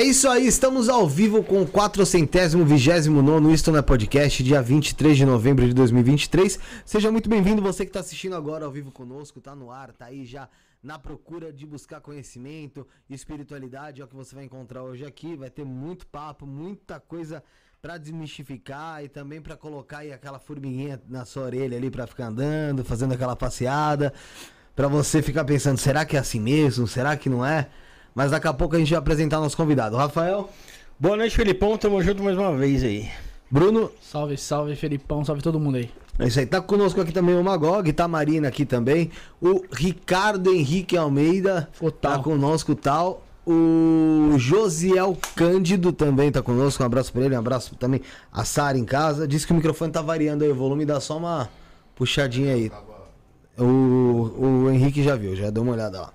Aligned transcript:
É 0.00 0.02
isso 0.02 0.26
aí, 0.30 0.46
estamos 0.46 0.88
ao 0.88 1.06
vivo 1.06 1.44
com 1.44 1.60
o 1.60 1.66
429 1.66 3.52
Isto 3.52 3.70
na 3.70 3.82
Podcast, 3.82 4.42
dia 4.42 4.62
23 4.62 5.14
de 5.14 5.26
novembro 5.26 5.68
de 5.68 5.74
2023. 5.74 6.58
Seja 6.86 7.12
muito 7.12 7.28
bem-vindo, 7.28 7.60
você 7.60 7.84
que 7.84 7.90
está 7.90 8.00
assistindo 8.00 8.34
agora 8.34 8.64
ao 8.64 8.70
vivo 8.70 8.90
conosco, 8.90 9.42
tá 9.42 9.54
no 9.54 9.70
ar, 9.70 9.92
tá 9.92 10.06
aí 10.06 10.24
já 10.24 10.48
na 10.82 10.98
procura 10.98 11.52
de 11.52 11.66
buscar 11.66 12.00
conhecimento, 12.00 12.88
espiritualidade, 13.10 14.00
é 14.00 14.04
o 14.06 14.08
que 14.08 14.16
você 14.16 14.34
vai 14.34 14.44
encontrar 14.44 14.82
hoje 14.84 15.04
aqui. 15.04 15.36
Vai 15.36 15.50
ter 15.50 15.66
muito 15.66 16.06
papo, 16.06 16.46
muita 16.46 16.98
coisa 16.98 17.44
para 17.82 17.98
desmistificar 17.98 19.04
e 19.04 19.08
também 19.10 19.42
para 19.42 19.54
colocar 19.54 19.98
aí 19.98 20.14
aquela 20.14 20.38
formiguinha 20.38 20.98
na 21.10 21.26
sua 21.26 21.42
orelha 21.42 21.76
ali 21.76 21.90
para 21.90 22.06
ficar 22.06 22.28
andando, 22.28 22.82
fazendo 22.86 23.12
aquela 23.12 23.36
passeada, 23.36 24.14
para 24.74 24.88
você 24.88 25.20
ficar 25.20 25.44
pensando, 25.44 25.76
será 25.76 26.06
que 26.06 26.16
é 26.16 26.20
assim 26.20 26.40
mesmo? 26.40 26.88
Será 26.88 27.18
que 27.18 27.28
não 27.28 27.44
é? 27.44 27.68
Mas 28.14 28.30
daqui 28.30 28.48
a 28.48 28.52
pouco 28.52 28.76
a 28.76 28.78
gente 28.78 28.90
vai 28.90 28.98
apresentar 28.98 29.40
nosso 29.40 29.56
convidado. 29.56 29.96
Rafael. 29.96 30.50
Boa 30.98 31.16
noite, 31.16 31.34
Felipão. 31.36 31.76
Tamo 31.78 32.02
junto 32.02 32.22
mais 32.22 32.36
uma 32.36 32.56
vez 32.56 32.82
aí. 32.82 33.08
Bruno. 33.50 33.90
Salve, 34.00 34.36
salve, 34.36 34.76
Felipão. 34.76 35.24
Salve 35.24 35.42
todo 35.42 35.58
mundo 35.58 35.76
aí. 35.76 35.90
É 36.18 36.26
isso 36.26 36.38
aí. 36.38 36.46
Tá 36.46 36.60
conosco 36.60 37.00
aqui 37.00 37.12
também 37.12 37.34
o 37.34 37.42
Magog, 37.42 37.90
tá 37.92 38.04
a 38.04 38.08
Marina 38.08 38.48
aqui 38.48 38.66
também. 38.66 39.10
O 39.40 39.64
Ricardo 39.72 40.52
Henrique 40.52 40.96
Almeida 40.96 41.68
o 41.80 41.90
tal. 41.90 42.18
tá 42.18 42.22
conosco, 42.22 42.74
tal. 42.74 43.24
O 43.46 44.34
Josiel 44.36 45.16
Cândido 45.34 45.92
também 45.92 46.30
tá 46.30 46.42
conosco. 46.42 46.82
Um 46.82 46.86
abraço 46.86 47.10
pra 47.12 47.22
ele, 47.22 47.34
um 47.34 47.38
abraço 47.38 47.74
também 47.76 48.02
a 48.30 48.44
Sara 48.44 48.76
em 48.76 48.84
casa. 48.84 49.26
Diz 49.26 49.46
que 49.46 49.52
o 49.52 49.56
microfone 49.56 49.90
tá 49.90 50.02
variando 50.02 50.44
aí 50.44 50.50
o 50.50 50.54
volume, 50.54 50.84
dá 50.84 51.00
só 51.00 51.16
uma 51.16 51.48
puxadinha 51.96 52.54
aí. 52.54 52.70
O, 53.58 54.64
o 54.64 54.70
Henrique 54.70 55.02
já 55.02 55.16
viu, 55.16 55.36
já 55.36 55.50
deu 55.50 55.62
uma 55.62 55.72
olhada 55.72 56.00
lá. 56.00 56.12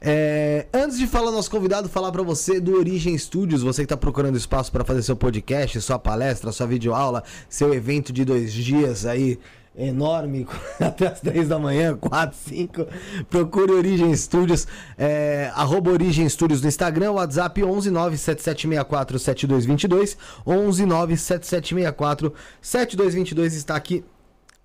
É, 0.00 0.66
antes 0.74 0.98
de 0.98 1.06
falar 1.06 1.30
nosso 1.30 1.50
convidado, 1.50 1.88
falar 1.88 2.12
para 2.12 2.22
você 2.22 2.60
do 2.60 2.76
Origem 2.76 3.16
Studios, 3.16 3.62
você 3.62 3.82
que 3.82 3.86
está 3.86 3.96
procurando 3.96 4.36
espaço 4.36 4.70
para 4.70 4.84
fazer 4.84 5.02
seu 5.02 5.16
podcast, 5.16 5.80
sua 5.80 5.98
palestra, 5.98 6.52
sua 6.52 6.66
videoaula, 6.66 7.22
seu 7.48 7.72
evento 7.72 8.12
de 8.12 8.24
dois 8.24 8.52
dias 8.52 9.06
aí 9.06 9.38
enorme, 9.76 10.46
até 10.78 11.06
as 11.06 11.20
10 11.20 11.48
da 11.48 11.58
manhã, 11.58 11.96
4, 11.96 12.36
5. 12.48 12.86
Procure 13.30 13.72
Origem 13.72 14.14
Studios, 14.14 14.66
é, 14.98 15.50
arroba 15.54 15.90
Origem 15.90 16.28
Studios 16.28 16.60
no 16.60 16.68
Instagram, 16.68 17.12
WhatsApp 17.12 17.62
11 17.64 17.90
97764 17.90 19.18
7222, 19.18 20.16
11 20.46 20.86
97764 20.86 22.34
7222 22.60 23.54
está 23.54 23.76
aqui 23.76 24.04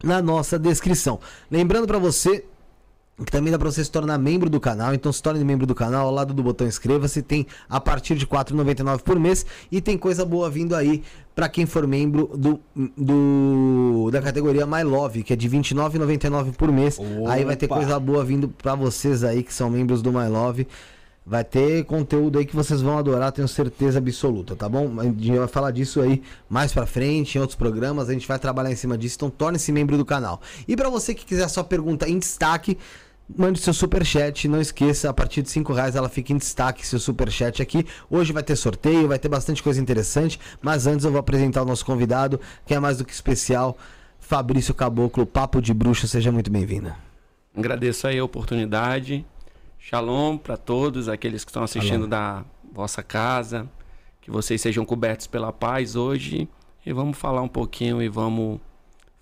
na 0.04 0.22
nossa 0.22 0.58
descrição. 0.60 1.20
Lembrando 1.50 1.88
para 1.88 1.98
você 1.98 2.46
que 3.25 3.32
também 3.32 3.51
dá 3.51 3.58
para 3.58 3.72
você 3.72 3.84
se 3.84 3.89
tornar 3.89 4.18
membro 4.20 4.48
do 4.48 4.60
canal, 4.60 4.94
então 4.94 5.12
se 5.12 5.22
torne 5.24 5.44
membro 5.44 5.66
do 5.66 5.74
canal, 5.74 6.06
ao 6.06 6.13
lado 6.13 6.36
do 6.36 6.44
botão 6.44 6.68
inscreva-se, 6.68 7.24
tem 7.24 7.48
a 7.68 7.80
partir 7.80 8.16
de 8.16 8.25
R$ 8.25 8.32
4,99 8.32 9.00
por 9.01 9.20
mês 9.20 9.44
e 9.72 9.82
tem 9.82 9.98
coisa 9.98 10.24
boa 10.24 10.50
vindo 10.50 10.75
aí 10.75 11.04
para 11.34 11.50
quem 11.50 11.66
for 11.66 11.88
membro 11.88 12.30
do, 12.36 12.60
do 12.96 14.10
da 14.12 14.22
categoria 14.22 14.68
My 14.68 14.84
Love, 14.84 15.24
que 15.24 15.34
é 15.34 15.36
de 15.36 15.48
R$ 15.48 15.58
29,99 15.60 16.54
por 16.54 16.72
mês. 16.72 17.00
Opa. 17.00 17.32
Aí 17.32 17.44
vai 17.44 17.56
ter 17.56 17.68
coisa 17.68 18.00
boa 18.00 18.24
vindo 18.24 18.50
para 18.50 18.75
vocês 18.75 19.24
aí 19.24 19.42
que 19.42 19.54
são 19.54 19.70
membros 19.70 20.01
do 20.04 20.12
My 20.12 20.27
Love. 20.27 20.68
Vai 21.30 21.44
ter 21.44 21.84
conteúdo 21.84 22.40
aí 22.40 22.46
que 22.46 22.56
vocês 22.56 22.82
vão 22.82 22.98
adorar, 22.98 23.34
tenho 23.34 23.50
certeza 23.50 23.98
absoluta, 23.98 24.56
tá 24.56 24.70
bom? 24.70 24.98
A 24.98 25.04
gente 25.04 25.38
vai 25.38 25.48
falar 25.50 25.72
disso 25.72 26.00
aí 26.00 26.24
mais 26.50 26.72
pra 26.72 26.86
frente, 26.86 27.38
em 27.38 27.42
outros 27.42 27.58
programas, 27.58 28.08
a 28.08 28.14
gente 28.14 28.26
vai 28.26 28.40
trabalhar 28.40 28.72
em 28.72 28.78
cima 28.78 28.98
disso, 28.98 29.18
então 29.18 29.30
torne-se 29.30 29.70
membro 29.74 29.98
do 29.98 30.06
canal. 30.06 30.40
E 30.66 30.74
para 30.74 30.90
você 30.90 31.14
que 31.14 31.26
quiser 31.26 31.50
sua 31.50 31.66
pergunta 31.66 32.08
em 32.08 32.18
destaque, 32.18 32.78
mande 33.38 33.60
seu 33.60 33.74
super 33.74 34.06
chat, 34.06 34.48
não 34.48 34.62
esqueça, 34.62 35.10
a 35.10 35.14
partir 35.14 35.42
de 35.42 35.50
5 35.50 35.74
reais 35.74 35.98
ela 35.98 36.08
fica 36.08 36.32
em 36.32 36.38
destaque 36.38 36.88
seu 36.88 36.98
super 36.98 37.30
chat 37.30 37.62
aqui. 37.62 37.86
Hoje 38.10 38.32
vai 38.32 38.42
ter 38.42 38.56
sorteio, 38.56 39.10
vai 39.10 39.20
ter 39.20 39.28
bastante 39.28 39.62
coisa 39.62 39.82
interessante, 39.82 40.40
mas 40.62 40.88
antes 40.88 41.04
eu 41.04 41.12
vou 41.12 41.20
apresentar 41.20 41.62
o 41.62 41.66
nosso 41.66 41.86
convidado, 41.86 42.40
que 42.66 42.74
é 42.74 42.80
mais 42.80 43.00
do 43.00 43.04
que 43.04 43.12
especial, 43.12 43.78
Fabrício 44.18 44.74
Caboclo, 44.74 45.26
Papo 45.26 45.62
de 45.62 45.74
Bruxa, 45.74 46.08
seja 46.08 46.32
muito 46.32 46.50
bem-vindo. 46.50 46.94
Agradeço 47.54 48.08
aí 48.08 48.18
a 48.18 48.24
oportunidade 48.24 49.26
Shalom 49.80 50.38
para 50.38 50.58
todos 50.58 51.08
aqueles 51.08 51.44
que 51.44 51.50
estão 51.50 51.64
assistindo 51.64 52.08
Shalom. 52.08 52.10
da 52.10 52.46
vossa 52.74 53.02
casa. 53.02 53.70
Que 54.22 54.30
vocês 54.30 54.60
sejam 54.62 54.84
cobertos 54.86 55.28
pela 55.28 55.54
paz 55.54 55.96
hoje. 55.96 56.48
E 56.86 56.92
vamos 56.92 57.18
falar 57.18 57.42
um 57.42 57.48
pouquinho 57.48 58.02
e 58.02 58.10
vamos 58.10 58.60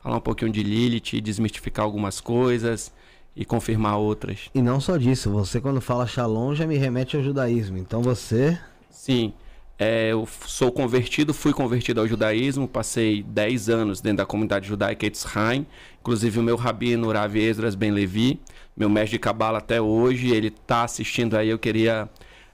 falar 0.02 0.18
um 0.18 0.22
pouquinho 0.22 0.52
de 0.52 0.64
Lilith, 0.64 1.22
desmistificar 1.22 1.86
algumas 1.86 2.20
coisas 2.22 2.94
e 3.36 3.44
confirmar 3.44 3.98
outras. 3.98 4.50
E 4.54 4.62
não 4.62 4.80
só 4.80 4.98
disso, 4.98 5.30
você 5.30 5.60
quando 5.60 5.82
fala 5.82 6.08
Shalom 6.08 6.56
já 6.56 6.66
me 6.66 6.78
remete 6.78 7.18
ao 7.18 7.24
judaísmo. 7.24 7.78
Então 7.78 8.02
você. 8.02 8.58
Sim. 8.90 9.34
É, 9.78 10.14
eu 10.14 10.26
sou 10.46 10.72
convertido, 10.72 11.34
fui 11.34 11.52
convertido 11.52 12.00
ao 12.00 12.08
judaísmo, 12.08 12.66
passei 12.66 13.22
10 13.22 13.68
anos 13.68 14.00
dentro 14.00 14.20
da 14.20 14.26
comunidade 14.26 14.70
judaica 14.70 15.06
Etzheim, 15.06 15.66
inclusive 16.00 16.40
o 16.40 16.44
meu 16.44 16.56
rabino 16.56 17.12
Rav 17.12 17.36
Esdras 17.36 17.76
Ben 17.76 17.92
Levi, 17.92 18.40
meu 18.76 18.90
mestre 18.90 19.12
de 19.12 19.20
cabala 19.20 19.60
até 19.60 19.82
hoje, 19.82 20.34
ele 20.34 20.48
está 20.48 20.84
assistindo 20.84 21.38
aí, 21.38 21.50
eu 21.50 21.60
queria 21.60 22.10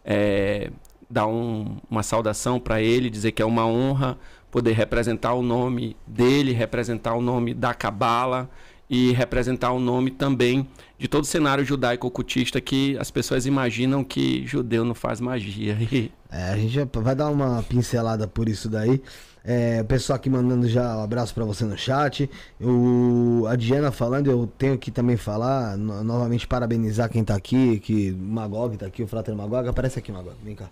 é, 0.06 0.72
dar 1.10 1.28
um, 1.28 1.78
uma 1.90 2.04
saudação 2.04 2.60
para 2.60 2.82
ele, 2.82 3.10
dizer 3.10 3.32
que 3.32 3.42
é 3.42 3.46
uma 3.46 3.66
honra 3.66 4.18
poder 4.52 4.74
representar 4.74 5.34
o 5.34 5.42
nome 5.42 5.96
dele, 6.06 6.52
representar 6.52 7.16
o 7.16 7.22
nome 7.22 7.54
da 7.54 7.74
cabala 7.74 8.50
e 8.90 9.14
representar 9.14 9.72
o 9.72 9.80
nome 9.80 10.12
também 10.12 10.68
de 11.00 11.08
todo 11.08 11.24
o 11.24 11.28
cenário 11.28 11.64
judaico-ocultista 11.64 12.60
que 12.60 12.98
as 13.00 13.10
pessoas 13.10 13.46
imaginam 13.46 14.04
que 14.04 14.46
judeu 14.46 14.84
não 14.84 14.94
faz 14.94 15.20
magia. 15.20 15.78
É, 16.34 16.44
a 16.54 16.56
gente 16.56 16.80
vai 16.94 17.14
dar 17.14 17.30
uma 17.30 17.62
pincelada 17.62 18.26
por 18.26 18.48
isso 18.48 18.70
daí. 18.70 19.02
É, 19.44 19.82
o 19.82 19.86
pessoal 19.86 20.18
aqui 20.18 20.30
mandando 20.30 20.68
já 20.68 20.98
um 20.98 21.04
abraço 21.04 21.34
para 21.34 21.44
você 21.44 21.66
no 21.66 21.78
chat. 21.78 22.30
O, 22.60 23.46
a 23.48 23.56
Diana 23.56 23.92
falando, 23.92 24.30
eu 24.30 24.48
tenho 24.58 24.78
que 24.78 24.92
também 24.92 25.18
falar, 25.18 25.78
no, 25.78 26.04
novamente 26.04 26.48
parabenizar 26.48 27.10
quem 27.10 27.24
tá 27.24 27.36
aqui, 27.36 27.80
que 27.80 28.12
o 28.12 28.18
Magog 28.18 28.78
tá 28.78 28.86
aqui, 28.86 29.02
o 29.02 29.08
Frater 29.08 29.36
Magog. 29.36 29.68
Aparece 29.68 30.00
aqui, 30.00 30.12
Magog, 30.12 30.36
vem 30.44 30.56
cá. 30.56 30.70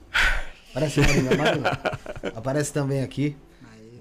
Aparece, 0.70 1.02
Marina, 1.02 1.36
Marina. 1.36 1.80
Aparece 2.36 2.72
também 2.72 3.02
aqui. 3.02 3.36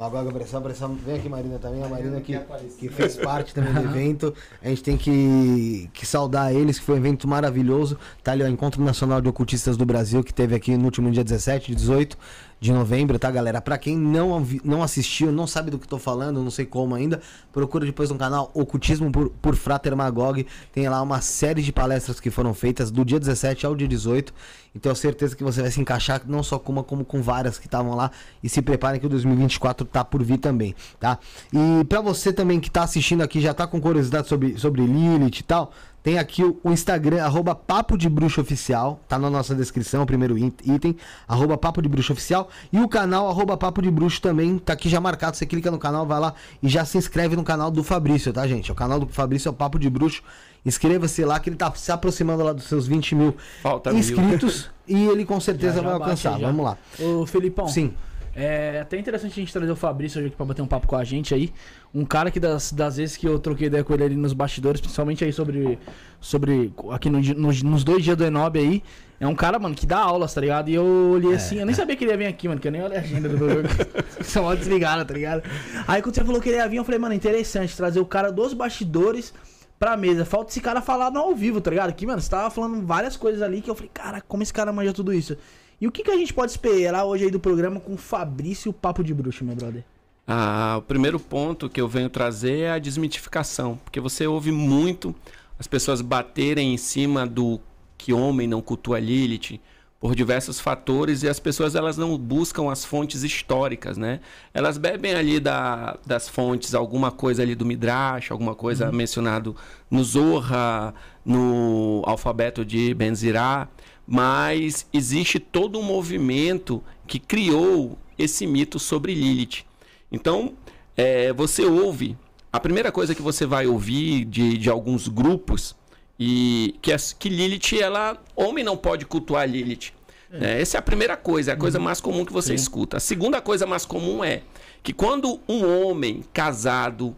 Agora 0.00 0.30
pressão, 0.30 0.62
pressão. 0.62 0.94
Vem 0.94 1.16
aqui, 1.16 1.28
Marina, 1.28 1.58
também. 1.58 1.82
A 1.82 1.88
Marina 1.88 2.20
que, 2.20 2.38
que 2.78 2.88
fez 2.88 3.16
parte 3.16 3.52
também 3.52 3.72
do 3.72 3.80
evento. 3.80 4.32
A 4.62 4.68
gente 4.68 4.82
tem 4.82 4.96
que, 4.96 5.90
que 5.92 6.06
saudar 6.06 6.54
eles, 6.54 6.78
que 6.78 6.84
foi 6.84 6.94
um 6.94 6.98
evento 6.98 7.26
maravilhoso. 7.26 7.98
Tá 8.22 8.30
ali 8.30 8.44
o 8.44 8.48
Encontro 8.48 8.80
Nacional 8.80 9.20
de 9.20 9.28
Ocultistas 9.28 9.76
do 9.76 9.84
Brasil, 9.84 10.22
que 10.22 10.32
teve 10.32 10.54
aqui 10.54 10.76
no 10.76 10.84
último 10.84 11.10
dia 11.10 11.24
17, 11.24 11.74
18 11.74 12.16
de 12.60 12.72
novembro, 12.72 13.18
tá, 13.18 13.30
galera? 13.30 13.60
Para 13.60 13.78
quem 13.78 13.96
não, 13.96 14.44
não 14.64 14.82
assistiu, 14.82 15.30
não 15.30 15.46
sabe 15.46 15.70
do 15.70 15.78
que 15.78 15.86
tô 15.86 15.98
falando, 15.98 16.42
não 16.42 16.50
sei 16.50 16.66
como 16.66 16.94
ainda, 16.94 17.20
procura 17.52 17.86
depois 17.86 18.10
no 18.10 18.18
canal 18.18 18.50
Ocultismo 18.52 19.10
por, 19.12 19.30
por 19.30 19.54
Frater 19.54 19.96
Magog. 19.96 20.46
Tem 20.72 20.88
lá 20.88 21.00
uma 21.00 21.20
série 21.20 21.62
de 21.62 21.72
palestras 21.72 22.18
que 22.18 22.30
foram 22.30 22.52
feitas 22.52 22.90
do 22.90 23.04
dia 23.04 23.20
17 23.20 23.64
ao 23.64 23.76
dia 23.76 23.86
18. 23.86 24.32
E 24.74 24.78
tenho 24.78 24.94
certeza 24.94 25.34
que 25.34 25.42
você 25.42 25.62
vai 25.62 25.70
se 25.70 25.80
encaixar 25.80 26.22
não 26.26 26.42
só 26.42 26.58
com 26.58 26.72
uma, 26.72 26.84
como 26.84 27.04
com 27.04 27.22
várias 27.22 27.58
que 27.58 27.66
estavam 27.66 27.94
lá. 27.94 28.10
E 28.42 28.48
se 28.48 28.60
preparem 28.60 29.00
que 29.00 29.06
o 29.06 29.08
2024 29.08 29.86
tá 29.86 30.04
por 30.04 30.22
vir 30.22 30.38
também, 30.38 30.74
tá? 31.00 31.18
E 31.52 31.84
para 31.84 32.00
você 32.00 32.32
também 32.32 32.60
que 32.60 32.70
tá 32.70 32.82
assistindo 32.82 33.22
aqui, 33.22 33.40
já 33.40 33.54
tá 33.54 33.66
com 33.66 33.80
curiosidade 33.80 34.28
sobre, 34.28 34.58
sobre 34.58 34.82
Lilith 34.84 35.40
e 35.40 35.42
tal, 35.42 35.72
tem 36.02 36.18
aqui 36.18 36.42
o 36.42 36.70
Instagram, 36.70 37.22
arroba 37.22 37.54
Papo 37.54 37.98
de 37.98 38.08
Bruxo 38.08 38.40
Oficial, 38.40 39.00
tá 39.08 39.18
na 39.18 39.28
nossa 39.28 39.54
descrição, 39.54 40.02
o 40.02 40.06
primeiro 40.06 40.38
item, 40.38 40.96
arroba 41.26 41.58
Papo 41.58 41.82
de 41.82 41.88
Bruxo 41.88 42.12
Oficial. 42.12 42.48
E 42.72 42.80
o 42.80 42.88
canal, 42.88 43.28
arroba 43.28 43.56
Papo 43.56 43.82
de 43.82 43.90
Bruxo 43.90 44.20
também, 44.20 44.58
tá 44.58 44.72
aqui 44.72 44.88
já 44.88 45.00
marcado. 45.00 45.36
Você 45.36 45.44
clica 45.44 45.70
no 45.70 45.78
canal, 45.78 46.06
vai 46.06 46.20
lá 46.20 46.34
e 46.62 46.68
já 46.68 46.84
se 46.84 46.96
inscreve 46.96 47.36
no 47.36 47.44
canal 47.44 47.70
do 47.70 47.82
Fabrício, 47.82 48.32
tá, 48.32 48.46
gente? 48.46 48.70
O 48.70 48.74
canal 48.74 49.00
do 49.00 49.08
Fabrício 49.08 49.48
é 49.48 49.50
o 49.50 49.54
Papo 49.54 49.78
de 49.78 49.90
Bruxo. 49.90 50.22
Inscreva-se 50.64 51.24
lá, 51.24 51.38
que 51.38 51.50
ele 51.50 51.56
tá 51.56 51.72
se 51.74 51.90
aproximando 51.92 52.42
lá 52.42 52.52
dos 52.52 52.64
seus 52.64 52.86
20 52.86 53.14
mil 53.14 53.36
Falta 53.62 53.92
inscritos. 53.92 54.62
Mil. 54.62 54.78
E 54.88 55.06
ele 55.06 55.26
com 55.26 55.38
certeza 55.38 55.74
já, 55.74 55.82
já 55.82 55.86
vai 55.86 55.92
alcançar. 55.92 56.38
Vamos 56.38 56.64
lá. 56.64 56.78
Ô, 56.98 57.26
Felipão. 57.26 57.68
Sim. 57.68 57.92
É 58.40 58.78
até 58.80 58.96
interessante 58.96 59.32
a 59.32 59.34
gente 59.34 59.52
trazer 59.52 59.72
o 59.72 59.74
Fabrício 59.74 60.20
hoje 60.20 60.28
aqui 60.28 60.36
pra 60.36 60.46
bater 60.46 60.62
um 60.62 60.66
papo 60.66 60.86
com 60.86 60.94
a 60.94 61.02
gente 61.02 61.34
aí. 61.34 61.52
Um 61.92 62.04
cara 62.04 62.30
que 62.30 62.38
das, 62.38 62.70
das 62.70 62.96
vezes 62.96 63.16
que 63.16 63.26
eu 63.26 63.36
troquei 63.40 63.66
ideia 63.66 63.82
com 63.82 63.92
ele 63.92 64.04
ali 64.04 64.16
nos 64.16 64.32
bastidores, 64.32 64.80
principalmente 64.80 65.24
aí 65.24 65.32
sobre. 65.32 65.76
sobre 66.20 66.72
aqui 66.92 67.10
no, 67.10 67.18
no, 67.20 67.52
nos 67.52 67.82
dois 67.82 68.04
dias 68.04 68.16
do 68.16 68.24
Enob 68.24 68.56
aí. 68.56 68.80
É 69.18 69.26
um 69.26 69.34
cara, 69.34 69.58
mano, 69.58 69.74
que 69.74 69.84
dá 69.84 69.98
aulas, 69.98 70.32
tá 70.32 70.40
ligado? 70.40 70.68
E 70.68 70.74
eu 70.74 70.84
olhei 70.84 71.32
é, 71.32 71.34
assim, 71.34 71.58
eu 71.58 71.66
nem 71.66 71.74
sabia 71.74 71.96
que 71.96 72.04
ele 72.04 72.12
ia 72.12 72.16
vir 72.16 72.26
aqui, 72.26 72.46
mano, 72.46 72.60
que 72.60 72.68
eu 72.68 72.70
nem 72.70 72.80
olhei 72.80 72.98
a 72.98 73.00
agenda 73.00 73.28
do 73.28 73.36
programa. 73.36 73.68
São 74.22 74.44
mal 74.44 74.54
desligada, 74.54 75.04
tá 75.04 75.14
ligado? 75.14 75.42
Aí 75.88 76.00
quando 76.00 76.14
você 76.14 76.24
falou 76.24 76.40
que 76.40 76.48
ele 76.48 76.58
ia 76.58 76.68
vir, 76.68 76.76
eu 76.76 76.84
falei, 76.84 77.00
mano, 77.00 77.14
interessante 77.14 77.76
trazer 77.76 77.98
o 77.98 78.06
cara 78.06 78.30
dos 78.30 78.54
bastidores 78.54 79.34
pra 79.80 79.96
mesa. 79.96 80.24
Falta 80.24 80.52
esse 80.52 80.60
cara 80.60 80.80
falar 80.80 81.10
no 81.10 81.18
ao 81.18 81.34
vivo, 81.34 81.60
tá 81.60 81.70
ligado? 81.70 81.88
Aqui, 81.88 82.06
mano, 82.06 82.20
você 82.20 82.30
tava 82.30 82.50
falando 82.50 82.86
várias 82.86 83.16
coisas 83.16 83.42
ali 83.42 83.60
que 83.60 83.68
eu 83.68 83.74
falei, 83.74 83.90
cara, 83.92 84.20
como 84.20 84.44
esse 84.44 84.52
cara 84.52 84.72
manja 84.72 84.92
tudo 84.92 85.12
isso? 85.12 85.36
E 85.80 85.86
o 85.86 85.92
que, 85.92 86.02
que 86.02 86.10
a 86.10 86.16
gente 86.16 86.34
pode 86.34 86.50
esperar 86.50 87.04
hoje 87.04 87.24
aí 87.24 87.30
do 87.30 87.38
programa 87.38 87.78
com 87.78 87.94
o 87.94 87.96
Fabrício 87.96 88.72
Papo 88.72 89.04
de 89.04 89.14
Bruxo, 89.14 89.44
meu 89.44 89.54
brother? 89.54 89.84
Ah, 90.26 90.76
o 90.78 90.82
primeiro 90.82 91.18
ponto 91.20 91.70
que 91.70 91.80
eu 91.80 91.88
venho 91.88 92.10
trazer 92.10 92.58
é 92.60 92.70
a 92.72 92.78
desmitificação, 92.78 93.78
porque 93.84 94.00
você 94.00 94.26
ouve 94.26 94.50
muito 94.50 95.14
as 95.58 95.66
pessoas 95.66 96.00
baterem 96.00 96.74
em 96.74 96.76
cima 96.76 97.26
do 97.26 97.60
que 97.96 98.12
homem 98.12 98.46
não 98.46 98.60
cultua 98.60 98.98
Lilith, 98.98 99.60
por 100.00 100.14
diversos 100.14 100.60
fatores 100.60 101.22
e 101.22 101.28
as 101.28 101.40
pessoas 101.40 101.74
elas 101.74 101.96
não 101.96 102.16
buscam 102.16 102.70
as 102.70 102.84
fontes 102.84 103.24
históricas, 103.24 103.96
né? 103.96 104.20
Elas 104.54 104.78
bebem 104.78 105.14
ali 105.14 105.40
da, 105.40 105.98
das 106.06 106.28
fontes 106.28 106.74
alguma 106.74 107.10
coisa 107.10 107.42
ali 107.42 107.54
do 107.56 107.66
Midrash, 107.66 108.30
alguma 108.30 108.54
coisa 108.54 108.86
uhum. 108.86 108.94
mencionado 108.94 109.56
no 109.90 110.04
Zorra, 110.04 110.94
no 111.28 112.02
alfabeto 112.06 112.64
de 112.64 112.94
Benzirá, 112.94 113.68
mas 114.06 114.86
existe 114.94 115.38
todo 115.38 115.78
um 115.78 115.82
movimento 115.82 116.82
que 117.06 117.18
criou 117.18 117.98
esse 118.18 118.46
mito 118.46 118.78
sobre 118.78 119.14
Lilith. 119.14 119.66
Então, 120.10 120.54
é, 120.96 121.30
você 121.34 121.66
ouve, 121.66 122.16
a 122.50 122.58
primeira 122.58 122.90
coisa 122.90 123.14
que 123.14 123.20
você 123.20 123.44
vai 123.44 123.66
ouvir 123.66 124.24
de, 124.24 124.56
de 124.56 124.70
alguns 124.70 125.06
grupos 125.06 125.76
e 126.18 126.74
que, 126.80 126.90
é, 126.90 126.96
que 127.18 127.28
Lilith, 127.28 127.78
ela. 127.78 128.16
Homem 128.34 128.64
não 128.64 128.76
pode 128.76 129.04
cultuar 129.04 129.46
Lilith. 129.46 129.92
É. 130.32 130.38
Né? 130.38 130.60
Essa 130.62 130.78
é 130.78 130.80
a 130.80 130.82
primeira 130.82 131.16
coisa, 131.16 131.50
é 131.50 131.54
a 131.54 131.56
coisa 131.58 131.76
uhum. 131.76 131.84
mais 131.84 132.00
comum 132.00 132.24
que 132.24 132.32
você 132.32 132.48
Sim. 132.48 132.54
escuta. 132.54 132.96
A 132.96 133.00
segunda 133.00 133.42
coisa 133.42 133.66
mais 133.66 133.84
comum 133.84 134.24
é 134.24 134.40
que 134.82 134.94
quando 134.94 135.40
um 135.46 135.62
homem 135.82 136.24
casado 136.32 137.14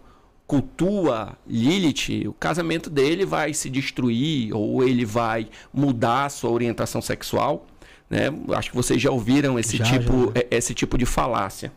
cultua 0.51 1.39
Lilith, 1.47 2.27
o 2.27 2.33
casamento 2.33 2.91
dele 2.91 3.25
vai 3.25 3.55
se 3.55 3.71
destruir 3.71 4.53
ou 4.53 4.83
ele 4.83 5.05
vai 5.05 5.49
mudar 5.73 6.25
a 6.25 6.29
sua 6.29 6.51
orientação 6.51 7.01
sexual. 7.01 7.69
Né? 8.11 8.25
Acho 8.57 8.71
que 8.71 8.77
vocês 8.77 9.01
já 9.01 9.13
ouviram 9.13 9.57
esse, 9.61 9.77
já, 9.77 9.85
tipo, 9.85 10.33
já. 10.35 10.41
É, 10.41 10.57
esse 10.57 10.75
tipo 10.75 10.99
de 10.99 11.07
falácia. 11.07 11.71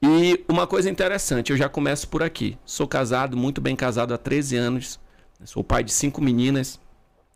E 0.00 0.44
uma 0.48 0.68
coisa 0.68 0.88
interessante, 0.88 1.50
eu 1.50 1.56
já 1.56 1.68
começo 1.68 2.06
por 2.06 2.22
aqui. 2.22 2.56
Sou 2.64 2.86
casado, 2.86 3.36
muito 3.36 3.60
bem 3.60 3.74
casado 3.74 4.14
há 4.14 4.18
13 4.18 4.56
anos. 4.56 5.00
Sou 5.44 5.64
pai 5.64 5.82
de 5.82 5.92
cinco 5.92 6.22
meninas. 6.22 6.78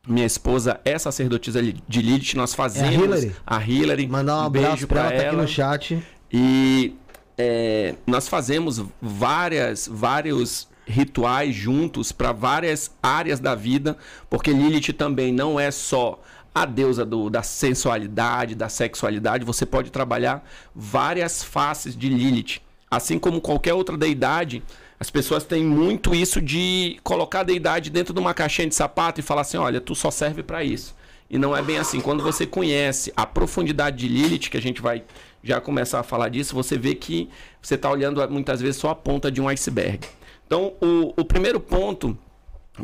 Minha 0.07 0.27
esposa 0.27 0.81
é 0.85 0.97
sacerdotisa 0.97 1.61
de 1.61 2.01
Lilith. 2.01 2.37
Nós 2.37 2.55
fazemos. 2.55 2.93
É 2.93 2.97
a 2.97 3.03
Hillary. 3.03 3.37
A 3.45 3.65
Hillary. 3.65 4.07
Mandar 4.07 4.37
um, 4.37 4.43
um 4.43 4.47
abraço 4.47 4.87
para 4.87 5.01
ela, 5.01 5.15
ela. 5.15 5.23
Tá 5.23 5.29
aqui 5.31 5.37
no 5.37 5.49
chat. 5.49 6.03
E 6.33 6.95
é, 7.37 7.97
nós 8.07 8.29
fazemos 8.29 8.85
várias, 9.03 9.89
vários 9.93 10.69
rituais 10.87 11.55
juntos 11.55 12.13
para 12.13 12.33
várias 12.33 12.91
áreas 13.03 13.41
da 13.41 13.55
vida, 13.55 13.97
porque 14.31 14.53
Lilith 14.53 14.93
também 14.93 15.33
não 15.33 15.59
é 15.59 15.71
só 15.71 16.21
a 16.55 16.65
deusa 16.65 17.05
do, 17.05 17.29
da 17.29 17.43
sensualidade, 17.43 18.55
da 18.55 18.69
sexualidade. 18.69 19.45
Você 19.45 19.67
pode 19.67 19.91
trabalhar 19.91 20.49
várias 20.75 21.43
faces 21.43 21.97
de 21.97 22.09
Lilith, 22.09 22.61
assim 22.91 23.19
como 23.19 23.41
qualquer 23.41 23.75
outra 23.75 23.97
deidade 23.97 24.63
as 24.99 25.11
pessoas 25.11 25.45
têm 25.45 25.63
muito 25.63 26.15
isso 26.15 26.41
de 26.41 26.99
colocar 27.03 27.41
a 27.41 27.43
deidade 27.43 27.91
dentro 27.91 28.15
de 28.15 28.21
uma 28.21 28.33
caixinha 28.33 28.67
de 28.67 28.75
sapato 28.75 29.21
e 29.21 29.23
falar 29.23 29.43
assim: 29.43 29.59
olha, 29.59 29.81
tu 29.81 29.95
só 29.95 30.11
serve 30.11 30.43
para 30.43 30.65
isso. 30.65 30.97
E 31.29 31.39
não 31.39 31.57
é 31.57 31.61
bem 31.61 31.77
assim. 31.77 32.01
Quando 32.01 32.23
você 32.23 32.47
conhece 32.47 33.13
a 33.17 33.27
profundidade 33.27 33.97
de 33.97 34.09
Lilith, 34.09 34.49
que 34.49 34.57
a 34.57 34.63
gente 34.63 34.81
vai 34.81 35.03
já 35.43 35.61
começar 35.61 36.01
a 36.01 36.03
falar 36.03 36.29
disso, 36.29 36.55
você 36.55 36.79
vê 36.79 36.95
que 36.95 37.29
você 37.61 37.75
está 37.75 37.91
olhando 37.91 38.27
muitas 38.31 38.61
vezes 38.61 38.77
só 38.77 38.91
a 38.91 38.95
ponta 38.95 39.31
de 39.31 39.41
um 39.41 39.49
iceberg. 39.49 40.07
Então, 40.47 40.73
o, 40.81 41.13
o 41.21 41.25
primeiro 41.25 41.59
ponto 41.61 42.17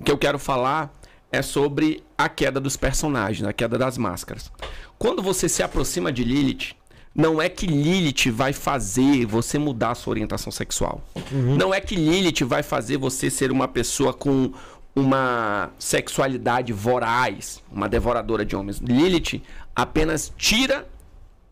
que 0.04 0.10
eu 0.10 0.18
quero 0.18 0.38
falar 0.38 0.92
é 1.30 1.40
sobre 1.42 2.02
a 2.16 2.28
queda 2.28 2.60
dos 2.60 2.76
personagens, 2.76 3.46
a 3.46 3.52
queda 3.52 3.78
das 3.78 3.96
máscaras. 3.96 4.50
Quando 4.98 5.22
você 5.22 5.48
se 5.48 5.62
aproxima 5.62 6.12
de 6.12 6.24
Lilith, 6.24 6.74
não 7.14 7.40
é 7.40 7.48
que 7.48 7.66
Lilith 7.66 8.30
vai 8.30 8.52
fazer 8.52 9.26
você 9.26 9.58
mudar 9.58 9.90
a 9.90 9.94
sua 9.94 10.12
orientação 10.12 10.50
sexual. 10.50 11.02
Uhum. 11.30 11.56
Não 11.56 11.72
é 11.72 11.80
que 11.80 11.94
Lilith 11.94 12.44
vai 12.44 12.62
fazer 12.62 12.96
você 12.96 13.30
ser 13.30 13.50
uma 13.50 13.68
pessoa 13.68 14.12
com 14.12 14.52
uma 14.94 15.70
sexualidade 15.78 16.72
voraz, 16.72 17.62
uma 17.70 17.88
devoradora 17.88 18.44
de 18.44 18.54
homens. 18.54 18.78
Lilith 18.78 19.42
apenas 19.74 20.32
tira 20.36 20.86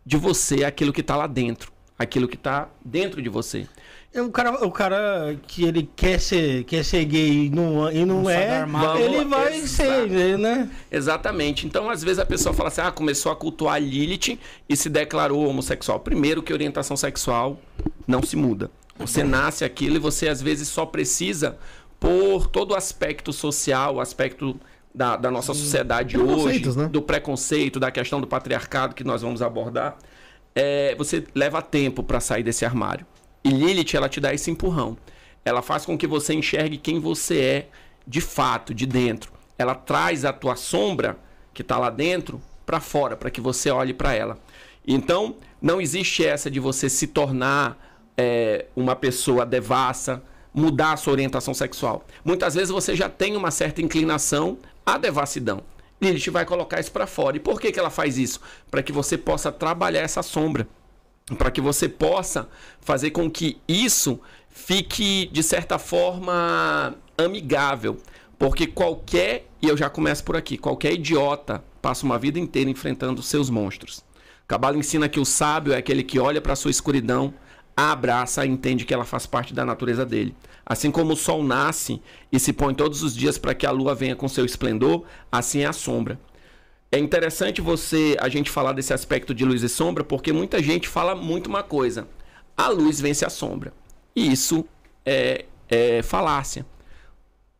de 0.05 0.17
você 0.17 0.63
aquilo 0.63 0.93
que 0.93 1.01
está 1.01 1.15
lá 1.15 1.27
dentro, 1.27 1.71
aquilo 1.97 2.27
que 2.27 2.35
está 2.35 2.69
dentro 2.83 3.21
de 3.21 3.29
você. 3.29 3.67
É 4.13 4.21
o 4.21 4.29
cara, 4.29 4.65
o 4.65 4.71
cara 4.71 5.39
que 5.47 5.63
ele 5.63 5.89
quer 5.95 6.19
ser, 6.19 6.65
quer 6.65 6.83
ser 6.83 7.05
gay 7.05 7.45
e 7.45 7.49
não, 7.49 7.89
e 7.89 8.03
não, 8.03 8.23
não 8.23 8.29
é, 8.29 8.65
ele 8.99 9.23
vai 9.23 9.55
Exato. 9.55 10.09
ser, 10.09 10.37
né? 10.37 10.69
Exatamente. 10.91 11.65
Então, 11.65 11.89
às 11.89 12.03
vezes 12.03 12.19
a 12.19 12.25
pessoa 12.25 12.53
fala 12.53 12.67
assim: 12.67 12.81
ah, 12.81 12.91
começou 12.91 13.31
a 13.31 13.35
cultuar 13.37 13.81
Lilith 13.81 14.37
e 14.67 14.75
se 14.75 14.89
declarou 14.89 15.47
homossexual. 15.47 16.01
Primeiro, 16.01 16.43
que 16.43 16.51
orientação 16.51 16.97
sexual 16.97 17.57
não 18.05 18.21
se 18.21 18.35
muda. 18.35 18.69
Você 18.99 19.23
nasce 19.23 19.63
aquilo 19.63 19.95
e 19.95 19.99
você, 19.99 20.27
às 20.27 20.41
vezes, 20.41 20.67
só 20.67 20.85
precisa, 20.85 21.57
por 21.97 22.47
todo 22.47 22.71
o 22.71 22.75
aspecto 22.75 23.31
social, 23.31 23.95
o 23.95 24.01
aspecto 24.01 24.59
da, 24.93 25.15
da 25.15 25.31
nossa 25.31 25.53
sociedade 25.53 26.19
hoje, 26.19 26.77
né? 26.77 26.89
do 26.89 27.01
preconceito, 27.01 27.79
da 27.79 27.89
questão 27.89 28.19
do 28.19 28.27
patriarcado 28.27 28.93
que 28.93 29.05
nós 29.05 29.21
vamos 29.21 29.41
abordar, 29.41 29.97
é, 30.53 30.93
você 30.95 31.23
leva 31.33 31.61
tempo 31.61 32.03
para 32.03 32.19
sair 32.19 32.43
desse 32.43 32.65
armário. 32.65 33.05
E 33.43 33.49
Lilith, 33.49 33.95
ela 33.95 34.09
te 34.09 34.19
dá 34.19 34.33
esse 34.33 34.51
empurrão. 34.51 34.97
Ela 35.43 35.61
faz 35.61 35.85
com 35.85 35.97
que 35.97 36.05
você 36.05 36.33
enxergue 36.33 36.77
quem 36.77 36.99
você 36.99 37.39
é 37.39 37.67
de 38.05 38.21
fato, 38.21 38.73
de 38.73 38.85
dentro. 38.85 39.31
Ela 39.57 39.75
traz 39.75 40.25
a 40.25 40.33
tua 40.33 40.55
sombra 40.55 41.17
que 41.53 41.61
está 41.61 41.77
lá 41.77 41.89
dentro 41.89 42.41
para 42.65 42.79
fora, 42.79 43.15
para 43.15 43.31
que 43.31 43.41
você 43.41 43.69
olhe 43.69 43.93
para 43.93 44.13
ela. 44.13 44.37
Então, 44.87 45.35
não 45.61 45.81
existe 45.81 46.25
essa 46.25 46.49
de 46.49 46.59
você 46.59 46.89
se 46.89 47.07
tornar 47.07 47.77
é, 48.17 48.65
uma 48.75 48.95
pessoa 48.95 49.45
devassa, 49.45 50.21
mudar 50.53 50.93
a 50.93 50.97
sua 50.97 51.13
orientação 51.13 51.53
sexual. 51.53 52.05
Muitas 52.23 52.55
vezes 52.55 52.69
você 52.69 52.95
já 52.95 53.09
tem 53.09 53.35
uma 53.35 53.51
certa 53.51 53.81
inclinação 53.81 54.57
à 54.85 54.97
devassidão. 54.97 55.61
Lilith 56.01 56.31
vai 56.31 56.45
colocar 56.45 56.79
isso 56.79 56.91
para 56.91 57.05
fora. 57.05 57.37
E 57.37 57.39
por 57.39 57.59
que, 57.61 57.71
que 57.71 57.79
ela 57.79 57.91
faz 57.91 58.17
isso? 58.17 58.41
Para 58.69 58.81
que 58.81 58.91
você 58.91 59.17
possa 59.17 59.51
trabalhar 59.51 60.01
essa 60.01 60.23
sombra 60.23 60.67
para 61.35 61.51
que 61.51 61.61
você 61.61 61.87
possa 61.87 62.47
fazer 62.79 63.11
com 63.11 63.29
que 63.29 63.57
isso 63.67 64.19
fique 64.49 65.29
de 65.31 65.41
certa 65.41 65.79
forma 65.79 66.95
amigável, 67.17 67.97
porque 68.37 68.67
qualquer, 68.67 69.47
e 69.61 69.67
eu 69.67 69.77
já 69.77 69.89
começo 69.89 70.23
por 70.23 70.35
aqui, 70.35 70.57
qualquer 70.57 70.93
idiota 70.93 71.63
passa 71.81 72.05
uma 72.05 72.17
vida 72.17 72.39
inteira 72.39 72.69
enfrentando 72.69 73.21
seus 73.21 73.49
monstros. 73.49 74.03
Cabala 74.47 74.77
ensina 74.77 75.07
que 75.07 75.19
o 75.19 75.25
sábio 75.25 75.73
é 75.73 75.77
aquele 75.77 76.03
que 76.03 76.19
olha 76.19 76.41
para 76.41 76.55
sua 76.55 76.71
escuridão, 76.71 77.33
a 77.75 77.91
abraça 77.91 78.45
e 78.45 78.49
entende 78.49 78.85
que 78.85 78.93
ela 78.93 79.05
faz 79.05 79.25
parte 79.25 79.53
da 79.53 79.65
natureza 79.65 80.05
dele. 80.05 80.35
Assim 80.65 80.91
como 80.91 81.13
o 81.13 81.15
sol 81.15 81.43
nasce 81.43 82.01
e 82.31 82.39
se 82.39 82.53
põe 82.53 82.73
todos 82.73 83.01
os 83.01 83.15
dias 83.15 83.37
para 83.37 83.55
que 83.55 83.65
a 83.65 83.71
lua 83.71 83.95
venha 83.95 84.15
com 84.15 84.27
seu 84.27 84.45
esplendor, 84.45 85.05
assim 85.31 85.61
é 85.61 85.67
a 85.67 85.73
sombra. 85.73 86.19
É 86.91 86.99
interessante 86.99 87.61
você 87.61 88.17
a 88.19 88.27
gente 88.27 88.51
falar 88.51 88.73
desse 88.73 88.93
aspecto 88.93 89.33
de 89.33 89.45
luz 89.45 89.63
e 89.63 89.69
sombra, 89.69 90.03
porque 90.03 90.33
muita 90.33 90.61
gente 90.61 90.89
fala 90.89 91.15
muito 91.15 91.47
uma 91.47 91.63
coisa: 91.63 92.05
a 92.57 92.67
luz 92.67 92.99
vence 92.99 93.23
a 93.23 93.29
sombra. 93.29 93.73
E 94.13 94.29
isso 94.29 94.65
é, 95.05 95.45
é 95.69 96.01
falácia. 96.01 96.65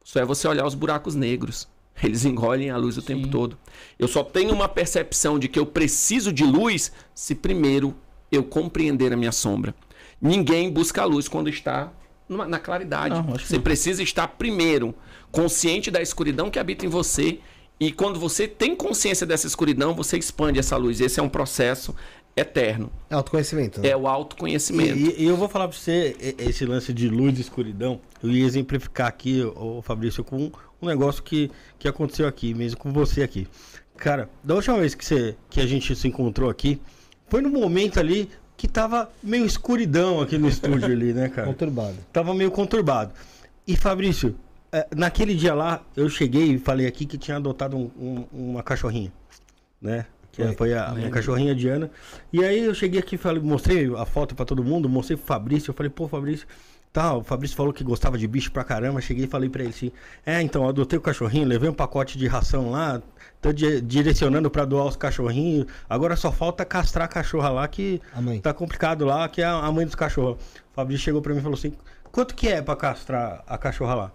Só 0.04 0.20
é 0.20 0.26
você 0.26 0.48
olhar 0.48 0.66
os 0.66 0.76
buracos 0.76 1.16
negros. 1.16 1.70
Eles 2.04 2.26
engolem 2.26 2.72
a 2.72 2.78
luz 2.78 2.98
o 2.98 3.02
Sim. 3.02 3.08
tempo 3.08 3.30
todo. 3.30 3.58
Eu 3.98 4.08
só 4.08 4.22
tenho 4.22 4.54
uma 4.54 4.68
percepção 4.68 5.40
de 5.40 5.48
que 5.48 5.60
eu 5.60 5.66
preciso 5.66 6.34
de 6.34 6.44
luz 6.44 6.92
se 7.16 7.34
primeiro 7.34 7.96
eu 8.30 8.44
compreender 8.44 9.14
a 9.14 9.18
minha 9.18 9.32
sombra. 9.32 9.74
Ninguém 10.22 10.70
busca 10.70 11.04
a 11.04 11.06
luz 11.06 11.30
quando 11.30 11.50
está 11.50 11.92
numa, 12.28 12.46
na 12.46 12.60
claridade. 12.60 13.16
Não, 13.16 13.24
você 13.24 13.60
precisa 13.60 14.04
estar 14.04 14.28
primeiro 14.28 14.94
consciente 15.32 15.90
da 15.90 16.02
escuridão 16.02 16.50
que 16.50 16.60
habita 16.60 16.86
em 16.86 16.90
você 16.90 17.40
e 17.82 17.92
quando 17.92 18.20
você 18.20 18.48
tem 18.48 18.76
consciência 18.76 19.26
dessa 19.26 19.48
escuridão, 19.48 19.96
você 19.96 20.16
expande 20.16 20.60
essa 20.60 20.78
luz. 20.78 21.02
Esse 21.02 21.20
é 21.20 21.24
um 21.24 21.28
processo 21.28 21.96
eterno. 22.38 22.92
É 23.10 23.16
autoconhecimento. 23.16 23.82
Né? 23.82 23.90
É 23.90 23.98
o 23.98 24.08
autoconhecimento. 24.08 24.96
E, 24.96 25.24
e, 25.24 25.26
eu 25.26 25.36
vou 25.36 25.50
falar 25.50 25.68
para 25.68 25.76
você 25.76 26.16
esse 26.38 26.64
lance 26.64 26.94
de 26.94 27.10
luz 27.10 27.40
e 27.40 27.42
escuridão. 27.42 28.00
Eu 28.22 28.30
ia 28.30 28.46
exemplificar 28.46 29.08
aqui, 29.08 29.42
o 29.56 29.82
Fabrício, 29.82 30.24
com 30.24 30.52
um 30.80 30.86
negócio 30.86 31.24
que, 31.24 31.50
que 31.80 31.88
aconteceu 31.88 32.28
aqui, 32.28 32.54
mesmo 32.54 32.80
com 32.80 32.94
você 32.94 33.24
aqui. 33.24 33.48
Cara, 33.98 34.30
da 34.44 34.54
última 34.54 34.78
vez 34.78 34.94
que, 34.94 35.04
você, 35.04 35.36
que 35.50 35.60
a 35.60 35.66
gente 35.66 35.96
se 35.96 36.08
encontrou 36.08 36.52
aqui, 36.52 36.80
foi 37.30 37.42
no 37.42 37.50
momento 37.50 38.00
ali 38.00 38.30
que 38.56 38.68
tava 38.68 39.12
meio 39.24 39.44
escuridão 39.44 40.22
aqui 40.22 40.38
no 40.38 40.48
estúdio 40.48 40.86
ali, 40.86 41.14
né, 41.14 41.30
cara? 41.30 41.48
Conturbado. 41.48 41.96
Tava 42.14 42.32
meio 42.36 42.52
conturbado. 42.52 43.12
E 43.66 43.76
Fabrício, 43.76 44.36
naquele 44.96 45.36
dia 45.36 45.54
lá, 45.54 45.82
eu 45.96 46.10
cheguei 46.10 46.54
e 46.54 46.60
falei 46.60 46.88
aqui 46.88 47.06
que 47.06 47.18
tinha 47.18 47.38
adotado 47.38 47.78
um, 47.78 47.92
um, 48.00 48.26
uma 48.32 48.64
cachorrinha, 48.64 49.12
né? 49.82 50.06
Que 50.32 50.44
foi, 50.44 50.56
foi 50.56 50.74
a 50.74 50.90
minha 50.92 51.10
cachorrinha 51.10 51.54
Diana. 51.54 51.92
E 52.32 52.44
aí 52.44 52.64
eu 52.64 52.74
cheguei 52.74 53.00
aqui, 53.00 53.18
falei, 53.18 53.42
mostrei 53.42 53.94
a 53.96 54.06
foto 54.06 54.34
para 54.34 54.46
todo 54.46 54.64
mundo, 54.64 54.88
mostrei 54.88 55.18
pro 55.18 55.26
Fabrício, 55.26 55.72
eu 55.72 55.74
falei, 55.74 55.90
pô, 55.90 56.08
Fabrício, 56.08 56.48
tá, 56.94 57.14
o 57.14 57.24
Fabrício 57.24 57.58
falou 57.58 57.74
que 57.74 57.84
gostava 57.84 58.18
de 58.18 58.26
bicho 58.28 58.50
pra 58.50 58.64
caramba, 58.64 59.02
cheguei 59.02 59.26
e 59.26 59.28
falei 59.28 59.50
pra 59.50 59.62
ele 59.62 59.72
assim, 59.72 59.92
é, 60.26 60.42
então, 60.42 60.68
adotei 60.68 60.98
o 60.98 61.02
cachorrinho, 61.02 61.46
levei 61.46 61.70
um 61.70 61.74
pacote 61.74 62.18
de 62.18 62.28
ração 62.28 62.72
lá, 62.72 63.02
tô 63.42 63.52
di 63.52 63.82
direcionando 63.82 64.50
para 64.50 64.64
doar 64.64 64.86
os 64.86 64.96
cachorrinhos, 64.96 65.66
agora 65.90 66.16
só 66.16 66.32
falta 66.32 66.64
castrar 66.64 67.06
a 67.06 67.08
cachorra 67.10 67.50
lá, 67.50 67.68
que 67.68 68.02
tá 68.40 68.54
complicado 68.54 69.04
lá, 69.04 69.28
que 69.28 69.42
é 69.42 69.46
a 69.46 69.70
mãe 69.70 69.86
dos 69.86 69.96
cachorros. 69.96 70.38
O 70.72 70.74
Fabrício 70.74 71.04
chegou 71.04 71.22
pra 71.22 71.34
mim 71.34 71.40
e 71.40 71.44
falou 71.44 71.58
assim, 71.58 71.74
quanto 72.10 72.34
que 72.36 72.48
é 72.48 72.62
pra 72.62 72.78
castrar 72.78 73.44
a 73.46 73.58
cachorra 73.58 73.96
lá? 73.96 74.12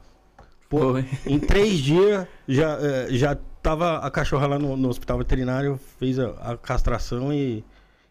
Pô, 0.69 0.95
em 1.27 1.39
três 1.39 1.79
dias 1.79 2.27
já, 2.49 2.79
eh, 2.81 3.07
já 3.11 3.37
tava 3.63 3.99
a 3.99 4.11
cachorra 4.11 4.47
lá 4.47 4.59
no, 4.59 4.77
no 4.77 4.89
hospital 4.89 5.19
veterinário, 5.19 5.79
fez 5.99 6.19
a, 6.19 6.29
a 6.41 6.57
castração 6.57 7.33
e, 7.33 7.65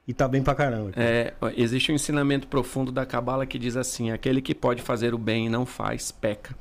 e 0.08 0.13
tá 0.13 0.28
bem 0.28 0.41
pra 0.41 0.56
caramba. 0.56 0.91
É, 0.96 1.34
existe 1.58 1.91
um 1.91 1.96
ensinamento 1.96 2.48
profundo 2.48 2.91
da 2.91 3.06
Cabala 3.06 3.46
que 3.46 3.60
diz 3.60 3.76
assim: 3.76 4.12
aquele 4.12 4.41
que 4.41 4.56
pode 4.56 4.82
fazer 4.82 5.13
o 5.13 5.18
bem 5.18 5.48
e 5.48 5.50
não 5.50 5.65
faz, 5.65 6.12
peca. 6.12 6.56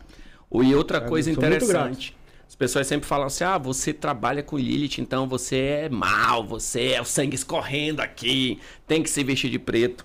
E 0.53 0.75
outra 0.75 0.99
Cara, 0.99 1.11
coisa 1.11 1.31
interessante. 1.31 2.17
As 2.47 2.55
pessoas 2.55 2.87
sempre 2.87 3.09
falam 3.09 3.27
assim: 3.27 3.45
ah, 3.45 3.59
você 3.59 3.93
trabalha 3.93 4.43
com 4.43 4.57
Lilith, 4.57 4.99
então 5.01 5.29
você 5.29 5.57
é 5.57 5.89
mal, 5.89 6.45
você 6.45 6.93
é 6.93 7.01
o 7.01 7.05
sangue 7.05 7.35
escorrendo 7.35 8.01
aqui, 8.03 8.61
tem 8.87 9.03
que 9.03 9.11
se 9.11 9.25
vestir 9.25 9.51
de 9.51 9.59
preto. 9.59 10.05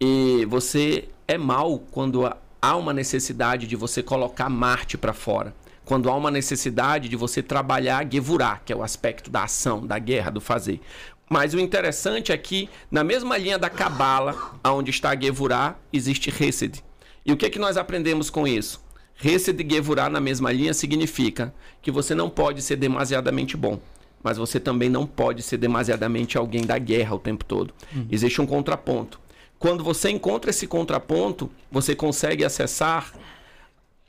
E 0.00 0.44
você 0.46 1.08
é 1.26 1.38
mal 1.38 1.78
quando 1.90 2.26
há- 2.26 2.36
há 2.62 2.76
uma 2.76 2.92
necessidade 2.92 3.66
de 3.66 3.74
você 3.74 4.04
colocar 4.04 4.48
Marte 4.48 4.96
para 4.96 5.12
fora. 5.12 5.52
Quando 5.84 6.08
há 6.08 6.14
uma 6.14 6.30
necessidade 6.30 7.08
de 7.08 7.16
você 7.16 7.42
trabalhar 7.42 8.06
Gevurah, 8.08 8.60
que 8.64 8.72
é 8.72 8.76
o 8.76 8.84
aspecto 8.84 9.28
da 9.28 9.42
ação, 9.42 9.84
da 9.84 9.98
guerra, 9.98 10.30
do 10.30 10.40
fazer. 10.40 10.80
Mas 11.28 11.54
o 11.54 11.58
interessante 11.58 12.30
é 12.30 12.36
que, 12.36 12.70
na 12.88 13.02
mesma 13.02 13.36
linha 13.36 13.58
da 13.58 13.68
Cabala, 13.68 14.36
onde 14.64 14.90
está 14.90 15.18
Gevurah, 15.20 15.76
existe 15.92 16.30
Hesed. 16.30 16.84
E 17.26 17.32
o 17.32 17.36
que, 17.36 17.46
é 17.46 17.50
que 17.50 17.58
nós 17.58 17.76
aprendemos 17.76 18.30
com 18.30 18.46
isso? 18.46 18.80
Hesed 19.22 19.60
e 19.60 19.74
Gevurah 19.74 20.08
na 20.08 20.20
mesma 20.20 20.52
linha 20.52 20.72
significa 20.72 21.52
que 21.80 21.90
você 21.90 22.14
não 22.14 22.30
pode 22.30 22.62
ser 22.62 22.76
demasiadamente 22.76 23.56
bom, 23.56 23.80
mas 24.22 24.36
você 24.38 24.60
também 24.60 24.88
não 24.88 25.04
pode 25.04 25.42
ser 25.42 25.56
demasiadamente 25.56 26.38
alguém 26.38 26.62
da 26.62 26.78
guerra 26.78 27.16
o 27.16 27.18
tempo 27.18 27.44
todo. 27.44 27.74
Existe 28.10 28.40
um 28.40 28.46
contraponto. 28.46 29.20
Quando 29.62 29.84
você 29.84 30.10
encontra 30.10 30.50
esse 30.50 30.66
contraponto, 30.66 31.48
você 31.70 31.94
consegue 31.94 32.44
acessar 32.44 33.14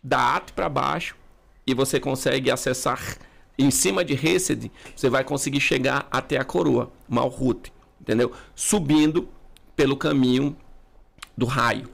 da 0.04 0.36
At 0.36 0.52
para 0.52 0.68
baixo 0.68 1.16
e 1.68 1.76
você 1.76 2.00
consegue 2.00 2.50
acessar 2.50 3.20
em 3.56 3.70
cima 3.70 4.04
de 4.04 4.14
Hesed, 4.16 4.72
você 4.96 5.12
vai 5.12 5.24
conseguir 5.24 5.60
chegar 5.60 6.08
até 6.10 6.40
a 6.40 6.44
coroa, 6.44 6.92
Malhut, 7.08 7.72
entendeu? 8.02 8.32
Subindo 8.56 9.30
pelo 9.76 9.96
caminho 9.96 10.58
do 11.38 11.46
raio, 11.46 11.88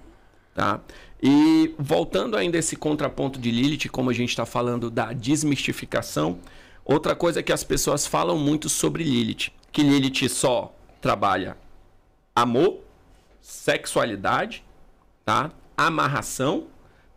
tá? 0.55 0.79
E 1.21 1.75
voltando 1.77 2.37
ainda 2.37 2.57
esse 2.57 2.77
contraponto 2.77 3.37
de 3.37 3.51
Lilith, 3.51 3.89
como 3.89 4.09
a 4.09 4.13
gente 4.13 4.29
está 4.29 4.45
falando 4.45 4.89
da 4.89 5.11
desmistificação, 5.11 6.39
outra 6.85 7.13
coisa 7.13 7.43
que 7.43 7.51
as 7.51 7.65
pessoas 7.65 8.07
falam 8.07 8.37
muito 8.37 8.69
sobre 8.69 9.03
Lilith, 9.03 9.51
que 9.69 9.83
Lilith 9.83 10.29
só 10.29 10.73
trabalha 11.01 11.57
amor, 12.33 12.87
sexualidade, 13.49 14.63
tá? 15.25 15.51
Amarração, 15.75 16.67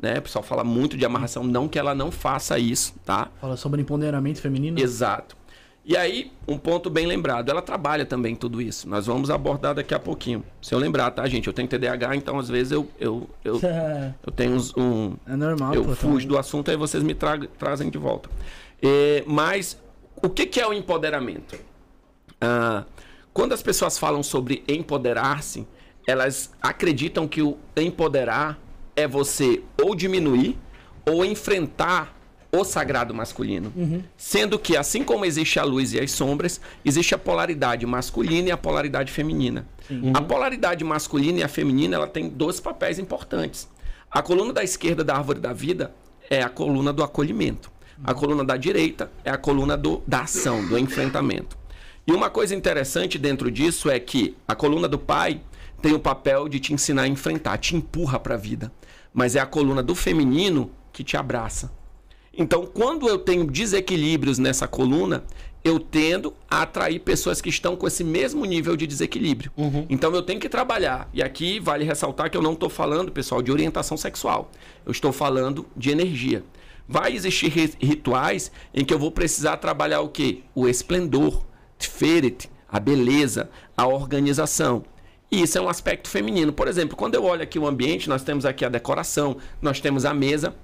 né? 0.01 0.19
O 0.19 0.23
pessoal 0.23 0.43
fala 0.43 0.65
muito 0.65 0.97
de 0.97 1.05
amarração, 1.05 1.45
não 1.45 1.69
que 1.69 1.79
ela 1.79 1.95
não 1.95 2.11
faça 2.11 2.59
isso, 2.59 2.95
tá? 3.05 3.29
Fala 3.41 3.57
sobre 3.57 3.83
empoderamento 3.83 4.41
feminino. 4.41 4.79
Exato. 4.81 5.37
E 5.85 5.97
aí, 5.97 6.31
um 6.47 6.57
ponto 6.57 6.89
bem 6.89 7.07
lembrado, 7.07 7.49
ela 7.51 7.61
trabalha 7.61 8.07
também 8.07 8.37
tudo 8.37 8.63
isso. 8.63 8.89
Nós 8.89 9.07
vamos 9.07 9.31
abordar 9.31 9.75
daqui 9.75 9.93
a 9.93 9.99
pouquinho. 9.99 10.45
Se 10.63 10.73
eu 10.73 10.79
lembrar, 10.79 11.11
tá, 11.11 11.27
gente? 11.27 11.49
Eu 11.49 11.53
tenho 11.53 11.67
TDAH, 11.67 12.15
então 12.15 12.39
às 12.39 12.49
vezes 12.49 12.71
eu, 12.73 12.89
eu, 13.01 13.29
eu, 13.45 13.61
eu 14.25 14.33
tenho 14.33 14.53
uns- 14.53 14.73
um, 14.77 15.17
É 15.27 15.35
normal, 15.35 15.75
eu 15.75 15.85
pô. 15.85 15.95
fujo 15.95 16.13
também. 16.13 16.29
do 16.29 16.39
assunto 16.39 16.71
aí 16.71 16.77
vocês 16.77 17.03
me 17.03 17.15
tra- 17.15 17.41
trazem 17.59 17.91
de 17.91 17.99
volta. 17.99 18.31
É, 18.81 19.25
mas 19.27 19.77
o 20.23 20.29
que, 20.31 20.47
que 20.47 20.61
é 20.61 20.67
o 20.67 20.73
empoderamento? 20.73 21.59
Ah, 22.41 22.85
quando 23.33 23.53
as 23.53 23.63
pessoas 23.63 23.99
falam 23.99 24.23
sobre 24.23 24.63
empoderar-se, 24.69 25.67
elas 26.07 26.53
acreditam 26.61 27.29
que 27.29 27.43
o 27.43 27.57
empoderar 27.77 28.59
é 28.97 29.07
você 29.07 29.63
ou 29.83 29.95
diminuir 29.95 30.59
ou 31.05 31.25
enfrentar 31.25 32.17
o 32.55 32.65
sagrado 32.65 33.15
masculino. 33.15 33.73
Sendo 34.17 34.59
que, 34.59 34.77
assim 34.77 35.03
como 35.03 35.25
existe 35.25 35.59
a 35.59 35.65
luz 35.65 35.95
e 35.95 36.01
as 36.01 36.11
sombras, 36.11 36.61
existe 36.85 37.15
a 37.15 37.19
polaridade 37.19 37.87
masculina 37.87 38.49
e 38.49 38.53
a 38.53 38.57
polaridade 38.59 39.11
feminina. 39.11 39.67
A 40.13 40.21
polaridade 40.21 40.85
masculina 40.85 41.39
e 41.39 41.43
a 41.43 41.49
feminina 41.49 41.97
ela 41.97 42.07
tem 42.07 42.29
dois 42.29 42.61
papéis 42.61 42.99
importantes. 42.99 43.69
A 44.11 44.21
coluna 44.21 44.53
da 44.53 44.63
esquerda 44.63 45.03
da 45.03 45.17
árvore 45.17 45.41
da 45.41 45.55
vida 45.55 45.95
é 46.29 46.43
a 46.43 46.49
coluna 46.51 46.93
do 46.93 47.03
acolhimento. 47.03 47.73
A 48.05 48.13
coluna 48.13 48.45
da 48.45 48.57
direita 48.57 49.11
é 49.25 49.31
a 49.31 49.39
coluna 49.39 49.77
do, 49.77 50.03
da 50.07 50.23
ação, 50.23 50.67
do 50.67 50.79
enfrentamento. 50.79 51.57
E 52.07 52.13
uma 52.13 52.29
coisa 52.29 52.55
interessante 52.55 53.17
dentro 53.17 53.51
disso 53.51 53.89
é 53.89 53.99
que 53.99 54.37
a 54.47 54.55
coluna 54.55 54.89
do 54.89 54.99
pai 54.99 55.41
tem 55.83 55.93
o 55.95 55.99
papel 56.01 56.49
de 56.49 56.61
te 56.61 56.73
ensinar 56.73 57.03
a 57.03 57.09
enfrentar, 57.09 57.59
te 57.59 57.75
empurra 57.77 58.19
para 58.19 58.35
a 58.35 58.39
vida. 58.39 58.73
Mas 59.13 59.37
é 59.37 59.41
a 59.41 59.47
coluna 59.47 59.83
do 59.83 59.95
feminino 59.95 60.71
que 60.93 61.03
te 61.05 61.17
abraça. 61.17 61.71
Então, 62.33 62.65
quando 62.65 63.09
eu 63.09 63.19
tenho 63.19 63.45
desequilíbrios 63.45 64.39
nessa 64.39 64.67
coluna, 64.67 65.25
eu 65.63 65.79
tendo 65.79 66.33
a 66.51 66.63
atrair 66.63 66.99
pessoas 67.01 67.41
que 67.43 67.51
estão 67.51 67.77
com 67.77 67.87
esse 67.87 68.03
mesmo 68.03 68.45
nível 68.47 68.75
de 68.77 68.87
desequilíbrio. 68.87 69.53
Então, 69.91 70.15
eu 70.15 70.23
tenho 70.23 70.41
que 70.41 70.49
trabalhar. 70.49 71.11
E 71.13 71.23
aqui 71.23 71.61
vale 71.61 71.85
ressaltar 71.85 72.31
que 72.31 72.37
eu 72.37 72.43
não 72.43 72.55
estou 72.55 72.71
falando, 72.71 73.13
pessoal, 73.13 73.43
de 73.43 73.53
orientação 73.53 73.97
sexual. 73.97 74.51
Eu 74.87 74.93
estou 74.93 75.13
falando 75.13 75.67
de 75.77 75.91
energia. 75.91 76.43
Vai 76.89 77.15
existir 77.15 77.49
ri- 77.49 77.75
rituais 77.81 78.51
em 78.75 78.85
que 78.85 78.95
eu 78.95 78.99
vou 78.99 79.11
precisar 79.13 79.59
trabalhar 79.59 80.01
o 80.01 80.09
quê? 80.09 80.41
O 80.55 80.67
esplendor, 80.67 81.45
Tiferet, 81.79 82.49
a 82.69 82.81
beleza, 82.81 83.51
a 83.77 83.87
organização. 83.87 84.85
E 85.33 85.41
isso 85.41 85.57
é 85.57 85.61
um 85.63 85.69
aspecto 85.69 86.11
feminino. 86.11 86.53
Por 86.53 86.69
exemplo, 86.69 86.95
quando 86.95 87.15
eu 87.15 87.25
olho 87.25 87.43
aqui 87.43 87.59
o 87.59 87.67
ambiente, 87.67 88.07
nós 88.07 88.23
temos 88.23 88.45
aqui 88.45 88.67
a 88.67 88.69
decoração, 88.69 89.39
nós 89.63 89.81
temos 89.81 90.05
a 90.05 90.13
mesa, 90.13 90.55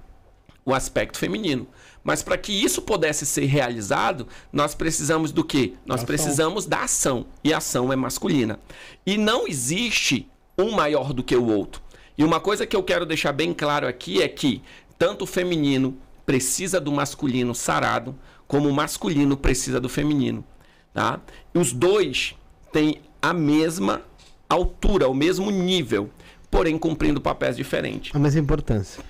o 0.63 0.75
aspecto 0.75 1.17
feminino. 1.17 1.67
Mas 2.05 2.23
para 2.23 2.37
que 2.37 2.53
isso 2.53 2.83
pudesse 2.83 3.25
ser 3.25 3.47
realizado, 3.47 4.29
nós 4.53 4.75
precisamos 4.75 5.33
do 5.33 5.43
quê? 5.43 5.73
Nós 5.87 6.05
precisamos 6.05 6.67
da 6.67 6.83
ação. 6.83 7.25
E 7.43 7.51
a 7.55 7.57
ação 7.57 7.91
é 7.91 7.97
masculina. 7.97 8.61
E 9.07 9.17
não 9.17 9.49
existe 9.49 10.31
um 10.59 10.73
maior 10.73 11.15
do 11.15 11.25
que 11.25 11.35
o 11.35 11.47
outro. 11.47 11.81
E 12.19 12.23
uma 12.23 12.39
coisa 12.39 12.67
que 12.67 12.77
eu 12.77 12.83
quero 12.83 13.07
deixar 13.07 13.33
bem 13.33 13.55
claro 13.55 13.89
aqui 13.89 14.21
é 14.21 14.29
que 14.29 14.63
tanto 14.99 15.23
o 15.23 15.27
feminino 15.27 15.97
precisa 16.27 16.79
do 16.79 16.93
masculino 16.93 17.55
sarado, 17.55 18.15
como 18.47 18.69
o 18.69 18.75
masculino 18.75 19.35
precisa 19.35 19.81
do 19.81 19.89
feminino. 19.89 20.45
Tá? 20.93 21.21
E 21.55 21.59
os 21.59 21.73
dois 21.73 22.35
têm 22.71 23.01
a 23.23 23.33
mesma 23.33 24.03
altura, 24.49 25.09
o 25.09 25.15
mesmo 25.15 25.51
nível, 25.51 26.09
porém 26.51 26.79
cumprindo 26.79 27.21
papéis 27.21 27.57
diferentes. 27.57 28.15
A 28.15 28.19
mesma 28.19 28.41
importância. 28.41 29.03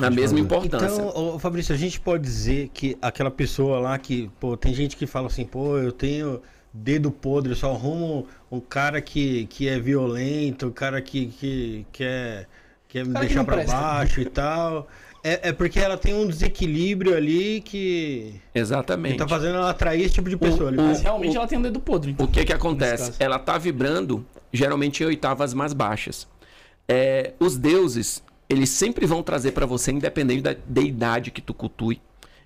A 0.00 0.10
mesma 0.10 0.40
importância. 0.40 0.86
Então, 0.86 1.34
ô, 1.34 1.38
Fabrício, 1.38 1.72
a 1.74 1.78
gente 1.78 2.00
pode 2.00 2.24
dizer 2.24 2.68
que 2.74 2.98
aquela 3.00 3.30
pessoa 3.30 3.78
lá 3.78 3.96
que, 3.98 4.28
pô, 4.40 4.56
tem 4.56 4.74
gente 4.74 4.96
que 4.96 5.06
fala 5.06 5.28
assim, 5.28 5.44
pô, 5.44 5.78
eu 5.78 5.92
tenho 5.92 6.42
dedo 6.72 7.12
podre, 7.12 7.52
eu 7.52 7.56
só 7.56 7.70
arrumo 7.70 8.26
um 8.50 8.58
cara 8.58 9.00
que, 9.00 9.46
que 9.46 9.68
é 9.68 9.78
violento, 9.78 10.66
um 10.66 10.72
cara 10.72 11.00
que, 11.00 11.26
que 11.26 11.86
quer, 11.92 12.48
quer 12.88 13.06
me 13.06 13.12
Cara 13.12 13.24
que 13.24 13.28
deixar 13.28 13.44
pra 13.44 13.56
presta. 13.58 13.76
baixo 13.76 14.20
e 14.20 14.24
tal. 14.24 14.88
É, 15.26 15.48
é 15.48 15.52
porque 15.52 15.80
ela 15.80 15.96
tem 15.96 16.12
um 16.14 16.26
desequilíbrio 16.26 17.16
ali 17.16 17.62
que, 17.62 18.34
que 18.52 18.58
Exatamente. 18.58 19.16
tá 19.16 19.26
fazendo 19.26 19.56
ela 19.56 19.70
atrair 19.70 20.02
esse 20.04 20.12
tipo 20.14 20.28
de 20.28 20.36
pessoa. 20.36 20.68
ali. 20.68 20.78
o- 20.78 20.82
Mas 20.82 21.00
realmente 21.00 21.34
ela 21.34 21.46
tem 21.46 21.58
um 21.58 21.62
dedo 21.62 21.80
podre. 21.80 22.10
então. 22.10 22.26
O 22.26 22.28
que 22.28 22.44
que 22.44 22.52
acontece? 22.52 23.14
Ela 23.18 23.38
tá 23.38 23.56
vibrando 23.56 24.24
geralmente 24.52 25.02
em 25.02 25.06
oitavas 25.06 25.54
mais 25.54 25.72
baixas. 25.72 26.28
É, 26.86 27.32
os 27.40 27.56
deuses, 27.56 28.22
eles 28.50 28.68
sempre 28.68 29.06
vão 29.06 29.22
trazer 29.22 29.52
para 29.52 29.64
você, 29.64 29.90
independente 29.90 30.42
da 30.42 30.54
deidade 30.66 31.30
que 31.30 31.40
tu 31.40 31.54
cultue, 31.54 32.00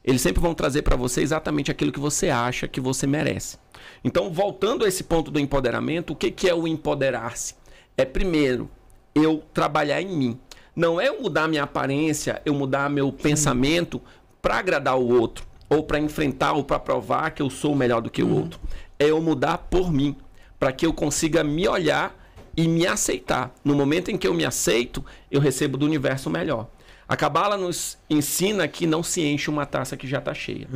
eles 0.05 0.21
sempre 0.23 0.41
vão 0.41 0.55
trazer 0.55 0.83
para 0.83 0.95
você 0.95 1.21
exatamente 1.21 1.73
aquilo 1.73 1.91
que 1.91 1.99
você 1.99 2.31
acha 2.31 2.69
que 2.69 2.81
você 2.81 3.07
merece. 3.07 3.59
Então, 4.05 4.31
voltando 4.33 4.85
a 4.85 4.89
esse 4.89 5.03
ponto 5.03 5.31
do 5.33 5.41
empoderamento, 5.41 6.13
o 6.13 6.17
que, 6.17 6.31
que 6.31 6.49
é 6.49 6.55
o 6.55 6.69
empoderar-se? 6.69 7.55
É 7.97 8.05
primeiro 8.05 8.71
eu 9.15 9.43
trabalhar 9.53 10.01
em 10.01 10.17
mim. 10.17 10.39
Não 10.79 11.01
é 11.01 11.09
eu 11.09 11.21
mudar 11.21 11.49
minha 11.49 11.65
aparência, 11.65 12.41
eu 12.47 12.55
mudar 12.55 12.89
meu 12.89 13.11
pensamento 13.11 14.01
para 14.41 14.59
agradar 14.59 14.97
o 14.97 15.09
outro, 15.09 15.45
ou 15.69 15.83
para 15.83 15.99
enfrentar, 15.99 16.53
ou 16.53 16.63
para 16.63 16.79
provar 16.79 17.33
que 17.33 17.43
eu 17.43 17.51
sou 17.51 17.75
melhor 17.75 18.01
do 18.01 18.09
que 18.09 18.23
o 18.23 18.33
outro. 18.33 18.61
É 18.97 19.07
eu 19.07 19.21
mudar 19.21 19.59
por 19.59 19.93
mim, 19.93 20.17
para 20.57 20.71
que 20.71 20.87
eu 20.87 20.93
consiga 20.93 21.43
me 21.43 21.67
olhar 21.67 22.17
e 22.57 22.69
me 22.69 22.87
aceitar. 22.87 23.53
No 23.65 23.75
momento 23.75 24.13
em 24.13 24.17
que 24.17 24.29
eu 24.29 24.33
me 24.33 24.45
aceito, 24.45 25.05
eu 25.33 25.41
recebo 25.41 25.77
do 25.77 25.85
universo 25.85 26.31
melhor. 26.31 26.69
A 27.09 27.17
Cabala 27.17 27.57
nos 27.57 27.99
ensina 28.09 28.69
que 28.69 28.87
não 28.87 29.03
se 29.03 29.21
enche 29.21 29.51
uma 29.51 29.67
taça 29.67 29.97
que 29.97 30.07
já 30.07 30.19
está 30.19 30.33
cheia. 30.33 30.69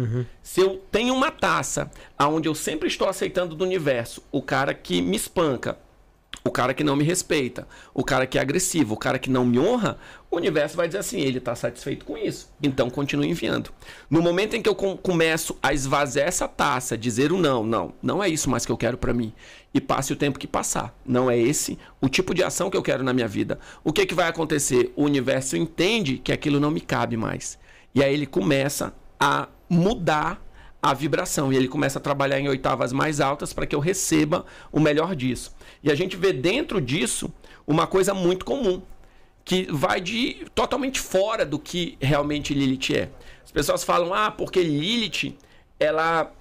Se 0.42 0.60
eu 0.60 0.82
tenho 0.90 1.14
uma 1.14 1.30
taça 1.30 1.88
onde 2.18 2.48
eu 2.48 2.56
sempre 2.56 2.88
estou 2.88 3.08
aceitando 3.08 3.54
do 3.54 3.62
universo 3.62 4.20
o 4.32 4.42
cara 4.42 4.74
que 4.74 5.00
me 5.00 5.14
espanca, 5.14 5.78
o 6.44 6.50
cara 6.50 6.74
que 6.74 6.82
não 6.82 6.96
me 6.96 7.04
respeita, 7.04 7.66
o 7.94 8.02
cara 8.02 8.26
que 8.26 8.38
é 8.38 8.40
agressivo, 8.40 8.94
o 8.94 8.96
cara 8.96 9.18
que 9.18 9.30
não 9.30 9.44
me 9.44 9.58
honra, 9.58 9.96
o 10.30 10.36
universo 10.36 10.76
vai 10.76 10.88
dizer 10.88 10.98
assim: 10.98 11.20
ele 11.20 11.38
está 11.38 11.54
satisfeito 11.54 12.04
com 12.04 12.18
isso, 12.18 12.50
então 12.62 12.90
continue 12.90 13.28
enviando. 13.28 13.70
No 14.10 14.20
momento 14.20 14.56
em 14.56 14.62
que 14.62 14.68
eu 14.68 14.74
com- 14.74 14.96
começo 14.96 15.56
a 15.62 15.72
esvaziar 15.72 16.26
essa 16.26 16.48
taça, 16.48 16.98
dizer 16.98 17.32
o 17.32 17.38
não, 17.38 17.64
não, 17.64 17.94
não 18.02 18.22
é 18.22 18.28
isso 18.28 18.50
mais 18.50 18.66
que 18.66 18.72
eu 18.72 18.76
quero 18.76 18.98
para 18.98 19.14
mim, 19.14 19.32
e 19.72 19.80
passe 19.80 20.12
o 20.12 20.16
tempo 20.16 20.38
que 20.38 20.46
passar, 20.46 20.94
não 21.06 21.30
é 21.30 21.38
esse 21.38 21.78
o 22.00 22.08
tipo 22.08 22.34
de 22.34 22.42
ação 22.42 22.68
que 22.70 22.76
eu 22.76 22.82
quero 22.82 23.04
na 23.04 23.12
minha 23.12 23.28
vida, 23.28 23.58
o 23.84 23.92
que, 23.92 24.04
que 24.04 24.14
vai 24.14 24.28
acontecer? 24.28 24.92
O 24.96 25.04
universo 25.04 25.56
entende 25.56 26.18
que 26.18 26.32
aquilo 26.32 26.58
não 26.58 26.70
me 26.70 26.80
cabe 26.80 27.16
mais. 27.16 27.58
E 27.94 28.02
aí 28.02 28.12
ele 28.12 28.26
começa 28.26 28.92
a 29.20 29.48
mudar 29.68 30.42
a 30.82 30.92
vibração 30.92 31.52
e 31.52 31.56
ele 31.56 31.68
começa 31.68 32.00
a 32.00 32.02
trabalhar 32.02 32.40
em 32.40 32.48
oitavas 32.48 32.92
mais 32.92 33.20
altas 33.20 33.52
para 33.52 33.66
que 33.66 33.74
eu 33.74 33.78
receba 33.78 34.44
o 34.72 34.80
melhor 34.80 35.14
disso. 35.14 35.54
E 35.82 35.90
a 35.90 35.94
gente 35.94 36.16
vê 36.16 36.32
dentro 36.32 36.80
disso 36.80 37.32
uma 37.66 37.86
coisa 37.86 38.14
muito 38.14 38.44
comum, 38.44 38.82
que 39.44 39.66
vai 39.70 40.00
de 40.00 40.46
totalmente 40.54 41.00
fora 41.00 41.44
do 41.44 41.58
que 41.58 41.96
realmente 42.00 42.54
Lilith 42.54 42.94
é. 42.94 43.08
As 43.44 43.50
pessoas 43.50 43.82
falam: 43.82 44.14
"Ah, 44.14 44.30
porque 44.30 44.62
Lilith, 44.62 45.36
ela 45.78 46.32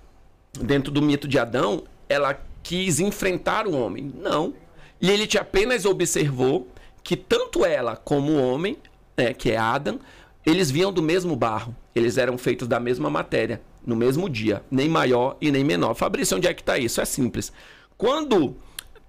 dentro 0.60 0.92
do 0.92 1.02
mito 1.02 1.28
de 1.28 1.40
Adão, 1.40 1.84
ela 2.08 2.40
quis 2.62 3.00
enfrentar 3.00 3.68
o 3.68 3.76
homem". 3.76 4.14
Não. 4.16 4.54
Lilith 5.02 5.38
apenas 5.40 5.86
observou 5.86 6.68
que 7.04 7.16
tanto 7.16 7.66
ela 7.66 7.96
como 7.96 8.34
o 8.34 8.54
homem, 8.54 8.78
né, 9.18 9.34
que 9.34 9.52
é 9.52 9.58
Adam, 9.58 10.00
eles 10.46 10.70
vinham 10.70 10.94
do 10.94 11.02
mesmo 11.02 11.36
barro. 11.36 11.76
Eles 11.96 12.18
eram 12.18 12.38
feitos 12.38 12.68
da 12.68 12.80
mesma 12.80 13.10
matéria, 13.10 13.62
no 13.86 13.96
mesmo 13.96 14.30
dia, 14.30 14.64
nem 14.70 14.88
maior 14.88 15.38
e 15.42 15.52
nem 15.52 15.64
menor. 15.64 15.96
Fabrício, 15.96 16.38
onde 16.38 16.48
é 16.48 16.54
que 16.54 16.62
está 16.62 16.78
isso? 16.78 17.02
É 17.02 17.06
simples. 17.06 17.52
Quando 17.98 18.56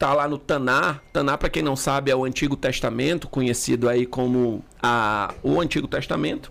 tá 0.03 0.13
lá 0.15 0.27
no 0.27 0.37
Taná, 0.37 1.01
Taná 1.13 1.39
para 1.39 1.49
quem 1.49 1.63
não 1.63 1.77
sabe 1.77 2.11
é 2.11 2.17
o 2.17 2.25
Antigo 2.25 2.57
Testamento, 2.57 3.29
conhecido 3.29 3.89
aí 3.89 4.05
como 4.05 4.65
a, 4.83 5.33
o 5.45 5.61
Antigo 5.61 5.87
Testamento, 5.87 6.51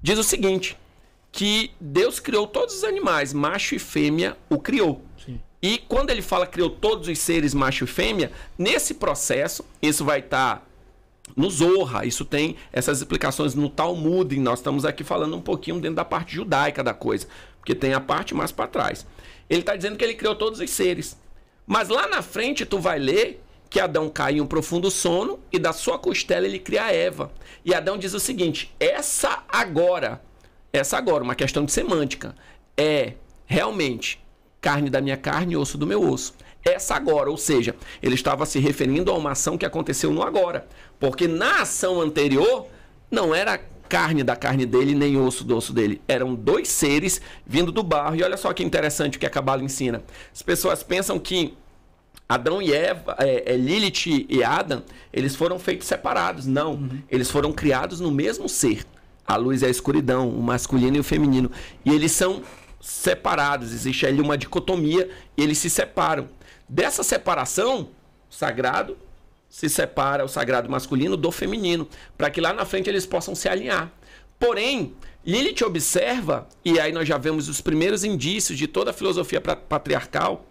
diz 0.00 0.16
o 0.20 0.22
seguinte, 0.22 0.78
que 1.32 1.72
Deus 1.80 2.20
criou 2.20 2.46
todos 2.46 2.76
os 2.76 2.84
animais, 2.84 3.32
macho 3.32 3.74
e 3.74 3.80
fêmea 3.80 4.36
o 4.48 4.60
criou. 4.60 5.02
Sim. 5.18 5.40
E 5.60 5.78
quando 5.78 6.10
ele 6.10 6.22
fala 6.22 6.46
criou 6.46 6.70
todos 6.70 7.08
os 7.08 7.18
seres 7.18 7.54
macho 7.54 7.82
e 7.82 7.86
fêmea, 7.88 8.30
nesse 8.56 8.94
processo, 8.94 9.64
isso 9.82 10.04
vai 10.04 10.20
estar 10.20 10.58
tá 10.58 10.62
no 11.36 11.50
Zorra, 11.50 12.06
isso 12.06 12.24
tem 12.24 12.54
essas 12.72 12.98
explicações 12.98 13.52
no 13.56 13.68
Talmud, 13.68 14.38
nós 14.38 14.60
estamos 14.60 14.84
aqui 14.84 15.02
falando 15.02 15.34
um 15.34 15.42
pouquinho 15.42 15.80
dentro 15.80 15.96
da 15.96 16.04
parte 16.04 16.36
judaica 16.36 16.84
da 16.84 16.94
coisa, 16.94 17.26
porque 17.58 17.74
tem 17.74 17.94
a 17.94 18.00
parte 18.00 18.32
mais 18.32 18.52
para 18.52 18.68
trás. 18.68 19.04
Ele 19.50 19.58
está 19.58 19.74
dizendo 19.74 19.98
que 19.98 20.04
ele 20.04 20.14
criou 20.14 20.36
todos 20.36 20.60
os 20.60 20.70
seres. 20.70 21.25
Mas 21.66 21.88
lá 21.88 22.06
na 22.06 22.22
frente 22.22 22.64
tu 22.64 22.78
vai 22.78 22.98
ler 22.98 23.42
que 23.68 23.80
Adão 23.80 24.08
cai 24.08 24.34
em 24.34 24.40
um 24.40 24.46
profundo 24.46 24.90
sono 24.90 25.40
e 25.52 25.58
da 25.58 25.72
sua 25.72 25.98
costela 25.98 26.46
ele 26.46 26.58
cria 26.58 26.92
Eva. 26.92 27.32
E 27.64 27.74
Adão 27.74 27.98
diz 27.98 28.14
o 28.14 28.20
seguinte: 28.20 28.72
essa 28.78 29.42
agora, 29.48 30.22
essa 30.72 30.96
agora, 30.96 31.24
uma 31.24 31.34
questão 31.34 31.64
de 31.64 31.72
semântica, 31.72 32.34
é 32.76 33.14
realmente 33.46 34.24
carne 34.60 34.90
da 34.90 35.00
minha 35.00 35.16
carne 35.16 35.56
osso 35.56 35.76
do 35.76 35.86
meu 35.86 36.02
osso. 36.02 36.34
Essa 36.64 36.96
agora, 36.96 37.30
ou 37.30 37.36
seja, 37.36 37.76
ele 38.02 38.16
estava 38.16 38.44
se 38.44 38.58
referindo 38.58 39.12
a 39.12 39.14
uma 39.16 39.32
ação 39.32 39.56
que 39.56 39.64
aconteceu 39.64 40.12
no 40.12 40.22
agora. 40.22 40.66
Porque 40.98 41.28
na 41.28 41.62
ação 41.62 42.00
anterior 42.00 42.66
não 43.10 43.32
era 43.32 43.60
carne 43.88 44.22
da 44.22 44.36
carne 44.36 44.66
dele, 44.66 44.94
nem 44.94 45.16
osso 45.16 45.44
do 45.44 45.56
osso 45.56 45.72
dele. 45.72 46.00
Eram 46.08 46.34
dois 46.34 46.68
seres 46.68 47.20
vindo 47.46 47.70
do 47.70 47.82
barro. 47.82 48.16
E 48.16 48.22
olha 48.22 48.36
só 48.36 48.52
que 48.52 48.64
interessante 48.64 49.16
o 49.16 49.20
que 49.20 49.26
a 49.26 49.30
Cabala 49.30 49.62
ensina. 49.62 50.02
As 50.32 50.42
pessoas 50.42 50.82
pensam 50.82 51.18
que 51.18 51.54
Adão 52.28 52.60
e 52.60 52.72
Eva, 52.72 53.14
é, 53.18 53.52
é, 53.52 53.56
Lilith 53.56 54.26
e 54.28 54.42
Adam, 54.42 54.82
eles 55.12 55.36
foram 55.36 55.58
feitos 55.58 55.86
separados. 55.86 56.46
Não. 56.46 56.72
Uhum. 56.72 57.02
Eles 57.08 57.30
foram 57.30 57.52
criados 57.52 58.00
no 58.00 58.10
mesmo 58.10 58.48
ser. 58.48 58.84
A 59.26 59.36
luz 59.36 59.62
e 59.62 59.66
a 59.66 59.68
escuridão, 59.68 60.28
o 60.28 60.42
masculino 60.42 60.96
e 60.96 61.00
o 61.00 61.04
feminino. 61.04 61.50
E 61.84 61.92
eles 61.92 62.12
são 62.12 62.42
separados. 62.80 63.72
Existe 63.72 64.06
ali 64.06 64.20
uma 64.20 64.36
dicotomia 64.36 65.08
e 65.36 65.42
eles 65.42 65.58
se 65.58 65.70
separam. 65.70 66.28
Dessa 66.68 67.02
separação, 67.02 67.88
sagrado 68.28 68.96
se 69.56 69.70
separa 69.70 70.22
o 70.22 70.28
sagrado 70.28 70.68
masculino 70.68 71.16
do 71.16 71.32
feminino, 71.32 71.88
para 72.14 72.28
que 72.28 72.42
lá 72.42 72.52
na 72.52 72.66
frente 72.66 72.90
eles 72.90 73.06
possam 73.06 73.34
se 73.34 73.48
alinhar. 73.48 73.90
Porém, 74.38 74.94
Lilith 75.24 75.64
observa, 75.64 76.46
e 76.62 76.78
aí 76.78 76.92
nós 76.92 77.08
já 77.08 77.16
vemos 77.16 77.48
os 77.48 77.62
primeiros 77.62 78.04
indícios 78.04 78.58
de 78.58 78.66
toda 78.66 78.90
a 78.90 78.92
filosofia 78.92 79.40
patriarcal, 79.40 80.44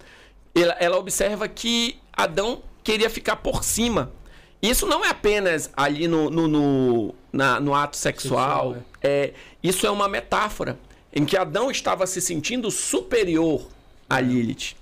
ela, 0.55 0.75
ela 0.79 0.97
observa 0.97 1.47
que 1.47 1.99
Adão 2.11 2.63
queria 2.83 3.07
ficar 3.07 3.35
por 3.35 3.63
cima. 3.63 4.11
Isso 4.59 4.87
não 4.87 5.05
é 5.05 5.09
apenas 5.09 5.69
ali 5.77 6.07
no, 6.07 6.31
no, 6.31 6.47
no, 6.47 7.15
na, 7.31 7.59
no 7.59 7.75
ato 7.75 7.95
sexual, 7.95 8.73
sexual 8.73 8.85
é. 9.03 9.07
é. 9.07 9.33
isso 9.61 9.85
é 9.85 9.91
uma 9.91 10.07
metáfora 10.07 10.79
em 11.13 11.25
que 11.25 11.37
Adão 11.37 11.69
estava 11.69 12.07
se 12.07 12.19
sentindo 12.19 12.71
superior 12.71 13.67
a 14.09 14.19
Lilith 14.19 14.75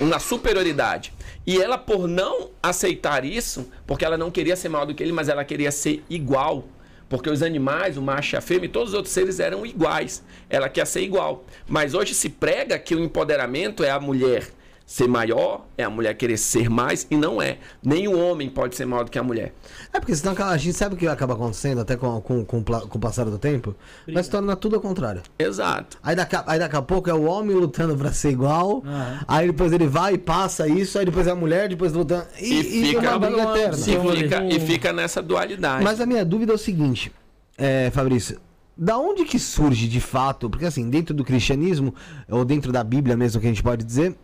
na 0.00 0.18
superioridade. 0.18 1.12
E 1.46 1.60
ela, 1.60 1.76
por 1.76 2.06
não 2.06 2.50
aceitar 2.62 3.24
isso, 3.24 3.70
porque 3.86 4.04
ela 4.04 4.16
não 4.16 4.30
queria 4.30 4.56
ser 4.56 4.68
maior 4.68 4.84
do 4.84 4.94
que 4.94 5.02
ele, 5.02 5.12
mas 5.12 5.28
ela 5.28 5.44
queria 5.44 5.70
ser 5.70 6.02
igual. 6.08 6.64
Porque 7.08 7.28
os 7.28 7.42
animais, 7.42 7.96
o 7.98 8.02
macho 8.02 8.34
e 8.34 8.38
a 8.38 8.40
fêmea, 8.40 8.68
todos 8.68 8.90
os 8.90 8.94
outros 8.94 9.12
seres 9.12 9.38
eram 9.38 9.66
iguais. 9.66 10.22
Ela 10.48 10.68
quer 10.68 10.86
ser 10.86 11.02
igual. 11.02 11.44
Mas 11.68 11.92
hoje 11.92 12.14
se 12.14 12.30
prega 12.30 12.78
que 12.78 12.94
o 12.94 13.00
empoderamento 13.00 13.84
é 13.84 13.90
a 13.90 14.00
mulher 14.00 14.48
ser 14.92 15.08
maior, 15.08 15.64
é 15.78 15.84
a 15.84 15.88
mulher 15.88 16.12
querer 16.14 16.36
ser 16.36 16.68
mais, 16.68 17.06
e 17.10 17.16
não 17.16 17.40
é. 17.40 17.56
Nem 17.82 18.06
o 18.08 18.18
homem 18.18 18.50
pode 18.50 18.76
ser 18.76 18.84
maior 18.84 19.04
do 19.04 19.10
que 19.10 19.18
a 19.18 19.22
mulher. 19.22 19.54
É 19.90 19.98
porque 19.98 20.14
senão 20.14 20.34
a 20.46 20.56
gente 20.58 20.76
sabe 20.76 20.94
o 20.94 20.98
que 20.98 21.06
acaba 21.06 21.32
acontecendo, 21.32 21.80
até 21.80 21.96
com, 21.96 22.20
com, 22.20 22.44
com, 22.44 22.62
com 22.62 22.98
o 22.98 23.00
passar 23.00 23.24
do 23.24 23.38
tempo, 23.38 23.74
mas 24.06 24.28
torna 24.28 24.54
tudo 24.54 24.76
ao 24.76 24.82
contrário. 24.82 25.22
Exato. 25.38 25.96
Aí 26.02 26.14
daqui, 26.14 26.36
aí 26.46 26.58
daqui 26.58 26.76
a 26.76 26.82
pouco 26.82 27.08
é 27.08 27.14
o 27.14 27.22
homem 27.22 27.56
lutando 27.56 27.96
pra 27.96 28.12
ser 28.12 28.32
igual, 28.32 28.82
uhum. 28.84 29.18
aí 29.26 29.46
depois 29.46 29.72
ele 29.72 29.86
vai 29.86 30.12
e 30.12 30.18
passa 30.18 30.68
isso, 30.68 30.98
aí 30.98 31.06
depois 31.06 31.26
é 31.26 31.30
a 31.30 31.34
mulher, 31.34 31.70
depois 31.70 31.94
lutando. 31.94 32.26
E, 32.38 32.60
e 32.60 32.86
fica, 32.88 33.02
e 33.02 33.08
uma 33.08 33.18
briga 33.18 33.42
eterna. 33.44 33.74
E 33.74 34.16
fica, 34.16 34.44
e 34.44 34.60
fica 34.60 34.92
nessa 34.92 35.22
dualidade. 35.22 35.82
Mas 35.82 36.02
a 36.02 36.04
minha 36.06 36.22
dúvida 36.22 36.52
é 36.52 36.54
o 36.54 36.58
seguinte, 36.58 37.10
é, 37.56 37.90
Fabrício, 37.90 38.38
da 38.76 38.98
onde 38.98 39.24
que 39.24 39.38
surge 39.38 39.88
de 39.88 40.00
fato, 40.00 40.50
porque 40.50 40.66
assim, 40.66 40.90
dentro 40.90 41.14
do 41.14 41.24
cristianismo, 41.24 41.94
ou 42.28 42.44
dentro 42.44 42.70
da 42.70 42.84
Bíblia 42.84 43.16
mesmo 43.16 43.40
que 43.40 43.46
a 43.46 43.50
gente 43.50 43.62
pode 43.62 43.82
dizer, 43.84 44.14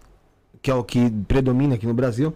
que 0.63 0.71
é 0.71 0.75
o 0.75 0.83
que 0.85 1.11
predomina 1.27 1.75
aqui 1.75 1.87
no 1.87 1.95
Brasil, 1.95 2.35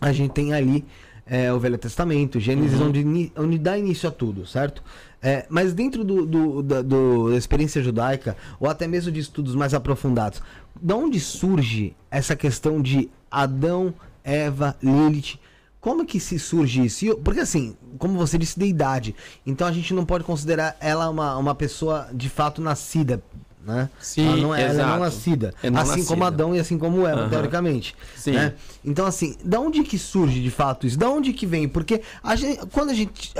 a 0.00 0.12
gente 0.12 0.32
tem 0.32 0.54
ali 0.54 0.84
é, 1.26 1.52
o 1.52 1.58
Velho 1.58 1.76
Testamento, 1.76 2.40
Gênesis, 2.40 2.80
uhum. 2.80 2.88
onde, 2.88 3.32
onde 3.36 3.58
dá 3.58 3.76
início 3.76 4.08
a 4.08 4.12
tudo, 4.12 4.46
certo? 4.46 4.82
É, 5.20 5.46
mas 5.48 5.74
dentro 5.74 6.04
do, 6.04 6.24
do, 6.24 6.62
da, 6.62 6.82
do, 6.82 7.30
da 7.30 7.36
experiência 7.36 7.82
judaica, 7.82 8.36
ou 8.58 8.68
até 8.68 8.86
mesmo 8.86 9.12
de 9.12 9.20
estudos 9.20 9.54
mais 9.54 9.74
aprofundados, 9.74 10.40
de 10.80 10.92
onde 10.94 11.20
surge 11.20 11.94
essa 12.10 12.34
questão 12.36 12.80
de 12.80 13.10
Adão, 13.30 13.92
Eva, 14.24 14.76
Lilith? 14.82 15.38
Como 15.80 16.04
que 16.04 16.18
se 16.18 16.38
surge 16.38 16.84
isso? 16.84 17.16
Porque 17.18 17.40
assim, 17.40 17.76
como 17.98 18.18
você 18.18 18.36
disse, 18.36 18.58
deidade. 18.58 19.14
Então 19.46 19.66
a 19.66 19.72
gente 19.72 19.94
não 19.94 20.04
pode 20.04 20.24
considerar 20.24 20.76
ela 20.80 21.08
uma, 21.08 21.36
uma 21.36 21.54
pessoa 21.54 22.08
de 22.12 22.28
fato 22.28 22.60
nascida 22.60 23.22
né? 23.64 23.90
Sim, 24.00 24.26
ela 24.26 24.36
não 24.36 24.54
é, 24.54 24.62
ela 24.62 24.82
é 24.82 24.86
não 24.86 24.98
nascida. 25.00 25.54
É 25.62 25.70
não 25.70 25.80
assim 25.80 25.90
nascida. 25.90 26.08
como 26.08 26.24
Adão 26.24 26.54
e 26.54 26.58
assim 26.58 26.78
como 26.78 27.06
Eva, 27.06 27.24
uhum. 27.24 27.28
teoricamente. 27.28 27.94
Sim. 28.16 28.32
Né? 28.32 28.54
Então, 28.84 29.06
assim, 29.06 29.36
da 29.44 29.60
onde 29.60 29.82
que 29.82 29.98
surge 29.98 30.40
de 30.40 30.50
fato 30.50 30.86
isso? 30.86 30.98
Da 30.98 31.08
onde 31.10 31.32
que 31.32 31.46
vem? 31.46 31.68
Porque 31.68 32.00
a 32.22 32.34
gente, 32.36 32.66
quando 32.72 32.90
a 32.90 32.94
gente 32.94 33.32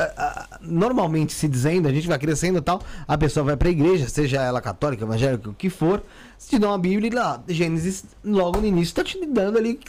normalmente 0.61 1.33
se 1.33 1.49
dizendo, 1.49 1.89
a 1.89 1.93
gente 1.93 2.07
vai 2.07 2.19
crescendo 2.19 2.59
e 2.59 2.63
tal, 2.63 2.81
a 3.07 3.17
pessoa 3.17 3.45
vai 3.45 3.57
para 3.57 3.69
a 3.69 3.71
igreja, 3.71 4.09
seja 4.09 4.43
ela 4.43 4.61
católica, 4.61 5.05
evangélica, 5.05 5.49
o 5.49 5.55
que 5.55 5.71
for, 5.71 6.03
se 6.37 6.51
te 6.51 6.59
dá 6.59 6.69
uma 6.69 6.79
Bíblia 6.79 7.11
e 7.11 7.15
lá, 7.15 7.43
Gênesis, 7.49 8.05
logo 8.25 8.61
no 8.61 8.67
início, 8.67 8.91
está 8.91 9.05
te 9.05 9.25
dando 9.27 9.59
ali 9.59 9.81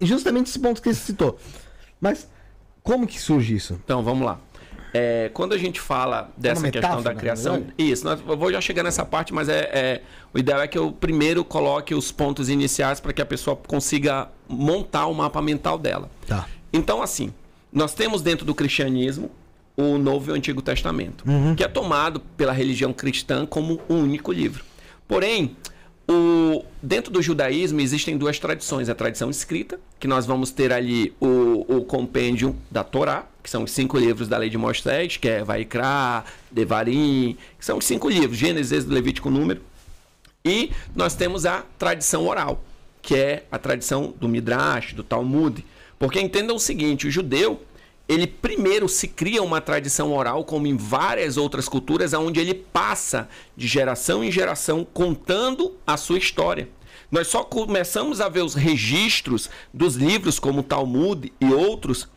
justamente 0.00 0.48
esse 0.48 0.58
ponto 0.58 0.82
que 0.82 0.92
você 0.92 1.00
citou. 1.00 1.38
Mas 2.00 2.28
como 2.82 3.06
que 3.06 3.20
surge 3.20 3.54
isso? 3.54 3.80
Então, 3.84 4.02
vamos 4.02 4.24
lá. 4.24 4.38
É, 4.96 5.30
quando 5.34 5.52
a 5.52 5.58
gente 5.58 5.80
fala 5.80 6.30
dessa 6.36 6.62
metáfora, 6.62 6.94
questão 6.94 7.02
da 7.02 7.14
criação, 7.14 7.66
isso, 7.76 8.04
nós, 8.04 8.20
eu 8.26 8.36
vou 8.36 8.50
já 8.50 8.60
chegar 8.60 8.82
nessa 8.82 9.04
parte, 9.04 9.34
mas 9.34 9.48
é, 9.48 9.60
é, 9.72 10.02
o 10.32 10.38
ideal 10.38 10.60
é 10.60 10.66
que 10.66 10.78
eu 10.78 10.90
primeiro 10.90 11.44
coloque 11.44 11.94
os 11.94 12.10
pontos 12.10 12.48
iniciais 12.48 12.98
para 12.98 13.12
que 13.12 13.20
a 13.20 13.26
pessoa 13.26 13.56
consiga 13.56 14.28
montar 14.48 15.06
o 15.06 15.14
mapa 15.14 15.42
mental 15.42 15.78
dela. 15.78 16.10
Tá. 16.26 16.46
Então, 16.72 17.02
assim, 17.02 17.32
nós 17.72 17.94
temos 17.94 18.22
dentro 18.22 18.46
do 18.46 18.54
cristianismo 18.54 19.30
o 19.76 19.98
Novo 19.98 20.30
e 20.30 20.32
o 20.32 20.34
Antigo 20.34 20.62
Testamento, 20.62 21.28
uhum. 21.28 21.54
que 21.54 21.62
é 21.62 21.68
tomado 21.68 22.20
pela 22.36 22.52
religião 22.52 22.92
cristã 22.92 23.44
como 23.44 23.80
um 23.88 24.00
único 24.00 24.32
livro. 24.32 24.64
Porém, 25.06 25.54
o, 26.08 26.64
dentro 26.82 27.12
do 27.12 27.20
judaísmo 27.20 27.80
existem 27.80 28.16
duas 28.16 28.38
tradições. 28.38 28.88
A 28.88 28.94
tradição 28.94 29.28
escrita, 29.30 29.78
que 29.98 30.06
nós 30.06 30.26
vamos 30.26 30.50
ter 30.50 30.72
ali 30.72 31.14
o, 31.20 31.76
o 31.76 31.84
compêndio 31.84 32.56
da 32.70 32.84
Torá, 32.84 33.26
que 33.42 33.50
são 33.50 33.64
os 33.64 33.70
cinco 33.70 33.98
livros 33.98 34.28
da 34.28 34.38
lei 34.38 34.48
de 34.48 34.58
Moisés, 34.58 35.16
que 35.16 35.28
é 35.28 35.44
Vaikra, 35.44 36.24
Devarim, 36.50 37.36
que 37.58 37.64
são 37.64 37.78
os 37.78 37.84
cinco 37.84 38.08
livros, 38.08 38.36
Gênesis, 38.36 38.84
Levítico, 38.84 39.30
Número. 39.30 39.60
E 40.44 40.70
nós 40.94 41.14
temos 41.14 41.44
a 41.44 41.64
tradição 41.78 42.26
oral, 42.26 42.62
que 43.02 43.14
é 43.16 43.44
a 43.50 43.58
tradição 43.58 44.14
do 44.20 44.28
Midrash, 44.28 44.92
do 44.94 45.02
Talmud. 45.02 45.64
Porque 45.98 46.20
entendam 46.20 46.56
o 46.56 46.60
seguinte, 46.60 47.06
o 47.06 47.10
judeu, 47.10 47.62
ele 48.08 48.26
primeiro 48.26 48.88
se 48.88 49.08
cria 49.08 49.42
uma 49.42 49.60
tradição 49.60 50.12
oral, 50.12 50.44
como 50.44 50.66
em 50.66 50.76
várias 50.76 51.36
outras 51.36 51.68
culturas, 51.68 52.12
onde 52.12 52.40
ele 52.40 52.54
passa 52.54 53.28
de 53.56 53.66
geração 53.66 54.22
em 54.22 54.30
geração 54.30 54.86
contando 54.92 55.76
a 55.86 55.96
sua 55.96 56.18
história. 56.18 56.68
Nós 57.10 57.28
só 57.28 57.44
começamos 57.44 58.20
a 58.20 58.28
ver 58.28 58.42
os 58.42 58.54
registros 58.54 59.48
dos 59.72 59.94
livros 59.94 60.38
como 60.38 60.62
Talmud 60.62 61.32
e 61.40 61.46
outros 61.52 62.08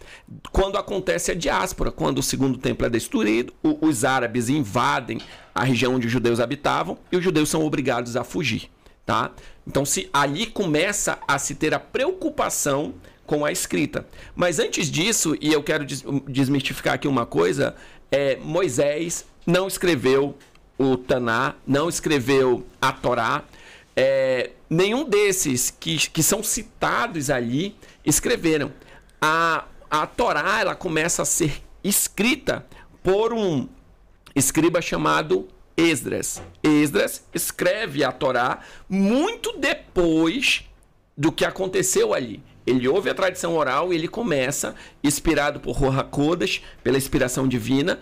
quando 0.52 0.78
acontece 0.78 1.32
a 1.32 1.36
diáspora, 1.36 1.92
quando 1.92 2.20
o 2.20 2.24
segundo 2.24 2.58
templo 2.58 2.86
é 2.86 2.90
destruído, 2.90 3.54
os 3.64 4.04
árabes 4.04 4.50
invadem 4.50 5.20
a 5.54 5.64
região 5.64 5.96
onde 5.96 6.08
os 6.08 6.14
judeus 6.14 6.40
habitavam 6.40 6.98
e 7.12 7.18
os 7.18 7.24
judeus 7.24 7.50
são 7.50 7.64
obrigados 7.64 8.16
a 8.16 8.24
fugir, 8.24 8.70
tá? 9.06 9.32
Então 9.68 9.86
se 9.86 10.10
ali 10.12 10.48
começa 10.48 11.20
a 11.28 11.38
se 11.38 11.56
ter 11.56 11.74
a 11.74 11.80
preocupação 11.80 12.96
com 13.30 13.46
a 13.46 13.52
escrita. 13.52 14.08
Mas 14.36 14.58
antes 14.58 14.90
disso, 14.90 15.38
e 15.40 15.54
eu 15.54 15.62
quero 15.62 15.86
desmistificar 16.28 16.96
aqui 16.96 17.08
uma 17.08 17.28
coisa, 17.28 17.76
é, 18.12 18.38
Moisés 18.38 19.24
não 19.46 19.68
escreveu 19.68 20.36
o 20.80 20.98
Taná, 20.98 21.54
não 21.68 21.88
escreveu 21.88 22.66
a 22.82 22.92
Torá. 22.92 23.44
É, 23.96 24.50
nenhum 24.68 25.08
desses 25.08 25.70
que, 25.70 26.10
que 26.10 26.24
são 26.24 26.42
citados 26.42 27.30
ali 27.30 27.76
escreveram. 28.04 28.74
A, 29.22 29.66
a 29.92 30.08
Torá 30.08 30.62
ela 30.62 30.74
começa 30.74 31.22
a 31.22 31.26
ser 31.26 31.62
escrita 31.84 32.66
por 33.04 33.32
um 33.32 33.70
escriba 34.36 34.82
chamado 34.82 35.48
Esdras. 35.78 36.42
Esdras 36.64 37.24
escreve 37.32 38.04
a 38.04 38.12
Torá 38.12 38.62
muito 38.90 39.56
depois 39.56 40.68
do 41.16 41.32
que 41.32 41.46
aconteceu 41.46 42.12
ali. 42.12 42.42
Ele 42.70 42.88
ouve 42.88 43.10
a 43.10 43.16
tradição 43.16 43.56
oral 43.56 43.92
e 43.92 43.96
ele 43.96 44.08
começa, 44.08 44.76
inspirado 45.04 45.60
por 45.60 45.76
Roha 45.76 46.08
pela 46.84 46.98
inspiração 46.98 47.48
divina, 47.48 48.00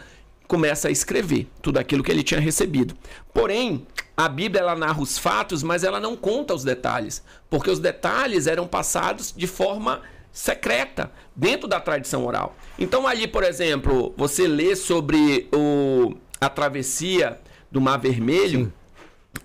começa 0.47 0.87
a 0.87 0.91
escrever 0.91 1.47
tudo 1.61 1.77
aquilo 1.77 2.03
que 2.03 2.11
ele 2.11 2.23
tinha 2.23 2.39
recebido. 2.39 2.95
Porém, 3.33 3.85
a 4.15 4.27
Bíblia 4.27 4.61
ela 4.61 4.75
narra 4.75 5.01
os 5.01 5.17
fatos, 5.17 5.63
mas 5.63 5.83
ela 5.83 5.99
não 5.99 6.15
conta 6.15 6.53
os 6.53 6.63
detalhes, 6.63 7.23
porque 7.49 7.69
os 7.69 7.79
detalhes 7.79 8.47
eram 8.47 8.67
passados 8.67 9.33
de 9.35 9.47
forma 9.47 10.01
secreta 10.31 11.11
dentro 11.35 11.67
da 11.67 11.79
tradição 11.79 12.25
oral. 12.25 12.55
Então 12.77 13.07
ali, 13.07 13.27
por 13.27 13.43
exemplo, 13.43 14.13
você 14.17 14.47
lê 14.47 14.75
sobre 14.75 15.47
o, 15.53 16.15
a 16.41 16.49
travessia 16.49 17.39
do 17.71 17.79
Mar 17.79 17.97
Vermelho 17.97 18.65
Sim. 18.65 18.73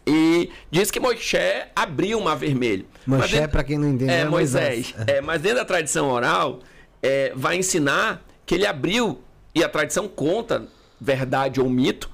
E 0.06 0.50
diz 0.70 0.90
que 0.90 1.00
Moisés 1.00 1.66
abriu 1.74 2.18
o 2.18 2.24
Mar 2.24 2.36
Vermelho. 2.36 2.86
Moisés, 3.06 3.46
para 3.48 3.64
quem 3.64 3.78
não 3.78 3.88
entende, 3.88 4.10
é, 4.10 4.20
é 4.20 4.24
Moisés. 4.24 4.92
Moisés. 4.96 5.08
É, 5.08 5.20
mas 5.20 5.40
dentro 5.40 5.58
da 5.58 5.64
tradição 5.64 6.08
oral, 6.10 6.60
é, 7.02 7.32
vai 7.34 7.56
ensinar 7.56 8.24
que 8.46 8.54
ele 8.54 8.66
abriu 8.66 9.20
e 9.54 9.62
a 9.62 9.68
tradição 9.68 10.08
conta 10.08 10.66
verdade 11.00 11.60
ou 11.60 11.68
mito, 11.68 12.08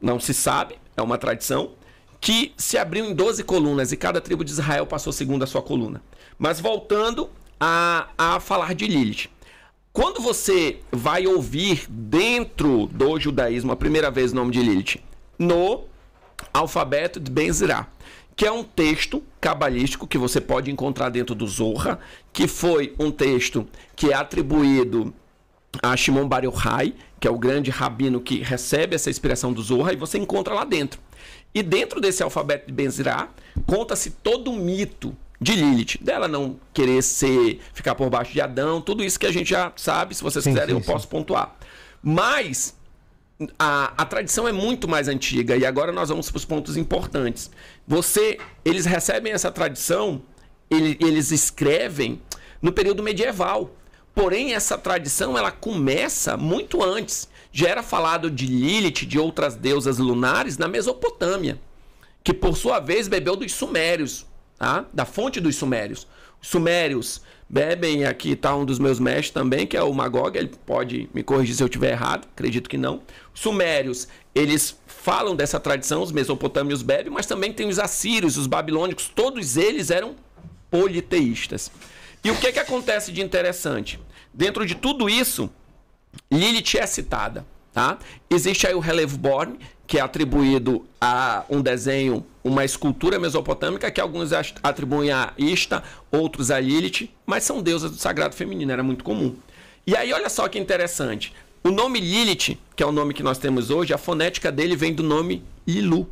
não 0.00 0.20
se 0.20 0.34
sabe, 0.34 0.76
é 0.96 1.02
uma 1.02 1.16
tradição, 1.16 1.72
que 2.20 2.52
se 2.56 2.76
abriu 2.78 3.04
em 3.04 3.14
12 3.14 3.42
colunas 3.44 3.90
e 3.92 3.96
cada 3.96 4.20
tribo 4.20 4.44
de 4.44 4.50
Israel 4.50 4.86
passou 4.86 5.12
segundo 5.12 5.42
a 5.42 5.46
sua 5.46 5.62
coluna. 5.62 6.02
Mas 6.38 6.60
voltando 6.60 7.30
a, 7.58 8.08
a 8.16 8.40
falar 8.40 8.74
de 8.74 8.86
Lilith. 8.86 9.28
Quando 9.92 10.20
você 10.20 10.80
vai 10.90 11.26
ouvir 11.26 11.86
dentro 11.88 12.86
do 12.88 13.18
judaísmo 13.18 13.72
a 13.72 13.76
primeira 13.76 14.10
vez 14.10 14.32
o 14.32 14.34
nome 14.34 14.50
de 14.50 14.60
Lilith, 14.60 15.00
no 15.38 15.84
alfabeto 16.52 17.18
de 17.20 17.30
Benzirá, 17.30 17.86
que 18.36 18.46
é 18.46 18.52
um 18.52 18.64
texto 18.64 19.22
cabalístico 19.40 20.06
que 20.06 20.18
você 20.18 20.40
pode 20.40 20.70
encontrar 20.70 21.08
dentro 21.08 21.34
do 21.34 21.46
Zorra, 21.46 21.98
que 22.32 22.48
foi 22.48 22.94
um 22.98 23.10
texto 23.10 23.66
que 23.94 24.10
é 24.10 24.14
atribuído 24.14 25.14
a 25.82 25.96
Shimon 25.96 26.28
Bar 26.28 26.44
Yochai, 26.44 26.94
que 27.18 27.26
é 27.26 27.30
o 27.30 27.38
grande 27.38 27.70
rabino 27.70 28.20
que 28.20 28.42
recebe 28.42 28.94
essa 28.94 29.10
inspiração 29.10 29.52
do 29.52 29.62
Zohar, 29.62 29.92
e 29.92 29.96
você 29.96 30.18
encontra 30.18 30.54
lá 30.54 30.64
dentro. 30.64 31.00
E 31.54 31.62
dentro 31.62 32.00
desse 32.00 32.22
alfabeto 32.22 32.66
de 32.66 32.72
Benzirá, 32.72 33.28
conta-se 33.66 34.10
todo 34.10 34.50
o 34.50 34.56
mito 34.56 35.16
de 35.40 35.52
Lilith, 35.52 35.98
dela 36.00 36.26
não 36.26 36.58
querer 36.72 37.02
ser, 37.02 37.60
ficar 37.72 37.94
por 37.94 38.08
baixo 38.08 38.32
de 38.32 38.40
Adão, 38.40 38.80
tudo 38.80 39.04
isso 39.04 39.18
que 39.18 39.26
a 39.26 39.32
gente 39.32 39.50
já 39.50 39.72
sabe, 39.76 40.14
se 40.14 40.22
vocês 40.22 40.42
sim, 40.42 40.50
quiserem 40.50 40.74
sim, 40.74 40.80
eu 40.80 40.84
sim. 40.84 40.92
posso 40.92 41.08
pontuar. 41.08 41.56
Mas 42.02 42.76
a, 43.58 43.92
a 43.96 44.04
tradição 44.04 44.46
é 44.46 44.52
muito 44.52 44.86
mais 44.86 45.08
antiga 45.08 45.56
e 45.56 45.66
agora 45.66 45.90
nós 45.90 46.08
vamos 46.08 46.30
para 46.30 46.38
os 46.38 46.44
pontos 46.44 46.76
importantes. 46.76 47.50
Você, 47.86 48.38
eles 48.64 48.84
recebem 48.84 49.32
essa 49.32 49.50
tradição, 49.50 50.22
ele, 50.70 50.96
eles 51.00 51.30
escrevem 51.30 52.20
no 52.62 52.72
período 52.72 53.02
medieval. 53.02 53.74
Porém, 54.14 54.54
essa 54.54 54.78
tradição 54.78 55.36
ela 55.36 55.50
começa 55.50 56.36
muito 56.36 56.82
antes. 56.82 57.28
Já 57.50 57.68
era 57.68 57.82
falado 57.82 58.30
de 58.30 58.46
Lilith, 58.46 59.06
de 59.06 59.18
outras 59.18 59.56
deusas 59.56 59.98
lunares, 59.98 60.56
na 60.56 60.68
Mesopotâmia, 60.68 61.60
que 62.22 62.32
por 62.32 62.56
sua 62.56 62.78
vez 62.78 63.08
bebeu 63.08 63.34
dos 63.34 63.52
Sumérios, 63.52 64.24
tá? 64.56 64.84
da 64.92 65.04
fonte 65.04 65.40
dos 65.40 65.56
Sumérios. 65.56 66.06
Os 66.40 66.48
Sumérios 66.48 67.22
bebem, 67.48 68.04
aqui 68.04 68.32
está 68.32 68.54
um 68.54 68.64
dos 68.64 68.78
meus 68.78 68.98
mestres 68.98 69.30
também, 69.30 69.66
que 69.66 69.76
é 69.76 69.82
o 69.82 69.92
Magog, 69.92 70.36
ele 70.36 70.52
pode 70.66 71.08
me 71.14 71.22
corrigir 71.22 71.54
se 71.54 71.62
eu 71.62 71.66
estiver 71.66 71.92
errado, 71.92 72.26
acredito 72.32 72.68
que 72.68 72.78
não. 72.78 73.02
Os 73.34 73.40
Sumérios, 73.40 74.08
eles 74.34 74.78
falam 74.86 75.36
dessa 75.36 75.60
tradição, 75.60 76.02
os 76.02 76.12
mesopotâmios 76.12 76.82
bebem, 76.82 77.12
mas 77.12 77.26
também 77.26 77.52
tem 77.52 77.68
os 77.68 77.78
assírios, 77.78 78.36
os 78.36 78.46
babilônicos, 78.46 79.08
todos 79.08 79.56
eles 79.56 79.90
eram 79.90 80.16
politeístas. 80.70 81.70
E 82.22 82.30
o 82.30 82.36
que, 82.36 82.52
que 82.52 82.58
acontece 82.58 83.12
de 83.12 83.20
interessante? 83.20 84.00
Dentro 84.32 84.64
de 84.66 84.74
tudo 84.74 85.08
isso, 85.08 85.50
Lilith 86.30 86.78
é 86.78 86.86
citada. 86.86 87.46
Tá? 87.74 87.98
Existe 88.30 88.68
aí 88.68 88.74
o 88.74 88.78
relevo 88.78 89.18
Born, 89.18 89.58
que 89.86 89.98
é 89.98 90.00
atribuído 90.00 90.84
a 91.00 91.44
um 91.48 91.60
desenho, 91.60 92.24
uma 92.42 92.64
escultura 92.64 93.18
mesopotâmica, 93.18 93.90
que 93.90 94.00
alguns 94.00 94.30
atribuem 94.62 95.10
a 95.10 95.32
Ista, 95.36 95.82
outros 96.10 96.50
a 96.50 96.58
Lilith, 96.58 97.10
mas 97.26 97.44
são 97.44 97.62
deusas 97.62 97.90
do 97.90 97.96
sagrado 97.98 98.34
feminino, 98.34 98.72
era 98.72 98.82
muito 98.82 99.04
comum. 99.04 99.36
E 99.86 99.94
aí, 99.94 100.12
olha 100.12 100.30
só 100.30 100.48
que 100.48 100.58
interessante. 100.58 101.32
O 101.62 101.70
nome 101.70 102.00
Lilith, 102.00 102.58
que 102.74 102.82
é 102.82 102.86
o 102.86 102.92
nome 102.92 103.14
que 103.14 103.22
nós 103.22 103.38
temos 103.38 103.70
hoje, 103.70 103.92
a 103.92 103.98
fonética 103.98 104.50
dele 104.50 104.76
vem 104.76 104.92
do 104.94 105.02
nome 105.02 105.42
Lilu. 105.66 106.08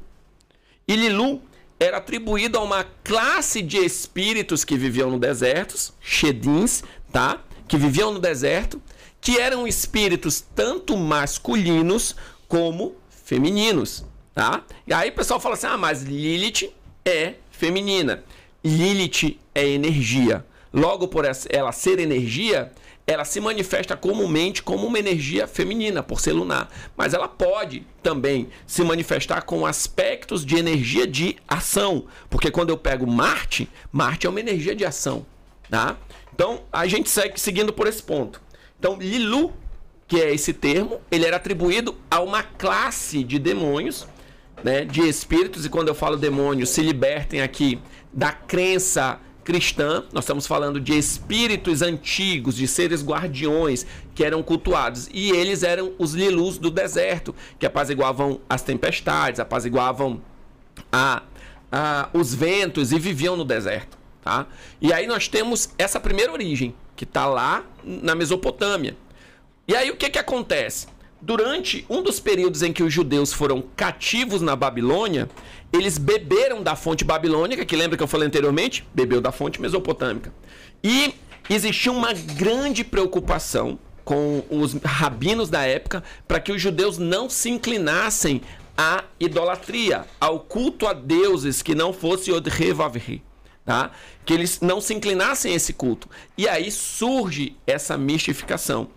E 0.87 0.97
Lilu 0.97 1.41
era 1.79 1.99
atribuído 1.99 2.59
a 2.59 2.63
uma 2.63 2.85
classe 3.03 3.61
de 3.61 3.79
espíritos 3.79 4.65
que 4.65 4.77
viviam 4.77 5.11
no 5.11 5.19
deserto, 5.19 5.93
Shedins, 6.01 6.83
tá? 7.11 7.41
Que 7.67 7.77
viviam 7.77 8.13
no 8.13 8.19
deserto, 8.19 8.81
que 9.21 9.39
eram 9.39 9.67
espíritos 9.67 10.41
tanto 10.55 10.97
masculinos 10.97 12.15
como 12.47 12.95
femininos, 13.33 14.05
tá? 14.35 14.63
E 14.87 14.93
aí 14.93 15.09
o 15.09 15.15
pessoal 15.15 15.41
fala 15.41 15.55
assim: 15.55 15.67
"Ah, 15.67 15.79
mas 15.79 16.03
Lilith 16.03 16.71
é 17.03 17.35
feminina. 17.51 18.23
Lilith 18.63 19.39
é 19.55 19.67
energia. 19.67 20.45
Logo 20.73 21.09
por 21.09 21.25
ela 21.25 21.73
ser 21.73 21.99
energia, 21.99 22.71
ela 23.07 23.25
se 23.25 23.41
manifesta 23.41 23.97
comumente 23.97 24.63
como 24.63 24.87
uma 24.87 24.99
energia 24.99 25.47
feminina, 25.47 26.03
por 26.03 26.21
ser 26.21 26.33
lunar. 26.33 26.71
Mas 26.97 27.15
ela 27.15 27.29
pode 27.29 27.87
também 28.03 28.49
se 28.67 28.85
manifestar 28.85 29.43
com 29.43 29.65
aspectos 29.67 30.45
de 30.45 30.57
energia 30.57 31.07
de 31.07 31.37
ação. 31.49 32.05
Porque 32.29 32.51
quando 32.51 32.71
eu 32.71 32.77
pego 32.77 33.07
Marte, 33.07 33.69
Marte 33.91 34.27
é 34.27 34.31
uma 34.31 34.41
energia 34.41 34.75
de 34.75 34.85
ação. 34.85 35.27
Tá? 35.71 35.97
Então, 36.35 36.63
a 36.71 36.87
gente 36.87 37.09
segue 37.09 37.41
seguindo 37.41 37.73
por 37.73 37.87
esse 37.87 38.03
ponto. 38.03 38.41
Então, 38.79 38.97
Lilu, 38.99 39.53
que 40.13 40.21
é 40.21 40.31
esse 40.31 40.53
termo, 40.53 41.01
ele 41.11 41.25
era 41.25 41.39
atribuído 41.39 41.97
a 42.11 42.21
uma 42.21 42.43
classe 42.43 43.25
de 43.25 43.39
demônios, 43.39 44.07
né, 44.63 44.85
de 44.85 45.01
espíritos, 45.09 45.65
e 45.65 45.71
quando 45.71 45.89
eu 45.89 45.95
falo 45.95 46.19
demônios, 46.19 46.69
se 46.69 46.83
libertem 46.83 47.41
aqui 47.41 47.81
da 48.13 48.31
crença 48.31 49.19
cristã, 49.43 50.05
nós 50.13 50.25
estamos 50.25 50.47
falando 50.47 50.79
de 50.79 50.93
espíritos 50.99 51.81
antigos, 51.81 52.57
de 52.57 52.69
seres 52.69 53.03
guardiões 53.03 53.87
que 54.15 54.23
eram 54.23 54.43
cultuados. 54.43 55.09
E 55.15 55.31
eles 55.31 55.63
eram 55.63 55.95
os 55.99 56.13
lilus 56.13 56.59
do 56.59 56.71
deserto, 56.71 57.35
que 57.59 57.65
apaziguavam 57.65 58.39
as 58.51 58.61
tempestades, 58.61 59.41
apaziguavam 59.41 60.21
a, 60.93 61.23
a, 61.73 62.11
os 62.13 62.35
ventos 62.35 62.93
e 62.93 62.99
viviam 62.99 63.35
no 63.35 63.47
deserto. 63.47 63.97
Tá? 64.23 64.47
E 64.79 64.93
aí 64.93 65.07
nós 65.07 65.27
temos 65.27 65.71
essa 65.79 65.99
primeira 65.99 66.31
origem, 66.31 66.75
que 66.95 67.05
está 67.05 67.25
lá 67.25 67.65
na 67.83 68.15
Mesopotâmia. 68.15 68.95
E 69.73 69.75
aí 69.75 69.91
o 69.91 69.97
que, 69.97 70.11
que 70.11 70.19
acontece? 70.19 70.87
Durante 71.19 71.87
um 71.89 72.03
dos 72.03 72.21
períodos 72.21 72.63
em 72.63 72.75
que 72.75 72.83
os 72.83 72.93
judeus 72.93 73.33
foram 73.33 73.65
cativos 73.75 74.43
na 74.43 74.55
Babilônia, 74.55 75.31
eles 75.73 75.97
beberam 75.97 76.63
da 76.63 76.77
fonte 76.77 77.07
babilônica, 77.07 77.65
que 77.65 77.75
lembra 77.75 77.97
que 77.97 78.03
eu 78.03 78.07
falei 78.07 78.29
anteriormente? 78.29 78.87
Bebeu 78.93 79.19
da 79.19 79.33
fonte 79.33 79.63
mesopotâmica. 79.63 80.31
E 80.85 81.15
existia 81.49 81.91
uma 81.91 82.13
grande 82.13 82.85
preocupação 82.85 83.79
com 84.05 84.45
os 84.51 84.75
rabinos 84.75 85.49
da 85.49 85.63
época 85.63 86.05
para 86.29 86.39
que 86.39 86.53
os 86.53 86.61
judeus 86.61 86.99
não 86.99 87.31
se 87.31 87.49
inclinassem 87.49 88.43
à 88.77 89.05
idolatria, 89.19 90.05
ao 90.21 90.41
culto 90.41 90.87
a 90.87 90.93
deuses 90.93 91.63
que 91.63 91.75
não 91.75 91.95
fosse 91.95 92.31
Odrevavri, 92.31 93.23
tá? 93.65 93.91
Que 94.27 94.35
eles 94.35 94.61
não 94.61 94.83
se 94.83 94.93
inclinassem 94.93 95.55
a 95.55 95.57
esse 95.57 95.73
culto. 95.73 96.11
E 96.37 96.47
aí 96.47 96.71
surge 96.71 97.57
essa 97.67 97.97
mistificação 97.97 98.91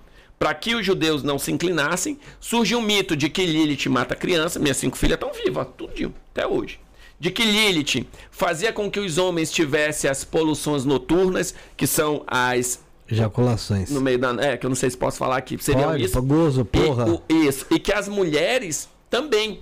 para 0.45 0.53
que 0.53 0.75
os 0.75 0.85
judeus 0.85 1.23
não 1.23 1.39
se 1.39 1.51
inclinassem, 1.51 2.19
surge 2.39 2.75
um 2.75 2.81
mito 2.81 3.15
de 3.17 3.29
que 3.31 3.43
Lilith 3.43 3.87
mata 3.89 4.15
criança. 4.15 4.59
Minhas 4.59 4.77
cinco 4.77 4.95
filhas 4.95 5.15
estão 5.15 5.31
vivas, 5.33 5.65
tudinho, 5.75 6.13
até 6.31 6.45
hoje. 6.45 6.79
de 7.19 7.31
que 7.31 7.43
Lilith 7.43 8.05
fazia 8.29 8.71
com 8.71 8.91
que 8.91 8.99
os 8.99 9.17
homens 9.17 9.49
tivessem 9.51 10.07
as 10.07 10.23
poluições 10.23 10.85
noturnas, 10.85 11.55
que 11.75 11.87
são 11.87 12.23
as 12.27 12.79
Ejaculações. 13.09 13.89
no 13.89 13.99
meio 14.01 14.19
da, 14.19 14.35
é, 14.39 14.55
que 14.55 14.67
eu 14.67 14.69
não 14.69 14.75
sei 14.75 14.87
se 14.91 14.97
posso 14.97 15.17
falar 15.17 15.37
aqui, 15.37 15.57
seriam 15.59 15.89
Pode, 15.89 16.03
isso. 16.03 16.21
gozo, 16.21 16.61
E 16.61 16.63
porra. 16.65 17.09
o- 17.09 17.23
isso. 17.27 17.65
E 17.71 17.79
que 17.79 17.91
as 17.91 18.07
mulheres 18.07 18.87
também, 19.09 19.61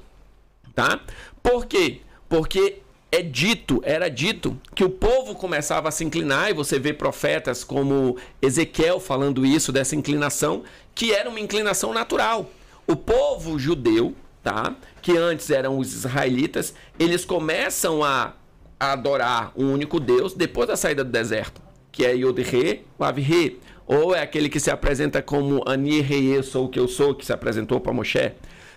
tá? 0.75 0.99
Por 1.41 1.65
quê? 1.65 2.01
Porque 2.27 2.79
é 3.13 3.21
dito, 3.21 3.79
era 3.85 4.09
dito, 4.09 4.59
que 4.73 4.83
o 4.83 4.89
povo 4.89 5.35
começava 5.35 5.87
a 5.87 5.91
se 5.91 6.03
inclinar, 6.03 6.49
e 6.49 6.53
você 6.53 6.79
vê 6.79 6.91
profetas 6.91 7.63
como 7.63 8.17
Ezequiel 8.41 8.99
falando 8.99 9.45
isso, 9.45 9.71
dessa 9.71 9.95
inclinação, 9.95 10.63
que 10.95 11.13
era 11.13 11.29
uma 11.29 11.39
inclinação 11.39 11.93
natural. 11.93 12.49
O 12.87 12.95
povo 12.95 13.59
judeu, 13.59 14.15
tá? 14.41 14.75
Que 14.99 15.15
antes 15.15 15.51
eram 15.51 15.77
os 15.77 15.93
israelitas, 15.93 16.73
eles 16.97 17.23
começam 17.23 18.03
a, 18.03 18.33
a 18.79 18.93
adorar 18.93 19.51
um 19.55 19.71
único 19.71 19.99
Deus 19.99 20.33
depois 20.33 20.67
da 20.67 20.75
saída 20.75 21.03
do 21.03 21.11
deserto, 21.11 21.61
que 21.91 22.03
é 22.03 22.15
Yod-Re, 22.15 22.83
Vav-Re, 22.97 23.59
ou 23.85 24.15
é 24.15 24.23
aquele 24.23 24.49
que 24.49 24.59
se 24.59 24.71
apresenta 24.71 25.21
como 25.21 25.61
Ani-Re, 25.67 26.41
sou 26.41 26.65
o 26.65 26.69
que 26.69 26.79
eu 26.79 26.87
sou, 26.87 27.13
que 27.13 27.23
se 27.23 27.31
apresentou 27.31 27.79
para 27.79 27.93
Moshe. 27.93 28.31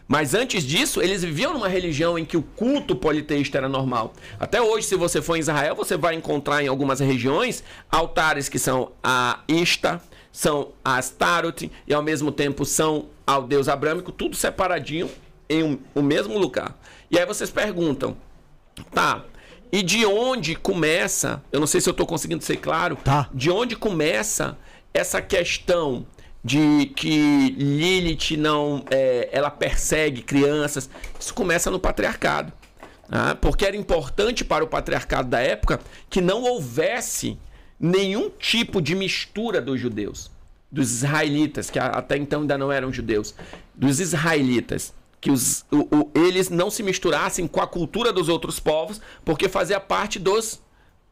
Mas 0.09 0.35
antes 0.35 0.63
disso, 0.65 1.03
eles 1.03 1.25
viviam 1.25 1.53
numa 1.53 1.69
religião 1.69 2.17
em 2.19 2.25
que 2.25 2.37
o 2.37 2.43
culto 2.43 2.95
politeísta 2.95 3.59
era 3.59 3.69
normal. 3.69 4.13
Até 4.39 4.63
hoje, 4.63 4.87
se 4.87 4.95
você 4.95 5.21
for 5.21 5.37
em 5.37 5.41
Israel, 5.41 5.75
você 5.75 5.97
vai 5.97 6.15
encontrar 6.15 6.63
em 6.63 6.69
algumas 6.69 7.01
regiões 7.01 7.65
altares 7.91 8.49
que 8.49 8.59
são 8.59 8.93
a 9.03 9.41
Ista, 9.49 10.01
são 10.31 10.69
a 10.85 10.97
Astarot 10.99 11.71
e 11.89 11.93
ao 11.95 12.03
mesmo 12.03 12.31
tempo 12.31 12.65
são 12.65 13.07
ao 13.27 13.43
deus 13.43 13.69
abrâmico, 13.69 14.13
tudo 14.13 14.37
separadinho 14.37 15.11
em 15.49 15.65
um, 15.65 15.79
o 15.95 16.03
mesmo 16.03 16.39
lugar. 16.39 16.79
E 17.11 17.19
aí 17.19 17.27
vocês 17.27 17.51
perguntam, 17.51 18.17
tá, 18.95 19.25
e 19.73 19.83
de 19.83 20.07
onde 20.07 20.55
começa, 20.55 21.43
eu 21.51 21.59
não 21.59 21.67
sei 21.67 21.81
se 21.81 21.89
eu 21.89 21.93
estou 21.93 22.07
conseguindo 22.07 22.45
ser 22.45 22.59
claro, 22.59 22.97
Tá. 23.03 23.29
de 23.35 23.51
onde 23.51 23.75
começa 23.75 24.57
essa 24.95 25.21
questão 25.21 26.07
de 26.45 26.87
que 26.95 27.51
Lilith 27.59 28.37
não, 28.37 28.85
é, 28.91 29.29
ela 29.33 29.51
persegue 29.51 30.23
crianças, 30.23 30.89
isso 31.19 31.35
começa 31.35 31.71
no 31.71 31.79
patriarcado. 31.81 32.53
tá? 33.11 33.35
porque 33.35 33.65
era 33.65 33.77
importante 33.77 34.45
para 34.45 34.63
o 34.65 34.67
patriarcado 34.69 35.29
da 35.29 35.41
época 35.41 35.81
que 36.09 36.21
não 36.21 36.43
houvesse 36.43 37.39
nenhum 37.79 38.31
tipo 38.31 38.81
de 38.81 38.95
mistura 38.95 39.61
dos 39.61 39.81
judeus, 39.81 40.31
dos 40.71 40.91
israelitas, 40.93 41.69
que 41.71 41.79
até 41.79 42.17
então 42.17 42.41
ainda 42.43 42.57
não 42.57 42.71
eram 42.73 42.93
judeus, 42.93 43.35
dos 43.75 44.01
israelitas, 44.01 44.95
que 45.21 45.31
os, 45.31 45.65
o- 45.71 45.89
o- 45.97 46.11
eles 46.15 46.49
não 46.49 46.71
se 46.71 46.83
misturassem 46.83 47.47
com 47.49 47.61
a 47.61 47.67
cultura 47.67 48.13
dos 48.13 48.29
outros 48.29 48.61
povos, 48.61 49.01
porque 49.25 49.49
fazia 49.49 49.81
parte 49.81 50.19
dos 50.19 50.61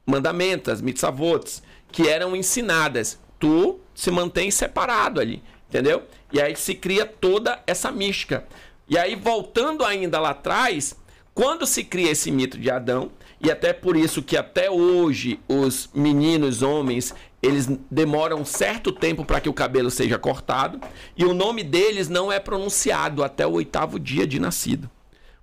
mandamentos, 0.07 0.81
mitzvot, 0.81 1.61
que 1.91 2.09
eram 2.09 2.37
ensinadas. 2.37 3.19
Tu 3.39 3.79
se 3.95 4.11
mantém 4.11 4.51
separado 4.51 5.21
ali, 5.21 5.43
entendeu? 5.69 6.03
E 6.33 6.41
aí 6.41 6.57
se 6.57 6.75
cria 6.75 7.07
toda 7.07 7.63
essa 7.67 7.93
mística. 7.93 8.45
E 8.89 8.99
aí, 8.99 9.15
voltando 9.15 9.85
ainda 9.85 10.21
lá 10.21 10.31
atrás, 10.31 10.97
quando 11.35 11.67
se 11.67 11.85
cria 11.85 12.11
esse 12.11 12.31
mito 12.31 12.59
de 12.59 12.71
Adão, 12.71 13.11
e 13.41 13.51
até 13.51 13.73
por 13.73 13.97
isso 13.97 14.23
que 14.23 14.37
até 14.37 14.71
hoje 14.71 15.41
os 15.49 15.91
meninos, 15.95 16.63
homens, 16.63 17.15
eles 17.43 17.69
demoram 17.91 18.41
um 18.41 18.45
certo 18.45 18.93
tempo 18.93 19.25
para 19.25 19.41
que 19.41 19.49
o 19.49 19.53
cabelo 19.53 19.91
seja 19.91 20.19
cortado, 20.19 20.81
e 21.17 21.25
o 21.25 21.35
nome 21.35 21.63
deles 21.63 22.09
não 22.09 22.31
é 22.31 22.39
pronunciado 22.39 23.23
até 23.23 23.47
o 23.47 23.53
oitavo 23.53 23.99
dia 23.99 24.27
de 24.27 24.39
nascido. 24.39 24.91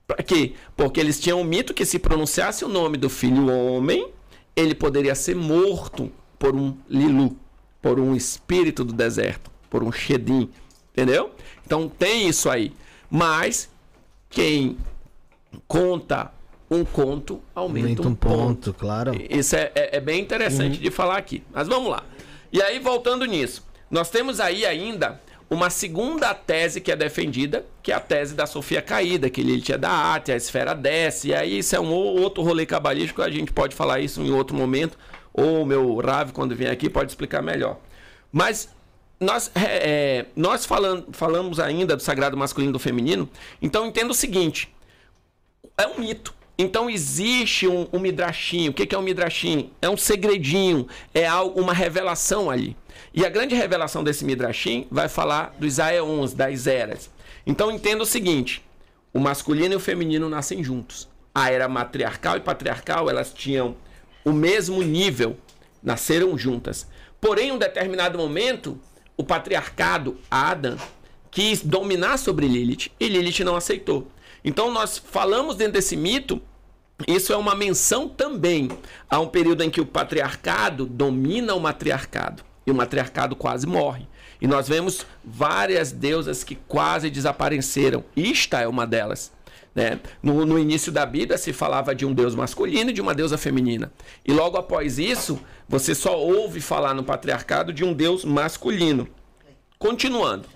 Pra 0.07 0.23
quê? 0.23 0.53
Porque 0.75 0.99
eles 0.99 1.19
tinham 1.19 1.39
um 1.39 1.43
mito 1.43 1.73
que 1.73 1.85
se 1.85 1.99
pronunciasse 1.99 2.65
o 2.65 2.67
nome 2.67 2.97
do 2.97 3.09
filho 3.09 3.49
homem, 3.49 4.11
ele 4.55 4.75
poderia 4.75 5.15
ser 5.15 5.35
morto 5.35 6.11
por 6.37 6.55
um 6.55 6.75
Lilu, 6.89 7.37
por 7.81 7.99
um 7.99 8.15
espírito 8.15 8.83
do 8.83 8.93
deserto, 8.93 9.49
por 9.69 9.83
um 9.83 9.91
Shedim, 9.91 10.49
entendeu? 10.91 11.31
Então 11.65 11.87
tem 11.89 12.27
isso 12.27 12.49
aí. 12.49 12.73
Mas 13.09 13.69
quem 14.29 14.77
conta 15.67 16.31
um 16.69 16.85
conto 16.85 17.41
aumenta, 17.53 17.85
Aumenta 17.87 18.01
um 18.03 18.11
um 18.11 18.15
ponto. 18.15 18.37
ponto, 18.37 18.73
claro. 18.73 19.11
Isso 19.29 19.55
é, 19.55 19.71
é- 19.75 19.97
é 19.97 19.99
bem 19.99 20.21
interessante 20.21 20.77
de 20.79 20.89
falar 20.89 21.17
aqui. 21.17 21.43
Mas 21.51 21.67
vamos 21.67 21.89
lá. 21.91 22.03
E 22.51 22.61
aí, 22.61 22.79
voltando 22.79 23.25
nisso, 23.25 23.65
nós 23.89 24.09
temos 24.09 24.39
aí 24.39 24.65
ainda 24.65 25.19
uma 25.49 25.69
segunda 25.69 26.33
tese 26.33 26.79
que 26.79 26.89
é 26.91 26.95
defendida, 26.95 27.65
que 27.83 27.91
é 27.91 27.95
a 27.95 27.99
tese 27.99 28.33
da 28.33 28.45
Sofia 28.45 28.81
caída, 28.81 29.29
que 29.29 29.41
Lilith 29.43 29.73
é 29.73 29.77
da 29.77 29.89
arte, 29.89 30.31
a 30.31 30.35
esfera 30.37 30.73
desce, 30.73 31.29
e 31.29 31.33
aí 31.35 31.57
isso 31.59 31.75
é 31.75 31.79
um 31.79 31.91
ou- 31.91 32.21
outro 32.21 32.41
rolê 32.41 32.65
cabalístico, 32.65 33.21
a 33.21 33.29
gente 33.29 33.51
pode 33.51 33.75
falar 33.75 33.99
isso 33.99 34.21
em 34.21 34.31
outro 34.31 34.55
momento, 34.55 34.97
ou 35.33 35.63
o 35.63 35.65
meu 35.65 35.97
Rav, 35.97 36.31
quando 36.31 36.55
vier 36.55 36.71
aqui, 36.71 36.89
pode 36.89 37.11
explicar 37.11 37.41
melhor. 37.41 37.77
Mas 38.31 38.69
nós, 39.19 39.51
é, 39.53 39.61
é, 39.63 40.25
nós 40.35 40.65
falan- 40.65 41.03
falamos 41.11 41.59
ainda 41.59 41.95
do 41.95 42.01
sagrado 42.01 42.35
masculino 42.35 42.71
e 42.71 42.73
do 42.73 42.79
feminino, 42.79 43.29
então 43.61 43.85
entenda 43.85 44.11
o 44.11 44.15
seguinte, 44.15 44.73
é 45.77 45.87
um 45.87 45.99
mito. 45.99 46.33
Então 46.57 46.89
existe 46.89 47.67
um, 47.67 47.87
um 47.91 47.99
midrashinho. 47.99 48.69
O 48.69 48.73
que, 48.73 48.93
é 48.93 48.97
um 48.97 49.01
midrashinho? 49.01 49.71
É 49.81 49.89
um 49.89 49.97
segredinho, 49.97 50.87
é 51.13 51.25
algo, 51.25 51.59
uma 51.59 51.73
revelação 51.73 52.51
ali. 52.51 52.77
E 53.13 53.25
a 53.25 53.29
grande 53.29 53.55
revelação 53.55 54.03
desse 54.03 54.23
midrashinho 54.23 54.85
vai 54.91 55.09
falar 55.09 55.55
dos 55.57 55.79
aeons, 55.79 56.33
das 56.33 56.67
eras. 56.67 57.09
Então 57.47 57.71
entenda 57.71 58.03
o 58.03 58.05
seguinte: 58.05 58.63
o 59.13 59.19
masculino 59.19 59.73
e 59.73 59.77
o 59.77 59.79
feminino 59.79 60.29
nascem 60.29 60.63
juntos. 60.63 61.09
A 61.33 61.49
era 61.49 61.67
matriarcal 61.67 62.37
e 62.37 62.41
patriarcal 62.41 63.09
elas 63.09 63.33
tinham 63.33 63.75
o 64.23 64.31
mesmo 64.31 64.81
nível, 64.81 65.37
nasceram 65.81 66.37
juntas. 66.37 66.87
Porém, 67.19 67.49
em 67.49 67.51
um 67.51 67.57
determinado 67.57 68.17
momento, 68.17 68.79
o 69.17 69.23
patriarcado, 69.23 70.17
Adam, 70.29 70.77
quis 71.29 71.61
dominar 71.61 72.17
sobre 72.17 72.47
Lilith 72.47 72.91
e 72.99 73.07
Lilith 73.07 73.43
não 73.43 73.55
aceitou. 73.55 74.07
Então 74.43 74.71
nós 74.71 74.97
falamos 74.97 75.55
dentro 75.55 75.73
desse 75.73 75.95
mito, 75.95 76.41
isso 77.07 77.33
é 77.33 77.37
uma 77.37 77.55
menção 77.55 78.07
também 78.07 78.69
a 79.09 79.19
um 79.19 79.27
período 79.27 79.63
em 79.63 79.69
que 79.69 79.81
o 79.81 79.85
patriarcado 79.85 80.85
domina 80.85 81.55
o 81.55 81.59
matriarcado 81.59 82.43
e 82.65 82.71
o 82.71 82.75
matriarcado 82.75 83.35
quase 83.35 83.65
morre. 83.65 84.07
E 84.39 84.47
nós 84.47 84.67
vemos 84.67 85.05
várias 85.23 85.91
deusas 85.91 86.43
que 86.43 86.55
quase 86.55 87.09
desapareceram. 87.09 88.03
Ista 88.15 88.59
é 88.59 88.67
uma 88.67 88.87
delas. 88.87 89.31
Né? 89.73 89.99
No, 90.21 90.45
no 90.45 90.59
início 90.59 90.91
da 90.91 91.05
Bíblia 91.05 91.37
se 91.37 91.53
falava 91.53 91.95
de 91.95 92.05
um 92.05 92.13
deus 92.13 92.35
masculino 92.35 92.89
e 92.89 92.93
de 92.93 92.99
uma 93.01 93.15
deusa 93.15 93.37
feminina. 93.37 93.91
E 94.25 94.33
logo 94.33 94.57
após 94.57 94.99
isso, 94.99 95.39
você 95.67 95.95
só 95.95 96.19
ouve 96.19 96.59
falar 96.59 96.93
no 96.93 97.03
patriarcado 97.03 97.71
de 97.71 97.83
um 97.85 97.93
deus 97.93 98.25
masculino. 98.25 99.07
Continuando. 99.79 100.47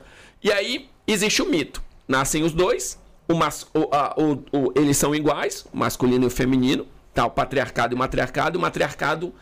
E 0.44 0.52
aí 0.52 0.90
existe 1.08 1.42
o 1.42 1.50
mito. 1.50 1.82
Nascem 2.08 2.44
os 2.44 2.52
dois, 2.52 3.00
o 3.28 3.34
mas, 3.34 3.66
o, 3.74 3.88
a- 3.92 4.14
o- 4.18 4.72
eles 4.76 4.98
são 4.98 5.16
iguais, 5.16 5.66
o 5.74 5.78
masculino 5.78 6.26
e 6.26 6.28
o 6.28 6.32
feminino, 6.32 6.86
tá? 7.14 7.26
O 7.26 7.32
patriarcado 7.32 7.94
e 7.94 7.96
o 7.96 7.98
matriarcado, 7.98 8.60
o 8.60 8.62
matriarcado 8.62 9.34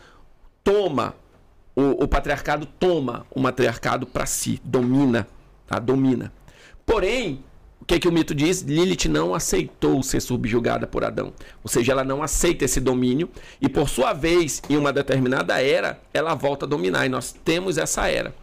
toma, 0.62 1.14
o, 1.76 2.04
o 2.04 2.08
patriarcado 2.08 2.64
toma 2.64 3.26
o 3.30 3.40
matriarcado 3.40 4.06
para 4.06 4.24
si, 4.24 4.60
domina, 4.64 5.26
tá? 5.66 5.78
Domina. 5.78 6.32
Porém, 6.86 7.44
o 7.84 7.86
que, 7.86 7.98
que 7.98 8.08
o 8.08 8.12
mito 8.12 8.34
diz? 8.34 8.62
Lilith 8.62 9.10
não 9.10 9.34
aceitou 9.34 10.02
ser 10.02 10.18
subjugada 10.22 10.86
por 10.86 11.04
Adão. 11.04 11.34
Ou 11.62 11.68
seja, 11.68 11.92
ela 11.92 12.02
não 12.02 12.22
aceita 12.22 12.64
esse 12.64 12.80
domínio 12.80 13.28
e, 13.60 13.68
por 13.68 13.90
sua 13.90 14.14
vez, 14.14 14.62
em 14.70 14.78
uma 14.78 14.90
determinada 14.90 15.60
era, 15.62 16.00
ela 16.14 16.34
volta 16.34 16.64
a 16.64 16.68
dominar. 16.68 17.04
E 17.04 17.10
nós 17.10 17.34
temos 17.44 17.76
essa 17.76 18.08
era. 18.08 18.34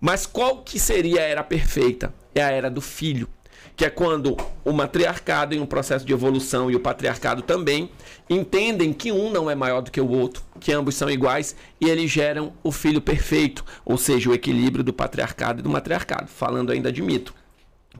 Mas 0.00 0.24
qual 0.24 0.62
que 0.62 0.80
seria 0.80 1.20
a 1.20 1.24
era 1.24 1.44
perfeita? 1.44 2.10
É 2.34 2.42
a 2.42 2.50
era 2.50 2.70
do 2.70 2.80
filho, 2.80 3.28
que 3.76 3.84
é 3.84 3.90
quando 3.90 4.34
o 4.64 4.72
matriarcado 4.72 5.54
em 5.54 5.60
um 5.60 5.66
processo 5.66 6.06
de 6.06 6.14
evolução 6.14 6.70
e 6.70 6.74
o 6.74 6.80
patriarcado 6.80 7.42
também 7.42 7.90
entendem 8.30 8.94
que 8.94 9.12
um 9.12 9.30
não 9.30 9.50
é 9.50 9.54
maior 9.54 9.82
do 9.82 9.90
que 9.90 10.00
o 10.00 10.08
outro, 10.08 10.42
que 10.58 10.72
ambos 10.72 10.94
são 10.94 11.10
iguais 11.10 11.54
e 11.78 11.90
eles 11.90 12.10
geram 12.10 12.54
o 12.62 12.72
filho 12.72 13.02
perfeito, 13.02 13.62
ou 13.84 13.98
seja, 13.98 14.30
o 14.30 14.34
equilíbrio 14.34 14.82
do 14.82 14.94
patriarcado 14.94 15.60
e 15.60 15.62
do 15.62 15.68
matriarcado, 15.68 16.28
falando 16.28 16.72
ainda 16.72 16.90
de 16.90 17.02
mito. 17.02 17.34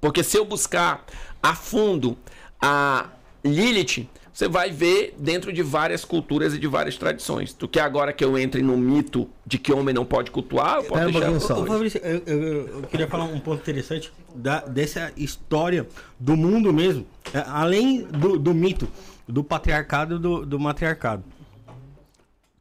Porque 0.00 0.22
se 0.22 0.36
eu 0.36 0.44
buscar 0.44 1.04
a 1.42 1.54
fundo 1.54 2.16
a 2.60 3.06
Lilith, 3.44 4.08
você 4.32 4.48
vai 4.48 4.70
ver 4.70 5.14
dentro 5.18 5.50
de 5.52 5.62
várias 5.62 6.04
culturas 6.04 6.52
e 6.54 6.58
de 6.58 6.66
várias 6.66 6.96
tradições. 6.96 7.52
Tu 7.54 7.66
quer 7.66 7.80
agora 7.80 8.12
que 8.12 8.22
eu 8.22 8.36
entre 8.36 8.60
no 8.62 8.76
mito 8.76 9.28
de 9.46 9.56
que 9.58 9.72
homem 9.72 9.94
não 9.94 10.04
pode 10.04 10.30
cultuar? 10.30 10.76
Eu 10.76 10.84
posso 10.84 11.08
um 11.08 11.10
deixar. 11.12 11.40
só. 11.40 11.62
Ô, 11.62 11.66
Fabrício, 11.66 12.00
eu, 12.04 12.22
eu- 12.26 12.68
eu 12.68 12.82
queria 12.82 13.08
falar 13.08 13.24
um 13.24 13.40
ponto 13.40 13.60
interessante 13.62 14.12
da, 14.34 14.60
dessa 14.60 15.10
história 15.16 15.86
do 16.20 16.36
mundo 16.36 16.70
mesmo, 16.72 17.06
é, 17.32 17.42
além 17.46 18.02
do, 18.04 18.38
do 18.38 18.52
mito, 18.52 18.86
do 19.26 19.42
patriarcado 19.42 20.16
e 20.16 20.18
do, 20.18 20.44
do 20.44 20.60
matriarcado. 20.60 21.24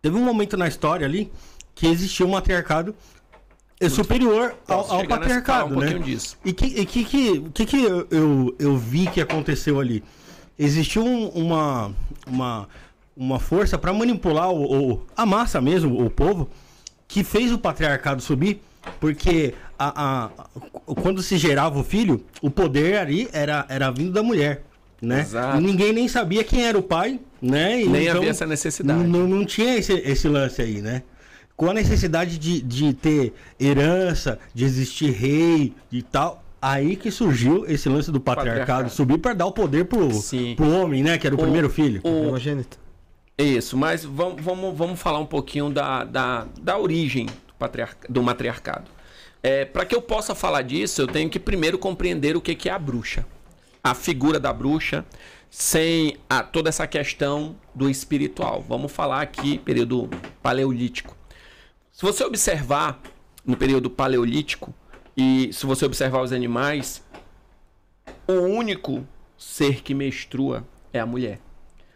Teve 0.02 0.16
um 0.16 0.24
momento 0.24 0.56
na 0.56 0.68
história 0.68 1.06
ali 1.06 1.32
que 1.74 1.88
existia 1.88 2.26
um 2.26 2.30
matriarcado 2.30 2.96
é, 3.80 3.90
superior 3.90 4.56
ao, 4.68 4.92
ao 4.92 5.06
patriarcado, 5.08 5.76
um 5.76 5.80
né? 5.80 5.94
disso. 6.00 6.38
E 6.46 6.54
que, 6.54 6.66
e 6.66 6.86
que, 6.86 7.04
que, 7.04 7.30
o 7.40 7.52
que, 7.52 7.66
que 7.66 7.84
eu, 7.84 8.08
eu, 8.10 8.56
eu 8.60 8.78
vi 8.78 9.08
que 9.08 9.22
aconteceu 9.22 9.80
ali? 9.80 10.04
existiu 10.58 11.04
um- 11.06 11.28
uma, 11.30 11.92
uma, 12.26 12.70
uma 13.16 13.40
força 13.40 13.78
para 13.78 13.92
manipular 13.92 14.50
o, 14.50 14.94
o- 14.94 15.02
a 15.16 15.26
massa 15.26 15.60
mesmo, 15.60 16.02
o 16.06 16.10
povo, 16.10 16.50
que 17.10 17.26
fez 17.26 17.52
o 17.52 17.58
patriarcado 17.60 18.22
subir, 18.22 18.62
porque 19.00 19.54
a, 19.78 20.26
a- 20.26 20.30
quando 21.02 21.22
se 21.22 21.38
gerava 21.38 21.78
o 21.78 21.84
filho, 21.84 22.24
o 22.42 22.50
poder 22.50 22.98
ali 23.00 23.28
era, 23.34 23.66
era 23.68 23.92
vindo 23.92 24.14
da 24.14 24.24
mulher. 24.24 24.64
Né? 25.02 25.20
Exato. 25.20 25.60
Ninguém 25.60 25.92
nem 25.92 26.08
sabia 26.08 26.42
quem 26.42 26.66
era 26.66 26.78
o 26.78 26.82
pai, 26.82 27.20
né? 27.42 27.82
E 27.82 27.88
Nem 27.90 28.04
então, 28.04 28.18
havia 28.18 28.30
essa 28.30 28.46
necessidade. 28.46 28.98
Não, 29.04 29.06
não, 29.06 29.28
não 29.28 29.46
tinha 29.46 29.76
esse, 29.76 29.92
esse 29.92 30.28
lance 30.30 30.62
aí, 30.62 30.82
né? 30.82 31.04
Com 31.56 31.70
a 31.70 31.74
necessidade 31.74 32.38
de, 32.38 32.62
de 32.62 32.94
ter 32.94 33.34
herança, 33.60 34.40
de 34.54 34.66
existir 34.66 35.12
rei 35.12 35.74
e 35.92 36.02
tal, 36.02 36.44
aí 36.62 36.96
que 36.98 37.10
surgiu 37.10 37.66
esse 37.68 37.88
lance 37.88 38.12
do 38.12 38.20
patriarcado, 38.20 38.60
Patriarcado. 38.66 38.90
subir 38.96 39.18
para 39.20 39.34
dar 39.34 39.46
o 39.46 39.52
poder 39.52 39.86
pro, 39.86 40.12
Sim. 40.12 40.54
pro 40.56 40.70
homem, 40.70 41.02
né? 41.02 41.18
Que 41.18 41.28
era 41.28 41.36
o, 41.36 41.40
O- 41.40 41.42
primeiro 41.42 41.70
filho. 41.70 42.02
o- 42.04 42.22
Primogênito. 42.24 42.78
Isso, 43.38 43.76
mas 43.78 44.04
vamos, 44.04 44.42
vamos, 44.44 44.78
vamos 44.78 45.00
falar 45.00 45.20
um 45.20 45.26
pouquinho 45.26 45.70
da, 45.70 46.04
da, 46.06 46.48
da 46.62 46.78
origem 46.78 47.26
do, 47.26 47.54
patriarca, 47.60 48.08
do 48.12 48.22
matriarcado. 48.24 48.90
É, 49.44 49.64
Para 49.66 49.86
que 49.86 49.94
eu 49.96 50.02
possa 50.02 50.34
falar 50.34 50.62
disso, 50.62 51.02
eu 51.02 51.08
tenho 51.08 51.30
que 51.30 51.40
primeiro 51.40 51.78
compreender 51.78 52.36
o 52.36 52.42
que, 52.42 52.56
que 52.56 52.68
é 52.70 52.72
a 52.74 52.80
bruxa. 52.80 53.26
A 53.84 53.94
figura 53.94 54.40
da 54.40 54.52
bruxa, 54.52 55.06
sem 55.50 56.18
a, 56.30 56.42
toda 56.44 56.68
essa 56.70 56.88
questão 56.88 57.56
do 57.74 57.90
espiritual. 57.90 58.64
Vamos 58.68 58.92
falar 58.92 59.22
aqui, 59.22 59.58
período 59.60 60.10
paleolítico. 60.42 61.15
Se 61.96 62.02
você 62.02 62.26
observar 62.26 63.02
no 63.46 63.56
período 63.56 63.90
paleolítico, 63.90 64.76
e 65.16 65.50
se 65.54 65.66
você 65.66 65.86
observar 65.86 66.22
os 66.22 66.34
animais, 66.34 67.02
o 68.28 68.34
único 68.34 69.08
ser 69.38 69.82
que 69.82 69.94
menstrua 69.94 70.68
é 70.92 71.00
a 71.00 71.06
mulher. 71.06 71.40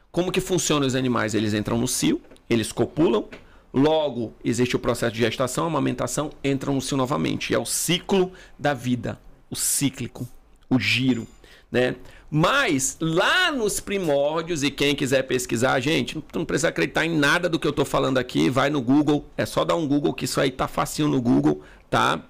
Como 0.10 0.32
que 0.32 0.40
funcionam 0.40 0.88
os 0.88 0.96
animais? 0.96 1.34
Eles 1.34 1.54
entram 1.54 1.78
no 1.78 1.86
cio, 1.86 2.22
eles 2.50 2.72
copulam, 2.72 3.26
logo 3.74 4.34
existe 4.42 4.74
o 4.74 4.80
processo 4.80 5.14
de 5.14 5.20
gestação, 5.20 5.66
amamentação, 5.66 6.30
entram 6.42 6.76
no 6.76 6.82
cio 6.82 6.96
novamente. 6.96 7.54
É 7.54 7.60
o 7.60 7.66
ciclo 7.66 8.32
da 8.58 8.74
vida, 8.74 9.20
o 9.50 9.56
cíclico, 9.56 10.26
o 10.70 10.80
giro, 10.80 11.28
né? 11.70 11.98
Mas 12.32 12.96
lá 13.00 13.52
nos 13.52 13.80
primórdios, 13.80 14.62
e 14.62 14.70
quem 14.70 14.96
quiser 14.96 15.24
pesquisar, 15.24 15.80
gente, 15.80 16.24
não, 16.34 16.46
precisa 16.46 16.70
acreditar 16.70 17.06
em 17.06 17.18
nada 17.18 17.50
do 17.50 17.58
que 17.58 17.68
eu 17.68 17.74
tô 17.74 17.84
falando 17.84 18.20
aqui, 18.20 18.50
vai 18.50 18.70
no 18.70 18.82
Google, 18.82 19.26
é 19.36 19.46
só 19.46 19.66
dar 19.66 19.76
um 19.76 19.88
Google 19.88 20.14
que 20.14 20.26
isso 20.26 20.40
aí 20.40 20.52
tá 20.52 20.68
facinho 20.68 21.08
no 21.08 21.20
Google, 21.20 21.64
tá? 21.90 22.22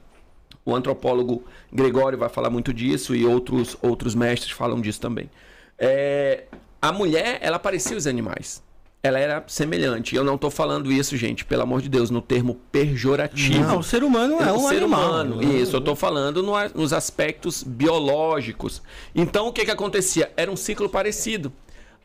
O 0.64 0.74
antropólogo 0.74 1.44
Gregório 1.72 2.18
vai 2.18 2.30
falar 2.30 2.50
muito 2.50 2.74
disso 2.74 3.14
e 3.14 3.26
outros, 3.26 3.76
outros 3.82 4.16
mestres 4.16 4.52
falam 4.52 4.80
disso 4.80 5.02
também. 5.02 5.30
É, 5.78 6.46
a 6.82 6.94
mulher, 6.94 7.40
ela 7.42 7.60
parecia 7.60 7.98
os 7.98 8.08
animais. 8.08 8.64
Ela 9.02 9.18
era 9.18 9.44
semelhante. 9.48 10.14
Eu 10.14 10.26
não 10.26 10.36
estou 10.36 10.52
falando 10.52 10.92
isso, 10.92 11.16
gente, 11.16 11.46
pelo 11.46 11.64
amor 11.64 11.82
de 11.82 11.88
Deus, 11.88 12.10
no 12.10 12.22
termo 12.22 12.56
pejorativo. 12.70 13.66
Não, 13.66 13.80
o 13.80 13.84
ser 13.84 14.04
humano 14.04 14.42
é 14.42 14.52
o 14.52 14.58
um 14.58 14.68
ser 14.68 14.78
animal. 14.78 15.10
humano. 15.10 15.42
Isso, 15.42 15.76
eu 15.78 15.80
estou 15.80 15.96
falando 15.96 16.44
no 16.44 16.54
nos 16.76 16.92
aspectos 16.92 17.64
biológicos. 17.64 18.82
Então, 19.16 19.48
o 19.48 19.54
que, 19.54 19.64
que 19.64 19.72
acontecia? 19.72 20.32
Era 20.36 20.52
um 20.52 20.58
ciclo 20.58 20.90
parecido. 20.90 21.52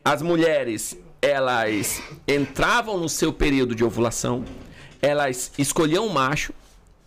As 0.05 0.21
mulheres, 0.21 0.97
elas 1.21 2.01
entravam 2.25 2.97
no 2.97 3.09
seu 3.09 3.33
período 3.33 3.75
de 3.75 3.83
ovulação, 3.83 4.45
elas 5.01 5.51
escolhiam 5.57 6.05
um 6.07 6.13
macho, 6.13 6.53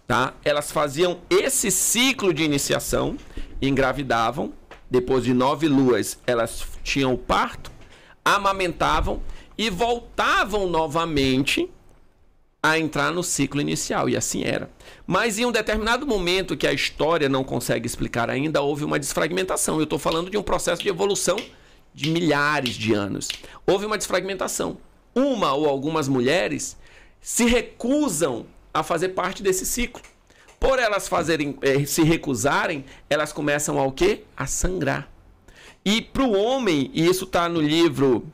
tá? 0.06 0.34
Elas 0.44 0.70
faziam 0.70 1.20
esse 1.30 1.70
ciclo 1.70 2.34
de 2.34 2.42
iniciação, 2.42 3.16
engravidavam. 3.62 4.52
Depois 4.90 5.24
de 5.24 5.32
nove 5.32 5.68
luas, 5.68 6.18
elas 6.26 6.66
tinham 6.82 7.12
o 7.12 7.18
parto, 7.18 7.70
amamentavam 8.24 9.22
e 9.58 9.68
voltavam 9.68 10.68
novamente 10.68 11.68
a 12.62 12.78
entrar 12.78 13.12
no 13.12 13.22
ciclo 13.22 13.60
inicial, 13.60 14.08
e 14.08 14.16
assim 14.16 14.42
era. 14.44 14.70
Mas 15.06 15.38
em 15.38 15.44
um 15.44 15.52
determinado 15.52 16.06
momento 16.06 16.56
que 16.56 16.66
a 16.66 16.72
história 16.72 17.28
não 17.28 17.44
consegue 17.44 17.86
explicar 17.86 18.30
ainda, 18.30 18.62
houve 18.62 18.84
uma 18.84 18.98
desfragmentação. 18.98 19.76
Eu 19.78 19.84
estou 19.84 19.98
falando 19.98 20.30
de 20.30 20.36
um 20.36 20.42
processo 20.42 20.82
de 20.82 20.88
evolução 20.88 21.36
de 21.94 22.10
milhares 22.10 22.74
de 22.74 22.92
anos. 22.92 23.28
Houve 23.66 23.86
uma 23.86 23.98
desfragmentação. 23.98 24.78
Uma 25.14 25.52
ou 25.52 25.68
algumas 25.68 26.08
mulheres 26.08 26.76
se 27.20 27.44
recusam 27.44 28.46
a 28.72 28.82
fazer 28.82 29.10
parte 29.10 29.42
desse 29.42 29.66
ciclo. 29.66 30.02
Por 30.60 30.78
elas 30.78 31.08
fazerem, 31.08 31.56
eh, 31.62 31.84
se 31.84 32.02
recusarem, 32.02 32.84
elas 33.08 33.32
começam 33.32 33.78
a 33.78 33.84
o 33.84 33.92
quê? 33.92 34.24
A 34.36 34.46
sangrar. 34.46 35.08
E 35.84 36.02
para 36.02 36.24
o 36.24 36.32
homem, 36.32 36.90
e 36.92 37.06
isso 37.06 37.24
está 37.24 37.48
no 37.48 37.60
livro 37.60 38.26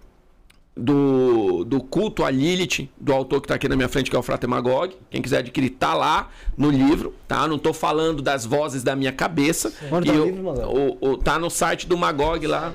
do, 0.77 1.64
do 1.64 1.81
culto 1.81 2.25
a 2.25 2.31
Lilith, 2.31 2.89
do 3.01 3.12
autor 3.12 3.41
que 3.41 3.45
está 3.47 3.55
aqui 3.55 3.68
na 3.68 3.77
minha 3.77 3.89
frente, 3.89 4.11
que 4.11 4.16
é 4.16 4.18
o 4.18 4.22
Frater 4.22 4.49
Magog. 4.49 4.97
Quem 5.11 5.22
quiser 5.22 5.39
adquirir, 5.39 5.70
tá 5.70 5.95
lá 5.95 6.31
no 6.57 6.70
livro, 6.70 7.14
tá? 7.29 7.47
Não 7.47 7.59
tô 7.59 7.72
falando 7.72 8.20
das 8.20 8.45
vozes 8.45 8.83
da 8.83 8.97
minha 8.97 9.12
cabeça. 9.12 9.72
Onde 9.93 10.09
E 10.11 10.12
tá 10.12 10.18
o 10.20 10.25
livro, 10.25 10.43
Magog? 10.43 10.99
o- 11.01 11.11
o- 11.12 11.16
tá 11.18 11.39
no 11.39 11.49
site 11.49 11.87
do 11.87 11.97
Magog 11.97 12.45
lá. 12.47 12.75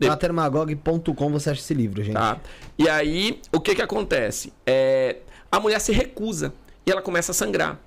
Patermagog.com 0.00 1.30
você 1.30 1.50
acha 1.50 1.60
esse 1.60 1.74
livro, 1.74 2.02
gente. 2.02 2.14
Tá? 2.14 2.38
E 2.78 2.88
aí, 2.88 3.40
o 3.52 3.60
que 3.60 3.74
que 3.74 3.82
acontece? 3.82 4.52
É, 4.66 5.16
a 5.50 5.58
mulher 5.58 5.80
se 5.80 5.92
recusa 5.92 6.52
e 6.86 6.90
ela 6.90 7.00
começa 7.02 7.32
a 7.32 7.34
sangrar. 7.34 7.78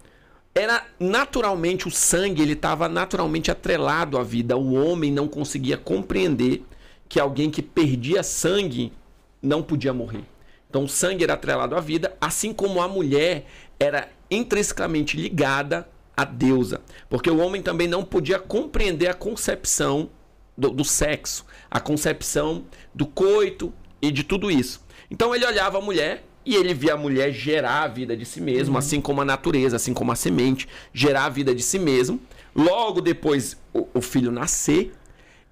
Era 0.56 0.84
naturalmente 1.00 1.88
o 1.88 1.92
sangue, 1.92 2.42
ele 2.42 2.54
estava 2.54 2.90
naturalmente 2.90 3.52
atrelado 3.52 4.18
à 4.18 4.24
vida. 4.24 4.58
O 4.58 4.74
homem 4.74 5.12
não 5.12 5.28
conseguia 5.28 5.78
compreender 5.78 6.64
que 7.10 7.20
alguém 7.20 7.50
que 7.50 7.62
perdia 7.62 8.24
sangue 8.24 8.94
não 9.42 9.62
podia 9.64 9.92
morrer. 9.92 10.24
Então, 10.70 10.84
o 10.84 10.88
sangue 10.88 11.24
era 11.24 11.34
atrelado 11.34 11.76
à 11.76 11.80
vida, 11.80 12.16
assim 12.22 12.54
como 12.54 12.80
a 12.80 12.88
mulher 12.88 13.48
era 13.80 14.08
intrinsecamente 14.30 15.18
ligada 15.18 15.90
à 16.16 16.24
deusa. 16.24 16.82
Porque 17.10 17.30
o 17.30 17.40
homem 17.40 17.62
também 17.62 17.88
não 17.88 18.06
podia 18.06 18.38
compreender 18.38 19.08
a 19.08 19.14
concepção 19.14 20.10
do, 20.56 20.70
do 20.70 20.84
sexo, 20.84 21.46
a 21.72 21.80
concepção 21.80 22.66
do 22.94 23.06
coito 23.06 23.74
e 24.02 24.12
de 24.12 24.24
tudo 24.24 24.52
isso. 24.52 24.86
Então 25.10 25.34
ele 25.34 25.46
olhava 25.46 25.80
a 25.80 25.82
mulher 25.82 26.24
e 26.46 26.56
ele 26.56 26.74
via 26.74 26.94
a 26.94 26.98
mulher 26.98 27.32
gerar 27.32 27.84
a 27.84 27.88
vida 27.88 28.16
de 28.16 28.26
si 28.26 28.42
mesmo, 28.42 28.78
assim 28.78 29.02
como 29.02 29.22
a 29.22 29.26
natureza, 29.26 29.78
assim 29.78 29.94
como 29.94 30.12
a 30.12 30.16
semente, 30.16 30.68
gerar 30.94 31.26
a 31.26 31.30
vida 31.30 31.56
de 31.56 31.64
si 31.64 31.80
mesmo. 31.80 32.20
Logo 32.56 33.02
depois 33.02 33.58
o, 33.74 33.88
o 33.94 34.02
filho 34.02 34.32
nascer, 34.32 34.92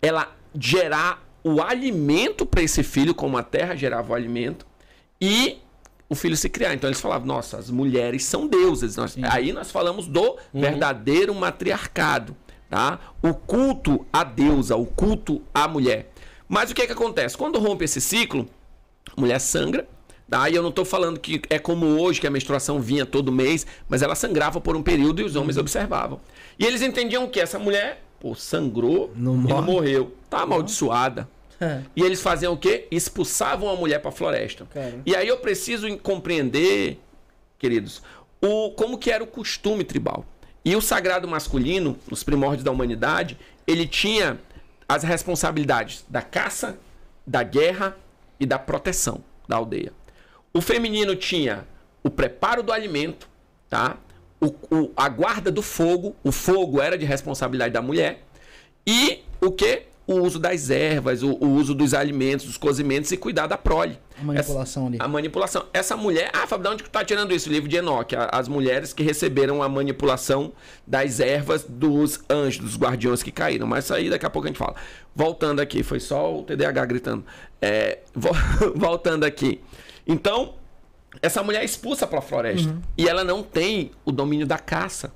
ela 0.01 0.35
gerar 0.53 1.26
o 1.47 1.61
alimento 1.61 2.45
para 2.45 2.61
esse 2.61 2.83
filho, 2.83 3.13
como 3.15 3.37
a 3.37 3.43
terra 3.43 3.75
gerava 3.75 4.11
o 4.11 4.15
alimento, 4.15 4.65
e 5.19 5.57
o 6.09 6.15
filho 6.15 6.37
se 6.37 6.49
criar. 6.49 6.73
Então 6.73 6.87
eles 6.89 7.01
falavam, 7.01 7.27
nossa, 7.27 7.57
as 7.57 7.69
mulheres 7.69 8.23
são 8.23 8.47
deusas. 8.47 8.95
Nós- 8.95 9.17
aí 9.23 9.51
nós 9.51 9.69
falamos 9.71 10.07
do 10.07 10.37
verdadeiro 10.53 11.33
matriarcado, 11.35 12.35
tá? 12.69 12.99
O 13.21 13.33
culto 13.33 14.05
à 14.11 14.23
deusa, 14.23 14.75
o 14.75 14.85
culto 14.85 15.41
à 15.53 15.67
mulher. 15.67 16.11
Mas 16.47 16.71
o 16.71 16.75
que 16.75 16.85
que 16.85 16.93
acontece? 16.93 17.37
Quando 17.37 17.59
rompe 17.59 17.83
esse 17.85 17.99
ciclo, 17.99 18.47
a 19.15 19.19
mulher 19.19 19.39
sangra, 19.39 19.85
tá? 20.29 20.49
E 20.49 20.55
eu 20.55 20.63
não 20.63 20.71
tô 20.71 20.85
falando 20.85 21.19
que 21.19 21.41
é 21.49 21.59
como 21.59 21.85
hoje, 21.99 22.21
que 22.21 22.27
a 22.27 22.31
menstruação 22.31 22.79
vinha 22.79 23.05
todo 23.05 23.31
mês, 23.31 23.67
mas 23.89 24.01
ela 24.01 24.15
sangrava 24.15 24.61
por 24.61 24.75
um 24.77 24.81
período 24.83 25.21
e 25.21 25.25
os 25.25 25.35
homens 25.35 25.57
observavam. 25.57 26.21
E 26.57 26.65
eles 26.65 26.81
entendiam 26.81 27.27
que 27.27 27.39
essa 27.41 27.59
mulher, 27.59 28.01
pô, 28.19 28.33
sangrou 28.33 29.11
Não 29.13 29.33
e 29.33 29.37
não 29.39 29.43
morre. 29.61 29.65
morreu. 29.73 30.13
Tá 30.29 30.41
amaldiçoada. 30.43 31.27
E 31.95 32.01
eles 32.03 32.21
faziam 32.21 32.53
o 32.53 32.57
quê? 32.57 32.87
Expulsavam 32.91 33.69
a 33.69 33.75
mulher 33.75 33.99
para 33.99 34.09
a 34.09 34.11
floresta. 34.13 34.65
Cara. 34.73 35.01
E 35.05 35.15
aí 35.15 35.27
eu 35.27 35.37
preciso 35.37 35.87
compreender, 35.99 36.99
queridos, 37.57 38.01
o 38.41 38.71
como 38.71 38.97
que 38.97 39.09
era 39.11 39.23
o 39.23 39.27
costume 39.27 39.83
tribal. 39.83 40.25
E 40.63 40.75
o 40.75 40.81
sagrado 40.81 41.27
masculino, 41.27 41.97
nos 42.09 42.23
primórdios 42.23 42.63
da 42.63 42.71
humanidade, 42.71 43.37
ele 43.65 43.87
tinha 43.87 44.39
as 44.87 45.03
responsabilidades 45.03 46.05
da 46.09 46.21
caça, 46.21 46.77
da 47.25 47.41
guerra 47.43 47.97
e 48.39 48.45
da 48.45 48.59
proteção 48.59 49.23
da 49.47 49.55
aldeia. 49.57 49.91
O 50.53 50.61
feminino 50.61 51.15
tinha 51.15 51.65
o 52.03 52.09
preparo 52.09 52.61
do 52.61 52.71
alimento, 52.71 53.27
tá? 53.69 53.97
O, 54.39 54.47
o- 54.69 54.91
a 54.95 55.09
guarda 55.09 55.51
do 55.51 55.61
fogo, 55.61 56.15
o 56.23 56.31
fogo 56.31 56.81
era 56.81 56.97
de 56.97 57.05
responsabilidade 57.05 57.73
da 57.73 57.81
mulher. 57.81 58.23
E 58.85 59.23
o 59.41 59.51
que? 59.51 59.83
O 60.07 60.21
uso 60.21 60.39
das 60.39 60.69
ervas, 60.69 61.21
o, 61.21 61.31
o 61.33 61.49
uso 61.49 61.75
dos 61.75 61.93
alimentos, 61.93 62.45
dos 62.45 62.55
cozimentos 62.57 63.11
e 63.11 63.17
cuidar 63.17 63.45
da 63.45 63.57
prole. 63.57 63.99
A 64.17 64.23
manipulação 64.23 64.87
ali. 64.87 64.97
A 65.01 65.07
manipulação. 65.07 65.65
Essa 65.73 65.97
mulher. 65.97 66.29
Ah, 66.33 66.47
Fábio, 66.47 66.63
de 66.63 66.69
onde 66.69 66.83
que 66.83 66.89
tu 66.89 66.93
tá 66.93 67.03
tirando 67.03 67.33
isso? 67.33 67.49
O 67.49 67.51
livro 67.51 67.67
de 67.67 67.75
Enoque. 67.75 68.15
A- 68.15 68.29
As 68.31 68.47
mulheres 68.47 68.93
que 68.93 69.03
receberam 69.03 69.61
a 69.61 69.67
manipulação 69.67 70.53
das 70.87 71.19
ervas 71.19 71.65
dos 71.67 72.21
anjos, 72.29 72.63
dos 72.63 72.77
guardiões 72.77 73.21
que 73.21 73.31
caíram. 73.33 73.67
Mas 73.67 73.83
isso 73.83 73.93
aí 73.93 74.09
daqui 74.09 74.25
a 74.25 74.29
pouco 74.29 74.47
a 74.47 74.49
gente 74.49 74.57
fala. 74.57 74.75
Voltando 75.13 75.59
aqui, 75.59 75.83
foi 75.83 75.99
só 75.99 76.33
o 76.39 76.43
TDAH 76.43 76.85
gritando. 76.85 77.25
É, 77.61 77.99
vo- 78.15 78.29
voltando 78.75 79.25
aqui. 79.25 79.59
Então, 80.07 80.53
essa 81.21 81.43
mulher 81.43 81.61
é 81.63 81.65
expulsa 81.65 82.07
para 82.07 82.19
a 82.19 82.21
floresta. 82.21 82.73
E 82.97 83.09
ela 83.09 83.25
não 83.25 83.43
tem 83.43 83.91
o 84.05 84.11
domínio 84.13 84.47
da 84.47 84.57
caça. 84.57 85.11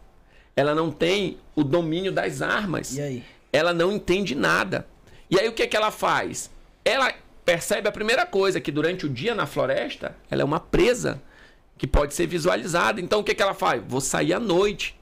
Ela 0.53 0.75
não 0.75 0.91
tem 0.91 1.37
o 1.55 1.63
domínio 1.63 2.11
das 2.11 2.41
armas 2.41 2.97
E 2.97 3.01
aí? 3.01 3.23
Ela 3.51 3.73
não 3.73 3.91
entende 3.91 4.35
nada. 4.35 4.87
E 5.29 5.39
aí 5.39 5.47
o 5.47 5.53
que, 5.53 5.67
que 5.67 5.77
ela 5.77 5.91
faz? 5.91 6.49
Ela 6.83 7.13
percebe 7.45 7.87
a 7.87 7.91
primeira 7.91 8.25
coisa, 8.25 8.61
que 8.61 8.71
durante 8.71 9.05
o 9.05 9.09
dia 9.09 9.35
na 9.35 9.45
floresta, 9.45 10.15
ela 10.29 10.41
é 10.41 10.45
uma 10.45 10.59
presa 10.59 11.21
que 11.77 11.87
pode 11.87 12.13
ser 12.13 12.27
visualizada. 12.27 13.01
Então 13.01 13.19
o 13.19 13.23
que, 13.23 13.33
que 13.33 13.41
ela 13.41 13.53
faz? 13.53 13.81
Vou 13.87 14.01
sair 14.01 14.33
à 14.33 14.39
noite, 14.39 14.99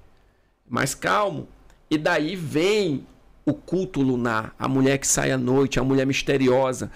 mais 0.68 0.96
calmo. 0.96 1.48
E 1.90 1.98
daí 1.98 2.36
vem 2.36 3.06
o 3.46 3.54
culto 3.54 4.02
lunar, 4.02 4.54
a 4.58 4.68
mulher 4.68 4.98
que 4.98 5.08
sai 5.08 5.32
à 5.32 5.38
noite, 5.38 5.80
a 5.80 5.84
mulher 5.84 6.06
misteriosa. 6.06 6.92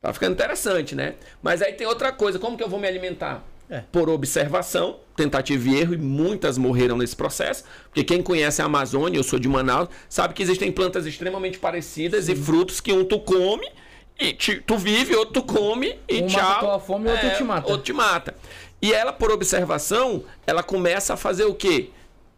Tá 0.00 0.12
ficando 0.12 0.32
interessante, 0.32 0.94
né? 0.94 1.14
Mas 1.42 1.62
aí 1.62 1.72
tem 1.72 1.86
outra 1.86 2.12
coisa, 2.12 2.38
como 2.38 2.56
que 2.56 2.62
eu 2.62 2.68
vou 2.68 2.78
me 2.78 2.86
alimentar? 2.86 3.44
É. 3.70 3.80
Por 3.92 4.08
observação, 4.08 5.00
tentativa 5.14 5.68
e 5.68 5.78
erro, 5.80 5.94
e 5.94 5.98
muitas 5.98 6.56
morreram 6.56 6.96
nesse 6.96 7.14
processo. 7.14 7.64
Porque 7.84 8.02
quem 8.02 8.22
conhece 8.22 8.62
a 8.62 8.64
Amazônia, 8.64 9.18
eu 9.18 9.22
sou 9.22 9.38
de 9.38 9.46
Manaus, 9.48 9.88
sabe 10.08 10.32
que 10.34 10.42
existem 10.42 10.72
plantas 10.72 11.04
extremamente 11.06 11.58
parecidas 11.58 12.28
e 12.28 12.34
frutos 12.36 12.80
que 12.80 12.92
um 12.92 13.04
tu 13.04 13.20
come 13.20 13.70
e 14.18 14.32
te- 14.32 14.60
tu 14.62 14.78
vive, 14.78 15.14
outro 15.14 15.42
tu 15.42 15.42
come 15.42 15.98
e 16.08 16.22
Um 16.22 16.26
tchau. 16.26 16.42
mata 16.42 16.60
tua 16.60 16.78
fome 16.80 17.08
e 17.08 17.12
outro 17.12 17.26
É, 17.26 17.30
te 17.34 17.44
mata. 17.44 17.68
Outro 17.70 17.82
te 17.84 17.92
mata. 17.92 18.34
E 18.80 18.92
ela, 18.92 19.12
por 19.12 19.30
observação, 19.30 20.24
ela 20.46 20.62
começa 20.62 21.14
a 21.14 21.16
fazer 21.16 21.44
o 21.44 21.54
quê? 21.54 21.90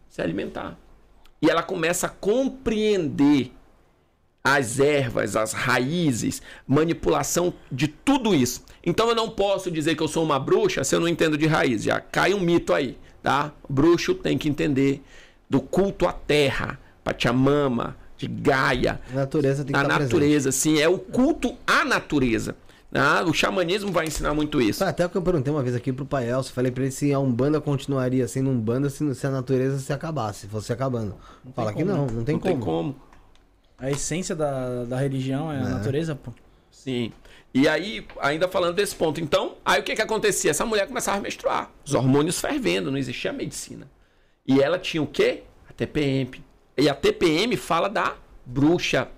Se 0.09 0.21
alimentar. 0.21 0.77
E 1.41 1.49
ela 1.49 1.63
começa 1.63 2.07
a 2.07 2.09
compreender 2.09 3.51
as 4.43 4.79
ervas, 4.79 5.35
as 5.35 5.53
raízes, 5.53 6.41
manipulação 6.67 7.53
de 7.71 7.87
tudo 7.87 8.33
isso. 8.35 8.63
Então 8.85 9.09
eu 9.09 9.15
não 9.15 9.29
posso 9.29 9.69
dizer 9.69 9.95
que 9.95 10.01
eu 10.03 10.07
sou 10.07 10.23
uma 10.23 10.39
bruxa 10.39 10.83
se 10.83 10.95
eu 10.95 10.99
não 10.99 11.07
entendo 11.07 11.37
de 11.37 11.45
raiz. 11.47 11.83
Já 11.83 11.99
cai 11.99 12.33
um 12.33 12.39
mito 12.39 12.73
aí, 12.73 12.97
tá? 13.21 13.51
O 13.69 13.73
bruxo 13.73 14.15
tem 14.15 14.37
que 14.37 14.49
entender 14.49 15.01
do 15.49 15.59
culto 15.61 16.07
à 16.07 16.13
terra, 16.13 16.79
Pachamama, 17.03 17.95
de 18.17 18.27
Gaia, 18.27 18.99
A 19.11 19.15
natureza 19.15 19.63
tem 19.63 19.73
que 19.73 19.77
a 19.79 19.81
estar 19.83 19.95
presente. 19.95 20.13
natureza, 20.13 20.51
sim, 20.51 20.79
é 20.79 20.87
o 20.87 20.97
culto 20.97 21.55
à 21.67 21.83
natureza. 21.83 22.55
tá? 22.91 23.23
O 23.23 23.33
xamanismo 23.33 23.91
vai 23.91 24.05
ensinar 24.07 24.33
muito 24.33 24.61
isso. 24.61 24.83
Ah, 24.83 24.89
Até 24.89 25.05
o 25.05 25.09
que 25.09 25.17
eu 25.17 25.21
perguntei 25.21 25.51
uma 25.53 25.61
vez 25.63 25.75
aqui 25.75 25.91
pro 25.91 26.05
pai 26.05 26.29
Elcio, 26.29 26.53
falei 26.53 26.71
pra 26.71 26.83
ele 26.83 26.91
se 26.91 27.11
a 27.13 27.19
Umbanda 27.19 27.59
continuaria 27.59 28.27
sendo 28.27 28.49
Umbanda 28.49 28.89
se, 28.89 29.13
se 29.15 29.27
a 29.27 29.29
natureza 29.31 29.77
se 29.79 29.91
acabasse, 29.91 30.47
fosse 30.47 30.71
acabando. 30.71 31.15
Fala 31.55 31.73
que 31.73 31.83
não, 31.83 32.05
não 32.07 32.23
tem 32.23 32.35
não 32.35 32.39
como. 32.41 32.53
tem 32.53 32.59
como. 32.59 32.95
A 33.77 33.89
essência 33.89 34.35
da, 34.35 34.83
da 34.85 34.97
religião 34.97 35.51
é 35.51 35.57
a 35.57 35.63
natureza, 35.69 36.13
pô. 36.15 36.31
Sim. 36.71 37.11
E 37.53 37.67
aí, 37.67 38.05
ainda 38.19 38.47
falando 38.47 38.75
desse 38.75 38.95
ponto, 38.95 39.19
então, 39.19 39.57
aí 39.65 39.81
o 39.81 39.83
que 39.83 39.95
que 39.95 40.01
acontecia? 40.01 40.51
Essa 40.51 40.65
mulher 40.65 40.87
começava 40.87 41.17
a 41.17 41.21
menstruar, 41.21 41.69
os 41.85 41.93
hormônios 41.93 42.39
fervendo, 42.39 42.89
não 42.89 42.97
existia 42.97 43.33
medicina. 43.33 43.89
E 44.47 44.61
ela 44.61 44.79
tinha 44.79 45.03
o 45.03 45.07
quê? 45.07 45.43
A 45.69 45.73
TPM. 45.73 46.43
E 46.77 46.89
a 46.89 46.95
TPM 46.95 47.57
fala 47.57 47.89
da 47.89 48.15
bruxa 48.45 49.09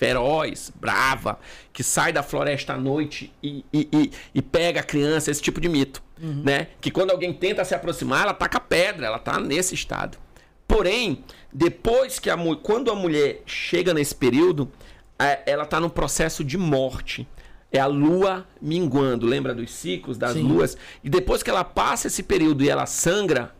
feroz, 0.00 0.72
brava, 0.74 1.38
que 1.72 1.82
sai 1.82 2.10
da 2.10 2.22
floresta 2.22 2.72
à 2.72 2.76
noite 2.78 3.32
e, 3.42 3.64
e, 3.70 3.88
e, 3.92 4.10
e 4.34 4.42
pega 4.42 4.80
a 4.80 4.82
criança, 4.82 5.30
esse 5.30 5.42
tipo 5.42 5.60
de 5.60 5.68
mito, 5.68 6.02
né? 6.18 6.68
Que 6.80 6.90
quando 6.90 7.10
alguém 7.10 7.34
tenta 7.34 7.64
se 7.66 7.74
aproximar, 7.74 8.22
ela 8.22 8.32
taca 8.32 8.58
pedra, 8.58 9.06
ela 9.06 9.18
tá 9.18 9.38
nesse 9.38 9.74
estado. 9.74 10.16
Porém, 10.66 11.22
depois 11.52 12.18
que 12.18 12.30
a 12.30 12.36
quando 12.62 12.90
a 12.90 12.94
mulher 12.94 13.42
chega 13.44 13.92
nesse 13.92 14.14
período, 14.14 14.70
é, 15.18 15.42
ela 15.44 15.66
tá 15.66 15.78
num 15.78 15.90
processo 15.90 16.42
de 16.42 16.56
morte. 16.56 17.28
É 17.72 17.78
a 17.78 17.86
lua 17.86 18.46
minguando, 18.60 19.26
lembra 19.26 19.54
dos 19.54 19.70
ciclos 19.72 20.18
das 20.18 20.32
Sim. 20.32 20.42
luas? 20.42 20.76
E 21.04 21.08
depois 21.08 21.42
que 21.42 21.50
ela 21.50 21.62
passa 21.62 22.08
esse 22.08 22.22
período 22.22 22.64
e 22.64 22.68
ela 22.68 22.84
sangra, 22.86 23.54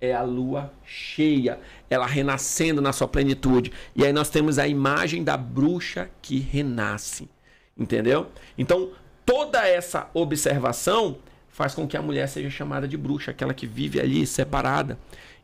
é 0.00 0.12
a 0.12 0.22
lua 0.22 0.72
cheia, 0.84 1.60
ela 1.88 2.06
renascendo 2.06 2.82
na 2.82 2.92
sua 2.92 3.06
plenitude. 3.06 3.70
E 3.94 4.04
aí 4.04 4.12
nós 4.12 4.28
temos 4.28 4.58
a 4.58 4.66
imagem 4.66 5.22
da 5.22 5.36
bruxa 5.36 6.10
que 6.20 6.40
renasce. 6.40 7.30
Entendeu? 7.78 8.26
Então, 8.58 8.90
toda 9.24 9.66
essa 9.66 10.10
observação 10.12 11.18
faz 11.48 11.74
com 11.74 11.86
que 11.86 11.96
a 11.96 12.02
mulher 12.02 12.28
seja 12.28 12.50
chamada 12.50 12.88
de 12.88 12.96
bruxa, 12.96 13.30
aquela 13.30 13.54
que 13.54 13.66
vive 13.66 14.00
ali 14.00 14.26
separada. 14.26 14.98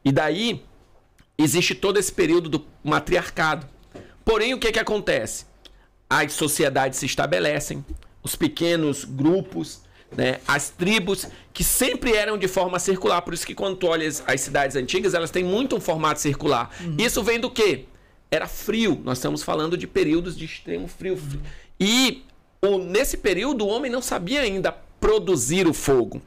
E 0.05 0.11
daí 0.11 0.65
existe 1.39 1.75
todo 1.75 1.99
esse 1.99 2.13
período 2.13 2.49
do 2.49 2.67
matriarcado. 2.83 3.65
Porém, 4.25 4.55
o 4.55 4.59
que, 4.59 4.73
que 4.73 4.79
acontece? 4.81 5.47
As 6.11 6.33
sociedades 6.33 6.99
se 6.99 7.07
estabelecem, 7.07 7.85
os 8.29 8.37
pequenos 8.37 9.05
grupos, 9.05 9.81
né, 10.17 10.39
as 10.47 10.71
tribos, 10.71 11.27
que 11.53 11.63
sempre 11.65 12.15
eram 12.15 12.39
de 12.39 12.47
forma 12.49 12.79
circular. 12.79 13.21
Por 13.23 13.35
isso 13.35 13.47
que 13.47 13.55
quando 13.55 13.77
tu 13.77 13.87
olha 13.89 14.07
as, 14.07 14.23
as 14.27 14.41
cidades 14.41 14.77
antigas, 14.77 15.15
elas 15.15 15.31
têm 15.31 15.45
muito 15.45 15.77
um 15.77 15.81
formato 15.81 16.21
circular. 16.21 16.71
Isso 16.99 17.23
vem 17.23 17.41
do 17.41 17.51
quê? 17.51 17.85
Era 18.31 18.47
frio. 18.47 19.01
Nós 19.05 19.19
estamos 19.19 19.43
falando 19.43 19.77
de 19.77 19.87
períodos 19.87 20.37
de 20.37 20.45
extremo 20.45 20.87
frio. 20.87 21.19
E 21.81 22.23
o- 22.63 22.79
nesse 22.79 23.17
período, 23.17 23.65
o 23.65 23.69
homem 23.69 23.91
não 23.91 24.03
sabia 24.03 24.41
ainda 24.43 24.73
produzir 25.01 25.67
o 25.67 25.73
fogo. 25.75 26.21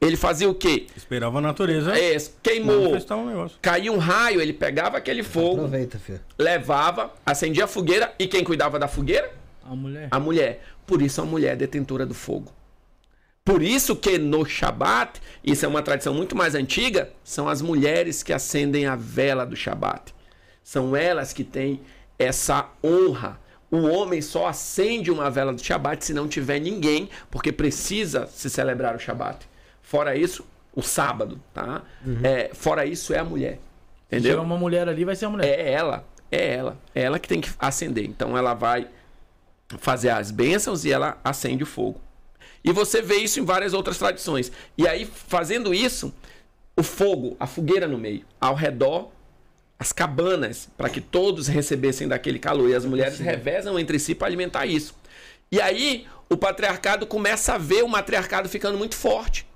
Ele 0.00 0.16
fazia 0.16 0.48
o 0.48 0.54
quê? 0.54 0.86
Esperava 0.96 1.38
a 1.38 1.40
natureza. 1.40 1.98
É, 1.98 2.16
queimou, 2.40 2.94
um 2.94 3.48
caiu 3.60 3.92
um 3.94 3.98
raio, 3.98 4.40
ele 4.40 4.52
pegava 4.52 4.96
aquele 4.96 5.24
fogo, 5.24 5.56
Aproveita, 5.64 5.98
filho. 5.98 6.20
levava, 6.38 7.12
acendia 7.26 7.64
a 7.64 7.66
fogueira 7.66 8.14
e 8.16 8.28
quem 8.28 8.44
cuidava 8.44 8.78
da 8.78 8.86
fogueira? 8.86 9.32
A 9.68 9.76
mulher. 9.76 10.08
A 10.10 10.18
mulher. 10.18 10.64
Por 10.86 11.02
isso 11.02 11.20
a 11.20 11.24
mulher 11.24 11.52
é 11.52 11.56
detentora 11.56 12.06
do 12.06 12.14
fogo. 12.14 12.52
Por 13.44 13.62
isso 13.62 13.96
que 13.96 14.18
no 14.18 14.44
Shabat, 14.44 15.20
isso 15.42 15.64
é 15.64 15.68
uma 15.68 15.82
tradição 15.82 16.12
muito 16.12 16.36
mais 16.36 16.54
antiga, 16.54 17.10
são 17.24 17.48
as 17.48 17.62
mulheres 17.62 18.22
que 18.22 18.32
acendem 18.32 18.86
a 18.86 18.94
vela 18.94 19.46
do 19.46 19.56
Shabat. 19.56 20.14
São 20.62 20.94
elas 20.94 21.32
que 21.32 21.42
têm 21.44 21.80
essa 22.18 22.68
honra. 22.84 23.40
O 23.70 23.82
homem 23.86 24.20
só 24.20 24.46
acende 24.46 25.10
uma 25.10 25.30
vela 25.30 25.52
do 25.52 25.64
Shabat 25.64 26.04
se 26.04 26.12
não 26.12 26.28
tiver 26.28 26.58
ninguém, 26.58 27.08
porque 27.30 27.50
precisa 27.50 28.26
se 28.26 28.50
celebrar 28.50 28.94
o 28.94 28.98
Shabat. 28.98 29.46
Fora 29.82 30.14
isso, 30.14 30.44
o 30.74 30.82
sábado, 30.82 31.40
tá? 31.54 31.82
É, 32.22 32.50
fora 32.52 32.84
isso 32.84 33.14
é 33.14 33.18
a 33.18 33.24
mulher. 33.24 33.54
Se 34.10 34.16
Entendeu? 34.16 34.32
tiver 34.32 34.42
uma 34.42 34.58
mulher 34.58 34.88
ali, 34.88 35.04
vai 35.04 35.16
ser 35.16 35.24
a 35.24 35.30
mulher. 35.30 35.58
É 35.58 35.70
ela, 35.72 36.04
é 36.30 36.54
ela. 36.54 36.76
É 36.94 37.02
ela 37.02 37.18
que 37.18 37.28
tem 37.28 37.40
que 37.40 37.50
acender. 37.58 38.04
Então 38.04 38.36
ela 38.36 38.52
vai 38.52 38.88
fazer 39.76 40.10
as 40.10 40.30
bênçãos 40.30 40.84
e 40.84 40.92
ela 40.92 41.20
acende 41.22 41.62
o 41.62 41.66
fogo. 41.66 42.00
E 42.64 42.72
você 42.72 43.02
vê 43.02 43.16
isso 43.16 43.38
em 43.38 43.44
várias 43.44 43.72
outras 43.74 43.98
tradições. 43.98 44.50
E 44.76 44.88
aí, 44.88 45.04
fazendo 45.04 45.74
isso, 45.74 46.12
o 46.76 46.82
fogo, 46.82 47.36
a 47.38 47.46
fogueira 47.46 47.86
no 47.86 47.98
meio, 47.98 48.24
ao 48.40 48.54
redor, 48.54 49.10
as 49.78 49.92
cabanas, 49.92 50.68
para 50.76 50.88
que 50.88 51.00
todos 51.00 51.46
recebessem 51.46 52.08
daquele 52.08 52.38
calor. 52.38 52.68
E 52.68 52.74
as 52.74 52.84
mulheres 52.84 53.18
revezam 53.18 53.78
entre 53.78 53.98
si 53.98 54.14
para 54.14 54.26
alimentar 54.26 54.66
isso. 54.66 54.94
E 55.52 55.60
aí, 55.60 56.06
o 56.28 56.36
patriarcado 56.36 57.06
começa 57.06 57.54
a 57.54 57.58
ver 57.58 57.82
o 57.84 57.88
matriarcado 57.88 58.48
ficando 58.48 58.76
muito 58.76 58.96
forte. 58.96 59.46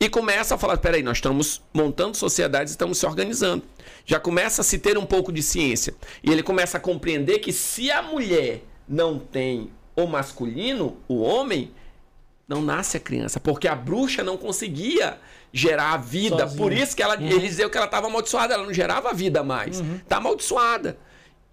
E 0.00 0.08
começa 0.08 0.54
a 0.54 0.58
falar: 0.58 0.76
peraí, 0.78 1.02
nós 1.02 1.18
estamos 1.18 1.62
montando 1.72 2.16
sociedades, 2.16 2.72
estamos 2.72 2.98
se 2.98 3.06
organizando. 3.06 3.64
Já 4.04 4.20
começa 4.20 4.62
a 4.62 4.64
se 4.64 4.78
ter 4.78 4.96
um 4.96 5.06
pouco 5.06 5.32
de 5.32 5.42
ciência. 5.42 5.94
E 6.22 6.30
ele 6.30 6.42
começa 6.42 6.76
a 6.76 6.80
compreender 6.80 7.38
que 7.38 7.52
se 7.52 7.90
a 7.90 8.02
mulher 8.02 8.62
não 8.88 9.18
tem 9.18 9.70
o 9.94 10.06
masculino, 10.06 10.96
o 11.08 11.20
homem, 11.20 11.72
não 12.46 12.62
nasce 12.62 12.96
a 12.96 13.00
criança. 13.00 13.38
Porque 13.38 13.68
a 13.68 13.74
bruxa 13.74 14.22
não 14.22 14.36
conseguia 14.36 15.18
gerar 15.52 15.92
a 15.92 15.96
vida. 15.96 16.40
Sozinha. 16.40 16.56
Por 16.56 16.72
isso 16.72 16.96
que 16.96 17.02
ela, 17.02 17.14
ele 17.14 17.40
dizia 17.40 17.68
que 17.68 17.76
ela 17.76 17.86
estava 17.86 18.06
amaldiçoada, 18.06 18.54
ela 18.54 18.64
não 18.64 18.72
gerava 18.72 19.12
vida 19.12 19.42
mais. 19.42 19.80
Está 19.80 20.16
amaldiçoada. 20.16 20.98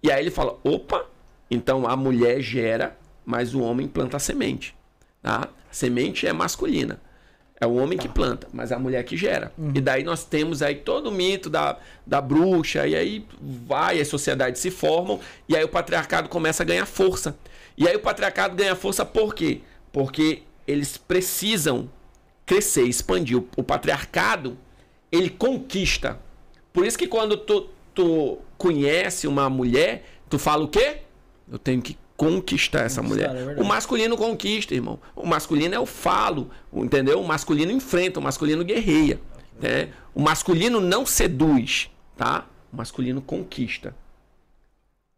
E 0.02 0.10
aí 0.10 0.22
ele 0.22 0.30
fala: 0.30 0.58
opa, 0.64 1.06
então 1.50 1.86
a 1.86 1.96
mulher 1.96 2.40
gera, 2.40 2.96
mas 3.24 3.54
o 3.54 3.60
homem 3.60 3.86
planta 3.86 4.16
a 4.16 4.20
semente. 4.20 4.74
Tá? 5.22 5.48
A 5.70 5.74
semente 5.74 6.26
é 6.26 6.32
masculina. 6.32 7.00
É 7.58 7.66
o 7.66 7.74
homem 7.76 7.98
que 7.98 8.08
planta, 8.08 8.46
mas 8.52 8.70
a 8.70 8.78
mulher 8.78 9.02
que 9.04 9.16
gera. 9.16 9.50
E 9.74 9.80
daí 9.80 10.04
nós 10.04 10.24
temos 10.24 10.60
aí 10.60 10.74
todo 10.74 11.08
o 11.08 11.12
mito 11.12 11.48
da, 11.48 11.78
da 12.06 12.20
bruxa, 12.20 12.86
e 12.86 12.94
aí 12.94 13.26
vai, 13.40 13.98
as 13.98 14.08
sociedades 14.08 14.60
se 14.60 14.70
formam, 14.70 15.18
e 15.48 15.56
aí 15.56 15.64
o 15.64 15.68
patriarcado 15.68 16.28
começa 16.28 16.62
a 16.62 16.66
ganhar 16.66 16.84
força. 16.84 17.34
E 17.76 17.88
aí 17.88 17.96
o 17.96 18.00
patriarcado 18.00 18.54
ganha 18.54 18.76
força 18.76 19.06
por 19.06 19.34
quê? 19.34 19.60
Porque 19.90 20.42
eles 20.66 20.98
precisam 20.98 21.90
crescer, 22.44 22.84
expandir. 22.84 23.38
O, 23.38 23.48
o 23.56 23.62
patriarcado, 23.62 24.58
ele 25.10 25.30
conquista. 25.30 26.18
Por 26.74 26.86
isso 26.86 26.98
que 26.98 27.06
quando 27.06 27.38
tu, 27.38 27.70
tu 27.94 28.38
conhece 28.58 29.26
uma 29.26 29.48
mulher, 29.48 30.04
tu 30.28 30.38
fala 30.38 30.62
o 30.62 30.68
quê? 30.68 30.98
Eu 31.50 31.58
tenho 31.58 31.80
que 31.80 31.96
conquistar 32.16 32.80
essa 32.84 33.02
mulher. 33.02 33.30
é 33.56 33.60
o 33.60 33.64
masculino 33.64 34.16
conquista, 34.16 34.74
irmão. 34.74 34.98
O 35.14 35.26
masculino 35.26 35.74
é 35.74 35.78
o 35.78 35.86
falo, 35.86 36.50
entendeu? 36.72 37.20
O 37.20 37.26
masculino 37.26 37.70
enfrenta, 37.72 38.18
o 38.18 38.22
masculino 38.22 38.64
guerreia. 38.64 39.20
Né? 39.60 39.90
O 40.14 40.20
masculino 40.20 40.80
não 40.80 41.04
seduz, 41.06 41.90
tá? 42.16 42.46
O 42.72 42.76
masculino 42.76 43.20
conquista. 43.20 43.94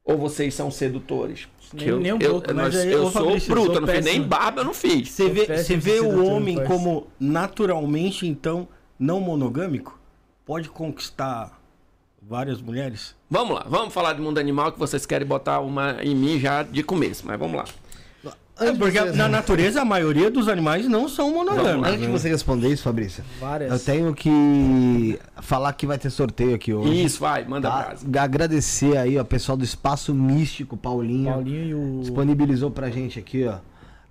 Ou 0.04 0.16
vocês 0.16 0.54
são 0.54 0.70
sedutores? 0.70 1.46
Nem- 1.72 1.86
eu, 1.86 2.00
nem 2.00 2.12
um 2.14 2.18
eu, 2.18 2.30
pouco, 2.32 2.54
mas 2.54 2.74
nós- 2.74 2.84
eu 2.86 3.02
ô, 3.04 3.10
sou 3.10 3.24
Fabrício, 3.24 3.50
bruto, 3.50 3.66
sou 3.66 3.74
eu 3.74 3.80
não 3.82 3.88
fiz 3.88 4.04
nem 4.04 4.22
barba, 4.22 4.60
eu 4.62 4.64
não 4.64 4.72
fiz. 4.74 5.10
Você 5.10 5.28
vê, 5.28 5.46
você 5.58 5.76
vê 5.76 6.00
o 6.00 6.24
homem 6.24 6.64
como 6.64 7.08
naturalmente, 7.20 8.26
então, 8.26 8.66
não 8.98 9.20
monogâmico? 9.20 10.00
Pode 10.46 10.70
conquistar 10.70 11.60
várias 12.22 12.62
mulheres? 12.62 13.14
Vamos 13.30 13.54
lá, 13.56 13.66
vamos 13.68 13.92
falar 13.92 14.14
de 14.14 14.20
mundo 14.22 14.38
animal 14.38 14.72
que 14.72 14.78
vocês 14.78 15.04
querem 15.04 15.26
botar 15.26 15.60
uma 15.60 16.02
em 16.02 16.14
mim 16.14 16.38
já 16.40 16.62
de 16.62 16.82
começo, 16.82 17.26
mas 17.26 17.38
vamos 17.38 17.56
lá. 17.56 17.64
É 18.60 18.72
porque 18.72 19.00
na 19.12 19.28
natureza 19.28 19.82
a 19.82 19.84
maioria 19.84 20.28
dos 20.32 20.48
animais 20.48 20.88
não 20.88 21.08
são 21.08 21.30
monogâmicos. 21.32 21.86
Antes 21.86 22.00
de 22.00 22.06
né? 22.08 22.12
você 22.12 22.28
responder 22.28 22.68
isso, 22.72 22.82
Fabrício, 22.82 23.22
Várias. 23.38 23.70
eu 23.70 23.78
tenho 23.78 24.12
que 24.12 25.16
falar 25.42 25.72
que 25.74 25.86
vai 25.86 25.96
ter 25.96 26.10
sorteio 26.10 26.56
aqui 26.56 26.74
hoje. 26.74 27.04
Isso, 27.04 27.20
vai, 27.20 27.44
manda 27.44 27.70
Tá? 27.70 27.82
brasa. 27.84 28.06
Agradecer 28.20 28.96
aí, 28.96 29.16
ó, 29.16 29.22
pessoal 29.22 29.56
do 29.56 29.62
Espaço 29.62 30.12
Místico, 30.12 30.76
Paulinho. 30.76 31.30
Paulinho 31.30 31.64
e 31.64 31.74
o. 31.74 32.00
disponibilizou 32.00 32.68
pra 32.68 32.90
gente 32.90 33.16
aqui, 33.20 33.44
ó, 33.46 33.58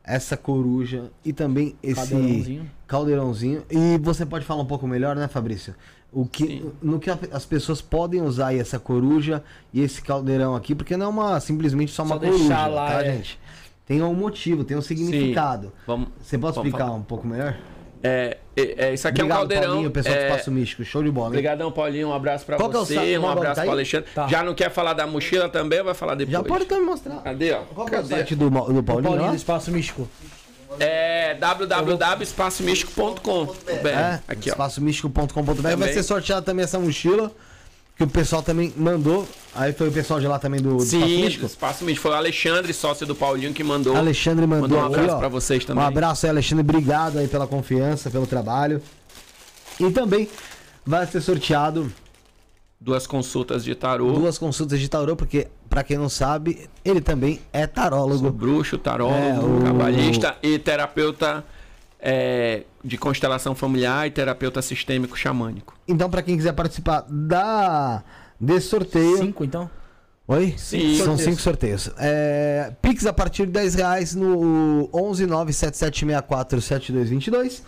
essa 0.02 0.38
coruja 0.38 1.12
e 1.26 1.34
também 1.34 1.76
esse 1.84 1.96
Caldeirãozinho. 1.96 2.72
caldeirãozinho. 2.88 3.64
E 3.70 3.98
você 3.98 4.26
pode 4.26 4.46
falar 4.46 4.62
um 4.62 4.66
pouco 4.66 4.88
melhor, 4.88 5.14
né, 5.18 5.28
Fabrício? 5.28 5.76
O 6.12 6.26
que, 6.26 6.46
Sim. 6.46 6.72
no 6.82 7.00
que 7.00 7.10
as 7.10 7.46
pessoas 7.46 7.82
podem 7.82 8.22
usar 8.22 8.48
aí 8.48 8.60
essa 8.60 8.80
coruja 8.80 9.44
e 9.74 9.82
esse 9.82 10.02
caldeirão 10.02 10.56
aqui, 10.56 10.74
porque 10.74 10.96
não 10.96 11.08
é 11.08 11.10
uma 11.10 11.40
simplesmente 11.40 11.92
só 11.92 12.04
uma 12.04 12.16
Só 12.16 12.20
coruja, 12.20 12.38
deixar 12.40 12.68
lá, 12.68 12.88
tá, 12.88 13.06
é. 13.06 13.14
gente? 13.14 13.40
Tem 13.86 14.02
um 14.02 14.14
motivo, 14.14 14.64
tem 14.64 14.76
um 14.76 14.82
significado. 14.82 15.72
Vamos. 15.86 16.10
Você 16.22 16.38
pode 16.38 16.56
vamos 16.56 16.68
explicar 16.68 16.86
falar. 16.88 16.98
um 16.98 17.04
pouco 17.04 17.28
melhor? 17.28 17.58
É, 18.04 18.38
é, 18.56 18.90
é, 18.90 18.94
isso 18.94 19.08
aqui 19.08 19.22
é 19.22 19.24
um 19.24 19.28
Obrigado, 19.28 19.40
caldeirão. 19.40 19.68
Paulinho, 19.70 19.92
pessoal 19.92 20.16
do 20.16 20.22
é, 20.22 20.30
Espaço 20.30 20.52
Místico. 20.52 20.84
Show 20.86 21.04
de 21.04 21.10
bola, 21.12 21.28
hein? 21.28 21.32
Obrigadão, 21.32 21.72
Paulinho. 21.72 22.10
Um 22.10 22.14
abraço 22.14 22.46
pra 22.46 22.58
Qual 22.58 22.72
é 22.72 22.78
o 22.78 22.80
você. 22.86 22.96
site? 22.96 23.18
um 23.18 23.28
abraço 23.28 23.56
tá 23.56 23.62
pro 23.62 23.72
Alexandre. 23.72 24.10
Tá. 24.14 24.28
Já 24.28 24.44
não 24.44 24.54
quer 24.54 24.70
falar 24.70 24.94
da 24.94 25.08
mochila 25.08 25.50
também 25.50 25.82
vai 25.82 25.94
falar 25.94 26.16
depois? 26.16 26.32
Já 26.32 26.44
pode 26.44 26.66
me 26.66 26.80
mostrar. 26.82 27.18
Cadê, 27.22 27.54
ó? 27.54 27.62
Qual 27.74 27.88
que 27.88 27.96
é 27.96 28.00
o 28.00 28.02
Cadê? 28.04 28.16
site 28.16 28.36
do, 28.36 28.50
do 28.50 28.52
Paulinho? 28.84 28.84
Paulinho 28.84 29.24
ó? 29.24 29.30
do 29.30 29.36
Espaço 29.36 29.72
Místico. 29.72 30.08
É 30.80 31.34
www.espacomístico.com.br. 31.36 33.88
É, 33.88 34.20
Aqui, 34.28 34.50
espacomístico.com.br. 34.50 35.76
Vai 35.78 35.94
ser 35.94 36.04
sorteado 36.04 36.46
também 36.46 36.64
essa 36.64 36.78
mochila, 36.80 37.32
que 37.96 38.04
o 38.04 38.08
pessoal 38.08 38.42
também 38.44 38.74
mandou. 38.76 39.28
Aí 39.56 39.72
foi 39.74 39.90
o 39.90 39.92
pessoal 39.92 40.20
de 40.20 40.28
lá 40.28 40.38
também 40.40 40.62
do, 40.62 40.78
do 40.78 40.84
Espaço 40.84 41.06
Sim, 41.06 41.22
Místico. 41.22 41.46
Espaço 41.46 41.84
Místico. 41.84 42.04
Foi 42.04 42.12
o 42.12 42.16
Alexandre, 42.16 42.74
sócio 42.74 43.06
do 43.08 43.16
Paulinho, 43.16 43.54
que 43.54 43.64
mandou. 43.64 43.96
Alexandre 43.96 44.46
mandou, 44.46 44.68
Mandou 44.68 44.80
um 44.80 44.86
abraço 44.86 45.16
ó. 45.16 45.20
pra 45.20 45.30
vocês 45.30 45.64
também. 45.66 45.84
Um 45.84 45.88
abraço 45.88 46.26
aí, 46.26 46.30
Alexandre. 46.30 46.62
Obrigado 46.62 47.18
aí 47.18 47.28
pela 47.28 47.48
confiança, 47.48 48.10
pelo 48.10 48.28
trabalho. 48.28 48.82
E 49.80 49.90
também 49.92 50.30
vai 50.86 51.06
ser 51.08 51.22
sorteado 51.22 51.92
Duas 52.80 53.08
consultas 53.08 53.64
de 53.64 53.74
tarô. 53.74 54.12
duas 54.14 54.38
consultas 54.38 54.80
de 54.80 54.88
tarô, 54.88 55.16
porque, 55.16 55.48
pra 55.68 55.84
quem 55.84 55.98
não 55.98 56.08
sabe, 56.10 56.70
ele 56.86 57.02
também 57.02 57.40
é 57.52 57.64
Sou 57.66 57.74
tarólogo. 57.74 58.30
bruxo, 58.32 58.78
tarólogo, 58.78 59.18
É, 59.18 59.40
o- 59.40 59.64
cabalista 59.64 60.38
e 60.44 60.60
terapeuta 60.60 61.44
é, 62.00 62.64
de 62.84 62.96
constelação 62.96 63.56
familiar 63.56 64.06
e 64.06 64.12
terapeuta 64.12 64.62
sistêmico 64.62 65.18
xamânico. 65.18 65.74
Então, 65.88 66.08
pra 66.10 66.22
quem 66.22 66.38
quiser 66.38 66.54
participar 66.54 67.04
da 67.10 68.04
desse 68.40 68.68
sorteio. 68.68 69.18
Cinco, 69.18 69.44
então. 69.44 69.68
Oi? 70.28 70.54
Sim. 70.58 70.96
São 70.98 71.06
Sorteios. 71.08 71.22
cinco 71.24 71.42
sorteios. 71.42 71.90
É, 71.98 72.72
Pix 72.82 73.06
a 73.08 73.14
partir 73.14 73.46
de 73.48 73.54
10 73.54 73.74
reais 73.76 74.14
no 74.14 74.88
11977647222. 74.94 77.64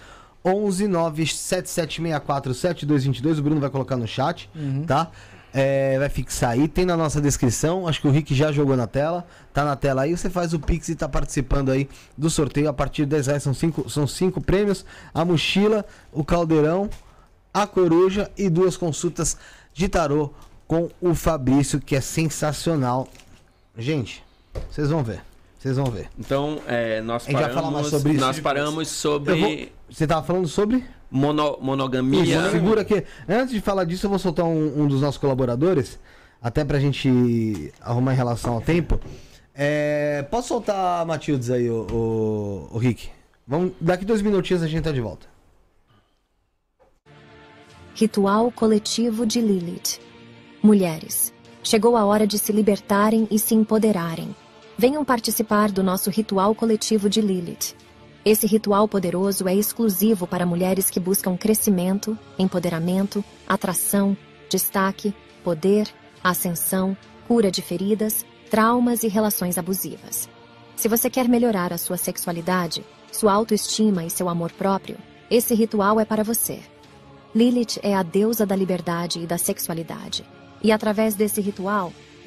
11977647222. 0.46 3.40
O 3.40 3.44
Bruno 3.44 3.60
vai 3.62 3.70
colocar 3.70 3.98
no 3.98 4.08
chat, 4.08 4.50
tá? 4.88 5.12
É, 5.52 5.98
vai 5.98 6.10
fixar 6.10 6.52
aí. 6.52 6.68
Tem 6.68 6.86
na 6.86 6.96
nossa 6.96 7.20
descrição. 7.20 7.88
Acho 7.88 8.00
que 8.02 8.08
o 8.08 8.12
Rick 8.12 8.36
já 8.36 8.52
jogou 8.52 8.78
na 8.78 8.86
tela. 8.86 9.26
Tá 9.52 9.66
na 9.66 9.76
tela 9.76 10.04
aí. 10.04 10.16
Você 10.16 10.30
faz 10.30 10.54
o 10.54 10.60
Pix 10.60 10.90
e 10.90 10.96
tá 10.96 11.10
participando 11.10 11.72
aí 11.72 11.90
do 12.16 12.30
sorteio. 12.30 12.70
A 12.70 12.74
partir 12.74 13.02
de 13.04 13.08
10 13.10 13.28
reais 13.28 13.42
são 13.44 13.54
cinco, 13.54 13.90
são 13.90 14.06
cinco 14.06 14.40
prêmios: 14.40 14.86
a 15.12 15.26
mochila, 15.26 15.84
o 16.14 16.24
caldeirão, 16.24 16.88
a 17.52 17.66
coruja 17.66 18.30
e 18.38 18.48
duas 18.48 18.78
consultas 18.78 19.38
de 19.74 19.90
tarô 19.90 20.32
com 20.68 20.88
o 21.02 21.16
Fabrício, 21.16 21.80
que 21.80 21.96
é 21.96 22.02
sensacional. 22.02 23.08
Gente, 23.76 24.24
vocês 24.70 24.92
vão 24.92 25.04
ver. 25.04 25.22
Vocês 25.58 25.78
vão 25.78 25.88
ver. 25.88 26.10
Então, 26.18 26.62
é, 26.68 27.02
nós 27.02 27.24
A 27.28 27.32
gente 27.32 27.42
vai 27.42 27.52
falar 27.52 27.72
mais 27.72 27.88
paramos, 27.88 27.90
sobre 27.90 28.12
isso 28.14 28.22
nós 28.22 28.40
paramos 28.40 28.88
Eu 28.88 28.96
sobre 28.96 29.42
vou- 29.42 29.79
Você 29.90 30.06
tava 30.08 30.26
falando 30.26 30.48
sobre? 30.48 30.84
mono- 31.12 31.58
monogamia. 31.62 32.24
Isso, 32.24 32.52
segura 32.52 32.82
aqui. 32.82 33.04
Antes 33.28 33.54
de 33.54 33.62
falar 33.62 33.84
disso, 33.84 34.06
eu 34.06 34.10
vou 34.10 34.20
soltar 34.20 34.46
um, 34.46 34.84
um 34.84 34.88
dos 34.88 35.02
nossos 35.02 35.18
colaboradores, 35.20 36.00
até 36.42 36.64
pra 36.64 36.80
gente 36.80 37.74
arrumar 37.82 38.14
em 38.14 38.18
relação 38.18 38.54
ao 38.54 38.62
tempo. 38.62 39.00
É, 39.56 40.24
posso 40.30 40.50
soltar 40.50 41.02
a 41.02 41.06
Matildes 41.06 41.50
aí, 41.50 41.70
o, 41.70 41.88
o, 41.92 42.70
o 42.76 42.78
Rick? 42.78 43.10
Vamos, 43.48 43.74
daqui 43.82 44.06
dois 44.06 44.22
minutinhos 44.22 44.62
a 44.62 44.68
gente 44.68 44.84
tá 44.84 44.92
de 44.92 45.02
volta. 45.02 45.28
Ritual 47.96 48.52
coletivo 48.52 49.26
de 49.26 49.42
Lilith. 49.42 50.00
Mulheres, 50.64 51.34
chegou 51.64 51.98
a 51.98 52.06
hora 52.06 52.26
de 52.26 52.38
se 52.38 52.52
libertarem 52.52 53.28
e 53.30 53.38
se 53.40 53.56
empoderarem. 53.56 54.34
Venham 54.78 55.04
participar 55.04 55.72
do 55.72 55.84
nosso 55.84 56.10
ritual 56.10 56.56
coletivo 56.56 57.10
de 57.10 57.20
Lilith. 57.20 57.76
Esse 58.26 58.46
ritual 58.46 58.88
poderoso 58.88 59.48
é 59.48 59.56
exclusivo 59.56 60.28
para 60.28 60.46
mulheres 60.46 60.90
que 60.90 61.00
buscam 61.00 61.38
crescimento, 61.38 62.18
empoderamento, 62.38 63.24
atração, 63.48 64.16
destaque, 64.50 65.14
poder, 65.44 65.88
ascensão, 66.24 66.98
cura 67.28 67.50
de 67.50 67.62
feridas, 67.62 68.26
traumas 68.50 69.04
e 69.04 69.08
relações 69.08 69.58
abusivas. 69.58 70.28
Se 70.76 70.88
você 70.88 71.10
quer 71.10 71.28
melhorar 71.30 71.72
a 71.72 71.78
sua 71.78 71.98
sexualidade, 71.98 72.84
sua 73.12 73.34
autoestima 73.34 74.04
e 74.04 74.10
seu 74.10 74.28
amor 74.28 74.52
próprio, 74.52 74.98
esse 75.30 75.54
ritual 75.54 76.00
é 76.00 76.06
para 76.06 76.24
você. 76.24 76.60
Lilith 77.34 77.80
é 77.84 77.96
a 77.96 78.04
deusa 78.04 78.46
da 78.46 78.56
liberdade 78.56 79.20
e 79.20 79.28
da 79.28 79.38
sexualidade. 79.38 80.26
E 80.62 80.72
através 80.72 81.16
desse 81.16 81.40
ritual, 81.40 81.94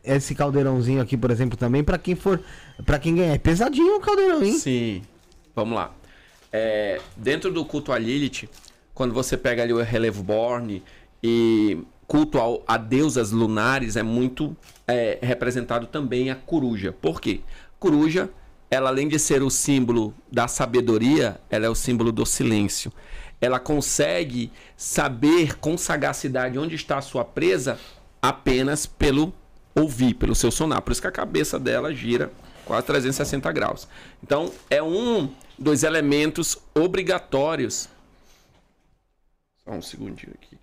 esse 0.02 0.34
caldeirãozinho 0.34 1.00
aqui, 1.00 1.16
por 1.16 1.30
exemplo, 1.30 1.56
também 1.56 1.82
para 1.82 1.96
quem 1.96 2.14
for, 2.14 2.38
para 2.84 2.98
quem 2.98 3.14
ganhar. 3.14 3.34
É 3.34 3.38
pesadinho 3.38 3.96
o 3.96 4.00
caldeirão, 4.00 4.42
hein? 4.42 4.52
Sim. 4.58 5.02
Vamos 5.56 5.74
lá. 5.74 5.94
É, 6.52 7.00
dentro 7.16 7.50
do 7.50 7.64
culto 7.64 7.90
a 7.90 7.98
Lilith, 7.98 8.48
quando 8.94 9.12
você 9.12 9.36
pega 9.36 9.62
ali 9.62 9.72
o 9.72 9.82
relevo 9.82 10.22
Borne 10.22 10.82
e 11.22 11.78
culto 12.06 12.38
ao, 12.38 12.62
a 12.66 12.76
deusas 12.76 13.30
lunares, 13.30 13.96
é 13.96 14.02
muito 14.02 14.56
é, 14.86 15.18
representado 15.22 15.86
também 15.86 16.30
a 16.30 16.34
coruja. 16.34 16.92
Por 16.92 17.20
quê? 17.20 17.40
Coruja, 17.78 18.30
ela 18.70 18.90
além 18.90 19.08
de 19.08 19.18
ser 19.18 19.42
o 19.42 19.50
símbolo 19.50 20.14
da 20.30 20.48
sabedoria, 20.48 21.40
ela 21.50 21.66
é 21.66 21.68
o 21.68 21.74
símbolo 21.74 22.12
do 22.12 22.24
silêncio. 22.24 22.92
Ela 23.40 23.58
consegue 23.58 24.50
saber 24.76 25.58
com 25.58 25.76
sagacidade 25.76 26.58
onde 26.58 26.74
está 26.74 26.98
a 26.98 27.02
sua 27.02 27.24
presa 27.24 27.78
apenas 28.22 28.86
pelo 28.86 29.34
ouvir, 29.74 30.14
pelo 30.14 30.34
seu 30.34 30.50
sonar. 30.50 30.82
Por 30.82 30.92
isso 30.92 31.00
que 31.00 31.06
a 31.06 31.12
cabeça 31.12 31.58
dela 31.58 31.92
gira 31.92 32.30
quase 32.64 32.86
360 32.86 33.52
graus. 33.52 33.88
Então, 34.22 34.50
é 34.70 34.82
um 34.82 35.28
dos 35.58 35.82
elementos 35.82 36.58
obrigatórios. 36.74 37.88
Só 39.66 39.72
um 39.72 39.80
segundinho 39.80 40.34
aqui. 40.34 40.58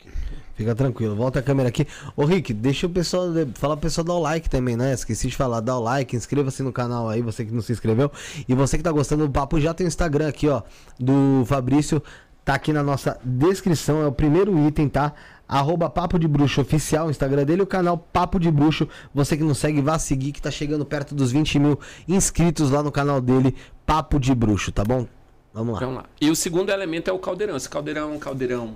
Fica 0.54 0.76
tranquilo, 0.76 1.16
volta 1.16 1.40
a 1.40 1.42
câmera 1.42 1.70
aqui. 1.70 1.88
Ô 2.16 2.24
Rick, 2.24 2.54
deixa 2.54 2.86
o 2.86 2.90
pessoal, 2.90 3.30
fala 3.56 3.76
pro 3.76 3.88
pessoal 3.88 4.06
dar 4.06 4.14
o 4.14 4.20
like 4.20 4.48
também, 4.48 4.78
né? 4.78 4.94
Esqueci 4.94 5.28
de 5.28 5.36
falar, 5.36 5.60
dá 5.60 5.76
o 5.76 5.82
like, 5.82 6.16
inscreva-se 6.16 6.62
no 6.62 6.72
canal 6.72 7.10
aí, 7.10 7.20
você 7.20 7.44
que 7.44 7.52
não 7.52 7.64
se 7.64 7.72
inscreveu. 7.72 8.12
E 8.48 8.54
você 8.54 8.78
que 8.78 8.84
tá 8.84 8.92
gostando 8.92 9.26
do 9.26 9.32
papo, 9.32 9.60
já 9.60 9.74
tem 9.74 9.88
o 9.88 9.90
Instagram 9.90 10.28
aqui, 10.28 10.48
ó, 10.48 10.62
do 11.00 11.44
Fabrício, 11.48 12.02
tá 12.46 12.54
aqui 12.54 12.72
na 12.72 12.84
nossa 12.84 13.20
descrição, 13.24 14.04
é 14.04 14.06
o 14.06 14.12
primeiro 14.12 14.68
item, 14.68 14.88
tá? 14.88 15.14
Arroba 15.48 15.90
Papo 15.90 16.20
de 16.20 16.28
Bruxo 16.28 16.62
Oficial, 16.62 17.10
Instagram 17.10 17.44
dele, 17.44 17.64
o 17.64 17.68
canal 17.68 17.98
Papo 17.98 18.40
de 18.40 18.52
Bruxo. 18.52 18.88
Você 19.16 19.36
que 19.36 19.44
não 19.44 19.56
segue, 19.56 19.82
vá 19.82 19.98
seguir, 19.98 20.32
que 20.32 20.42
tá 20.42 20.52
chegando 20.52 20.86
perto 20.86 21.16
dos 21.16 21.32
20 21.32 21.58
mil 21.58 21.80
inscritos 22.08 22.70
lá 22.70 22.84
no 22.84 22.92
canal 22.92 23.20
dele, 23.20 23.56
Papo 23.84 24.20
de 24.20 24.36
Bruxo, 24.36 24.72
tá 24.72 24.84
bom? 24.84 25.08
Vamos 25.52 25.74
lá. 25.74 25.80
Vamos 25.80 25.96
lá. 25.96 26.06
E 26.22 26.30
o 26.30 26.36
segundo 26.36 26.70
elemento 26.70 27.10
é 27.10 27.14
o 27.14 27.20
caldeirão. 27.20 27.58
Esse 27.58 27.68
caldeirão 27.68 28.12
é 28.12 28.16
um 28.16 28.20
caldeirão 28.20 28.76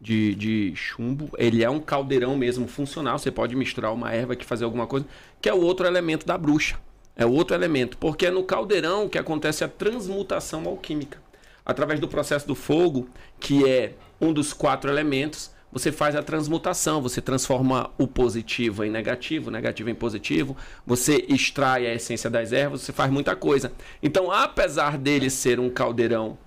de, 0.00 0.34
de 0.34 0.72
chumbo. 0.74 1.30
Ele 1.36 1.62
é 1.62 1.68
um 1.68 1.80
caldeirão 1.80 2.36
mesmo 2.36 2.66
funcional. 2.66 3.18
Você 3.18 3.30
pode 3.30 3.54
misturar 3.54 3.92
uma 3.92 4.12
erva 4.12 4.34
que 4.34 4.44
fazer 4.44 4.64
alguma 4.64 4.86
coisa, 4.86 5.06
que 5.40 5.48
é 5.48 5.54
o 5.54 5.60
outro 5.60 5.86
elemento 5.86 6.26
da 6.26 6.38
bruxa. 6.38 6.78
É 7.16 7.26
outro 7.26 7.54
elemento, 7.54 7.98
porque 7.98 8.26
é 8.26 8.30
no 8.30 8.44
caldeirão 8.44 9.08
que 9.08 9.18
acontece 9.18 9.62
a 9.62 9.68
transmutação 9.68 10.64
alquímica. 10.66 11.18
Através 11.66 12.00
do 12.00 12.08
processo 12.08 12.46
do 12.46 12.54
fogo, 12.54 13.08
que 13.38 13.68
é 13.68 13.94
um 14.20 14.32
dos 14.32 14.54
quatro 14.54 14.90
elementos, 14.90 15.50
você 15.72 15.92
faz 15.92 16.16
a 16.16 16.22
transmutação, 16.22 17.00
você 17.00 17.20
transforma 17.20 17.90
o 17.98 18.06
positivo 18.06 18.84
em 18.84 18.90
negativo, 18.90 19.50
negativo 19.50 19.90
em 19.90 19.94
positivo, 19.94 20.56
você 20.84 21.24
extrai 21.28 21.86
a 21.86 21.94
essência 21.94 22.28
das 22.28 22.52
ervas, 22.52 22.80
você 22.80 22.92
faz 22.92 23.10
muita 23.10 23.36
coisa. 23.36 23.70
Então, 24.02 24.32
apesar 24.32 24.98
dele 24.98 25.30
ser 25.30 25.60
um 25.60 25.70
caldeirão 25.70 26.38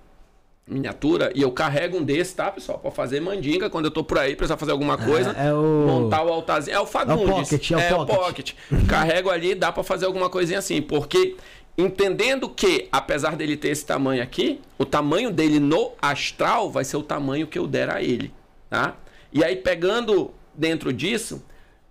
miniatura 0.66 1.30
e 1.34 1.42
eu 1.42 1.52
carrego 1.52 1.98
um 1.98 2.02
desse, 2.02 2.34
tá, 2.34 2.50
pessoal? 2.50 2.78
Pra 2.78 2.90
fazer 2.90 3.20
mandinga 3.20 3.68
quando 3.68 3.86
eu 3.86 3.90
tô 3.90 4.02
por 4.02 4.18
aí, 4.18 4.34
precisar 4.34 4.56
fazer 4.56 4.72
alguma 4.72 4.96
coisa. 4.96 5.34
É, 5.38 5.48
é 5.48 5.52
o... 5.52 5.84
Montar 5.86 6.24
o 6.24 6.32
altarzinho. 6.32 6.74
É 6.74 6.80
o 6.80 6.86
Fagundes. 6.86 7.22
É 7.22 7.24
o 7.24 7.58
pocket, 7.58 7.70
é 7.70 7.76
o 7.76 7.80
é 7.80 7.88
pocket. 7.90 8.14
O 8.14 8.24
pocket. 8.24 8.54
Carrego 8.88 9.30
ali, 9.30 9.54
dá 9.54 9.70
para 9.70 9.82
fazer 9.82 10.06
alguma 10.06 10.30
coisinha 10.30 10.58
assim. 10.58 10.80
Porque 10.80 11.36
entendendo 11.76 12.48
que, 12.48 12.88
apesar 12.90 13.36
dele 13.36 13.56
ter 13.56 13.68
esse 13.68 13.84
tamanho 13.84 14.22
aqui, 14.22 14.60
o 14.78 14.86
tamanho 14.86 15.30
dele 15.30 15.60
no 15.60 15.92
astral 16.00 16.70
vai 16.70 16.84
ser 16.84 16.96
o 16.96 17.02
tamanho 17.02 17.46
que 17.46 17.58
eu 17.58 17.66
der 17.66 17.90
a 17.90 18.02
ele, 18.02 18.32
tá? 18.70 18.96
E 19.32 19.44
aí, 19.44 19.56
pegando 19.56 20.30
dentro 20.54 20.92
disso, 20.92 21.44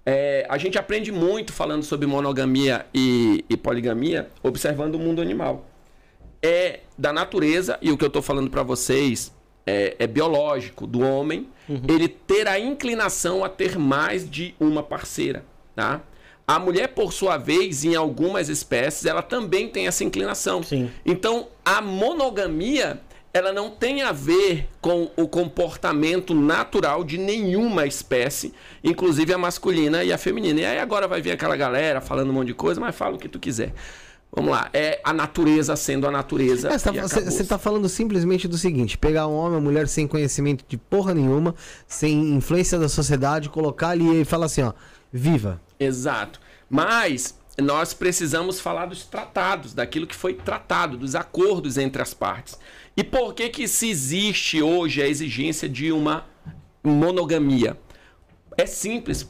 é, 0.05 0.47
a 0.49 0.57
gente 0.57 0.80
aprende 0.80 1.11
muito 1.11 1.53
falando 1.53 1.84
sobre 1.84 2.07
monogamia 2.07 2.86
e, 2.93 3.45
e 3.49 3.55
poligamia, 3.55 4.30
observando 4.41 4.95
o 4.95 4.99
mundo 4.99 5.21
animal 5.21 5.65
é 6.43 6.82
da 7.03 7.11
natureza, 7.11 7.77
e 7.81 7.91
o 7.91 7.97
que 7.97 8.05
eu 8.05 8.07
estou 8.07 8.21
falando 8.21 8.49
para 8.49 8.63
vocês 8.63 9.29
é, 9.65 9.97
é, 9.99 10.07
biológico, 10.07 10.87
do 10.87 11.01
homem, 11.01 11.49
uhum. 11.67 11.81
ele 11.85 12.07
ter 12.07 12.47
a 12.47 12.57
inclinação 12.57 13.43
a 13.43 13.49
ter 13.49 13.77
mais 13.77 14.29
de 14.29 14.55
uma 14.57 14.81
parceira, 14.81 15.43
tá? 15.75 15.99
A 16.47 16.57
mulher, 16.57 16.93
por 16.93 17.11
sua 17.11 17.35
vez, 17.35 17.83
em 17.83 17.93
algumas 17.93 18.47
espécies, 18.47 19.05
ela 19.05 19.21
também 19.21 19.67
tem 19.67 19.85
essa 19.85 20.01
inclinação. 20.01 20.63
Sim. 20.63 20.89
Então, 21.05 21.49
a 21.65 21.81
monogamia, 21.81 23.01
ela 23.33 23.51
não 23.51 23.69
tem 23.69 24.01
a 24.01 24.13
ver 24.13 24.69
com 24.79 25.11
o 25.17 25.27
comportamento 25.27 26.33
natural 26.33 27.03
de 27.03 27.17
nenhuma 27.17 27.85
espécie, 27.85 28.53
inclusive 28.81 29.33
a 29.33 29.37
masculina 29.37 30.05
e 30.05 30.13
a 30.13 30.17
feminina. 30.17 30.61
E 30.61 30.65
aí 30.65 30.79
agora 30.79 31.05
vai 31.05 31.21
vir 31.21 31.31
aquela 31.31 31.57
galera 31.57 31.99
falando 31.99 32.29
um 32.29 32.33
monte 32.33 32.47
de 32.47 32.53
coisa, 32.53 32.79
mas 32.79 32.95
fala 32.95 33.15
o 33.15 33.19
que 33.19 33.27
tu 33.27 33.39
quiser. 33.39 33.73
Vamos 34.36 34.49
lá, 34.49 34.67
é 34.73 34.99
a 35.03 35.13
natureza 35.13 35.75
sendo 35.75 36.07
a 36.07 36.11
natureza. 36.11 36.67
É, 36.67 36.77
você 36.77 37.43
está 37.43 37.59
falando 37.59 37.88
simplesmente 37.88 38.47
do 38.47 38.57
seguinte: 38.57 38.97
pegar 38.97 39.27
um 39.27 39.36
homem, 39.36 39.53
uma 39.53 39.61
mulher 39.61 39.88
sem 39.88 40.07
conhecimento 40.07 40.65
de 40.67 40.75
porra 40.75 41.13
nenhuma, 41.13 41.53
sem 41.88 42.34
influência 42.34 42.79
da 42.79 42.89
sociedade, 42.89 43.47
colocar 43.47 43.89
ali 43.89 44.21
e 44.21 44.25
falar 44.25 44.47
assim, 44.47 44.63
ó, 44.63 44.73
viva. 45.11 45.61
Exato. 45.79 46.41
Mas 46.67 47.38
nós 47.61 47.93
precisamos 47.93 48.59
falar 48.59 48.88
dos 48.88 49.03
tratados, 49.05 49.75
daquilo 49.75 50.07
que 50.07 50.15
foi 50.15 50.34
tratado, 50.34 50.97
dos 50.97 51.13
acordos 51.13 51.77
entre 51.77 52.01
as 52.01 52.15
partes. 52.15 52.57
E 52.97 53.03
por 53.03 53.36
que 53.36 53.49
que 53.49 53.67
se 53.67 53.88
existe 53.88 54.63
hoje 54.63 54.99
a 55.03 55.07
exigência 55.07 55.69
de 55.69 55.91
uma 55.91 56.25
monogamia? 56.84 57.77
É 58.57 58.65
simples, 58.65 59.27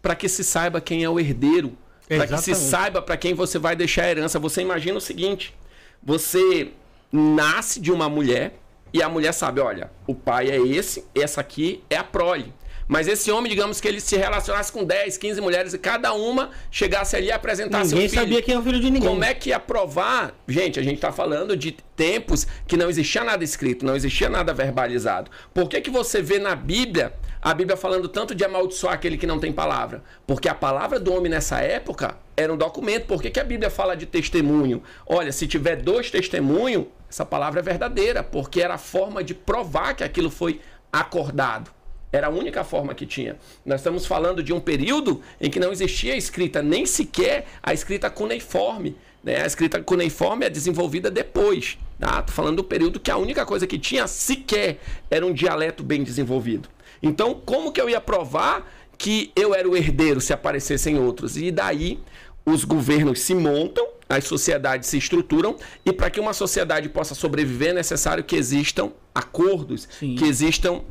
para 0.00 0.14
que 0.14 0.28
se 0.28 0.44
saiba 0.44 0.80
quem 0.80 1.02
é 1.02 1.10
o 1.10 1.18
herdeiro 1.18 1.76
para 2.08 2.26
que 2.26 2.38
se 2.38 2.54
saiba 2.54 3.00
para 3.00 3.16
quem 3.16 3.34
você 3.34 3.58
vai 3.58 3.74
deixar 3.74 4.04
a 4.04 4.10
herança. 4.10 4.38
Você 4.38 4.60
imagina 4.60 4.98
o 4.98 5.00
seguinte: 5.00 5.54
você 6.02 6.70
nasce 7.10 7.80
de 7.80 7.92
uma 7.92 8.08
mulher 8.08 8.58
e 8.92 9.02
a 9.02 9.08
mulher 9.08 9.32
sabe, 9.32 9.60
olha, 9.60 9.90
o 10.06 10.14
pai 10.14 10.50
é 10.50 10.58
esse, 10.58 11.04
essa 11.14 11.40
aqui 11.40 11.82
é 11.90 11.96
a 11.96 12.04
prole. 12.04 12.52
Mas 12.86 13.08
esse 13.08 13.30
homem, 13.30 13.50
digamos 13.50 13.80
que 13.80 13.88
ele 13.88 14.00
se 14.00 14.16
relacionasse 14.16 14.70
com 14.70 14.84
10, 14.84 15.16
15 15.16 15.40
mulheres 15.40 15.72
e 15.72 15.78
cada 15.78 16.12
uma 16.12 16.50
chegasse 16.70 17.16
ali 17.16 17.26
e 17.26 17.32
apresentasse 17.32 17.92
ninguém 17.92 18.06
um 18.06 18.10
filho. 18.10 18.22
sabia 18.22 18.42
quem 18.42 18.54
é 18.54 18.58
o 18.58 18.62
filho 18.62 18.80
de 18.80 18.90
ninguém. 18.90 19.08
Como 19.08 19.24
é 19.24 19.34
que 19.34 19.50
ia 19.50 19.60
provar? 19.60 20.34
Gente, 20.46 20.78
a 20.78 20.82
gente 20.82 20.96
está 20.96 21.12
falando 21.12 21.56
de 21.56 21.72
tempos 21.96 22.46
que 22.66 22.76
não 22.76 22.88
existia 22.88 23.24
nada 23.24 23.42
escrito, 23.42 23.86
não 23.86 23.96
existia 23.96 24.28
nada 24.28 24.52
verbalizado. 24.52 25.30
Por 25.52 25.68
que, 25.68 25.80
que 25.80 25.90
você 25.90 26.20
vê 26.20 26.38
na 26.38 26.54
Bíblia 26.54 27.14
a 27.40 27.52
Bíblia 27.52 27.76
falando 27.76 28.08
tanto 28.08 28.34
de 28.34 28.42
amaldiçoar 28.42 28.94
aquele 28.94 29.16
que 29.16 29.26
não 29.26 29.38
tem 29.38 29.52
palavra? 29.52 30.02
Porque 30.26 30.48
a 30.48 30.54
palavra 30.54 30.98
do 30.98 31.12
homem 31.12 31.30
nessa 31.30 31.60
época 31.60 32.16
era 32.36 32.52
um 32.52 32.56
documento. 32.56 33.06
Por 33.06 33.22
que, 33.22 33.30
que 33.30 33.40
a 33.40 33.44
Bíblia 33.44 33.70
fala 33.70 33.96
de 33.96 34.06
testemunho? 34.06 34.82
Olha, 35.06 35.32
se 35.32 35.46
tiver 35.46 35.76
dois 35.76 36.10
testemunhos, 36.10 36.86
essa 37.08 37.24
palavra 37.24 37.60
é 37.60 37.62
verdadeira, 37.62 38.22
porque 38.22 38.60
era 38.60 38.74
a 38.74 38.78
forma 38.78 39.22
de 39.22 39.34
provar 39.34 39.94
que 39.94 40.02
aquilo 40.02 40.30
foi 40.30 40.60
acordado. 40.92 41.70
Era 42.14 42.28
a 42.28 42.30
única 42.30 42.62
forma 42.62 42.94
que 42.94 43.04
tinha. 43.04 43.36
Nós 43.66 43.80
estamos 43.80 44.06
falando 44.06 44.40
de 44.40 44.52
um 44.52 44.60
período 44.60 45.20
em 45.40 45.50
que 45.50 45.58
não 45.58 45.72
existia 45.72 46.16
escrita, 46.16 46.62
nem 46.62 46.86
sequer 46.86 47.44
a 47.60 47.74
escrita 47.74 48.08
cuneiforme. 48.08 48.96
Né? 49.20 49.42
A 49.42 49.46
escrita 49.46 49.82
cuneiforme 49.82 50.46
é 50.46 50.48
desenvolvida 50.48 51.10
depois. 51.10 51.76
Tá? 51.98 52.22
Tô 52.22 52.32
falando 52.32 52.58
do 52.58 52.64
período 52.64 53.00
que 53.00 53.10
a 53.10 53.16
única 53.16 53.44
coisa 53.44 53.66
que 53.66 53.76
tinha 53.76 54.06
sequer 54.06 54.78
era 55.10 55.26
um 55.26 55.32
dialeto 55.32 55.82
bem 55.82 56.04
desenvolvido. 56.04 56.68
Então, 57.02 57.42
como 57.44 57.72
que 57.72 57.80
eu 57.80 57.90
ia 57.90 58.00
provar 58.00 58.64
que 58.96 59.32
eu 59.34 59.52
era 59.52 59.68
o 59.68 59.76
herdeiro 59.76 60.20
se 60.20 60.32
aparecessem 60.32 60.96
outros? 60.96 61.36
E 61.36 61.50
daí 61.50 61.98
os 62.46 62.62
governos 62.62 63.22
se 63.22 63.34
montam, 63.34 63.88
as 64.08 64.22
sociedades 64.22 64.88
se 64.88 64.98
estruturam, 64.98 65.56
e 65.84 65.92
para 65.92 66.10
que 66.10 66.20
uma 66.20 66.32
sociedade 66.32 66.88
possa 66.88 67.12
sobreviver 67.12 67.70
é 67.70 67.72
necessário 67.72 68.22
que 68.22 68.36
existam 68.36 68.92
acordos, 69.12 69.88
Sim. 69.98 70.14
que 70.14 70.24
existam 70.24 70.82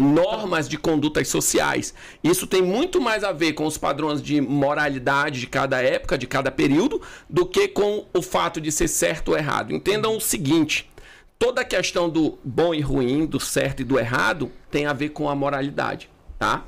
normas 0.00 0.68
de 0.68 0.76
condutas 0.76 1.28
sociais. 1.28 1.94
Isso 2.22 2.46
tem 2.46 2.62
muito 2.62 3.00
mais 3.00 3.24
a 3.24 3.32
ver 3.32 3.52
com 3.52 3.66
os 3.66 3.76
padrões 3.76 4.22
de 4.22 4.40
moralidade 4.40 5.40
de 5.40 5.46
cada 5.46 5.82
época, 5.82 6.16
de 6.16 6.26
cada 6.26 6.50
período, 6.50 7.00
do 7.28 7.46
que 7.46 7.68
com 7.68 8.06
o 8.14 8.22
fato 8.22 8.60
de 8.60 8.72
ser 8.72 8.88
certo 8.88 9.30
ou 9.30 9.38
errado. 9.38 9.72
Entendam 9.72 10.16
o 10.16 10.20
seguinte: 10.20 10.90
toda 11.38 11.60
a 11.60 11.64
questão 11.64 12.08
do 12.08 12.38
bom 12.44 12.74
e 12.74 12.80
ruim, 12.80 13.26
do 13.26 13.40
certo 13.40 13.80
e 13.80 13.84
do 13.84 13.98
errado, 13.98 14.50
tem 14.70 14.86
a 14.86 14.92
ver 14.92 15.10
com 15.10 15.28
a 15.28 15.34
moralidade, 15.34 16.08
tá? 16.38 16.64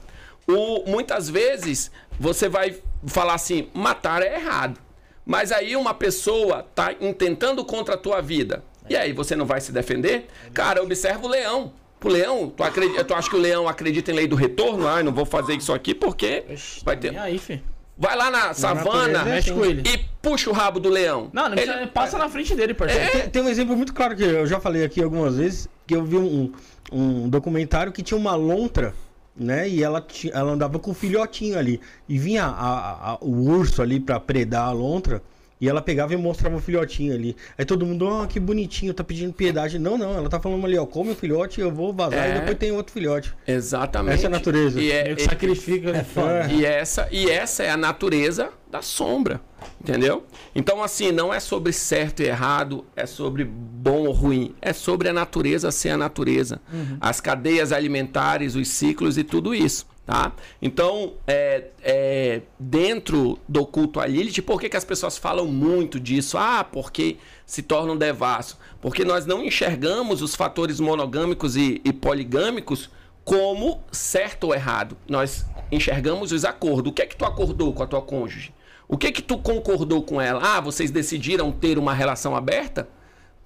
O, 0.47 0.91
muitas 0.91 1.29
vezes 1.29 1.91
você 2.19 2.49
vai 2.49 2.77
falar 3.07 3.35
assim, 3.35 3.69
matar 3.73 4.23
é 4.23 4.35
errado. 4.35 4.79
Mas 5.25 5.51
aí 5.51 5.75
uma 5.75 5.95
pessoa 5.95 6.67
tá 6.75 6.95
intentando 7.01 7.65
contra 7.65 7.95
a 7.95 7.99
tua 7.99 8.21
vida. 8.21 8.63
E 8.89 8.95
aí 8.95 9.13
você 9.13 9.35
não 9.35 9.47
vai 9.47 9.61
se 9.61 9.73
defender? 9.73 10.27
Cara, 10.53 10.83
observa 10.83 11.25
o 11.25 11.31
leão. 11.31 11.73
Pro 12.05 12.13
leão, 12.13 12.53
tu, 12.55 12.63
acredita, 12.63 13.03
tu 13.03 13.15
acha 13.15 13.31
que 13.31 13.37
o 13.37 13.39
leão 13.41 13.67
acredita 13.67 14.11
em 14.13 14.15
lei 14.15 14.27
do 14.27 14.37
retorno? 14.37 14.87
Ah, 14.87 15.03
não 15.03 15.11
vou 15.11 15.25
fazer 15.25 15.55
isso 15.55 15.73
aqui 15.73 15.95
porque 15.95 16.45
Oxi, 16.51 16.85
vai 16.85 16.97
ter. 16.99 17.17
aí, 17.19 17.39
fi. 17.39 17.63
Vai 17.97 18.15
lá 18.15 18.31
na 18.31 18.53
savana 18.53 19.37
é 19.39 19.41
com 19.41 19.65
ele. 19.65 19.83
e 19.89 19.99
puxa 20.21 20.51
o 20.51 20.53
rabo 20.53 20.79
do 20.79 20.91
leão. 20.91 21.31
Não, 21.33 21.45
não 21.45 21.53
precisa, 21.53 21.77
Ele- 21.79 21.87
passa 21.87 22.19
na 22.19 22.29
frente 22.29 22.55
dele, 22.55 22.75
parceiro. 22.75 23.11
Tem, 23.11 23.31
tem 23.31 23.43
um 23.43 23.49
exemplo 23.49 23.75
muito 23.75 23.95
claro 23.95 24.15
que 24.15 24.23
eu 24.23 24.47
já 24.47 24.61
falei 24.61 24.85
aqui 24.85 25.03
algumas 25.03 25.37
vezes, 25.37 25.67
que 25.87 25.95
eu 25.97 26.05
vi 26.05 26.17
um, 26.17 26.53
um 26.93 27.29
documentário 27.29 27.91
que 27.91 28.03
tinha 28.03 28.19
uma 28.19 28.35
lontra, 28.35 28.95
né? 29.35 29.67
E 29.67 29.83
ela, 29.83 30.05
ela 30.33 30.53
andava 30.53 30.79
com 30.79 30.91
o 30.91 30.95
filhotinho 30.95 31.59
ali. 31.59 31.81
E 32.09 32.19
vinha 32.19 32.45
a- 32.45 32.51
a- 32.51 33.11
a- 33.13 33.19
o 33.23 33.49
urso 33.49 33.81
ali 33.81 33.99
pra 33.99 34.21
predar 34.21 34.69
a 34.69 34.73
lontra. 34.73 35.23
E 35.65 35.69
ela 35.69 35.81
pegava 35.81 36.13
e 36.13 36.17
mostrava 36.19 36.57
o 36.57 36.61
filhotinho 36.61 37.15
ali. 37.15 37.35
Aí 37.57 37.65
todo 37.65 37.87
mundo, 37.87 38.05
ó, 38.07 38.27
que 38.27 38.39
bonitinho, 38.39 38.93
tá 38.93 39.03
pedindo 39.03 39.33
piedade. 39.33 39.79
Não, 39.79 39.97
não, 39.97 40.15
ela 40.15 40.29
tá 40.29 40.39
falando 40.39 40.63
ali, 40.67 40.77
ó, 40.77 40.85
come 40.85 41.13
o 41.13 41.15
filhote, 41.15 41.59
eu 41.59 41.73
vou 41.73 41.91
vazar 41.91 42.27
É. 42.27 42.31
e 42.37 42.41
depois 42.41 42.59
tem 42.59 42.71
outro 42.71 42.93
filhote. 42.93 43.33
Exatamente. 43.47 44.13
Essa 44.17 44.25
é 44.25 44.27
a 44.27 44.31
natureza. 44.31 44.79
E, 44.79 44.93
é, 44.93 45.13
e- 45.17 45.21
sacrifica, 45.23 45.91
né? 45.91 46.05
e 46.51 46.67
essa, 46.67 47.09
e 47.11 47.31
essa 47.31 47.63
é 47.63 47.71
a 47.71 47.79
natureza 47.79 48.51
da 48.71 48.83
sombra. 48.83 49.41
Entendeu? 49.81 50.27
Então, 50.55 50.83
assim, 50.83 51.11
não 51.11 51.33
é 51.33 51.41
sobre 51.41 51.73
certo 51.73 52.21
e 52.23 52.27
errado, 52.27 52.85
é 52.95 53.07
sobre 53.07 53.43
bom 53.43 54.05
ou 54.07 54.13
ruim. 54.13 54.55
É 54.61 54.75
sobre 54.75 55.09
a 55.09 55.15
natureza 55.15 55.71
ser 55.71 55.89
a 55.91 55.97
natureza. 55.97 56.61
As 57.01 57.23
cadeias 57.23 57.73
alimentares, 57.73 58.55
os 58.55 58.69
ciclos 58.69 59.17
e 59.17 59.25
tudo 59.25 59.55
isso. 59.55 59.87
Tá? 60.07 60.35
Então, 60.61 61.15
é, 61.27 61.69
é, 61.83 62.43
dentro 62.61 63.39
do 63.49 63.65
culto 63.65 64.01
a 64.01 64.07
Lilith, 64.07 64.43
por 64.43 64.61
que, 64.61 64.69
que 64.69 64.77
as 64.77 64.85
pessoas 64.85 65.17
falam 65.17 65.47
muito 65.47 65.99
disso? 65.99 66.37
Ah, 66.37 66.63
porque 66.63 67.17
se 67.47 67.63
torna 67.63 67.93
um 67.93 67.97
devasso. 67.97 68.59
Porque 68.83 69.03
nós 69.03 69.25
não 69.25 69.43
enxergamos 69.43 70.21
os 70.21 70.35
fatores 70.35 70.79
monogâmicos 70.79 71.57
e, 71.57 71.81
e 71.83 71.91
poligâmicos 71.91 72.91
como 73.25 73.83
certo 73.91 74.45
ou 74.45 74.55
errado. 74.55 74.95
Nós 75.09 75.47
enxergamos 75.73 76.33
os 76.33 76.45
acordos. 76.45 76.91
O 76.91 76.95
que 76.95 77.01
é 77.01 77.07
que 77.07 77.17
tu 77.17 77.25
acordou 77.25 77.73
com 77.73 77.83
a 77.83 77.87
tua 77.87 78.03
cônjuge? 78.03 78.53
O 78.87 78.99
que 78.99 79.07
é 79.07 79.13
que 79.13 79.23
tu 79.23 79.39
concordou 79.39 80.03
com 80.03 80.21
ela? 80.21 80.41
Ah, 80.43 80.61
vocês 80.61 80.91
decidiram 80.91 81.51
ter 81.51 81.79
uma 81.79 81.95
relação 81.95 82.37
aberta? 82.37 82.89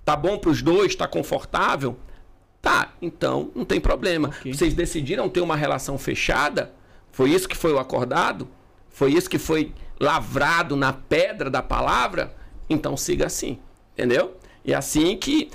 Tá 0.05 0.17
bom 0.17 0.37
para 0.37 0.51
os 0.51 0.61
dois? 0.61 0.97
Tá 0.97 1.07
confortável? 1.07 1.97
Tá, 2.69 2.93
então 3.01 3.51
não 3.55 3.65
tem 3.65 3.81
problema. 3.81 4.29
Ok. 4.29 4.53
Vocês 4.53 4.75
decidiram 4.75 5.27
ter 5.27 5.41
uma 5.41 5.57
relação 5.57 5.97
fechada? 5.97 6.71
Foi 7.11 7.31
isso 7.31 7.49
que 7.49 7.57
foi 7.57 7.73
o 7.73 7.79
acordado? 7.79 8.47
Foi 8.91 9.11
isso 9.11 9.31
que 9.31 9.39
foi 9.39 9.73
lavrado 9.99 10.77
na 10.77 10.93
pedra 10.93 11.49
da 11.49 11.63
palavra? 11.63 12.37
Então 12.69 12.95
siga 12.95 13.25
assim, 13.25 13.59
entendeu? 13.95 14.37
E 14.63 14.75
assim 14.75 15.17
que 15.17 15.49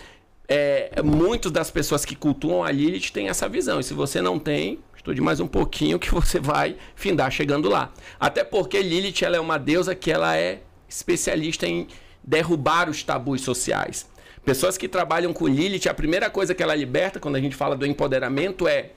é, 0.48 1.04
muitas 1.04 1.52
das 1.52 1.70
pessoas 1.70 2.04
que 2.04 2.16
cultuam 2.16 2.64
a 2.64 2.72
Lilith 2.72 3.12
têm 3.12 3.30
essa 3.30 3.48
visão. 3.48 3.80
E 3.80 3.84
se 3.84 3.94
você 3.94 4.20
não 4.20 4.40
tem, 4.40 4.80
estude 4.96 5.22
mais 5.22 5.40
um 5.40 5.48
pouquinho 5.48 6.00
que 6.00 6.10
você 6.12 6.40
vai 6.40 6.78
findar 6.96 7.30
chegando 7.30 7.70
lá. 7.70 7.92
Até 8.20 8.44
porque 8.44 8.82
Lilith 8.82 9.24
ela 9.24 9.38
é 9.38 9.40
uma 9.40 9.60
deusa 9.60 9.94
que 9.94 10.10
ela 10.10 10.36
é 10.36 10.64
especialista 10.90 11.68
em 11.68 11.88
derrubar 12.24 12.90
os 12.90 13.04
tabus 13.04 13.42
sociais. 13.42 14.12
Pessoas 14.46 14.78
que 14.78 14.88
trabalham 14.88 15.32
com 15.32 15.48
Lilith, 15.48 15.88
a 15.88 15.94
primeira 15.94 16.30
coisa 16.30 16.54
que 16.54 16.62
ela 16.62 16.76
liberta 16.76 17.20
quando 17.20 17.36
a 17.36 17.40
gente 17.40 17.56
fala 17.56 17.76
do 17.76 17.86
empoderamento 17.86 18.68
é 18.68 18.92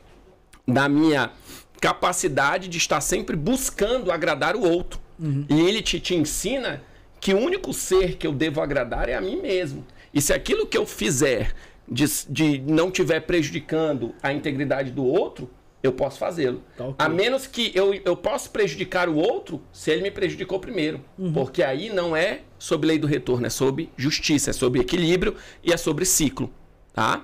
da 0.67 0.89
minha 0.89 1.31
capacidade 1.81 2.69
de 2.69 2.79
estar 2.79 3.01
sempre 3.01 3.37
buscando 3.37 4.11
agradar 4.11 4.57
o 4.57 4.63
outro. 4.63 5.01
Lilith 5.49 6.01
te 6.01 6.15
ensina 6.15 6.83
que 7.21 7.33
o 7.33 7.39
único 7.39 7.73
ser 7.73 8.17
que 8.17 8.27
eu 8.27 8.33
devo 8.33 8.61
agradar 8.61 9.09
é 9.09 9.15
a 9.15 9.21
mim 9.21 9.41
mesmo. 9.41 9.87
E 10.13 10.21
se 10.21 10.33
aquilo 10.33 10.67
que 10.67 10.77
eu 10.77 10.87
fizer 10.87 11.55
de, 11.89 12.05
de 12.29 12.59
não 12.61 12.89
estiver 12.89 13.21
prejudicando 13.21 14.15
a 14.23 14.33
integridade 14.33 14.91
do 14.91 15.05
outro, 15.05 15.49
eu 15.83 15.93
posso 15.93 16.19
fazê-lo. 16.19 16.63
Tá 16.77 16.85
ok. 16.85 16.95
A 16.99 17.09
menos 17.09 17.47
que 17.47 17.71
eu, 17.75 17.95
eu 18.05 18.17
possa 18.17 18.49
prejudicar 18.49 19.09
o 19.09 19.17
outro 19.17 19.63
se 19.73 19.91
ele 19.91 20.03
me 20.03 20.11
prejudicou 20.11 20.59
primeiro. 20.59 21.01
Porque 21.33 21.63
aí 21.63 21.91
não 21.91 22.17
é 22.17 22.41
sobre 22.59 22.87
lei 22.89 22.99
do 22.99 23.07
retorno, 23.07 23.47
é 23.47 23.51
sobre 23.51 23.91
justiça, 23.97 24.51
é 24.51 24.53
sobre 24.53 24.81
equilíbrio 24.81 25.35
e 25.63 25.73
é 25.73 25.77
sobre 25.77 26.05
ciclo. 26.05 26.51
Tá? 26.93 27.23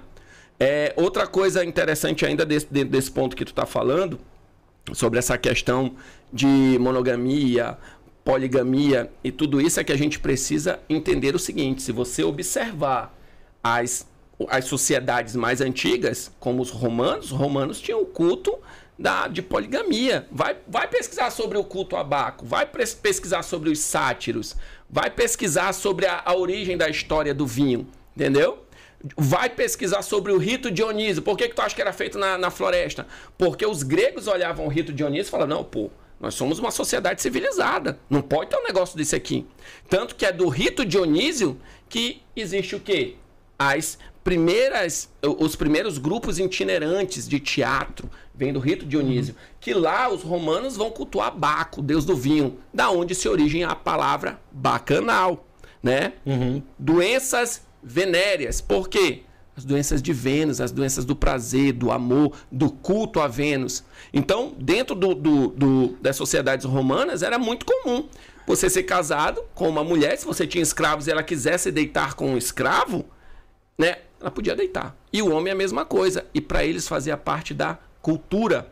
É, 0.58 0.92
outra 0.96 1.26
coisa 1.26 1.64
interessante 1.64 2.24
ainda 2.24 2.44
desse, 2.44 2.66
dentro 2.70 2.90
desse 2.90 3.10
ponto 3.10 3.34
que 3.34 3.44
tu 3.44 3.50
está 3.50 3.66
falando, 3.66 4.18
sobre 4.92 5.18
essa 5.18 5.38
questão 5.38 5.94
de 6.32 6.76
monogamia, 6.80 7.78
poligamia 8.24 9.10
e 9.22 9.30
tudo 9.30 9.60
isso, 9.60 9.80
é 9.80 9.84
que 9.84 9.92
a 9.92 9.98
gente 9.98 10.18
precisa 10.18 10.80
entender 10.88 11.34
o 11.34 11.38
seguinte: 11.38 11.82
se 11.82 11.92
você 11.92 12.22
observar 12.22 13.16
as, 13.62 14.06
as 14.48 14.64
sociedades 14.64 15.36
mais 15.36 15.60
antigas, 15.60 16.30
como 16.40 16.62
os 16.62 16.70
romanos, 16.70 17.26
os 17.26 17.38
romanos 17.38 17.80
tinham 17.80 18.02
o 18.02 18.06
culto 18.06 18.58
da, 18.98 19.28
de 19.28 19.42
poligamia. 19.42 20.26
Vai, 20.30 20.56
vai 20.66 20.88
pesquisar 20.88 21.30
sobre 21.30 21.58
o 21.58 21.64
culto 21.64 21.96
a 21.96 22.04
Baco, 22.04 22.44
vai 22.44 22.66
pesquisar 22.66 23.42
sobre 23.42 23.70
os 23.70 23.78
sátiros, 23.78 24.56
vai 24.92 25.10
pesquisar 25.10 25.72
sobre 25.72 26.04
a, 26.04 26.22
a 26.22 26.36
origem 26.36 26.76
da 26.76 26.88
história 26.88 27.32
do 27.32 27.46
vinho, 27.46 27.88
entendeu? 28.14 28.58
Vai 29.16 29.48
pesquisar 29.48 30.02
sobre 30.02 30.30
o 30.30 30.36
rito 30.36 30.70
Dionísio. 30.70 31.22
Por 31.22 31.36
que, 31.36 31.48
que 31.48 31.54
tu 31.54 31.62
acha 31.62 31.74
que 31.74 31.80
era 31.80 31.92
feito 31.92 32.18
na, 32.18 32.36
na 32.36 32.50
floresta? 32.50 33.06
Porque 33.38 33.64
os 33.64 33.82
gregos 33.82 34.28
olhavam 34.28 34.66
o 34.66 34.68
rito 34.68 34.92
Dionísio 34.92 35.28
e 35.28 35.30
falavam, 35.30 35.56
não, 35.56 35.64
pô, 35.64 35.90
nós 36.20 36.34
somos 36.34 36.60
uma 36.60 36.70
sociedade 36.70 37.22
civilizada. 37.22 37.98
Não 38.08 38.20
pode 38.20 38.50
ter 38.50 38.56
um 38.56 38.62
negócio 38.62 38.96
desse 38.96 39.16
aqui. 39.16 39.44
Tanto 39.88 40.14
que 40.14 40.26
é 40.26 40.30
do 40.30 40.48
rito 40.48 40.84
Dionísio 40.84 41.58
que 41.88 42.22
existe 42.36 42.76
o 42.76 42.80
quê? 42.80 43.16
As 43.58 43.98
primeiras, 44.22 45.10
os 45.20 45.56
primeiros 45.56 45.98
grupos 45.98 46.38
itinerantes 46.38 47.26
de 47.26 47.40
teatro 47.40 48.08
vem 48.34 48.52
do 48.52 48.58
rito 48.60 48.84
Dionísio. 48.86 49.34
Que 49.60 49.72
lá 49.74 50.08
os 50.08 50.22
romanos 50.22 50.76
vão 50.76 50.90
cultuar 50.90 51.36
Baco, 51.36 51.80
deus 51.82 52.04
do 52.04 52.16
vinho. 52.16 52.58
Da 52.72 52.90
onde 52.90 53.14
se 53.14 53.28
origem 53.28 53.64
a 53.64 53.74
palavra 53.74 54.40
bacanal, 54.50 55.46
né? 55.82 56.14
Doenças 56.78 57.62
venéreas. 57.82 58.60
Por 58.60 58.88
quê? 58.88 59.22
As 59.56 59.64
doenças 59.64 60.00
de 60.00 60.12
Vênus, 60.14 60.60
as 60.62 60.72
doenças 60.72 61.04
do 61.04 61.14
prazer, 61.14 61.72
do 61.74 61.90
amor, 61.90 62.32
do 62.50 62.70
culto 62.70 63.20
a 63.20 63.28
Vênus. 63.28 63.84
Então, 64.12 64.54
dentro 64.58 64.94
do, 64.94 65.14
do- 65.14 65.48
do- 65.48 65.88
das 66.00 66.16
sociedades 66.16 66.64
romanas, 66.64 67.22
era 67.22 67.38
muito 67.38 67.66
comum 67.66 68.08
você 68.46 68.70
ser 68.70 68.84
casado 68.84 69.42
com 69.54 69.68
uma 69.68 69.84
mulher. 69.84 70.16
Se 70.16 70.24
você 70.24 70.46
tinha 70.46 70.62
escravos 70.62 71.06
e 71.06 71.10
ela 71.10 71.22
quisesse 71.22 71.70
deitar 71.70 72.14
com 72.14 72.30
um 72.32 72.38
escravo, 72.38 73.04
né? 73.78 73.98
Ela 74.18 74.30
podia 74.30 74.56
deitar. 74.56 74.96
E 75.12 75.20
o 75.20 75.30
homem 75.30 75.50
é 75.50 75.52
a 75.52 75.56
mesma 75.58 75.84
coisa. 75.84 76.24
E 76.32 76.40
para 76.40 76.64
eles 76.64 76.88
fazia 76.88 77.16
parte 77.18 77.52
da 77.52 77.78
cultura. 78.02 78.66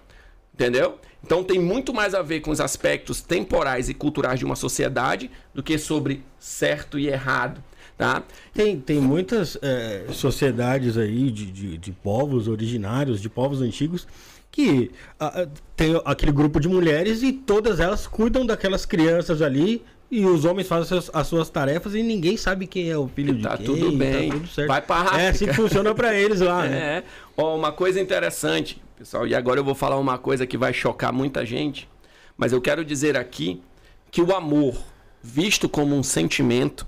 Entendeu? 0.53 0.99
Então 1.25 1.43
tem 1.43 1.59
muito 1.59 1.95
mais 1.95 2.15
a 2.15 2.21
ver 2.21 2.41
com 2.41 2.51
os 2.51 2.61
aspectos 2.61 3.23
temporais 3.23 3.89
e 3.89 3.95
culturais 3.95 4.39
de 4.39 4.45
uma 4.45 4.57
sociedade 4.57 5.31
do 5.55 5.63
que 5.63 5.79
sobre 5.79 6.23
certo 6.39 6.99
e 6.99 7.09
errado. 7.09 7.63
Tá? 7.97 8.23
Tem, 8.55 8.81
tem 8.81 8.99
muitas 8.99 9.59
eh, 9.61 10.07
sociedades 10.11 10.97
aí 10.97 11.31
de, 11.31 11.47
de, 11.47 11.79
de 11.79 11.93
povos 11.93 12.49
originários, 12.49 13.21
de 13.21 13.29
povos 13.29 13.61
antigos, 13.61 14.09
que 14.51 14.91
ah, 15.19 15.43
ah, 15.43 15.49
tem 15.77 16.01
aquele 16.05 16.33
grupo 16.33 16.59
de 16.59 16.67
mulheres 16.67 17.23
e 17.23 17.31
todas 17.33 17.79
elas 17.79 18.07
cuidam 18.07 18.47
daquelas 18.47 18.87
crianças 18.87 19.43
ali 19.43 19.85
e 20.11 20.25
os 20.27 20.45
homens 20.45 20.67
fazem 20.67 20.83
as 20.83 20.89
suas, 21.05 21.11
as 21.15 21.27
suas 21.27 21.51
tarefas 21.51 21.95
e 21.95 22.03
ninguém 22.03 22.37
sabe 22.37 22.67
quem 22.67 22.91
é 22.91 22.99
o 22.99 23.07
filho 23.09 23.35
de 23.35 23.43
Tá 23.43 23.57
quem. 23.57 23.67
tudo 23.67 23.93
bem. 23.93 24.29
Tá 24.31 24.35
tudo 24.37 24.49
certo. 24.49 24.69
Vai 24.69 24.83
pra 24.83 25.21
É 25.21 25.29
assim 25.29 25.47
que 25.47 25.53
funciona 25.55 25.95
pra 25.95 26.15
eles 26.15 26.41
lá, 26.41 26.63
né? 26.67 26.77
É. 26.99 27.05
Ó, 27.37 27.57
uma 27.57 27.71
coisa 27.73 28.01
interessante, 28.01 28.83
pessoal, 28.99 29.27
e 29.27 29.35
agora 29.35 29.61
eu 29.61 29.65
vou 29.65 29.75
falar 29.75 29.97
uma 29.99 30.19
coisa 30.19 30.47
que 30.47 30.59
vai 30.59 30.73
chocar 30.73 31.13
muita 31.13 31.47
gente, 31.47 31.89
mas 32.37 32.53
eu 32.53 32.61
quero 32.61 32.85
dizer 32.85 33.17
aqui 33.17 33.63
que 34.11 34.21
o 34.21 34.35
amor, 34.35 34.77
visto 35.23 35.69
como 35.69 35.95
um 35.95 36.03
sentimento, 36.03 36.87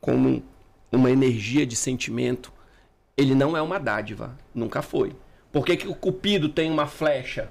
como 0.00 0.42
uma 0.90 1.10
energia 1.10 1.66
de 1.66 1.76
sentimento, 1.76 2.50
ele 3.16 3.34
não 3.34 3.56
é 3.56 3.60
uma 3.60 3.78
dádiva, 3.78 4.36
nunca 4.54 4.80
foi. 4.80 5.12
Por 5.52 5.64
que, 5.64 5.76
que 5.76 5.88
o 5.88 5.94
cupido 5.94 6.48
tem 6.48 6.70
uma 6.70 6.86
flecha? 6.86 7.50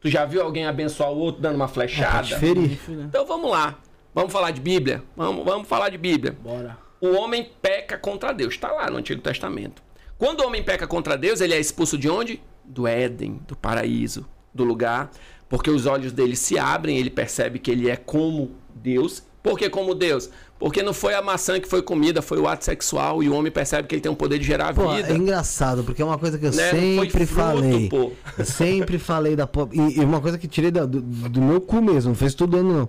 Tu 0.00 0.10
já 0.10 0.24
viu 0.26 0.42
alguém 0.42 0.66
abençoar 0.66 1.10
o 1.10 1.16
outro 1.18 1.40
dando 1.42 1.56
uma 1.56 1.68
flechada? 1.68 2.22
Diferir. 2.22 2.78
Então 2.88 3.26
vamos 3.26 3.50
lá. 3.50 3.78
Vamos 4.14 4.32
falar 4.32 4.50
de 4.52 4.60
Bíblia? 4.60 5.02
Vamos, 5.16 5.44
vamos 5.44 5.68
falar 5.68 5.88
de 5.88 5.98
Bíblia. 5.98 6.36
Bora. 6.42 6.78
O 7.00 7.08
homem 7.16 7.50
peca 7.60 7.98
contra 7.98 8.32
Deus. 8.32 8.54
Está 8.54 8.70
lá 8.72 8.88
no 8.90 8.96
Antigo 8.98 9.20
Testamento. 9.20 9.82
Quando 10.16 10.40
o 10.40 10.46
homem 10.46 10.62
peca 10.62 10.86
contra 10.86 11.16
Deus, 11.18 11.40
ele 11.40 11.52
é 11.54 11.58
expulso 11.60 11.98
de 11.98 12.08
onde? 12.08 12.40
Do 12.64 12.86
Éden, 12.86 13.40
do 13.46 13.56
paraíso, 13.56 14.24
do 14.54 14.64
lugar. 14.64 15.10
Porque 15.48 15.68
os 15.68 15.84
olhos 15.86 16.12
dele 16.12 16.36
se 16.36 16.58
abrem, 16.58 16.96
ele 16.96 17.10
percebe 17.10 17.58
que 17.58 17.70
ele 17.70 17.90
é 17.90 17.96
como 17.96 18.52
Deus. 18.74 19.22
Por 19.42 19.58
que 19.58 19.68
como 19.68 19.94
Deus? 19.94 20.30
Porque 20.58 20.82
não 20.82 20.94
foi 20.94 21.12
a 21.14 21.20
maçã 21.20 21.60
que 21.60 21.68
foi 21.68 21.82
comida, 21.82 22.22
foi 22.22 22.38
o 22.38 22.48
ato 22.48 22.64
sexual 22.64 23.22
e 23.22 23.28
o 23.28 23.34
homem 23.34 23.52
percebe 23.52 23.86
que 23.86 23.94
ele 23.96 24.00
tem 24.00 24.10
o 24.10 24.16
poder 24.16 24.38
de 24.38 24.44
gerar 24.46 24.72
Pô, 24.72 24.94
vida. 24.94 25.12
é 25.12 25.16
engraçado, 25.16 25.84
porque 25.84 26.00
é 26.00 26.04
uma 26.04 26.16
coisa 26.16 26.38
que 26.38 26.46
eu 26.46 26.52
Né? 26.52 26.70
Foi 26.70 26.80
sempre 27.10 27.26
fruto, 27.26 27.42
falei. 27.42 27.88
pô. 27.90 28.12
Eu 28.38 28.44
sempre 28.46 28.98
falei 28.98 29.36
da. 29.36 29.46
E, 29.72 30.00
e 30.00 30.04
uma 30.04 30.20
coisa 30.22 30.38
que 30.38 30.48
tirei 30.48 30.70
da- 30.70 30.86
do, 30.86 31.02
do 31.02 31.42
meu 31.42 31.60
cu 31.60 31.82
mesmo, 31.82 32.10
não 32.12 32.16
fez 32.16 32.32
tudo 32.34 32.56
ano 32.56 32.72
não. 32.72 32.88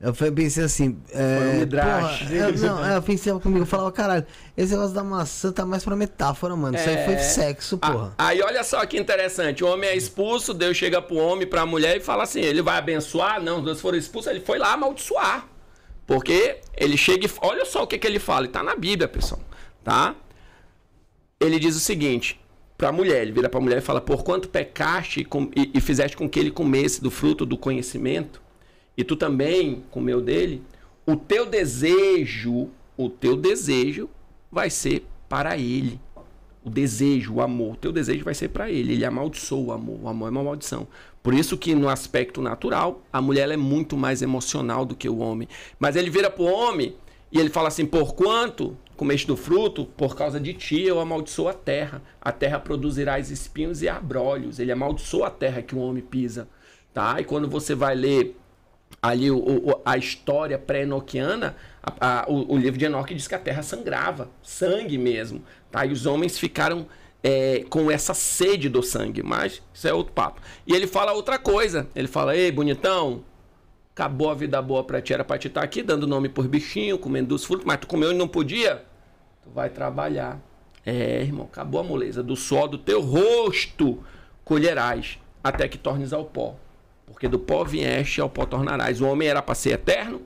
Eu 0.00 0.14
pensei 0.14 0.64
assim. 0.64 0.98
É, 1.10 1.36
Foi 1.36 1.46
um 1.48 2.34
eu, 2.34 2.58
não, 2.58 2.86
é, 2.86 2.96
eu 2.96 3.02
pensei 3.02 3.30
comigo, 3.38 3.62
eu 3.62 3.66
falava, 3.66 3.92
caralho, 3.92 4.26
esse 4.56 4.72
negócio 4.72 4.94
da 4.94 5.04
maçã 5.04 5.52
tá 5.52 5.66
mais 5.66 5.84
pra 5.84 5.94
metáfora, 5.94 6.56
mano. 6.56 6.74
Isso 6.74 6.88
aí 6.88 7.04
foi 7.04 7.18
sexo, 7.18 7.78
Ah, 7.82 7.90
porra. 7.90 8.14
Aí 8.16 8.40
olha 8.40 8.64
só 8.64 8.84
que 8.86 8.98
interessante. 8.98 9.62
O 9.62 9.68
homem 9.68 9.90
é 9.90 9.94
expulso, 9.94 10.54
Deus 10.54 10.74
chega 10.74 11.02
pro 11.02 11.16
homem, 11.16 11.46
pra 11.46 11.66
mulher 11.66 11.98
e 11.98 12.00
fala 12.00 12.22
assim: 12.22 12.40
ele 12.40 12.62
vai 12.62 12.78
abençoar? 12.78 13.42
Não, 13.42 13.58
os 13.58 13.64
dois 13.64 13.80
foram 13.80 13.98
expulsos, 13.98 14.30
ele 14.30 14.40
foi 14.40 14.58
lá 14.58 14.72
amaldiçoar. 14.72 15.46
Porque 16.06 16.60
ele 16.74 16.96
chega 16.96 17.26
e. 17.26 17.30
Olha 17.42 17.66
só 17.66 17.82
o 17.82 17.86
que, 17.86 17.98
que 17.98 18.06
ele 18.06 18.18
fala, 18.18 18.46
e 18.46 18.48
tá 18.48 18.62
na 18.62 18.74
Bíblia, 18.74 19.06
pessoal. 19.06 19.42
Tá? 19.84 20.14
Ele 21.38 21.58
diz 21.58 21.76
o 21.76 21.80
seguinte: 21.80 22.40
pra 22.78 22.90
mulher, 22.90 23.20
ele 23.20 23.32
vira 23.32 23.50
pra 23.50 23.60
mulher 23.60 23.76
e 23.76 23.82
fala: 23.82 24.00
Por 24.00 24.24
quanto 24.24 24.48
pecaste 24.48 25.28
e, 25.54 25.70
e 25.74 25.80
fizeste 25.82 26.16
com 26.16 26.26
que 26.26 26.40
ele 26.40 26.50
comesse 26.50 27.02
do 27.02 27.10
fruto 27.10 27.44
do 27.44 27.58
conhecimento, 27.58 28.40
e 29.00 29.04
tu 29.04 29.16
também 29.16 29.82
comeu 29.90 30.20
dele, 30.20 30.62
o 31.06 31.16
teu 31.16 31.46
desejo, 31.46 32.68
o 32.98 33.08
teu 33.08 33.34
desejo 33.34 34.10
vai 34.52 34.68
ser 34.68 35.06
para 35.26 35.56
ele. 35.56 35.98
O 36.62 36.68
desejo, 36.68 37.32
o 37.32 37.40
amor, 37.40 37.72
o 37.72 37.76
teu 37.76 37.92
desejo 37.92 38.22
vai 38.22 38.34
ser 38.34 38.48
para 38.48 38.70
ele. 38.70 38.92
Ele 38.92 39.04
amaldiçoa 39.06 39.68
o 39.68 39.72
amor. 39.72 40.00
O 40.02 40.08
amor 40.08 40.26
é 40.26 40.30
uma 40.30 40.44
maldição. 40.44 40.86
Por 41.22 41.32
isso 41.32 41.56
que 41.56 41.74
no 41.74 41.88
aspecto 41.88 42.42
natural, 42.42 43.02
a 43.10 43.22
mulher 43.22 43.50
é 43.50 43.56
muito 43.56 43.96
mais 43.96 44.20
emocional 44.20 44.84
do 44.84 44.94
que 44.94 45.08
o 45.08 45.16
homem. 45.16 45.48
Mas 45.78 45.96
ele 45.96 46.10
vira 46.10 46.28
pro 46.28 46.44
homem 46.44 46.94
e 47.32 47.38
ele 47.38 47.48
fala 47.48 47.68
assim: 47.68 47.86
"Por 47.86 48.14
quanto 48.14 48.76
comeste 48.98 49.26
do 49.26 49.34
fruto, 49.34 49.86
por 49.86 50.14
causa 50.14 50.38
de 50.38 50.52
ti 50.52 50.82
eu 50.82 51.00
amaldiçoo 51.00 51.48
a 51.48 51.54
terra. 51.54 52.02
A 52.20 52.30
terra 52.30 52.60
produzirá 52.60 53.18
espinhos 53.18 53.80
e 53.80 53.88
abrolhos". 53.88 54.58
Ele 54.58 54.70
amaldiçoa 54.70 55.28
a 55.28 55.30
terra 55.30 55.62
que 55.62 55.74
o 55.74 55.78
homem 55.78 56.02
pisa, 56.02 56.46
tá? 56.92 57.18
E 57.18 57.24
quando 57.24 57.48
você 57.48 57.74
vai 57.74 57.94
ler 57.94 58.36
ali 59.02 59.30
o, 59.30 59.38
o- 59.38 59.80
a 59.84 59.96
história 59.96 60.58
pré-enoquiana, 60.58 61.56
o, 62.28 62.54
o 62.54 62.58
livro 62.58 62.78
de 62.78 62.84
Enoque 62.84 63.14
diz 63.14 63.26
que 63.26 63.34
a 63.34 63.38
terra 63.38 63.62
sangrava, 63.62 64.28
sangue 64.42 64.98
mesmo, 64.98 65.42
tá? 65.70 65.86
E 65.86 65.92
os 65.92 66.04
homens 66.06 66.38
ficaram 66.38 66.86
é, 67.22 67.64
com 67.70 67.90
essa 67.90 68.12
sede 68.14 68.68
do 68.68 68.82
sangue, 68.82 69.22
mas 69.22 69.62
isso 69.72 69.88
é 69.88 69.92
outro 69.92 70.12
papo. 70.12 70.40
E 70.66 70.74
ele 70.74 70.86
fala 70.86 71.12
outra 71.12 71.38
coisa, 71.38 71.88
ele 71.94 72.08
fala, 72.08 72.36
ei, 72.36 72.50
bonitão, 72.52 73.24
acabou 73.94 74.30
a 74.30 74.34
vida 74.34 74.60
boa 74.60 74.84
pra 74.84 75.00
ti, 75.00 75.12
era 75.14 75.24
pra 75.24 75.38
te 75.38 75.48
estar 75.48 75.62
aqui, 75.62 75.82
dando 75.82 76.06
nome 76.06 76.28
por 76.28 76.46
bichinho, 76.46 76.98
comendo 76.98 77.28
dos 77.28 77.44
frutos, 77.44 77.64
mas 77.66 77.78
tu 77.78 77.86
comeu 77.86 78.12
e 78.12 78.14
não 78.14 78.28
podia, 78.28 78.84
tu 79.42 79.50
vai 79.50 79.70
trabalhar. 79.70 80.40
É, 80.84 81.20
irmão, 81.20 81.44
acabou 81.50 81.80
a 81.80 81.84
moleza, 81.84 82.22
do 82.22 82.34
suor 82.36 82.66
do 82.68 82.78
teu 82.78 83.00
rosto 83.02 84.02
colherás, 84.44 85.18
até 85.44 85.68
que 85.68 85.76
tornes 85.78 86.12
ao 86.12 86.24
pó 86.24 86.56
porque 87.20 87.28
do 87.28 87.38
pó 87.38 87.62
vieste 87.64 88.18
ao 88.18 88.30
pó 88.30 88.46
tornarás. 88.46 88.98
O 89.02 89.06
homem 89.06 89.28
era 89.28 89.42
para 89.42 89.54
ser 89.54 89.72
eterno, 89.72 90.22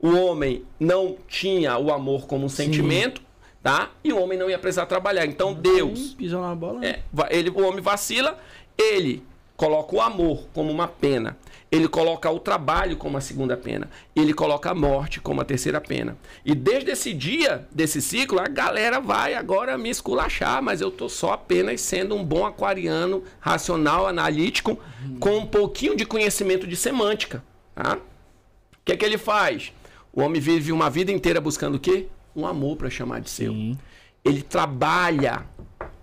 o 0.00 0.08
homem 0.10 0.64
não 0.80 1.16
tinha 1.28 1.78
o 1.78 1.92
amor 1.92 2.26
como 2.26 2.44
um 2.46 2.48
sentimento, 2.48 3.22
tá? 3.62 3.92
E 4.02 4.12
o 4.12 4.20
homem 4.20 4.36
não 4.36 4.50
ia 4.50 4.58
precisar 4.58 4.86
trabalhar. 4.86 5.24
Então 5.24 5.54
Deus, 5.54 6.14
Pisou 6.14 6.42
na 6.42 6.52
bola. 6.52 6.84
é, 6.84 6.98
va- 7.12 7.28
ele, 7.30 7.48
o 7.48 7.60
homem 7.64 7.80
vacila, 7.80 8.36
ele 8.76 9.22
coloca 9.62 9.94
o 9.94 10.00
amor 10.00 10.48
como 10.52 10.72
uma 10.72 10.88
pena, 10.88 11.36
ele 11.70 11.86
coloca 11.86 12.28
o 12.28 12.40
trabalho 12.40 12.96
como 12.96 13.16
a 13.16 13.20
segunda 13.20 13.56
pena, 13.56 13.88
ele 14.12 14.34
coloca 14.34 14.68
a 14.72 14.74
morte 14.74 15.20
como 15.20 15.40
a 15.40 15.44
terceira 15.44 15.80
pena. 15.80 16.16
E 16.44 16.52
desde 16.52 16.90
esse 16.90 17.14
dia, 17.14 17.64
desse 17.70 18.02
ciclo, 18.02 18.40
a 18.40 18.48
galera 18.48 19.00
vai 19.00 19.34
agora 19.34 19.78
me 19.78 19.88
esculachar, 19.88 20.60
mas 20.60 20.80
eu 20.80 20.90
tô 20.90 21.08
só 21.08 21.34
apenas 21.34 21.80
sendo 21.80 22.16
um 22.16 22.24
bom 22.24 22.44
aquariano, 22.44 23.22
racional, 23.38 24.08
analítico, 24.08 24.76
com 25.20 25.36
um 25.36 25.46
pouquinho 25.46 25.96
de 25.96 26.04
conhecimento 26.04 26.66
de 26.66 26.74
semântica, 26.74 27.40
tá? 27.72 27.98
O 27.98 28.84
que 28.84 28.90
é 28.90 28.96
que 28.96 29.04
ele 29.04 29.16
faz? 29.16 29.72
O 30.12 30.22
homem 30.22 30.40
vive 30.40 30.72
uma 30.72 30.90
vida 30.90 31.12
inteira 31.12 31.40
buscando 31.40 31.76
o 31.76 31.80
quê? 31.80 32.08
Um 32.34 32.48
amor 32.48 32.76
para 32.76 32.90
chamar 32.90 33.20
de 33.20 33.30
seu. 33.30 33.52
Sim. 33.52 33.78
Ele 34.24 34.42
trabalha 34.42 35.44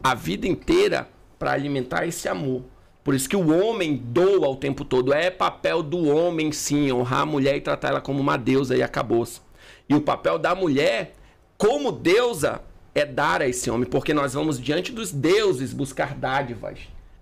a 0.02 0.16
vida 0.16 0.48
inteira 0.48 1.10
para 1.38 1.52
alimentar 1.52 2.08
esse 2.08 2.30
amor. 2.30 2.64
Por 3.10 3.16
isso 3.16 3.28
que 3.28 3.36
o 3.36 3.50
homem 3.50 3.96
doa 3.96 4.48
o 4.50 4.56
tempo 4.56 4.86
todo. 4.86 5.12
É 5.12 5.32
papel 5.32 5.82
do 5.82 6.08
homem, 6.10 6.52
sim, 6.52 6.92
honrar 6.92 7.22
a 7.22 7.26
mulher 7.26 7.58
e 7.58 7.60
tratar 7.60 7.88
ela 7.88 8.02
como 8.02 8.20
uma 8.20 8.38
deusa 8.38 8.78
e 8.78 8.84
acabou-se. 8.84 9.42
E 9.90 9.96
o 9.96 10.02
papel 10.02 10.38
da 10.38 10.54
mulher, 10.54 11.16
como 11.58 11.92
deusa, 11.92 12.62
é 12.94 13.04
dar 13.08 13.42
a 13.42 13.48
esse 13.48 13.68
homem, 13.72 13.90
porque 13.90 14.14
nós 14.14 14.36
vamos 14.36 14.62
diante 14.62 14.92
dos 14.92 15.12
deuses 15.12 15.74
buscar 15.74 16.14
dádivas. 16.14 16.82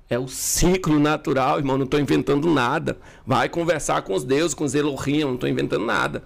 É 0.10 0.20
o 0.20 0.28
ciclo 0.28 1.00
natural, 1.00 1.58
irmão. 1.58 1.78
Não 1.78 1.86
estou 1.86 2.02
inventando 2.02 2.54
nada. 2.54 2.98
Vai 3.26 3.48
conversar 3.48 4.02
com 4.02 4.14
os 4.14 4.26
deuses, 4.26 4.54
com 4.54 4.66
os 4.66 4.76
Elohim, 4.76 5.22
não 5.22 5.36
estou 5.36 5.48
inventando 5.48 5.86
nada. 5.86 6.22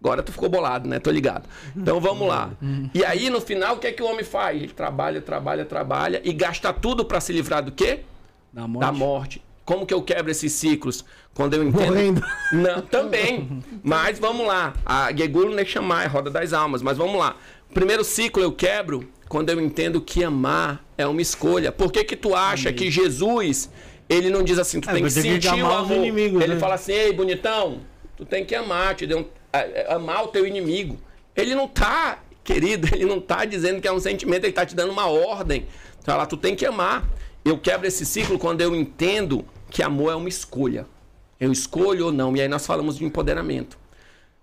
Agora 0.00 0.22
tu 0.22 0.32
ficou 0.32 0.48
bolado, 0.48 0.88
né? 0.88 0.98
Tô 0.98 1.10
ligado. 1.10 1.46
Então 1.76 2.00
vamos 2.00 2.26
lá. 2.26 2.52
E 2.94 3.04
aí, 3.04 3.28
no 3.28 3.42
final, 3.42 3.76
o 3.76 3.78
que 3.78 3.88
é 3.88 3.92
que 3.92 4.02
o 4.02 4.06
homem 4.06 4.24
faz? 4.24 4.56
Ele 4.56 4.72
trabalha, 4.72 5.20
trabalha, 5.20 5.66
trabalha 5.66 6.22
e 6.24 6.32
gasta 6.32 6.72
tudo 6.72 7.04
para 7.04 7.20
se 7.20 7.30
livrar 7.30 7.62
do 7.62 7.72
quê? 7.72 8.00
Da 8.56 8.66
morte. 8.66 8.86
Da 8.86 8.92
morte. 8.92 9.42
Como 9.66 9.84
que 9.84 9.92
eu 9.92 10.00
quebro 10.00 10.30
esses 10.30 10.50
ciclos? 10.52 11.04
Quando 11.34 11.52
eu 11.54 11.62
entendo. 11.62 11.86
Morrendo. 11.88 12.22
Não, 12.52 12.80
também. 12.80 13.62
Mas 13.82 14.18
vamos 14.18 14.46
lá. 14.46 14.72
A 14.86 15.12
Gegulu 15.14 15.54
Nechamai, 15.54 16.06
Roda 16.06 16.30
das 16.30 16.54
Almas. 16.54 16.80
Mas 16.80 16.96
vamos 16.96 17.18
lá. 17.18 17.36
Primeiro 17.74 18.02
ciclo 18.02 18.42
eu 18.42 18.50
quebro 18.52 19.06
quando 19.28 19.50
eu 19.50 19.60
entendo 19.60 20.00
que 20.00 20.24
amar 20.24 20.82
é 20.96 21.06
uma 21.06 21.20
escolha. 21.20 21.70
Por 21.70 21.92
que 21.92 22.02
que 22.02 22.16
tu 22.16 22.34
acha 22.34 22.72
que 22.72 22.90
Jesus, 22.90 23.68
ele 24.08 24.30
não 24.30 24.42
diz 24.42 24.58
assim, 24.58 24.80
tu 24.80 24.88
É, 24.88 24.94
tem 24.94 25.04
que 25.04 25.12
tem 25.12 25.22
que 25.22 25.28
sentir 25.42 25.62
o 25.62 25.66
amor. 25.70 25.96
inimigos, 25.98 26.40
ele 26.42 26.54
né? 26.54 26.60
fala 26.60 26.76
assim, 26.76 26.92
ei, 26.92 27.12
bonitão, 27.12 27.80
tu 28.16 28.24
tem 28.24 28.42
que 28.44 28.54
amar, 28.54 28.94
te 28.94 29.04
deu 29.06 29.18
um- 29.18 29.26
é, 29.52 29.82
é, 29.82 29.92
amar 29.92 30.24
o 30.24 30.28
teu 30.28 30.46
inimigo. 30.46 30.96
Ele 31.34 31.54
não 31.54 31.66
tá, 31.68 32.20
querido, 32.42 32.88
ele 32.94 33.04
não 33.04 33.20
tá 33.20 33.44
dizendo 33.44 33.80
que 33.82 33.88
é 33.88 33.92
um 33.92 34.00
sentimento, 34.00 34.44
ele 34.44 34.52
tá 34.54 34.64
te 34.64 34.74
dando 34.76 34.92
uma 34.92 35.06
ordem. 35.06 35.66
Fala, 36.04 36.24
tu 36.24 36.36
tem 36.38 36.54
que 36.54 36.64
amar. 36.64 37.04
Eu 37.46 37.56
quebro 37.56 37.86
esse 37.86 38.04
ciclo 38.04 38.40
quando 38.40 38.60
eu 38.60 38.74
entendo 38.74 39.44
que 39.70 39.80
amor 39.80 40.10
é 40.10 40.16
uma 40.16 40.28
escolha. 40.28 40.84
Eu 41.38 41.52
escolho 41.52 42.06
ou 42.06 42.12
não. 42.12 42.36
E 42.36 42.40
aí 42.40 42.48
nós 42.48 42.66
falamos 42.66 42.98
de 42.98 43.04
empoderamento. 43.04 43.78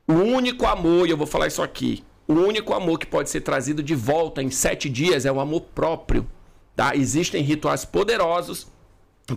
O 0.08 0.14
único 0.14 0.66
amor, 0.66 1.06
e 1.06 1.12
eu 1.12 1.18
vou 1.18 1.28
falar 1.28 1.48
isso 1.48 1.62
aqui, 1.62 2.02
o 2.26 2.34
único 2.34 2.74
amor 2.74 2.98
que 2.98 3.06
pode 3.06 3.30
ser 3.30 3.42
trazido 3.42 3.84
de 3.84 3.94
volta 3.94 4.42
em 4.42 4.50
sete 4.50 4.90
dias 4.90 5.26
é 5.26 5.32
o 5.34 5.42
amor 5.42 5.64
próprio. 5.76 6.26
Tá? 6.78 6.96
Existem 6.96 7.44
rituais 7.44 7.84
poderosos 7.84 8.68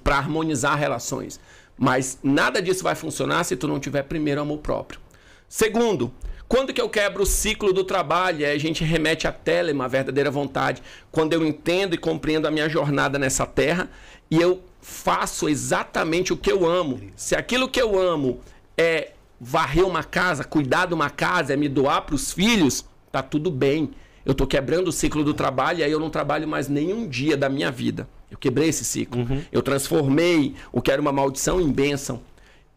para 0.04 0.16
harmonizar 0.16 0.78
relações. 0.78 1.40
Mas 1.76 2.20
nada 2.22 2.62
disso 2.62 2.84
vai 2.84 2.94
funcionar 2.94 3.42
se 3.42 3.56
tu 3.56 3.66
não 3.66 3.80
tiver 3.80 4.04
primeiro 4.04 4.42
amor 4.42 4.58
próprio. 4.58 5.00
Segundo, 5.48 6.12
quando 6.48 6.72
que 6.72 6.80
eu 6.80 6.88
quebro 6.88 7.24
o 7.24 7.26
ciclo 7.26 7.72
do 7.72 7.82
trabalho? 7.82 8.46
Aí 8.46 8.52
a 8.52 8.58
gente 8.58 8.84
remete 8.84 9.26
à 9.26 9.32
telema, 9.32 9.84
a 9.84 9.88
verdadeira 9.88 10.30
vontade. 10.30 10.82
Quando 11.10 11.32
eu 11.32 11.44
entendo 11.44 11.94
e 11.94 11.98
compreendo 11.98 12.46
a 12.46 12.50
minha 12.50 12.68
jornada 12.68 13.18
nessa 13.18 13.44
terra 13.44 13.90
e 14.30 14.40
eu 14.40 14.62
faço 14.80 15.48
exatamente 15.48 16.32
o 16.32 16.36
que 16.36 16.50
eu 16.50 16.64
amo. 16.64 17.00
Se 17.16 17.34
aquilo 17.34 17.68
que 17.68 17.80
eu 17.80 17.98
amo 17.98 18.40
é 18.78 19.12
varrer 19.40 19.84
uma 19.84 20.04
casa, 20.04 20.44
cuidar 20.44 20.86
de 20.86 20.94
uma 20.94 21.10
casa, 21.10 21.52
é 21.52 21.56
me 21.56 21.68
doar 21.68 22.02
para 22.02 22.14
os 22.14 22.32
filhos, 22.32 22.84
tá 23.10 23.22
tudo 23.22 23.50
bem. 23.50 23.90
Eu 24.24 24.34
tô 24.34 24.46
quebrando 24.46 24.88
o 24.88 24.92
ciclo 24.92 25.24
do 25.24 25.34
trabalho 25.34 25.80
e 25.80 25.82
aí 25.84 25.90
eu 25.90 26.00
não 26.00 26.10
trabalho 26.10 26.46
mais 26.46 26.68
nenhum 26.68 27.08
dia 27.08 27.36
da 27.36 27.48
minha 27.48 27.70
vida. 27.70 28.08
Eu 28.30 28.38
quebrei 28.38 28.68
esse 28.68 28.84
ciclo. 28.84 29.24
Eu 29.50 29.62
transformei 29.62 30.54
o 30.72 30.80
que 30.80 30.90
era 30.90 31.00
uma 31.00 31.12
maldição 31.12 31.60
em 31.60 31.70
bênção. 31.70 32.20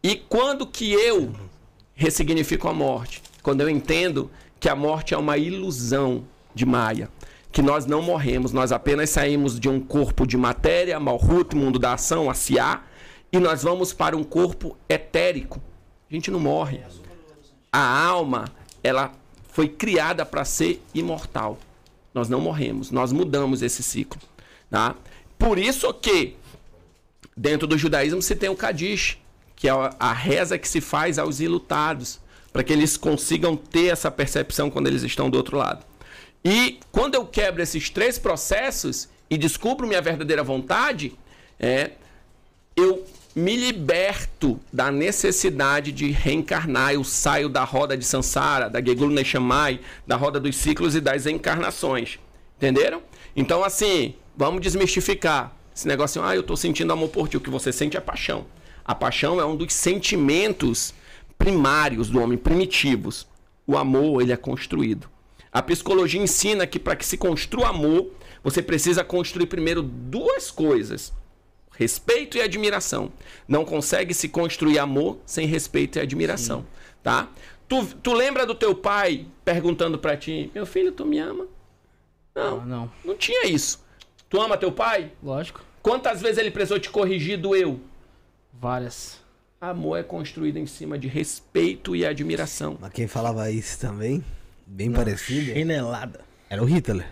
E 0.02 0.16
quando 0.16 0.66
que 0.66 0.92
eu 0.92 1.32
ressignifico 1.94 2.68
a 2.68 2.72
morte? 2.72 3.22
Quando 3.42 3.60
eu 3.60 3.68
entendo 3.68 4.30
que 4.58 4.68
a 4.68 4.76
morte 4.76 5.14
é 5.14 5.18
uma 5.18 5.38
ilusão 5.38 6.24
de 6.54 6.66
Maia. 6.66 7.08
Que 7.52 7.62
nós 7.62 7.84
não 7.84 8.00
morremos, 8.00 8.52
nós 8.52 8.70
apenas 8.70 9.10
saímos 9.10 9.58
de 9.58 9.68
um 9.68 9.80
corpo 9.80 10.24
de 10.26 10.36
matéria, 10.36 11.00
Malhut, 11.00 11.56
mundo 11.56 11.78
da 11.78 11.94
ação, 11.94 12.30
Asiá, 12.30 12.82
e 13.32 13.38
nós 13.40 13.62
vamos 13.62 13.92
para 13.92 14.16
um 14.16 14.22
corpo 14.22 14.76
etérico. 14.88 15.60
A 16.08 16.14
gente 16.14 16.30
não 16.30 16.38
morre. 16.38 16.80
A 17.72 18.04
alma, 18.06 18.44
ela 18.84 19.12
foi 19.48 19.68
criada 19.68 20.24
para 20.24 20.44
ser 20.44 20.80
imortal. 20.94 21.58
Nós 22.14 22.28
não 22.28 22.40
morremos, 22.40 22.90
nós 22.90 23.12
mudamos 23.12 23.62
esse 23.62 23.82
ciclo. 23.82 24.20
Tá? 24.68 24.94
Por 25.38 25.58
isso 25.58 25.92
que 25.94 26.36
dentro 27.36 27.66
do 27.66 27.76
judaísmo 27.78 28.20
se 28.22 28.36
tem 28.36 28.48
o 28.48 28.56
Kadish, 28.56 29.18
que 29.56 29.68
é 29.68 29.72
a- 29.72 29.94
a 29.98 30.12
reza 30.12 30.56
que 30.58 30.68
se 30.68 30.80
faz 30.80 31.18
aos 31.18 31.40
ilutados, 31.40 32.20
para 32.52 32.62
que 32.64 32.72
eles 32.72 32.96
consigam 32.96 33.56
ter 33.56 33.86
essa 33.86 34.10
percepção 34.10 34.70
quando 34.70 34.86
eles 34.86 35.02
estão 35.02 35.30
do 35.30 35.36
outro 35.36 35.56
lado. 35.56 35.84
E 36.44 36.80
quando 36.90 37.14
eu 37.14 37.26
quebro 37.26 37.62
esses 37.62 37.90
três 37.90 38.18
processos 38.18 39.08
e 39.28 39.36
descubro 39.36 39.86
minha 39.86 40.00
verdadeira 40.00 40.42
vontade, 40.42 41.16
é, 41.58 41.92
eu 42.74 43.04
me 43.34 43.54
liberto 43.54 44.58
da 44.72 44.90
necessidade 44.90 45.92
de 45.92 46.10
reencarnar. 46.10 46.94
Eu 46.94 47.04
saio 47.04 47.48
da 47.48 47.62
roda 47.62 47.96
de 47.96 48.04
Sansara, 48.04 48.68
da 48.68 48.82
Gegulu 48.82 49.12
Neshamai, 49.12 49.80
da 50.06 50.16
roda 50.16 50.40
dos 50.40 50.56
ciclos 50.56 50.94
e 50.94 51.00
das 51.00 51.26
encarnações. 51.26 52.18
Entenderam? 52.56 53.02
Então, 53.36 53.62
assim, 53.62 54.14
vamos 54.36 54.60
desmistificar. 54.60 55.54
Esse 55.74 55.86
negócio, 55.86 56.22
ah, 56.22 56.34
eu 56.34 56.42
tô 56.42 56.56
sentindo 56.56 56.92
amor 56.92 57.08
por 57.10 57.28
ti. 57.28 57.36
O 57.36 57.40
que 57.40 57.50
você 57.50 57.72
sente 57.72 57.96
é 57.96 58.00
paixão. 58.00 58.46
A 58.84 58.94
paixão 58.94 59.40
é 59.40 59.44
um 59.44 59.54
dos 59.54 59.72
sentimentos 59.72 60.92
primários 61.40 62.10
do 62.10 62.20
homem, 62.20 62.36
primitivos. 62.36 63.26
O 63.66 63.78
amor, 63.78 64.20
ele 64.20 64.32
é 64.32 64.36
construído. 64.36 65.08
A 65.50 65.62
psicologia 65.62 66.20
ensina 66.20 66.66
que 66.66 66.78
para 66.78 66.94
que 66.94 67.04
se 67.04 67.16
construa 67.16 67.70
amor, 67.70 68.10
você 68.44 68.62
precisa 68.62 69.02
construir 69.02 69.46
primeiro 69.46 69.82
duas 69.82 70.50
coisas: 70.50 71.12
respeito 71.76 72.36
e 72.36 72.42
admiração. 72.42 73.10
Não 73.48 73.64
consegue 73.64 74.12
se 74.12 74.28
construir 74.28 74.78
amor 74.78 75.18
sem 75.24 75.46
respeito 75.46 75.98
e 75.98 76.02
admiração, 76.02 76.60
Sim. 76.60 76.66
tá? 77.02 77.28
Tu, 77.66 77.86
tu 78.02 78.12
lembra 78.12 78.44
do 78.44 78.54
teu 78.54 78.74
pai 78.74 79.26
perguntando 79.44 79.98
para 79.98 80.16
ti: 80.16 80.50
"Meu 80.54 80.66
filho, 80.66 80.92
tu 80.92 81.06
me 81.06 81.18
ama?" 81.18 81.46
Não, 82.34 82.60
ah, 82.60 82.66
não. 82.66 82.92
Não 83.04 83.16
tinha 83.16 83.46
isso. 83.46 83.82
Tu 84.28 84.40
ama 84.40 84.56
teu 84.56 84.70
pai? 84.70 85.10
Lógico. 85.22 85.62
Quantas 85.82 86.20
vezes 86.20 86.38
ele 86.38 86.50
precisou 86.50 86.78
te 86.78 86.90
corrigir 86.90 87.38
do 87.38 87.56
eu? 87.56 87.80
Várias. 88.52 89.20
Amor 89.60 89.98
é 89.98 90.02
construído 90.02 90.56
em 90.56 90.64
cima 90.64 90.98
de 90.98 91.06
respeito 91.06 91.94
e 91.94 92.06
admiração. 92.06 92.78
Mas 92.80 92.92
quem 92.94 93.06
falava 93.06 93.50
isso 93.50 93.78
também, 93.78 94.24
bem 94.66 94.88
Não, 94.88 94.96
parecido, 94.96 95.52
chinelada. 95.52 96.20
era 96.48 96.62
o 96.62 96.64
Hitler. 96.64 97.06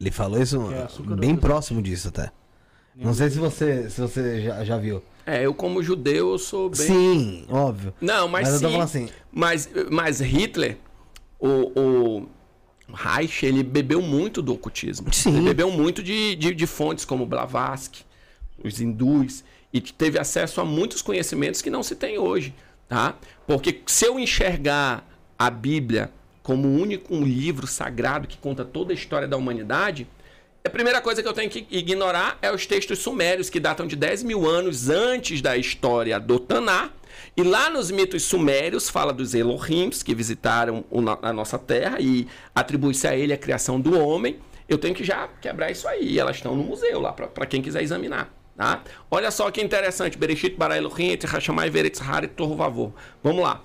Ele 0.00 0.12
falou 0.12 0.40
isso 0.40 0.60
é 0.70 1.16
bem 1.16 1.34
próximo 1.34 1.82
disso 1.82 2.08
até. 2.08 2.30
Não 2.94 3.12
sei 3.12 3.30
se 3.30 3.38
você, 3.38 3.90
se 3.90 4.00
você 4.00 4.42
já, 4.42 4.64
já 4.64 4.78
viu. 4.78 5.02
É, 5.26 5.44
eu 5.44 5.52
como 5.52 5.82
judeu 5.82 6.30
eu 6.30 6.38
sou 6.38 6.70
bem. 6.70 6.86
Sim, 6.86 7.46
óbvio. 7.48 7.92
Não, 8.00 8.28
mas, 8.28 8.48
mas 8.48 8.48
sim. 8.48 8.54
Eu 8.54 8.60
tô 8.60 8.68
falando 8.68 8.84
assim. 8.84 9.08
Mas, 9.32 9.68
mas 9.90 10.20
Hitler, 10.20 10.78
o, 11.40 11.80
o 11.80 12.28
Reich, 12.94 13.44
ele 13.44 13.64
bebeu 13.64 14.00
muito 14.00 14.40
do 14.40 14.52
ocultismo. 14.52 15.12
Sim. 15.12 15.36
Ele 15.36 15.46
bebeu 15.46 15.72
muito 15.72 16.00
de, 16.00 16.36
de, 16.36 16.54
de 16.54 16.66
fontes 16.68 17.04
como 17.04 17.26
Blavatsky, 17.26 18.04
os 18.62 18.80
hindus 18.80 19.42
e 19.74 19.80
teve 19.80 20.20
acesso 20.20 20.60
a 20.60 20.64
muitos 20.64 21.02
conhecimentos 21.02 21.60
que 21.60 21.68
não 21.68 21.82
se 21.82 21.96
tem 21.96 22.16
hoje, 22.16 22.54
tá? 22.88 23.16
Porque 23.44 23.82
se 23.86 24.06
eu 24.06 24.20
enxergar 24.20 25.04
a 25.36 25.50
Bíblia 25.50 26.12
como 26.44 26.68
o 26.68 26.80
único 26.80 27.12
livro 27.16 27.66
sagrado 27.66 28.28
que 28.28 28.38
conta 28.38 28.64
toda 28.64 28.92
a 28.92 28.94
história 28.94 29.26
da 29.26 29.36
humanidade, 29.36 30.06
a 30.62 30.70
primeira 30.70 31.00
coisa 31.00 31.22
que 31.22 31.28
eu 31.28 31.32
tenho 31.32 31.50
que 31.50 31.66
ignorar 31.70 32.38
é 32.40 32.52
os 32.52 32.66
textos 32.66 33.00
sumérios, 33.00 33.50
que 33.50 33.58
datam 33.58 33.86
de 33.86 33.96
10 33.96 34.22
mil 34.22 34.48
anos 34.48 34.88
antes 34.88 35.42
da 35.42 35.56
história 35.56 36.20
do 36.20 36.38
Taná. 36.38 36.90
E 37.36 37.42
lá 37.42 37.68
nos 37.68 37.90
mitos 37.90 38.22
sumérios 38.22 38.88
fala 38.88 39.12
dos 39.12 39.34
Elohims, 39.34 40.02
que 40.02 40.14
visitaram 40.14 40.84
a 41.20 41.32
nossa 41.32 41.58
terra 41.58 41.98
e 42.00 42.28
atribui-se 42.54 43.08
a 43.08 43.16
ele 43.16 43.32
a 43.32 43.36
criação 43.36 43.80
do 43.80 43.98
homem. 43.98 44.38
Eu 44.68 44.78
tenho 44.78 44.94
que 44.94 45.04
já 45.04 45.28
quebrar 45.40 45.70
isso 45.70 45.88
aí. 45.88 46.18
Elas 46.18 46.36
estão 46.36 46.54
no 46.54 46.62
museu 46.62 47.00
lá, 47.00 47.12
para 47.12 47.44
quem 47.44 47.60
quiser 47.60 47.82
examinar. 47.82 48.32
Tá? 48.56 48.82
Olha 49.10 49.30
só 49.30 49.50
que 49.50 49.60
interessante. 49.60 50.16
Bereshit 50.16 50.56
bara 50.56 50.76
Elohim 50.76 51.10
et 51.10 51.24
Hashamai 51.24 51.70
veretzhar 51.70 52.24
et 52.24 52.32
Vavor. 52.36 52.92
Vamos 53.22 53.42
lá. 53.42 53.60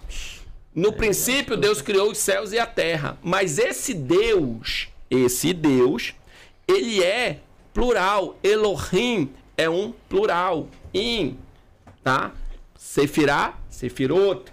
No 0.74 0.94
princípio, 0.94 1.58
Deus 1.58 1.82
criou 1.82 2.12
os 2.12 2.18
céus 2.18 2.52
e 2.54 2.60
a 2.60 2.66
terra. 2.66 3.18
Mas 3.22 3.60
esse 3.60 3.94
Deus, 3.94 4.88
esse 5.10 5.54
Deus, 5.54 6.14
ele 6.68 7.04
é 7.04 7.40
plural. 7.74 8.38
Elohim 8.44 9.32
é 9.58 9.70
um 9.70 9.92
plural. 10.08 10.68
In, 10.94 11.38
tá? 12.04 12.32
Sefirá, 12.76 13.58
Sefirot. 13.70 14.52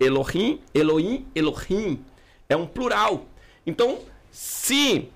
Elohim, 0.00 0.60
Elohim, 0.74 1.26
Elohim. 1.34 2.04
É 2.48 2.56
um 2.56 2.66
plural. 2.66 3.26
Então, 3.66 4.00
se 4.30 5.08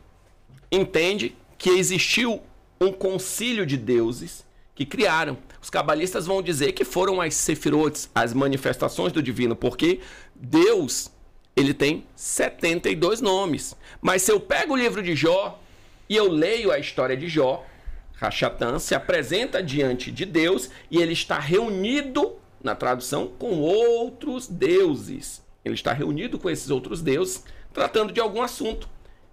entende 0.71 1.35
que 1.57 1.71
existiu 1.71 2.41
um 2.81 2.93
concílio 2.93 3.67
de 3.67 3.77
deuses 3.77 4.47
que 4.75 4.87
criaram. 4.87 5.37
Os 5.61 5.71
cabalistas 5.71 6.27
vão 6.27 6.41
dizer 6.41 6.73
que 6.73 6.85
foram 6.85 7.21
as 7.21 7.35
sefirotes, 7.35 8.09
as 8.15 8.33
manifestações 8.33 9.13
do 9.13 9.23
divino, 9.23 9.57
porque 9.57 10.01
Deus, 10.35 11.11
ele 11.57 11.75
tem 11.75 12.05
72 12.15 13.21
nomes. 13.21 13.77
Mas 14.01 14.23
se 14.23 14.31
eu 14.31 14.39
pego 14.39 14.75
o 14.75 14.77
livro 14.77 15.03
de 15.03 15.17
Jó 15.17 15.61
e 16.09 16.17
eu 16.17 16.31
leio 16.31 16.71
a 16.71 16.79
história 16.79 17.17
de 17.17 17.29
Jó, 17.29 17.67
Rachatã 18.15 18.79
se 18.79 18.95
apresenta 18.95 19.63
diante 19.63 20.11
de 20.11 20.25
Deus 20.25 20.71
e 20.91 20.99
ele 20.99 21.13
está 21.13 21.39
reunido, 21.39 22.37
na 22.63 22.75
tradução, 22.75 23.29
com 23.39 23.61
outros 23.61 24.47
deuses. 24.49 25.43
Ele 25.65 25.75
está 25.75 25.93
reunido 25.93 26.39
com 26.39 26.51
esses 26.51 26.71
outros 26.71 27.03
deuses, 27.03 27.45
tratando 27.73 28.13
de 28.13 28.21
algum 28.21 28.43
assunto. 28.43 28.89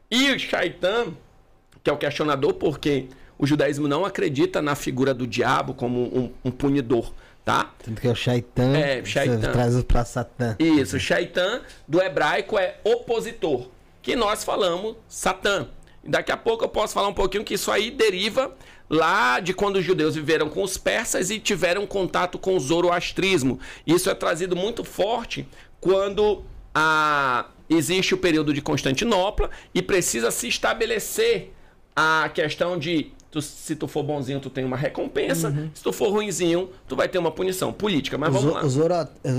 E 0.09 0.31
o 0.31 0.39
Shaitan, 0.39 1.13
que 1.83 1.89
é 1.89 1.93
o 1.93 1.97
questionador, 1.97 2.53
porque 2.53 3.07
o 3.37 3.45
judaísmo 3.45 3.87
não 3.87 4.05
acredita 4.05 4.61
na 4.61 4.75
figura 4.75 5.13
do 5.13 5.27
diabo 5.27 5.73
como 5.73 6.01
um, 6.01 6.31
um 6.43 6.51
punidor, 6.51 7.13
tá? 7.43 7.71
Tanto 7.83 8.01
que 8.01 8.07
é 8.07 8.11
o 8.11 8.15
Shaitan, 8.15 8.77
é, 8.77 9.03
Shaitan. 9.03 9.51
traz 9.51 9.81
para 9.83 10.05
Satã. 10.05 10.55
Isso, 10.59 10.99
Shaitan 10.99 11.61
do 11.87 12.01
hebraico 12.01 12.57
é 12.57 12.77
opositor, 12.83 13.69
que 14.01 14.15
nós 14.15 14.43
falamos 14.43 14.95
Satã. 15.07 15.67
Daqui 16.03 16.31
a 16.31 16.37
pouco 16.37 16.63
eu 16.63 16.69
posso 16.69 16.93
falar 16.93 17.07
um 17.07 17.13
pouquinho 17.13 17.43
que 17.43 17.55
isso 17.55 17.71
aí 17.71 17.89
deriva 17.89 18.55
lá 18.89 19.39
de 19.39 19.53
quando 19.53 19.77
os 19.77 19.83
judeus 19.83 20.15
viveram 20.15 20.49
com 20.49 20.63
os 20.63 20.77
persas 20.77 21.31
e 21.31 21.39
tiveram 21.39 21.87
contato 21.87 22.37
com 22.37 22.55
o 22.55 22.59
zoroastrismo. 22.59 23.59
Isso 23.85 24.09
é 24.09 24.13
trazido 24.13 24.55
muito 24.55 24.83
forte 24.83 25.47
quando 25.81 26.43
a, 26.73 27.47
existe 27.69 28.13
o 28.13 28.17
período 28.17 28.53
de 28.53 28.61
Constantinopla 28.61 29.49
e 29.73 29.81
precisa 29.81 30.29
se 30.29 30.47
estabelecer 30.47 31.51
a 31.95 32.29
questão 32.33 32.77
de 32.77 33.11
Tu, 33.35 33.41
se 33.41 33.75
tu 33.75 33.85
for 33.85 34.01
bonzinho, 34.01 34.39
tu 34.39 34.49
tem 34.49 34.63
uma 34.63 34.77
recompensa. 34.77 35.49
Uhum. 35.49 35.69
Se 35.73 35.83
tu 35.83 35.91
for 35.91 36.09
ruinzinho, 36.09 36.69
tu 36.87 36.95
vai 36.95 37.09
ter 37.09 37.17
uma 37.17 37.31
punição 37.31 37.73
política. 37.73 38.17
Mas 38.17 38.29
o 38.29 38.31
vamos 38.31 38.53
lá. 38.53 38.63
O, 38.63 38.69
zoro, 38.69 38.93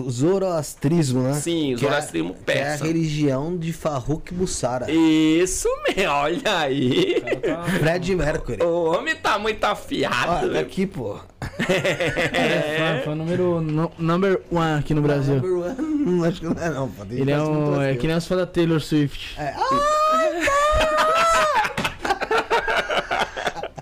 o 0.05 0.11
zoroastrismo, 0.11 1.23
né? 1.23 1.33
Sim, 1.33 1.73
o 1.73 1.79
zoroastrismo 1.79 2.37
é, 2.39 2.45
persa. 2.45 2.85
é 2.85 2.87
a 2.87 2.93
religião 2.93 3.57
de 3.57 3.73
Farrukh 3.73 4.33
Bussara. 4.33 4.91
Isso 4.91 5.67
mesmo, 5.89 6.13
olha 6.13 6.59
aí. 6.59 7.23
Tá... 7.41 7.65
Fred 7.65 8.15
Mercury. 8.15 8.63
O 8.63 8.85
homem 8.91 9.17
tá 9.17 9.39
muito 9.39 9.65
afiado. 9.65 10.47
Olha, 10.49 10.61
aqui, 10.61 10.87
pô. 10.87 11.19
É, 11.59 13.01
foi, 13.03 13.15
o 13.15 13.17
número 13.17 13.63
no, 13.63 13.91
number 13.99 14.43
one 14.53 14.79
aqui 14.79 14.93
no 14.93 15.01
Brasil. 15.01 15.37
Number 15.37 15.73
one? 15.73 16.29
Acho 16.29 16.41
que 16.41 16.47
não 16.47 16.63
é 16.63 16.69
não, 16.69 16.89
pô. 16.91 17.03
Ele 17.09 17.31
é, 17.31 17.41
um, 17.41 17.81
é 17.81 17.97
que 17.97 18.07
nem 18.07 18.15
os 18.15 18.27
fãs 18.27 18.41
da 18.41 18.47
Taylor 18.47 18.79
Swift. 18.79 19.41
É. 19.41 19.55
Ah, 19.57 20.37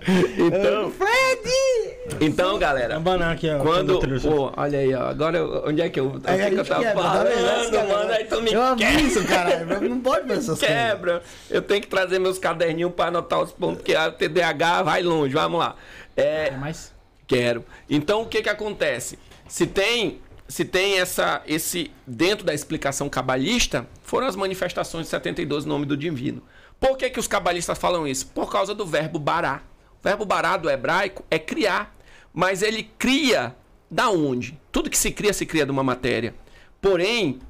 então, 0.38 0.90
Fred! 0.90 1.94
Então, 2.20 2.58
galera, 2.58 3.00
aqui, 3.30 3.48
ó, 3.48 3.60
quando. 3.60 3.98
Oh, 4.24 4.52
olha 4.56 4.78
aí, 4.78 4.94
ó, 4.94 5.08
agora 5.08 5.42
onde 5.66 5.80
é 5.80 5.88
que 5.88 5.98
eu. 5.98 6.08
Onde 6.08 6.28
é 6.28 6.50
que 6.50 6.56
eu 6.56 6.64
tava 6.64 6.82
quebra, 6.82 7.02
falando, 7.02 7.70
tá 7.70 7.84
mano? 7.84 8.12
Aí 8.12 8.24
tu 8.24 8.42
me 8.42 8.52
eu 8.52 8.62
isso, 9.00 9.24
cara. 9.26 9.64
Não 9.80 10.00
pode 10.00 10.28
ver 10.28 10.38
essas 10.38 10.58
Quebra. 10.58 11.22
Eu 11.50 11.62
tenho 11.62 11.80
que 11.80 11.88
trazer 11.88 12.18
meus 12.18 12.38
caderninhos 12.38 12.92
pra 12.92 13.06
anotar 13.06 13.40
os 13.40 13.52
pontos, 13.52 13.78
porque 13.78 13.94
a 13.94 14.10
TDAH 14.10 14.82
vai 14.82 15.02
longe. 15.02 15.32
Vamos 15.32 15.58
lá. 15.58 15.76
É, 16.16 16.50
Quer 16.50 16.58
mais? 16.58 16.92
Quero. 17.26 17.64
Então, 17.88 18.22
o 18.22 18.26
que 18.26 18.42
que 18.42 18.50
acontece? 18.50 19.18
Se 19.48 19.66
tem 19.66 20.20
se 20.46 20.64
tem 20.64 20.98
essa 20.98 21.42
esse 21.46 21.90
dentro 22.06 22.44
da 22.44 22.52
explicação 22.52 23.08
cabalista, 23.08 23.86
foram 24.02 24.26
as 24.26 24.36
manifestações 24.36 25.06
de 25.06 25.10
72 25.10 25.64
nome 25.64 25.86
do 25.86 25.96
divino. 25.96 26.42
Por 26.78 26.98
que 26.98 27.08
que 27.08 27.18
os 27.18 27.26
cabalistas 27.26 27.78
falam 27.78 28.06
isso? 28.06 28.26
Por 28.26 28.52
causa 28.52 28.74
do 28.74 28.84
verbo 28.84 29.18
bará 29.18 29.62
verbo 30.04 30.26
bará 30.26 30.56
do 30.58 30.70
hebraico 30.70 31.24
é 31.30 31.38
criar. 31.38 31.96
Mas 32.32 32.62
ele 32.62 32.90
cria 32.98 33.56
da 33.90 34.10
onde? 34.10 34.58
Tudo 34.70 34.90
que 34.90 34.98
se 34.98 35.10
cria, 35.10 35.32
se 35.32 35.46
cria 35.46 35.64
de 35.64 35.70
uma 35.70 35.82
matéria. 35.82 36.34
Porém, 36.80 37.40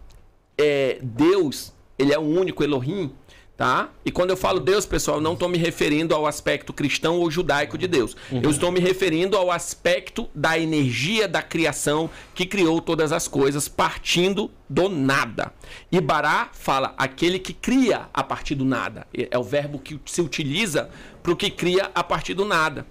é, 0.56 0.98
Deus, 1.02 1.72
ele 1.98 2.12
é 2.12 2.18
o 2.18 2.22
único 2.22 2.62
Elohim, 2.62 3.12
tá? 3.56 3.88
E 4.04 4.10
quando 4.10 4.30
eu 4.30 4.36
falo 4.36 4.58
Deus, 4.58 4.84
pessoal, 4.84 5.20
não 5.20 5.34
estou 5.34 5.48
me 5.48 5.58
referindo 5.58 6.14
ao 6.14 6.26
aspecto 6.26 6.72
cristão 6.72 7.18
ou 7.18 7.30
judaico 7.30 7.78
de 7.78 7.86
Deus. 7.86 8.16
Uhum. 8.30 8.40
Eu 8.42 8.50
estou 8.50 8.72
me 8.72 8.80
referindo 8.80 9.36
ao 9.36 9.50
aspecto 9.50 10.28
da 10.34 10.58
energia 10.58 11.28
da 11.28 11.40
criação 11.40 12.10
que 12.34 12.46
criou 12.46 12.80
todas 12.80 13.12
as 13.12 13.28
coisas 13.28 13.68
partindo 13.68 14.50
do 14.68 14.88
nada. 14.88 15.52
E 15.90 16.00
Bará 16.00 16.48
fala 16.52 16.94
aquele 16.98 17.38
que 17.38 17.52
cria 17.52 18.08
a 18.12 18.24
partir 18.24 18.56
do 18.56 18.64
nada. 18.64 19.06
É 19.14 19.38
o 19.38 19.44
verbo 19.44 19.78
que 19.78 20.00
se 20.04 20.20
utiliza 20.20 20.90
para 21.22 21.32
o 21.32 21.36
que 21.36 21.50
cria 21.50 21.90
a 21.94 22.02
partir 22.02 22.34
do 22.34 22.44
nada, 22.44 22.86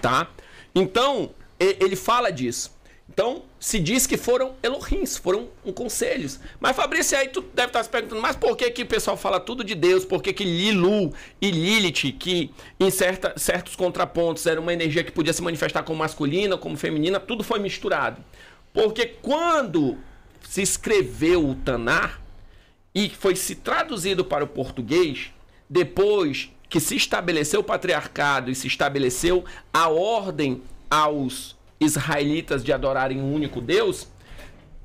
tá? 0.00 0.28
Então, 0.72 1.30
ele 1.58 1.96
fala 1.96 2.30
disso. 2.30 2.78
Então, 3.20 3.42
se 3.58 3.78
diz 3.78 4.06
que 4.06 4.16
foram 4.16 4.54
Elohims, 4.62 5.18
foram 5.18 5.50
um 5.62 5.70
conselhos. 5.70 6.40
Mas, 6.58 6.74
Fabrício, 6.74 7.18
aí 7.18 7.28
tu 7.28 7.42
deve 7.52 7.66
estar 7.66 7.84
se 7.84 7.90
perguntando, 7.90 8.22
mas 8.22 8.34
por 8.34 8.56
que, 8.56 8.70
que 8.70 8.82
o 8.82 8.86
pessoal 8.86 9.14
fala 9.14 9.38
tudo 9.38 9.62
de 9.62 9.74
Deus? 9.74 10.06
Por 10.06 10.22
que, 10.22 10.32
que 10.32 10.42
Lilu 10.42 11.12
e 11.38 11.50
Lilith, 11.50 12.12
que 12.18 12.50
em 12.80 12.90
certa, 12.90 13.34
certos 13.36 13.76
contrapontos 13.76 14.46
era 14.46 14.58
uma 14.58 14.72
energia 14.72 15.04
que 15.04 15.12
podia 15.12 15.34
se 15.34 15.42
manifestar 15.42 15.82
como 15.82 15.98
masculina, 15.98 16.56
como 16.56 16.78
feminina, 16.78 17.20
tudo 17.20 17.44
foi 17.44 17.58
misturado? 17.58 18.24
Porque 18.72 19.04
quando 19.04 19.98
se 20.48 20.62
escreveu 20.62 21.46
o 21.46 21.54
Tanar 21.56 22.22
e 22.94 23.10
foi 23.10 23.36
se 23.36 23.54
traduzido 23.54 24.24
para 24.24 24.44
o 24.44 24.48
português, 24.48 25.30
depois 25.68 26.50
que 26.70 26.80
se 26.80 26.96
estabeleceu 26.96 27.60
o 27.60 27.64
patriarcado 27.64 28.50
e 28.50 28.54
se 28.54 28.66
estabeleceu 28.66 29.44
a 29.74 29.90
ordem 29.90 30.62
aos 30.88 31.59
israelitas 31.80 32.62
de 32.62 32.72
adorarem 32.72 33.20
um 33.20 33.34
único 33.34 33.60
Deus, 33.60 34.06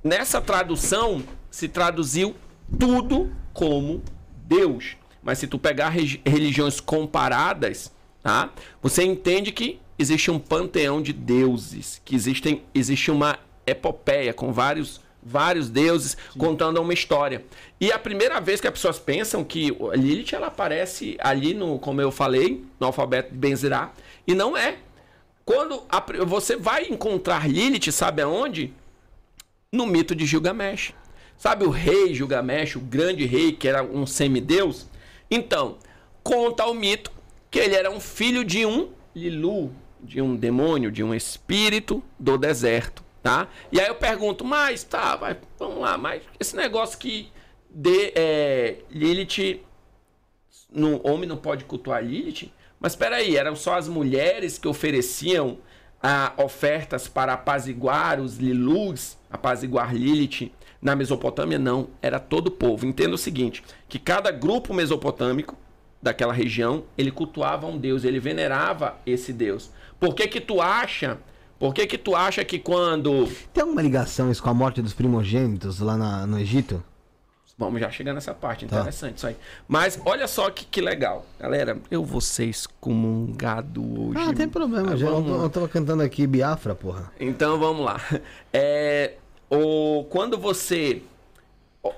nessa 0.03 0.39
tradução 0.41 1.21
se 1.51 1.67
traduziu 1.67 2.35
tudo 2.79 3.31
como 3.53 4.01
Deus. 4.45 4.95
Mas 5.21 5.39
se 5.39 5.47
tu 5.47 5.59
pegar 5.59 5.89
religiões 5.89 6.79
comparadas, 6.79 7.91
tá? 8.23 8.51
Você 8.81 9.03
entende 9.03 9.51
que 9.51 9.79
existe 9.97 10.29
um 10.29 10.39
panteão 10.39 11.01
de 11.01 11.11
deuses, 11.11 12.01
que 12.05 12.15
existem, 12.15 12.63
existe 12.73 13.09
uma 13.11 13.39
epopeia 13.65 14.33
com 14.33 14.53
vários 14.53 15.03
vários 15.25 15.69
deuses 15.69 16.15
contando 16.37 16.79
uma 16.79 16.93
história. 16.93 17.43
E 17.81 17.91
a 17.91 17.97
primeira 17.97 18.39
vez 18.39 18.61
que 18.61 18.67
as 18.67 18.73
pessoas 18.73 18.99
pensam 18.99 19.43
que 19.43 19.75
a 19.91 19.95
Lilith 19.95 20.35
ela 20.35 20.47
aparece 20.47 21.17
ali 21.19 21.55
no, 21.55 21.79
como 21.79 21.99
eu 21.99 22.11
falei, 22.11 22.63
no 22.79 22.85
alfabeto 22.85 23.31
de 23.31 23.37
Benzerá, 23.37 23.91
e 24.27 24.35
não 24.35 24.55
é. 24.55 24.77
Quando 25.45 25.83
a 25.87 26.03
você 26.25 26.55
vai 26.55 26.87
encontrar 26.87 27.47
Lilith, 27.47 27.91
sabe 27.91 28.23
aonde? 28.23 28.73
No 29.71 29.85
mito 29.85 30.15
de 30.15 30.25
Gilgamesh. 30.25 30.93
Sabe 31.37 31.65
o 31.65 31.69
rei 31.69 32.15
Gilgamesh, 32.15 32.77
o 32.77 32.79
grande 32.79 33.25
rei 33.25 33.51
que 33.51 33.67
era 33.67 33.83
um 33.83 34.07
semideus? 34.07 34.87
Então, 35.29 35.77
conta 36.23 36.65
o 36.65 36.73
mito 36.73 37.11
que 37.51 37.59
ele 37.59 37.75
era 37.75 37.91
um 37.91 37.99
filho 37.99 38.43
de 38.43 38.65
um 38.65 38.89
Lilu, 39.15 39.71
de 40.01 40.21
um 40.21 40.35
demônio, 40.35 40.91
de 40.91 41.03
um 41.03 41.13
espírito 41.13 42.03
do 42.19 42.37
deserto, 42.37 43.03
tá? 43.21 43.47
E 43.71 43.79
aí 43.79 43.87
eu 43.87 43.95
pergunto, 43.95 44.43
mas 44.43 44.83
tá, 44.83 45.15
vai, 45.15 45.37
vamos 45.59 45.79
lá, 45.79 45.97
mas 45.97 46.23
esse 46.39 46.55
negócio 46.55 46.97
que 46.97 47.31
de 47.69 48.11
é, 48.15 48.77
Lilith, 48.89 49.61
no 50.71 51.05
homem 51.07 51.27
não 51.29 51.37
pode 51.37 51.65
cultuar 51.65 52.03
Lilith? 52.03 52.51
Mas 52.85 52.91
espera 52.91 53.15
aí, 53.15 53.35
eram 53.35 53.55
só 53.55 53.79
as 53.79 53.87
mulheres 53.87 54.59
que 54.59 54.67
ofereciam 54.67 55.57
ah, 56.03 56.33
ofertas 56.37 57.07
para 57.07 57.33
apaziguar 57.33 58.19
os 58.19 58.37
Lilus, 58.37 59.17
apaziguar 59.27 59.91
Lilith 59.91 60.51
na 60.79 60.95
Mesopotâmia? 60.95 61.57
Não, 61.57 61.87
era 61.99 62.19
todo 62.19 62.49
o 62.49 62.51
povo. 62.51 62.85
Entenda 62.85 63.15
o 63.15 63.17
seguinte, 63.17 63.63
que 63.89 63.97
cada 63.97 64.29
grupo 64.29 64.71
mesopotâmico 64.71 65.57
daquela 65.99 66.31
região, 66.31 66.83
ele 66.95 67.09
cultuava 67.09 67.65
um 67.65 67.75
deus, 67.75 68.03
ele 68.03 68.19
venerava 68.19 68.97
esse 69.03 69.33
deus. 69.33 69.71
Por 69.99 70.13
que 70.13 70.27
que 70.27 70.39
tu 70.39 70.61
acha? 70.61 71.17
Por 71.57 71.73
que 71.73 71.87
que 71.87 71.97
tu 71.97 72.15
acha 72.15 72.45
que 72.45 72.59
quando 72.59 73.27
Tem 73.51 73.63
alguma 73.63 73.81
ligação 73.81 74.29
isso 74.29 74.43
com 74.43 74.51
a 74.51 74.53
morte 74.53 74.79
dos 74.83 74.93
primogênitos 74.93 75.79
lá 75.79 75.97
na- 75.97 76.27
no 76.27 76.37
Egito? 76.39 76.83
Vamos 77.57 77.79
já 77.79 77.89
chegar 77.89 78.13
nessa 78.13 78.33
parte, 78.33 78.65
Tá. 78.65 78.79
interessante 78.79 79.17
isso 79.17 79.27
aí. 79.27 79.35
Mas 79.67 79.99
olha 80.05 80.27
só 80.27 80.49
que, 80.49 80.65
que 80.65 80.81
legal. 80.81 81.25
Galera, 81.39 81.77
eu 81.89 82.03
vou 82.03 82.19
ser 82.19 82.45
excomungado 82.45 83.81
hoje. 84.09 84.19
Ah, 84.19 84.25
não 84.25 84.33
tem 84.33 84.49
problema, 84.49 84.91
Ah, 84.93 84.95
já. 84.97 85.07
Eu, 85.07 85.25
eu 85.43 85.49
tava 85.49 85.67
cantando 85.69 86.03
aqui 86.03 86.27
Biafra, 86.27 86.75
porra. 86.75 87.11
Então 87.19 87.57
vamos 87.57 87.85
lá. 87.85 87.99
É, 88.51 89.13
o, 89.49 90.03
quando 90.09 90.37
você 90.37 91.01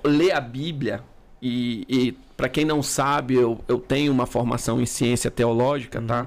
lê 0.04 0.30
a 0.30 0.40
Bíblia, 0.40 1.02
e, 1.42 1.84
e 1.88 2.12
para 2.36 2.48
quem 2.48 2.64
não 2.64 2.82
sabe, 2.82 3.34
eu, 3.34 3.60
eu 3.66 3.78
tenho 3.78 4.12
uma 4.12 4.26
formação 4.26 4.80
em 4.80 4.86
ciência 4.86 5.30
teológica, 5.30 6.00
tá? 6.00 6.26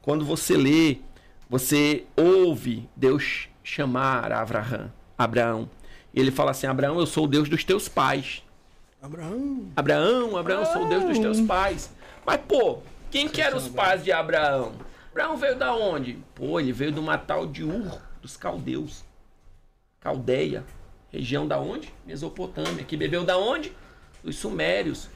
Quando 0.00 0.24
você 0.24 0.56
lê, 0.56 0.98
você 1.48 2.04
ouve 2.16 2.88
Deus 2.96 3.48
chamar 3.62 4.32
Abraão. 4.32 4.90
Abraão. 5.18 5.70
E 6.14 6.20
ele 6.20 6.30
fala 6.30 6.50
assim: 6.52 6.66
Abraão, 6.66 6.98
eu 6.98 7.06
sou 7.06 7.24
o 7.24 7.28
Deus 7.28 7.48
dos 7.48 7.62
teus 7.64 7.88
pais. 7.88 8.42
Abraão. 9.02 9.72
Abraão, 9.74 10.36
Abraão, 10.36 10.66
sou 10.66 10.84
o 10.84 10.88
Deus 10.88 11.04
dos 11.04 11.18
teus 11.18 11.40
pais. 11.40 11.90
Mas, 12.24 12.38
pô, 12.46 12.80
quem 13.10 13.28
que 13.28 13.40
eram 13.40 13.56
os 13.56 13.68
pais 13.68 14.04
de 14.04 14.12
Abraão? 14.12 14.72
Abraão 15.10 15.36
veio 15.38 15.56
da 15.56 15.74
onde? 15.74 16.18
Pô, 16.34 16.60
ele 16.60 16.72
veio 16.72 16.92
de 16.92 17.00
uma 17.00 17.16
tal 17.16 17.46
de 17.46 17.64
Ur, 17.64 17.98
dos 18.20 18.36
caldeus. 18.36 19.02
Caldeia. 20.00 20.64
Região 21.10 21.48
da 21.48 21.58
onde? 21.58 21.92
Mesopotâmia. 22.06 22.84
Que 22.84 22.96
bebeu 22.96 23.24
da 23.24 23.38
onde? 23.38 23.72
Dos 24.22 24.36
sumérios. 24.36 25.08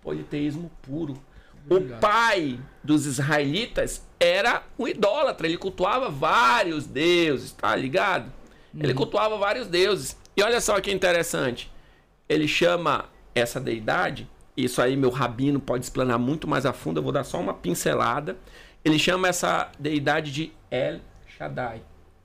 Politeísmo 0.00 0.70
puro. 0.80 1.20
O 1.68 1.80
pai 2.00 2.58
dos 2.82 3.06
israelitas 3.06 4.06
era 4.18 4.62
um 4.78 4.86
idólatra. 4.86 5.46
Ele 5.46 5.58
cultuava 5.58 6.08
vários 6.08 6.86
deuses, 6.86 7.52
tá 7.52 7.74
ligado? 7.74 8.32
Ele 8.74 8.94
cultuava 8.94 9.36
vários 9.36 9.66
deuses. 9.66 10.16
E 10.36 10.42
olha 10.42 10.60
só 10.60 10.80
que 10.80 10.90
interessante. 10.90 11.70
Ele 12.28 12.48
chama 12.48 13.11
essa 13.34 13.60
deidade, 13.60 14.28
isso 14.56 14.80
aí 14.82 14.96
meu 14.96 15.10
rabino 15.10 15.58
pode 15.60 15.84
explanar 15.84 16.18
muito 16.18 16.46
mais 16.46 16.66
a 16.66 16.72
fundo, 16.72 16.98
eu 16.98 17.02
vou 17.02 17.12
dar 17.12 17.24
só 17.24 17.40
uma 17.40 17.54
pincelada. 17.54 18.36
Ele 18.84 18.98
chama 18.98 19.28
essa 19.28 19.70
deidade 19.78 20.32
de 20.32 20.52
El 20.70 21.00
Shaddai. 21.26 21.82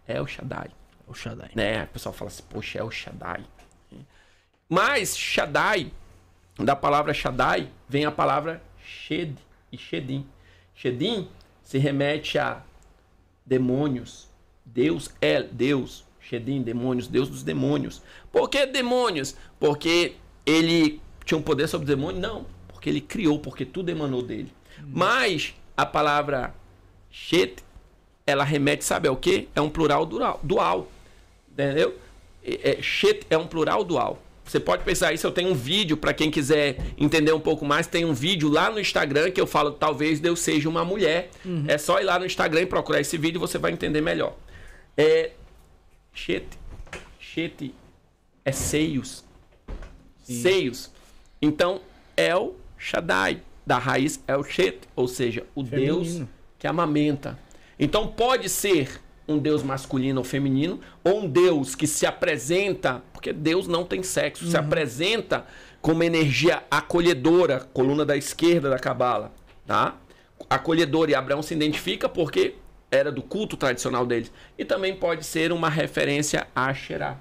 El 0.07 0.25
Shaddai 0.27 0.69
O 1.05 1.13
Shaddai. 1.13 1.51
né? 1.55 1.83
O 1.83 1.87
pessoal 1.87 2.13
fala 2.13 2.29
assim, 2.29 2.43
poxa, 2.49 2.83
o 2.83 2.91
Shaddai. 2.91 3.43
Mas 4.69 5.17
Shaddai, 5.17 5.91
da 6.57 6.75
palavra 6.75 7.13
Shaddai, 7.13 7.69
vem 7.87 8.05
a 8.05 8.11
palavra 8.11 8.61
Shed 8.83 9.37
e 9.71 9.77
Shedim. 9.77 10.27
Shedim 10.73 11.29
se 11.63 11.77
remete 11.77 12.37
a 12.37 12.61
demônios. 13.45 14.27
Deus 14.65 15.09
é 15.21 15.41
Deus. 15.41 16.05
Shedim, 16.19 16.61
demônios, 16.61 17.07
Deus 17.07 17.29
dos 17.29 17.43
demônios. 17.43 18.01
Por 18.31 18.49
que 18.49 18.65
demônios? 18.65 19.35
Porque 19.59 20.15
ele 20.47 21.01
tinha 21.25 21.37
um 21.37 21.41
poder 21.41 21.67
sobre 21.67 21.83
os 21.83 21.95
demônios? 21.95 22.21
Não. 22.21 22.45
Porque 22.67 22.89
ele 22.89 23.01
criou, 23.01 23.37
porque 23.37 23.65
tudo 23.65 23.89
emanou 23.89 24.23
dele. 24.23 24.51
Mas 24.87 25.53
a 25.75 25.85
palavra 25.85 26.55
Shet, 27.11 27.63
ela 28.25 28.43
remete, 28.43 28.85
sabe 28.85 29.07
ao 29.07 29.17
quê? 29.17 29.47
É 29.53 29.61
um 29.61 29.69
plural 29.69 30.05
dual. 30.05 30.39
dual 30.41 30.89
entendeu? 31.51 31.97
É, 32.43 32.71
é, 32.71 32.81
Shet 32.81 33.25
é 33.29 33.37
um 33.37 33.47
plural 33.47 33.83
dual. 33.83 34.21
Você 34.45 34.61
pode 34.61 34.83
pensar 34.85 35.11
isso, 35.11 35.27
eu 35.27 35.31
tenho 35.31 35.49
um 35.49 35.53
vídeo 35.53 35.97
para 35.97 36.13
quem 36.13 36.31
quiser 36.31 36.77
entender 36.97 37.33
um 37.33 37.39
pouco 37.39 37.65
mais, 37.65 37.85
tem 37.85 38.05
um 38.05 38.13
vídeo 38.13 38.47
lá 38.47 38.71
no 38.71 38.79
Instagram 38.79 39.29
que 39.29 39.41
eu 39.41 39.47
falo 39.47 39.71
talvez 39.71 40.21
Deus 40.21 40.39
seja 40.39 40.69
uma 40.69 40.85
mulher. 40.85 41.29
É 41.67 41.77
só 41.77 41.99
ir 41.99 42.05
lá 42.05 42.17
no 42.17 42.25
Instagram 42.25 42.61
e 42.61 42.65
procurar 42.65 43.01
esse 43.01 43.17
vídeo 43.17 43.41
você 43.41 43.57
vai 43.57 43.73
entender 43.73 43.99
melhor. 43.99 44.37
É 44.95 45.31
Shet, 46.13 46.45
Shet 47.19 47.73
é 48.45 48.51
seios. 48.53 49.26
Seios. 50.33 50.91
Então, 51.41 51.81
El 52.15 52.55
Shaddai, 52.77 53.41
da 53.65 53.77
raiz 53.77 54.23
El 54.27 54.43
Shet, 54.43 54.79
ou 54.95 55.07
seja, 55.07 55.45
o 55.53 55.61
Deus 55.63 56.07
Feminino. 56.07 56.29
que 56.57 56.67
amamenta. 56.67 57.37
Então 57.79 58.07
pode 58.07 58.49
ser 58.49 59.01
um 59.27 59.37
Deus 59.37 59.61
masculino 59.61 60.21
ou 60.21 60.23
feminino, 60.23 60.79
ou 61.03 61.19
um 61.23 61.29
Deus 61.29 61.75
que 61.75 61.85
se 61.85 62.05
apresenta, 62.05 63.03
porque 63.11 63.33
Deus 63.33 63.67
não 63.67 63.83
tem 63.83 64.01
sexo, 64.01 64.49
se 64.49 64.55
apresenta 64.55 65.45
como 65.81 66.01
energia 66.01 66.63
acolhedora, 66.71 67.67
coluna 67.73 68.05
da 68.05 68.15
esquerda 68.15 68.69
da 68.69 68.79
cabala, 68.79 69.33
tá? 69.65 69.97
Acolhedora 70.49 71.11
e 71.11 71.15
Abraão 71.15 71.41
se 71.41 71.53
identifica 71.53 72.07
porque 72.07 72.55
era 72.89 73.11
do 73.11 73.21
culto 73.21 73.57
tradicional 73.57 74.05
deles. 74.05 74.31
E 74.57 74.63
também 74.63 74.95
pode 74.95 75.25
ser 75.25 75.51
uma 75.51 75.69
referência 75.69 76.47
a 76.55 76.67
Asherah, 76.67 77.17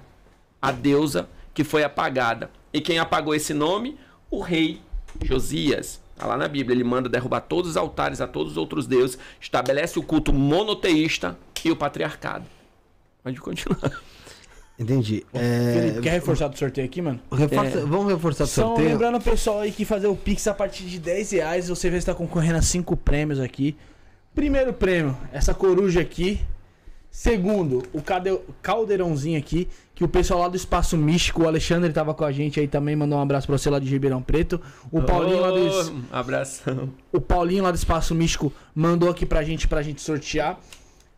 a 0.61 0.71
deusa 0.71 1.27
que 1.53 1.63
foi 1.63 1.83
apagada. 1.83 2.49
E 2.77 2.81
quem 2.81 2.99
apagou 2.99 3.33
esse 3.33 3.53
nome? 3.55 3.97
O 4.29 4.39
rei 4.39 4.79
Josias. 5.23 5.99
Está 6.13 6.27
lá 6.27 6.37
na 6.37 6.47
Bíblia. 6.47 6.75
Ele 6.75 6.83
manda 6.83 7.09
derrubar 7.09 7.41
todos 7.41 7.71
os 7.71 7.77
altares 7.77 8.21
a 8.21 8.27
todos 8.27 8.51
os 8.51 8.57
outros 8.57 8.85
deuses, 8.85 9.17
estabelece 9.41 9.97
o 9.97 10.03
culto 10.03 10.31
monoteísta 10.31 11.37
e 11.65 11.71
o 11.71 11.75
patriarcado. 11.75 12.45
Pode 13.23 13.41
continuar. 13.41 13.91
Entendi. 14.79 15.25
Felipe, 15.33 15.97
É, 15.97 16.01
quer 16.03 16.11
reforçar 16.11 16.47
do 16.49 16.57
sorteio 16.57 16.85
aqui, 16.85 17.01
mano? 17.01 17.19
reforça- 17.31 17.83
Vamos 17.85 18.11
reforçar 18.11 18.43
o 18.43 18.47
Só 18.47 18.61
sorteio? 18.67 18.89
lembrando 18.89 19.17
o 19.17 19.21
pessoal 19.21 19.59
aí 19.61 19.71
que 19.71 19.83
fazer 19.83 20.05
o 20.07 20.15
Pix 20.15 20.47
a 20.47 20.53
partir 20.53 20.83
de 20.83 20.99
10 20.99 21.31
reais, 21.31 21.67
você 21.67 21.89
vai 21.89 21.97
estar 21.97 22.13
concorrendo 22.13 22.59
a 22.59 22.61
5 22.61 22.95
prêmios 22.95 23.39
aqui. 23.39 23.75
Primeiro 24.35 24.71
prêmio, 24.73 25.17
essa 25.33 25.51
coruja 25.53 25.99
aqui. 25.99 26.39
Segundo, 27.09 27.83
o 27.93 28.01
caldeirãozinho 28.61 29.39
aqui, 29.39 29.67
que 29.95 30.03
o 30.03 30.07
pessoal 30.07 30.41
lá 30.41 30.47
do 30.47 30.55
Espaço 30.55 30.95
Místico, 30.95 31.41
o 31.41 31.47
Alexandre 31.47 31.91
tava 31.91 32.13
com 32.13 32.23
a 32.23 32.31
gente 32.31 32.59
aí 32.59 32.67
também, 32.67 32.95
mandou 32.95 33.17
um 33.17 33.21
abraço 33.21 33.47
pra 33.47 33.57
você 33.57 33.69
lá 33.69 33.79
de 33.79 33.89
Ribeirão 33.89 34.21
Preto. 34.21 34.61
O 34.91 35.01
Paulinho 35.01 35.41
lá 35.41 35.49
do, 35.49 36.03
abração. 36.11 36.89
o 37.11 37.19
Paulinho 37.19 37.63
lá 37.63 37.71
do 37.71 37.75
Espaço 37.75 38.13
Místico 38.13 38.53
mandou 38.75 39.09
aqui 39.09 39.25
pra 39.25 39.41
gente, 39.43 39.67
pra 39.67 39.81
gente 39.81 40.01
sortear. 40.01 40.59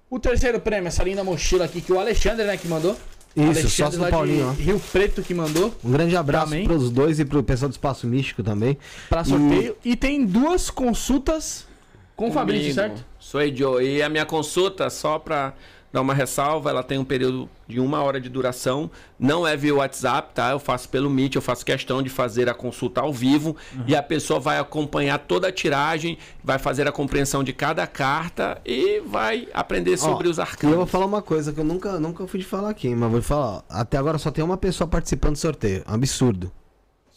O 0.09 0.17
terceiro 0.19 0.59
prêmio, 0.59 0.87
essa 0.87 1.03
linda 1.03 1.23
mochila 1.23 1.65
aqui, 1.65 1.81
que 1.81 1.91
o 1.91 1.99
Alexandre, 1.99 2.45
né, 2.45 2.55
que 2.55 2.67
mandou. 2.67 2.95
Isso, 3.35 3.45
Alexandre 3.45 3.69
sócio 3.69 3.99
do 3.99 4.03
lá 4.03 4.09
Paulinho, 4.09 4.51
Rio 4.53 4.79
Preto 4.91 5.21
que 5.21 5.33
mandou. 5.33 5.73
Um 5.83 5.91
grande 5.91 6.15
abraço 6.15 6.45
Também. 6.45 6.65
pros 6.65 6.89
dois 6.89 7.19
e 7.19 7.25
pro 7.25 7.43
pessoal 7.43 7.69
do 7.69 7.73
Espaço 7.73 8.07
Místico 8.07 8.41
também. 8.41 8.77
Pra 9.07 9.23
sorteio. 9.23 9.75
E 9.83 9.95
tem 9.95 10.25
duas 10.25 10.69
consultas 10.69 11.67
com 12.15 12.29
o 12.29 12.31
Fabrício, 12.31 12.73
certo? 12.73 13.05
Sou 13.19 13.41
Joe. 13.55 13.85
E 13.85 14.01
a 14.01 14.09
minha 14.09 14.25
consulta, 14.25 14.89
só 14.89 15.19
pra 15.19 15.53
dar 15.91 16.01
uma 16.01 16.13
ressalva, 16.13 16.69
ela 16.69 16.83
tem 16.83 16.97
um 16.97 17.03
período 17.03 17.49
de 17.67 17.79
uma 17.79 18.01
hora 18.01 18.19
de 18.19 18.29
duração, 18.29 18.89
não 19.19 19.45
é 19.45 19.55
via 19.55 19.73
WhatsApp, 19.75 20.33
tá? 20.33 20.51
Eu 20.51 20.59
faço 20.59 20.89
pelo 20.89 21.09
Meet, 21.09 21.35
eu 21.35 21.41
faço 21.41 21.65
questão 21.65 22.01
de 22.01 22.09
fazer 22.09 22.49
a 22.49 22.53
consulta 22.53 23.01
ao 23.01 23.13
vivo 23.13 23.55
uhum. 23.73 23.83
e 23.87 23.95
a 23.95 24.01
pessoa 24.01 24.39
vai 24.39 24.59
acompanhar 24.59 25.19
toda 25.19 25.47
a 25.47 25.51
tiragem, 25.51 26.17
vai 26.43 26.57
fazer 26.57 26.87
a 26.87 26.91
compreensão 26.91 27.43
de 27.43 27.53
cada 27.53 27.85
carta 27.85 28.59
e 28.65 29.01
vai 29.01 29.47
aprender 29.53 29.97
sobre 29.97 30.27
Ó, 30.27 30.31
os 30.31 30.39
arcanos. 30.39 30.73
Eu 30.73 30.77
vou 30.77 30.87
falar 30.87 31.05
uma 31.05 31.21
coisa 31.21 31.51
que 31.53 31.59
eu 31.59 31.65
nunca, 31.65 31.99
nunca 31.99 32.25
fui 32.27 32.39
de 32.39 32.45
falar 32.45 32.69
aqui, 32.69 32.93
mas 32.95 33.11
vou 33.11 33.21
falar. 33.21 33.63
Até 33.69 33.97
agora 33.97 34.17
só 34.17 34.31
tem 34.31 34.43
uma 34.43 34.57
pessoa 34.57 34.87
participando 34.87 35.33
do 35.33 35.39
sorteio. 35.39 35.83
Um 35.87 35.93
absurdo. 35.93 36.51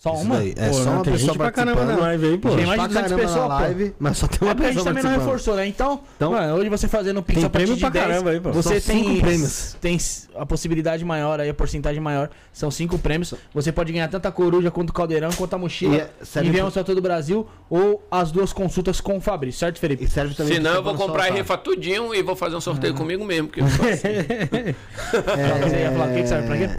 Só 0.02 0.14
Isso 0.14 0.22
uma? 0.24 0.36
daí. 0.38 0.52
É 0.56 0.66
Pô, 0.66 0.74
só 0.74 0.84
não, 0.84 0.92
uma 0.94 1.04
tem 1.04 1.12
pessoa 1.12 1.28
gente 1.28 1.38
pra 1.38 1.52
caramba 1.52 1.84
na 1.84 1.96
live 1.96 2.26
aí, 2.26 2.36
pô. 2.38 2.56
Tem 2.56 2.66
mais 2.66 2.70
de 2.70 2.88
pra 2.88 3.02
200 3.02 3.02
caramba 3.12 3.22
pessoas, 3.22 3.48
na 3.48 3.54
pô. 3.54 3.62
live, 3.62 3.94
mas 4.00 4.18
só 4.18 4.26
tem 4.26 4.38
uma 4.42 4.50
É 4.50 4.54
porque 4.54 4.66
a 4.66 4.72
gente 4.72 4.78
pessoa 4.82 4.94
também 4.94 5.02
não 5.12 5.18
reforçou, 5.20 5.54
né? 5.54 5.66
Então, 5.68 6.00
Então- 6.16 6.32
mano, 6.32 6.54
hoje 6.56 6.68
você 6.68 6.88
fazendo 6.88 7.20
o 7.20 7.22
Pix 7.22 7.36
Tem 7.38 7.46
a 7.46 7.50
partir 7.50 7.64
prêmio 7.66 7.74
de 7.76 7.80
pra 7.82 7.90
10, 7.90 8.06
caramba 8.08 8.30
aí, 8.30 8.40
pô. 8.40 8.50
você 8.50 8.80
São 8.80 8.94
tem, 8.96 9.04
cinco 9.04 9.20
prêmios. 9.20 9.76
tem 9.80 9.98
a 10.34 10.44
possibilidade 10.44 11.04
maior 11.04 11.38
aí, 11.38 11.48
a 11.48 11.54
porcentagem 11.54 12.00
maior. 12.00 12.30
São 12.52 12.68
cinco 12.68 12.98
prêmios. 12.98 13.32
Você 13.54 13.70
pode 13.70 13.92
ganhar 13.92 14.08
tanto 14.08 14.26
a 14.26 14.32
coruja 14.32 14.72
quanto 14.72 14.90
o 14.90 14.92
caldeirão, 14.92 15.30
quanto 15.34 15.54
a 15.54 15.58
mochila. 15.58 15.94
E 15.94 16.00
é- 16.00 16.10
serve 16.24 16.48
Enviamos 16.48 16.72
pro- 16.72 16.82
pra 16.82 16.84
todo 16.92 16.98
o 16.98 17.02
Brasil 17.02 17.46
ou 17.70 18.04
as 18.10 18.32
duas 18.32 18.52
consultas 18.52 19.00
com 19.00 19.18
o 19.18 19.20
Fabrício, 19.20 19.60
certo, 19.60 19.78
Felipe? 19.78 20.02
E 20.02 20.08
serve 20.10 20.34
também 20.34 20.54
Senão 20.54 20.74
eu 20.74 20.82
vou 20.82 20.96
comprar 20.96 21.28
e 21.28 21.32
rifa 21.34 21.56
tudinho 21.56 22.12
e 22.12 22.20
vou 22.24 22.34
fazer 22.34 22.56
um 22.56 22.60
sorteio 22.60 22.92
comigo 22.94 23.24
mesmo. 23.24 23.46
Porque 23.46 23.60
eu. 23.60 23.66
Você 25.62 25.76
ia 25.80 25.92
falar 25.92 26.08
o 26.10 26.12
que 26.14 26.22
que 26.22 26.26
serve 26.28 26.46
pra 26.48 26.56
quê? 26.58 26.70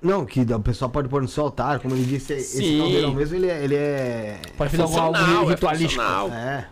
Não, 0.00 0.24
que 0.24 0.40
o 0.40 0.60
pessoal 0.60 0.90
pode 0.90 1.08
pôr 1.08 1.20
no 1.22 1.28
seu 1.28 1.44
altar, 1.44 1.80
como 1.80 1.94
ele 1.94 2.04
disse, 2.04 2.32
esse 2.34 2.58
Sim. 2.58 2.78
caldeirão 2.78 3.14
mesmo, 3.14 3.36
ele 3.36 3.48
é. 3.48 3.64
Ele 3.64 3.74
é... 3.74 4.38
Pode 4.56 4.76
fazer 4.76 4.98
algo 4.98 5.16
é 5.16 5.54
ritualístico. 5.54 6.02
funcional. 6.02 6.30
é. 6.30 6.66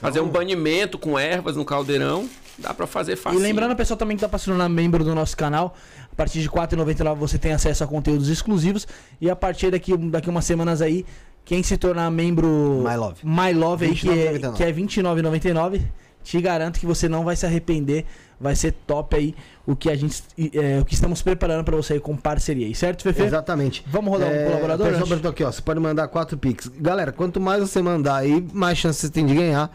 Fazer 0.00 0.20
um 0.20 0.28
banimento 0.28 0.98
com 0.98 1.16
ervas 1.18 1.54
no 1.54 1.64
caldeirão, 1.64 2.28
dá 2.58 2.74
pra 2.74 2.88
fazer 2.88 3.12
E 3.12 3.16
fácil. 3.16 3.38
lembrando, 3.38 3.76
pessoal, 3.76 3.96
também 3.96 4.16
que 4.16 4.20
tá 4.22 4.28
passando 4.28 4.56
na 4.56 4.68
membro 4.68 5.04
do 5.04 5.14
nosso 5.14 5.36
canal, 5.36 5.76
a 6.10 6.16
partir 6.16 6.40
de 6.40 6.48
R$ 6.48 6.54
4,99 6.54 7.14
você 7.14 7.38
tem 7.38 7.52
acesso 7.52 7.84
a 7.84 7.86
conteúdos 7.86 8.28
exclusivos. 8.28 8.86
E 9.20 9.30
a 9.30 9.36
partir 9.36 9.70
daqui, 9.70 9.96
daqui 9.96 10.28
umas 10.28 10.44
semanas 10.44 10.82
aí, 10.82 11.06
quem 11.44 11.62
se 11.62 11.76
tornar 11.76 12.10
membro 12.10 12.82
My 12.84 12.96
Love. 12.96 13.16
My 13.22 13.52
Love 13.52 13.84
aí, 13.84 13.94
que 13.94 14.08
é, 14.08 14.32
29,99. 14.32 14.56
que 14.56 14.62
é 14.64 14.66
R$29,99, 14.66 15.82
te 16.22 16.40
garanto 16.40 16.78
que 16.78 16.86
você 16.86 17.08
não 17.08 17.24
vai 17.24 17.36
se 17.36 17.46
arrepender. 17.46 18.04
Vai 18.40 18.56
ser 18.56 18.72
top 18.86 19.14
aí 19.14 19.34
o 19.64 19.76
que 19.76 19.88
a 19.88 19.94
gente 19.94 20.20
é, 20.52 20.80
o 20.80 20.84
que 20.84 20.94
estamos 20.94 21.22
preparando 21.22 21.62
pra 21.64 21.76
você 21.76 21.92
aí 21.92 22.00
com 22.00 22.16
parceria 22.16 22.66
aí, 22.66 22.74
certo, 22.74 23.02
Fefe? 23.04 23.22
Exatamente. 23.22 23.84
Vamos 23.86 24.10
rodar 24.10 24.28
um 24.28 24.44
colaborador 24.46 24.88
pessoal 24.88 25.06
perguntou 25.06 25.30
aqui, 25.30 25.44
ó. 25.44 25.52
Você 25.52 25.62
pode 25.62 25.78
mandar 25.78 26.08
quatro 26.08 26.36
pix. 26.36 26.66
Galera, 26.66 27.12
quanto 27.12 27.40
mais 27.40 27.60
você 27.60 27.80
mandar 27.80 28.16
aí, 28.16 28.44
mais 28.52 28.78
chance 28.78 29.00
você 29.00 29.10
tem 29.10 29.24
de 29.24 29.34
ganhar. 29.34 29.70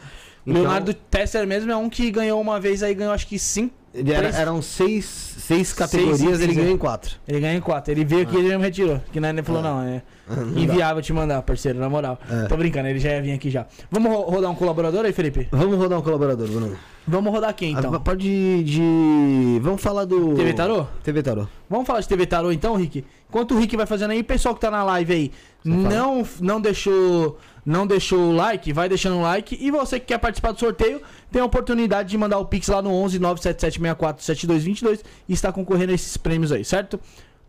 Então, 0.45 0.61
Leonardo 0.61 0.94
Tesser 0.94 1.48
mesmo 1.48 1.72
é 1.72 1.78
um 1.78 1.90
que 1.90 2.11
ganhou 2.11 2.41
uma 2.41 2.60
vez 2.60 2.84
aí, 2.84 2.94
ganhou 2.94 3.14
acho 3.14 3.28
que 3.28 3.40
cinco. 3.40 3.74
Era- 4.06 4.30
eram 4.30 4.61
seis, 4.61 5.06
seis 5.06 5.74
categorias, 5.74 6.19
seis, 6.19 6.40
ele 6.41 6.53
ganhou 6.53 6.72
em 6.74 6.78
quatro. 6.78 7.15
Ele 7.28 7.40
ganhou 7.40 7.57
em 7.57 7.61
quatro. 7.61 7.91
Ele 7.91 8.03
veio 8.06 8.24
aqui 8.24 8.36
e 8.36 8.40
ele 8.40 8.48
mesmo 8.49 8.64
retirou. 8.64 9.02
Que 9.11 9.19
não, 9.19 9.30
ele 9.30 9.44
falou, 9.44 9.61
não, 9.61 9.82
é 9.82 10.02
inviável 10.56 11.02
te 11.02 11.14
mandar, 11.14 11.41
parceiro, 11.41 11.80
na 11.80 11.90
moral. 11.90 12.19
É. 12.30 12.48
Tô 12.48 12.57
brincando, 12.57 12.88
ele 12.88 12.99
já 12.99 13.11
ia 13.11 13.22
vir 13.22 13.32
aqui 13.34 13.49
já. 13.49 13.65
Vamos 13.90 14.11
ro- 14.11 14.24
rodar 14.24 14.52
um 14.52 14.56
colaborador 14.56 15.06
aí, 15.06 15.14
Felipe? 15.14 15.48
Vamos 15.52 15.78
rodar 15.78 15.98
um 15.99 16.02
colaborador, 16.02 16.48
Bruno. 16.48 16.76
Vamos 17.07 17.32
rodar 17.32 17.53
quem 17.56 17.72
então? 17.72 17.94
Ah, 17.94 17.99
Pode 17.99 18.64
de. 18.64 19.60
Vamos 19.61 19.82
falar 19.82 20.06
do. 20.06 20.34
TV 20.36 20.53
Tarô? 20.53 20.86
TV 21.03 21.24
Tarô. 21.24 21.48
Vamos 21.69 21.88
falar 21.88 22.02
de 22.02 22.07
TV 22.07 22.26
Tarô 22.26 22.52
então, 22.52 22.76
Rick? 22.76 23.06
Enquanto 23.30 23.56
o 23.56 23.60
Rick 23.60 23.76
vai 23.78 23.86
fazendo 23.86 24.11
aí, 24.11 24.19
o 24.19 24.24
pessoal 24.26 24.53
que 24.56 24.61
tá 24.61 24.69
na 24.72 24.84
live 24.84 25.14
aí, 25.14 25.32
não, 25.64 26.26
não 26.41 26.60
deixou 26.61 27.38
não 27.68 27.85
deixou 27.85 28.30
o 28.30 28.31
like, 28.34 28.72
vai 28.72 28.88
deixando 28.88 29.18
o 29.18 29.22
like. 29.22 29.57
E 29.60 29.69
você 29.69 29.99
que 29.99 30.06
quer 30.06 30.18
participar 30.18 30.53
do 30.53 30.60
sorteio, 30.60 31.02
tem 31.30 31.41
a 31.41 31.45
oportunidade 31.45 32.07
de 32.07 32.18
mandar 32.18 32.39
o 32.39 32.45
Pix 32.45 32.69
lá 32.69 32.81
no 32.81 32.94
11 32.94 33.19
977 33.19 33.73
64 33.81 34.23
7222 34.23 35.03
e 35.27 35.34
está 35.34 35.52
concorrendo 35.52 35.91
a 35.91 35.95
esses 35.95 36.15
prêmios 36.15 36.53
aí, 36.53 36.64
certo? 36.64 36.98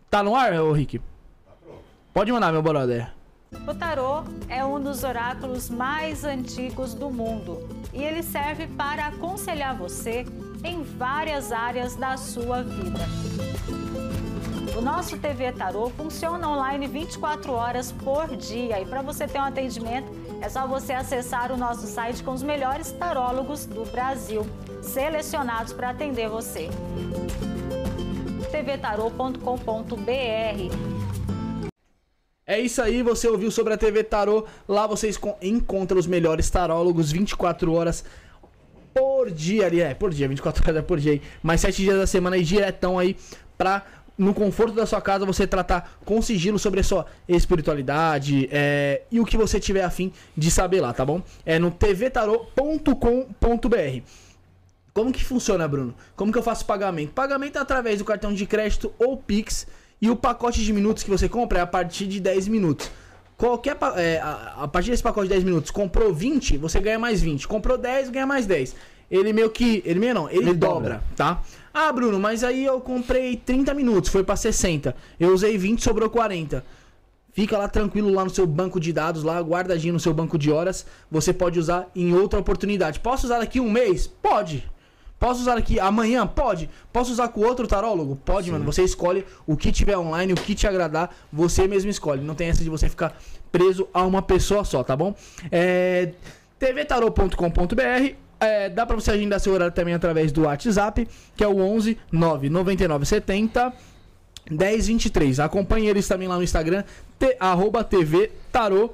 Tá 0.09 0.21
no 0.21 0.35
ar, 0.35 0.53
ô 0.55 0.73
Rick? 0.73 0.99
Pode 2.13 2.33
mandar, 2.33 2.51
meu 2.51 2.61
brother. 2.61 3.13
O 3.65 3.73
tarô 3.73 4.25
é 4.49 4.63
um 4.63 4.81
dos 4.81 5.05
oráculos 5.05 5.69
mais 5.69 6.25
antigos 6.25 6.93
do 6.93 7.09
mundo 7.09 7.69
e 7.93 8.03
ele 8.03 8.21
serve 8.21 8.67
para 8.67 9.07
aconselhar 9.07 9.75
você 9.77 10.25
em 10.65 10.83
várias 10.83 11.53
áreas 11.53 11.95
da 11.95 12.17
sua 12.17 12.61
vida. 12.61 13.07
O 14.77 14.81
nosso 14.81 15.17
TV 15.17 15.51
Tarô 15.51 15.89
funciona 15.89 16.47
online 16.49 16.87
24 16.87 17.51
horas 17.51 17.91
por 17.91 18.35
dia 18.37 18.79
e 18.81 18.85
para 18.85 19.01
você 19.01 19.27
ter 19.27 19.39
um 19.39 19.43
atendimento 19.43 20.07
é 20.41 20.47
só 20.49 20.65
você 20.67 20.93
acessar 20.93 21.51
o 21.51 21.57
nosso 21.57 21.85
site 21.87 22.23
com 22.23 22.31
os 22.31 22.41
melhores 22.43 22.91
tarólogos 22.91 23.65
do 23.65 23.83
Brasil, 23.91 24.45
selecionados 24.81 25.73
para 25.73 25.89
atender 25.89 26.29
você. 26.29 26.69
tvtarô.com.br 28.51 30.05
É 32.47 32.59
isso 32.59 32.81
aí, 32.81 33.03
você 33.03 33.27
ouviu 33.27 33.51
sobre 33.51 33.73
a 33.73 33.77
TV 33.77 34.03
Tarô. 34.03 34.45
Lá 34.67 34.87
você 34.87 35.09
esco- 35.09 35.37
encontra 35.41 35.97
os 35.99 36.07
melhores 36.07 36.49
tarólogos 36.49 37.11
24 37.11 37.73
horas 37.73 38.03
por 38.93 39.29
dia 39.29 39.65
ali. 39.67 39.81
É, 39.81 39.93
por 39.93 40.11
dia, 40.11 40.27
24 40.27 40.63
horas 40.71 40.85
por 40.85 40.99
dia 40.99 41.11
aí. 41.13 41.21
Mais 41.43 41.59
7 41.61 41.81
dias 41.81 41.97
da 41.97 42.07
semana 42.07 42.35
aí, 42.37 42.43
diretão 42.43 42.97
aí, 42.97 43.15
pra 43.57 43.83
no 44.19 44.33
conforto 44.33 44.73
da 44.73 44.85
sua 44.85 44.99
casa 45.01 45.25
você 45.25 45.47
tratar 45.47 45.97
com 46.03 46.21
sigilo 46.21 46.59
sobre 46.59 46.81
a 46.81 46.83
sua 46.83 47.05
espiritualidade 47.25 48.49
é, 48.51 49.03
e 49.09 49.17
o 49.17 49.25
que 49.25 49.37
você 49.37 49.61
tiver 49.61 49.81
afim 49.81 50.11
de 50.35 50.51
saber 50.51 50.81
lá, 50.81 50.91
tá 50.91 51.05
bom? 51.05 51.23
É 51.45 51.57
no 51.57 51.71
tvtarô.com.br. 51.71 52.43
Como 54.93 55.13
que 55.13 55.23
funciona, 55.23 55.65
Bruno? 55.65 55.95
Como 56.17 56.33
que 56.33 56.37
eu 56.37 56.43
faço 56.43 56.65
pagamento? 56.65 57.13
Pagamento 57.13 57.57
é 57.57 57.61
através 57.61 57.99
do 57.99 58.05
cartão 58.05 58.33
de 58.33 58.45
crédito 58.45 58.91
ou 58.99 59.15
Pix. 59.15 59.65
E 60.01 60.09
o 60.09 60.15
pacote 60.15 60.63
de 60.63 60.73
minutos 60.73 61.03
que 61.03 61.09
você 61.09 61.29
compra 61.29 61.59
é 61.59 61.61
a 61.61 61.67
partir 61.67 62.05
de 62.05 62.19
10 62.19 62.49
minutos. 62.49 62.91
Qualquer 63.37 63.77
é, 63.95 64.19
a, 64.19 64.63
a 64.63 64.67
partir 64.67 64.91
desse 64.91 65.03
pacote 65.03 65.27
de 65.27 65.33
10 65.33 65.45
minutos, 65.45 65.71
comprou 65.71 66.13
20, 66.13 66.57
você 66.57 66.79
ganha 66.81 66.99
mais 66.99 67.21
20. 67.21 67.47
Comprou 67.47 67.77
10, 67.77 68.09
ganha 68.09 68.25
mais 68.25 68.45
10. 68.45 68.75
Ele 69.09 69.33
meio 69.33 69.49
que. 69.49 69.81
Ele 69.85 69.99
meio 69.99 70.13
não, 70.13 70.29
ele, 70.29 70.49
Ele 70.49 70.53
dobra, 70.53 70.95
dobra. 70.95 71.03
tá? 71.15 71.41
Ah, 71.81 71.93
Bruno, 71.93 72.19
mas 72.19 72.43
aí 72.43 72.65
eu 72.65 72.81
comprei 72.81 73.37
30 73.37 73.73
minutos, 73.73 74.09
foi 74.09 74.21
pra 74.21 74.35
60. 74.35 74.93
Eu 75.17 75.33
usei 75.33 75.57
20, 75.57 75.81
sobrou 75.81 76.09
40. 76.09 76.61
Fica 77.31 77.57
lá 77.57 77.69
tranquilo 77.69 78.11
lá 78.11 78.25
no 78.25 78.29
seu 78.29 78.45
banco 78.45 78.81
de 78.81 78.91
dados, 78.91 79.23
lá 79.23 79.39
guardadinho 79.39 79.93
no 79.93 79.99
seu 79.99 80.13
banco 80.13 80.37
de 80.37 80.51
horas. 80.51 80.85
Você 81.09 81.31
pode 81.31 81.57
usar 81.57 81.89
em 81.95 82.13
outra 82.13 82.37
oportunidade. 82.37 82.99
Posso 82.99 83.27
usar 83.27 83.39
daqui 83.39 83.61
um 83.61 83.71
mês? 83.71 84.07
Pode. 84.07 84.69
Posso 85.17 85.39
usar 85.39 85.57
aqui 85.57 85.79
amanhã? 85.79 86.27
Pode. 86.27 86.69
Posso 86.91 87.13
usar 87.13 87.29
com 87.29 87.39
outro 87.45 87.65
tarólogo? 87.65 88.17
Pode, 88.25 88.51
mano. 88.51 88.65
Você 88.65 88.83
escolhe 88.83 89.23
o 89.47 89.55
que 89.55 89.71
tiver 89.71 89.97
online, 89.97 90.33
o 90.33 90.35
que 90.35 90.53
te 90.53 90.67
agradar, 90.67 91.15
você 91.31 91.65
mesmo 91.65 91.89
escolhe. 91.89 92.21
Não 92.21 92.35
tem 92.35 92.49
essa 92.49 92.61
de 92.61 92.69
você 92.69 92.89
ficar 92.89 93.17
preso 93.53 93.87
a 93.93 94.03
uma 94.03 94.21
pessoa 94.21 94.65
só, 94.65 94.83
tá 94.83 94.97
bom? 94.97 95.15
É, 95.49 96.11
tvtarô.com.br 96.59 98.28
é, 98.39 98.69
dá 98.69 98.85
pra 98.85 98.95
você 98.95 99.11
agendar 99.11 99.39
seu 99.39 99.53
horário 99.53 99.73
também 99.73 99.93
através 99.93 100.31
do 100.31 100.43
WhatsApp, 100.43 101.07
que 101.35 101.43
é 101.43 101.47
o 101.47 101.57
11 101.57 101.97
99970 102.11 103.73
1023. 104.49 105.39
Acompanhe 105.39 105.87
eles 105.87 106.07
também 106.07 106.27
lá 106.27 106.37
no 106.37 106.43
Instagram, 106.43 106.83
t, 107.17 107.35
arroba 107.39 107.83
TV 107.83 108.31
Tarô 108.51 108.91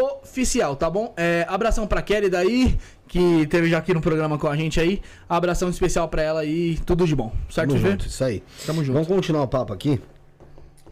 Oficial, 0.00 0.74
tá 0.74 0.88
bom? 0.88 1.12
É, 1.16 1.44
abração 1.48 1.86
pra 1.86 2.00
Kelly 2.00 2.30
daí, 2.30 2.78
que 3.06 3.46
teve 3.48 3.68
já 3.68 3.78
aqui 3.78 3.92
no 3.92 4.00
programa 4.00 4.38
com 4.38 4.48
a 4.48 4.56
gente 4.56 4.80
aí. 4.80 5.02
Abração 5.28 5.68
especial 5.68 6.08
pra 6.08 6.22
ela 6.22 6.40
aí, 6.40 6.78
tudo 6.86 7.06
de 7.06 7.14
bom. 7.14 7.30
Certo, 7.50 7.74
Tamo 7.74 7.80
junto, 7.80 8.06
isso 8.06 8.24
aí. 8.24 8.42
Tamo 8.64 8.82
junto. 8.82 8.94
Vamos 8.94 9.08
continuar 9.08 9.42
o 9.42 9.48
papo 9.48 9.72
aqui. 9.72 10.00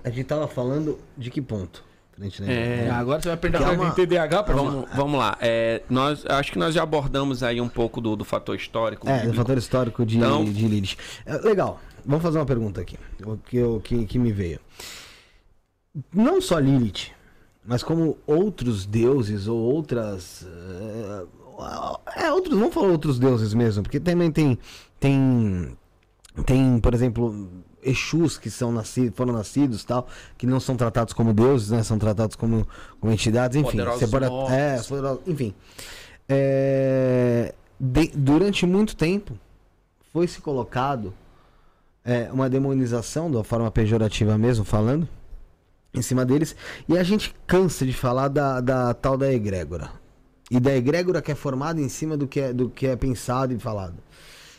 A 0.05 0.11
gente 0.11 0.25
tava 0.25 0.47
falando 0.47 0.99
de 1.17 1.31
que 1.31 1.41
ponto? 1.41 1.83
Pra 2.21 2.29
gente 2.29 2.43
lembrar. 2.43 2.55
É, 2.55 2.91
Ah, 2.91 2.99
Agora 2.99 3.23
você 3.23 3.29
vai 3.29 3.37
perder 3.39 3.59
Calma. 3.61 3.89
a 3.89 3.91
TDAH 3.93 4.43
pra 4.43 4.55
Vamos, 4.55 4.85
vamos 4.95 5.19
lá. 5.19 5.39
É, 5.41 5.81
nós, 5.89 6.23
acho 6.27 6.53
que 6.53 6.59
nós 6.59 6.75
já 6.75 6.83
abordamos 6.83 7.43
aí 7.43 7.63
um 7.63 7.69
pouco 7.69 7.99
do, 7.99 8.15
do 8.15 8.27
fator 8.27 8.55
histórico. 8.55 9.09
É, 9.09 9.13
do 9.15 9.19
bíblico. 9.21 9.37
fator 9.39 9.57
histórico 9.57 10.05
de, 10.05 10.19
Então- 10.19 10.45
de 10.45 10.69
Lilith. 10.69 10.97
É, 11.25 11.39
legal, 11.39 11.81
vamos 12.05 12.23
fazer 12.23 12.37
uma 12.39 12.45
pergunta 12.45 12.79
aqui, 12.83 12.99
o 13.25 13.39
que, 13.39 13.57
eu- 13.57 13.81
que, 13.83 14.05
que 14.05 14.19
me 14.19 14.33
veio. 14.33 14.61
Não 16.13 16.43
só 16.43 16.59
Lilith, 16.59 17.11
mas 17.65 17.83
como 17.83 18.19
outros 18.27 18.85
deuses 18.85 19.49
ou 19.49 19.59
outras. 19.59 20.47
É, 22.15 22.25
é, 22.27 22.33
outros, 22.33 22.59
vamos 22.59 22.75
falar 22.75 22.89
outros 22.89 23.19
deuses 23.19 23.55
mesmo, 23.55 23.83
porque 23.83 23.99
também 23.99 24.31
tem. 24.31 24.59
Tem, 25.01 25.75
tem 26.45 26.79
por 26.81 26.93
exemplo, 26.93 27.49
Exus 27.83 28.37
que 28.39 28.51
são 28.51 28.71
nascidos, 28.73 29.17
foram 29.17 29.33
nascidos 29.33 29.85
tal, 29.85 30.07
que 30.37 30.47
não 30.47 30.61
são 30.61 30.77
tratados 30.77 31.13
como 31.15 31.33
deuses, 31.33 31.71
né? 31.71 31.83
São 31.83 31.99
tratados 31.99 32.37
como, 32.37 32.67
como 33.01 33.13
entidades, 33.13 33.57
enfim. 33.57 33.71
Poderosos 33.79 34.01
mortos. 34.31 34.53
é, 34.57 34.77
os 34.81 34.87
poderosos- 34.87 35.21
enfim. 35.27 35.55
É, 36.29 37.53
de- 37.79 38.13
durante 38.15 38.65
muito 38.67 38.95
tempo 38.97 39.35
foi 40.13 40.27
se 40.27 40.41
colocado 40.41 41.13
é, 42.05 42.31
uma 42.33 42.49
demonização, 42.49 43.31
da 43.31 43.45
forma 43.45 43.71
pejorativa 43.71 44.39
mesmo, 44.39 44.65
falando, 44.65 45.07
em 45.93 46.01
cima 46.01 46.25
deles, 46.25 46.57
e 46.89 46.97
a 46.97 47.03
gente 47.03 47.35
cansa 47.47 47.85
de 47.85 47.93
falar 47.93 48.29
da, 48.29 48.61
da 48.61 48.95
tal 48.95 49.19
da 49.19 49.31
egrégora. 49.33 49.91
E 50.51 50.59
da 50.59 50.75
egrégora 50.75 51.21
que 51.21 51.31
é 51.31 51.35
formada 51.35 51.81
em 51.81 51.89
cima 51.89 52.17
do 52.17 52.27
que 52.27 52.41
é, 52.41 52.53
do 52.53 52.69
que 52.71 52.87
é 52.87 52.97
pensado 52.97 53.53
e 53.53 53.59
falado. 53.59 53.95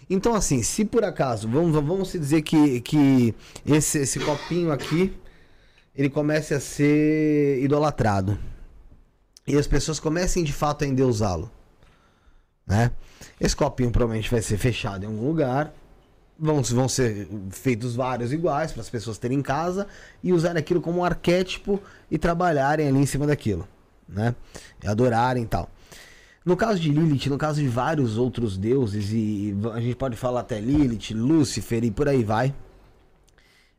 Então, 0.10 0.36
assim, 0.36 0.62
se 0.62 0.84
por 0.84 1.04
acaso, 1.04 1.48
vamos, 1.48 1.74
vamos 1.74 2.12
dizer 2.12 2.42
que, 2.42 2.82
que 2.82 3.34
esse, 3.66 4.00
esse 4.00 4.20
copinho 4.20 4.72
aqui, 4.72 5.14
ele 5.96 6.10
comece 6.10 6.54
a 6.54 6.60
ser 6.60 7.64
idolatrado. 7.64 8.38
E 9.48 9.58
as 9.58 9.68
pessoas 9.68 10.00
comecem 10.00 10.44
de 10.44 10.54
fato 10.54 10.84
a 10.84 10.88
endeusá-lo. 10.88 11.52
Né? 12.66 12.92
Esse 13.40 13.56
copinho 13.56 13.92
provavelmente 13.92 14.30
vai 14.30 14.42
ser 14.42 14.58
fechado 14.58 15.04
em 15.04 15.08
algum 15.08 15.28
lugar. 15.28 15.74
Vão, 16.38 16.62
vão 16.62 16.90
ser 16.90 17.28
feitos 17.52 17.96
vários 17.96 18.34
iguais 18.34 18.72
para 18.72 18.82
as 18.82 18.90
pessoas 18.90 19.18
terem 19.18 19.40
em 19.40 19.42
casa 19.44 19.88
e 20.24 20.34
usar 20.34 20.58
aquilo 20.58 20.82
como 20.82 21.00
um 21.00 21.06
arquétipo 21.06 21.82
e 22.10 22.18
trabalharem 22.18 22.88
ali 22.88 23.00
em 23.00 23.06
cima 23.06 23.28
daquilo. 23.28 23.68
Né? 24.08 24.36
E 24.84 24.88
adorarem 24.88 25.44
e 25.44 25.48
tal. 25.48 25.70
No 26.44 26.58
caso 26.58 26.80
de 26.80 26.90
Lilith, 26.90 27.30
no 27.30 27.38
caso 27.38 27.62
de 27.62 27.68
vários 27.68 28.18
outros 28.18 28.58
deuses, 28.58 29.12
e 29.14 29.56
a 29.74 29.80
gente 29.80 29.96
pode 29.96 30.16
falar 30.16 30.40
até 30.40 30.60
Lilith, 30.60 31.14
Lúcifer 31.14 31.84
e 31.84 31.92
por 31.92 32.10
aí 32.10 32.24
vai. 32.24 32.52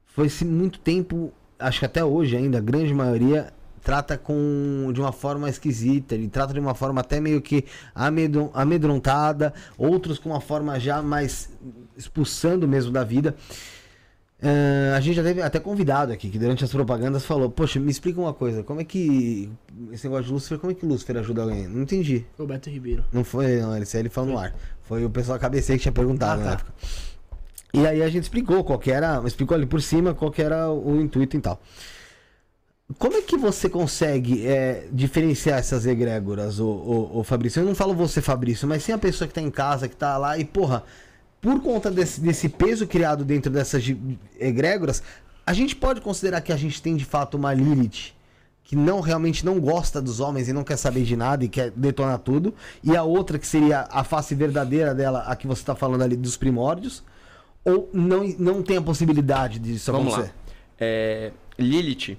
Foi-se 0.07 0.45
muito 0.45 0.79
tempo, 0.79 1.33
acho 1.59 1.81
que 1.81 1.87
até 1.87 2.05
hoje 2.05 2.37
ainda, 2.37 2.59
a 2.59 2.61
grande 2.61 2.95
maioria 2.95 3.53
trata 3.83 4.17
com 4.17 4.93
de 4.93 5.01
uma 5.01 5.11
forma 5.11 5.51
esquisita, 5.51 6.15
ele 6.15 6.29
trata 6.29 6.55
de 6.55 6.61
uma 6.61 6.73
forma 6.73 7.01
até 7.01 7.21
meio 7.21 7.43
que 7.43 7.65
amedrontada, 8.55 9.53
outros 9.77 10.21
com 10.21 10.29
uma 10.29 10.41
forma 10.41 10.79
já 10.79 11.03
mais 11.03 11.51
expulsando 11.97 12.69
mesmo 12.69 12.93
da 12.93 13.03
vida. 13.03 13.35
Uh, 14.43 14.97
a 14.97 15.01
gente 15.01 15.15
já 15.15 15.23
teve 15.23 15.41
até 15.41 15.61
convidado 15.61 16.13
aqui, 16.13 16.29
que 16.29 16.37
durante 16.37 16.65
as 16.65 16.71
propagandas 16.73 17.25
falou, 17.25 17.49
poxa, 17.49 17.79
me 17.79 17.93
explica 17.93 18.21
uma 18.21 18.35
coisa, 18.35 18.65
como 18.65 18.81
é 18.81 18.85
que. 18.85 19.49
Esse 19.93 20.05
negócio 20.05 20.27
de 20.27 20.33
Lúcifer, 20.33 20.59
como 20.59 20.73
é 20.73 20.75
que 20.75 20.85
Lúcifer 20.85 21.17
ajuda 21.17 21.43
alguém? 21.43 21.69
Não 21.69 21.83
entendi. 21.83 22.27
Foi 22.37 22.45
o 22.45 22.49
Beto 22.49 22.69
Ribeiro. 22.69 23.05
Não 23.13 23.23
foi, 23.23 23.61
não, 23.61 23.71
aí 23.71 23.85
ele 23.95 24.09
falou 24.09 24.31
no 24.31 24.39
ar. 24.39 24.53
Foi 24.83 25.05
o 25.05 25.11
pessoal 25.11 25.39
cabeceiro 25.39 25.79
que 25.79 25.83
tinha 25.83 25.93
perguntado 25.93 26.41
ah, 26.41 26.45
na 26.45 26.51
tá. 26.51 26.53
época. 26.55 26.73
E 27.73 27.87
aí 27.87 28.03
a 28.03 28.09
gente 28.09 28.25
explicou 28.25 28.65
qual 28.65 28.81
que 28.81 28.91
era, 28.91 29.23
explicou 29.25 29.55
ali 29.55 29.65
por 29.65 29.81
cima 29.81 30.13
qual 30.13 30.31
que 30.31 30.43
era 30.43 30.69
o 30.71 31.01
intuito 31.01 31.37
e 31.37 31.41
tal. 31.41 31.63
Como 32.99 33.17
é 33.17 33.23
que 33.23 33.37
você 33.37 33.69
consegue 33.69 34.47
é, 34.47 34.89
diferenciar 34.93 35.61
essas 35.61 35.87
egrégoras, 35.87 36.59
o, 36.59 36.67
o, 36.67 37.19
o, 37.21 37.25
Fabrício? 37.25 37.61
Eu 37.61 37.67
não 37.67 37.75
falo 37.77 37.95
você, 37.95 38.21
Fabrício, 38.21 38.67
mas 38.67 38.83
sim 38.83 38.93
a 38.93 38.99
pessoa 38.99 39.27
que 39.27 39.33
tá 39.33 39.41
em 39.41 39.51
casa, 39.51 39.89
que 39.89 39.97
tá 39.97 40.19
lá 40.19 40.37
e, 40.37 40.45
porra, 40.45 40.85
por 41.43 41.61
conta 41.61 41.91
desse, 41.91 42.21
desse 42.21 42.49
peso 42.49 42.87
criado 42.87 43.25
dentro 43.25 43.53
dessas 43.53 43.85
egrégoras, 44.39 45.03
a 45.45 45.53
gente 45.53 45.77
pode 45.77 46.01
considerar 46.01 46.41
que 46.41 46.53
a 46.53 46.57
gente 46.57 46.81
tem 46.81 46.97
de 46.97 47.05
fato 47.05 47.37
uma 47.37 47.53
Lilith 47.53 48.15
que 48.65 48.77
não 48.77 49.01
realmente 49.01 49.45
não 49.45 49.61
gosta 49.61 50.01
dos 50.01 50.21
homens 50.21 50.49
e 50.49 50.53
não 50.53 50.65
quer 50.65 50.77
saber 50.79 51.03
de 51.03 51.17
nada 51.17 51.45
e 51.45 51.49
quer 51.49 51.71
detonar 51.73 52.19
tudo, 52.21 52.55
e 52.83 52.97
a 52.97 53.03
outra 53.03 53.39
que 53.39 53.47
seria 53.47 53.87
a 53.91 54.03
face 54.03 54.35
verdadeira 54.35 54.95
dela, 54.95 55.25
a 55.27 55.37
que 55.37 55.47
você 55.47 55.61
está 55.61 55.75
falando 55.75 56.03
ali 56.03 56.17
dos 56.17 56.39
primórdios, 56.39 57.03
ou 57.65 57.91
não, 57.93 58.25
não 58.39 58.63
tem 58.63 58.79
a 58.79 58.83
possibilidade 58.83 59.59
disso 59.59 59.93
Vamos 59.93 60.15
acontecer? 60.15 60.33
Lá. 60.33 60.55
É, 60.81 61.33
Lilith, 61.59 62.17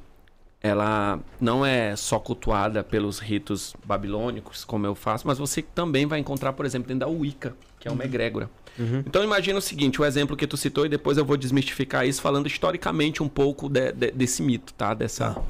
ela 0.62 1.20
não 1.42 1.66
é 1.66 1.96
só 1.96 2.20
cultuada 2.20 2.84
pelos 2.84 3.20
ritos 3.20 3.76
babilônicos, 3.84 4.64
como 4.64 4.86
eu 4.86 4.94
faço, 4.94 5.26
mas 5.26 5.38
você 5.38 5.62
também 5.62 6.06
vai 6.06 6.20
encontrar, 6.20 6.54
por 6.54 6.66
exemplo, 6.66 6.88
dentro 6.88 7.00
da 7.00 7.08
Wicca, 7.08 7.56
que 7.80 7.88
é 7.88 7.92
uma 7.92 8.02
uhum. 8.02 8.08
egrégora. 8.08 8.50
Uhum. 8.78 9.04
Então 9.06 9.24
imagina 9.24 9.60
o 9.60 9.62
seguinte, 9.62 10.02
o 10.02 10.06
exemplo 10.06 10.36
que 10.36 10.48
tu 10.48 10.58
citou 10.58 10.86
e 10.86 10.90
depois 10.90 11.18
eu 11.18 11.26
vou 11.26 11.38
desmistificar 11.38 12.08
isso 12.08 12.22
falando 12.22 12.48
historicamente 12.48 13.22
um 13.22 13.28
pouco 13.28 13.70
de, 13.70 13.92
de, 13.92 14.12
desse 14.12 14.42
mito, 14.42 14.74
tá? 14.74 14.94
Dessa. 14.94 15.36
Ah. 15.38 15.42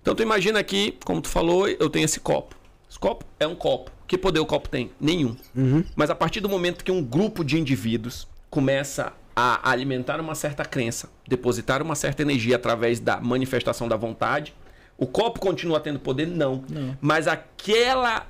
Então 0.00 0.14
tu 0.14 0.22
imagina 0.22 0.58
aqui, 0.58 0.96
como 1.04 1.20
tu 1.20 1.28
falou, 1.28 1.68
eu 1.68 1.90
tenho 1.90 2.04
esse 2.04 2.20
copo. 2.20 2.54
Esse 2.88 2.98
copo 2.98 3.24
é 3.38 3.46
um 3.46 3.54
copo. 3.54 3.90
Que 4.06 4.18
poder 4.18 4.40
o 4.40 4.46
copo 4.46 4.68
tem? 4.68 4.90
Nenhum. 5.00 5.36
Uhum. 5.54 5.84
Mas 5.94 6.10
a 6.10 6.14
partir 6.14 6.40
do 6.40 6.48
momento 6.48 6.84
que 6.84 6.90
um 6.90 7.02
grupo 7.02 7.44
de 7.44 7.58
indivíduos 7.58 8.26
começa 8.48 9.12
a 9.36 9.70
alimentar 9.70 10.20
uma 10.20 10.34
certa 10.34 10.64
crença, 10.64 11.08
depositar 11.26 11.80
uma 11.80 11.94
certa 11.94 12.22
energia 12.22 12.56
através 12.56 12.98
da 12.98 13.20
manifestação 13.20 13.86
da 13.86 13.96
vontade, 13.96 14.52
o 14.98 15.06
copo 15.06 15.40
continua 15.40 15.80
tendo 15.80 16.00
poder? 16.00 16.26
Não. 16.26 16.64
Não. 16.68 16.96
Mas 17.00 17.26
aquela, 17.28 18.26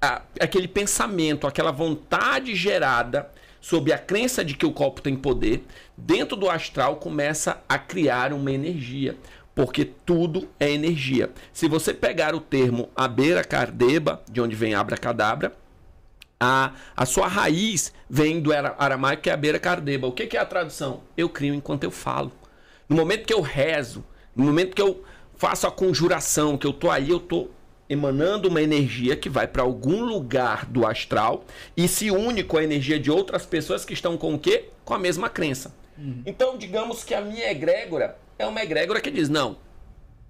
a, 0.00 0.22
aquele 0.40 0.68
pensamento, 0.68 1.46
aquela 1.46 1.72
vontade 1.72 2.54
gerada 2.54 3.28
sob 3.64 3.90
a 3.90 3.96
crença 3.96 4.44
de 4.44 4.52
que 4.52 4.66
o 4.66 4.72
copo 4.72 5.00
tem 5.00 5.16
poder, 5.16 5.64
dentro 5.96 6.36
do 6.36 6.50
astral 6.50 6.96
começa 6.96 7.62
a 7.66 7.78
criar 7.78 8.30
uma 8.34 8.52
energia. 8.52 9.16
Porque 9.54 9.86
tudo 9.86 10.46
é 10.60 10.70
energia. 10.70 11.30
Se 11.50 11.66
você 11.66 11.94
pegar 11.94 12.34
o 12.34 12.40
termo 12.40 12.90
Abera 12.94 13.42
Cardeba, 13.42 14.22
de 14.30 14.38
onde 14.38 14.54
vem 14.54 14.74
Abracadabra, 14.74 15.56
a, 16.38 16.74
a 16.94 17.06
sua 17.06 17.26
raiz 17.26 17.90
vem 18.08 18.38
do 18.38 18.52
aramaico 18.52 19.22
que 19.22 19.30
é 19.30 19.32
Abera 19.32 19.58
Cardeba. 19.58 20.06
O 20.06 20.12
que, 20.12 20.26
que 20.26 20.36
é 20.36 20.40
a 20.40 20.44
tradução? 20.44 21.00
Eu 21.16 21.30
crio 21.30 21.54
enquanto 21.54 21.84
eu 21.84 21.90
falo. 21.90 22.32
No 22.86 22.94
momento 22.94 23.24
que 23.24 23.32
eu 23.32 23.40
rezo, 23.40 24.04
no 24.36 24.44
momento 24.44 24.76
que 24.76 24.82
eu 24.82 25.02
faço 25.38 25.66
a 25.66 25.70
conjuração, 25.70 26.58
que 26.58 26.66
eu 26.66 26.72
tô 26.74 26.90
ali, 26.90 27.08
eu 27.08 27.18
tô 27.18 27.48
emanando 27.88 28.48
uma 28.48 28.62
energia 28.62 29.16
que 29.16 29.28
vai 29.28 29.46
para 29.46 29.62
algum 29.62 30.04
lugar 30.04 30.66
do 30.66 30.86
astral 30.86 31.44
e 31.76 31.86
se 31.86 32.10
une 32.10 32.42
com 32.42 32.56
a 32.56 32.64
energia 32.64 32.98
de 32.98 33.10
outras 33.10 33.44
pessoas 33.44 33.84
que 33.84 33.92
estão 33.92 34.16
com 34.16 34.34
o 34.34 34.38
quê? 34.38 34.70
Com 34.84 34.94
a 34.94 34.98
mesma 34.98 35.28
crença. 35.28 35.74
Uhum. 35.98 36.22
Então, 36.26 36.56
digamos 36.56 37.04
que 37.04 37.14
a 37.14 37.20
minha 37.20 37.50
egrégora 37.50 38.16
é 38.38 38.46
uma 38.46 38.62
egrégora 38.62 39.00
que 39.00 39.10
diz: 39.10 39.28
não, 39.28 39.56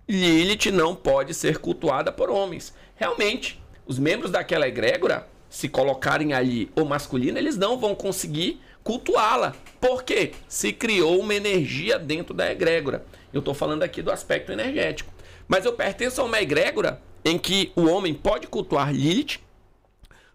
Lilith 0.09 0.71
não 0.71 0.95
pode 0.95 1.33
ser 1.33 1.59
cultuada 1.59 2.13
por 2.13 2.29
homens. 2.29 2.75
Realmente, 2.97 3.63
os 3.87 3.99
membros 3.99 4.31
daquela 4.31 4.69
egrégora, 4.69 5.27
se 5.49 5.69
colocarem 5.69 6.33
ali 6.33 6.71
o 6.77 6.85
masculino, 6.85 7.39
eles 7.39 7.57
não 7.57 7.79
vão 7.79 7.95
conseguir 7.95 8.61
cultuá-la. 8.83 9.55
Por 9.81 10.03
quê? 10.03 10.33
Se 10.47 10.73
criou 10.73 11.19
uma 11.19 11.35
energia 11.35 11.99
dentro 11.99 12.35
da 12.35 12.51
egrégora. 12.51 13.05
Eu 13.33 13.39
estou 13.39 13.55
falando 13.55 13.83
aqui 13.83 14.03
do 14.03 14.13
aspecto 14.13 14.53
energético. 14.53 15.13
Mas 15.49 15.65
eu 15.65 15.73
pertenço 15.73 16.21
a 16.21 16.25
uma 16.25 16.41
egrégora 16.41 17.01
em 17.25 17.39
que 17.39 17.73
o 17.75 17.87
homem 17.87 18.13
pode 18.13 18.47
cultuar 18.47 18.93
Lilith. 18.93 19.41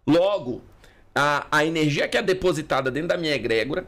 Logo, 0.07 0.61
a, 1.13 1.45
a 1.51 1.65
energia 1.65 2.07
que 2.07 2.17
é 2.17 2.21
depositada 2.21 2.89
dentro 2.89 3.09
da 3.09 3.17
minha 3.17 3.33
egrégora, 3.33 3.85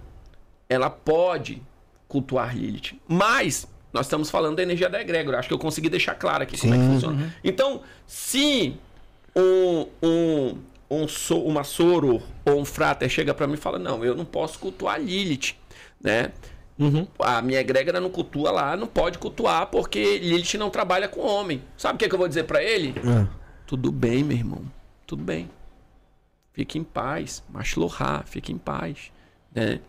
ela 0.70 0.90
pode 0.90 1.62
cultuar 2.08 2.56
Lilith. 2.56 3.00
Mas 3.08 3.68
nós 3.92 4.06
estamos 4.06 4.30
falando 4.30 4.58
da 4.58 4.64
energia 4.64 4.90
da 4.90 5.02
egrégora. 5.02 5.40
Acho 5.40 5.48
que 5.48 5.54
eu 5.54 5.60
consegui 5.60 5.90
deixar 5.90 6.16
claro 6.16 6.44
aqui 6.44 6.58
Sim. 6.58 6.70
como 6.70 6.82
é 6.82 6.86
que 6.86 6.94
funciona. 6.94 7.24
Uhum. 7.24 7.32
Então, 7.44 7.82
se 8.06 8.78
um, 9.36 9.88
um, 10.02 10.58
um 10.90 11.08
so, 11.08 11.42
uma 11.42 11.64
soro 11.64 12.22
ou 12.46 12.60
um 12.60 12.66
frater 12.66 13.10
chega 13.10 13.34
para 13.34 13.48
mim 13.48 13.56
e 13.56 13.58
fala: 13.58 13.80
Não, 13.80 14.04
eu 14.06 14.16
não 14.16 14.26
posso 14.26 14.60
cultuar 14.60 15.02
Lilith, 15.02 15.56
né? 16.02 16.32
Uhum. 16.80 17.08
A 17.20 17.42
minha 17.42 17.60
egrégora 17.60 18.00
não 18.00 18.10
cultua 18.10 18.52
lá, 18.52 18.76
não 18.76 18.88
pode 18.88 19.18
cultuar 19.18 19.68
porque 19.68 20.18
Lilith 20.20 20.58
não 20.58 20.70
trabalha 20.70 21.08
com 21.08 21.22
homem. 21.22 21.62
Sabe 21.78 21.96
o 21.96 21.98
que, 22.00 22.06
é 22.06 22.10
que 22.10 22.16
eu 22.16 22.20
vou 22.20 22.28
dizer 22.28 22.44
para 22.44 22.64
ele? 22.64 22.96
É. 22.98 23.28
Tudo 23.68 23.92
bem, 23.92 24.24
meu 24.24 24.38
irmão. 24.38 24.64
Tudo 25.06 25.24
bem. 25.24 25.50
Fique 26.54 26.78
em 26.78 26.84
paz. 26.84 27.44
Mashlohá, 27.50 28.24
fique 28.26 28.52
em 28.52 28.58
paz. 28.58 29.12
Né? 29.54 29.80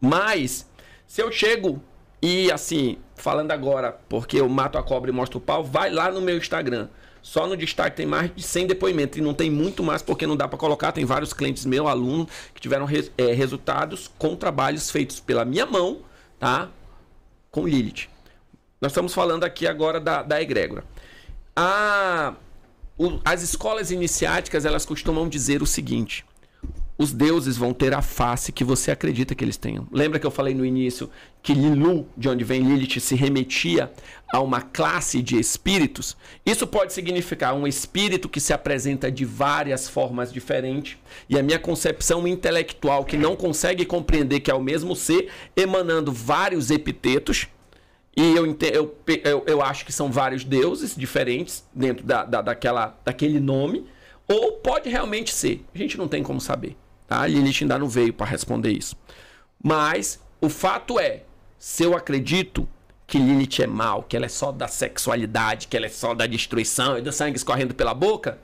Mas, 0.00 0.68
se 1.06 1.20
eu 1.22 1.30
chego 1.30 1.82
e 2.20 2.52
assim, 2.52 2.98
falando 3.16 3.50
agora, 3.50 3.98
porque 4.08 4.40
eu 4.40 4.48
mato 4.48 4.78
a 4.78 4.82
cobra 4.82 5.10
e 5.10 5.12
mostro 5.12 5.38
o 5.38 5.40
pau, 5.40 5.64
vai 5.64 5.90
lá 5.90 6.10
no 6.10 6.20
meu 6.20 6.36
Instagram. 6.36 6.88
Só 7.22 7.46
no 7.46 7.56
destaque 7.56 7.96
tem 7.96 8.06
mais 8.06 8.34
de 8.34 8.42
100 8.42 8.66
depoimentos. 8.66 9.18
E 9.18 9.22
não 9.22 9.32
tem 9.32 9.50
muito 9.50 9.82
mais 9.82 10.02
porque 10.02 10.26
não 10.26 10.36
dá 10.36 10.48
para 10.48 10.58
colocar. 10.58 10.92
Tem 10.92 11.04
vários 11.04 11.32
clientes 11.32 11.64
meus, 11.64 11.86
alunos, 11.86 12.26
que 12.52 12.60
tiveram 12.60 12.84
res, 12.84 13.10
é, 13.16 13.32
resultados 13.32 14.10
com 14.18 14.34
trabalhos 14.34 14.90
feitos 14.90 15.20
pela 15.20 15.44
minha 15.44 15.64
mão 15.64 16.00
tá? 16.42 16.68
Com 17.52 17.68
Lilith. 17.68 18.08
Nós 18.80 18.90
estamos 18.90 19.14
falando 19.14 19.44
aqui 19.44 19.64
agora 19.64 20.00
da, 20.00 20.24
da 20.24 20.42
egrégora. 20.42 20.82
A, 21.54 22.34
o, 22.98 23.20
as 23.24 23.44
escolas 23.44 23.92
iniciáticas, 23.92 24.64
elas 24.64 24.84
costumam 24.84 25.28
dizer 25.28 25.62
o 25.62 25.66
seguinte: 25.66 26.26
os 26.98 27.12
deuses 27.12 27.56
vão 27.56 27.72
ter 27.72 27.94
a 27.94 28.02
face 28.02 28.52
que 28.52 28.62
você 28.62 28.90
acredita 28.90 29.34
que 29.34 29.44
eles 29.44 29.56
tenham. 29.56 29.86
Lembra 29.90 30.18
que 30.18 30.26
eu 30.26 30.30
falei 30.30 30.54
no 30.54 30.64
início 30.64 31.10
que 31.42 31.54
Lilu, 31.54 32.06
de 32.16 32.28
onde 32.28 32.44
vem 32.44 32.62
Lilith, 32.62 33.00
se 33.00 33.16
remetia 33.16 33.90
a 34.32 34.40
uma 34.40 34.60
classe 34.60 35.20
de 35.20 35.38
espíritos? 35.38 36.16
Isso 36.46 36.66
pode 36.66 36.92
significar 36.92 37.54
um 37.54 37.66
espírito 37.66 38.28
que 38.28 38.38
se 38.38 38.52
apresenta 38.52 39.10
de 39.10 39.24
várias 39.24 39.88
formas 39.88 40.32
diferentes. 40.32 40.96
E 41.28 41.36
a 41.36 41.42
minha 41.42 41.58
concepção 41.58 42.28
intelectual, 42.28 43.04
que 43.04 43.16
não 43.16 43.34
consegue 43.34 43.84
compreender 43.84 44.40
que 44.40 44.50
é 44.50 44.54
o 44.54 44.62
mesmo 44.62 44.94
ser, 44.94 45.28
emanando 45.56 46.12
vários 46.12 46.70
epitetos. 46.70 47.48
E 48.16 48.36
eu, 48.36 48.46
eu, 48.46 48.94
eu, 49.24 49.44
eu 49.46 49.62
acho 49.62 49.84
que 49.84 49.92
são 49.92 50.12
vários 50.12 50.44
deuses 50.44 50.94
diferentes 50.94 51.64
dentro 51.74 52.04
da, 52.04 52.24
da, 52.24 52.42
daquela, 52.42 52.96
daquele 53.04 53.40
nome. 53.40 53.86
Ou 54.28 54.52
pode 54.52 54.88
realmente 54.88 55.34
ser. 55.34 55.64
A 55.74 55.78
gente 55.78 55.98
não 55.98 56.06
tem 56.06 56.22
como 56.22 56.40
saber. 56.40 56.76
Tá? 57.12 57.20
A 57.20 57.26
Lilith 57.26 57.58
ainda 57.60 57.78
não 57.78 57.88
veio 57.88 58.12
para 58.12 58.26
responder 58.26 58.72
isso. 58.72 58.96
Mas 59.62 60.18
o 60.40 60.48
fato 60.48 60.98
é, 60.98 61.24
se 61.58 61.82
eu 61.82 61.94
acredito 61.94 62.66
que 63.06 63.18
Lilith 63.18 63.62
é 63.62 63.66
mal, 63.66 64.02
que 64.02 64.16
ela 64.16 64.24
é 64.24 64.30
só 64.30 64.50
da 64.50 64.66
sexualidade, 64.66 65.68
que 65.68 65.76
ela 65.76 65.84
é 65.84 65.90
só 65.90 66.14
da 66.14 66.26
destruição 66.26 66.96
e 66.96 67.02
do 67.02 67.12
sangue 67.12 67.36
escorrendo 67.36 67.74
pela 67.74 67.92
boca, 67.92 68.38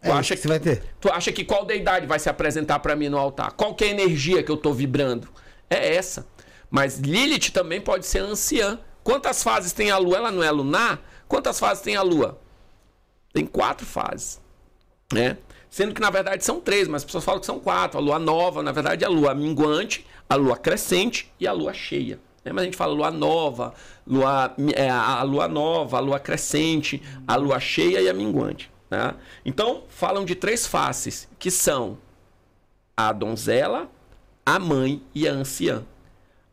É 0.00 0.06
Tu 0.06 0.08
isso 0.08 0.18
acha 0.18 0.36
que 0.36 0.48
vai 0.48 0.60
ter. 0.60 0.82
Tu 1.00 1.08
acha 1.10 1.32
que 1.32 1.44
qual 1.44 1.64
deidade 1.64 2.06
vai 2.06 2.18
se 2.20 2.28
apresentar 2.28 2.78
pra 2.78 2.94
mim 2.94 3.08
no 3.08 3.18
altar? 3.18 3.52
Qual 3.52 3.74
que 3.74 3.84
é 3.84 3.88
a 3.88 3.90
energia 3.90 4.42
que 4.42 4.50
eu 4.50 4.56
tô 4.56 4.72
vibrando? 4.72 5.28
É 5.68 5.94
essa. 5.94 6.24
Mas 6.70 6.98
Lilith 6.98 7.50
também 7.50 7.80
pode 7.80 8.06
ser 8.06 8.20
anciã. 8.20 8.78
Quantas 9.02 9.42
fases 9.42 9.72
tem 9.72 9.90
a 9.90 9.98
lua? 9.98 10.16
Ela 10.18 10.30
não 10.30 10.42
é 10.42 10.50
lunar? 10.50 11.00
Quantas 11.26 11.58
fases 11.58 11.82
tem 11.82 11.96
a 11.96 12.02
lua? 12.02 12.40
Tem 13.32 13.44
quatro 13.46 13.84
fases. 13.84 14.40
Né? 15.12 15.36
Sendo 15.72 15.94
que 15.94 16.02
na 16.02 16.10
verdade 16.10 16.44
são 16.44 16.60
três, 16.60 16.86
mas 16.86 17.00
as 17.00 17.06
pessoas 17.06 17.24
falam 17.24 17.40
que 17.40 17.46
são 17.46 17.58
quatro. 17.58 17.96
A 17.96 18.02
lua 18.02 18.18
nova, 18.18 18.62
na 18.62 18.72
verdade, 18.72 19.04
é 19.04 19.06
a 19.06 19.10
lua 19.10 19.34
minguante, 19.34 20.06
a 20.28 20.34
lua 20.34 20.54
crescente 20.54 21.32
e 21.40 21.46
a 21.46 21.52
lua 21.52 21.72
cheia. 21.72 22.20
Né? 22.44 22.52
Mas 22.52 22.60
a 22.60 22.64
gente 22.66 22.76
fala 22.76 22.92
lua 22.92 23.10
nova, 23.10 23.72
lua, 24.06 24.54
é, 24.74 24.90
a 24.90 25.22
lua 25.22 25.48
nova, 25.48 25.96
a 25.96 26.00
lua 26.00 26.20
crescente, 26.20 27.02
a 27.26 27.36
lua 27.36 27.58
cheia 27.58 28.02
e 28.02 28.08
a 28.10 28.12
minguante. 28.12 28.70
Né? 28.90 29.14
Então, 29.46 29.84
falam 29.88 30.26
de 30.26 30.34
três 30.34 30.66
faces, 30.66 31.26
que 31.38 31.50
são 31.50 31.96
a 32.94 33.10
donzela, 33.10 33.90
a 34.44 34.58
mãe 34.58 35.02
e 35.14 35.26
a 35.26 35.32
anciã. 35.32 35.86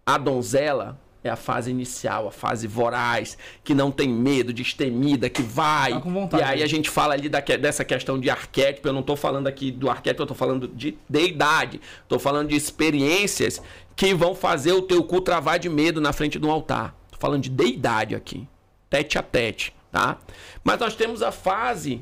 A 0.05 0.17
donzela 0.17 0.97
é 1.23 1.29
a 1.29 1.35
fase 1.35 1.69
inicial, 1.69 2.27
a 2.27 2.31
fase 2.31 2.65
voraz, 2.65 3.37
que 3.63 3.73
não 3.73 3.91
tem 3.91 4.07
medo, 4.07 4.53
destemida, 4.53 5.29
que 5.29 5.41
vai. 5.41 5.93
Tá 5.93 6.01
com 6.01 6.13
vontade, 6.13 6.43
e 6.43 6.45
aí 6.45 6.59
né? 6.59 6.63
a 6.63 6.67
gente 6.67 6.89
fala 6.89 7.13
ali 7.13 7.27
da, 7.27 7.39
dessa 7.39 7.83
questão 7.83 8.19
de 8.19 8.29
arquétipo. 8.29 8.87
Eu 8.87 8.93
não 8.93 9.01
estou 9.01 9.17
falando 9.17 9.47
aqui 9.47 9.71
do 9.71 9.89
arquétipo, 9.89 10.21
eu 10.21 10.25
estou 10.25 10.37
falando 10.37 10.67
de 10.67 10.97
deidade. 11.09 11.81
Estou 12.03 12.19
falando 12.19 12.49
de 12.49 12.55
experiências 12.55 13.61
que 13.95 14.13
vão 14.13 14.33
fazer 14.33 14.71
o 14.71 14.81
teu 14.81 15.03
cu 15.03 15.19
travar 15.19 15.59
de 15.59 15.67
medo 15.67 15.99
na 15.99 16.13
frente 16.13 16.39
de 16.39 16.45
um 16.45 16.51
altar. 16.51 16.95
Estou 17.05 17.19
falando 17.19 17.43
de 17.43 17.49
deidade 17.49 18.15
aqui. 18.15 18.47
Tete 18.89 19.17
a 19.17 19.21
tete, 19.21 19.75
tá? 19.91 20.17
Mas 20.63 20.79
nós 20.79 20.95
temos 20.95 21.21
a 21.21 21.31
fase 21.31 22.01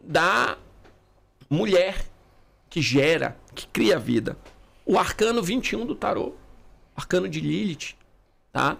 da 0.00 0.58
mulher 1.48 2.04
que 2.68 2.82
gera, 2.82 3.36
que 3.54 3.66
cria 3.66 3.98
vida. 3.98 4.36
O 4.84 4.98
arcano 4.98 5.42
21 5.42 5.86
do 5.86 5.94
tarô, 5.94 6.34
arcano 6.94 7.28
de 7.28 7.40
Lilith, 7.40 7.96
tá? 8.52 8.76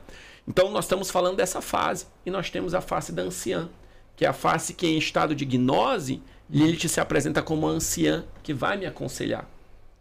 Então 0.46 0.70
nós 0.70 0.84
estamos 0.84 1.10
falando 1.10 1.36
dessa 1.36 1.60
fase 1.60 2.06
e 2.24 2.30
nós 2.30 2.50
temos 2.50 2.74
a 2.74 2.80
face 2.80 3.12
da 3.12 3.22
anciã, 3.22 3.68
que 4.16 4.24
é 4.24 4.28
a 4.28 4.32
face 4.32 4.74
que 4.74 4.86
em 4.86 4.98
estado 4.98 5.34
de 5.34 5.44
gnose, 5.44 6.22
Lilith 6.48 6.88
se 6.88 7.00
apresenta 7.00 7.42
como 7.42 7.68
a 7.68 7.70
anciã 7.70 8.24
que 8.42 8.52
vai 8.52 8.76
me 8.76 8.86
aconselhar, 8.86 9.48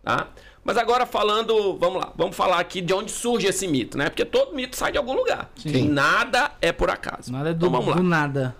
tá? 0.03 0.29
Mas 0.63 0.77
agora 0.77 1.05
falando, 1.05 1.77
vamos 1.77 2.01
lá, 2.01 2.11
vamos 2.15 2.35
falar 2.35 2.59
aqui 2.59 2.81
de 2.81 2.93
onde 2.93 3.11
surge 3.11 3.47
esse 3.47 3.67
mito, 3.67 3.97
né? 3.97 4.09
Porque 4.09 4.25
todo 4.25 4.55
mito 4.55 4.75
sai 4.75 4.91
de 4.91 4.97
algum 4.97 5.13
lugar. 5.13 5.49
Sim. 5.55 5.87
Nada 5.87 6.51
é 6.61 6.71
por 6.71 6.89
acaso. 6.89 7.31
Nada 7.31 7.49
é 7.49 7.53
do, 7.53 7.67
então 7.67 7.71
vamos 7.71 7.87
lá. 7.89 7.95
do 7.95 8.03
nada. 8.03 8.55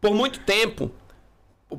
Por 0.00 0.14
muito 0.14 0.40
tempo, 0.40 0.90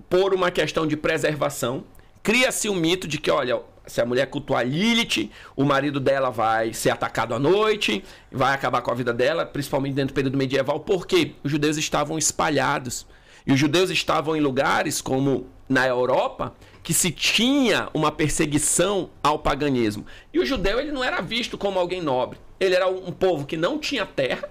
por 0.09 0.33
uma 0.33 0.49
questão 0.49 0.87
de 0.87 0.95
preservação, 0.95 1.83
cria-se 2.23 2.69
o 2.69 2.75
mito 2.75 3.07
de 3.07 3.17
que, 3.17 3.29
olha, 3.29 3.61
se 3.89 3.99
a 3.99 4.05
mulher 4.05 4.27
cultuar 4.27 4.65
Lilith, 4.65 5.29
o 5.55 5.65
marido 5.65 5.99
dela 5.99 6.29
vai 6.29 6.73
ser 6.73 6.91
atacado 6.91 7.33
à 7.33 7.39
noite, 7.39 8.03
vai 8.31 8.53
acabar 8.53 8.81
com 8.81 8.91
a 8.91 8.95
vida 8.95 9.13
dela, 9.13 9.45
principalmente 9.45 9.95
dentro 9.95 10.13
do 10.13 10.15
período 10.15 10.37
medieval, 10.37 10.79
porque 10.79 11.33
os 11.43 11.51
judeus 11.51 11.77
estavam 11.77 12.17
espalhados. 12.17 13.05
E 13.45 13.51
os 13.51 13.59
judeus 13.59 13.89
estavam 13.89 14.35
em 14.35 14.39
lugares 14.39 15.01
como 15.01 15.47
na 15.67 15.87
Europa, 15.87 16.53
que 16.83 16.93
se 16.93 17.11
tinha 17.11 17.89
uma 17.93 18.11
perseguição 18.11 19.09
ao 19.21 19.39
paganismo. 19.39 20.05
E 20.33 20.39
o 20.39 20.45
judeu 20.45 20.79
ele 20.79 20.91
não 20.91 21.03
era 21.03 21.21
visto 21.21 21.57
como 21.57 21.79
alguém 21.79 22.01
nobre. 22.01 22.39
Ele 22.59 22.75
era 22.75 22.87
um 22.87 23.11
povo 23.11 23.45
que 23.45 23.57
não 23.57 23.77
tinha 23.77 24.05
terra, 24.05 24.49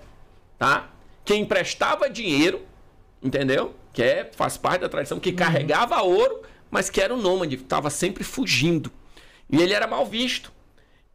tá? 0.58 0.88
Que 1.24 1.34
emprestava 1.34 2.08
dinheiro, 2.08 2.62
entendeu? 3.22 3.74
Que 3.92 4.02
é, 4.02 4.30
faz 4.34 4.56
parte 4.56 4.82
da 4.82 4.88
tradição, 4.88 5.18
que 5.20 5.32
carregava 5.32 6.00
ouro, 6.02 6.42
mas 6.70 6.88
que 6.90 7.00
era 7.00 7.12
um 7.14 7.20
nômade, 7.20 7.56
estava 7.56 7.90
sempre 7.90 8.22
fugindo. 8.24 8.90
E 9.50 9.60
ele 9.62 9.72
era 9.72 9.86
mal 9.86 10.04
visto. 10.06 10.52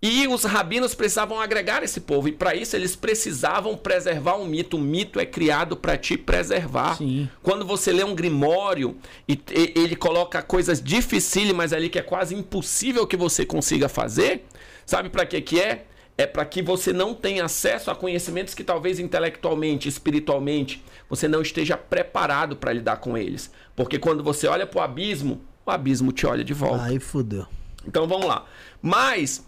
E 0.06 0.28
os 0.28 0.44
rabinos 0.44 0.94
precisavam 0.94 1.40
agregar 1.40 1.82
esse 1.82 2.02
povo, 2.02 2.28
e 2.28 2.34
para 2.34 2.54
isso 2.54 2.76
eles 2.76 2.94
precisavam 2.94 3.78
preservar 3.78 4.36
um 4.36 4.46
mito. 4.46 4.76
O 4.76 4.82
mito 4.82 5.18
é 5.18 5.26
criado 5.26 5.78
para 5.78 5.96
te 5.98 6.18
preservar. 6.18 6.98
Sim. 6.98 7.30
Quando 7.42 7.66
você 7.66 7.90
lê 7.94 8.04
um 8.04 8.14
grimório 8.14 8.98
e 9.26 9.34
e- 9.50 9.72
ele 9.78 9.96
coloca 9.96 10.42
coisas 10.42 10.82
dificílimas 10.84 11.72
ali 11.72 11.88
que 11.88 11.98
é 11.98 12.02
quase 12.02 12.36
impossível 12.36 13.08
que 13.08 13.16
você 13.16 13.46
consiga 13.46 13.88
fazer, 13.88 14.44
sabe 14.86 15.10
para 15.10 15.26
que 15.26 15.40
que 15.40 15.62
é? 15.62 15.86
É 16.18 16.28
para 16.28 16.44
que 16.44 16.62
você 16.62 16.92
não 16.92 17.14
tenha 17.16 17.46
acesso 17.46 17.90
a 17.90 17.96
conhecimentos 17.96 18.54
que 18.54 18.64
talvez 18.64 19.00
intelectualmente, 19.00 19.88
espiritualmente, 19.88 20.84
você 21.10 21.30
não 21.30 21.42
esteja 21.42 21.78
preparado 21.78 22.58
para 22.58 22.74
lidar 22.74 22.98
com 22.98 23.18
eles. 23.18 23.50
Porque 23.74 23.98
quando 23.98 24.22
você 24.22 24.48
olha 24.48 24.68
para 24.68 24.80
o 24.80 24.84
abismo, 24.84 25.42
o 25.66 25.72
abismo 25.72 26.12
te 26.12 26.28
olha 26.28 26.44
de 26.44 26.54
volta. 26.54 26.84
Aí 26.84 27.00
fudeu. 27.00 27.48
Então 27.86 28.08
vamos 28.08 28.28
lá. 28.28 28.46
Mas, 28.82 29.46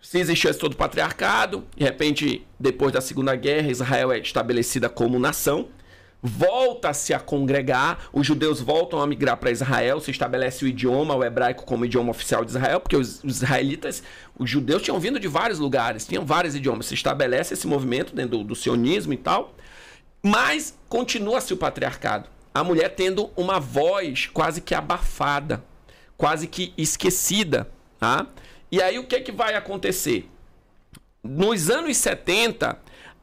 se 0.00 0.18
existiu 0.18 0.50
esse 0.50 0.58
todo 0.58 0.76
patriarcado, 0.76 1.64
de 1.76 1.84
repente, 1.84 2.46
depois 2.58 2.92
da 2.92 3.00
Segunda 3.00 3.34
Guerra, 3.34 3.70
Israel 3.70 4.12
é 4.12 4.18
estabelecida 4.18 4.88
como 4.88 5.18
nação, 5.18 5.68
volta-se 6.22 7.14
a 7.14 7.20
congregar, 7.20 8.08
os 8.12 8.26
judeus 8.26 8.60
voltam 8.60 9.00
a 9.00 9.06
migrar 9.06 9.36
para 9.36 9.50
Israel, 9.50 10.00
se 10.00 10.10
estabelece 10.10 10.64
o 10.64 10.68
idioma, 10.68 11.14
o 11.14 11.24
hebraico 11.24 11.64
como 11.64 11.84
idioma 11.84 12.10
oficial 12.10 12.44
de 12.44 12.50
Israel, 12.50 12.80
porque 12.80 12.96
os, 12.96 13.22
os 13.22 13.36
israelitas, 13.36 14.02
os 14.38 14.48
judeus 14.48 14.82
tinham 14.82 14.98
vindo 14.98 15.20
de 15.20 15.28
vários 15.28 15.58
lugares, 15.58 16.06
tinham 16.06 16.24
vários 16.24 16.54
idiomas, 16.54 16.86
se 16.86 16.94
estabelece 16.94 17.54
esse 17.54 17.66
movimento 17.66 18.14
dentro 18.14 18.38
do, 18.38 18.44
do 18.44 18.54
sionismo 18.54 19.12
e 19.12 19.16
tal, 19.16 19.54
mas 20.22 20.76
continua-se 20.88 21.52
o 21.52 21.56
patriarcado. 21.56 22.28
A 22.52 22.64
mulher 22.64 22.88
tendo 22.94 23.30
uma 23.36 23.60
voz 23.60 24.26
quase 24.32 24.60
que 24.60 24.74
abafada, 24.74 25.62
quase 26.16 26.46
que 26.46 26.72
esquecida, 26.76 27.70
tá? 27.98 28.26
E 28.70 28.82
aí 28.82 28.98
o 28.98 29.04
que 29.04 29.20
que 29.20 29.32
vai 29.32 29.54
acontecer? 29.54 30.28
Nos 31.22 31.70
anos 31.70 31.96
70, 31.96 32.78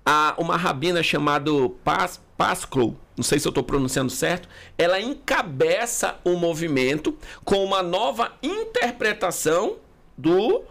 a, 0.06 0.36
uma 0.38 0.58
rabina 0.58 1.02
chamada 1.02 1.52
Pas, 1.84 2.22
Pasclow, 2.38 2.98
não 3.16 3.24
sei 3.24 3.40
se 3.40 3.48
eu 3.48 3.52
estou 3.52 3.64
pronunciando 3.64 4.12
certo, 4.12 4.50
ela 4.78 5.00
encabeça 5.00 6.16
o 6.24 6.36
movimento 6.36 7.18
com 7.44 7.64
uma 7.64 7.84
nova 7.84 8.34
interpretação 8.42 9.78
do 10.18 10.64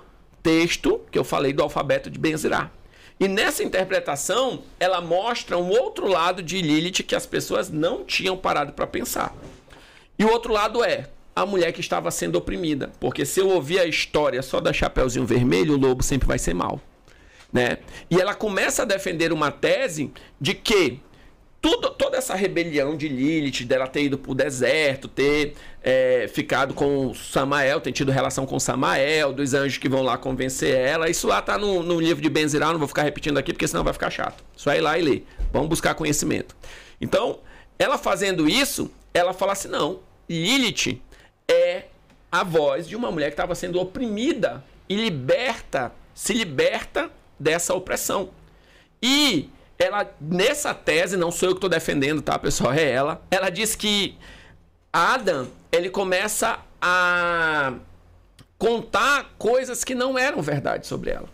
texto 0.42 1.00
que 1.10 1.18
eu 1.18 1.24
falei 1.24 1.52
do 1.52 1.62
alfabeto 1.62 2.10
de 2.10 2.18
Benzirá. 2.18 2.70
E 3.20 3.28
nessa 3.28 3.62
interpretação, 3.62 4.64
ela 4.80 5.00
mostra 5.00 5.56
um 5.56 5.70
outro 5.70 6.08
lado 6.08 6.42
de 6.42 6.60
Lilith 6.60 7.04
que 7.04 7.14
as 7.14 7.24
pessoas 7.24 7.70
não 7.70 8.04
tinham 8.04 8.36
parado 8.36 8.72
para 8.72 8.86
pensar. 8.86 9.32
E 10.18 10.24
o 10.24 10.30
outro 10.30 10.52
lado 10.52 10.82
é 10.82 11.08
a 11.34 11.46
mulher 11.46 11.72
que 11.72 11.80
estava 11.80 12.10
sendo 12.10 12.36
oprimida. 12.36 12.90
Porque 13.00 13.24
se 13.24 13.40
eu 13.40 13.48
ouvir 13.48 13.78
a 13.78 13.86
história 13.86 14.42
só 14.42 14.60
da 14.60 14.72
Chapeuzinho 14.72 15.26
Vermelho, 15.26 15.74
o 15.74 15.78
lobo 15.78 16.02
sempre 16.02 16.28
vai 16.28 16.38
ser 16.38 16.54
mal. 16.54 16.80
Né? 17.52 17.78
E 18.10 18.20
ela 18.20 18.34
começa 18.34 18.82
a 18.82 18.84
defender 18.84 19.32
uma 19.32 19.50
tese 19.50 20.10
de 20.40 20.54
que 20.54 21.00
tudo, 21.60 21.90
toda 21.90 22.16
essa 22.16 22.34
rebelião 22.34 22.96
de 22.96 23.06
Lilith, 23.08 23.64
dela 23.64 23.86
ter 23.86 24.02
ido 24.02 24.18
pro 24.18 24.34
deserto, 24.34 25.06
ter 25.06 25.54
é, 25.80 26.28
ficado 26.32 26.74
com 26.74 27.14
Samael, 27.14 27.80
ter 27.80 27.92
tido 27.92 28.10
relação 28.10 28.44
com 28.44 28.58
Samael, 28.58 29.32
dos 29.32 29.54
anjos 29.54 29.78
que 29.78 29.88
vão 29.88 30.02
lá 30.02 30.18
convencer 30.18 30.74
ela, 30.74 31.08
isso 31.08 31.28
lá 31.28 31.40
tá 31.40 31.56
no, 31.56 31.84
no 31.84 32.00
livro 32.00 32.20
de 32.20 32.28
Benzirá, 32.28 32.72
não 32.72 32.80
vou 32.80 32.88
ficar 32.88 33.02
repetindo 33.02 33.38
aqui 33.38 33.52
porque 33.52 33.68
senão 33.68 33.84
vai 33.84 33.92
ficar 33.92 34.10
chato. 34.10 34.42
Só 34.56 34.74
ir 34.74 34.80
lá 34.80 34.98
e 34.98 35.02
ler. 35.02 35.26
Vamos 35.52 35.68
buscar 35.68 35.94
conhecimento. 35.94 36.56
Então, 37.00 37.38
ela 37.78 37.96
fazendo 37.96 38.48
isso, 38.48 38.90
ela 39.14 39.32
fala 39.32 39.52
assim: 39.52 39.68
não, 39.68 40.00
Lilith 40.28 41.00
é 41.48 41.84
a 42.30 42.42
voz 42.42 42.88
de 42.88 42.96
uma 42.96 43.10
mulher 43.10 43.26
que 43.26 43.34
estava 43.34 43.54
sendo 43.54 43.80
oprimida 43.80 44.64
e 44.88 44.96
liberta, 44.96 45.92
se 46.14 46.32
liberta 46.32 47.10
dessa 47.38 47.74
opressão. 47.74 48.30
E 49.02 49.50
ela, 49.78 50.10
nessa 50.20 50.72
tese, 50.72 51.16
não 51.16 51.30
sou 51.30 51.48
eu 51.48 51.54
que 51.54 51.58
estou 51.58 51.70
defendendo, 51.70 52.22
tá, 52.22 52.38
pessoal? 52.38 52.72
É 52.72 52.88
ela. 52.88 53.22
Ela 53.30 53.50
diz 53.50 53.74
que 53.74 54.16
Adam, 54.92 55.48
ele 55.70 55.90
começa 55.90 56.58
a 56.80 57.74
contar 58.58 59.34
coisas 59.38 59.82
que 59.82 59.94
não 59.94 60.18
eram 60.18 60.40
verdade 60.40 60.86
sobre 60.86 61.10
ela. 61.10 61.28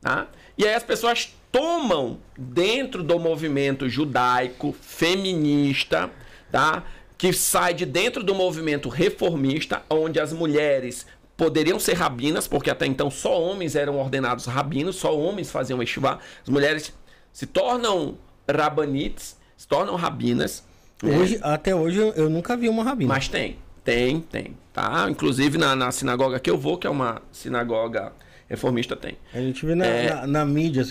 Tá? 0.00 0.26
E 0.58 0.66
aí 0.66 0.74
as 0.74 0.82
pessoas 0.82 1.34
tomam 1.50 2.18
dentro 2.36 3.02
do 3.02 3.18
movimento 3.18 3.88
judaico, 3.88 4.74
feminista, 4.78 6.10
tá? 6.52 6.84
Que 7.18 7.32
sai 7.32 7.74
de 7.74 7.86
dentro 7.86 8.22
do 8.22 8.34
movimento 8.34 8.88
reformista, 8.88 9.82
onde 9.88 10.20
as 10.20 10.32
mulheres 10.32 11.06
poderiam 11.36 11.78
ser 11.78 11.94
rabinas, 11.94 12.48
porque 12.48 12.70
até 12.70 12.86
então 12.86 13.10
só 13.10 13.40
homens 13.40 13.76
eram 13.76 13.98
ordenados 13.98 14.46
rabinos, 14.46 14.96
só 14.96 15.16
homens 15.16 15.50
faziam 15.50 15.82
estivá. 15.82 16.18
As 16.42 16.48
mulheres 16.48 16.92
se 17.32 17.46
tornam 17.46 18.16
rabanites, 18.50 19.36
se 19.56 19.66
tornam 19.68 19.94
rabinas. 19.96 20.64
né? 21.02 21.18
Hoje, 21.18 21.38
até 21.42 21.74
hoje 21.74 21.98
eu, 21.98 22.12
eu 22.12 22.30
nunca 22.30 22.56
vi 22.56 22.68
uma 22.68 22.82
rabina. 22.82 23.12
Mas 23.12 23.28
tem, 23.28 23.58
tem, 23.84 24.20
tem, 24.20 24.56
tá? 24.72 25.06
Inclusive 25.10 25.58
na, 25.58 25.76
na 25.76 25.92
sinagoga 25.92 26.40
que 26.40 26.50
eu 26.50 26.56
vou, 26.56 26.78
que 26.78 26.86
é 26.86 26.90
uma 26.90 27.20
sinagoga 27.30 28.12
reformista, 28.48 28.94
tem. 28.96 29.16
A 29.34 29.38
gente 29.38 29.64
vê 29.66 29.74
na, 29.74 29.86
É. 29.86 30.10
na, 30.14 30.26
na 30.26 30.44
mídia. 30.44 30.84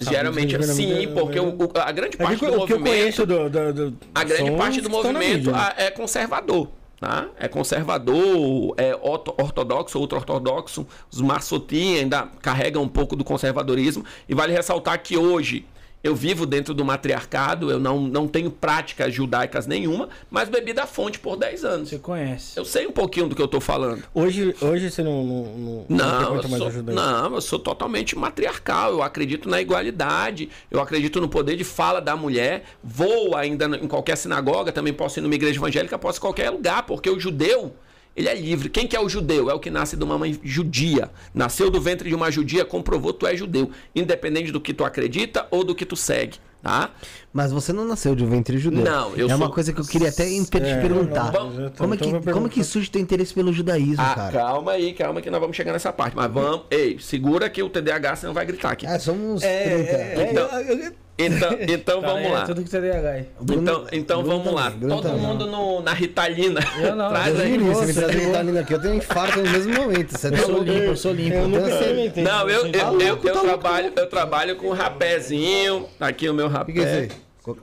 Geralmente, 0.00 0.62
sim, 0.66 0.86
mídia, 0.94 1.08
porque 1.14 1.38
o, 1.38 1.48
o- 1.50 1.70
a 1.74 1.90
grande 1.92 2.16
É 2.18 2.24
parte 2.24 2.38
que 2.38 2.46
do 2.46 2.62
o 2.62 2.66
que 2.66 2.72
eu 2.72 2.78
movimento... 2.78 2.96
conheço 3.00 3.26
do, 3.26 3.48
do, 3.50 3.72
do- 3.72 3.98
A 4.14 4.24
grande 4.24 4.50
parte 4.52 4.80
do 4.80 4.90
movimento 4.90 5.18
mídia, 5.28 5.52
né? 5.52 5.72
é 5.76 5.90
conservador. 5.90 6.68
Tá? 7.00 7.28
É 7.38 7.48
conservador, 7.48 8.74
é 8.78 8.96
orto- 9.02 9.34
ortodoxo, 9.38 9.98
ultra-ortodoxo. 9.98 10.86
Os 11.10 11.20
marsotim 11.20 11.98
ainda 11.98 12.28
carregam 12.40 12.82
um 12.82 12.88
pouco 12.88 13.14
do 13.16 13.24
conservadorismo. 13.24 14.04
E 14.28 14.34
vale 14.34 14.52
ressaltar 14.52 15.02
que 15.02 15.16
hoje 15.16 15.66
eu 16.04 16.14
vivo 16.14 16.44
dentro 16.44 16.74
do 16.74 16.84
matriarcado, 16.84 17.70
eu 17.70 17.80
não, 17.80 17.98
não 17.98 18.28
tenho 18.28 18.50
práticas 18.50 19.12
judaicas 19.12 19.66
nenhuma, 19.66 20.10
mas 20.30 20.50
bebi 20.50 20.74
da 20.74 20.86
fonte 20.86 21.18
por 21.18 21.34
10 21.34 21.64
anos. 21.64 21.88
Você 21.88 21.98
conhece. 21.98 22.58
Eu 22.58 22.64
sei 22.66 22.86
um 22.86 22.92
pouquinho 22.92 23.26
do 23.26 23.34
que 23.34 23.40
eu 23.40 23.48
tô 23.48 23.58
falando. 23.58 24.04
Hoje, 24.12 24.54
hoje 24.60 24.90
você 24.90 25.02
não, 25.02 25.24
não, 25.24 25.44
não, 25.46 25.86
Não, 25.88 26.36
eu 26.36 26.42
sou, 26.42 26.82
não, 26.82 27.34
eu 27.34 27.40
sou 27.40 27.58
totalmente 27.58 28.16
matriarcal. 28.18 28.92
Eu 28.92 29.02
acredito 29.02 29.48
na 29.48 29.62
igualdade. 29.62 30.50
Eu 30.70 30.78
acredito 30.78 31.22
no 31.22 31.28
poder 31.28 31.56
de 31.56 31.64
fala 31.64 32.02
da 32.02 32.14
mulher. 32.14 32.64
Vou 32.82 33.34
ainda 33.34 33.64
em 33.64 33.88
qualquer 33.88 34.16
sinagoga, 34.16 34.72
também 34.72 34.92
posso 34.92 35.18
ir 35.18 35.22
numa 35.22 35.34
igreja 35.34 35.58
evangélica, 35.58 35.98
posso 35.98 36.18
ir 36.18 36.20
em 36.20 36.20
qualquer 36.20 36.50
lugar, 36.50 36.82
porque 36.82 37.08
o 37.08 37.18
judeu, 37.18 37.74
ele 38.16 38.28
é 38.28 38.34
livre. 38.34 38.68
Quem 38.68 38.86
que 38.86 38.96
é 38.96 39.00
o 39.00 39.08
judeu? 39.08 39.50
É 39.50 39.54
o 39.54 39.58
que 39.60 39.70
nasce 39.70 39.96
de 39.96 40.04
uma 40.04 40.16
mãe 40.18 40.38
judia. 40.42 41.10
Nasceu 41.34 41.70
do 41.70 41.80
ventre 41.80 42.08
de 42.08 42.14
uma 42.14 42.30
judia, 42.30 42.64
comprovou 42.64 43.12
tu 43.12 43.26
é 43.26 43.36
judeu. 43.36 43.70
Independente 43.94 44.50
do 44.52 44.60
que 44.60 44.72
tu 44.74 44.84
acredita 44.84 45.46
ou 45.50 45.64
do 45.64 45.74
que 45.74 45.84
tu 45.84 45.96
segue, 45.96 46.38
tá? 46.62 46.90
Mas 47.32 47.50
você 47.52 47.72
não 47.72 47.84
nasceu 47.84 48.14
de 48.14 48.24
ventre 48.24 48.56
judeu. 48.58 48.84
Não, 48.84 49.14
eu 49.16 49.28
É 49.28 49.34
uma 49.34 49.46
sou- 49.46 49.54
coisa 49.54 49.72
que 49.72 49.80
eu 49.80 49.84
queria 49.84 50.08
até 50.10 50.28
imper- 50.30 50.62
te 50.62 50.68
É, 50.70 50.80
perguntar. 50.80 51.32
não, 51.32 51.50
não, 51.50 51.70
como, 51.70 51.94
é 51.94 51.96
então 51.96 52.10
eu 52.10 52.20
que, 52.20 52.32
como 52.32 52.46
é 52.46 52.50
que 52.50 52.62
surge 52.62 52.90
teu 52.90 53.00
interesse 53.00 53.34
pelo 53.34 53.52
judaísmo, 53.52 53.96
Ah, 54.04 54.14
cara? 54.14 54.32
calma 54.32 54.72
aí, 54.72 54.92
calma 54.92 55.20
que 55.20 55.30
nós 55.30 55.40
vamos 55.40 55.56
chegar 55.56 55.72
nessa 55.72 55.92
parte. 55.92 56.14
Mas 56.16 56.30
vamos, 56.32 56.62
ei, 56.70 56.98
segura 57.00 57.50
que 57.50 57.62
o 57.62 57.68
TDAH 57.68 58.16
você 58.16 58.26
não 58.26 58.34
vai 58.34 58.46
gritar 58.46 58.70
aqui. 58.72 58.86
Ah, 58.86 58.98
somos 58.98 59.42
É, 59.42 59.64
30. 59.64 59.90
é, 59.90 60.14
é, 60.26 60.30
Então- 60.30 60.60
eu- 60.60 60.78
eu- 60.78 60.92
Então, 61.16 61.56
então 61.68 62.00
Cara, 62.00 62.12
vamos 62.12 62.28
é 62.28 62.32
lá. 62.32 62.44
Tudo 62.46 62.62
que 62.64 62.70
você. 62.70 63.26
Bruno- 63.40 63.62
Então, 63.62 63.86
então 63.92 64.22
Bruno 64.22 64.38
vamos 64.38 64.54
lá. 64.54 64.70
Bruno 64.70 64.96
Todo 64.96 65.02
também. 65.04 65.20
mundo 65.20 65.46
no- 65.46 65.80
na 65.82 65.92
Ritalina. 65.92 66.60
Eu 66.82 66.96
não, 66.96 67.08
Traz 67.10 67.40
aí. 67.40 67.56
Você 67.58 67.86
me 67.86 67.92
traz 67.94 68.10
ligou. 68.14 68.26
Vitalina 68.26 68.60
aqui, 68.60 68.72
eu 68.74 68.80
tenho 68.82 68.94
infarto 68.96 69.40
no 69.40 69.50
mesmo 69.50 69.74
momento. 69.74 70.10
Você 70.18 70.30
tá 70.30 70.36
Eu 70.36 70.42
sou 70.42 70.50
louco? 70.56 70.64
limpo, 70.70 70.84
eu 70.84 70.96
sou 70.96 71.12
limpo. 71.12 71.36
eu 71.36 71.48
nunca 71.48 71.70
experimentei. 71.70 72.24
Não, 72.24 72.48
eu, 72.50 72.66
eu, 72.66 72.72
Tá 72.72 72.78
eu, 72.92 73.00
eu 73.00 73.16
tá 73.32 73.40
trabalho, 73.40 73.92
eu 73.96 74.06
trabalho 74.08 74.56
com 74.56 74.70
rapézinho. 74.70 75.88
Tá 75.98 76.08
aqui 76.08 76.28
o 76.28 76.34
meu 76.34 76.46
O 76.46 76.48
rapé. 76.48 76.72
que, 76.72 76.80
que 76.80 76.84
é 76.84 76.90
isso 77.04 77.12
aí? 77.14 77.20
Co- 77.42 77.56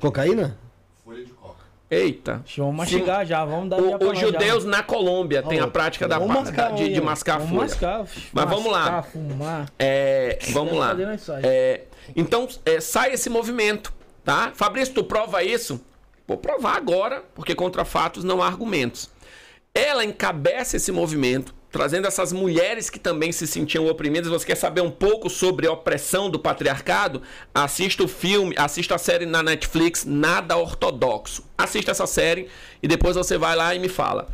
cocaína? 0.00 0.56
Eita. 1.90 2.42
Vamos 2.56 2.74
mastigar 2.76 3.24
já, 3.26 3.44
vamos 3.44 3.68
dar 3.70 3.76
já 3.76 3.96
O- 3.98 4.10
os 4.10 4.18
judeus 4.18 4.64
já. 4.64 4.70
na 4.70 4.82
Colômbia 4.82 5.42
têm 5.42 5.60
a 5.60 5.66
prática 5.68 6.08
da, 6.08 6.18
mascar 6.18 6.70
da- 6.70 6.76
de, 6.76 6.92
de 6.92 7.00
mascar 7.00 7.34
Vamos 7.38 7.50
folha. 7.50 7.60
mascar, 7.62 8.04
Mas 8.32 8.44
vamos 8.48 8.72
lá. 8.72 8.78
mascar, 8.90 9.02
fumar. 9.04 9.66
É, 9.78 10.38
vamos 10.50 10.72
lá. 10.74 10.96
É, 11.42 11.82
então, 12.14 12.48
é, 12.64 12.80
sai 12.80 13.12
esse 13.12 13.30
movimento, 13.30 13.92
tá? 14.24 14.52
Fabrício, 14.54 14.94
tu 14.94 15.04
prova 15.04 15.42
isso? 15.42 15.80
Vou 16.26 16.36
provar 16.36 16.76
agora, 16.76 17.22
porque 17.34 17.54
contra 17.54 17.84
fatos 17.84 18.24
não 18.24 18.42
há 18.42 18.46
argumentos. 18.46 19.10
Ela 19.74 20.04
encabeça 20.04 20.76
esse 20.76 20.90
movimento, 20.90 21.54
trazendo 21.70 22.06
essas 22.06 22.32
mulheres 22.32 22.88
que 22.88 22.98
também 22.98 23.32
se 23.32 23.46
sentiam 23.46 23.86
oprimidas. 23.86 24.30
Você 24.30 24.46
quer 24.46 24.54
saber 24.54 24.80
um 24.80 24.90
pouco 24.90 25.28
sobre 25.28 25.66
a 25.66 25.72
opressão 25.72 26.30
do 26.30 26.38
patriarcado? 26.38 27.20
Assista 27.52 28.04
o 28.04 28.08
filme, 28.08 28.54
assista 28.56 28.94
a 28.94 28.98
série 28.98 29.26
na 29.26 29.42
Netflix, 29.42 30.04
Nada 30.04 30.56
Ortodoxo. 30.56 31.44
Assista 31.58 31.90
essa 31.90 32.06
série 32.06 32.48
e 32.82 32.88
depois 32.88 33.16
você 33.16 33.36
vai 33.36 33.56
lá 33.56 33.74
e 33.74 33.78
me 33.78 33.88
fala. 33.88 34.28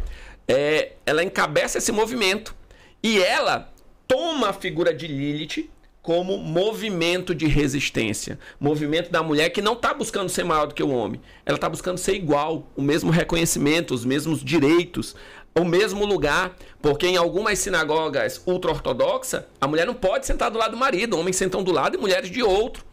É, 0.47 0.92
ela 1.06 1.24
encabeça 1.24 1.78
esse 1.78 1.90
movimento 1.90 2.55
e 3.02 3.20
ela 3.20 3.72
toma 4.06 4.51
a 4.51 4.52
figura 4.52 4.92
de 4.92 5.06
Lilith 5.06 5.70
como 6.02 6.39
movimento 6.39 7.35
de 7.35 7.47
resistência. 7.47 8.39
Movimento 8.59 9.10
da 9.10 9.22
mulher 9.22 9.51
que 9.51 9.60
não 9.60 9.74
está 9.74 9.93
buscando 9.93 10.28
ser 10.28 10.44
maior 10.44 10.66
do 10.66 10.74
que 10.74 10.82
o 10.82 10.90
homem. 10.90 11.20
Ela 11.44 11.56
está 11.56 11.68
buscando 11.68 11.98
ser 11.98 12.14
igual, 12.14 12.66
o 12.74 12.82
mesmo 12.82 13.10
reconhecimento, 13.10 13.93
os 13.93 14.05
mesmos 14.05 14.43
direitos, 14.43 15.14
o 15.55 15.64
mesmo 15.64 16.06
lugar. 16.06 16.56
Porque 16.81 17.06
em 17.06 17.16
algumas 17.16 17.59
sinagogas 17.59 18.43
ultra-ortodoxas, 18.47 19.44
a 19.60 19.68
mulher 19.68 19.86
não 19.86 19.94
pode 19.94 20.27
sentar 20.27 20.51
do 20.51 20.59
lado 20.59 20.72
do 20.72 20.77
marido, 20.77 21.18
homens 21.18 21.36
sentam 21.36 21.62
do 21.62 21.72
lado 21.72 21.97
e 21.97 22.01
mulheres 22.01 22.31
de 22.31 22.43
outro. 22.43 22.85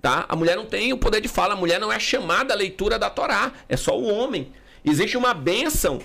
Tá? 0.00 0.24
A 0.28 0.36
mulher 0.36 0.56
não 0.56 0.66
tem 0.66 0.92
o 0.92 0.98
poder 0.98 1.20
de 1.20 1.28
fala, 1.28 1.54
a 1.54 1.56
mulher 1.56 1.80
não 1.80 1.92
é 1.92 1.98
chamada 1.98 2.52
à 2.52 2.56
leitura 2.56 2.98
da 2.98 3.08
Torá, 3.08 3.52
é 3.68 3.76
só 3.76 3.98
o 3.98 4.06
homem. 4.06 4.52
Existe 4.84 5.16
uma 5.16 5.32
bênção 5.32 5.98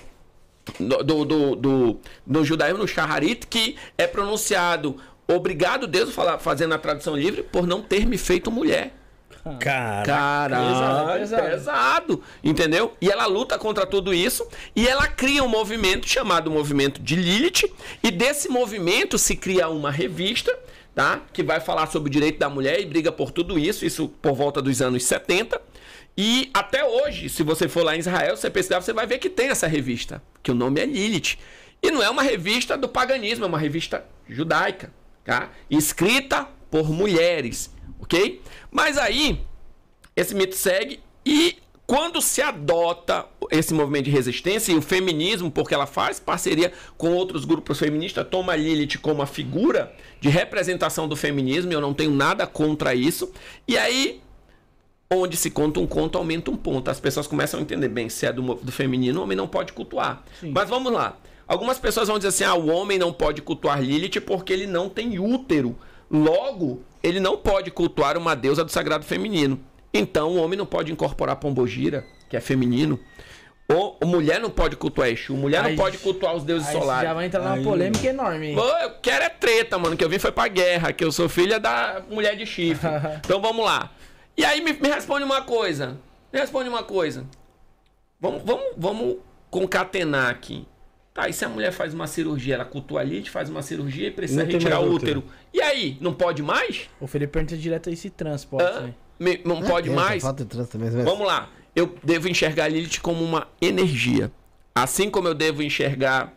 do, 0.78 1.02
do, 1.02 1.24
do, 1.24 1.56
do, 1.56 2.00
do 2.26 2.44
judaísmo, 2.44 2.78
no 2.78 2.88
Shaharit, 2.88 3.46
que 3.46 3.76
é 3.96 4.06
pronunciado 4.06 4.96
obrigado 5.34 5.86
Deus, 5.86 6.14
falar, 6.14 6.38
fazendo 6.38 6.74
a 6.74 6.78
tradução 6.78 7.16
livre, 7.16 7.42
por 7.42 7.66
não 7.66 7.82
ter 7.82 8.06
me 8.06 8.16
feito 8.18 8.50
mulher. 8.50 8.94
Cara, 9.58 10.04
Caralho, 10.04 10.68
Pesado, 10.74 11.18
pesado, 11.18 11.50
pesado. 11.50 12.22
entendeu? 12.44 12.92
E 13.00 13.08
ela 13.10 13.24
luta 13.24 13.58
contra 13.58 13.86
tudo 13.86 14.12
isso 14.12 14.46
e 14.76 14.86
ela 14.86 15.06
cria 15.06 15.42
um 15.42 15.48
movimento 15.48 16.06
chamado 16.06 16.50
movimento 16.50 17.00
de 17.00 17.16
Lilith 17.16 17.72
e 18.02 18.10
desse 18.10 18.50
movimento 18.50 19.16
se 19.16 19.34
cria 19.34 19.68
uma 19.70 19.90
revista, 19.90 20.54
tá? 20.94 21.22
Que 21.32 21.42
vai 21.42 21.58
falar 21.58 21.86
sobre 21.86 22.10
o 22.10 22.12
direito 22.12 22.38
da 22.38 22.50
mulher 22.50 22.80
e 22.80 22.84
briga 22.84 23.10
por 23.10 23.30
tudo 23.30 23.58
isso, 23.58 23.86
isso 23.86 24.08
por 24.20 24.34
volta 24.34 24.60
dos 24.60 24.82
anos 24.82 25.04
70. 25.04 25.58
E 26.18 26.50
até 26.52 26.84
hoje, 26.84 27.30
se 27.30 27.42
você 27.42 27.66
for 27.66 27.82
lá 27.82 27.96
em 27.96 28.00
Israel, 28.00 28.36
você 28.36 28.50
pesquisar, 28.50 28.82
você 28.82 28.92
vai 28.92 29.06
ver 29.06 29.16
que 29.18 29.30
tem 29.30 29.48
essa 29.48 29.66
revista, 29.66 30.22
que 30.42 30.50
o 30.50 30.54
nome 30.54 30.82
é 30.82 30.84
Lilith. 30.84 31.38
E 31.82 31.90
não 31.90 32.02
é 32.02 32.10
uma 32.10 32.22
revista 32.22 32.76
do 32.76 32.86
paganismo, 32.90 33.46
é 33.46 33.48
uma 33.48 33.58
revista 33.58 34.04
judaica, 34.28 34.92
tá? 35.30 35.48
Escrita 35.70 36.48
por 36.68 36.90
mulheres, 36.90 37.72
ok? 38.00 38.42
Mas 38.68 38.98
aí, 38.98 39.40
esse 40.16 40.34
mito 40.34 40.56
segue 40.56 40.98
e 41.24 41.56
quando 41.86 42.20
se 42.20 42.42
adota 42.42 43.26
esse 43.48 43.72
movimento 43.72 44.06
de 44.06 44.10
resistência 44.10 44.72
e 44.72 44.76
o 44.76 44.82
feminismo, 44.82 45.48
porque 45.48 45.72
ela 45.72 45.86
faz 45.86 46.18
parceria 46.18 46.72
com 46.98 47.12
outros 47.12 47.44
grupos 47.44 47.78
feministas, 47.78 48.26
toma 48.28 48.56
Lilith 48.56 48.98
como 48.98 49.22
a 49.22 49.26
figura 49.26 49.94
de 50.20 50.28
representação 50.28 51.06
do 51.06 51.14
feminismo, 51.14 51.70
e 51.70 51.74
eu 51.74 51.80
não 51.80 51.94
tenho 51.94 52.10
nada 52.10 52.44
contra 52.44 52.92
isso. 52.92 53.32
E 53.68 53.78
aí, 53.78 54.20
onde 55.12 55.36
se 55.36 55.50
conta 55.50 55.78
um 55.78 55.86
conto, 55.86 56.18
aumenta 56.18 56.50
um 56.50 56.56
ponto. 56.56 56.90
As 56.90 56.98
pessoas 56.98 57.28
começam 57.28 57.60
a 57.60 57.62
entender 57.62 57.88
bem 57.88 58.08
se 58.08 58.26
é 58.26 58.32
do, 58.32 58.54
do 58.54 58.72
feminino, 58.72 59.20
o 59.20 59.22
homem 59.22 59.36
não 59.36 59.46
pode 59.46 59.72
cultuar. 59.72 60.24
Mas 60.42 60.68
vamos 60.68 60.92
lá. 60.92 61.16
Algumas 61.50 61.80
pessoas 61.80 62.06
vão 62.06 62.16
dizer 62.16 62.28
assim: 62.28 62.44
ah, 62.44 62.54
o 62.54 62.68
homem 62.68 62.96
não 62.96 63.12
pode 63.12 63.42
cultuar 63.42 63.82
Lilith 63.82 64.20
porque 64.20 64.52
ele 64.52 64.68
não 64.68 64.88
tem 64.88 65.18
útero. 65.18 65.76
Logo, 66.08 66.84
ele 67.02 67.18
não 67.18 67.36
pode 67.36 67.72
cultuar 67.72 68.16
uma 68.16 68.36
deusa 68.36 68.64
do 68.64 68.70
sagrado 68.70 69.04
feminino. 69.04 69.58
Então, 69.92 70.30
o 70.30 70.36
homem 70.36 70.56
não 70.56 70.64
pode 70.64 70.92
incorporar 70.92 71.34
Pombogira, 71.34 72.04
que 72.28 72.36
é 72.36 72.40
feminino. 72.40 73.00
Ou 73.68 73.98
a 74.00 74.06
mulher 74.06 74.38
não 74.40 74.48
pode 74.48 74.76
cultuar 74.76 75.08
Exu. 75.08 75.34
Mulher 75.34 75.64
Aí- 75.64 75.74
não 75.76 75.82
pode 75.82 75.98
cultuar 75.98 76.36
os 76.36 76.44
deuses 76.44 76.68
solares. 76.68 77.08
já 77.08 77.14
vai 77.14 77.26
entrar 77.26 77.40
numa 77.42 77.54
Aí- 77.54 77.64
polêmica 77.64 78.06
enorme. 78.06 78.50
hein? 78.50 78.54
Pô, 78.54 78.62
eu 78.78 78.90
quero 79.02 79.24
é 79.24 79.28
treta, 79.28 79.76
mano. 79.76 79.96
Que 79.96 80.04
eu 80.04 80.08
vim 80.08 80.20
foi 80.20 80.30
pra 80.30 80.46
guerra, 80.46 80.92
que 80.92 81.04
eu 81.04 81.10
sou 81.10 81.28
filha 81.28 81.58
da 81.58 82.00
mulher 82.08 82.36
de 82.36 82.46
chifre. 82.46 82.88
então 83.24 83.40
vamos 83.40 83.64
lá. 83.64 83.90
E 84.36 84.44
aí 84.44 84.60
me, 84.60 84.72
me 84.72 84.88
responde 84.88 85.24
uma 85.24 85.42
coisa. 85.42 85.98
Me 86.32 86.38
responde 86.38 86.68
uma 86.68 86.84
coisa. 86.84 87.26
Vamos, 88.20 88.42
vamos, 88.44 88.64
vamos 88.76 89.16
concatenar 89.50 90.30
aqui. 90.30 90.64
Tá, 91.20 91.28
e 91.28 91.34
se 91.34 91.44
a 91.44 91.48
mulher 91.50 91.70
faz 91.70 91.92
uma 91.92 92.06
cirurgia, 92.06 92.54
ela 92.54 92.64
cultua 92.64 93.00
a 93.02 93.04
lite, 93.04 93.30
faz 93.30 93.50
uma 93.50 93.60
cirurgia 93.60 94.08
e 94.08 94.10
precisa 94.10 94.42
Não 94.42 94.50
retirar 94.50 94.80
o 94.80 94.94
útero. 94.94 95.18
útero. 95.20 95.24
E 95.52 95.60
aí, 95.60 95.98
não 96.00 96.14
pode 96.14 96.42
mais? 96.42 96.88
O 96.98 97.06
Felipe 97.06 97.34
pergunta 97.34 97.58
direto 97.58 97.90
aí 97.90 97.96
se 97.96 98.08
trans 98.08 98.44
pode. 98.46 98.64
Hã? 98.64 98.80
né? 98.80 98.94
Me- 99.18 99.40
não 99.44 99.60
pode 99.60 99.90
É, 99.90 99.92
mais? 99.92 100.22
Falta 100.22 100.46
trans 100.46 100.70
também, 100.70 100.90
mas... 100.90 101.04
Vamos 101.04 101.26
lá. 101.26 101.50
Eu 101.76 101.94
devo 102.02 102.26
enxergar 102.26 102.68
Lilith 102.68 103.00
como 103.02 103.22
uma 103.22 103.46
energia. 103.60 104.32
Assim 104.74 105.10
como 105.10 105.28
eu 105.28 105.34
devo 105.34 105.62
enxergar 105.62 106.32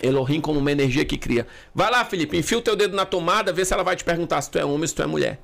Elohim 0.00 0.40
como 0.40 0.60
uma 0.60 0.70
energia 0.70 1.04
que 1.04 1.18
cria. 1.18 1.44
Vai 1.74 1.90
lá, 1.90 2.04
Felipe, 2.04 2.38
enfia 2.38 2.58
o 2.58 2.62
teu 2.62 2.76
dedo 2.76 2.94
na 2.94 3.04
tomada, 3.04 3.52
vê 3.52 3.64
se 3.64 3.74
ela 3.74 3.82
vai 3.82 3.96
te 3.96 4.04
perguntar 4.04 4.40
se 4.42 4.48
tu 4.48 4.60
é 4.60 4.64
homem 4.64 4.82
ou 4.82 4.86
se 4.86 4.94
tu 4.94 5.02
é 5.02 5.06
mulher. 5.06 5.40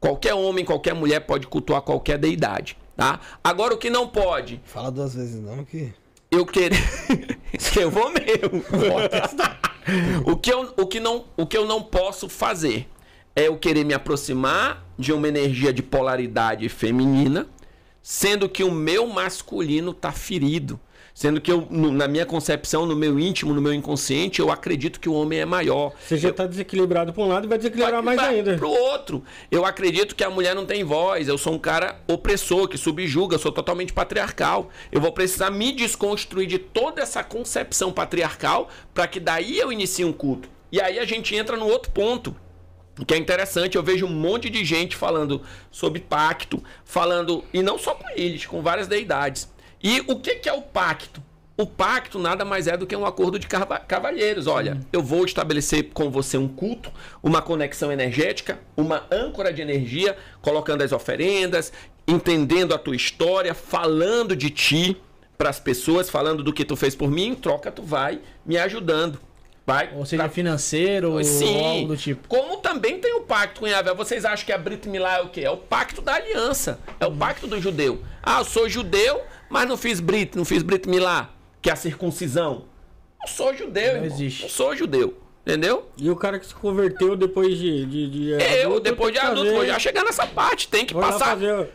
Qualquer 0.00 0.34
homem, 0.34 0.64
qualquer 0.64 0.92
mulher 0.94 1.20
pode 1.20 1.46
cultuar 1.46 1.82
qualquer 1.82 2.18
deidade, 2.18 2.76
tá? 2.96 3.20
Agora 3.44 3.74
o 3.74 3.78
que 3.78 3.88
não 3.90 4.08
pode, 4.08 4.60
Fala 4.64 4.90
duas 4.90 5.14
vezes 5.14 5.40
não, 5.40 5.64
que... 5.64 5.92
eu 6.30 6.44
querer. 6.44 6.78
que 7.72 7.78
eu 7.78 7.90
vou 7.90 8.10
mesmo. 8.10 8.64
o, 10.26 10.36
que 10.36 10.52
eu, 10.52 10.74
o, 10.76 10.86
que 10.86 11.00
não, 11.00 11.24
o 11.36 11.46
que 11.46 11.56
eu 11.56 11.66
não 11.66 11.82
posso 11.82 12.28
fazer 12.28 12.88
é 13.34 13.48
eu 13.48 13.56
querer 13.56 13.84
me 13.84 13.94
aproximar 13.94 14.84
de 14.98 15.12
uma 15.12 15.28
energia 15.28 15.72
de 15.72 15.82
polaridade 15.82 16.68
feminina, 16.68 17.48
sendo 18.02 18.48
que 18.48 18.64
o 18.64 18.70
meu 18.70 19.06
masculino 19.06 19.94
tá 19.94 20.12
ferido. 20.12 20.78
Sendo 21.18 21.40
que 21.40 21.50
eu, 21.50 21.66
no- 21.68 21.90
na 21.90 22.06
minha 22.06 22.24
concepção, 22.24 22.86
no 22.86 22.94
meu 22.94 23.18
íntimo, 23.18 23.52
no 23.52 23.60
meu 23.60 23.74
inconsciente, 23.74 24.38
eu 24.38 24.52
acredito 24.52 25.00
que 25.00 25.08
o 25.08 25.12
homem 25.14 25.40
é 25.40 25.44
maior. 25.44 25.92
você 25.98 26.16
já 26.16 26.32
tá 26.32 26.46
desequilibrado 26.46 27.12
pra 27.12 27.20
um 27.24 27.26
lado 27.26 27.44
e 27.44 27.48
vai 27.48 27.58
desequilibrar 27.58 28.00
mais 28.00 28.20
Vai 28.20 28.36
ainda. 28.36 28.56
Pro 28.56 28.70
outro. 28.70 29.24
Eu 29.50 29.64
acredito 29.64 30.14
que 30.14 30.22
a 30.22 30.30
mulher 30.30 30.54
não 30.54 30.64
tem 30.64 30.84
voz. 30.84 31.26
Eu 31.26 31.36
sou 31.36 31.54
um 31.54 31.58
cara 31.58 32.00
opressor, 32.06 32.68
que 32.68 32.78
subjuga, 32.78 33.34
eu 33.34 33.38
sou 33.40 33.50
totalmente 33.50 33.92
patriarcal. 33.92 34.70
Eu 34.92 35.00
vou 35.00 35.10
precisar 35.10 35.50
me 35.50 35.72
desconstruir 35.72 36.46
de 36.46 36.56
toda 36.56 37.02
essa 37.02 37.24
concepção 37.24 37.90
patriarcal 37.90 38.68
para 38.94 39.08
que 39.08 39.18
daí 39.18 39.58
eu 39.58 39.72
inicie 39.72 40.04
um 40.04 40.12
culto. 40.12 40.48
E 40.70 40.80
aí 40.80 41.00
a 41.00 41.04
gente 41.04 41.34
entra 41.34 41.56
no 41.56 41.66
outro 41.66 41.90
ponto. 41.90 42.32
Que 43.04 43.14
é 43.14 43.16
interessante, 43.16 43.74
eu 43.74 43.82
vejo 43.82 44.06
um 44.06 44.08
monte 44.08 44.48
de 44.48 44.64
gente 44.64 44.94
falando 44.94 45.42
sobre 45.68 45.98
pacto, 46.00 46.62
falando, 46.84 47.42
e 47.52 47.60
não 47.60 47.76
só 47.76 47.92
com 47.96 48.08
eles, 48.14 48.46
com 48.46 48.62
várias 48.62 48.86
deidades. 48.86 49.48
E 49.82 50.00
o 50.06 50.16
que, 50.18 50.36
que 50.36 50.48
é 50.48 50.52
o 50.52 50.62
pacto? 50.62 51.22
O 51.56 51.66
pacto 51.66 52.18
nada 52.20 52.44
mais 52.44 52.68
é 52.68 52.76
do 52.76 52.86
que 52.86 52.94
um 52.94 53.04
acordo 53.04 53.38
de 53.38 53.46
cava- 53.48 53.80
cavalheiros. 53.80 54.46
Olha, 54.46 54.78
eu 54.92 55.02
vou 55.02 55.24
estabelecer 55.24 55.90
com 55.92 56.08
você 56.10 56.36
um 56.38 56.46
culto, 56.46 56.90
uma 57.22 57.42
conexão 57.42 57.90
energética, 57.90 58.60
uma 58.76 59.04
âncora 59.10 59.52
de 59.52 59.60
energia, 59.60 60.16
colocando 60.40 60.82
as 60.82 60.92
oferendas, 60.92 61.72
entendendo 62.06 62.72
a 62.74 62.78
tua 62.78 62.94
história, 62.94 63.54
falando 63.54 64.36
de 64.36 64.50
ti 64.50 64.96
para 65.36 65.50
as 65.50 65.58
pessoas, 65.58 66.08
falando 66.08 66.42
do 66.44 66.52
que 66.52 66.64
tu 66.64 66.76
fez 66.76 66.94
por 66.94 67.10
mim, 67.10 67.28
em 67.28 67.34
troca 67.34 67.70
tu 67.72 67.82
vai 67.82 68.20
me 68.46 68.56
ajudando. 68.56 69.20
Vai 69.66 69.90
Ou 69.94 70.06
seja, 70.06 70.22
pra- 70.22 70.32
financeiro 70.32 71.12
ou 71.12 71.22
Sim. 71.24 71.62
algo 71.62 71.88
do 71.88 71.96
tipo. 71.96 72.26
Como 72.26 72.56
também 72.58 72.98
tem 73.00 73.14
o 73.16 73.20
pacto 73.20 73.60
com 73.60 73.66
Yahvé. 73.66 73.92
Vocês 73.94 74.24
acham 74.24 74.46
que 74.46 74.52
a 74.52 74.56
Brit 74.56 74.88
Milá 74.88 75.18
é 75.18 75.20
o 75.20 75.28
quê? 75.28 75.42
É 75.42 75.50
o 75.50 75.58
pacto 75.58 76.00
da 76.00 76.14
aliança. 76.14 76.78
É 76.98 77.04
o 77.06 77.12
pacto 77.12 77.46
do 77.46 77.60
judeu. 77.60 78.02
Ah, 78.22 78.38
eu 78.38 78.44
sou 78.46 78.66
judeu, 78.66 79.20
mas 79.50 79.68
não 79.68 79.76
fiz 79.76 80.00
Brit, 80.00 80.36
não 80.36 80.44
fiz 80.44 80.62
Brit 80.62 80.88
Milá, 80.88 81.30
que 81.62 81.70
é 81.70 81.72
a 81.72 81.76
circuncisão. 81.76 82.64
Não 83.20 83.26
sou 83.28 83.54
judeu, 83.56 83.82
Não 83.96 84.04
irmão. 84.04 84.06
existe. 84.06 84.42
Não 84.42 84.48
sou 84.48 84.74
judeu. 84.76 85.18
Entendeu? 85.46 85.88
E 85.96 86.10
o 86.10 86.16
cara 86.16 86.38
que 86.38 86.46
se 86.46 86.54
converteu 86.54 87.16
depois 87.16 87.56
de. 87.58 87.86
de, 87.86 88.10
de 88.10 88.30
Eu, 88.32 88.38
adulto, 88.66 88.80
depois 88.80 89.12
de 89.12 89.18
adulto, 89.18 89.40
fazer- 89.44 89.54
vou 89.56 89.66
já 89.66 89.78
chegar 89.78 90.04
nessa 90.04 90.26
parte. 90.26 90.68
Tem 90.68 90.84
que 90.84 90.92
vou 90.92 91.02
passar 91.02 91.30
fazer- 91.30 91.70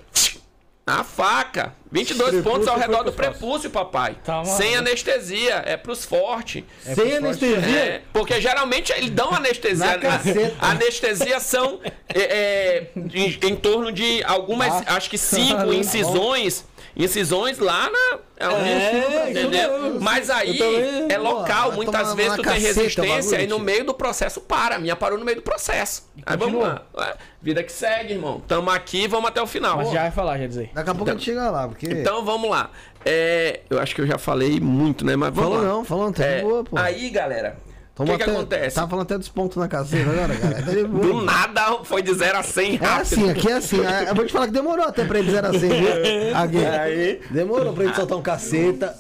a 0.86 1.04
faca. 1.04 1.74
22 1.92 2.30
Prepúcio 2.30 2.44
pontos 2.52 2.68
ao 2.68 2.78
redor 2.78 3.00
que 3.00 3.04
do 3.06 3.14
prepúcio, 3.14 3.70
papai. 3.70 4.18
Tá 4.24 4.44
Sem 4.44 4.76
anestesia. 4.76 5.64
É 5.66 5.78
pros 5.78 6.04
fortes. 6.06 6.64
Sem 6.82 7.18
anestesia? 7.18 7.80
É, 7.80 8.02
porque 8.12 8.40
geralmente 8.42 8.92
eles 8.92 9.10
dão 9.10 9.34
anestesia. 9.34 9.98
Na. 9.98 10.16
A- 10.60 10.72
Anestesia 10.72 11.40
são 11.40 11.80
é, 12.14 12.22
é, 12.22 12.92
em, 12.96 13.40
em 13.50 13.56
torno 13.56 13.92
de 13.92 14.22
algumas, 14.24 14.86
acho 14.88 15.10
que 15.10 15.18
cinco 15.18 15.72
incisões. 15.74 16.66
Incisões 16.96 17.58
lá 17.60 17.90
na. 17.90 18.20
É, 18.38 18.46
É, 18.46 19.32
entendeu? 19.32 20.00
Mas 20.00 20.30
aí 20.30 20.58
também- 20.58 21.12
é 21.12 21.18
local. 21.18 21.72
Muitas 21.72 22.14
vezes 22.14 22.34
tu 22.36 22.42
tem 22.44 22.54
caceta 22.54 22.82
resistência 22.82 23.42
e 23.42 23.48
no 23.48 23.58
meio 23.60 23.84
do 23.86 23.94
processo 23.94 24.42
para. 24.42 24.76
A 24.76 24.80
minha 24.80 24.96
parou 24.96 25.18
no 25.18 25.26
meio 25.26 25.38
do 25.38 25.44
processo. 25.44 26.10
Aí 26.26 26.38
vamos 26.38 26.62
lá. 26.62 26.84
Ué, 26.96 27.16
Vida 27.42 27.64
que 27.64 27.72
segue, 27.72 28.14
irmão. 28.14 28.42
Tamo 28.48 28.70
aqui, 28.70 29.08
vamos 29.08 29.30
até 29.30 29.42
o 29.42 29.48
final. 29.48 29.78
Mas 29.78 29.92
já 29.92 30.02
vai 30.04 30.12
falar, 30.12 30.38
já 30.38 30.48
dizer. 30.48 30.70
Daqui 30.74 30.90
a 30.90 30.96
pouco 30.96 31.10
a 31.10 31.14
gente 31.14 31.26
chega 31.26 31.50
lá, 31.50 31.68
porque. 31.68 31.88
Então 31.88 32.24
vamos 32.24 32.50
lá. 32.50 32.70
É, 33.06 33.62
eu 33.70 33.80
acho 33.80 33.94
que 33.96 34.02
eu 34.02 34.08
já 34.08 34.18
falei 34.18 34.60
muito, 34.60 35.04
né? 35.06 35.16
Mas 35.16 35.34
vamos 35.34 35.50
falou 35.52 35.64
lá. 35.68 35.74
não, 35.74 35.84
falou 35.86 36.06
não, 36.06 36.14
tá 36.14 36.24
É, 36.26 36.42
boa, 36.42 36.64
pô. 36.64 36.78
Aí, 36.78 37.10
galera, 37.10 37.58
o 37.94 37.96
Toma 37.98 38.10
que, 38.12 38.18
que 38.18 38.24
até- 38.24 38.32
acontece? 38.32 38.76
Tá 38.76 38.88
falando 38.88 39.04
até 39.06 39.18
dos 39.20 39.30
pontos 39.30 39.58
na 39.58 39.68
caceta 39.68 40.10
agora, 40.10 40.36
cara. 40.36 40.62
De. 40.64 40.84
Do 40.84 41.22
nada 41.22 41.84
foi 41.84 42.02
de 42.02 42.14
0 42.14 42.38
a 42.40 42.44
100 42.44 42.74
É 42.74 42.78
rápido. 42.78 43.02
assim, 43.02 43.30
aqui 43.30 43.48
é 43.50 43.54
assim. 43.54 43.86
É, 43.86 44.10
Eu 44.10 44.16
vou 44.16 44.26
te 44.26 44.34
falar 44.34 44.48
que 44.48 44.52
demorou 44.54 44.86
até 44.86 45.06
pra 45.06 45.20
ele 45.20 45.28
dizer 45.28 45.46
assim, 45.46 45.70
viu? 45.70 45.90
Aqui. 46.36 46.66
Aí. 46.66 47.22
Demorou 47.30 47.72
pra 47.74 47.84
ele 47.84 47.94
soltar 47.94 48.18
um 48.18 48.22
caceta. 48.22 48.96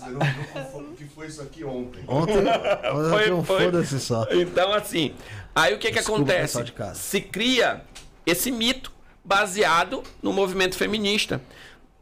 O 0.75 0.95
que 0.95 1.05
foi 1.05 1.27
isso 1.27 1.41
aqui 1.41 1.63
ontem? 1.63 2.03
Ontem. 2.07 2.33
Foi, 3.09 3.43
foi. 3.43 3.63
Foda-se 3.65 3.99
só. 3.99 4.27
Então, 4.31 4.71
assim, 4.73 5.13
aí 5.55 5.73
o 5.73 5.79
que 5.79 5.87
que 5.89 5.95
Desculpa, 5.97 6.21
acontece? 6.31 6.63
de 6.63 6.71
casa. 6.71 6.95
Se 6.95 7.19
cria 7.21 7.81
esse 8.25 8.51
mito 8.51 8.91
baseado 9.25 10.03
no 10.21 10.31
movimento 10.31 10.75
feminista. 10.77 11.41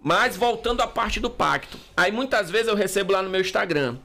Mas 0.03 0.35
voltando 0.35 0.81
à 0.81 0.87
parte 0.87 1.19
do 1.19 1.29
pacto. 1.29 1.77
Aí 1.95 2.11
muitas 2.11 2.49
vezes 2.49 2.67
eu 2.67 2.75
recebo 2.75 3.13
lá 3.13 3.21
no 3.21 3.29
meu 3.29 3.39
Instagram. 3.39 3.97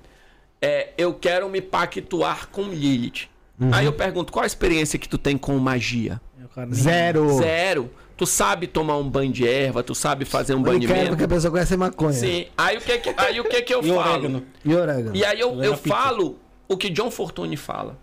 É, 0.67 0.89
eu 0.99 1.15
quero 1.15 1.49
me 1.49 1.61
pactuar 1.61 2.49
com 2.49 2.63
Lilith. 2.63 3.29
Uhum. 3.61 3.71
Aí 3.73 3.87
eu 3.87 3.93
pergunto, 3.93 4.33
qual 4.33 4.43
a 4.43 4.47
experiência 4.47 4.99
que 4.99 5.09
tu 5.09 5.17
tem 5.17 5.39
com 5.39 5.57
magia? 5.59 6.21
Zero. 6.73 7.33
Zero. 7.39 7.91
Tu 8.17 8.27
sabe 8.27 8.67
tomar 8.67 8.97
um 8.97 9.09
banho 9.09 9.31
de 9.31 9.47
erva, 9.47 9.83
tu 9.83 9.95
sabe 9.95 10.25
fazer 10.25 10.55
um 10.55 10.59
Eu 10.59 10.63
banho 10.65 10.81
de 10.81 10.87
quero 10.87 10.99
menta. 10.99 11.11
porque 11.11 11.25
a 11.25 11.29
pessoa 11.29 11.51
conhece 11.51 11.77
maconha. 11.77 12.13
Sim. 12.15 12.47
Aí 12.57 12.79
o 12.79 12.81
que 12.81 12.99
que, 12.99 13.15
aí 13.17 13.39
o 13.41 13.45
que, 13.45 13.63
que 13.63 13.75
eu 13.75 13.81
E 13.85 13.89
falo? 13.89 14.01
orégano. 14.01 14.43
E 14.65 14.75
orégano. 14.75 15.17
E 15.17 15.25
aí 15.25 15.39
eu, 15.39 15.63
eu 15.63 15.77
falo 15.77 16.39
o 16.67 16.77
que 16.77 16.89
John 16.91 17.11
Fortune 17.11 17.57
fala. 17.59 17.99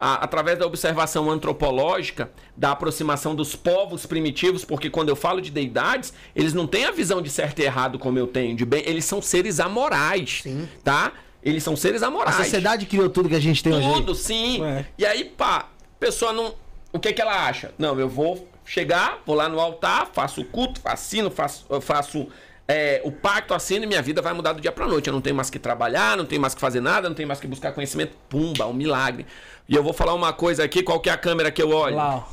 A- 0.00 0.16
através 0.24 0.58
da 0.58 0.66
observação 0.66 1.30
antropológica, 1.30 2.30
da 2.56 2.72
aproximação 2.72 3.36
dos 3.36 3.54
povos 3.54 4.04
primitivos, 4.04 4.64
porque 4.64 4.90
quando 4.90 5.10
eu 5.10 5.16
falo 5.16 5.40
de 5.40 5.50
deidades, 5.52 6.12
eles 6.34 6.52
não 6.52 6.66
têm 6.66 6.86
a 6.86 6.90
visão 6.90 7.22
de 7.22 7.30
certo 7.30 7.60
e 7.60 7.62
errado 7.62 8.00
como 8.00 8.18
eu 8.18 8.26
tenho, 8.26 8.56
de 8.56 8.64
bem, 8.64 8.82
eles 8.84 9.04
são 9.04 9.22
seres 9.22 9.60
amorais, 9.60 10.42
tá? 10.82 11.12
Eles 11.42 11.62
são 11.62 11.74
seres 11.76 12.02
A 12.02 12.06
amorais. 12.06 12.36
sociedade 12.36 12.86
criou 12.86 13.08
tudo 13.10 13.28
que 13.28 13.34
a 13.34 13.40
gente 13.40 13.62
tem 13.62 13.72
hoje. 13.72 13.86
aí. 13.86 13.94
Tudo, 13.94 14.14
sim. 14.14 14.64
É. 14.64 14.84
E 14.96 15.04
aí, 15.04 15.24
pá, 15.24 15.58
a 15.58 15.98
pessoa 15.98 16.32
não. 16.32 16.54
O 16.92 16.98
que 16.98 17.12
que 17.12 17.20
ela 17.20 17.46
acha? 17.48 17.72
Não, 17.78 17.98
eu 17.98 18.08
vou 18.08 18.48
chegar, 18.64 19.20
vou 19.26 19.34
lá 19.34 19.48
no 19.48 19.58
altar, 19.58 20.08
faço 20.12 20.42
o 20.42 20.44
culto, 20.44 20.80
assino, 20.84 21.30
faço, 21.30 21.66
faço 21.80 22.28
é, 22.68 23.00
o 23.04 23.10
pacto, 23.10 23.54
assino 23.54 23.84
e 23.84 23.86
minha 23.88 24.00
vida 24.02 24.22
vai 24.22 24.32
mudar 24.32 24.52
do 24.52 24.60
dia 24.60 24.70
pra 24.70 24.86
noite. 24.86 25.08
Eu 25.08 25.12
não 25.12 25.20
tenho 25.20 25.34
mais 25.34 25.50
que 25.50 25.58
trabalhar, 25.58 26.16
não 26.16 26.24
tenho 26.24 26.40
mais 26.40 26.54
que 26.54 26.60
fazer 26.60 26.80
nada, 26.80 27.08
não 27.08 27.14
tenho 27.16 27.26
mais 27.26 27.40
que 27.40 27.46
buscar 27.46 27.72
conhecimento. 27.72 28.16
Pumba, 28.28 28.66
um 28.66 28.72
milagre. 28.72 29.26
E 29.68 29.74
eu 29.74 29.82
vou 29.82 29.92
falar 29.92 30.14
uma 30.14 30.32
coisa 30.32 30.62
aqui, 30.64 30.82
qual 30.82 31.00
que 31.00 31.08
é 31.08 31.12
a 31.12 31.16
câmera 31.16 31.50
que 31.50 31.62
eu 31.62 31.70
olho? 31.70 31.96
Lá. 31.96 32.26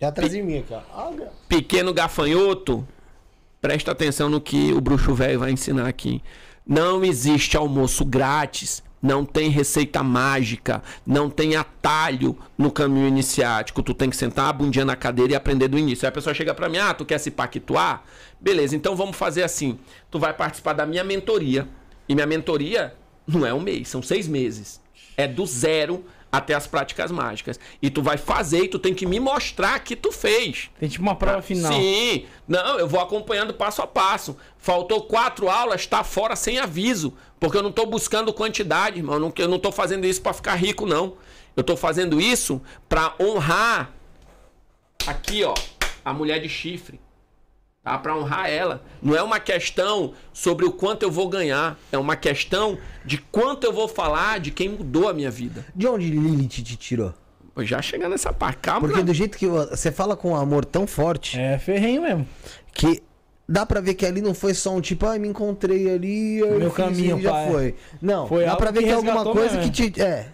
Já 0.00 0.08
atrás 0.08 0.30
de 0.32 0.42
mim, 0.42 0.64
cara. 0.66 0.84
Olha. 0.94 1.28
pequeno 1.48 1.92
gafanhoto, 1.92 2.86
presta 3.60 3.92
atenção 3.92 4.30
no 4.30 4.40
que 4.40 4.72
o 4.72 4.80
bruxo 4.80 5.14
velho 5.14 5.38
vai 5.40 5.50
ensinar 5.50 5.86
aqui. 5.86 6.22
Não 6.70 7.04
existe 7.04 7.56
almoço 7.56 8.04
grátis, 8.04 8.80
não 9.02 9.24
tem 9.24 9.50
receita 9.50 10.04
mágica, 10.04 10.80
não 11.04 11.28
tem 11.28 11.56
atalho 11.56 12.38
no 12.56 12.70
caminho 12.70 13.08
iniciático. 13.08 13.82
Tu 13.82 13.92
tem 13.92 14.08
que 14.08 14.16
sentar 14.16 14.48
a 14.48 14.52
bundinha 14.52 14.84
na 14.84 14.94
cadeira 14.94 15.32
e 15.32 15.34
aprender 15.34 15.66
do 15.66 15.76
início. 15.76 16.06
Aí 16.06 16.10
a 16.10 16.12
pessoa 16.12 16.32
chega 16.32 16.54
pra 16.54 16.68
mim, 16.68 16.78
ah, 16.78 16.94
tu 16.94 17.04
quer 17.04 17.18
se 17.18 17.32
pactuar? 17.32 18.04
Beleza, 18.40 18.76
então 18.76 18.94
vamos 18.94 19.16
fazer 19.16 19.42
assim. 19.42 19.80
Tu 20.12 20.18
vai 20.20 20.32
participar 20.32 20.74
da 20.74 20.86
minha 20.86 21.02
mentoria. 21.02 21.66
E 22.08 22.14
minha 22.14 22.26
mentoria 22.26 22.94
não 23.26 23.44
é 23.44 23.52
um 23.52 23.60
mês, 23.60 23.88
são 23.88 24.00
seis 24.00 24.28
meses. 24.28 24.80
É 25.16 25.26
do 25.26 25.44
zero 25.46 26.04
até 26.30 26.54
as 26.54 26.66
práticas 26.66 27.10
mágicas. 27.10 27.58
E 27.82 27.90
tu 27.90 28.02
vai 28.02 28.16
fazer 28.16 28.64
e 28.64 28.68
tu 28.68 28.78
tem 28.78 28.94
que 28.94 29.06
me 29.06 29.18
mostrar 29.18 29.78
que 29.80 29.96
tu 29.96 30.12
fez. 30.12 30.70
Tem 30.78 30.88
tipo 30.88 31.02
uma 31.02 31.16
prova 31.16 31.42
final. 31.42 31.72
Sim. 31.72 32.26
Não, 32.46 32.78
eu 32.78 32.86
vou 32.86 33.00
acompanhando 33.00 33.54
passo 33.54 33.82
a 33.82 33.86
passo. 33.86 34.36
Faltou 34.56 35.02
quatro 35.02 35.48
aulas, 35.48 35.86
tá 35.86 36.04
fora 36.04 36.36
sem 36.36 36.58
aviso. 36.58 37.14
Porque 37.38 37.56
eu 37.56 37.62
não 37.62 37.72
tô 37.72 37.86
buscando 37.86 38.32
quantidade, 38.32 38.98
irmão. 38.98 39.14
Eu 39.14 39.20
não, 39.20 39.32
eu 39.36 39.48
não 39.48 39.58
tô 39.58 39.72
fazendo 39.72 40.06
isso 40.06 40.22
pra 40.22 40.32
ficar 40.32 40.54
rico, 40.54 40.86
não. 40.86 41.16
Eu 41.56 41.64
tô 41.64 41.76
fazendo 41.76 42.20
isso 42.20 42.60
pra 42.88 43.14
honrar 43.20 43.92
aqui, 45.06 45.42
ó, 45.44 45.54
a 46.04 46.12
mulher 46.12 46.38
de 46.40 46.48
chifre. 46.48 47.00
Tá? 47.82 47.96
Pra 47.98 48.16
honrar 48.16 48.50
ela. 48.50 48.82
Não 49.02 49.16
é 49.16 49.22
uma 49.22 49.40
questão 49.40 50.12
sobre 50.32 50.66
o 50.66 50.72
quanto 50.72 51.02
eu 51.02 51.10
vou 51.10 51.28
ganhar. 51.28 51.78
É 51.90 51.96
uma 51.96 52.14
questão 52.14 52.76
de 53.04 53.16
quanto 53.18 53.64
eu 53.64 53.72
vou 53.72 53.88
falar 53.88 54.38
de 54.38 54.50
quem 54.50 54.68
mudou 54.68 55.08
a 55.08 55.14
minha 55.14 55.30
vida. 55.30 55.64
De 55.74 55.86
onde 55.86 56.10
Lilith 56.10 56.48
te 56.62 56.76
tirou? 56.76 57.14
Já 57.58 57.80
chegar 57.82 58.08
nessa 58.08 58.32
parte. 58.32 58.58
Calma. 58.58 58.86
Porque 58.88 59.02
do 59.02 59.12
jeito 59.14 59.36
que 59.36 59.46
você 59.46 59.90
fala 59.90 60.16
com 60.16 60.30
um 60.32 60.36
amor 60.36 60.64
tão 60.64 60.86
forte 60.86 61.38
É 61.38 61.58
ferrenho 61.58 62.02
mesmo. 62.02 62.28
que 62.72 63.02
dá 63.48 63.66
pra 63.66 63.80
ver 63.80 63.94
que 63.94 64.06
ali 64.06 64.20
não 64.22 64.32
foi 64.34 64.54
só 64.54 64.74
um 64.74 64.80
tipo, 64.80 65.04
ai, 65.06 65.18
me 65.18 65.28
encontrei 65.28 65.90
ali, 65.92 66.38
eu 66.38 66.58
Meu 66.58 66.70
caminho, 66.70 67.18
e 67.18 67.22
já 67.22 67.32
pai. 67.32 67.50
foi. 67.50 67.74
Não, 68.00 68.26
Foi 68.26 68.44
dá 68.46 68.56
pra 68.56 68.70
ver 68.70 68.82
que 68.84 68.88
é 68.90 68.92
alguma 68.94 69.24
coisa 69.24 69.56
mesmo. 69.56 69.72
que 69.72 69.90
te. 69.90 70.00
É. 70.02 70.28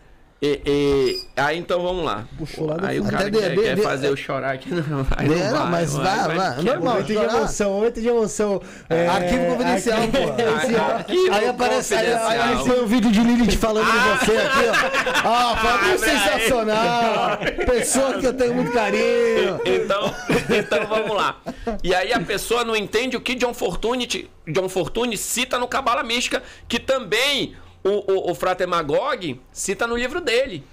E, 0.46 0.60
e- 0.64 1.26
aí 1.36 1.58
então 1.58 1.82
vamos 1.82 2.04
lá. 2.04 2.24
Puxou 2.38 2.66
lá 2.66 2.76
do 2.76 2.86
aí 2.86 3.00
o 3.00 3.04
cara 3.04 3.26
Até 3.26 3.30
quer, 3.38 3.50
de- 3.56 3.62
quer 3.62 3.74
de- 3.76 3.82
fazer 3.82 4.08
eu 4.08 4.16
chorar 4.16 4.52
aqui. 4.54 4.70
Não, 4.86 5.02
vai, 5.02 5.24
É, 5.26 5.50
não 5.50 5.58
não, 5.60 5.66
mas 5.66 5.92
vai, 5.94 6.36
vai. 6.36 6.58
é 6.58 6.62
Normal, 6.62 6.94
muito- 6.94 7.12
chorar. 7.12 7.68
momento 7.70 8.00
de 8.00 8.08
emoção. 8.08 8.62
É, 8.88 9.06
Arquivo 9.08 9.46
confidencial, 9.46 9.98
aqui- 10.02 10.12
pô. 10.12 10.82
Arquivo 10.94 11.34
aí 11.34 11.48
aparece 11.48 11.94
aí, 11.94 12.12
aí, 12.14 12.64
foi 12.66 12.82
um 12.82 12.86
vídeo 12.86 13.10
de 13.10 13.20
Lilith 13.20 13.56
falando 13.56 13.86
de 13.86 14.24
você 14.26 14.36
aqui, 14.36 14.68
ó. 14.68 15.28
Ah, 15.28 15.56
Fábio, 15.56 15.94
Abre 15.94 16.10
aí. 16.10 16.18
sensacional. 16.20 17.38
Pessoa 17.66 18.14
que 18.14 18.26
eu 18.26 18.32
tenho 18.34 18.54
muito 18.54 18.72
carinho. 18.72 19.60
Então, 19.64 20.14
então 20.56 20.86
vamos 20.86 21.16
lá. 21.16 21.36
E 21.82 21.94
aí 21.94 22.12
a 22.12 22.20
pessoa 22.20 22.64
não 22.64 22.76
entende 22.76 23.16
o 23.16 23.20
que 23.20 23.34
John 23.34 23.52
Fortune, 23.54 24.06
John 24.46 24.68
Fortune 24.68 25.16
cita 25.16 25.58
no 25.58 25.66
Cabala 25.66 26.02
Mística, 26.02 26.42
que 26.68 26.78
também 26.78 27.54
o, 27.88 28.12
o, 28.12 28.30
o 28.32 28.34
Frater 28.34 28.66
Magog 28.66 29.40
cita 29.52 29.86
no 29.86 29.96
livro 29.96 30.20
dele. 30.20 30.64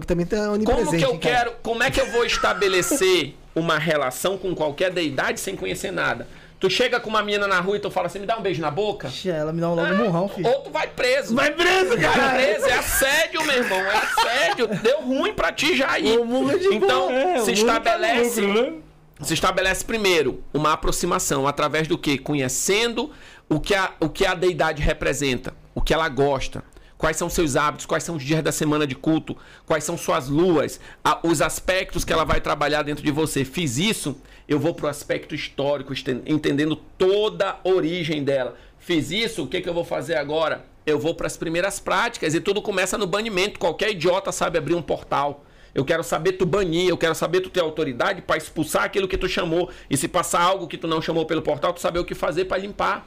Que 0.00 0.06
também 0.06 0.26
tá 0.26 0.50
onipresente. 0.52 0.84
Como 0.86 0.98
que 0.98 1.04
eu 1.04 1.18
cara? 1.18 1.44
quero, 1.44 1.52
como 1.62 1.82
é 1.82 1.90
que 1.90 2.00
eu 2.00 2.10
vou 2.10 2.24
estabelecer 2.26 3.34
uma 3.56 3.78
relação 3.78 4.36
com 4.36 4.54
qualquer 4.54 4.90
deidade 4.90 5.40
sem 5.40 5.56
conhecer 5.56 5.90
nada? 5.90 6.28
Tu 6.60 6.70
chega 6.70 7.00
com 7.00 7.10
uma 7.10 7.22
menina 7.24 7.48
na 7.48 7.58
rua 7.58 7.76
e 7.76 7.80
tu 7.80 7.90
fala 7.90 8.06
assim, 8.06 8.20
me 8.20 8.26
dá 8.26 8.36
um 8.36 8.40
beijo 8.42 8.60
na 8.60 8.70
boca? 8.70 9.10
Ela 9.26 9.52
me 9.52 9.60
dá 9.60 9.68
um 9.68 9.74
logo 9.74 9.92
um 9.92 9.96
murrão, 9.96 10.28
filho. 10.28 10.46
Ou 10.46 10.60
tu 10.60 10.70
vai 10.70 10.86
preso. 10.86 11.34
Vai 11.34 11.50
preso, 11.50 11.98
cara. 11.98 12.20
Vai 12.20 12.34
preso. 12.44 12.66
É 12.66 12.74
assédio, 12.74 13.44
meu 13.44 13.56
irmão. 13.56 13.80
É 13.80 13.96
assédio. 13.96 14.68
Deu 14.68 15.00
ruim 15.00 15.32
pra 15.34 15.50
ti 15.50 15.76
já 15.76 15.90
aí. 15.90 16.14
Então, 16.70 17.10
É, 17.10 17.40
se 17.40 17.46
tá 17.46 17.52
estabelece. 17.52 18.40
louco, 18.42 18.60
né? 18.60 18.72
Se 19.22 19.34
estabelece 19.34 19.84
primeiro 19.84 20.42
uma 20.54 20.72
aproximação 20.72 21.48
através 21.48 21.88
do 21.88 21.98
que? 21.98 22.16
Conhecendo 22.18 23.10
o 23.48 23.58
que, 23.58 23.74
a, 23.74 23.90
o 23.98 24.08
que 24.08 24.24
a 24.24 24.34
deidade 24.34 24.80
representa, 24.82 25.52
o 25.74 25.80
que 25.80 25.92
ela 25.94 26.08
gosta, 26.08 26.62
quais 26.98 27.16
são 27.16 27.28
seus 27.28 27.56
hábitos, 27.56 27.86
quais 27.86 28.04
são 28.04 28.16
os 28.16 28.22
dias 28.22 28.42
da 28.42 28.52
semana 28.52 28.86
de 28.86 28.94
culto, 28.94 29.36
quais 29.66 29.84
são 29.84 29.96
suas 29.98 30.28
luas, 30.28 30.78
a- 31.04 31.20
os 31.22 31.40
aspectos 31.42 32.04
que 32.04 32.12
ela 32.12 32.24
vai 32.24 32.40
trabalhar 32.40 32.82
dentro 32.82 33.04
de 33.04 33.10
você. 33.10 33.44
Fiz 33.44 33.78
isso, 33.78 34.16
eu 34.48 34.58
vou 34.58 34.74
pro 34.74 34.86
aspecto 34.88 35.34
histórico, 35.34 35.92
entendendo 36.26 36.76
toda 36.76 37.50
a 37.50 37.68
origem 37.68 38.22
dela. 38.22 38.56
Fiz 38.78 39.10
isso, 39.10 39.44
o 39.44 39.46
que, 39.46 39.60
que 39.60 39.68
eu 39.68 39.74
vou 39.74 39.84
fazer 39.84 40.16
agora? 40.16 40.64
eu 40.84 40.98
vou 40.98 41.14
para 41.14 41.28
as 41.28 41.36
primeiras 41.36 41.78
práticas 41.78 42.34
e 42.34 42.40
tudo 42.40 42.60
começa 42.60 42.98
no 42.98 43.06
banimento. 43.06 43.56
Qualquer 43.56 43.92
idiota 43.92 44.32
sabe 44.32 44.58
abrir 44.58 44.74
um 44.74 44.82
portal. 44.82 45.44
Eu 45.72 45.84
quero 45.84 46.02
saber 46.02 46.32
tu 46.32 46.44
banir, 46.44 46.88
eu 46.88 46.98
quero 46.98 47.14
saber 47.14 47.40
tu 47.40 47.48
ter 47.48 47.60
autoridade 47.60 48.20
para 48.20 48.36
expulsar 48.36 48.82
aquilo 48.82 49.06
que 49.06 49.16
tu 49.16 49.28
chamou. 49.28 49.70
E 49.88 49.96
se 49.96 50.08
passar 50.08 50.42
algo 50.42 50.66
que 50.66 50.76
tu 50.76 50.88
não 50.88 51.00
chamou 51.00 51.24
pelo 51.24 51.40
portal, 51.40 51.72
tu 51.72 51.78
saber 51.80 52.00
o 52.00 52.04
que 52.04 52.16
fazer 52.16 52.46
para 52.46 52.58
limpar. 52.58 53.06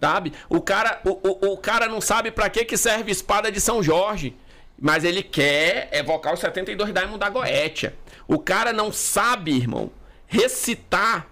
Sabe? 0.00 0.32
O 0.48 0.60
cara, 0.60 1.00
o, 1.04 1.10
o, 1.10 1.52
o 1.52 1.56
cara 1.58 1.86
não 1.86 2.00
sabe 2.00 2.30
para 2.30 2.48
que 2.48 2.64
que 2.64 2.76
serve 2.76 3.10
espada 3.12 3.52
de 3.52 3.60
São 3.60 3.82
Jorge. 3.82 4.34
Mas 4.80 5.04
ele 5.04 5.22
quer 5.22 5.90
evocar 5.92 6.32
os 6.32 6.40
72 6.40 6.90
Daimon 6.92 7.18
da 7.18 7.28
Goetia. 7.28 7.94
O 8.26 8.38
cara 8.38 8.72
não 8.72 8.90
sabe, 8.90 9.52
irmão, 9.54 9.90
recitar 10.26 11.26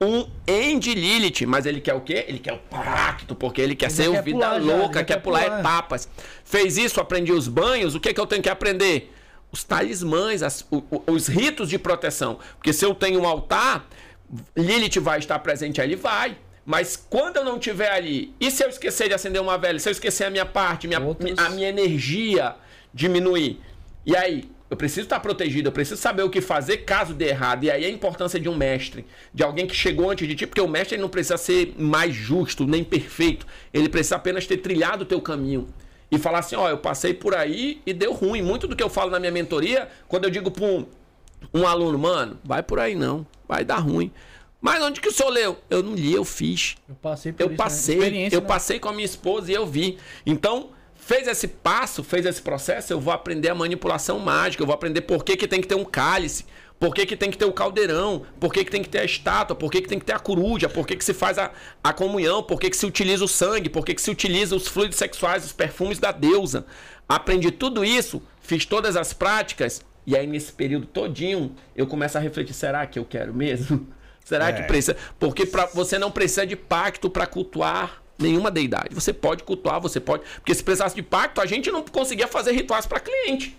um 0.00 0.26
End 0.46 0.94
Lilith, 0.94 1.44
mas 1.46 1.66
ele 1.66 1.80
quer 1.80 1.94
o 1.94 2.00
quê? 2.00 2.24
Ele 2.28 2.38
quer 2.38 2.52
o 2.54 2.58
pacto, 2.58 3.34
porque 3.34 3.60
ele 3.60 3.74
quer 3.74 3.86
Ele 3.86 3.94
ser 3.94 4.08
o 4.08 4.22
vida 4.22 4.38
pular 4.38 4.62
louca, 4.62 5.00
ele 5.00 5.04
quer, 5.04 5.14
quer 5.16 5.20
pular, 5.20 5.42
pular. 5.44 5.60
etapas. 5.60 6.08
Fez 6.44 6.78
isso, 6.78 7.00
aprendi 7.00 7.32
os 7.32 7.48
banhos, 7.48 7.94
o 7.96 8.00
que, 8.00 8.14
que 8.14 8.20
eu 8.20 8.26
tenho 8.26 8.42
que 8.42 8.48
aprender? 8.48 9.12
Os 9.52 9.64
talismãs, 9.64 10.42
as- 10.42 10.64
o- 10.70 10.82
o- 10.90 11.02
os 11.12 11.26
ritos 11.26 11.68
de 11.68 11.76
proteção. 11.78 12.38
Porque 12.56 12.72
se 12.72 12.84
eu 12.84 12.94
tenho 12.94 13.20
um 13.20 13.26
altar, 13.26 13.84
Lilith 14.56 15.00
vai 15.00 15.18
estar 15.18 15.38
presente 15.40 15.80
ali? 15.82 15.96
Vai. 15.96 16.38
Mas 16.70 16.94
quando 16.94 17.36
eu 17.38 17.44
não 17.44 17.56
estiver 17.56 17.90
ali, 17.90 18.32
e 18.38 18.48
se 18.48 18.62
eu 18.62 18.68
esquecer 18.68 19.08
de 19.08 19.14
acender 19.14 19.42
uma 19.42 19.58
vela? 19.58 19.76
Se 19.80 19.88
eu 19.88 19.90
esquecer 19.90 20.22
a 20.22 20.30
minha 20.30 20.46
parte, 20.46 20.86
minha, 20.86 21.00
Outros- 21.00 21.36
a 21.36 21.50
minha 21.50 21.68
energia 21.68 22.54
diminuir? 22.94 23.58
E 24.06 24.14
aí? 24.16 24.48
Eu 24.70 24.76
preciso 24.76 25.00
estar 25.00 25.18
protegido, 25.18 25.66
eu 25.66 25.72
preciso 25.72 26.00
saber 26.00 26.22
o 26.22 26.30
que 26.30 26.40
fazer 26.40 26.76
caso 26.84 27.12
dê 27.12 27.30
errado. 27.30 27.64
E 27.64 27.70
aí 27.72 27.84
a 27.84 27.90
importância 27.90 28.38
de 28.38 28.48
um 28.48 28.54
mestre, 28.56 29.04
de 29.34 29.42
alguém 29.42 29.66
que 29.66 29.74
chegou 29.74 30.08
antes 30.12 30.28
de 30.28 30.36
ti, 30.36 30.46
porque 30.46 30.60
o 30.60 30.68
mestre 30.68 30.96
não 30.96 31.08
precisa 31.08 31.36
ser 31.36 31.74
mais 31.76 32.14
justo, 32.14 32.64
nem 32.64 32.84
perfeito. 32.84 33.44
Ele 33.74 33.88
precisa 33.88 34.14
apenas 34.14 34.46
ter 34.46 34.58
trilhado 34.58 35.02
o 35.02 35.06
teu 35.06 35.20
caminho. 35.20 35.66
E 36.08 36.18
falar 36.18 36.38
assim, 36.38 36.54
ó, 36.54 36.68
eu 36.70 36.78
passei 36.78 37.12
por 37.12 37.34
aí 37.34 37.82
e 37.84 37.92
deu 37.92 38.12
ruim. 38.12 38.42
Muito 38.42 38.68
do 38.68 38.76
que 38.76 38.82
eu 38.84 38.88
falo 38.88 39.10
na 39.10 39.18
minha 39.18 39.32
mentoria, 39.32 39.88
quando 40.06 40.22
eu 40.26 40.30
digo 40.30 40.52
para 40.52 40.64
um, 40.64 40.86
um 41.52 41.66
aluno, 41.66 41.98
mano, 41.98 42.38
vai 42.44 42.62
por 42.62 42.78
aí 42.78 42.94
não, 42.94 43.26
vai 43.48 43.64
dar 43.64 43.78
ruim. 43.78 44.12
Mas 44.60 44.82
onde 44.82 45.00
que 45.00 45.08
o 45.08 45.12
senhor 45.12 45.30
leu? 45.30 45.58
Eu 45.70 45.82
não 45.82 45.94
li, 45.94 46.12
eu 46.12 46.24
fiz. 46.24 46.76
Eu 46.88 46.94
passei 46.94 47.32
por 47.32 47.42
Eu 47.42 47.46
isso, 47.46 47.52
né? 47.52 47.56
passei, 47.56 47.96
Experiência, 47.96 48.36
eu 48.36 48.40
né? 48.42 48.46
passei 48.46 48.78
com 48.78 48.88
a 48.88 48.92
minha 48.92 49.04
esposa 49.06 49.50
e 49.50 49.54
eu 49.54 49.66
vi. 49.66 49.98
Então, 50.26 50.70
fez 50.94 51.26
esse 51.26 51.48
passo, 51.48 52.04
fez 52.04 52.26
esse 52.26 52.42
processo, 52.42 52.92
eu 52.92 53.00
vou 53.00 53.12
aprender 53.12 53.48
a 53.48 53.54
manipulação 53.54 54.18
mágica, 54.18 54.62
eu 54.62 54.66
vou 54.66 54.74
aprender 54.74 55.00
por 55.02 55.24
que, 55.24 55.36
que 55.36 55.48
tem 55.48 55.60
que 55.60 55.66
ter 55.66 55.74
um 55.76 55.84
cálice, 55.84 56.44
por 56.78 56.94
que, 56.94 57.04
que 57.04 57.16
tem 57.16 57.30
que 57.30 57.38
ter 57.38 57.46
o 57.46 57.52
caldeirão, 57.52 58.24
por 58.38 58.52
que, 58.52 58.64
que 58.64 58.70
tem 58.70 58.82
que 58.82 58.88
ter 58.88 59.00
a 59.00 59.04
estátua, 59.04 59.56
por 59.56 59.70
que, 59.70 59.80
que 59.82 59.88
tem 59.88 59.98
que 59.98 60.04
ter 60.04 60.12
a 60.12 60.18
coruja, 60.18 60.68
por 60.68 60.86
que, 60.86 60.96
que 60.96 61.04
se 61.04 61.12
faz 61.14 61.38
a, 61.38 61.50
a 61.82 61.92
comunhão, 61.92 62.42
por 62.42 62.60
que, 62.60 62.70
que 62.70 62.76
se 62.76 62.86
utiliza 62.86 63.24
o 63.24 63.28
sangue, 63.28 63.68
por 63.68 63.84
que, 63.84 63.94
que 63.94 64.00
se 64.00 64.10
utiliza 64.10 64.54
os 64.54 64.68
fluidos 64.68 64.96
sexuais, 64.98 65.44
os 65.44 65.52
perfumes 65.52 65.98
da 65.98 66.12
deusa. 66.12 66.64
Aprendi 67.08 67.50
tudo 67.50 67.84
isso, 67.84 68.22
fiz 68.40 68.64
todas 68.64 68.94
as 68.94 69.12
práticas, 69.12 69.82
e 70.06 70.16
aí 70.16 70.26
nesse 70.26 70.52
período 70.52 70.86
todinho 70.86 71.54
eu 71.74 71.86
começo 71.86 72.16
a 72.16 72.20
refletir, 72.20 72.54
será 72.54 72.86
que 72.86 72.98
eu 72.98 73.04
quero 73.04 73.34
mesmo? 73.34 73.86
Será 74.30 74.52
que 74.52 74.62
precisa? 74.62 74.96
Porque 75.18 75.44
pra, 75.44 75.66
você 75.66 75.98
não 75.98 76.08
precisa 76.08 76.46
de 76.46 76.54
pacto 76.54 77.10
para 77.10 77.26
cultuar 77.26 78.00
nenhuma 78.16 78.48
deidade. 78.48 78.94
Você 78.94 79.12
pode 79.12 79.42
cultuar, 79.42 79.80
você 79.80 79.98
pode. 79.98 80.22
Porque 80.36 80.54
se 80.54 80.62
precisasse 80.62 80.94
de 80.94 81.02
pacto, 81.02 81.40
a 81.40 81.46
gente 81.46 81.68
não 81.68 81.82
conseguia 81.82 82.28
fazer 82.28 82.52
rituais 82.52 82.86
para 82.86 83.00
cliente. 83.00 83.58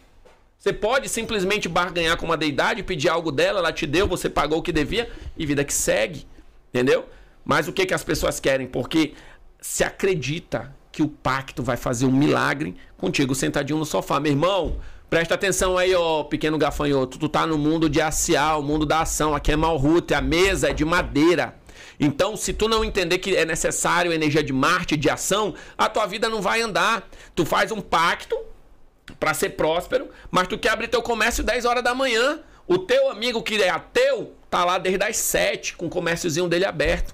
Você 0.58 0.72
pode 0.72 1.10
simplesmente 1.10 1.68
barganhar 1.68 2.16
com 2.16 2.26
uma 2.26 2.38
deidade, 2.38 2.84
pedir 2.84 3.10
algo 3.10 3.34
dela, 3.34 3.60
ela 3.60 3.74
te 3.74 3.86
deu, 3.86 4.08
você 4.08 4.30
pagou 4.30 4.60
o 4.60 4.62
que 4.62 4.72
devia 4.72 5.12
e 5.38 5.46
vida 5.46 5.66
que 5.66 5.74
segue. 5.74 6.26
Entendeu? 6.70 7.06
Mas 7.44 7.68
o 7.68 7.74
que, 7.74 7.86
que 7.86 7.94
as 7.94 8.06
pessoas 8.06 8.40
querem? 8.40 8.66
Porque 8.66 9.14
se 9.60 9.84
acredita 9.84 10.74
que 10.90 11.04
o 11.04 11.10
pacto 11.10 11.62
vai 11.62 11.76
fazer 11.76 12.06
um 12.06 12.14
milagre 12.14 12.78
contigo 12.96 13.36
sentadinho 13.36 13.78
no 13.78 13.86
sofá. 13.86 14.22
Meu 14.22 14.32
irmão, 14.32 14.78
presta 15.12 15.36
atenção 15.36 15.78
aí, 15.78 15.94
ó, 15.94 16.24
pequeno 16.24 16.58
gafanhoto. 16.58 17.20
Tu 17.20 17.28
tá 17.28 17.46
no 17.46 17.58
mundo 17.58 17.90
de 17.90 18.00
acial, 18.00 18.62
o 18.62 18.64
mundo 18.64 18.86
da 18.86 19.02
ação. 19.02 19.36
Aqui 19.36 19.52
é 19.52 19.58
Malrute, 19.58 20.14
a 20.14 20.22
mesa 20.22 20.70
é 20.70 20.74
de 20.74 20.86
madeira. 20.86 21.54
Então, 22.00 22.38
se 22.38 22.54
tu 22.54 22.70
não 22.70 22.84
entender 22.84 23.18
que 23.18 23.36
é 23.36 23.44
necessário 23.44 24.14
energia 24.14 24.42
de 24.42 24.54
Marte, 24.54 24.96
de 24.96 25.10
ação, 25.10 25.54
a 25.78 25.90
tua 25.90 26.06
vida 26.06 26.30
não 26.30 26.42
vai 26.42 26.62
andar. 26.62 27.10
Tu 27.36 27.46
faz 27.46 27.74
um 27.74 27.82
pacto 27.82 28.40
para 29.20 29.34
ser 29.34 29.50
próspero, 29.50 30.08
mas 30.32 30.48
tu 30.48 30.58
quer 30.58 30.70
abrir 30.70 30.88
teu 30.88 31.02
comércio 31.02 31.44
10 31.44 31.66
horas 31.66 31.84
da 31.84 31.94
manhã. 31.94 32.40
O 32.66 32.78
teu 32.78 33.12
amigo 33.12 33.44
que 33.44 33.62
é 33.62 33.70
ateu 33.70 34.34
tá 34.50 34.64
lá 34.64 34.78
desde 34.78 35.04
as 35.04 35.18
7 35.18 35.76
com 35.76 35.88
o 35.88 35.90
comérciozinho 35.90 36.48
dele 36.48 36.64
aberto. 36.64 37.14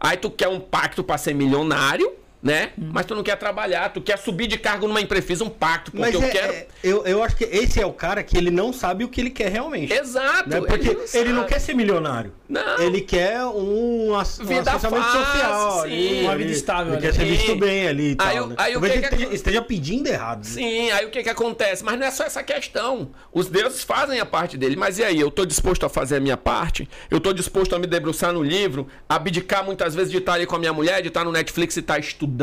Aí 0.00 0.16
tu 0.16 0.30
quer 0.30 0.48
um 0.48 0.58
pacto 0.58 1.04
para 1.04 1.18
ser 1.18 1.34
milionário, 1.34 2.10
né? 2.44 2.70
Mas 2.76 3.06
tu 3.06 3.14
não 3.14 3.22
quer 3.24 3.36
trabalhar, 3.36 3.88
tu 3.92 4.00
quer 4.02 4.18
subir 4.18 4.46
de 4.46 4.58
cargo 4.58 4.86
numa 4.86 5.00
empresa, 5.00 5.26
fiz 5.26 5.40
um 5.40 5.48
pacto, 5.48 5.90
porque 5.90 6.04
Mas 6.04 6.14
eu 6.14 6.22
é- 6.22 6.28
quero. 6.28 6.52
é- 6.52 6.66
eu, 6.84 7.04
eu 7.06 7.22
acho 7.22 7.34
que 7.36 7.44
esse 7.44 7.80
é 7.80 7.86
o 7.86 7.92
cara 7.92 8.22
que 8.22 8.36
ele 8.36 8.50
não 8.50 8.70
sabe 8.72 9.02
o 9.02 9.08
que 9.08 9.20
ele 9.20 9.30
quer 9.30 9.50
realmente. 9.50 9.92
Exato, 9.92 10.48
né? 10.50 10.60
Porque 10.60 10.88
ele 10.88 10.98
ele 11.14 11.24
não 11.30 11.34
não, 11.36 11.40
sabe. 11.42 11.54
quer 11.54 11.58
ser 11.60 11.74
milionário. 11.74 12.32
Não. 12.48 12.78
Ele 12.80 13.00
quer 13.00 13.42
um, 13.46 14.12
um 14.12 14.24
social. 14.24 15.82
sim. 15.88 16.22
Uma 16.22 16.36
vida 16.36 16.52
estável, 16.52 16.92
Ele 16.94 17.00
né? 17.00 17.06
quer 17.08 17.14
ser 17.14 17.24
visto 17.24 17.46
Sim. 17.52 17.58
bem 17.58 17.88
ali 17.88 18.10
e 18.10 18.14
tal. 18.16 18.26
Aí 18.28 18.34
né? 18.46 18.54
aí 18.58 18.70
o 18.76 18.80
Talvez 18.80 18.92
que 18.92 18.98
ele 18.98 19.08
que- 19.08 19.14
esteja, 19.14 19.34
esteja 19.34 19.62
pedindo 19.62 20.06
errado. 20.08 20.38
né? 20.44 20.50
Sim, 20.50 20.90
aí 20.90 21.06
o 21.06 21.10
que 21.10 21.22
que 21.22 21.28
acontece? 21.30 21.82
Mas 21.82 21.98
não 21.98 22.06
é 22.06 22.10
só 22.10 22.24
essa 22.24 22.42
questão. 22.42 23.10
Os 23.32 23.48
deuses 23.48 23.82
fazem 23.82 24.20
a 24.20 24.26
parte 24.26 24.56
dele, 24.58 24.76
mas 24.76 24.98
e 24.98 25.04
aí? 25.04 25.18
Eu 25.18 25.30
tô 25.30 25.44
disposto 25.46 25.84
a 25.86 25.88
fazer 25.88 26.16
a 26.16 26.20
minha 26.20 26.36
parte? 26.36 26.88
Eu 27.10 27.20
tô 27.20 27.32
disposto 27.32 27.74
a 27.74 27.78
me 27.78 27.86
debruçar 27.86 28.32
no 28.32 28.42
livro, 28.42 28.86
abdicar 29.08 29.64
muitas 29.64 29.94
vezes 29.94 30.10
de 30.10 30.18
estar 30.18 30.34
ali 30.34 30.46
com 30.46 30.56
a 30.56 30.58
minha 30.58 30.72
mulher, 30.72 31.00
de 31.02 31.08
estar 31.08 31.24
no 31.24 31.32
Netflix 31.32 31.76
e 31.76 31.80
estar 31.80 31.98
estudando, 31.98 32.33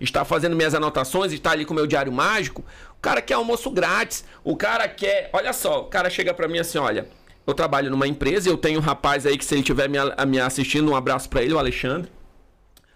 estar 0.00 0.24
fazendo 0.24 0.56
minhas 0.56 0.74
anotações, 0.74 1.32
estar 1.32 1.52
ali 1.52 1.64
com 1.64 1.72
o 1.72 1.76
meu 1.76 1.86
diário 1.86 2.12
mágico? 2.12 2.64
O 2.96 3.00
cara 3.00 3.22
quer 3.22 3.34
almoço 3.34 3.70
grátis, 3.70 4.24
o 4.44 4.56
cara 4.56 4.88
quer... 4.88 5.30
Olha 5.32 5.52
só, 5.52 5.80
o 5.80 5.84
cara 5.84 6.10
chega 6.10 6.34
pra 6.34 6.48
mim 6.48 6.58
assim, 6.58 6.78
olha... 6.78 7.06
Eu 7.46 7.54
trabalho 7.54 7.90
numa 7.90 8.06
empresa 8.06 8.48
e 8.48 8.52
eu 8.52 8.56
tenho 8.56 8.78
um 8.78 8.82
rapaz 8.82 9.26
aí 9.26 9.36
que 9.36 9.44
se 9.44 9.54
ele 9.54 9.62
estiver 9.62 9.88
me, 9.88 9.98
me 10.26 10.38
assistindo, 10.38 10.90
um 10.90 10.94
abraço 10.94 11.28
pra 11.28 11.42
ele, 11.42 11.54
o 11.54 11.58
Alexandre. 11.58 12.08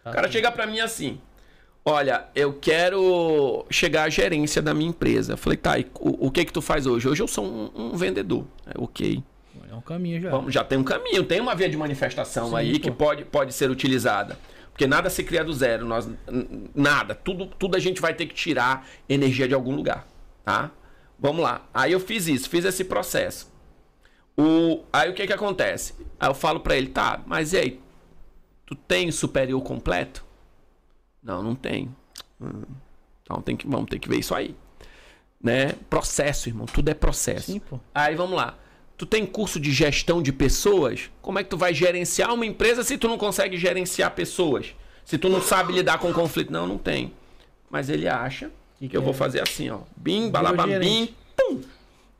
O 0.04 0.10
cara 0.10 0.30
chega 0.30 0.52
pra 0.52 0.66
mim 0.66 0.80
assim: 0.80 1.18
Olha, 1.84 2.24
eu 2.34 2.52
quero 2.52 3.66
chegar 3.70 4.04
à 4.04 4.08
gerência 4.08 4.62
da 4.62 4.72
minha 4.72 4.88
empresa. 4.88 5.34
Eu 5.34 5.36
falei, 5.36 5.56
tá, 5.56 5.78
e 5.78 5.86
o, 6.00 6.28
o 6.28 6.30
que 6.30 6.44
que 6.44 6.52
tu 6.52 6.62
faz 6.62 6.86
hoje? 6.86 7.06
Hoje 7.06 7.22
eu 7.22 7.28
sou 7.28 7.44
um, 7.44 7.70
um 7.74 7.96
vendedor. 7.96 8.46
É, 8.66 8.72
ok. 8.76 9.22
É 9.70 9.74
um 9.74 9.82
caminho 9.82 10.20
já. 10.20 10.30
Vamos, 10.30 10.54
já 10.54 10.64
tem 10.64 10.78
um 10.78 10.84
caminho, 10.84 11.24
tem 11.24 11.40
uma 11.40 11.54
via 11.54 11.68
de 11.68 11.76
manifestação 11.76 12.50
Sim, 12.50 12.56
aí 12.56 12.72
pô. 12.78 12.80
que 12.80 12.90
pode, 12.90 13.24
pode 13.24 13.52
ser 13.52 13.70
utilizada. 13.70 14.38
Porque 14.74 14.88
nada 14.88 15.08
se 15.08 15.22
cria 15.22 15.44
do 15.44 15.52
zero. 15.52 15.86
Nós, 15.86 16.08
nada. 16.74 17.14
Tudo, 17.14 17.46
tudo 17.46 17.76
a 17.76 17.78
gente 17.78 18.00
vai 18.00 18.12
ter 18.12 18.26
que 18.26 18.34
tirar 18.34 18.84
energia 19.08 19.46
de 19.46 19.54
algum 19.54 19.72
lugar. 19.72 20.04
Tá? 20.44 20.72
Vamos 21.16 21.44
lá. 21.44 21.64
Aí 21.72 21.92
eu 21.92 22.00
fiz 22.00 22.26
isso, 22.26 22.50
fiz 22.50 22.64
esse 22.64 22.82
processo. 22.84 23.52
O, 24.36 24.82
aí 24.92 25.08
o 25.08 25.14
que 25.14 25.28
que 25.28 25.32
acontece? 25.32 25.94
Aí 26.18 26.28
eu 26.28 26.34
falo 26.34 26.58
pra 26.58 26.76
ele, 26.76 26.88
tá, 26.88 27.22
mas 27.24 27.52
e 27.52 27.56
aí? 27.56 27.80
Tu 28.66 28.74
tem 28.74 29.12
superior 29.12 29.62
completo? 29.62 30.24
Não, 31.22 31.40
não 31.40 31.54
tem. 31.54 31.94
Hum, 32.40 32.62
Então 33.22 33.40
tem 33.40 33.56
que, 33.56 33.68
vamos 33.68 33.88
ter 33.88 34.00
que 34.00 34.08
ver 34.08 34.18
isso 34.18 34.34
aí. 34.34 34.56
Né? 35.40 35.74
Processo, 35.88 36.48
irmão. 36.48 36.66
Tudo 36.66 36.88
é 36.88 36.94
processo. 36.94 37.52
Sim. 37.52 37.62
Aí 37.94 38.16
vamos 38.16 38.36
lá. 38.36 38.58
Tu 38.96 39.04
tem 39.06 39.26
curso 39.26 39.58
de 39.58 39.72
gestão 39.72 40.22
de 40.22 40.32
pessoas? 40.32 41.10
Como 41.20 41.38
é 41.38 41.42
que 41.44 41.50
tu 41.50 41.56
vai 41.56 41.74
gerenciar 41.74 42.32
uma 42.32 42.46
empresa 42.46 42.82
se 42.84 42.96
tu 42.96 43.08
não 43.08 43.18
consegue 43.18 43.56
gerenciar 43.56 44.10
pessoas? 44.12 44.66
Se 45.04 45.18
tu 45.18 45.28
não 45.28 45.42
sabe 45.42 45.72
lidar 45.72 45.98
com 45.98 46.12
conflito? 46.12 46.52
Não, 46.52 46.66
não 46.66 46.78
tem. 46.78 47.12
Mas 47.70 47.90
ele 47.90 48.06
acha 48.08 48.50
que, 48.78 48.88
Que 48.88 48.96
eu 48.96 49.00
que 49.00 49.04
vou 49.04 49.14
é? 49.14 49.16
fazer 49.16 49.40
assim, 49.42 49.68
ó. 49.70 49.80
Bim, 49.96 50.30
balababim, 50.30 51.12
pum. 51.36 51.60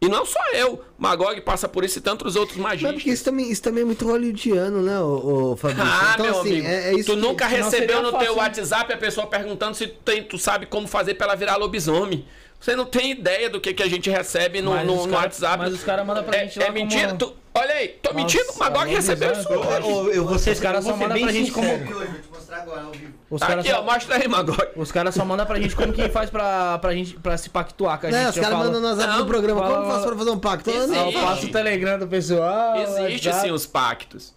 E 0.03 0.09
não 0.09 0.27
só 0.27 0.41
eu. 0.53 0.85
Magog 0.99 1.41
passa 1.43 1.67
por 1.69 1.83
isso 1.85 1.99
e 1.99 2.03
tantos 2.03 2.37
outros 2.37 2.59
Não, 2.59 2.65
magistas. 2.65 2.93
porque 2.95 3.11
isso 3.11 3.25
também, 3.25 3.51
isso 3.51 3.63
também 3.63 3.83
é 3.83 3.87
muito 3.87 4.05
hollywoodiano, 4.07 4.83
né, 4.83 5.01
ô, 5.01 5.53
ô 5.53 5.57
Fabrício? 5.57 5.85
Ah, 5.91 6.11
então, 6.15 6.27
meu 6.27 6.41
assim, 6.41 6.51
amigo, 6.51 6.67
é, 6.67 6.89
é 6.91 6.95
isso 6.95 7.07
tu 7.11 7.15
que- 7.15 7.23
nunca 7.23 7.47
recebeu 7.47 8.03
no 8.03 8.11
fácil, 8.11 8.27
teu? 8.27 8.37
WhatsApp 8.37 8.93
a 8.93 8.97
pessoa 8.99 9.27
perguntando 9.27 9.75
se 9.77 9.87
tu, 9.87 9.95
tem- 10.05 10.23
tu 10.25 10.37
sabe 10.37 10.67
como 10.67 10.87
fazer 10.87 11.15
pra 11.15 11.29
ela 11.29 11.37
virar 11.37 11.57
lobisomem. 11.57 12.25
Você 12.65 12.74
não 12.74 12.86
tem 12.86 13.11
ideia 13.11 13.51
do 13.51 13.61
que, 13.61 13.74
que 13.74 13.82
a 13.82 13.89
gente 13.91 14.09
recebe 14.09 14.62
no, 14.62 14.70
Mas 14.70 14.86
no, 14.86 14.95
os 14.95 15.05
no 15.05 15.12
cara- 15.12 15.24
WhatsApp. 15.24 15.59
mas 15.59 15.74
os 15.74 15.85
cara 15.85 16.03
mandam 16.03 16.24
pra 16.24 16.39
é, 16.39 16.45
gente 16.45 16.59
lá 16.59 16.65
é 16.65 16.70
mentira? 16.70 17.07
como- 17.09 17.19
Tu- 17.19 17.35
olha 17.55 17.74
aí, 17.74 17.89
tô 17.89 18.09
Nossa, 18.11 18.15
mentindo? 18.24 18.53
O 18.53 18.59
Magog 18.59 18.78
lobisomem, 18.91 18.95
recebeu 18.97 19.32
isso. 19.32 19.53
Eu, 19.53 20.12
eu 20.15 20.24
Os 20.24 20.61
caras 20.61 20.82
só 20.82 20.97
mandam 20.97 21.20
pra 21.20 21.31
gente 21.31 21.53
como- 21.53 21.70
Aqui 21.74 21.93
hoje, 21.93 22.07
vou 22.11 22.20
te 22.23 22.28
mostrar 22.32 22.57
agora 22.62 22.81
ao 22.85 22.91
vivo. 22.93 23.12
Os 23.28 23.41
caras 23.43 23.59
Aqui, 23.66 23.70
ó, 23.70 23.77
só, 23.77 23.82
mostra 23.82 24.16
aí, 24.16 24.27
Magog. 24.28 24.66
os 24.77 24.91
cara 24.91 25.12
só 25.12 25.24
mandam 25.27 25.45
pra 25.45 25.61
gente 25.61 25.77
como 25.77 25.93
que 25.93 26.09
faz 26.09 26.31
pra, 26.31 26.78
pra 26.78 26.95
gente 26.95 27.15
pra 27.19 27.36
se 27.36 27.51
pactuar 27.51 28.01
com 28.01 28.07
a 28.07 28.11
gente. 28.11 28.28
os 28.31 28.35
já 28.35 28.41
caras 28.43 28.59
mandam 28.59 28.81
no 28.81 28.89
WhatsApp 28.89 29.19
do 29.19 29.27
programa. 29.27 29.61
fala- 29.61 29.77
Como 29.77 29.91
faço 29.93 30.07
pra 30.07 30.16
fazer 30.16 30.31
um 30.31 30.39
pacto? 30.39 30.70
Eu 30.70 30.86
nem 30.89 30.99
Ah, 30.99 31.03
eu 31.03 31.09
Existe. 31.11 31.23
passo 31.27 31.47
o 31.47 31.53
Telegram 31.53 31.99
do 31.99 32.07
pessoal. 32.09 32.77
Existe 32.77 33.28
WhatsApp. 33.28 33.41
sim 33.47 33.53
os 33.53 33.66
pactos. 33.66 34.35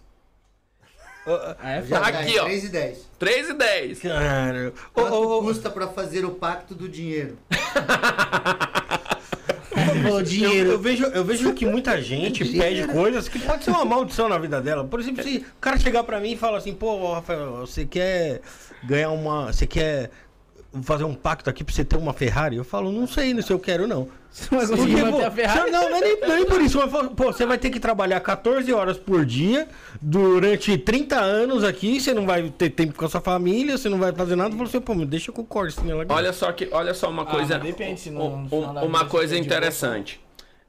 Ah, 1.60 1.70
é 1.70 1.82
Já 1.82 2.00
tá 2.00 2.08
Aqui, 2.08 2.38
ó. 2.38 2.44
3 2.44 2.64
e 2.64 2.68
10. 2.68 2.98
3 3.18 3.48
e 3.50 3.54
10. 3.54 3.98
Cara, 4.00 4.72
Quanto 4.92 5.14
ô, 5.14 5.38
ô, 5.38 5.42
custa 5.42 5.70
pra 5.70 5.88
fazer 5.88 6.24
o 6.24 6.30
pacto 6.30 6.74
do 6.74 6.88
dinheiro? 6.88 7.36
Eu, 10.08 10.22
dinheiro. 10.22 10.70
eu 10.72 10.78
vejo, 10.78 11.04
eu 11.06 11.24
vejo 11.24 11.52
que 11.54 11.64
muita 11.66 12.00
gente 12.02 12.44
pede 12.44 12.86
coisas 12.88 13.28
que 13.28 13.38
pode 13.38 13.64
ser 13.64 13.70
uma 13.70 13.84
maldição 13.84 14.28
na 14.28 14.38
vida 14.38 14.60
dela. 14.60 14.84
Por 14.84 15.00
exemplo, 15.00 15.22
se 15.22 15.38
o 15.38 15.60
cara 15.60 15.78
chegar 15.78 16.02
pra 16.04 16.20
mim 16.20 16.32
e 16.32 16.36
falar 16.36 16.58
assim, 16.58 16.74
pô, 16.74 17.12
Rafael, 17.12 17.58
você 17.60 17.84
quer 17.84 18.40
ganhar 18.84 19.10
uma. 19.10 19.52
Você 19.52 19.66
quer 19.66 20.10
fazer 20.82 21.04
um 21.04 21.14
pacto 21.14 21.48
aqui 21.50 21.62
pra 21.64 21.74
você 21.74 21.84
ter 21.84 21.96
uma 21.96 22.12
Ferrari? 22.12 22.56
Eu 22.56 22.64
falo, 22.64 22.90
não 22.92 23.06
sei 23.06 23.32
né, 23.34 23.42
se 23.42 23.52
eu 23.52 23.58
quero, 23.58 23.86
não. 23.86 24.08
Você 24.30 24.54
vai 24.54 24.66
conseguir 24.66 24.96
manter 25.04 25.24
a 25.24 25.30
Ferrari? 25.30 25.70
Não, 25.70 25.88
não 25.90 25.96
é 25.96 26.00
nem, 26.00 26.20
não 26.20 26.32
é 26.32 26.36
nem 26.36 26.46
por 26.46 26.60
isso. 26.60 26.78
Mas, 26.78 27.08
pô, 27.16 27.24
você 27.32 27.46
vai 27.46 27.56
ter 27.58 27.70
que 27.70 27.80
trabalhar 27.80 28.20
14 28.20 28.72
horas 28.72 28.96
por 28.98 29.24
dia 29.24 29.66
durante 30.00 30.76
30 30.78 31.16
anos 31.18 31.64
aqui. 31.64 32.00
Você 32.00 32.12
não 32.14 32.26
vai 32.26 32.48
ter 32.50 32.70
tempo 32.70 32.94
com 32.94 33.04
a 33.04 33.08
sua 33.08 33.20
família, 33.20 33.76
você 33.78 33.88
não 33.88 33.98
vai 33.98 34.12
fazer 34.12 34.36
nada. 34.36 34.50
Eu 34.50 34.56
falo 34.56 34.68
assim, 34.68 34.80
pô, 34.80 34.94
me 34.94 35.06
deixa 35.06 35.32
com 35.32 35.42
o 35.42 35.44
Corsinha 35.44 35.94
lá. 35.96 36.04
Olha 36.08 36.32
só 36.32 36.52
que, 36.52 36.68
olha 36.72 36.92
só 36.94 37.08
uma 37.10 37.24
coisa, 37.24 37.58
mas 37.58 37.66
depende, 37.66 38.00
se 38.00 38.10
no- 38.10 38.26
um- 38.50 38.74
da 38.74 38.82
uma 38.84 39.04
coisa 39.06 39.36
interessante. 39.36 40.20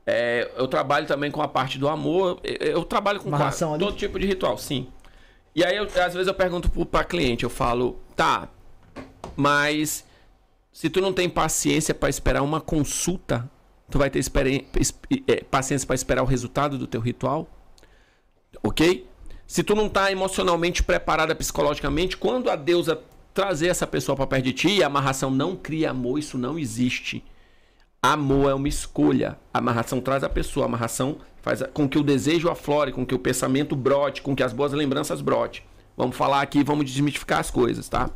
É, 0.07 0.49
eu 0.57 0.67
trabalho 0.67 1.05
também 1.05 1.29
com 1.29 1.41
a 1.41 1.47
parte 1.47 1.77
do 1.77 1.87
amor. 1.87 2.39
Eu, 2.43 2.55
eu 2.67 2.83
trabalho 2.83 3.19
com 3.19 3.27
Uma 3.29 3.37
qua- 3.37 3.45
ração 3.47 3.73
ali? 3.75 3.83
todo 3.85 3.95
tipo 3.95 4.17
de 4.17 4.25
ritual, 4.25 4.57
sim. 4.57 4.87
E 5.55 5.63
aí, 5.63 5.75
eu- 5.77 5.83
às 5.83 6.13
vezes 6.13 6.27
eu 6.27 6.33
pergunto 6.33 6.69
pra 6.85 7.03
cliente, 7.03 7.43
eu 7.43 7.49
falo, 7.49 7.99
tá, 8.15 8.47
mas 9.35 10.05
se 10.71 10.89
tu 10.89 11.01
não 11.01 11.13
tem 11.13 11.29
paciência 11.29 11.93
pra 11.93 12.09
esperar 12.09 12.41
uma 12.41 12.61
consulta, 12.61 13.49
tu 13.89 13.97
vai 13.97 14.09
ter 14.09 14.23
é, 15.27 15.43
paciência 15.43 15.85
pra 15.85 15.95
esperar 15.95 16.23
o 16.23 16.25
resultado 16.25 16.77
do 16.77 16.87
teu 16.87 17.01
ritual? 17.01 17.47
Ok? 18.63 19.07
Se 19.47 19.63
tu 19.63 19.73
não 19.75 19.89
tá 19.89 20.11
emocionalmente 20.11 20.83
preparada 20.83 21.33
psicologicamente, 21.33 22.15
quando 22.15 22.49
a 22.49 22.55
deusa 22.55 23.01
trazer 23.33 23.67
essa 23.67 23.87
pessoa 23.87 24.15
pra 24.15 24.27
perto 24.27 24.45
de 24.45 24.53
ti, 24.53 24.83
a 24.83 24.87
amarração 24.87 25.31
não 25.31 25.55
cria 25.55 25.91
amor, 25.91 26.19
isso 26.19 26.37
não 26.37 26.59
existe. 26.59 27.23
Amor 28.01 28.51
é 28.51 28.53
uma 28.53 28.67
escolha. 28.67 29.37
A 29.53 29.57
amarração 29.57 29.99
traz 29.99 30.23
a 30.23 30.29
pessoa. 30.29 30.65
A 30.65 30.67
amarração 30.67 31.17
faz 31.41 31.61
com 31.73 31.87
que 31.87 31.97
o 31.97 32.03
desejo 32.03 32.49
aflore, 32.49 32.91
com 32.91 33.05
que 33.05 33.15
o 33.15 33.19
pensamento 33.19 33.75
brote, 33.75 34.21
com 34.21 34.35
que 34.35 34.43
as 34.43 34.53
boas 34.53 34.71
lembranças 34.71 35.21
brote. 35.21 35.65
Vamos 35.97 36.15
falar 36.15 36.41
aqui, 36.41 36.63
vamos 36.63 36.85
desmitificar 36.85 37.39
as 37.39 37.51
coisas, 37.51 37.89
tá? 37.89 38.09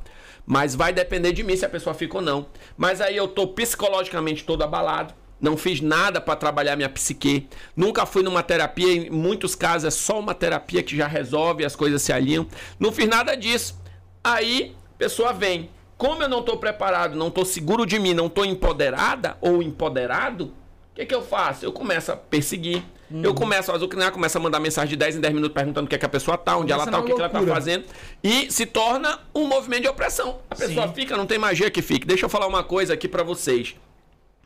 Mas 0.45 0.75
vai 0.75 0.91
depender 0.91 1.31
de 1.31 1.43
mim 1.43 1.55
se 1.55 1.65
a 1.65 1.69
pessoa 1.69 1.93
fica 1.93 2.17
ou 2.17 2.21
não. 2.21 2.45
Mas 2.77 3.01
aí 3.01 3.15
eu 3.15 3.27
tô 3.27 3.47
psicologicamente 3.47 4.43
todo 4.43 4.63
abalado. 4.63 5.13
Não 5.39 5.57
fiz 5.57 5.81
nada 5.81 6.21
para 6.21 6.35
trabalhar 6.35 6.75
minha 6.75 6.89
psique. 6.89 7.47
Nunca 7.75 8.05
fui 8.05 8.23
numa 8.23 8.43
terapia. 8.43 8.93
Em 8.93 9.09
muitos 9.09 9.55
casos 9.55 9.87
é 9.87 9.91
só 9.91 10.19
uma 10.19 10.33
terapia 10.33 10.81
que 10.81 10.95
já 10.95 11.07
resolve, 11.07 11.65
as 11.65 11.75
coisas 11.75 12.01
se 12.01 12.13
alinham. 12.13 12.47
Não 12.79 12.91
fiz 12.91 13.07
nada 13.07 13.35
disso. 13.35 13.77
Aí, 14.23 14.75
pessoa 14.97 15.33
vem. 15.33 15.69
Como 15.97 16.23
eu 16.23 16.29
não 16.29 16.39
estou 16.39 16.57
preparado, 16.57 17.15
não 17.15 17.27
estou 17.27 17.45
seguro 17.45 17.85
de 17.85 17.99
mim, 17.99 18.13
não 18.13 18.27
estou 18.27 18.45
empoderada 18.45 19.37
ou 19.39 19.61
empoderado, 19.61 20.45
o 20.45 20.95
que, 20.95 21.05
que 21.05 21.15
eu 21.15 21.23
faço? 21.23 21.65
Eu 21.65 21.71
começo 21.71 22.11
a 22.11 22.15
perseguir. 22.15 22.83
Eu 23.21 23.35
começo 23.35 23.71
a 23.71 23.75
azucrinar, 23.75 24.11
começo 24.11 24.35
a 24.37 24.41
mandar 24.41 24.59
mensagem 24.59 24.89
de 24.89 24.95
10 24.95 25.17
em 25.17 25.19
10 25.19 25.33
minutos 25.35 25.53
perguntando 25.53 25.85
o 25.85 25.89
que, 25.89 25.95
é 25.95 25.99
que 25.99 26.05
a 26.05 26.09
pessoa 26.09 26.35
tá, 26.35 26.57
onde 26.57 26.71
ela 26.71 26.85
Começa 26.85 26.97
tá, 26.97 27.03
o 27.03 27.05
que, 27.05 27.13
que 27.13 27.21
ela 27.21 27.29
tá 27.29 27.53
fazendo. 27.53 27.85
E 28.23 28.51
se 28.51 28.65
torna 28.65 29.19
um 29.35 29.45
movimento 29.47 29.83
de 29.83 29.87
opressão. 29.87 30.39
A 30.49 30.55
pessoa 30.55 30.87
Sim. 30.87 30.93
fica, 30.95 31.15
não 31.15 31.27
tem 31.27 31.37
magia 31.37 31.69
que 31.69 31.81
fique. 31.83 32.07
Deixa 32.07 32.25
eu 32.25 32.29
falar 32.29 32.47
uma 32.47 32.63
coisa 32.63 32.93
aqui 32.93 33.07
pra 33.07 33.21
vocês. 33.21 33.75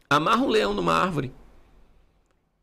Amarra 0.10 0.44
um 0.44 0.50
leão 0.50 0.74
numa 0.74 0.94
árvore. 0.94 1.32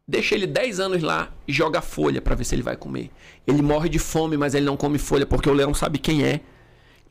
Deixa 0.07 0.35
ele 0.35 0.47
10 0.47 0.81
anos 0.81 1.03
lá 1.03 1.33
e 1.49 1.53
joga 1.53 1.81
folha 1.81 2.21
pra 2.21 2.35
ver 2.35 2.45
se 2.45 2.55
ele 2.55 2.63
vai 2.63 2.77
comer. 2.77 3.11
Ele 3.47 3.63
morre 3.63 3.89
de 3.89 3.99
fome, 3.99 4.37
mas 4.37 4.55
ele 4.55 4.67
não 4.67 4.77
come 4.77 4.99
folha 4.99 5.25
porque 5.25 5.49
o 5.49 5.55
leão 5.55 5.73
sabe 5.73 5.99
quem 5.99 6.23
é. 6.23 6.41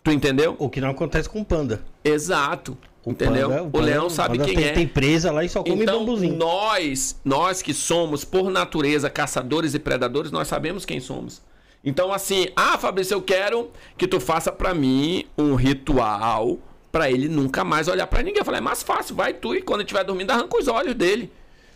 Tu 0.03 0.11
entendeu? 0.11 0.55
O 0.59 0.69
que 0.69 0.79
não 0.79 0.91
acontece 0.91 1.27
com 1.27 1.41
o 1.41 1.45
panda. 1.45 1.83
Exato. 2.03 2.77
Entendeu? 3.05 3.49
panda- 3.49 3.63
o, 3.63 3.69
panda- 3.71 3.85
leão 3.85 4.09
sabe 4.09 4.37
quem 4.39 4.55
tem, 4.55 4.65
é. 4.65 4.71
Tem 4.73 4.87
presa 4.87 5.31
lá 5.31 5.43
e 5.43 5.49
só 5.49 5.63
come 5.63 5.83
Então, 5.83 5.99
bambuzinho. 5.99 6.35
nós, 6.37 7.19
nós 7.23 7.61
que 7.61 7.73
somos, 7.73 8.23
por 8.23 8.49
natureza, 8.49 9.09
caçadores 9.09 9.73
e 9.73 9.79
predadores, 9.79 10.31
nós 10.31 10.47
sabemos 10.47 10.85
quem 10.85 10.99
somos. 10.99 11.41
Então, 11.85 12.13
assim, 12.13 12.47
ah, 12.55 12.77
Fabrício, 12.77 13.13
eu 13.15 13.21
quero 13.21 13.69
que 13.97 14.07
tu 14.07 14.19
faça 14.19 14.51
pra 14.51 14.73
mim 14.73 15.25
um 15.37 15.55
ritual 15.55 16.57
pra 16.91 17.11
ele 17.11 17.27
nunca 17.27 17.63
mais 17.63 17.87
olhar 17.87 18.07
pra 18.07 18.21
ninguém. 18.23 18.39
Eu 18.39 18.45
falei, 18.45 18.59
é 18.59 18.61
mais 18.63 18.83
fácil, 18.83 19.15
vai 19.15 19.33
tu 19.33 19.53
e 19.53 19.61
quando 19.61 19.81
ele 19.81 19.85
estiver 19.85 20.03
dormindo, 20.05 20.31
arranca 20.31 20.57
os 20.57 20.67
olhos 20.67 20.95
dele. 20.95 21.29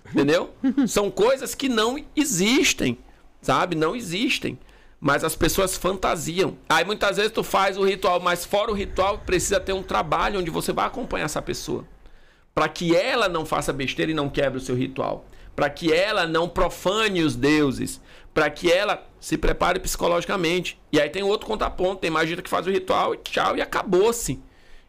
Entendeu? 0.09 0.51
São 0.87 1.11
coisas 1.11 1.53
que 1.53 1.67
não 1.67 1.97
existem, 2.15 2.97
sabe? 3.41 3.75
Não 3.75 3.93
existem. 3.95 4.57
Mas 4.99 5.23
as 5.23 5.35
pessoas 5.35 5.77
fantasiam. 5.77 6.57
Aí 6.67 6.83
muitas 6.83 7.17
vezes 7.17 7.31
tu 7.31 7.43
faz 7.43 7.77
o 7.77 7.83
ritual, 7.83 8.19
mas 8.19 8.45
fora 8.45 8.71
o 8.71 8.73
ritual 8.73 9.19
precisa 9.19 9.59
ter 9.59 9.73
um 9.73 9.83
trabalho 9.83 10.39
onde 10.39 10.49
você 10.49 10.73
vai 10.73 10.87
acompanhar 10.87 11.25
essa 11.25 11.41
pessoa 11.41 11.85
para 12.57 12.67
que 12.67 12.95
ela 12.95 13.29
não 13.29 13.45
faça 13.45 13.71
besteira 13.71 14.11
e 14.11 14.15
não 14.15 14.31
quebre 14.31 14.57
o 14.57 14.61
seu 14.61 14.75
ritual, 14.75 15.27
para 15.55 15.69
que 15.69 15.93
ela 15.93 16.25
não 16.25 16.49
profane 16.49 17.21
os 17.21 17.35
deuses, 17.35 18.01
para 18.33 18.49
que 18.49 18.71
ela 18.71 19.07
se 19.19 19.37
prepare 19.37 19.79
psicologicamente. 19.79 20.81
E 20.91 20.99
aí 20.99 21.07
tem 21.07 21.21
outro 21.21 21.45
contraponto, 21.45 22.01
tem 22.01 22.09
magia 22.09 22.35
que 22.41 22.49
faz 22.49 22.65
o 22.65 22.71
ritual 22.71 23.13
e 23.13 23.17
tchau 23.17 23.55
e 23.55 23.61
acabou-se. 23.61 24.41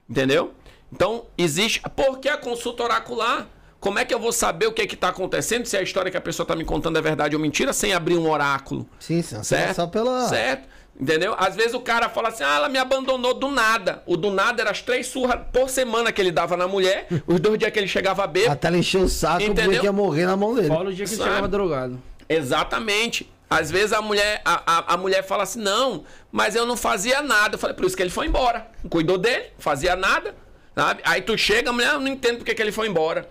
Entendeu? 0.08 0.54
Então, 0.90 1.26
existe, 1.36 1.82
por 1.94 2.18
que 2.18 2.30
a 2.30 2.38
consulta 2.38 2.84
oracular? 2.84 3.46
Como 3.80 3.98
é 3.98 4.04
que 4.04 4.12
eu 4.12 4.18
vou 4.18 4.32
saber 4.32 4.66
o 4.66 4.72
que 4.72 4.82
é 4.82 4.86
que 4.86 4.96
tá 4.96 5.08
acontecendo 5.08 5.66
se 5.66 5.76
a 5.76 5.82
história 5.82 6.10
que 6.10 6.16
a 6.16 6.20
pessoa 6.20 6.44
tá 6.44 6.56
me 6.56 6.64
contando 6.64 6.98
é 6.98 7.02
verdade 7.02 7.36
ou 7.36 7.40
mentira 7.40 7.72
sem 7.72 7.92
abrir 7.92 8.16
um 8.16 8.28
oráculo? 8.28 8.88
Sim, 8.98 9.22
sim. 9.22 9.42
Certo? 9.42 9.76
Só 9.76 9.86
pela. 9.86 10.28
Certo? 10.28 10.68
Entendeu? 11.00 11.36
Às 11.38 11.54
vezes 11.54 11.74
o 11.74 11.80
cara 11.80 12.08
fala 12.08 12.28
assim, 12.28 12.42
ah, 12.42 12.56
ela 12.56 12.68
me 12.68 12.76
abandonou 12.76 13.32
do 13.32 13.48
nada. 13.48 14.02
O 14.04 14.16
do 14.16 14.32
nada 14.32 14.62
era 14.62 14.72
as 14.72 14.82
três 14.82 15.06
surras 15.06 15.38
por 15.52 15.70
semana 15.70 16.10
que 16.10 16.20
ele 16.20 16.32
dava 16.32 16.56
na 16.56 16.66
mulher, 16.66 17.06
os 17.24 17.38
dois 17.38 17.56
dias 17.56 17.70
que 17.70 17.78
ele 17.78 17.86
chegava 17.86 18.26
bêbado. 18.26 18.52
Até 18.54 18.66
ela 18.66 18.78
encheu 18.78 19.02
o 19.02 19.08
saco 19.08 19.42
Entendeu? 19.42 19.70
porque 19.70 19.86
ia 19.86 19.92
morrer 19.92 20.26
na 20.26 20.36
mão 20.36 20.56
dele. 20.56 20.66
Fala 20.66 20.90
o 20.90 20.92
dia 20.92 21.06
que 21.06 21.14
ele 21.14 21.22
chegava 21.22 21.46
drogado. 21.46 22.02
Exatamente. 22.28 23.30
Às 23.48 23.70
vezes 23.70 23.92
a 23.92 24.02
mulher, 24.02 24.42
a, 24.44 24.62
a, 24.66 24.94
a 24.94 24.96
mulher 24.96 25.22
fala 25.24 25.44
assim, 25.44 25.60
não, 25.60 26.04
mas 26.32 26.56
eu 26.56 26.66
não 26.66 26.76
fazia 26.76 27.22
nada. 27.22 27.54
Eu 27.54 27.58
falei, 27.58 27.76
por 27.76 27.86
isso 27.86 27.96
que 27.96 28.02
ele 28.02 28.10
foi 28.10 28.26
embora. 28.26 28.66
Cuidou 28.90 29.16
dele, 29.16 29.44
não 29.54 29.60
fazia 29.60 29.94
nada. 29.94 30.34
Sabe? 30.74 31.00
Aí 31.04 31.22
tu 31.22 31.38
chega, 31.38 31.70
a 31.70 31.72
mulher, 31.72 31.92
eu 31.94 32.00
não 32.00 32.08
entendo 32.08 32.38
porque 32.38 32.54
que 32.54 32.60
ele 32.60 32.72
foi 32.72 32.88
embora. 32.88 33.28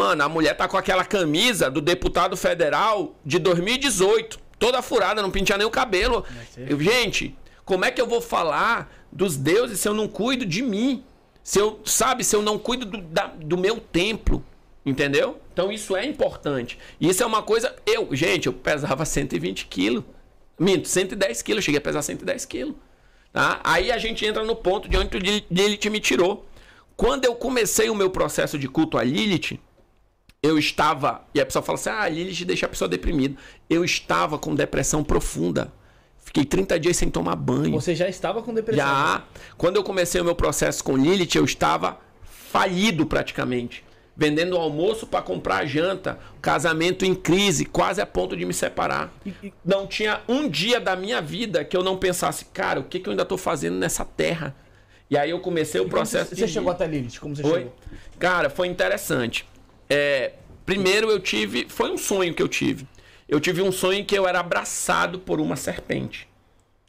Mano, 0.00 0.22
a 0.22 0.28
mulher 0.30 0.56
tá 0.56 0.66
com 0.66 0.78
aquela 0.78 1.04
camisa 1.04 1.70
do 1.70 1.78
deputado 1.82 2.34
federal 2.34 3.14
de 3.22 3.38
2018, 3.38 4.38
toda 4.58 4.80
furada, 4.80 5.20
não 5.20 5.30
pintia 5.30 5.58
nem 5.58 5.66
o 5.66 5.70
cabelo. 5.70 6.24
Eu, 6.56 6.80
gente, 6.80 7.36
como 7.66 7.84
é 7.84 7.90
que 7.90 8.00
eu 8.00 8.06
vou 8.06 8.20
falar 8.22 8.90
dos 9.12 9.36
deuses 9.36 9.78
se 9.78 9.86
eu 9.86 9.92
não 9.92 10.08
cuido 10.08 10.46
de 10.46 10.62
mim? 10.62 11.04
Se 11.42 11.58
eu, 11.58 11.80
sabe, 11.84 12.24
se 12.24 12.34
eu 12.34 12.40
não 12.40 12.58
cuido 12.58 12.86
do, 12.86 12.96
da- 12.98 13.26
do 13.26 13.58
meu 13.58 13.78
templo, 13.78 14.42
entendeu? 14.86 15.38
Então 15.52 15.70
isso 15.70 15.94
é 15.94 16.06
importante. 16.06 16.78
Isso 16.98 17.22
é 17.22 17.26
uma 17.26 17.42
coisa, 17.42 17.76
eu, 17.86 18.08
gente, 18.16 18.46
eu 18.46 18.54
pesava 18.54 19.04
120 19.04 19.66
quilos. 19.66 20.02
Minto, 20.58 20.88
110 20.88 21.42
quilos, 21.42 21.58
eu 21.58 21.62
cheguei 21.66 21.78
a 21.78 21.82
pesar 21.82 22.00
110 22.00 22.46
quilos. 22.46 22.74
Tá? 23.34 23.60
Aí 23.62 23.92
a 23.92 23.98
gente 23.98 24.24
entra 24.24 24.42
no 24.44 24.56
ponto 24.56 24.88
de 24.88 24.96
onde 24.96 25.14
o 25.14 25.20
Lilith 25.20 25.90
me 25.90 26.00
tirou. 26.00 26.46
Quando 26.96 27.26
eu 27.26 27.34
comecei 27.34 27.90
o 27.90 27.94
meu 27.94 28.08
processo 28.10 28.58
de 28.58 28.66
culto 28.66 28.96
a 28.98 29.02
Lilith, 29.04 29.58
eu 30.42 30.58
estava. 30.58 31.22
E 31.34 31.40
a 31.40 31.46
pessoa 31.46 31.62
fala 31.62 31.78
assim: 31.78 31.90
ah, 31.90 32.08
Lilith 32.08 32.44
deixa 32.44 32.66
a 32.66 32.68
pessoa 32.68 32.88
deprimida. 32.88 33.36
Eu 33.68 33.84
estava 33.84 34.38
com 34.38 34.54
depressão 34.54 35.04
profunda. 35.04 35.72
Fiquei 36.18 36.44
30 36.44 36.78
dias 36.78 36.96
sem 36.96 37.10
tomar 37.10 37.34
banho. 37.36 37.72
Você 37.72 37.94
já 37.94 38.08
estava 38.08 38.42
com 38.42 38.54
depressão. 38.54 38.84
Já. 38.84 39.24
Quando 39.56 39.76
eu 39.76 39.82
comecei 39.82 40.20
o 40.20 40.24
meu 40.24 40.34
processo 40.34 40.84
com 40.84 40.96
Lilith, 40.96 41.34
eu 41.34 41.44
estava 41.44 41.98
falido 42.22 43.06
praticamente. 43.06 43.84
Vendendo 44.16 44.56
almoço 44.56 45.06
para 45.06 45.22
comprar 45.22 45.64
janta. 45.66 46.18
Casamento 46.42 47.04
em 47.04 47.14
crise, 47.14 47.64
quase 47.64 48.00
a 48.00 48.06
ponto 48.06 48.36
de 48.36 48.44
me 48.44 48.52
separar. 48.52 49.12
Não 49.64 49.86
tinha 49.86 50.20
um 50.28 50.48
dia 50.48 50.78
da 50.78 50.94
minha 50.94 51.22
vida 51.22 51.64
que 51.64 51.76
eu 51.76 51.82
não 51.82 51.96
pensasse, 51.96 52.44
cara, 52.46 52.80
o 52.80 52.84
que, 52.84 53.00
que 53.00 53.08
eu 53.08 53.12
ainda 53.12 53.22
estou 53.22 53.38
fazendo 53.38 53.76
nessa 53.76 54.04
terra? 54.04 54.54
E 55.08 55.16
aí 55.16 55.30
eu 55.30 55.40
comecei 55.40 55.80
o 55.80 55.88
processo 55.88 56.36
Você 56.36 56.46
de. 56.46 56.52
chegou 56.52 56.70
até 56.70 56.86
Lilith? 56.86 57.18
Como 57.18 57.34
você 57.34 57.42
chegou? 57.42 57.74
Cara, 58.18 58.50
foi 58.50 58.68
interessante. 58.68 59.44
É, 59.90 60.32
primeiro 60.64 61.10
eu 61.10 61.18
tive. 61.20 61.66
Foi 61.68 61.90
um 61.90 61.98
sonho 61.98 62.32
que 62.32 62.42
eu 62.42 62.48
tive. 62.48 62.86
Eu 63.28 63.38
tive 63.40 63.60
um 63.62 63.70
sonho 63.72 64.04
que 64.04 64.16
eu 64.16 64.26
era 64.26 64.40
abraçado 64.40 65.18
por 65.18 65.40
uma 65.40 65.56
serpente. 65.56 66.28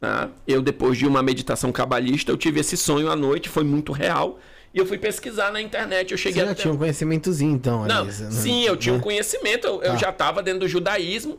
tá? 0.00 0.28
Eu, 0.48 0.60
depois 0.62 0.96
de 0.98 1.06
uma 1.06 1.22
meditação 1.22 1.70
cabalista, 1.70 2.32
eu 2.32 2.36
tive 2.36 2.58
esse 2.60 2.76
sonho 2.76 3.08
à 3.10 3.14
noite, 3.14 3.48
foi 3.48 3.62
muito 3.64 3.92
real. 3.92 4.40
E 4.74 4.78
eu 4.78 4.86
fui 4.86 4.98
pesquisar 4.98 5.52
na 5.52 5.60
internet. 5.60 6.10
Eu 6.12 6.16
Você 6.18 6.22
cheguei 6.24 6.44
já 6.44 6.50
até- 6.50 6.62
tinha 6.62 6.72
um 6.72 6.76
conhecimentozinho, 6.78 7.52
então, 7.54 7.84
não, 7.84 8.02
Anisa, 8.02 8.24
né? 8.24 8.30
sim, 8.30 8.64
eu 8.64 8.76
tinha 8.76 8.94
um 8.94 9.00
conhecimento, 9.00 9.66
eu, 9.66 9.74
eu 9.82 9.92
Tá. 9.92 9.96
já 9.98 10.10
estava 10.10 10.42
dentro 10.42 10.60
do 10.60 10.68
judaísmo, 10.68 11.38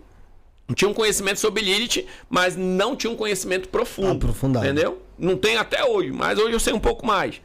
tinha 0.76 0.88
um 0.90 0.94
conhecimento 0.94 1.40
sobre 1.40 1.62
Lilith, 1.64 2.06
mas 2.30 2.56
não 2.56 2.96
tinha 2.96 3.12
um 3.12 3.16
conhecimento 3.16 3.68
profundo. 3.70 4.12
Aprofundado. 4.12 4.66
Entendeu? 4.66 5.02
Não 5.18 5.36
tem 5.36 5.58
até 5.58 5.84
hoje, 5.84 6.12
mas 6.12 6.38
hoje 6.40 6.54
eu 6.54 6.60
sei 6.60 6.74
um 6.74 6.80
pouco 6.80 7.06
mais. 7.06 7.42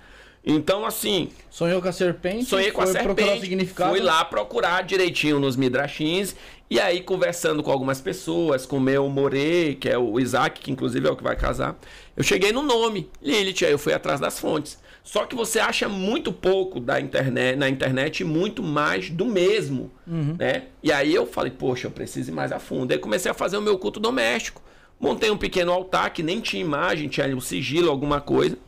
Então, 0.51 0.87
assim, 0.87 1.29
Sonhou 1.51 1.83
com 1.83 1.89
a 1.89 1.93
serpente? 1.93 2.47
sonhei 2.47 2.70
com 2.70 2.81
a 2.81 2.87
serpente, 2.87 3.41
significado. 3.41 3.91
fui 3.91 4.01
lá 4.01 4.25
procurar 4.25 4.83
direitinho 4.83 5.39
nos 5.39 5.57
midrashins, 5.57 6.35
e 6.70 6.81
aí 6.81 7.03
conversando 7.03 7.62
com 7.62 7.70
algumas 7.70 8.01
pessoas, 8.01 8.65
com 8.65 8.79
o 8.79 8.81
meu 8.81 9.07
More, 9.11 9.77
que 9.79 9.91
é 9.91 9.99
o 9.99 10.19
Isaac, 10.19 10.61
que 10.61 10.70
inclusive 10.70 11.07
é 11.07 11.11
o 11.11 11.16
que 11.16 11.23
vai 11.23 11.37
casar, 11.37 11.79
eu 12.16 12.23
cheguei 12.25 12.51
no 12.51 12.62
nome, 12.62 13.11
Lilith, 13.23 13.65
aí 13.65 13.73
eu 13.73 13.79
fui 13.79 13.93
atrás 13.93 14.19
das 14.20 14.41
fontes. 14.41 14.79
Só 15.05 15.25
que 15.25 15.35
você 15.35 15.59
acha 15.59 15.89
muito 15.89 16.33
pouco 16.33 16.81
da 16.81 17.01
internet, 17.01 17.57
na 17.57 17.69
internet 17.69 18.20
e 18.20 18.25
muito 18.25 18.62
mais 18.62 19.09
do 19.09 19.25
mesmo, 19.25 19.91
né? 20.07 20.65
E 20.83 20.93
aí 20.93 21.15
eu 21.15 21.27
falei, 21.27 21.51
poxa, 21.51 21.87
eu 21.87 21.91
preciso 21.91 22.31
ir 22.31 22.35
mais 22.35 22.53
a 22.53 22.59
fundo. 22.59 22.93
Aí 22.93 22.99
comecei 22.99 23.31
a 23.31 23.35
fazer 23.35 23.57
o 23.57 23.62
meu 23.62 23.79
culto 23.79 23.99
doméstico. 23.99 24.61
Montei 25.01 25.31
um 25.31 25.39
pequeno 25.39 25.73
altar 25.73 26.11
que 26.12 26.23
nem 26.23 26.41
tinha 26.41 26.61
imagem, 26.61 27.09
tinha 27.09 27.25
ali 27.25 27.35
um 27.35 27.41
sigilo, 27.41 27.91
alguma 27.91 28.20
coisa. 28.20 28.59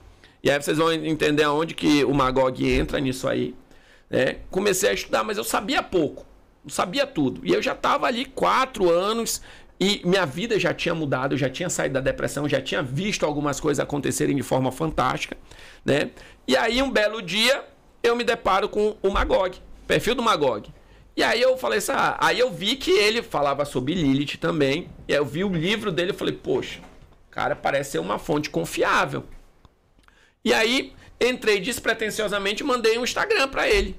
E 0.42 0.50
aí 0.50 0.60
vocês 0.60 0.78
vão 0.78 0.92
entender 0.92 1.42
aonde 1.42 1.74
que 1.74 2.04
o 2.04 2.14
Magog 2.14 2.66
entra 2.66 2.98
nisso 2.98 3.28
aí. 3.28 3.54
né? 4.08 4.36
Comecei 4.50 4.90
a 4.90 4.92
estudar, 4.92 5.22
mas 5.22 5.36
eu 5.36 5.44
sabia 5.44 5.82
pouco. 5.82 6.26
Não 6.64 6.70
sabia 6.70 7.06
tudo. 7.06 7.40
E 7.44 7.52
eu 7.52 7.62
já 7.62 7.72
estava 7.72 8.06
ali 8.06 8.24
quatro 8.24 8.90
anos 8.90 9.42
e 9.78 10.02
minha 10.04 10.26
vida 10.26 10.58
já 10.60 10.74
tinha 10.74 10.94
mudado, 10.94 11.34
eu 11.34 11.38
já 11.38 11.48
tinha 11.48 11.70
saído 11.70 11.94
da 11.94 12.00
depressão, 12.00 12.46
já 12.46 12.60
tinha 12.60 12.82
visto 12.82 13.24
algumas 13.24 13.58
coisas 13.58 13.82
acontecerem 13.82 14.36
de 14.36 14.42
forma 14.42 14.70
fantástica, 14.70 15.38
né? 15.84 16.10
E 16.46 16.54
aí 16.54 16.82
um 16.82 16.90
belo 16.90 17.22
dia 17.22 17.64
eu 18.02 18.14
me 18.14 18.22
deparo 18.22 18.68
com 18.68 18.96
o 19.02 19.10
Magog, 19.10 19.56
perfil 19.86 20.14
do 20.14 20.22
Magog. 20.22 20.68
E 21.16 21.22
aí 21.22 21.40
eu 21.40 21.56
falei 21.56 21.78
assim, 21.78 21.92
ah, 21.92 22.16
aí 22.20 22.38
eu 22.38 22.50
vi 22.50 22.76
que 22.76 22.90
ele 22.90 23.22
falava 23.22 23.64
sobre 23.64 23.94
Lilith 23.94 24.36
também. 24.38 24.88
E 25.08 25.12
aí 25.12 25.18
eu 25.18 25.24
vi 25.24 25.44
o 25.44 25.48
livro 25.48 25.90
dele 25.90 26.12
e 26.12 26.14
falei, 26.14 26.34
poxa, 26.34 26.80
cara, 27.30 27.56
parece 27.56 27.92
ser 27.92 27.98
uma 27.98 28.18
fonte 28.18 28.48
confiável. 28.48 29.24
E 30.44 30.52
aí 30.52 30.92
entrei 31.20 31.60
despretensiosamente 31.60 32.62
e 32.62 32.66
mandei 32.66 32.98
um 32.98 33.04
Instagram 33.04 33.48
pra 33.48 33.68
ele. 33.68 33.96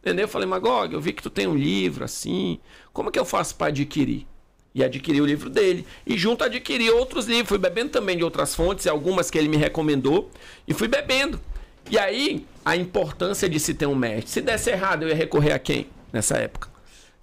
Entendeu? 0.00 0.24
Eu 0.24 0.28
falei, 0.28 0.48
Magog, 0.48 0.92
eu 0.92 1.00
vi 1.00 1.12
que 1.12 1.22
tu 1.22 1.30
tem 1.30 1.46
um 1.46 1.54
livro 1.54 2.04
assim. 2.04 2.58
Como 2.92 3.10
que 3.10 3.18
eu 3.18 3.24
faço 3.24 3.54
pra 3.54 3.68
adquirir? 3.68 4.26
E 4.74 4.82
adquiri 4.82 5.20
o 5.20 5.26
livro 5.26 5.50
dele. 5.50 5.86
E 6.06 6.16
junto 6.16 6.42
adquiri 6.42 6.90
outros 6.90 7.26
livros. 7.26 7.48
Fui 7.48 7.58
bebendo 7.58 7.90
também 7.90 8.16
de 8.16 8.24
outras 8.24 8.54
fontes, 8.54 8.86
algumas 8.86 9.30
que 9.30 9.38
ele 9.38 9.48
me 9.48 9.56
recomendou. 9.56 10.30
E 10.66 10.74
fui 10.74 10.88
bebendo. 10.88 11.38
E 11.90 11.98
aí, 11.98 12.46
a 12.64 12.74
importância 12.74 13.48
de 13.48 13.60
se 13.60 13.74
ter 13.74 13.86
um 13.86 13.94
mestre. 13.94 14.30
Se 14.30 14.40
desse 14.40 14.70
errado, 14.70 15.02
eu 15.02 15.08
ia 15.08 15.14
recorrer 15.14 15.52
a 15.52 15.58
quem 15.58 15.86
nessa 16.12 16.36
época? 16.36 16.71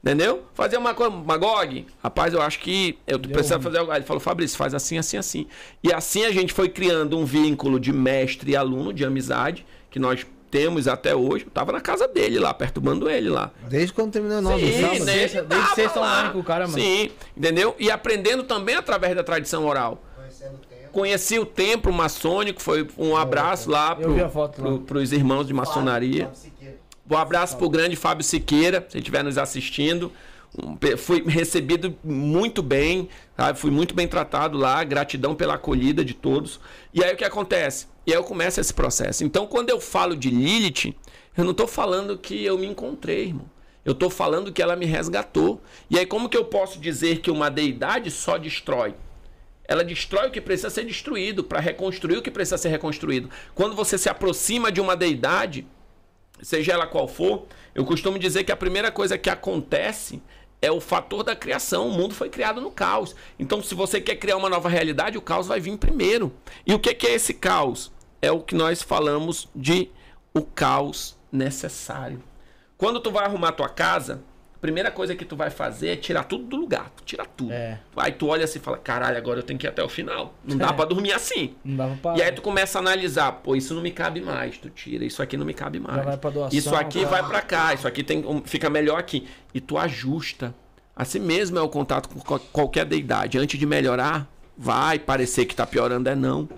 Entendeu? 0.01 0.43
Fazer 0.53 0.77
uma 0.77 0.93
coisa, 0.93 1.13
Magog, 1.13 1.85
rapaz, 2.01 2.33
eu 2.33 2.41
acho 2.41 2.59
que 2.59 2.97
eu 3.05 3.19
preciso 3.19 3.59
fazer 3.59 3.79
algo. 3.79 3.93
Ele 3.93 4.05
falou, 4.05 4.21
Fabrício, 4.21 4.57
faz 4.57 4.73
assim, 4.73 4.97
assim, 4.97 5.17
assim. 5.17 5.47
E 5.83 5.91
assim 5.91 6.23
a 6.25 6.31
gente 6.31 6.53
foi 6.53 6.69
criando 6.69 7.17
um 7.17 7.25
vínculo 7.25 7.79
de 7.79 7.91
mestre 7.91 8.51
e 8.51 8.55
aluno, 8.55 8.93
de 8.93 9.03
amizade, 9.03 9.65
que 9.91 9.99
nós 9.99 10.25
temos 10.49 10.87
até 10.87 11.13
hoje. 11.13 11.45
Eu 11.45 11.51
tava 11.51 11.73
na 11.73 11.81
casa 11.81 12.07
dele 12.07 12.39
lá, 12.39 12.53
perturbando 12.53 13.09
ele 13.09 13.27
lá. 13.29 13.51
Desde 13.67 13.91
quando 13.91 14.13
terminou 14.13 14.41
nós, 14.41 14.61
Sim, 14.61 14.81
sábado. 14.81 15.05
né? 15.05 15.13
desde 15.17 15.41
tava 15.41 15.75
sexta 15.75 15.99
lá. 15.99 16.07
online 16.11 16.33
com 16.33 16.39
o 16.39 16.43
cara, 16.45 16.65
mano. 16.65 16.79
Sim, 16.81 17.11
entendeu? 17.35 17.75
E 17.77 17.91
aprendendo 17.91 18.43
também 18.43 18.75
através 18.75 19.13
da 19.15 19.23
tradição 19.23 19.65
oral. 19.65 20.01
Conhecendo 20.15 20.55
o 20.55 20.59
tempo. 20.59 20.91
Conheci 20.93 21.39
o 21.39 21.45
templo 21.45 21.91
maçônico, 21.93 22.61
foi 22.61 22.87
um 22.97 23.15
abraço 23.17 23.69
lá 23.69 23.95
Eu 23.99 24.13
vi 24.13 24.21
a 24.21 24.23
pro, 24.23 24.31
foto 24.33 24.61
lá. 24.61 24.67
pro, 24.69 24.79
pros 24.79 25.11
irmãos 25.11 25.45
de 25.45 25.53
maçonaria. 25.53 26.31
Um 27.09 27.17
abraço 27.17 27.57
pro 27.57 27.69
grande 27.69 27.95
Fábio 27.95 28.23
Siqueira, 28.23 28.85
se 28.87 28.99
estiver 28.99 29.23
nos 29.23 29.39
assistindo. 29.39 30.11
Um, 30.55 30.77
Fui 30.95 31.23
recebido 31.27 31.95
muito 32.03 32.61
bem, 32.61 33.09
sabe? 33.35 33.57
Fui 33.57 33.71
muito 33.71 33.95
bem 33.95 34.07
tratado 34.07 34.57
lá, 34.57 34.83
gratidão 34.83 35.33
pela 35.33 35.55
acolhida 35.55 36.05
de 36.05 36.13
todos. 36.13 36.59
E 36.93 37.03
aí 37.03 37.13
o 37.13 37.17
que 37.17 37.25
acontece? 37.25 37.87
E 38.05 38.11
aí 38.11 38.17
eu 38.17 38.23
começo 38.23 38.61
esse 38.61 38.73
processo. 38.73 39.23
Então, 39.23 39.47
quando 39.47 39.71
eu 39.71 39.81
falo 39.81 40.15
de 40.15 40.29
Lilith, 40.29 40.95
eu 41.35 41.43
não 41.43 41.53
tô 41.53 41.65
falando 41.65 42.15
que 42.15 42.45
eu 42.45 42.59
me 42.59 42.67
encontrei, 42.67 43.27
irmão. 43.27 43.49
Eu 43.83 43.95
tô 43.95 44.07
falando 44.09 44.51
que 44.51 44.61
ela 44.61 44.75
me 44.75 44.85
resgatou. 44.85 45.59
E 45.89 45.97
aí, 45.97 46.05
como 46.05 46.29
que 46.29 46.37
eu 46.37 46.45
posso 46.45 46.79
dizer 46.79 47.21
que 47.21 47.31
uma 47.31 47.49
deidade 47.49 48.11
só 48.11 48.37
destrói? 48.37 48.93
Ela 49.67 49.83
destrói 49.83 50.27
o 50.27 50.31
que 50.31 50.41
precisa 50.41 50.69
ser 50.69 50.85
destruído 50.85 51.43
para 51.43 51.59
reconstruir 51.59 52.17
o 52.17 52.21
que 52.21 52.29
precisa 52.29 52.57
ser 52.57 52.69
reconstruído. 52.69 53.29
Quando 53.55 53.75
você 53.75 53.97
se 53.97 54.09
aproxima 54.09 54.71
de 54.71 54.81
uma 54.81 54.95
deidade, 54.95 55.65
seja 56.41 56.73
ela 56.73 56.87
qual 56.87 57.07
for, 57.07 57.45
eu 57.73 57.85
costumo 57.85 58.19
dizer 58.19 58.43
que 58.43 58.51
a 58.51 58.57
primeira 58.57 58.91
coisa 58.91 59.17
que 59.17 59.29
acontece 59.29 60.21
é 60.61 60.71
o 60.71 60.81
fator 60.81 61.23
da 61.23 61.35
criação. 61.35 61.87
O 61.87 61.91
mundo 61.91 62.13
foi 62.13 62.29
criado 62.29 62.59
no 62.61 62.71
caos. 62.71 63.15
Então, 63.37 63.61
se 63.63 63.73
você 63.73 64.01
quer 64.01 64.15
criar 64.15 64.37
uma 64.37 64.49
nova 64.49 64.69
realidade, 64.69 65.17
o 65.17 65.21
caos 65.21 65.47
vai 65.47 65.59
vir 65.59 65.77
primeiro. 65.77 66.33
E 66.65 66.73
o 66.73 66.79
que 66.79 67.07
é 67.07 67.13
esse 67.13 67.33
caos? 67.33 67.91
É 68.21 68.31
o 68.31 68.41
que 68.41 68.55
nós 68.55 68.81
falamos 68.81 69.47
de 69.55 69.89
o 70.33 70.41
caos 70.41 71.17
necessário. 71.31 72.21
Quando 72.77 72.99
tu 72.99 73.11
vai 73.11 73.25
arrumar 73.25 73.53
tua 73.53 73.69
casa, 73.69 74.23
primeira 74.61 74.91
coisa 74.91 75.15
que 75.15 75.23
tu 75.25 75.35
vai 75.35 75.49
fazer 75.49 75.89
é 75.89 75.95
tirar 75.95 76.23
tudo 76.25 76.43
do 76.45 76.57
lugar. 76.57 76.89
Tu 76.97 77.03
tira 77.03 77.25
tudo. 77.25 77.51
É. 77.51 77.79
Aí 77.97 78.11
tu 78.11 78.27
olha 78.27 78.43
assim 78.45 78.59
e 78.59 78.61
fala, 78.61 78.77
caralho, 78.77 79.17
agora 79.17 79.39
eu 79.39 79.43
tenho 79.43 79.57
que 79.57 79.65
ir 79.65 79.69
até 79.69 79.83
o 79.83 79.89
final. 79.89 80.33
Não 80.45 80.57
dá 80.57 80.67
É. 80.69 80.73
pra 80.73 80.85
dormir 80.85 81.13
assim. 81.13 81.55
Não 81.63 81.75
dava 81.77 81.95
pra. 82.01 82.17
E 82.17 82.21
aí 82.21 82.31
tu 82.31 82.41
começa 82.41 82.77
a 82.77 82.81
analisar, 82.81 83.31
pô, 83.31 83.55
isso 83.55 83.73
não 83.73 83.81
me 83.81 83.91
cabe 83.91 84.21
mais, 84.21 84.57
tu 84.57 84.69
tira, 84.69 85.05
isso 85.05 85.21
aqui 85.21 85.37
não 85.37 85.45
me 85.45 85.53
cabe 85.53 85.79
mais. 85.79 86.03
vai 86.03 86.17
pra 86.17 86.29
doação, 86.29 86.57
isso 86.57 86.75
aqui 86.75 87.03
tá. 87.03 87.09
vai 87.09 87.23
pra 87.27 87.41
cá, 87.41 87.73
isso 87.73 87.87
aqui 87.87 88.03
tem, 88.03 88.23
fica 88.45 88.69
melhor 88.69 88.99
aqui. 88.99 89.27
E 89.53 89.61
tu 89.61 89.77
ajusta. 89.77 90.53
Assim 90.95 91.19
mesmo 91.19 91.57
é 91.57 91.61
o 91.61 91.69
contato 91.69 92.09
com 92.09 92.19
qual- 92.19 92.39
qualquer 92.51 92.83
deidade. 92.85 93.37
Antes 93.37 93.57
de 93.57 93.65
melhorar, 93.65 94.27
vai 94.57 94.99
parecer 94.99 95.45
que 95.45 95.55
tá 95.55 95.65
piorando, 95.65 96.09
é 96.09 96.15
não. 96.15 96.49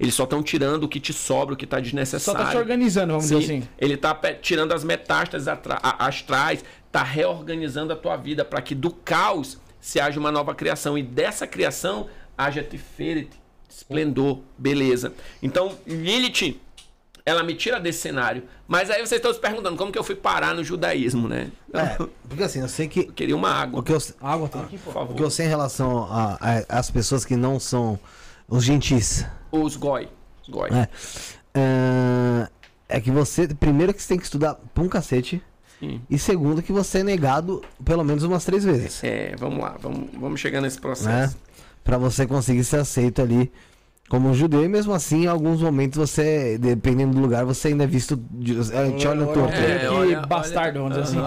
Eles 0.00 0.14
só 0.14 0.24
estão 0.24 0.42
tirando 0.42 0.84
o 0.84 0.88
que 0.88 0.98
te 0.98 1.12
sobra, 1.12 1.54
o 1.54 1.56
que 1.56 1.66
tá 1.66 1.76
Só 1.76 1.82
desnecessário. 1.82 2.42
tá 2.42 2.50
te 2.50 2.56
organizando, 2.56 3.12
vamos 3.12 3.26
Sim, 3.26 3.38
dizer 3.38 3.52
assim. 3.58 3.68
Ele 3.78 3.96
tá 3.98 4.14
pe- 4.14 4.34
tirando 4.40 4.72
as 4.72 4.82
metástases 4.82 5.46
astrais, 5.82 6.64
tá 6.90 7.02
reorganizando 7.02 7.92
a 7.92 7.96
tua 7.96 8.16
vida 8.16 8.42
para 8.44 8.62
que 8.62 8.74
do 8.74 8.90
caos 8.90 9.58
se 9.78 10.00
haja 10.00 10.18
uma 10.18 10.32
nova 10.32 10.54
criação 10.54 10.96
e 10.96 11.02
dessa 11.02 11.46
criação 11.46 12.06
haja 12.36 12.62
tiferet, 12.62 13.28
esplendor, 13.68 14.40
beleza. 14.56 15.12
Então, 15.42 15.76
Lilith, 15.86 16.58
ela 17.24 17.42
me 17.42 17.54
tira 17.54 17.78
desse 17.78 18.00
cenário. 18.00 18.44
Mas 18.66 18.88
aí 18.90 18.98
vocês 19.06 19.18
estão 19.18 19.32
se 19.34 19.38
perguntando 19.38 19.76
como 19.76 19.92
que 19.92 19.98
eu 19.98 20.04
fui 20.04 20.14
parar 20.14 20.54
no 20.54 20.64
judaísmo, 20.64 21.28
né? 21.28 21.50
É, 21.74 21.96
porque 22.28 22.42
assim, 22.42 22.60
eu 22.60 22.68
sei 22.68 22.88
que. 22.88 23.00
Eu 23.00 23.12
queria 23.12 23.36
uma 23.36 23.50
água, 23.50 23.80
O 23.80 23.82
que 23.82 23.92
eu, 23.92 23.98
Água 24.22 24.48
tem 24.48 24.62
aqui, 24.62 24.78
pô. 24.78 24.84
por 24.84 24.94
favor. 24.94 25.12
o 25.12 25.14
que 25.16 25.22
eu 25.22 25.30
sei 25.30 25.44
em 25.46 25.48
relação 25.50 26.04
a- 26.10 26.38
a- 26.40 26.78
às 26.78 26.90
pessoas 26.90 27.24
que 27.24 27.36
não 27.36 27.60
são 27.60 27.98
os 28.50 28.64
gentis. 28.64 29.24
Os 29.50 29.76
goi. 29.76 30.08
Os 30.42 30.48
goi. 30.48 30.68
É. 30.70 30.88
É, 31.54 32.48
é 32.88 33.00
que 33.00 33.10
você, 33.10 33.48
primeiro 33.48 33.92
que 33.94 34.02
você 34.02 34.08
tem 34.08 34.18
que 34.18 34.24
estudar 34.24 34.54
pra 34.74 34.82
um 34.84 34.88
cacete. 34.88 35.42
Sim. 35.78 36.00
E 36.10 36.18
segundo 36.18 36.62
que 36.62 36.72
você 36.72 36.98
é 36.98 37.02
negado 37.04 37.62
pelo 37.84 38.04
menos 38.04 38.22
umas 38.22 38.44
três 38.44 38.64
vezes. 38.64 39.02
É, 39.02 39.34
vamos 39.38 39.60
lá, 39.60 39.76
vamos, 39.80 40.10
vamos 40.18 40.38
chegar 40.40 40.60
nesse 40.60 40.76
Né? 40.76 40.82
processo. 40.82 41.36
Pra 41.82 41.96
você 41.96 42.26
conseguir 42.26 42.62
ser 42.64 42.76
aceito 42.80 43.22
ali 43.22 43.50
como 44.10 44.28
um 44.28 44.34
judeu. 44.34 44.62
E 44.62 44.68
mesmo 44.68 44.92
assim, 44.92 45.22
em 45.24 45.26
alguns 45.26 45.62
momentos 45.62 45.96
você, 45.98 46.58
dependendo 46.58 47.14
do 47.14 47.20
lugar, 47.20 47.44
você 47.46 47.68
ainda 47.68 47.84
é 47.84 47.86
visto. 47.86 48.16
de- 48.30 48.58
A 48.74 48.84
gente 48.86 49.06
olha 49.08 49.24
torto. 49.26 49.54
É, 49.54 49.88
olha- 49.88 50.20
bastardo, 50.20 50.80
vamos 50.80 50.98
dizer 50.98 51.18
assim. 51.18 51.26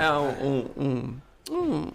É 0.00 0.12
um. 0.12 0.64
um, 0.82 1.14
um- 1.54 1.86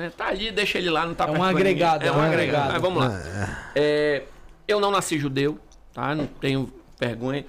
né, 0.00 0.12
Tá 0.16 0.28
ali, 0.28 0.50
deixa 0.50 0.78
ele 0.78 0.90
lá, 0.90 1.06
não 1.06 1.14
tá 1.14 1.26
É 1.26 1.30
um 1.30 1.42
agregado, 1.42 2.04
é 2.04 2.12
um 2.12 2.20
agregado. 2.20 2.72
Mas 2.72 2.82
vamos 2.82 3.02
lá. 3.02 3.70
É, 3.74 4.22
eu 4.66 4.80
não 4.80 4.90
nasci 4.90 5.18
judeu, 5.18 5.58
tá? 5.92 6.14
Não 6.14 6.26
tenho 6.26 6.72
vergonha. 6.98 7.44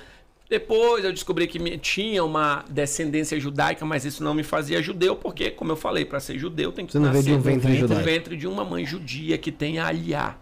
Depois 0.49 1.05
eu 1.05 1.13
descobri 1.13 1.47
que 1.47 1.77
tinha 1.77 2.23
uma 2.25 2.65
descendência 2.69 3.39
judaica, 3.39 3.85
mas 3.85 4.03
isso 4.03 4.21
não 4.21 4.33
me 4.33 4.43
fazia 4.43 4.81
judeu, 4.81 5.15
porque, 5.15 5.49
como 5.49 5.71
eu 5.71 5.77
falei, 5.77 6.03
para 6.03 6.19
ser 6.19 6.37
judeu 6.37 6.73
tem 6.73 6.85
que 6.85 6.91
Você 6.91 6.99
não 6.99 7.09
veio 7.09 7.23
de 7.23 7.31
um 7.31 7.37
nascer 7.37 7.51
ventre 7.53 7.71
do 7.71 7.77
judaico. 7.77 8.03
ventre 8.03 8.37
de 8.37 8.47
uma 8.47 8.65
mãe 8.65 8.85
judia 8.85 9.37
que 9.37 9.49
tem 9.49 9.79
a 9.79 9.87
aliá. 9.87 10.35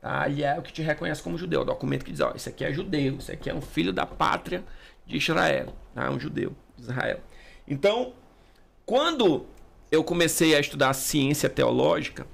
Tá? 0.00 0.22
Aliá 0.22 0.54
é 0.54 0.58
o 0.60 0.62
que 0.62 0.72
te 0.72 0.80
reconhece 0.80 1.20
como 1.20 1.36
judeu. 1.36 1.62
O 1.62 1.64
documento 1.64 2.04
que 2.04 2.12
diz, 2.12 2.20
ó, 2.20 2.32
isso 2.36 2.48
aqui 2.48 2.64
é 2.64 2.72
judeu, 2.72 3.16
isso 3.18 3.32
aqui 3.32 3.50
é 3.50 3.54
um 3.54 3.60
filho 3.60 3.92
da 3.92 4.06
pátria 4.06 4.62
de 5.04 5.16
Israel. 5.16 5.74
Tá? 5.92 6.04
É 6.04 6.10
um 6.10 6.20
judeu 6.20 6.54
de 6.76 6.84
Israel. 6.84 7.18
Então, 7.66 8.12
quando 8.86 9.44
eu 9.90 10.04
comecei 10.04 10.54
a 10.54 10.60
estudar 10.60 10.92
ciência 10.94 11.48
teológica, 11.48 12.26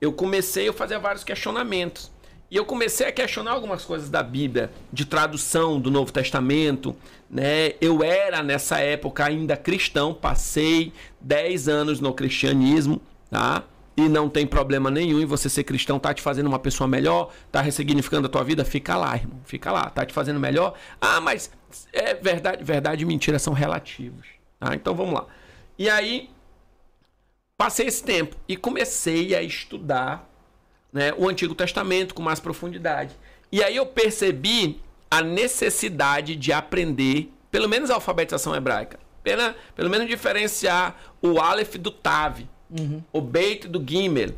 eu 0.00 0.12
comecei 0.12 0.68
a 0.68 0.72
fazer 0.72 0.98
vários 0.98 1.24
questionamentos. 1.24 2.12
E 2.50 2.56
eu 2.56 2.64
comecei 2.64 3.06
a 3.06 3.12
questionar 3.12 3.52
algumas 3.52 3.84
coisas 3.84 4.10
da 4.10 4.22
Bíblia, 4.22 4.70
de 4.92 5.04
tradução 5.04 5.80
do 5.80 5.90
Novo 5.90 6.12
Testamento, 6.12 6.94
né? 7.28 7.72
Eu 7.80 8.04
era 8.04 8.42
nessa 8.42 8.78
época 8.78 9.24
ainda 9.24 9.56
cristão, 9.56 10.14
passei 10.14 10.92
10 11.20 11.68
anos 11.68 12.00
no 12.00 12.12
cristianismo, 12.12 13.00
tá? 13.30 13.64
E 13.96 14.08
não 14.08 14.28
tem 14.28 14.46
problema 14.46 14.90
nenhum 14.90 15.20
em 15.20 15.24
você 15.24 15.48
ser 15.48 15.64
cristão, 15.64 15.98
tá 15.98 16.12
te 16.12 16.20
fazendo 16.20 16.46
uma 16.46 16.58
pessoa 16.58 16.86
melhor, 16.86 17.32
tá 17.50 17.60
ressignificando 17.60 18.26
a 18.26 18.30
tua 18.30 18.44
vida, 18.44 18.64
fica 18.64 18.96
lá, 18.96 19.16
irmão, 19.16 19.40
fica 19.44 19.72
lá, 19.72 19.88
tá 19.88 20.04
te 20.04 20.12
fazendo 20.12 20.38
melhor. 20.38 20.74
Ah, 21.00 21.20
mas 21.20 21.50
é 21.92 22.14
verdade, 22.14 22.62
verdade 22.62 23.02
e 23.02 23.06
mentira 23.06 23.38
são 23.38 23.52
relativos, 23.52 24.26
tá? 24.60 24.74
Então 24.74 24.94
vamos 24.94 25.14
lá. 25.14 25.26
E 25.78 25.88
aí 25.88 26.30
passei 27.56 27.86
esse 27.86 28.02
tempo 28.02 28.36
e 28.48 28.56
comecei 28.56 29.34
a 29.34 29.42
estudar 29.42 30.28
né, 30.92 31.12
o 31.16 31.28
Antigo 31.28 31.54
Testamento 31.54 32.14
com 32.14 32.22
mais 32.22 32.40
profundidade. 32.40 33.14
E 33.50 33.62
aí 33.62 33.76
eu 33.76 33.86
percebi 33.86 34.80
a 35.10 35.20
necessidade 35.22 36.34
de 36.36 36.52
aprender, 36.52 37.32
pelo 37.50 37.68
menos 37.68 37.90
a 37.90 37.94
alfabetização 37.94 38.54
hebraica. 38.54 38.98
Pela, 39.22 39.54
pelo 39.74 39.88
menos 39.88 40.06
diferenciar 40.06 40.96
o 41.22 41.40
Aleph 41.40 41.76
do 41.76 41.90
Tav, 41.90 42.40
o 43.12 43.20
Beit 43.20 43.66
do 43.68 43.82
Gimel. 43.86 44.32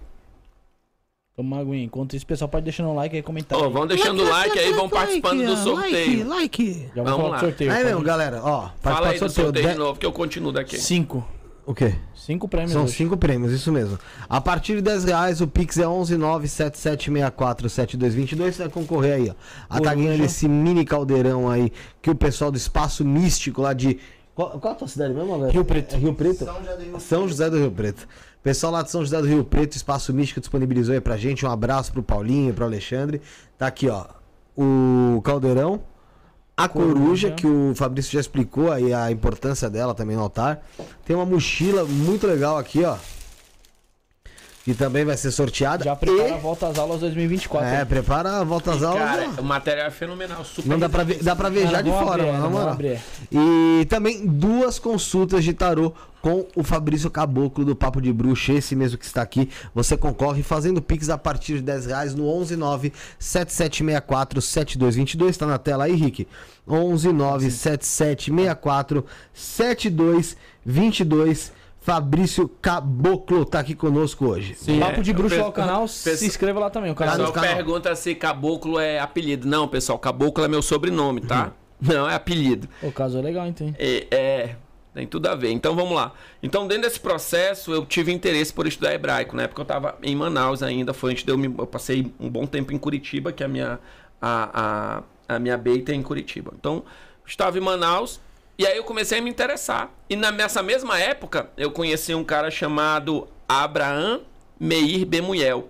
Toma 1.35 1.57
uma 1.57 1.63
aguinha. 1.63 1.85
Enquanto 1.85 2.15
isso, 2.15 2.25
o 2.25 2.29
pessoal 2.29 2.49
pode 2.49 2.65
deixar 2.65 2.85
um 2.85 2.95
like 2.95 3.15
aí 3.15 3.21
e 3.21 3.23
comentar. 3.23 3.59
Ó, 3.59 3.69
vão 3.69 3.87
deixando 3.87 4.23
o 4.23 4.29
like 4.29 4.59
aí, 4.59 4.73
vão 4.73 4.89
participando 4.89 5.45
do 5.45 5.57
sorteio. 5.57 6.27
like. 6.29 6.91
Já 6.95 7.03
vou 7.03 7.13
vamos 7.13 7.31
lá. 7.31 7.37
do 7.37 7.41
sorteio. 7.41 7.73
Aí 7.73 7.85
mesmo, 7.85 8.03
galera, 8.03 8.41
ó. 8.43 8.71
Fala 8.81 9.09
aí 9.09 9.19
do 9.19 9.29
sorteio 9.29 9.53
de 9.67 9.73
de- 9.73 9.79
novo 9.79 9.99
que 9.99 10.07
eu 10.07 10.13
continuo 10.13 10.51
daqui. 10.53 10.79
Cinco. 10.79 11.27
O 11.67 11.75
quê? 11.75 11.95
Cinco 12.15 12.47
prêmios 12.47 12.71
São 12.73 12.85
hoje. 12.85 12.93
cinco 12.95 13.17
prêmios, 13.17 13.53
isso 13.53 13.73
mesmo. 13.73 13.99
A 14.29 14.41
partir 14.41 14.77
de 14.77 14.83
10 14.83 15.03
reais, 15.05 15.41
o 15.41 15.49
Pix 15.49 15.79
é 15.79 15.85
11977647222. 15.85 18.53
Você 18.53 18.63
vai 18.63 18.69
concorrer 18.71 19.15
aí, 19.15 19.31
ó. 19.31 19.35
A 19.69 19.81
taguinha 19.81 20.17
desse 20.17 20.47
mini 20.49 20.85
caldeirão 20.85 21.51
aí 21.51 21.73
que 22.01 22.09
o 22.09 22.15
pessoal 22.15 22.53
do 22.53 22.57
Espaço 22.57 23.05
Místico 23.05 23.63
lá 23.63 23.73
de. 23.73 23.99
Qual, 24.35 24.51
qual 24.61 24.75
a 24.75 24.77
tua 24.77 24.87
cidade 24.87 25.13
mesmo, 25.13 25.41
velho? 25.41 25.51
Rio 25.53 25.65
Preto. 25.65 25.97
É 25.97 25.99
Rio 25.99 26.15
Preto? 26.15 26.45
São 26.45 26.55
José 26.59 26.77
do 26.77 26.83
Rio 26.83 27.01
São 27.01 27.29
José 27.29 27.51
do 27.51 27.59
Rio 27.59 27.73
Preto. 27.73 28.07
Pessoal 28.43 28.73
lá 28.73 28.83
de 28.83 28.91
São 28.93 29.01
José 29.03 29.21
do 29.21 29.27
Rio 29.27 29.43
Preto, 29.43 29.75
Espaço 29.75 30.15
Místico 30.15 30.39
disponibilizou 30.39 30.95
aí 30.95 31.01
pra 31.01 31.17
gente. 31.17 31.45
Um 31.45 31.51
abraço 31.51 31.93
pro 31.93 32.01
Paulinho, 32.03 32.55
pro 32.55 32.65
Alexandre. 32.65 33.21
Tá 33.59 33.67
aqui, 33.67 33.89
ó. 33.89 34.05
O 34.57 35.21
caldeirão. 35.23 35.83
A 36.59 36.69
coruja, 36.69 36.95
Coruja. 37.29 37.31
que 37.33 37.47
o 37.47 37.75
Fabrício 37.75 38.13
já 38.13 38.21
explicou 38.21 38.73
aí 38.73 38.91
a 38.95 39.11
importância 39.11 39.69
dela 39.69 39.95
também 39.95 40.17
no 40.17 40.23
altar. 40.23 40.63
Tem 41.05 41.15
uma 41.15 41.27
mochila 41.27 41.85
muito 41.85 42.27
legal 42.27 42.57
aqui, 42.57 42.83
ó. 42.83 42.97
Que 44.67 44.75
também 44.75 45.05
vai 45.05 45.17
ser 45.17 45.31
sorteada. 45.31 45.85
Já 45.85 45.95
prepara 45.95 46.29
E- 46.29 46.33
a 46.33 46.37
volta 46.39 46.67
às 46.67 46.77
aulas 46.77 46.99
2024. 46.99 47.69
É, 47.69 47.79
hein? 47.79 47.87
prepara 47.87 48.41
a 48.41 48.43
volta 48.43 48.73
às 48.73 48.83
aulas. 48.83 49.01
Cara, 49.01 49.29
o 49.39 49.45
material 49.45 49.87
é 49.87 49.91
fenomenal, 49.93 50.45
super 50.45 50.69
Não 50.69 50.77
dá 50.77 50.89
pra 50.89 51.05
ver, 51.05 51.23
dá 51.23 51.37
pra 51.37 51.49
ver 51.49 51.61
Cara, 51.63 51.77
já 51.77 51.83
de 51.83 51.91
fora, 51.91 52.25
abrir, 52.29 52.51
mano. 52.51 52.69
abrir. 52.71 52.99
E 53.31 53.87
também 53.89 54.27
duas 54.27 54.81
consultas 54.81 55.45
de 55.45 55.53
tarô 55.53 55.93
com 56.21 56.45
o 56.57 56.65
Fabrício 56.65 57.09
Caboclo 57.09 57.65
do 57.65 57.77
Papo 57.77 58.01
de 58.03 58.13
Bruxa, 58.13 58.55
esse 58.55 58.75
mesmo 58.75 58.99
que 58.99 59.05
está 59.05 59.23
aqui. 59.23 59.49
Você 59.73 59.97
concorre 59.97 60.43
fazendo 60.43 60.83
Pix 60.83 61.09
a 61.11 61.17
partir 61.17 61.59
de 61.59 61.63
10 61.63 61.87
reais 61.87 62.13
no 62.17 62.25
119 62.25 62.93
7764 63.21 64.43
7222. 64.43 65.37
Tá 65.37 65.47
na 65.47 65.59
tela 65.59 65.85
aí, 65.85 65.95
Rick. 65.95 66.27
119 66.69 67.53
7764 67.53 69.05
7222. 69.33 71.55
Fabrício 71.87 72.49
Caboclo 72.49 73.45
tá 73.45 73.61
aqui 73.61 73.73
conosco 73.73 74.27
hoje. 74.27 74.57
Sim, 74.57 74.81
Papo 74.81 74.99
é. 74.99 75.03
de 75.05 75.13
bruxa 75.13 75.37
Eu 75.37 75.43
lá 75.43 75.49
o 75.49 75.53
canal, 75.53 75.87
se 75.87 76.27
inscreva 76.27 76.59
lá 76.59 76.69
também. 76.69 76.91
O 76.91 76.97
canal 76.97 77.15
pessoal 77.15 77.33
canal. 77.33 77.55
pergunta 77.55 77.95
se 77.95 78.13
caboclo 78.13 78.81
é 78.81 78.99
apelido. 78.99 79.47
Não, 79.47 79.69
pessoal, 79.69 79.97
caboclo 79.97 80.45
é 80.45 80.49
meu 80.49 80.63
sobrenome, 80.63 81.21
tá? 81.21 81.53
Não 81.81 82.11
é 82.11 82.17
apelido. 82.17 82.69
O 82.83 82.91
caso 82.91 83.19
é 83.19 83.23
legal, 83.23 83.47
então. 83.47 83.69
hein? 83.69 83.77
É, 83.79 84.07
é, 84.11 84.57
tem 84.93 85.07
tudo 85.07 85.29
a 85.29 85.37
ver. 85.37 85.53
Então 85.53 85.77
vamos 85.77 85.95
lá. 85.95 86.13
Então, 86.43 86.67
dentro 86.67 86.89
desse 86.89 86.99
processo, 86.99 87.73
eu 87.73 87.87
tive 87.87 88.11
interesse 88.13 88.53
por 88.53 88.67
estudar 88.67 88.93
hebraico. 88.93 89.37
Na 89.37 89.45
época 89.45 89.61
eu 89.61 89.63
estava 89.63 89.97
em 90.03 90.17
Manaus 90.17 90.65
ainda. 90.65 90.93
Foi 90.93 91.13
antes 91.13 91.23
de 91.23 91.31
eu 91.31 91.39
me. 91.39 91.47
Eu 91.57 91.69
passei 91.69 92.13
um 92.19 92.29
bom 92.29 92.47
tempo 92.47 92.73
em 92.73 92.79
Curitiba, 92.79 93.31
que 93.31 93.45
a 93.45 93.49
minha. 93.49 93.79
A, 94.21 95.03
a, 95.29 95.37
a 95.37 95.39
minha 95.39 95.57
beita 95.57 95.93
é 95.93 95.95
em 95.95 96.03
Curitiba. 96.03 96.53
Então, 96.59 96.83
estava 97.25 97.57
em 97.57 97.61
Manaus. 97.61 98.21
E 98.59 98.67
aí 98.67 98.77
eu 98.77 98.85
comecei 98.85 99.19
a 99.19 99.23
me 99.23 99.29
interessar. 99.29 99.91
E 100.09 100.17
nessa 100.17 100.63
mesma 100.63 100.99
época, 100.99 101.51
eu 101.57 101.71
conheci 101.71 102.15
um 102.15 102.25
cara 102.25 102.51
chamado 102.51 103.29
Abraham 103.49 104.21
Meir 104.59 105.05
Bemuel. 105.05 105.69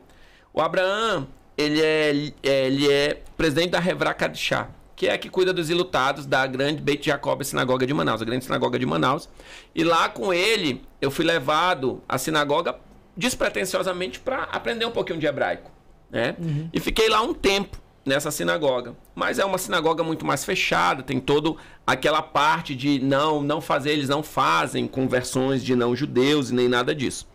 O 0.54 0.60
Abraham, 0.60 1.26
ele 1.56 1.82
é, 1.82 2.32
ele 2.42 2.90
é 2.90 3.20
presidente 3.36 3.70
da 3.70 3.78
Hevra 3.78 4.14
Kadishá, 4.14 4.68
que 4.94 5.08
é 5.08 5.12
a 5.12 5.18
que 5.18 5.28
cuida 5.28 5.52
dos 5.52 5.68
ilutados 5.68 6.26
da 6.26 6.46
grande 6.46 6.80
Beit 6.80 7.04
Jacob 7.04 7.42
Sinagoga 7.42 7.86
de 7.86 7.92
Manaus, 7.92 8.22
a 8.22 8.24
grande 8.24 8.44
sinagoga 8.44 8.78
de 8.78 8.86
Manaus. 8.86 9.28
E 9.74 9.82
lá 9.82 10.08
com 10.08 10.32
ele, 10.32 10.82
eu 11.00 11.10
fui 11.10 11.24
levado 11.24 12.02
à 12.08 12.16
sinagoga 12.16 12.76
despretensiosamente 13.16 14.20
para 14.20 14.44
aprender 14.44 14.86
um 14.86 14.90
pouquinho 14.90 15.18
de 15.18 15.26
hebraico, 15.26 15.70
né? 16.10 16.36
E 16.72 16.78
fiquei 16.80 17.08
lá 17.08 17.20
um 17.20 17.34
tempo 17.34 17.78
nessa 18.06 18.30
sinagoga. 18.30 18.94
Mas 19.14 19.38
é 19.38 19.44
uma 19.44 19.58
sinagoga 19.58 20.04
muito 20.04 20.24
mais 20.24 20.44
fechada, 20.44 21.02
tem 21.02 21.18
todo 21.18 21.58
aquela 21.84 22.22
parte 22.22 22.74
de 22.74 23.00
não, 23.00 23.42
não 23.42 23.60
fazer, 23.60 23.90
eles 23.90 24.08
não 24.08 24.22
fazem 24.22 24.86
conversões 24.86 25.62
de 25.62 25.74
não 25.74 25.94
judeus 25.94 26.50
e 26.50 26.54
nem 26.54 26.68
nada 26.68 26.94
disso. 26.94 27.26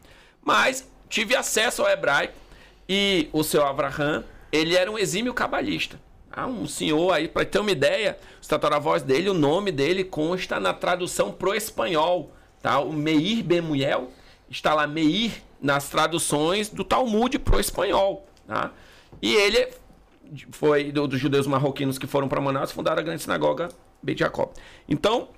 Mas 0.43 0.89
tive 1.09 1.35
acesso 1.35 1.81
ao 1.81 1.89
hebraico 1.89 2.33
e 2.87 3.29
o 3.33 3.43
seu 3.43 3.65
Abraham, 3.65 4.23
ele 4.51 4.75
era 4.75 4.89
um 4.89 4.97
exímio 4.97 5.33
cabalista. 5.33 5.99
Ah, 6.31 6.47
um 6.47 6.65
senhor 6.65 7.11
aí, 7.11 7.27
para 7.27 7.43
ter 7.43 7.59
uma 7.59 7.71
ideia, 7.71 8.17
o 8.41 8.47
tataravós 8.47 9.03
dele, 9.03 9.29
o 9.29 9.33
nome 9.33 9.69
dele 9.69 10.05
consta 10.05 10.61
na 10.61 10.73
tradução 10.73 11.29
pro 11.33 11.53
espanhol, 11.53 12.31
tá? 12.61 12.79
O 12.79 12.93
Meir 12.93 13.43
Bemuel 13.43 14.09
está 14.49 14.73
lá 14.73 14.87
Meir 14.87 15.33
nas 15.61 15.89
traduções 15.89 16.69
do 16.69 16.85
Talmud 16.85 17.37
pro 17.39 17.59
espanhol, 17.59 18.25
tá? 18.47 18.71
E 19.21 19.35
ele 19.35 19.67
foi 20.51 20.91
do- 20.91 21.07
dos 21.07 21.19
judeus 21.19 21.45
marroquinos 21.47 21.97
que 21.97 22.07
foram 22.07 22.27
para 22.27 22.39
Manaus 22.41 22.71
e 22.71 22.73
fundaram 22.73 22.99
a 22.99 23.03
grande 23.03 23.21
sinagoga 23.21 23.69
Beit 24.01 24.19
Jacob. 24.19 24.49
Então, 24.87 25.29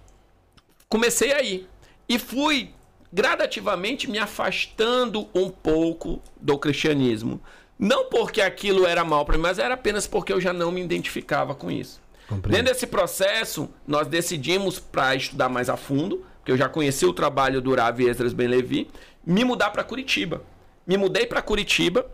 comecei 0.90 1.34
aí 1.34 1.68
e 2.07 2.20
fui 2.20 2.72
gradativamente 3.11 4.10
me 4.10 4.18
afastando 4.18 5.28
um 5.34 5.49
pouco 5.49 6.22
do 6.40 6.57
cristianismo. 6.57 7.40
Não 7.78 8.06
porque 8.10 8.41
aquilo 8.41 8.86
era 8.86 9.03
mal 9.03 9.26
para 9.26 9.36
mim, 9.38 9.41
mas 9.44 9.60
era 9.60 9.74
apenas 9.74 10.07
porque 10.07 10.32
eu 10.32 10.40
já 10.41 10.53
não 10.53 10.72
me 10.72 10.82
identificava 10.82 11.53
com 11.53 11.70
isso. 11.70 12.02
Compreendo. 12.28 12.56
Dentro 12.57 12.74
desse 12.74 12.88
processo, 12.88 13.70
nós 13.88 14.07
decidimos 14.07 14.80
para 14.80 15.15
estudar 15.15 15.49
mais 15.49 15.70
a 15.70 15.76
fundo, 15.78 16.26
porque 16.38 16.52
eu 16.52 16.57
já 16.57 16.70
conheci 16.70 17.06
o 17.06 17.14
trabalho 17.14 17.61
do 17.61 17.76
Rav 17.76 17.99
Esdras 18.02 18.34
Ben 18.34 18.48
Levi, 18.48 18.90
me 19.26 19.44
mudar 19.44 19.70
para 19.72 19.84
Curitiba. 19.84 20.41
Me 20.88 20.98
mudei 20.98 21.26
para 21.26 21.41
Curitiba 21.41 22.06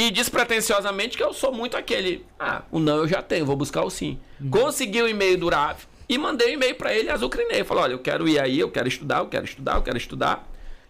e 0.00 0.10
despretensiosamente 0.10 1.14
que 1.14 1.22
eu 1.22 1.34
sou 1.34 1.52
muito 1.52 1.76
aquele, 1.76 2.24
ah, 2.38 2.62
o 2.70 2.78
não 2.78 2.96
eu 2.96 3.06
já 3.06 3.20
tenho, 3.20 3.44
vou 3.44 3.54
buscar 3.54 3.84
o 3.84 3.90
sim. 3.90 4.18
Consegui 4.50 5.02
o 5.02 5.06
e-mail 5.06 5.36
do 5.36 5.50
Rav 5.50 5.78
e 6.08 6.16
mandei 6.16 6.48
um 6.48 6.52
e-mail 6.52 6.74
para 6.74 6.94
ele 6.94 7.10
azucrinei. 7.10 7.64
Falei, 7.64 7.82
olha, 7.84 7.92
eu 7.92 7.98
quero 7.98 8.26
ir 8.26 8.40
aí, 8.40 8.58
eu 8.58 8.70
quero 8.70 8.88
estudar, 8.88 9.18
eu 9.18 9.26
quero 9.26 9.44
estudar, 9.44 9.76
eu 9.76 9.82
quero 9.82 9.98
estudar. 9.98 10.48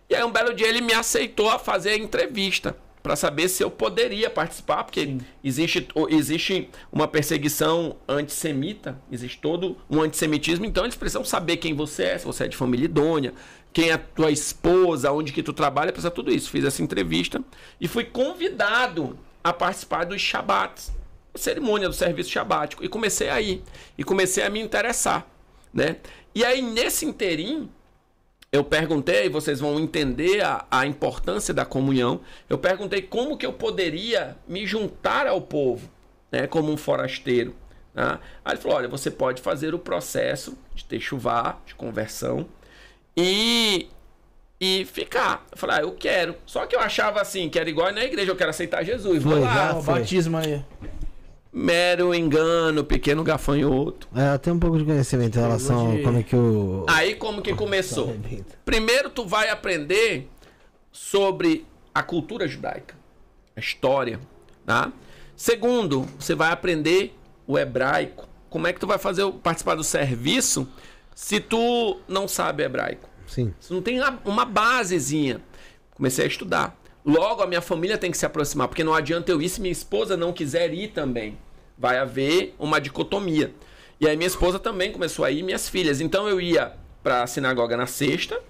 E 0.08 0.14
aí 0.14 0.22
um 0.22 0.30
belo 0.30 0.54
dia 0.54 0.68
ele 0.68 0.80
me 0.80 0.92
aceitou 0.92 1.50
a 1.50 1.58
fazer 1.58 1.90
a 1.90 1.96
entrevista 1.96 2.76
para 3.02 3.16
saber 3.16 3.48
se 3.48 3.62
eu 3.62 3.70
poderia 3.70 4.28
participar, 4.28 4.84
porque 4.84 5.18
existe, 5.42 5.88
existe 6.10 6.68
uma 6.92 7.08
perseguição 7.08 7.96
antissemita, 8.06 9.00
existe 9.10 9.38
todo 9.38 9.76
um 9.88 10.02
antissemitismo, 10.02 10.66
então 10.66 10.84
eles 10.84 10.96
precisam 10.96 11.24
saber 11.24 11.56
quem 11.56 11.74
você 11.74 12.04
é, 12.04 12.18
se 12.18 12.26
você 12.26 12.44
é 12.44 12.48
de 12.48 12.56
família 12.56 12.84
idônea, 12.84 13.32
quem 13.72 13.90
é 13.90 13.92
a 13.94 13.98
tua 13.98 14.30
esposa, 14.30 15.12
onde 15.12 15.32
que 15.32 15.42
tu 15.42 15.52
trabalha, 15.52 15.92
precisa 15.92 16.10
tudo 16.10 16.32
isso. 16.32 16.50
Fiz 16.50 16.64
essa 16.64 16.82
entrevista 16.82 17.42
e 17.80 17.86
fui 17.86 18.04
convidado 18.04 19.18
a 19.42 19.52
participar 19.52 20.04
dos 20.04 20.20
Shabbats, 20.20 20.92
a 21.32 21.38
cerimônia 21.38 21.88
do 21.88 21.94
serviço 21.94 22.30
shabático, 22.30 22.84
e 22.84 22.88
comecei 22.88 23.30
aí, 23.30 23.62
e 23.96 24.04
comecei 24.04 24.44
a 24.44 24.50
me 24.50 24.60
interessar, 24.60 25.26
né? 25.72 25.96
E 26.34 26.44
aí 26.44 26.60
nesse 26.60 27.06
interim, 27.06 27.70
eu 28.52 28.64
perguntei, 28.64 29.28
vocês 29.28 29.60
vão 29.60 29.78
entender 29.78 30.42
a, 30.42 30.64
a 30.70 30.86
importância 30.86 31.54
da 31.54 31.64
comunhão. 31.64 32.20
Eu 32.48 32.58
perguntei 32.58 33.00
como 33.02 33.36
que 33.36 33.46
eu 33.46 33.52
poderia 33.52 34.36
me 34.48 34.66
juntar 34.66 35.26
ao 35.26 35.40
povo, 35.40 35.88
né, 36.32 36.46
como 36.46 36.72
um 36.72 36.76
forasteiro. 36.76 37.54
Tá? 37.94 38.18
Aí 38.44 38.54
ele 38.54 38.60
falou: 38.60 38.76
olha, 38.78 38.88
você 38.88 39.10
pode 39.10 39.40
fazer 39.40 39.74
o 39.74 39.78
processo 39.78 40.56
de 40.74 40.84
ter 40.84 41.00
chuva, 41.00 41.58
de 41.66 41.74
conversão 41.74 42.46
e 43.16 43.88
e 44.60 44.84
ficar. 44.84 45.46
Eu 45.50 45.56
falei: 45.58 45.76
ah, 45.76 45.80
eu 45.82 45.92
quero. 45.92 46.34
Só 46.44 46.66
que 46.66 46.74
eu 46.74 46.80
achava 46.80 47.20
assim 47.20 47.48
que 47.48 47.58
era 47.58 47.70
igual 47.70 47.92
na 47.92 48.04
igreja, 48.04 48.30
eu 48.32 48.36
quero 48.36 48.50
aceitar 48.50 48.84
Jesus. 48.84 49.22
Vou 49.22 49.32
Foi, 49.34 49.40
lá. 49.42 49.54
já 49.54 49.74
foi. 49.80 49.94
batismo 50.00 50.36
aí. 50.36 50.62
Mero 51.52 52.14
engano, 52.14 52.84
pequeno 52.84 53.24
gafanhoto. 53.24 54.08
É, 54.14 54.34
eu 54.34 54.38
tenho 54.38 54.54
um 54.54 54.58
pouco 54.60 54.78
de 54.78 54.84
conhecimento 54.84 55.36
em 55.36 55.40
relação 55.40 55.90
de- 55.96 56.00
a 56.00 56.04
como 56.04 56.18
é 56.18 56.22
que 56.22 56.36
o. 56.36 56.86
Aí 56.88 57.16
como 57.16 57.42
que 57.42 57.52
começou? 57.54 58.16
Primeiro 58.64 59.10
tu 59.10 59.26
vai 59.26 59.48
aprender 59.50 60.28
sobre 60.92 61.66
a 61.92 62.02
cultura 62.04 62.46
judaica, 62.46 62.94
a 63.56 63.60
história, 63.60 64.20
tá? 64.64 64.92
Segundo, 65.34 66.06
você 66.18 66.36
vai 66.36 66.52
aprender 66.52 67.16
o 67.48 67.58
hebraico. 67.58 68.28
Como 68.48 68.66
é 68.68 68.72
que 68.72 68.78
tu 68.78 68.86
vai 68.86 68.98
fazer 68.98 69.24
o- 69.24 69.32
participar 69.32 69.74
do 69.74 69.82
serviço 69.84 70.68
se 71.16 71.40
tu 71.40 71.98
não 72.06 72.28
sabe 72.28 72.62
hebraico? 72.62 73.08
Sim. 73.26 73.52
Você 73.58 73.74
não 73.74 73.82
tem 73.82 74.00
uma 74.24 74.44
basezinha. 74.44 75.40
Comecei 75.94 76.24
a 76.24 76.28
estudar. 76.28 76.76
Logo, 77.04 77.42
a 77.42 77.46
minha 77.46 77.62
família 77.62 77.96
tem 77.96 78.10
que 78.10 78.18
se 78.18 78.26
aproximar, 78.26 78.68
porque 78.68 78.84
não 78.84 78.94
adianta 78.94 79.32
eu 79.32 79.40
ir 79.40 79.48
se 79.48 79.60
minha 79.60 79.72
esposa 79.72 80.16
não 80.16 80.32
quiser 80.32 80.72
ir 80.74 80.88
também. 80.88 81.38
Vai 81.78 81.98
haver 81.98 82.54
uma 82.58 82.80
dicotomia. 82.80 83.54
E 83.98 84.06
aí 84.06 84.16
minha 84.16 84.26
esposa 84.26 84.58
também 84.58 84.92
começou 84.92 85.24
a 85.24 85.30
ir, 85.30 85.42
minhas 85.42 85.68
filhas. 85.68 86.00
Então 86.00 86.28
eu 86.28 86.40
ia 86.40 86.74
para 87.02 87.22
a 87.22 87.26
sinagoga 87.26 87.76
na 87.76 87.86
sexta, 87.86 88.40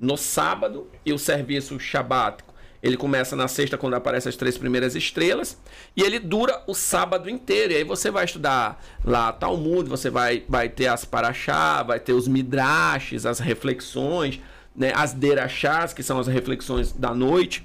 no 0.00 0.16
sábado, 0.16 0.88
e 1.04 1.12
o 1.12 1.18
serviço 1.18 1.78
shabático. 1.78 2.52
Ele 2.82 2.96
começa 2.96 3.34
na 3.34 3.48
sexta, 3.48 3.78
quando 3.78 3.94
aparecem 3.94 4.28
as 4.28 4.36
três 4.36 4.58
primeiras 4.58 4.94
estrelas, 4.94 5.56
e 5.96 6.02
ele 6.02 6.18
dura 6.18 6.62
o 6.66 6.74
sábado 6.74 7.30
inteiro. 7.30 7.72
E 7.72 7.76
aí 7.76 7.84
você 7.84 8.10
vai 8.10 8.24
estudar 8.24 8.84
lá 9.04 9.32
Talmud, 9.32 9.88
você 9.88 10.10
vai, 10.10 10.44
vai 10.48 10.68
ter 10.68 10.88
as 10.88 11.04
paraxá, 11.04 11.84
vai 11.84 12.00
ter 12.00 12.12
os 12.12 12.26
midrashes, 12.26 13.24
as 13.24 13.38
reflexões, 13.38 14.40
né, 14.74 14.92
as 14.94 15.12
derachás, 15.12 15.92
que 15.92 16.02
são 16.02 16.18
as 16.18 16.26
reflexões 16.26 16.92
da 16.92 17.14
noite 17.14 17.64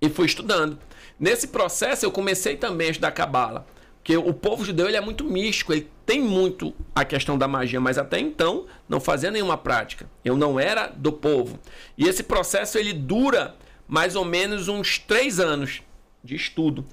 e 0.00 0.08
fui 0.08 0.26
estudando. 0.26 0.78
Nesse 1.18 1.48
processo 1.48 2.04
eu 2.04 2.12
comecei 2.12 2.56
também 2.56 2.88
a 2.88 2.90
estudar 2.90 3.12
Cabala, 3.12 3.66
porque 3.96 4.16
o 4.16 4.32
povo 4.32 4.64
judeu 4.64 4.86
ele 4.86 4.96
é 4.96 5.00
muito 5.00 5.24
místico, 5.24 5.72
ele 5.72 5.90
tem 6.04 6.20
muito 6.20 6.72
a 6.94 7.04
questão 7.04 7.36
da 7.36 7.48
magia, 7.48 7.80
mas 7.80 7.98
até 7.98 8.20
então 8.20 8.66
não 8.88 9.00
fazia 9.00 9.30
nenhuma 9.30 9.56
prática. 9.58 10.08
Eu 10.24 10.36
não 10.36 10.60
era 10.60 10.86
do 10.86 11.12
povo. 11.12 11.58
E 11.98 12.06
esse 12.06 12.22
processo 12.22 12.78
ele 12.78 12.92
dura 12.92 13.56
mais 13.88 14.14
ou 14.14 14.24
menos 14.24 14.68
uns 14.68 14.98
três 14.98 15.40
anos 15.40 15.82
de 16.22 16.36
estudo. 16.36 16.84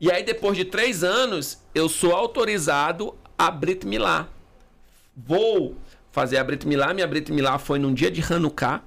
E 0.00 0.10
aí, 0.10 0.22
depois 0.22 0.56
de 0.56 0.64
três 0.64 1.04
anos, 1.04 1.58
eu 1.74 1.88
sou 1.88 2.14
autorizado 2.14 3.14
a 3.36 3.50
Brit 3.50 3.86
Milá. 3.86 4.28
Vou 5.16 5.76
fazer 6.10 6.38
a 6.38 6.44
Brit 6.44 6.66
Milá. 6.66 6.94
Minha 6.94 7.06
Brit 7.06 7.30
Milá 7.32 7.58
foi 7.58 7.78
num 7.78 7.92
dia 7.92 8.10
de 8.10 8.22
Hanukkah. 8.22 8.82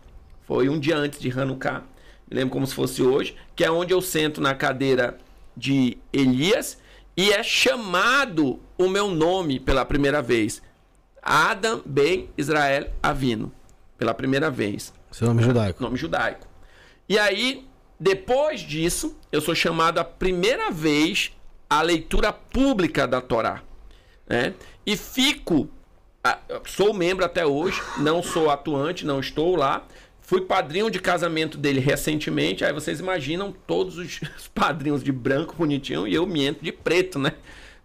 Foi 0.48 0.70
um 0.70 0.80
dia 0.80 0.98
antes 0.98 1.20
de 1.20 1.30
Hanukkah. 1.30 1.84
Me 2.30 2.38
lembro 2.38 2.52
como 2.52 2.68
se 2.68 2.74
fosse 2.74 3.02
hoje. 3.02 3.36
Que 3.56 3.64
é 3.64 3.72
onde 3.72 3.94
eu 3.94 4.02
sento 4.02 4.42
na 4.42 4.56
cadeira 4.56 5.18
de 5.56 5.98
Elias. 6.12 6.78
E 7.16 7.32
é 7.32 7.44
chamado 7.44 8.60
o 8.78 8.88
meu 8.88 9.10
nome 9.10 9.60
pela 9.60 9.86
primeira 9.86 10.22
vez. 10.22 10.62
Adam 11.22 11.82
Ben 11.86 12.30
Israel 12.38 12.92
Avino. 13.02 13.52
Pela 13.98 14.14
primeira 14.14 14.50
vez. 14.50 14.94
Seu 15.12 15.28
nome 15.28 15.44
judaico. 15.44 15.82
Nome 15.82 15.96
judaico. 15.96 16.48
E 17.08 17.18
aí, 17.20 17.68
depois 18.00 18.62
disso, 18.62 19.16
eu 19.32 19.40
sou 19.40 19.54
chamado 19.54 20.00
a 20.00 20.04
primeira 20.04 20.72
vez 20.72 21.32
à 21.70 21.82
leitura 21.82 22.34
pública 22.34 23.08
da 23.08 23.22
Torá. 23.22 23.62
Né? 24.28 24.54
E 24.86 24.98
fico, 24.98 25.70
sou 26.66 26.94
membro 26.94 27.26
até 27.26 27.46
hoje, 27.46 27.82
não 27.98 28.24
sou 28.24 28.50
atuante, 28.50 29.06
não 29.06 29.20
estou 29.20 29.56
lá. 29.56 29.86
Fui 30.24 30.40
padrinho 30.42 30.90
de 30.90 31.00
casamento 31.00 31.58
dele 31.58 31.80
recentemente. 31.82 32.64
Aí 32.64 32.72
vocês 32.74 33.00
imaginam 33.00 33.54
todos 33.68 33.98
os 33.98 34.20
padrinhos 34.56 35.04
de 35.04 35.12
branco 35.12 35.54
bonitinho 35.56 36.08
e 36.08 36.16
eu 36.16 36.26
miento 36.26 36.64
de 36.64 36.72
preto, 36.72 37.20
né? 37.20 37.34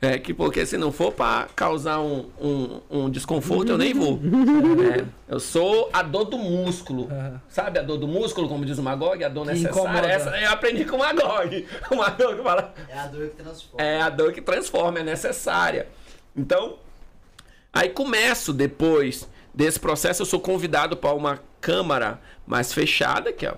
É, 0.00 0.16
que 0.16 0.32
porque 0.32 0.64
se 0.64 0.78
não 0.78 0.92
for 0.92 1.10
para 1.10 1.48
causar 1.56 1.98
um, 1.98 2.26
um, 2.40 2.80
um 2.88 3.10
desconforto, 3.10 3.70
eu 3.72 3.76
nem 3.76 3.92
vou. 3.92 4.20
É, 4.96 5.04
eu 5.28 5.40
sou 5.40 5.90
a 5.92 6.02
dor 6.02 6.24
do 6.26 6.38
músculo. 6.38 7.08
Sabe 7.48 7.80
a 7.80 7.82
dor 7.82 7.98
do 7.98 8.06
músculo, 8.06 8.48
como 8.48 8.64
diz 8.64 8.78
o 8.78 8.82
Magog? 8.82 9.22
A 9.24 9.28
dor 9.28 9.48
Que 9.48 9.58
incomoda. 9.58 10.02
necessária. 10.02 10.36
Essa 10.36 10.44
eu 10.44 10.52
aprendi 10.52 10.84
com 10.84 10.96
o 10.96 10.98
Magog. 11.00 11.66
O 11.90 11.96
Magog 11.96 12.42
fala. 12.44 12.72
É 12.88 12.96
a 12.96 13.06
dor 13.08 13.28
que 13.28 13.42
transforma. 13.42 13.84
É 13.84 14.00
a 14.00 14.08
dor 14.08 14.32
que 14.32 14.40
transforma, 14.40 14.98
é 15.00 15.02
necessária. 15.02 15.88
Então, 16.36 16.76
aí 17.72 17.88
começo 17.88 18.52
depois 18.52 19.28
desse 19.54 19.78
processo, 19.80 20.22
eu 20.22 20.26
sou 20.26 20.40
convidado 20.40 20.96
para 20.96 21.12
uma 21.14 21.40
câmara 21.60 22.20
mais 22.46 22.72
fechada, 22.72 23.32
que 23.32 23.46
é, 23.46 23.54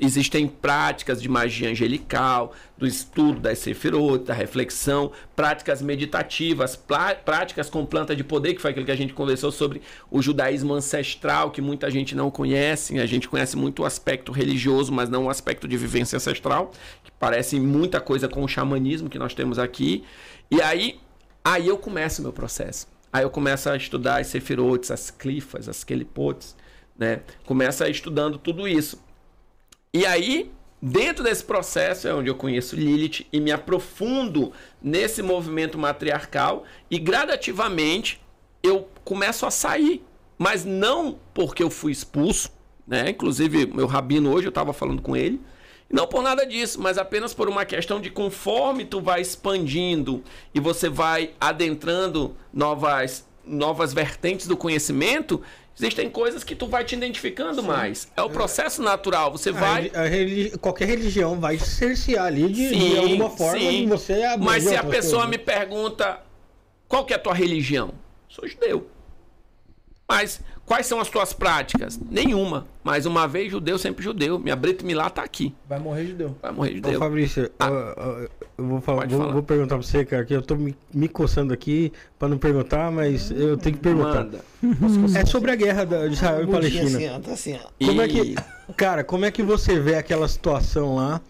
existem 0.00 0.46
práticas 0.46 1.20
de 1.20 1.28
magia 1.28 1.70
angelical, 1.70 2.52
do 2.76 2.86
estudo 2.86 3.40
das 3.40 3.58
sefirot, 3.58 4.24
da 4.24 4.34
reflexão, 4.34 5.12
práticas 5.36 5.80
meditativas, 5.80 6.76
práticas 7.24 7.70
com 7.70 7.86
planta 7.86 8.14
de 8.14 8.24
poder, 8.24 8.54
que 8.54 8.60
foi 8.60 8.70
aquilo 8.70 8.86
que 8.86 8.92
a 8.92 8.96
gente 8.96 9.12
conversou 9.12 9.52
sobre 9.52 9.82
o 10.10 10.20
judaísmo 10.20 10.74
ancestral, 10.74 11.50
que 11.50 11.60
muita 11.60 11.90
gente 11.90 12.14
não 12.14 12.30
conhece. 12.30 12.98
A 12.98 13.06
gente 13.06 13.28
conhece 13.28 13.56
muito 13.56 13.82
o 13.82 13.84
aspecto 13.84 14.32
religioso, 14.32 14.92
mas 14.92 15.08
não 15.08 15.26
o 15.26 15.30
aspecto 15.30 15.68
de 15.68 15.76
vivência 15.76 16.16
ancestral, 16.16 16.72
que 17.02 17.10
parece 17.12 17.60
muita 17.60 18.00
coisa 18.00 18.28
com 18.28 18.42
o 18.42 18.48
xamanismo 18.48 19.08
que 19.08 19.18
nós 19.18 19.34
temos 19.34 19.58
aqui. 19.58 20.04
E 20.50 20.60
aí, 20.60 21.00
aí 21.44 21.68
eu 21.68 21.78
começo 21.78 22.20
o 22.20 22.24
meu 22.24 22.32
processo. 22.32 22.93
Aí 23.14 23.22
eu 23.22 23.30
começo 23.30 23.70
a 23.70 23.76
estudar 23.76 24.20
as 24.20 24.26
sefirotes, 24.26 24.90
as 24.90 25.08
clifas, 25.08 25.68
as 25.68 25.84
quelipotes, 25.84 26.56
né? 26.98 27.20
Começa 27.46 27.88
estudando 27.88 28.38
tudo 28.38 28.66
isso. 28.66 29.00
E 29.92 30.04
aí, 30.04 30.50
dentro 30.82 31.22
desse 31.22 31.44
processo 31.44 32.08
é 32.08 32.12
onde 32.12 32.28
eu 32.28 32.34
conheço 32.34 32.74
Lilith 32.74 33.24
e 33.32 33.38
me 33.38 33.52
aprofundo 33.52 34.52
nesse 34.82 35.22
movimento 35.22 35.78
matriarcal 35.78 36.64
e 36.90 36.98
gradativamente 36.98 38.20
eu 38.64 38.88
começo 39.04 39.46
a 39.46 39.50
sair, 39.52 40.04
mas 40.36 40.64
não 40.64 41.16
porque 41.32 41.62
eu 41.62 41.70
fui 41.70 41.92
expulso, 41.92 42.50
né? 42.84 43.10
Inclusive, 43.10 43.64
meu 43.66 43.86
rabino 43.86 44.32
hoje 44.32 44.48
eu 44.48 44.50
estava 44.50 44.72
falando 44.72 45.00
com 45.00 45.14
ele, 45.14 45.40
não 45.90 46.06
por 46.06 46.22
nada 46.22 46.44
disso, 46.46 46.80
mas 46.80 46.98
apenas 46.98 47.32
por 47.34 47.48
uma 47.48 47.64
questão 47.64 48.00
de 48.00 48.10
conforme 48.10 48.84
tu 48.84 49.00
vai 49.00 49.20
expandindo 49.20 50.22
e 50.54 50.60
você 50.60 50.88
vai 50.88 51.30
adentrando 51.40 52.36
novas 52.52 53.26
novas 53.46 53.92
vertentes 53.92 54.46
do 54.46 54.56
conhecimento, 54.56 55.42
existem 55.78 56.08
coisas 56.08 56.42
que 56.42 56.54
tu 56.56 56.66
vai 56.66 56.82
te 56.82 56.94
identificando 56.94 57.62
mais. 57.62 58.08
É 58.16 58.22
o 58.22 58.30
processo 58.30 58.80
natural, 58.82 59.30
você 59.30 59.50
A 59.50 59.52
vai 59.52 59.90
a 59.94 60.04
religi- 60.04 60.56
qualquer 60.58 60.88
religião 60.88 61.38
vai 61.38 61.58
cercear 61.58 62.24
ali 62.24 62.48
de, 62.48 62.68
de 62.68 62.68
Sim, 62.70 62.98
alguma 62.98 63.28
forma 63.28 63.58
sim. 63.58 63.82
de 63.82 63.86
você 63.86 64.36
Mas 64.38 64.64
se 64.64 64.74
a 64.74 64.82
pessoa 64.82 65.26
me 65.26 65.36
pergunta 65.36 66.22
qual 66.88 67.04
que 67.04 67.12
é 67.12 67.16
a 67.16 67.18
tua 67.18 67.34
religião? 67.34 67.92
Sou 68.28 68.48
judeu. 68.48 68.88
Mas 70.08 70.40
quais 70.66 70.86
são 70.86 71.00
as 71.00 71.08
tuas 71.08 71.32
práticas? 71.32 71.98
Nenhuma. 72.10 72.66
Mas 72.82 73.06
uma 73.06 73.26
vez 73.26 73.50
judeu, 73.50 73.78
sempre 73.78 74.04
judeu. 74.04 74.38
Minha 74.38 74.56
Brito 74.56 74.84
Milá 74.84 75.08
tá 75.10 75.22
aqui. 75.22 75.54
Vai 75.68 75.78
morrer 75.78 76.06
judeu. 76.06 76.36
Vai 76.42 76.52
morrer 76.52 76.70
Ô, 76.70 76.74
judeu. 76.76 76.98
Fabrício, 76.98 77.50
Ah. 77.58 77.94
ó, 77.96 78.18
eu 78.56 78.66
vou, 78.66 78.80
falar, 78.80 79.06
vou, 79.08 79.18
falar. 79.20 79.32
vou 79.32 79.42
perguntar 79.42 79.76
pra 79.78 79.86
você, 79.86 80.04
cara, 80.04 80.24
que 80.24 80.34
eu 80.34 80.42
tô 80.42 80.54
me, 80.56 80.76
me 80.92 81.08
coçando 81.08 81.52
aqui 81.52 81.92
pra 82.18 82.28
não 82.28 82.38
perguntar, 82.38 82.90
mas 82.90 83.30
eu 83.30 83.56
tenho 83.56 83.76
que 83.76 83.82
perguntar. 83.82 84.24
Manda. 84.24 84.40
É 85.18 85.24
sobre 85.26 85.50
a 85.50 85.54
guerra 85.56 85.84
da- 85.84 86.06
de 86.06 86.14
Israel 86.14 86.44
e 86.44 86.46
Palestina. 86.46 86.84
Assim, 86.86 87.08
ó, 87.08 87.18
tá 87.20 87.32
assim, 87.32 87.58
ó. 87.62 87.86
Como 87.86 88.02
é 88.02 88.08
que, 88.08 88.20
E- 88.20 88.36
cara, 88.76 89.02
como 89.04 89.24
é 89.24 89.30
que 89.30 89.42
você 89.42 89.78
vê 89.80 89.94
aquela 89.96 90.28
situação 90.28 90.94
lá, 90.96 91.20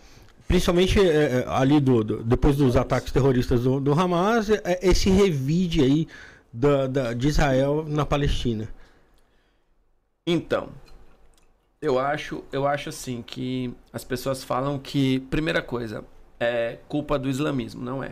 principalmente 0.48 1.00
é, 1.00 1.04
é, 1.04 1.44
ali 1.48 1.80
do, 1.80 2.04
do- 2.04 2.22
depois 2.22 2.56
dos 2.56 2.76
ataques 2.76 3.12
terroristas 3.12 3.62
do, 3.62 3.80
do 3.80 3.92
Hamas, 3.92 4.50
é, 4.50 4.80
esse 4.82 5.08
revide 5.08 5.82
aí 5.82 6.06
da, 6.52 6.86
da- 6.86 7.12
de 7.14 7.28
Israel 7.28 7.84
na 7.88 8.04
Palestina? 8.04 8.68
Então, 10.26 10.68
eu 11.82 11.98
acho, 11.98 12.42
eu 12.50 12.66
acho 12.66 12.88
assim 12.88 13.22
que 13.22 13.72
as 13.92 14.04
pessoas 14.04 14.42
falam 14.42 14.78
que, 14.78 15.20
primeira 15.30 15.60
coisa, 15.60 16.04
é 16.40 16.78
culpa 16.88 17.18
do 17.18 17.28
islamismo, 17.28 17.82
não 17.84 18.02
é. 18.02 18.08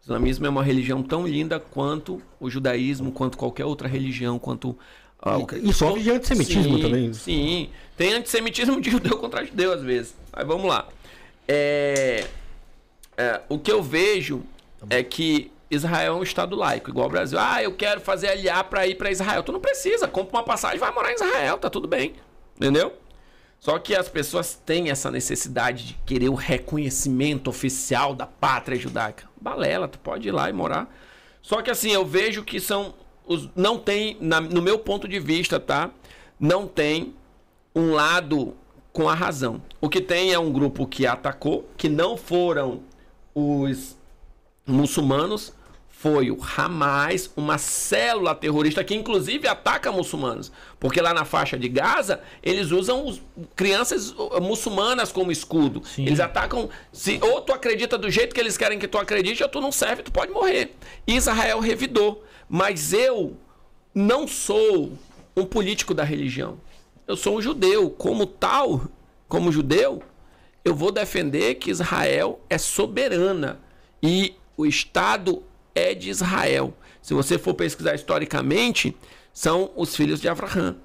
O 0.00 0.04
islamismo 0.04 0.46
é 0.46 0.48
uma 0.48 0.64
religião 0.64 1.02
tão 1.02 1.26
linda 1.26 1.60
quanto 1.60 2.20
o 2.40 2.48
judaísmo, 2.50 3.12
quanto 3.12 3.36
qualquer 3.36 3.64
outra 3.66 3.86
religião, 3.86 4.38
quanto 4.38 4.76
ah, 5.20 5.38
o- 5.38 5.46
E 5.62 5.72
sofre 5.72 6.02
de 6.02 6.10
antissemitismo 6.10 6.76
Sim, 6.76 6.82
também. 6.82 7.12
Sim, 7.12 7.70
tem 7.96 8.12
antissemitismo 8.14 8.80
de 8.80 8.90
judeu 8.90 9.18
contra 9.18 9.44
judeu 9.44 9.72
às 9.72 9.82
vezes. 9.82 10.16
Mas 10.32 10.46
vamos 10.46 10.66
lá. 10.66 10.88
É, 11.46 12.26
é, 13.16 13.40
o 13.48 13.58
que 13.58 13.70
eu 13.70 13.82
vejo 13.82 14.42
é 14.90 15.02
que 15.04 15.52
Israel 15.74 16.14
é 16.14 16.16
um 16.18 16.22
estado 16.22 16.54
laico, 16.54 16.90
igual 16.90 17.06
o 17.06 17.10
Brasil. 17.10 17.38
Ah, 17.38 17.62
eu 17.62 17.74
quero 17.74 18.00
fazer 18.00 18.28
aliar 18.28 18.64
para 18.64 18.86
ir 18.86 18.94
para 18.96 19.10
Israel. 19.10 19.42
Tu 19.42 19.52
não 19.52 19.60
precisa, 19.60 20.06
compra 20.06 20.36
uma 20.38 20.44
passagem, 20.44 20.78
vai 20.78 20.92
morar 20.92 21.10
em 21.10 21.14
Israel, 21.14 21.58
tá 21.58 21.70
tudo 21.70 21.88
bem. 21.88 22.14
Entendeu? 22.56 22.92
Só 23.58 23.78
que 23.78 23.94
as 23.94 24.08
pessoas 24.08 24.54
têm 24.54 24.90
essa 24.90 25.10
necessidade 25.10 25.86
de 25.86 25.94
querer 26.04 26.28
o 26.28 26.34
reconhecimento 26.34 27.48
oficial 27.48 28.14
da 28.14 28.26
pátria 28.26 28.76
judaica. 28.78 29.24
Balela, 29.40 29.86
tu 29.88 29.98
pode 29.98 30.28
ir 30.28 30.32
lá 30.32 30.50
e 30.50 30.52
morar. 30.52 30.92
Só 31.40 31.62
que 31.62 31.70
assim, 31.70 31.90
eu 31.90 32.04
vejo 32.04 32.42
que 32.42 32.60
são 32.60 32.94
os 33.24 33.48
não 33.54 33.78
tem 33.78 34.16
na- 34.20 34.40
no 34.40 34.60
meu 34.60 34.78
ponto 34.78 35.06
de 35.06 35.18
vista, 35.20 35.60
tá? 35.60 35.90
Não 36.38 36.66
tem 36.66 37.14
um 37.74 37.92
lado 37.92 38.54
com 38.92 39.08
a 39.08 39.14
razão. 39.14 39.62
O 39.80 39.88
que 39.88 40.00
tem 40.00 40.32
é 40.32 40.38
um 40.38 40.52
grupo 40.52 40.86
que 40.86 41.06
atacou, 41.06 41.68
que 41.76 41.88
não 41.88 42.16
foram 42.16 42.82
os 43.34 43.96
muçulmanos, 44.66 45.52
foi 46.02 46.32
o 46.32 46.38
Hamas, 46.56 47.30
uma 47.36 47.58
célula 47.58 48.34
terrorista 48.34 48.82
que 48.82 48.92
inclusive 48.92 49.46
ataca 49.46 49.92
muçulmanos, 49.92 50.50
porque 50.80 51.00
lá 51.00 51.14
na 51.14 51.24
faixa 51.24 51.56
de 51.56 51.68
Gaza 51.68 52.20
eles 52.42 52.72
usam 52.72 53.06
os- 53.06 53.22
crianças 53.54 54.10
uh, 54.10 54.40
muçulmanas 54.40 55.12
como 55.12 55.30
escudo. 55.30 55.80
Eles 55.96 56.18
atacam, 56.18 56.68
se 56.92 57.20
ou 57.22 57.40
tu 57.40 57.52
acredita 57.52 57.96
do 57.96 58.10
jeito 58.10 58.34
que 58.34 58.40
eles 58.40 58.56
querem 58.58 58.80
que 58.80 58.88
tu 58.88 58.98
acredite, 58.98 59.44
ou 59.44 59.48
tu 59.48 59.60
não 59.60 59.70
serve, 59.70 60.02
tu 60.02 60.10
pode 60.10 60.32
morrer. 60.32 60.74
Israel 61.06 61.60
revidou, 61.60 62.24
mas 62.48 62.92
eu 62.92 63.36
não 63.94 64.26
sou 64.26 64.94
um 65.36 65.44
político 65.44 65.94
da 65.94 66.02
religião. 66.02 66.58
Eu 67.06 67.16
sou 67.16 67.36
um 67.38 67.40
judeu, 67.40 67.90
como 67.90 68.26
tal, 68.26 68.82
como 69.28 69.52
judeu, 69.52 70.02
eu 70.64 70.74
vou 70.74 70.90
defender 70.90 71.54
que 71.54 71.70
Israel 71.70 72.40
é 72.50 72.58
soberana 72.58 73.60
e 74.02 74.34
o 74.56 74.66
Estado 74.66 75.44
é 75.74 75.94
de 75.94 76.10
Israel. 76.10 76.74
Se 77.00 77.14
você 77.14 77.38
for 77.38 77.54
pesquisar 77.54 77.94
historicamente, 77.94 78.96
são 79.32 79.70
os 79.76 79.96
filhos 79.96 80.20
de 80.20 80.28
Abraão, 80.28 80.76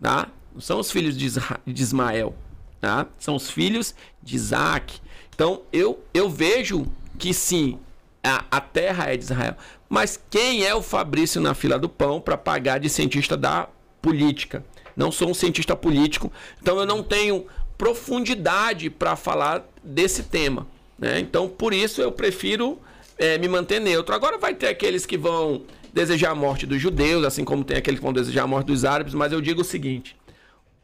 tá? 0.00 0.28
Não 0.54 0.60
são 0.60 0.80
os 0.80 0.90
filhos 0.90 1.16
de, 1.16 1.26
Isra- 1.26 1.60
de 1.66 1.82
Ismael, 1.82 2.34
tá? 2.80 3.06
São 3.18 3.36
os 3.36 3.50
filhos 3.50 3.94
de 4.22 4.36
Isaac. 4.36 5.00
Então, 5.34 5.62
eu, 5.72 6.02
eu 6.14 6.28
vejo 6.28 6.86
que 7.18 7.34
sim, 7.34 7.78
a, 8.22 8.44
a 8.50 8.60
terra 8.60 9.12
é 9.12 9.16
de 9.16 9.24
Israel. 9.24 9.56
Mas 9.88 10.20
quem 10.30 10.64
é 10.64 10.74
o 10.74 10.82
Fabrício 10.82 11.40
na 11.40 11.54
fila 11.54 11.78
do 11.78 11.88
pão 11.88 12.20
para 12.20 12.36
pagar 12.36 12.78
de 12.78 12.88
cientista 12.88 13.36
da 13.36 13.68
política? 14.02 14.64
Não 14.96 15.12
sou 15.12 15.30
um 15.30 15.34
cientista 15.34 15.76
político, 15.76 16.32
então 16.60 16.78
eu 16.78 16.86
não 16.86 17.02
tenho 17.02 17.46
profundidade 17.76 18.90
para 18.90 19.14
falar 19.14 19.64
desse 19.82 20.24
tema. 20.24 20.66
Né? 20.98 21.20
Então, 21.20 21.48
por 21.48 21.72
isso 21.72 22.02
eu 22.02 22.10
prefiro 22.10 22.80
é, 23.18 23.36
me 23.38 23.48
manter 23.48 23.80
neutro. 23.80 24.14
Agora 24.14 24.38
vai 24.38 24.54
ter 24.54 24.68
aqueles 24.68 25.04
que 25.04 25.18
vão 25.18 25.62
desejar 25.92 26.30
a 26.30 26.34
morte 26.34 26.66
dos 26.66 26.80
judeus, 26.80 27.24
assim 27.24 27.44
como 27.44 27.64
tem 27.64 27.76
aqueles 27.76 27.98
que 27.98 28.04
vão 28.04 28.12
desejar 28.12 28.44
a 28.44 28.46
morte 28.46 28.66
dos 28.68 28.84
árabes, 28.84 29.14
mas 29.14 29.32
eu 29.32 29.40
digo 29.40 29.62
o 29.62 29.64
seguinte: 29.64 30.16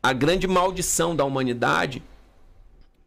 a 0.03 0.13
grande 0.13 0.47
maldição 0.47 1.15
da 1.15 1.25
humanidade 1.25 2.03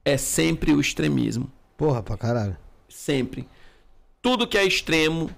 é 0.05 0.17
sempre 0.17 0.71
o 0.71 0.79
extremismo. 0.79 1.51
Porra, 1.75 2.01
pra 2.01 2.17
caralho. 2.17 2.57
Sempre. 2.87 3.47
Tudo 4.21 4.47
que 4.47 4.57
é 4.57 4.65
extremo 4.65 5.29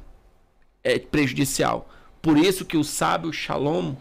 é 0.83 0.97
prejudicial. 0.99 1.89
Por 2.21 2.37
isso 2.37 2.65
que 2.65 2.77
o 2.77 2.83
sábio 2.83 3.33
Shalom, 3.33 3.95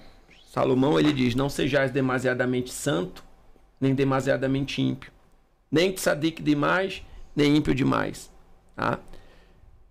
Salomão, 0.53 0.99
ele 0.99 1.13
diz: 1.13 1.35
Não 1.35 1.49
sejais 1.49 1.91
demasiadamente 1.91 2.73
santo, 2.73 3.25
nem 3.81 3.95
demasiadamente 3.95 4.83
ímpio. 4.83 5.11
Nem 5.71 5.93
tzadik 5.93 6.43
demais, 6.43 7.03
nem 7.35 7.57
ímpio 7.57 7.75
demais. 7.75 8.31
Tá? 8.75 8.99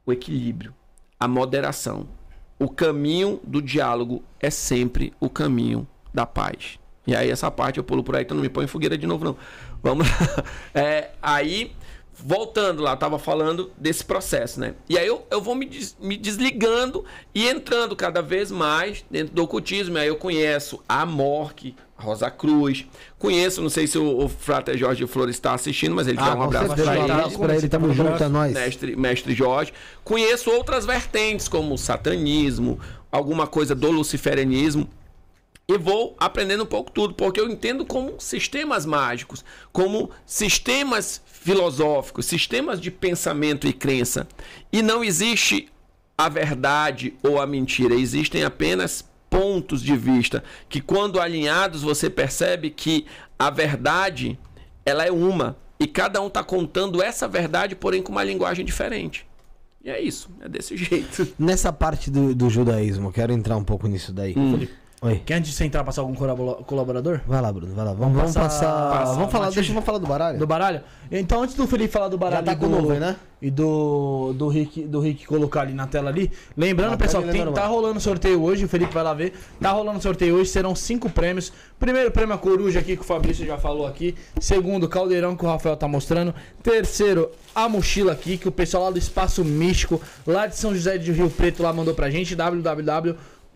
O 0.07 0.11
equilíbrio, 0.13 0.73
a 1.19 1.27
moderação. 1.27 2.07
O 2.57 2.67
caminho 2.69 3.39
do 3.43 3.61
diálogo 3.61 4.23
é 4.39 4.49
sempre 4.49 5.13
o 5.19 5.29
caminho 5.29 5.87
da 6.13 6.25
paz. 6.25 6.79
E 7.05 7.15
aí 7.15 7.29
essa 7.29 7.51
parte 7.51 7.77
eu 7.77 7.83
pulo 7.83 8.03
por 8.03 8.15
aí, 8.15 8.23
então 8.23 8.35
não 8.35 8.41
me 8.41 8.49
põe 8.49 8.65
em 8.65 8.67
fogueira 8.67 8.97
de 8.97 9.05
novo, 9.05 9.23
não. 9.23 9.37
Vamos 9.83 10.07
lá. 10.09 10.43
É, 10.73 11.11
aí, 11.21 11.71
voltando 12.13 12.81
lá, 12.81 12.95
tava 12.97 13.19
falando 13.19 13.71
desse 13.77 14.03
processo, 14.03 14.59
né? 14.59 14.73
E 14.89 14.97
aí 14.97 15.05
eu, 15.07 15.25
eu 15.29 15.41
vou 15.41 15.53
me, 15.55 15.65
des- 15.65 15.95
me 16.01 16.17
desligando 16.17 17.05
e 17.33 17.47
entrando 17.47 17.95
cada 17.95 18.21
vez 18.21 18.49
mais 18.51 19.05
dentro 19.09 19.33
do 19.35 19.43
ocultismo. 19.43 19.97
Aí 19.97 20.07
eu 20.07 20.15
conheço 20.17 20.83
a 20.89 21.05
Morque, 21.05 21.75
a 21.79 21.86
Rosa 21.97 22.29
Cruz. 22.29 22.85
Conheço, 23.17 23.61
não 23.61 23.69
sei 23.69 23.87
se 23.87 23.97
o, 23.97 24.23
o 24.25 24.29
Frater 24.29 24.77
Jorge 24.77 25.05
Flores 25.07 25.35
está 25.35 25.53
assistindo, 25.53 25.95
mas 25.95 26.07
ele 26.07 26.17
Ah, 26.19 26.35
um 26.35 26.43
abraço 26.43 26.67
certeza, 26.67 26.91
pra 26.91 26.99
um 26.99 27.03
ele. 27.03 27.11
abraço 27.11 27.39
pra 27.39 27.55
ele, 27.55 27.67
tamo 27.69 27.93
junto, 27.93 28.23
é 28.23 28.27
nóis. 28.27 28.53
Mestre, 28.53 28.95
mestre 28.95 29.33
Jorge. 29.33 29.73
Conheço 30.03 30.51
outras 30.51 30.85
vertentes, 30.85 31.47
como 31.47 31.73
o 31.73 31.77
satanismo, 31.77 32.79
alguma 33.11 33.47
coisa 33.47 33.73
do 33.73 33.89
luciferianismo. 33.91 34.87
E 35.69 35.77
vou 35.77 36.15
aprendendo 36.17 36.63
um 36.63 36.67
pouco 36.67 36.89
tudo, 36.91 37.13
porque 37.13 37.41
eu 37.41 37.49
entendo 37.49 37.83
como 37.85 38.15
sistemas 38.19 38.85
mágicos, 38.85 39.43
como 39.73 40.09
sistemas 40.25 41.21
filosóficos, 41.25 42.25
sistemas 42.25 42.79
de 42.79 42.89
pensamento 42.89 43.67
e 43.67 43.73
crença. 43.73 44.27
E 44.71 44.81
não 44.81 45.03
existe 45.03 45.67
a 46.17 46.29
verdade 46.29 47.15
ou 47.21 47.41
a 47.41 47.45
mentira, 47.45 47.93
existem 47.95 48.43
apenas 48.45 49.03
pontos 49.37 49.83
de 49.83 49.95
vista 49.95 50.43
que 50.67 50.81
quando 50.81 51.19
alinhados 51.19 51.83
você 51.83 52.09
percebe 52.09 52.71
que 52.71 53.05
a 53.37 53.51
verdade 53.51 54.39
ela 54.83 55.05
é 55.05 55.11
uma 55.11 55.55
e 55.79 55.85
cada 55.85 56.19
um 56.19 56.27
está 56.27 56.43
contando 56.43 57.03
essa 57.03 57.27
verdade, 57.27 57.75
porém 57.75 58.01
com 58.01 58.11
uma 58.11 58.23
linguagem 58.23 58.65
diferente. 58.65 59.27
E 59.83 59.91
é 59.91 60.01
isso, 60.01 60.29
é 60.41 60.49
desse 60.49 60.75
jeito. 60.77 61.27
Nessa 61.37 61.71
parte 61.71 62.09
do, 62.09 62.33
do 62.33 62.49
judaísmo, 62.49 63.11
quero 63.11 63.31
entrar 63.31 63.55
um 63.57 63.63
pouco 63.63 63.87
nisso 63.87 64.11
daí. 64.11 64.33
Hum. 64.35 64.67
Oi. 64.99 65.21
Quer 65.23 65.35
antes 65.35 65.51
de 65.51 65.55
você 65.57 65.63
entrar 65.63 65.83
passar 65.83 66.01
algum 66.01 66.15
colabora- 66.15 66.63
colaborador? 66.63 67.21
Vai 67.27 67.39
lá, 67.39 67.53
Bruno, 67.53 67.71
vai 67.75 67.85
lá. 67.85 67.93
Vamos, 67.93 68.15
vamos 68.17 68.33
passar- 68.33 68.41
passar. 68.41 68.89
passar 68.99 69.13
vamos 69.13 69.31
falar, 69.31 69.45
Matilde. 69.45 69.67
deixa 69.67 69.79
eu 69.79 69.81
falar 69.83 69.99
do 69.99 70.07
baralho. 70.07 70.39
Do 70.39 70.47
baralho? 70.47 70.81
Então, 71.11 71.43
antes 71.43 71.53
do 71.55 71.67
Felipe 71.67 71.93
falar 71.93 72.07
do 72.07 72.17
baralho 72.17 72.43
Já 72.43 72.51
tá 72.51 72.53
e 72.53 72.55
com 72.55 72.67
do, 72.67 72.81
nuvem, 72.81 72.99
né? 72.99 73.15
e 73.39 73.51
do, 73.51 74.33
do, 74.33 74.47
Rick, 74.47 74.81
do 74.85 74.99
Rick 74.99 75.27
colocar 75.27 75.61
ali 75.61 75.73
na 75.73 75.85
tela 75.85 76.09
ali. 76.09 76.31
Lembrando, 76.57 76.93
Ah, 76.95 76.97
pessoal, 76.97 77.21
tem, 77.21 77.31
lembrar, 77.31 77.51
tá 77.53 77.67
rolando 77.67 77.99
sorteio 77.99 78.41
hoje, 78.41 78.65
o 78.65 78.67
Felipe 78.67 78.91
vai 78.91 79.03
lá 79.03 79.13
ver. 79.13 79.33
Tá 79.61 79.71
rolando 79.71 80.01
sorteio 80.01 80.33
hoje, 80.35 80.49
serão 80.49 80.73
cinco 80.75 81.07
prêmios. 81.11 81.53
Primeiro 81.79 82.09
prêmio 82.09 82.33
a 82.33 82.37
coruja 82.39 82.79
aqui, 82.79 82.95
que 82.95 83.03
o 83.03 83.05
Fabrício 83.05 83.45
já 83.45 83.59
falou 83.59 83.85
aqui. 83.85 84.15
Segundo, 84.41 84.89
caldeirão 84.89 85.35
que 85.35 85.45
o 85.45 85.47
Rafael 85.47 85.77
tá 85.77 85.87
mostrando. 85.87 86.33
Terceiro, 86.63 87.29
a 87.53 87.69
mochila 87.69 88.13
aqui, 88.13 88.35
que 88.35 88.47
o 88.47 88.51
pessoal 88.51 88.85
lá 88.85 88.89
do 88.91 88.97
Espaço 88.97 89.45
Místico, 89.45 90.01
lá 90.25 90.47
de 90.47 90.55
São 90.57 90.73
José 90.73 90.97
de 90.97 91.11
Rio 91.11 91.29
Preto, 91.29 91.61
lá 91.61 91.71
mandou 91.71 91.93
pra 91.93 92.09
gente, 92.09 92.35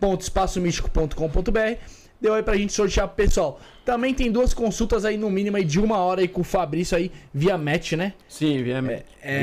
www.espaçomístico.com.br. 0.02 1.78
Deu 2.20 2.34
aí 2.34 2.42
pra 2.42 2.56
gente 2.56 2.72
sortear 2.72 3.08
pro 3.08 3.16
pessoal. 3.16 3.60
Também 3.84 4.14
tem 4.14 4.30
duas 4.30 4.52
consultas 4.54 5.04
aí, 5.04 5.16
no 5.16 5.30
mínimo, 5.30 5.56
aí 5.56 5.64
de 5.64 5.80
uma 5.80 5.98
hora 5.98 6.20
aí 6.20 6.28
com 6.28 6.42
o 6.42 6.44
Fabrício 6.44 6.96
aí, 6.96 7.10
via 7.32 7.58
match, 7.58 7.92
né? 7.92 8.12
Sim, 8.28 8.64
é, 8.70 9.02
É. 9.22 9.42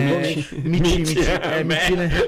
Miti, 0.63 1.01
miti. 1.01 1.19
É, 1.19 1.63
miti, 1.63 1.95
né? 1.95 2.09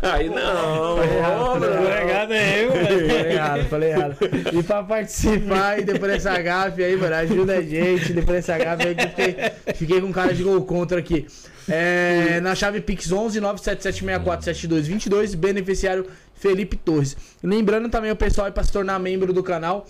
Aí 0.00 0.30
não. 0.30 0.96
Falei 0.96 1.18
errado, 1.18 1.60
falei 1.60 1.68
errado. 1.68 1.90
Obrigado 1.90 2.32
aí, 2.32 2.68
Falei 2.68 3.32
errado, 3.32 3.64
falei 3.68 3.90
errado. 3.90 4.16
E 4.54 4.62
pra 4.62 4.82
participar 4.82 5.78
e 5.78 5.84
depois 5.84 6.12
dessa 6.12 6.40
gafe 6.40 6.82
aí, 6.82 6.96
mano, 6.96 7.14
ajuda 7.16 7.58
a 7.58 7.62
gente. 7.62 8.12
Depois 8.14 8.46
dessa 8.46 8.56
gafe 8.56 8.88
aí 8.88 8.94
que 8.94 9.04
eu 9.04 9.08
fiquei, 9.08 9.36
fiquei 9.74 10.00
com 10.00 10.10
cara 10.10 10.32
de 10.32 10.42
gol 10.42 10.64
contra 10.64 10.98
aqui. 10.98 11.26
É, 11.68 12.40
na 12.40 12.54
chave 12.54 12.80
Pix 12.80 13.12
11 13.12 13.40
977647222, 13.40 15.36
beneficiário 15.36 16.06
Felipe 16.34 16.76
Torres. 16.76 17.16
Lembrando 17.42 17.88
também 17.88 18.10
o 18.10 18.16
pessoal 18.16 18.46
aí 18.46 18.52
pra 18.52 18.64
se 18.64 18.72
tornar 18.72 18.98
membro 18.98 19.32
do 19.32 19.42
canal. 19.42 19.86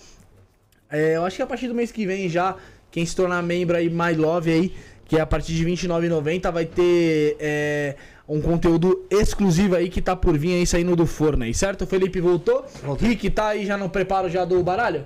É, 0.91 1.15
eu 1.15 1.25
acho 1.25 1.35
que 1.35 1.41
a 1.41 1.47
partir 1.47 1.67
do 1.67 1.75
mês 1.75 1.91
que 1.91 2.05
vem 2.05 2.27
já, 2.27 2.55
quem 2.91 3.05
se 3.05 3.15
tornar 3.15 3.41
membro 3.41 3.77
aí, 3.77 3.89
My 3.89 4.13
Love 4.15 4.51
aí, 4.51 4.73
que 5.05 5.17
é 5.17 5.21
a 5.21 5.25
partir 5.25 5.53
de 5.53 5.63
R$29,90, 5.63 6.51
vai 6.51 6.65
ter 6.65 7.37
é, 7.39 7.95
um 8.27 8.41
conteúdo 8.41 9.05
exclusivo 9.09 9.75
aí 9.75 9.89
que 9.89 10.01
tá 10.01 10.15
por 10.15 10.37
vir 10.37 10.53
aí 10.53 10.67
saindo 10.67 10.95
do 10.95 11.05
forno 11.05 11.43
aí, 11.43 11.53
certo? 11.53 11.83
O 11.83 11.87
Felipe 11.87 12.19
voltou. 12.19 12.65
Rick, 12.99 13.29
tá 13.29 13.49
aí 13.49 13.65
já 13.65 13.77
no 13.77 13.89
preparo 13.89 14.29
já 14.29 14.43
do 14.43 14.61
baralho? 14.63 15.05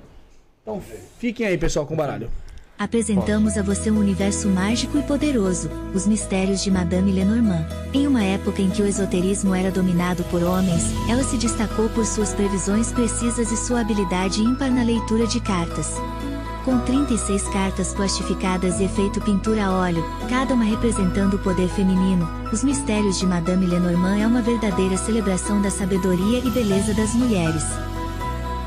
Então 0.61 0.81
fiquem 1.19 1.45
aí, 1.45 1.57
pessoal, 1.57 1.85
com 1.85 1.93
o 1.93 1.97
baralho. 1.97 2.29
Apresentamos 2.83 3.57
a 3.57 3.63
você 3.63 3.89
um 3.89 3.97
universo 3.97 4.49
mágico 4.49 4.97
e 4.97 5.03
poderoso, 5.03 5.69
os 5.95 6.05
mistérios 6.05 6.61
de 6.61 6.69
Madame 6.69 7.13
Lenormand. 7.13 7.65
Em 7.93 8.05
uma 8.05 8.21
época 8.21 8.61
em 8.61 8.69
que 8.69 8.81
o 8.81 8.85
esoterismo 8.85 9.55
era 9.55 9.71
dominado 9.71 10.21
por 10.25 10.43
homens, 10.43 10.83
ela 11.09 11.23
se 11.23 11.37
destacou 11.37 11.87
por 11.87 12.05
suas 12.05 12.33
previsões 12.33 12.91
precisas 12.91 13.53
e 13.53 13.55
sua 13.55 13.79
habilidade 13.79 14.41
ímpar 14.41 14.69
na 14.69 14.83
leitura 14.83 15.25
de 15.25 15.39
cartas. 15.39 15.93
Com 16.65 16.77
36 16.79 17.43
cartas 17.47 17.93
plastificadas 17.93 18.81
e 18.81 18.83
efeito 18.83 19.21
pintura 19.21 19.67
a 19.67 19.71
óleo, 19.71 20.03
cada 20.27 20.53
uma 20.53 20.65
representando 20.65 21.35
o 21.35 21.39
poder 21.39 21.69
feminino, 21.69 22.27
os 22.51 22.65
mistérios 22.65 23.17
de 23.17 23.25
Madame 23.25 23.65
Lenormand 23.65 24.17
é 24.17 24.27
uma 24.27 24.41
verdadeira 24.41 24.97
celebração 24.97 25.61
da 25.61 25.71
sabedoria 25.71 26.39
e 26.39 26.49
beleza 26.49 26.93
das 26.93 27.13
mulheres. 27.13 27.63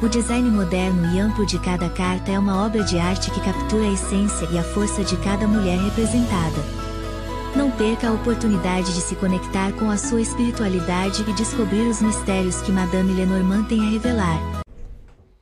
O 0.03 0.09
design 0.09 0.51
moderno 0.51 1.07
e 1.15 1.19
amplo 1.19 1.47
de 1.47 1.59
cada 1.59 1.89
carta 1.89 2.31
é 2.31 2.39
uma 2.39 2.67
obra 2.67 2.85
de 2.85 2.99
arte 2.99 3.31
que 3.31 3.41
captura 3.41 3.85
a 3.85 3.93
essência 3.93 4.47
e 4.53 4.59
a 4.59 4.63
força 4.63 5.03
de 5.03 5.17
cada 5.17 5.49
mulher 5.49 5.79
representada. 5.79 6.63
Não 7.57 7.71
perca 7.71 8.09
a 8.09 8.13
oportunidade 8.13 8.93
de 8.93 9.01
se 9.01 9.17
conectar 9.17 9.73
com 9.73 9.91
a 9.91 9.97
sua 9.97 10.21
espiritualidade 10.21 11.25
e 11.27 11.33
descobrir 11.33 11.89
os 11.89 12.03
mistérios 12.03 12.61
que 12.61 12.71
Madame 12.71 13.15
Lenormand 13.15 13.65
tem 13.65 13.87
a 13.87 13.91
revelar. 13.91 14.66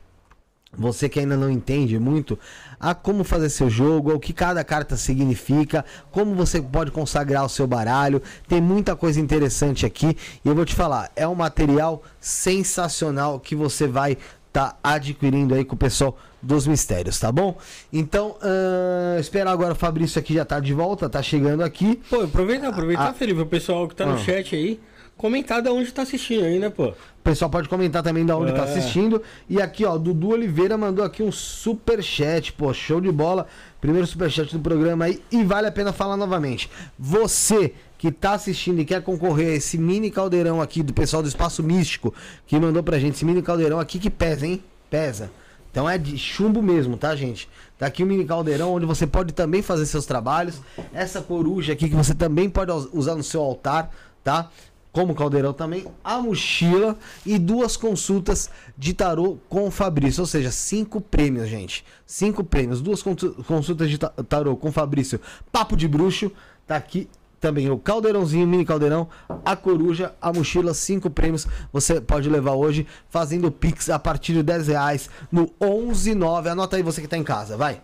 você 0.78 1.08
que 1.10 1.20
ainda 1.20 1.36
não 1.38 1.50
entende 1.50 1.98
muito, 2.00 2.38
a 2.80 2.94
como 2.94 3.24
fazer 3.24 3.50
seu 3.50 3.70
jogo, 3.70 4.14
o 4.14 4.20
que 4.20 4.34
cada 4.34 4.64
carta 4.64 4.98
significa, 4.98 5.84
como 6.12 6.36
você 6.36 6.62
pode 6.62 6.92
consagrar 6.92 7.46
o 7.46 7.50
seu 7.50 7.66
baralho. 7.68 8.22
Tem 8.48 8.60
muita 8.62 8.96
coisa 8.96 9.20
interessante 9.20 9.86
aqui 9.86 10.18
e 10.44 10.48
eu 10.48 10.54
vou 10.56 10.66
te 10.66 10.76
falar, 10.76 11.12
é 11.16 11.28
um 11.28 11.36
material 11.36 12.04
sensacional 12.20 13.40
que 13.40 13.56
você 13.56 13.88
vai 13.88 14.18
tá 14.52 14.78
adquirindo 14.82 15.54
aí 15.54 15.66
com 15.66 15.76
o 15.76 15.78
pessoal 15.78 16.18
dos 16.42 16.66
mistérios, 16.66 17.20
tá 17.20 17.30
bom? 17.30 17.58
Então, 17.92 18.38
ahn, 18.42 19.20
esperar 19.20 19.52
agora 19.52 19.74
o 19.74 19.76
Fabrício 19.76 20.18
aqui 20.18 20.34
já 20.34 20.46
tá 20.46 20.62
de 20.62 20.74
volta, 20.74 21.10
tá 21.10 21.22
chegando 21.22 21.62
aqui. 21.62 22.02
Pô, 22.10 22.22
aproveita, 22.22 22.70
aproveita, 22.70 23.04
Ah. 23.04 23.14
Felipe, 23.14 23.42
o 23.42 23.46
pessoal 23.46 23.86
que 23.88 23.96
tá 23.96 24.06
no 24.06 24.14
Ah. 24.14 24.18
chat 24.20 24.56
aí, 24.56 24.80
comentar 25.18 25.62
de 25.62 25.70
onde 25.70 25.92
tá 25.92 26.02
assistindo 26.02 26.44
aí, 26.46 26.60
né, 26.60 26.70
pô? 26.70 26.88
O 26.90 26.96
pessoal 27.24 27.50
pode 27.50 27.68
comentar 27.68 28.04
também 28.04 28.26
da 28.26 28.38
onde 28.38 28.52
tá 28.54 28.60
É. 28.60 28.64
assistindo. 28.66 29.22
E 29.50 29.62
aqui, 29.62 29.84
ó, 29.86 29.98
Dudu 29.98 30.30
Oliveira 30.30 30.78
mandou 30.78 31.04
aqui 31.04 31.24
um 31.24 31.32
super 31.32 32.04
chat, 32.04 32.54
pô, 32.54 32.72
show 32.74 33.02
de 33.02 33.12
bola. 33.12 33.48
Primeiro 33.82 34.06
super 34.06 34.30
chat 34.30 34.52
do 34.52 34.60
programa 34.60 35.06
aí 35.06 35.22
e 35.32 35.44
vale 35.44 35.68
a 35.68 35.72
pena 35.72 35.92
falar 35.94 36.18
novamente. 36.18 36.70
Você 37.00 37.74
que 37.98 38.12
tá 38.12 38.34
assistindo 38.34 38.80
e 38.80 38.86
quer 38.86 39.02
concorrer 39.02 39.54
a 39.54 39.56
esse 39.56 39.78
mini 39.78 40.12
caldeirão 40.12 40.62
aqui 40.62 40.84
do 40.84 40.94
pessoal 40.94 41.24
do 41.24 41.30
Espaço 41.30 41.64
Místico 41.64 42.14
que 42.46 42.60
mandou 42.60 42.84
pra 42.84 43.00
gente 43.00 43.16
esse 43.16 43.26
mini 43.26 43.42
caldeirão 43.42 43.80
aqui 43.80 43.98
que 44.00 44.10
pesa, 44.10 44.46
hein? 44.46 44.62
Pesa. 44.90 45.32
Então 45.72 45.90
é 45.90 45.98
de 45.98 46.18
chumbo 46.18 46.62
mesmo, 46.62 46.96
tá, 46.98 47.16
gente? 47.16 47.50
Tá 47.78 47.88
aqui 47.88 48.04
o 48.04 48.06
mini 48.06 48.24
caldeirão 48.26 48.74
onde 48.74 48.86
você 48.86 49.06
pode 49.08 49.34
também 49.34 49.62
fazer 49.62 49.86
seus 49.86 50.06
trabalhos. 50.06 50.62
Essa 50.94 51.22
coruja 51.22 51.74
aqui 51.74 51.90
que 51.90 51.96
você 51.96 52.14
também 52.14 52.50
pode 52.50 52.72
us- 52.72 52.88
usar 52.94 53.16
no 53.16 53.24
seu 53.24 53.42
altar, 53.42 53.92
tá? 54.24 54.50
Como 54.96 55.14
caldeirão 55.14 55.52
também, 55.52 55.86
a 56.02 56.20
mochila 56.22 56.98
e 57.26 57.38
duas 57.38 57.76
consultas 57.76 58.50
de 58.78 58.94
tarô 58.94 59.38
com 59.50 59.68
o 59.68 59.72
Fabrício. 59.72 60.22
Ou 60.22 60.26
seja, 60.26 60.52
cinco 60.52 61.02
prêmios, 61.02 61.50
gente. 61.50 61.84
Cinco 62.06 62.46
prêmios. 62.46 62.80
Duas 62.80 63.04
consu- 63.04 63.36
consultas 63.46 63.90
de 63.90 63.98
ta- 63.98 64.14
tarô 64.30 64.56
com 64.56 64.70
o 64.70 64.72
Fabrício. 64.72 65.20
Papo 65.52 65.76
de 65.76 65.86
bruxo. 65.86 66.32
Tá 66.66 66.78
aqui 66.78 67.10
também 67.42 67.70
o 67.70 67.78
caldeirãozinho, 67.78 68.48
mini 68.48 68.64
caldeirão, 68.64 69.10
a 69.44 69.54
coruja, 69.54 70.16
a 70.22 70.32
mochila, 70.32 70.74
cinco 70.74 71.10
prêmios. 71.10 71.46
Você 71.74 72.00
pode 72.00 72.30
levar 72.30 72.54
hoje 72.54 72.88
fazendo 73.10 73.52
Pix 73.52 73.90
a 73.90 74.00
partir 74.00 74.32
de 74.32 74.44
10 74.44 74.68
reais 74.70 75.10
no 75.30 75.52
119. 75.62 76.48
Anota 76.48 76.78
aí 76.78 76.82
você 76.82 77.02
que 77.02 77.08
tá 77.10 77.18
em 77.18 77.24
casa, 77.24 77.58
vai. 77.58 77.82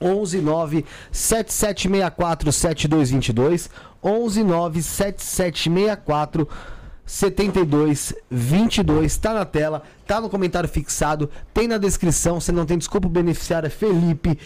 119 0.00 0.84
7764 1.12 2.52
7222 2.52 3.70
119 4.02 4.82
7764 4.82 6.48
7222 7.04 9.16
tá 9.16 9.34
na 9.34 9.44
tela, 9.44 9.82
tá 10.06 10.20
no 10.20 10.30
comentário 10.30 10.68
fixado, 10.68 11.28
tem 11.52 11.66
na 11.66 11.76
descrição, 11.76 12.40
você 12.40 12.52
não 12.52 12.64
tem 12.64 12.78
desculpa, 12.78 13.08
o 13.08 13.10
beneficiário 13.10 13.66
é 13.66 13.70
Felipe 13.70 14.38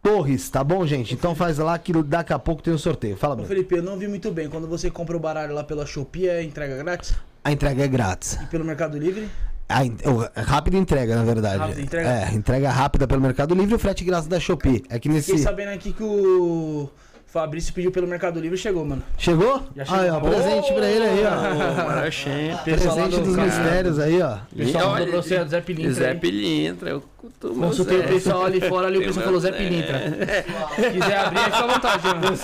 Torres, 0.00 0.48
tá 0.48 0.62
bom, 0.62 0.86
gente? 0.86 1.14
Então 1.14 1.34
faz 1.34 1.58
lá 1.58 1.76
que 1.78 1.92
daqui 2.02 2.32
a 2.32 2.38
pouco 2.38 2.62
tem 2.62 2.72
um 2.72 2.78
sorteio. 2.78 3.16
Fala, 3.16 3.34
Bruno. 3.36 3.48
Felipe, 3.48 3.76
eu 3.76 3.82
não 3.82 3.96
vi 3.96 4.08
muito 4.08 4.32
bem. 4.32 4.48
Quando 4.48 4.68
você 4.68 4.90
compra 4.90 5.16
o 5.16 5.20
baralho 5.20 5.54
lá 5.54 5.62
pela 5.62 5.86
Shopee, 5.86 6.28
é 6.28 6.42
entrega 6.42 6.76
grátis? 6.76 7.14
A 7.44 7.52
entrega 7.52 7.84
é 7.84 7.88
grátis. 7.88 8.36
E 8.42 8.46
pelo 8.46 8.64
Mercado 8.64 8.98
Livre? 8.98 9.28
A 9.68 9.84
é 9.84 10.40
rápida 10.42 10.76
entrega, 10.76 11.16
na 11.16 11.24
verdade. 11.24 11.58
Rápida 11.58 11.80
entrega? 11.80 12.08
É, 12.08 12.34
entrega 12.34 12.70
rápida 12.70 13.06
pelo 13.06 13.20
Mercado 13.20 13.54
Livre 13.54 13.72
e 13.72 13.76
o 13.76 13.78
frete 13.78 14.04
grátis 14.04 14.28
da 14.28 14.38
Shopee. 14.38 14.84
É 14.90 14.98
que 14.98 15.08
nesse. 15.08 15.28
Fiquei 15.30 15.42
sabendo 15.42 15.70
aqui 15.70 15.92
que 15.94 16.02
o 16.02 16.90
Fabrício 17.26 17.72
pediu 17.72 17.90
pelo 17.90 18.06
Mercado 18.06 18.38
Livre 18.38 18.58
e 18.58 18.60
chegou, 18.60 18.84
mano. 18.84 19.02
Chegou? 19.16 19.62
Já 19.74 19.86
chegou. 19.86 20.00
Aí, 20.02 20.10
ó, 20.10 20.20
presente 20.20 20.72
pra 20.74 20.86
ele 20.86 21.04
aí, 21.06 21.22
ó. 21.24 21.30
Pessoal 22.64 22.96
lá 22.96 23.02
Presente 23.06 23.22
do- 23.22 23.24
dos 23.24 23.36
mistérios 23.36 23.98
aí, 23.98 24.20
ó. 24.20 24.36
O 24.52 24.56
pessoal 24.56 24.90
mandou 24.90 25.06
pra 25.06 25.16
você, 25.22 25.44
Zé 25.46 25.60
Pilintra. 25.62 25.92
Zé. 25.94 26.14
Pilintra. 26.14 26.90
Eu 26.90 27.02
meu 27.42 27.54
Consultei 27.54 28.00
o 28.00 28.08
pessoal 28.08 28.44
ali 28.44 28.60
fora, 28.60 28.88
ali 28.88 28.98
o 28.98 29.04
pessoal 29.04 29.24
falou 29.24 29.40
Zé. 29.40 29.52
Pilintra. 29.52 29.98
Se 30.76 30.90
quiser 30.90 31.16
abrir, 31.18 31.38
fica 31.44 31.56
à 31.56 31.66
vontade, 31.66 32.06
mano. 32.08 32.38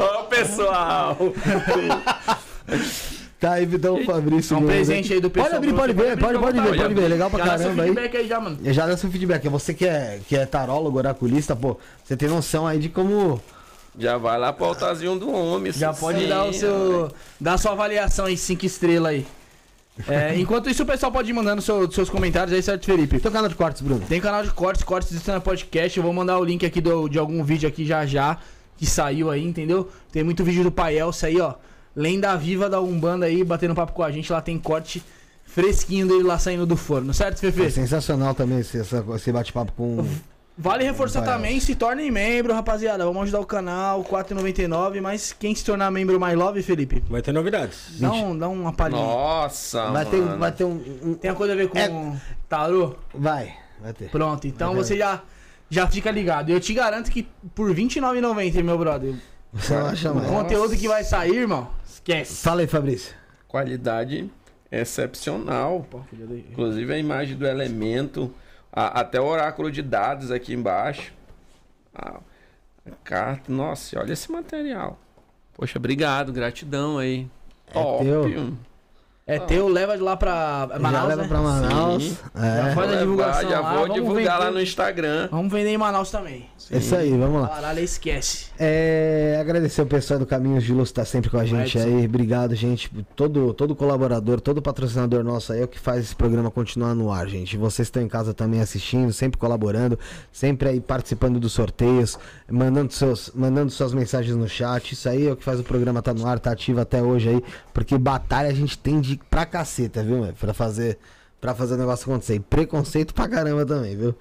Ó, 0.00 0.22
pessoal. 0.24 1.16
Tá 3.40 3.52
aí, 3.52 3.64
Vitão 3.66 4.04
Fabrício. 4.04 4.56
É 4.56 4.58
um 4.58 4.66
presente 4.66 5.12
aí 5.12 5.20
do 5.20 5.30
pessoal. 5.30 5.52
Pode 5.54 5.68
abrir, 5.68 5.76
pode 5.78 5.92
ver, 5.92 6.18
pode, 6.18 6.38
pode 6.38 6.60
ver, 6.60 6.76
pode 6.76 6.94
ver. 6.94 7.08
Legal 7.08 7.30
pra 7.30 7.38
Já 7.38 7.44
dá 7.44 7.50
seu 7.58 7.62
caramba 7.66 7.82
aí. 7.84 7.88
feedback 7.90 8.16
aí 8.16 8.28
já, 8.28 8.40
mano. 8.40 8.58
Já 8.64 8.86
dá 8.86 8.96
seu 8.96 9.10
feedback. 9.10 9.48
Você 9.48 9.72
que 9.74 9.86
é, 9.86 10.18
que 10.28 10.36
é 10.36 10.44
tarólogo, 10.44 10.98
oraculista, 10.98 11.54
pô, 11.54 11.76
você 12.04 12.16
tem 12.16 12.28
noção 12.28 12.66
aí 12.66 12.78
de 12.80 12.88
como. 12.88 13.40
Já 13.96 14.16
vai 14.18 14.38
lá 14.38 14.52
pro 14.52 14.64
altarzinho 14.66 15.16
do 15.18 15.30
homem. 15.30 15.72
Já 15.72 15.92
sim, 15.92 16.00
pode 16.00 16.26
dar 16.26 16.44
o 16.46 16.52
seu. 16.52 17.12
dar 17.40 17.54
a 17.54 17.58
sua 17.58 17.72
avaliação 17.72 18.26
aí, 18.26 18.36
5 18.36 18.66
estrelas 18.66 19.10
aí. 19.12 19.26
É, 20.08 20.34
enquanto 20.38 20.68
isso, 20.68 20.82
o 20.82 20.86
pessoal 20.86 21.12
pode 21.12 21.30
ir 21.30 21.32
mandando 21.32 21.62
seu- 21.62 21.88
seus 21.92 22.10
comentários 22.10 22.52
aí, 22.52 22.62
certo, 22.62 22.86
Felipe? 22.86 23.20
Teu 23.20 23.30
canal 23.30 23.48
de 23.48 23.54
cortes, 23.54 23.82
Bruno. 23.82 24.02
Tem 24.08 24.20
canal 24.20 24.42
de 24.42 24.50
cortes, 24.50 24.82
cortes 24.82 25.12
do 25.12 25.20
Cena 25.20 25.40
Podcast. 25.40 25.96
Eu 25.96 26.02
vou 26.02 26.12
mandar 26.12 26.38
o 26.40 26.44
link 26.44 26.66
aqui 26.66 26.80
do- 26.80 27.08
de 27.08 27.18
algum 27.20 27.42
vídeo 27.44 27.68
aqui 27.68 27.84
já 27.84 28.04
já, 28.04 28.36
que 28.76 28.84
saiu 28.86 29.30
aí, 29.30 29.44
entendeu? 29.44 29.88
Tem 30.12 30.24
muito 30.24 30.42
vídeo 30.42 30.64
do 30.64 30.72
Paelce 30.72 31.24
aí, 31.26 31.40
ó. 31.40 31.54
Lenda 32.00 32.36
viva 32.36 32.70
da 32.70 32.80
Umbanda 32.80 33.26
aí, 33.26 33.42
batendo 33.42 33.74
papo 33.74 33.92
com 33.92 34.02
a 34.04 34.10
gente. 34.12 34.30
Lá 34.32 34.40
tem 34.40 34.56
corte 34.58 35.02
fresquinho 35.44 36.06
dele 36.06 36.22
lá 36.22 36.38
saindo 36.38 36.64
do 36.64 36.76
forno, 36.76 37.12
certo, 37.12 37.44
É 37.44 37.50
Fefe? 37.50 37.70
sensacional 37.72 38.34
também 38.34 38.60
esse, 38.60 38.78
bate-papo 39.32 39.72
com. 39.72 40.06
Vale 40.60 40.82
reforçar 40.84 41.22
também, 41.22 41.58
se 41.60 41.74
tornem 41.76 42.10
membro, 42.10 42.52
rapaziada. 42.52 43.04
Vamos 43.04 43.22
ajudar 43.22 43.40
o 43.40 43.46
canal, 43.46 44.02
R$4,99. 44.02 45.00
Mas 45.00 45.32
quem 45.32 45.54
se 45.54 45.64
tornar 45.64 45.88
membro 45.90 46.18
My 46.20 46.34
Love, 46.34 46.62
Felipe, 46.62 47.02
Vai 47.08 47.22
ter 47.22 47.32
novidades. 47.32 47.98
dá, 48.00 48.10
um, 48.12 48.36
dá 48.36 48.48
uma 48.48 48.72
palhinha. 48.72 49.00
Nossa, 49.00 49.90
Vai 49.90 50.04
ter, 50.04 50.16
mano. 50.20 50.38
vai 50.38 50.52
ter 50.52 50.64
um, 50.64 50.82
um- 51.04 51.14
Tem 51.14 51.30
uma 51.30 51.36
coisa 51.36 51.52
a 51.52 51.56
ver 51.56 51.68
com 51.68 51.78
É- 51.78 52.16
tarô? 52.48 52.94
Vai, 53.14 53.54
vai 53.80 53.92
ter. 53.92 54.08
Pronto, 54.10 54.46
então 54.48 54.72
ter. 54.72 54.76
você 54.78 54.96
já, 54.98 55.22
já 55.70 55.86
fica 55.86 56.10
ligado. 56.10 56.50
Eu 56.50 56.58
te 56.60 56.74
garanto 56.74 57.10
que 57.10 57.26
por 57.54 57.68
R$29,90, 57.70 58.60
meu 58.64 58.76
brother, 58.78 59.14
Você 59.52 59.74
não 59.74 59.86
acha 59.86 60.10
o 60.10 60.16
mais. 60.16 60.28
conteúdo 60.28 60.76
que 60.76 60.88
vai 60.88 61.04
sair, 61.04 61.36
irmão, 61.36 61.68
esquece. 62.08 62.42
Fala 62.42 62.60
aí, 62.62 62.66
Fabrício. 62.66 63.14
Qualidade 63.46 64.30
excepcional. 64.70 65.86
Inclusive 66.50 66.92
a 66.92 66.98
imagem 66.98 67.36
do 67.36 67.46
elemento, 67.46 68.32
a- 68.72 69.00
até 69.00 69.20
o 69.20 69.24
oráculo 69.26 69.70
de 69.70 69.82
dados 69.82 70.30
aqui 70.30 70.54
embaixo. 70.54 71.12
A, 71.94 72.20
a 72.86 72.90
carta, 73.04 73.52
nossa, 73.52 73.98
olha 73.98 74.12
esse 74.12 74.30
material. 74.30 74.98
Poxa, 75.54 75.78
obrigado, 75.78 76.32
gratidão 76.32 76.98
aí. 76.98 77.28
Top. 77.72 78.04
teu. 78.04 78.52
É 79.28 79.38
teu, 79.38 79.68
leva 79.68 79.94
de 79.94 80.02
lá 80.02 80.16
pra 80.16 80.66
já 80.72 80.78
Manaus, 80.78 81.08
leva 81.08 81.22
né? 81.22 81.28
pra 81.28 81.40
Manaus. 81.42 82.02
Sim. 82.02 82.16
É. 82.34 82.74
Faz 82.74 82.78
a 82.78 82.92
Vou 82.92 82.98
divulgação 82.98 83.50
já 83.50 83.60
lá, 83.60 83.70
vou 83.72 83.80
vamos 83.82 83.94
divulgar 83.94 84.38
vender. 84.38 84.44
lá 84.46 84.50
no 84.50 84.60
Instagram. 84.62 85.28
Vamos 85.30 85.52
vender 85.52 85.68
em 85.68 85.76
Manaus 85.76 86.10
também. 86.10 86.46
É 86.70 86.78
isso 86.78 86.96
aí, 86.96 87.10
vamos 87.10 87.42
lá. 87.42 87.48
Caralho, 87.48 87.80
esquece. 87.80 88.46
É, 88.58 89.36
agradecer 89.40 89.82
o 89.82 89.86
pessoal 89.86 90.18
do 90.18 90.24
Caminhos 90.26 90.64
de 90.64 90.72
Luz 90.72 90.88
que 90.88 90.94
tá 90.94 91.04
sempre 91.04 91.28
com 91.30 91.36
a 91.38 91.44
gente 91.44 91.76
Edson. 91.76 91.88
aí. 91.98 92.06
Obrigado, 92.06 92.54
gente. 92.54 92.90
Todo, 93.14 93.52
todo 93.52 93.74
colaborador, 93.76 94.40
todo 94.40 94.62
patrocinador 94.62 95.22
nosso 95.22 95.52
aí 95.52 95.60
é 95.60 95.64
o 95.64 95.68
que 95.68 95.78
faz 95.78 96.04
esse 96.04 96.16
programa 96.16 96.50
continuar 96.50 96.94
no 96.94 97.12
ar, 97.12 97.28
gente. 97.28 97.56
Vocês 97.56 97.86
estão 97.88 98.02
em 98.02 98.08
casa 98.08 98.32
também 98.32 98.60
assistindo, 98.60 99.12
sempre 99.12 99.38
colaborando, 99.38 99.98
sempre 100.32 100.70
aí 100.70 100.80
participando 100.80 101.38
dos 101.38 101.52
sorteios, 101.52 102.18
mandando, 102.50 102.92
seus, 102.92 103.30
mandando 103.34 103.70
suas 103.70 103.92
mensagens 103.92 104.34
no 104.34 104.48
chat. 104.48 104.92
Isso 104.92 105.08
aí 105.08 105.26
é 105.26 105.32
o 105.32 105.36
que 105.36 105.44
faz 105.44 105.60
o 105.60 105.64
programa 105.64 106.00
tá 106.00 106.14
no 106.14 106.26
ar, 106.26 106.38
tá 106.38 106.50
ativo 106.50 106.80
até 106.80 107.02
hoje 107.02 107.28
aí. 107.28 107.44
Porque 107.74 107.96
batalha 107.96 108.48
a 108.48 108.54
gente 108.54 108.76
tem 108.78 109.00
de 109.00 109.17
pra 109.30 109.46
caceta, 109.46 110.02
viu, 110.02 110.20
meu? 110.20 110.32
Pra 110.32 110.54
fazer, 110.54 110.98
pra 111.40 111.54
fazer 111.54 111.74
o 111.74 111.78
negócio 111.78 112.10
acontecer. 112.10 112.34
E 112.34 112.40
preconceito 112.40 113.14
pra 113.14 113.28
caramba 113.28 113.64
também, 113.64 113.96
viu? 113.96 114.14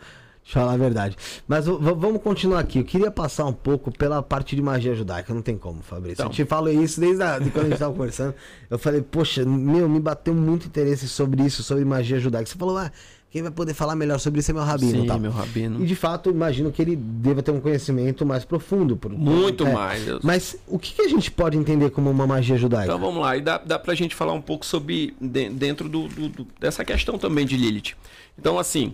Deixa 0.47 0.59
eu 0.59 0.63
falar 0.63 0.73
a 0.75 0.77
verdade. 0.77 1.17
Mas 1.45 1.65
vamos 1.65 2.21
continuar 2.21 2.61
aqui. 2.61 2.79
Eu 2.79 2.85
queria 2.85 3.11
passar 3.11 3.43
um 3.45 3.51
pouco 3.51 3.91
pela 3.91 4.23
parte 4.23 4.55
de 4.55 4.61
magia 4.61 4.95
judaica. 4.95 5.33
Não 5.33 5.41
tem 5.41 5.57
como, 5.57 5.83
Fabrício. 5.83 6.13
Então. 6.13 6.27
Eu 6.27 6.31
te 6.31 6.45
falo 6.45 6.69
isso 6.69 7.01
desde 7.01 7.21
a, 7.21 7.37
de 7.37 7.51
quando 7.51 7.65
a 7.65 7.69
gente 7.69 7.79
tava 7.79 7.91
conversando. 7.91 8.33
Eu 8.69 8.79
falei, 8.79 9.01
poxa, 9.01 9.43
meu, 9.43 9.89
me 9.89 9.99
bateu 9.99 10.33
muito 10.33 10.67
interesse 10.67 11.05
sobre 11.09 11.43
isso, 11.43 11.63
sobre 11.63 11.83
magia 11.83 12.17
judaica. 12.17 12.49
Você 12.49 12.57
falou, 12.57 12.77
ah, 12.77 12.89
quem 13.37 13.43
vai 13.43 13.51
poder 13.51 13.75
falar 13.75 13.95
melhor 13.95 14.19
sobre 14.19 14.39
isso 14.39 14.49
é 14.49 14.53
meu 14.55 14.63
rabino. 14.63 15.01
Sim, 15.01 15.05
tá? 15.05 15.17
meu 15.19 15.29
rabino. 15.31 15.83
E 15.83 15.85
de 15.85 15.95
fato, 15.95 16.31
imagino 16.31 16.71
que 16.71 16.81
ele 16.81 16.95
deva 16.95 17.43
ter 17.43 17.51
um 17.51 17.59
conhecimento 17.59 18.25
mais 18.25 18.43
profundo. 18.43 18.97
Por, 18.97 19.11
Muito 19.11 19.63
é. 19.67 19.71
mais. 19.71 20.07
Eu- 20.07 20.19
Mas 20.23 20.57
o 20.67 20.79
que, 20.79 20.99
a 21.03 21.07
gente 21.07 21.29
pode 21.29 21.55
entender 21.55 21.91
como 21.91 22.09
uma 22.09 22.25
magia 22.25 22.57
judaica? 22.57 22.85
Então 22.87 22.99
vamos 22.99 23.21
lá, 23.21 23.37
e 23.37 23.41
dá, 23.41 23.59
dá 23.59 23.77
pra 23.77 23.93
gente 23.93 24.15
falar 24.15 24.33
um 24.33 24.41
pouco 24.41 24.65
sobre 24.65 25.15
de- 25.21 25.49
dentro 25.49 25.87
do, 25.87 26.07
do- 26.07 26.29
do- 26.29 26.47
dessa 26.59 26.83
questão 26.83 27.19
também 27.19 27.45
de 27.45 27.55
Lilith. 27.55 27.93
Então, 28.39 28.57
assim, 28.57 28.91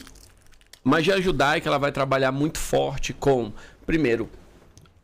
magia 0.84 1.22
judaica 1.22 1.70
ela 1.70 1.78
vai 1.78 1.92
trabalhar 1.94 2.34
muito 2.34 2.60
forte 2.60 3.14
com, 3.14 3.50
primeiro, 3.86 4.28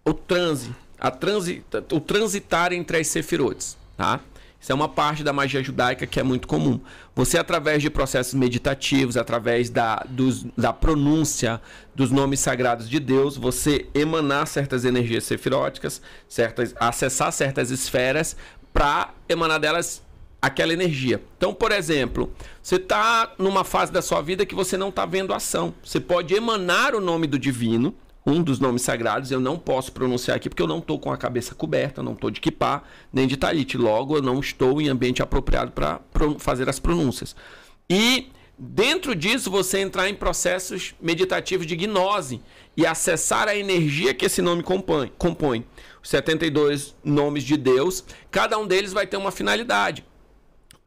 o 0.03 0.13
transe, 0.13 0.69
a 0.99 1.09
transi, 1.09 1.63
o 1.93 1.99
transitar 2.01 2.73
entre 2.73 2.97
as 2.97 3.07
sefirotes, 3.07 3.77
tá? 3.95 4.19
Isso 4.59 4.71
é 4.71 4.75
uma 4.75 4.89
parte 4.89 5.23
da 5.23 5.31
magia 5.31 5.63
judaica 5.63 6.05
que 6.05 6.19
é 6.19 6.23
muito 6.23 6.47
comum. 6.47 6.81
Você, 7.15 7.37
através 7.37 7.81
de 7.81 7.89
processos 7.89 8.33
meditativos, 8.33 9.15
através 9.15 9.69
da, 9.69 10.05
dos- 10.09 10.43
da 10.57 10.73
pronúncia 10.73 11.61
dos 11.95 12.11
nomes 12.11 12.39
sagrados 12.41 12.89
de 12.89 12.99
Deus, 12.99 13.37
você 13.37 13.87
emanar 13.93 14.45
certas 14.47 14.83
energias 14.83 15.23
sefiróticas, 15.23 16.01
certas, 16.27 16.75
acessar 16.79 17.31
certas 17.31 17.71
esferas, 17.71 18.35
para 18.73 19.13
emanar 19.27 19.59
delas 19.59 20.01
aquela 20.41 20.71
energia. 20.71 21.21
Então, 21.37 21.53
por 21.53 21.71
exemplo, 21.71 22.31
você 22.61 22.75
está 22.75 23.33
numa 23.37 23.63
fase 23.63 23.91
da 23.91 24.01
sua 24.01 24.21
vida 24.21 24.45
que 24.45 24.55
você 24.55 24.77
não 24.77 24.89
está 24.89 25.05
vendo 25.05 25.33
ação. 25.33 25.73
Você 25.83 25.99
pode 25.99 26.33
emanar 26.33 26.93
o 26.95 27.01
nome 27.01 27.27
do 27.27 27.37
divino, 27.39 27.93
um 28.25 28.43
dos 28.43 28.59
nomes 28.59 28.81
sagrados, 28.81 29.31
eu 29.31 29.39
não 29.39 29.57
posso 29.57 29.91
pronunciar 29.91 30.37
aqui 30.37 30.49
porque 30.49 30.61
eu 30.61 30.67
não 30.67 30.79
estou 30.79 30.99
com 30.99 31.11
a 31.11 31.17
cabeça 31.17 31.55
coberta, 31.55 32.03
não 32.03 32.13
estou 32.13 32.29
de 32.29 32.41
kipá, 32.41 32.83
nem 33.11 33.27
de 33.27 33.37
talite. 33.37 33.77
Logo, 33.77 34.17
eu 34.17 34.21
não 34.21 34.39
estou 34.39 34.81
em 34.81 34.89
ambiente 34.89 35.21
apropriado 35.21 35.71
para 35.71 35.99
fazer 36.37 36.69
as 36.69 36.79
pronúncias. 36.79 37.35
E 37.89 38.29
dentro 38.57 39.15
disso, 39.15 39.49
você 39.49 39.79
entrar 39.79 40.09
em 40.09 40.15
processos 40.15 40.93
meditativos 41.01 41.65
de 41.65 41.75
gnose 41.75 42.41
e 42.75 42.85
acessar 42.85 43.47
a 43.47 43.55
energia 43.55 44.13
que 44.13 44.25
esse 44.25 44.41
nome 44.41 44.63
compõe. 44.63 45.11
compõe. 45.17 45.65
Os 46.01 46.09
72 46.09 46.95
nomes 47.03 47.43
de 47.43 47.57
Deus, 47.57 48.03
cada 48.31 48.57
um 48.57 48.67
deles 48.67 48.93
vai 48.93 49.07
ter 49.07 49.17
uma 49.17 49.31
finalidade. 49.31 50.05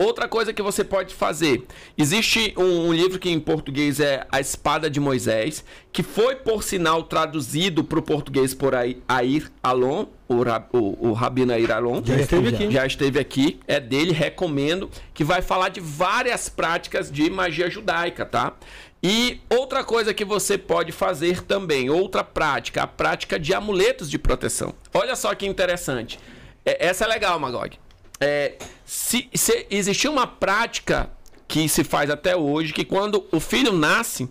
Outra 0.03 0.27
coisa 0.27 0.53
que 0.53 0.61
você 0.61 0.83
pode 0.83 1.15
fazer: 1.15 1.65
existe 1.97 2.53
um, 2.57 2.89
um, 2.89 2.93
livro 2.93 3.21
que 3.21 3.31
em 3.31 3.39
português 3.39 4.01
é 4.01 4.27
A 4.33 4.41
Espada 4.41 4.91
de 4.91 4.99
Moisés, 4.99 5.65
que 5.93 6.03
foi, 6.03 6.35
por 6.35 6.65
sinal, 6.65 7.05
traduzido 7.05 7.85
para 7.85 8.01
o 8.01 8.03
português 8.03 8.53
por 8.53 8.75
Air 8.75 9.53
Alon, 9.63 10.07
o, 10.29 10.43
o, 10.77 11.11
o 11.11 11.13
Rabino 11.13 11.53
Air 11.53 11.71
Alon. 11.71 12.03
Já 12.05 12.17
esteve 12.17 12.49
aqui. 12.49 12.71
Já 12.73 12.87
esteve 12.87 13.21
aqui, 13.21 13.61
é 13.69 13.79
dele, 13.79 14.11
recomendo, 14.11 14.91
que 15.15 15.23
vai 15.23 15.41
falar 15.41 15.69
de 15.69 15.79
várias 15.79 16.49
práticas 16.49 17.11
de 17.11 17.31
magia 17.31 17.71
judaica, 17.71 18.27
tá? 18.27 18.55
E 19.01 19.41
outra 19.49 19.85
coisa 19.85 20.13
que 20.13 20.25
você 20.25 20.59
pode 20.59 20.91
fazer 20.91 21.43
também, 21.43 21.91
outra 21.91 22.25
prática, 22.25 22.83
a 22.83 22.87
prática 22.89 23.39
de 23.39 23.55
amuletos 23.55 24.11
de 24.11 24.19
proteção. 24.19 24.75
Olha 24.93 25.15
só 25.15 25.33
que 25.35 25.47
interessante. 25.47 26.19
É, 26.65 26.87
essa 26.87 27.05
é 27.05 27.09
legal, 27.09 27.39
Magog. 27.39 27.79
É, 28.23 28.57
se, 28.87 29.29
se 29.35 29.67
existia 29.69 30.11
uma 30.11 30.27
prática 30.27 31.11
que 31.49 31.69
se 31.69 31.83
faz 31.83 32.09
até 32.09 32.37
hoje, 32.37 32.73
que 32.73 32.85
quando 32.85 33.27
o 33.33 33.41
filho 33.41 33.73
nasce, 33.73 34.29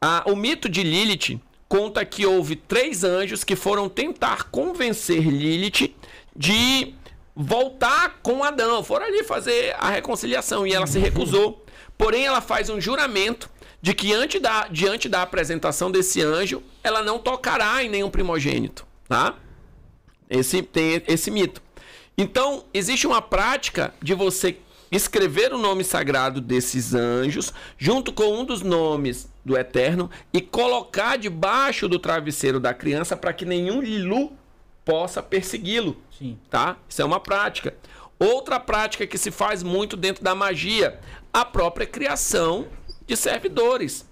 a, 0.00 0.22
o 0.26 0.36
mito 0.36 0.68
de 0.68 0.82
Lilith 0.82 1.40
conta 1.68 2.04
que 2.04 2.26
houve 2.26 2.54
três 2.54 3.02
anjos 3.02 3.42
que 3.42 3.56
foram 3.56 3.88
tentar 3.88 4.50
convencer 4.50 5.22
Lilith 5.22 5.94
de 6.36 6.94
voltar 7.34 8.20
com 8.22 8.44
Adão. 8.44 8.84
Foram 8.84 9.06
ali 9.06 9.24
fazer 9.24 9.74
a 9.78 9.88
reconciliação 9.88 10.66
e 10.66 10.74
ela 10.74 10.86
se 10.86 10.98
recusou. 10.98 11.64
Porém, 11.96 12.26
ela 12.26 12.42
faz 12.42 12.68
um 12.68 12.80
juramento 12.80 13.48
de 13.80 13.94
que 13.94 14.06
diante 14.06 14.38
da, 14.38 14.68
diante 14.68 15.08
da 15.08 15.22
apresentação 15.22 15.90
desse 15.90 16.20
anjo, 16.20 16.62
ela 16.84 17.02
não 17.02 17.18
tocará 17.18 17.82
em 17.82 17.88
nenhum 17.88 18.10
primogênito. 18.10 18.86
Tá? 19.08 19.34
Esse, 20.28 20.62
tem 20.62 21.02
esse 21.08 21.30
mito. 21.30 21.62
Então, 22.16 22.64
existe 22.72 23.06
uma 23.06 23.22
prática 23.22 23.94
de 24.02 24.14
você 24.14 24.58
escrever 24.90 25.54
o 25.54 25.58
nome 25.58 25.82
sagrado 25.82 26.40
desses 26.40 26.94
anjos, 26.94 27.52
junto 27.78 28.12
com 28.12 28.40
um 28.40 28.44
dos 28.44 28.60
nomes 28.60 29.28
do 29.42 29.56
Eterno, 29.56 30.10
e 30.32 30.40
colocar 30.40 31.16
debaixo 31.16 31.88
do 31.88 31.98
travesseiro 31.98 32.60
da 32.60 32.74
criança 32.74 33.16
para 33.16 33.32
que 33.32 33.46
nenhum 33.46 33.80
Lilu 33.80 34.32
possa 34.84 35.22
persegui-lo. 35.22 35.96
Sim. 36.18 36.38
Tá? 36.50 36.76
Isso 36.86 37.00
é 37.00 37.04
uma 37.04 37.18
prática. 37.18 37.74
Outra 38.18 38.60
prática 38.60 39.06
que 39.06 39.16
se 39.16 39.30
faz 39.30 39.62
muito 39.62 39.96
dentro 39.96 40.22
da 40.22 40.34
magia, 40.34 41.00
a 41.32 41.44
própria 41.44 41.86
criação 41.86 42.68
de 43.06 43.16
servidores. 43.16 44.06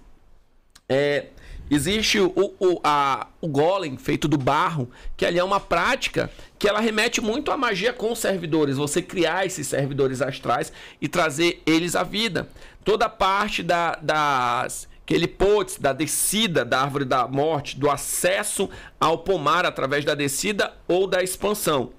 É, 0.89 1.27
Existe 1.73 2.19
o, 2.19 2.33
o, 2.35 2.81
a, 2.83 3.27
o 3.39 3.47
golem 3.47 3.95
feito 3.95 4.27
do 4.27 4.37
barro, 4.37 4.91
que 5.15 5.25
ali 5.25 5.39
é 5.39 5.43
uma 5.43 5.57
prática 5.57 6.29
que 6.59 6.67
ela 6.67 6.81
remete 6.81 7.21
muito 7.21 7.49
à 7.49 7.55
magia 7.55 7.93
com 7.93 8.13
servidores. 8.13 8.75
Você 8.75 9.01
criar 9.01 9.45
esses 9.45 9.67
servidores 9.67 10.21
astrais 10.21 10.73
e 10.99 11.07
trazer 11.07 11.63
eles 11.65 11.95
à 11.95 12.03
vida. 12.03 12.49
Toda 12.83 13.07
parte 13.07 13.63
da, 13.63 13.95
das 14.01 14.89
aquele 15.01 15.27
potes 15.27 15.77
da 15.77 15.93
descida 15.93 16.65
da 16.65 16.81
árvore 16.81 17.05
da 17.05 17.25
morte, 17.25 17.79
do 17.79 17.89
acesso 17.89 18.69
ao 18.99 19.19
pomar 19.19 19.65
através 19.65 20.03
da 20.03 20.13
descida 20.13 20.73
ou 20.89 21.07
da 21.07 21.23
expansão. 21.23 21.91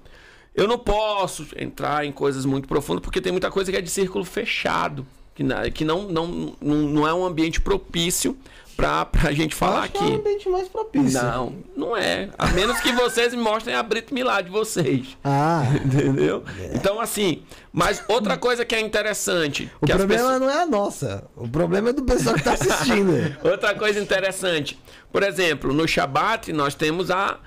Eu 0.53 0.67
não 0.67 0.77
posso 0.77 1.47
entrar 1.57 2.05
em 2.05 2.11
coisas 2.11 2.45
muito 2.45 2.67
profundas 2.67 3.01
porque 3.01 3.19
tem 3.19 3.31
muita 3.31 3.49
coisa 3.49 3.71
que 3.71 3.77
é 3.77 3.81
de 3.81 3.89
círculo 3.89 4.23
fechado, 4.23 5.05
que, 5.33 5.43
que 5.71 5.83
não, 5.83 6.03
não, 6.03 6.55
não 6.61 7.07
é 7.07 7.13
um 7.13 7.25
ambiente 7.25 7.59
propício 7.59 8.37
pra, 8.75 9.05
pra 9.05 9.31
gente 9.31 9.55
falar 9.55 9.85
aqui. 9.85 9.97
É 9.97 10.01
um 10.01 10.15
ambiente 10.15 10.49
mais 10.49 10.67
propício. 10.67 11.21
Não, 11.21 11.55
não 11.75 11.97
é. 11.97 12.29
A 12.37 12.47
menos 12.47 12.79
que 12.79 12.91
vocês 12.91 13.33
me 13.33 13.41
mostrem 13.41 13.75
a 13.75 13.83
Brito 13.83 14.13
Milá 14.13 14.41
de 14.41 14.49
vocês. 14.49 15.17
Ah. 15.23 15.63
Entendeu? 15.83 16.43
É. 16.59 16.71
Então, 16.75 16.99
assim, 16.99 17.43
mas 17.71 18.03
outra 18.07 18.37
coisa 18.37 18.65
que 18.65 18.75
é 18.75 18.79
interessante. 18.79 19.71
O 19.81 19.87
problema 19.87 20.07
pessoas... 20.07 20.41
não 20.41 20.49
é 20.49 20.61
a 20.61 20.65
nossa. 20.65 21.23
O 21.35 21.47
problema 21.47 21.89
é 21.89 21.93
do 21.93 22.03
pessoal 22.03 22.35
que 22.35 22.43
tá 22.43 22.53
assistindo. 22.53 23.13
outra 23.43 23.73
coisa 23.75 23.99
interessante. 23.99 24.79
Por 25.11 25.23
exemplo, 25.23 25.73
no 25.73 25.87
Shabat 25.87 26.51
nós 26.51 26.75
temos 26.75 27.11
a, 27.11 27.39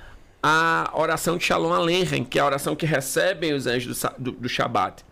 a 0.43 0.91
oração 0.95 1.37
de 1.37 1.45
Shalom 1.45 1.73
Aleichem, 1.73 2.25
que 2.25 2.39
é 2.39 2.43
a 2.43 2.47
oração 2.47 2.77
que 2.77 2.87
recebem 2.87 3.53
os 3.53 3.67
anjos 3.67 4.01
do, 4.01 4.11
do, 4.19 4.33
do 4.33 4.49
Shabat. 4.49 5.05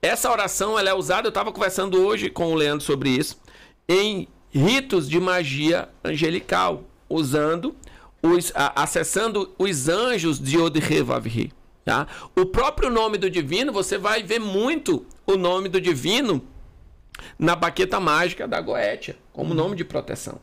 Essa 0.00 0.30
oração 0.30 0.78
ela 0.78 0.90
é 0.90 0.94
usada, 0.94 1.28
eu 1.28 1.30
estava 1.30 1.52
conversando 1.52 2.04
hoje 2.04 2.28
com 2.28 2.52
o 2.52 2.54
Leandro 2.54 2.84
sobre 2.84 3.08
isso, 3.08 3.40
em 3.88 4.26
ritos 4.52 5.08
de 5.08 5.18
magia 5.18 5.88
angelical, 6.04 6.84
usando 7.08 7.74
os, 8.22 8.52
a, 8.54 8.82
acessando 8.82 9.52
os 9.58 9.88
anjos 9.88 10.38
de 10.38 10.58
Odrevavri. 10.58 11.52
Tá? 11.84 12.06
O 12.36 12.46
próprio 12.46 12.90
nome 12.90 13.18
do 13.18 13.28
divino, 13.28 13.72
você 13.72 13.98
vai 13.98 14.22
ver 14.22 14.38
muito 14.38 15.04
o 15.26 15.36
nome 15.36 15.68
do 15.68 15.80
divino 15.80 16.46
na 17.38 17.56
baqueta 17.56 17.98
mágica 17.98 18.46
da 18.46 18.60
Goetia, 18.60 19.16
como 19.32 19.54
nome 19.54 19.74
de 19.74 19.84
proteção. 19.84 20.40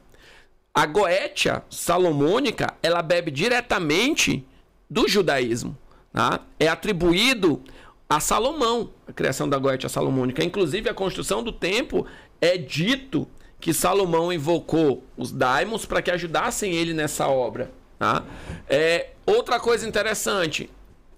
A 0.73 0.85
Goetia 0.85 1.63
salomônica, 1.69 2.73
ela 2.83 3.01
bebe 3.01 3.31
diretamente 3.31 4.45
do 4.89 5.07
judaísmo. 5.07 5.77
Tá? 6.11 6.41
É 6.59 6.67
atribuído 6.67 7.61
a 8.09 8.19
Salomão, 8.19 8.91
a 9.07 9.13
criação 9.13 9.47
da 9.47 9.57
Goetia 9.57 9.87
salomônica. 9.87 10.43
Inclusive, 10.43 10.89
a 10.89 10.93
construção 10.93 11.43
do 11.43 11.51
templo 11.51 12.05
é 12.41 12.57
dito 12.57 13.27
que 13.59 13.73
Salomão 13.73 14.31
invocou 14.31 15.03
os 15.17 15.31
daimons 15.31 15.85
para 15.85 16.01
que 16.01 16.11
ajudassem 16.11 16.73
ele 16.73 16.93
nessa 16.93 17.27
obra. 17.27 17.71
Tá? 17.97 18.23
É, 18.67 19.09
outra 19.25 19.59
coisa 19.59 19.87
interessante, 19.87 20.69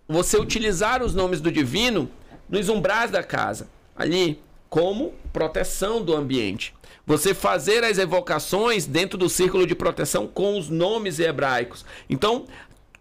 você 0.07 0.37
utilizar 0.37 1.03
os 1.03 1.13
nomes 1.13 1.39
do 1.39 1.51
divino 1.51 2.09
nos 2.49 2.67
umbrais 2.67 3.11
da 3.11 3.23
casa, 3.23 3.69
ali 3.95 4.41
como 4.69 5.13
proteção 5.31 6.01
do 6.01 6.15
ambiente. 6.15 6.73
Você 7.05 7.33
fazer 7.33 7.83
as 7.83 7.97
evocações 7.97 8.85
dentro 8.85 9.17
do 9.17 9.29
círculo 9.29 9.67
de 9.67 9.75
proteção 9.75 10.27
com 10.27 10.57
os 10.57 10.69
nomes 10.69 11.19
hebraicos. 11.19 11.85
Então, 12.09 12.45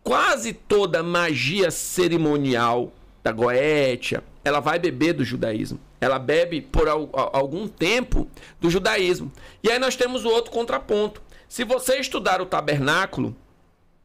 quase 0.02 0.52
toda 0.52 1.02
magia 1.02 1.70
cerimonial 1.70 2.92
da 3.22 3.32
Goétia, 3.32 4.22
ela 4.44 4.60
vai 4.60 4.78
beber 4.78 5.12
do 5.12 5.24
judaísmo. 5.24 5.78
Ela 6.00 6.18
bebe 6.18 6.60
por 6.62 6.88
algum 6.88 7.68
tempo 7.68 8.26
do 8.60 8.70
judaísmo. 8.70 9.30
E 9.62 9.70
aí 9.70 9.78
nós 9.78 9.96
temos 9.96 10.24
o 10.24 10.28
outro 10.28 10.50
contraponto. 10.50 11.20
Se 11.48 11.64
você 11.64 11.96
estudar 11.96 12.40
o 12.40 12.46
tabernáculo, 12.46 13.36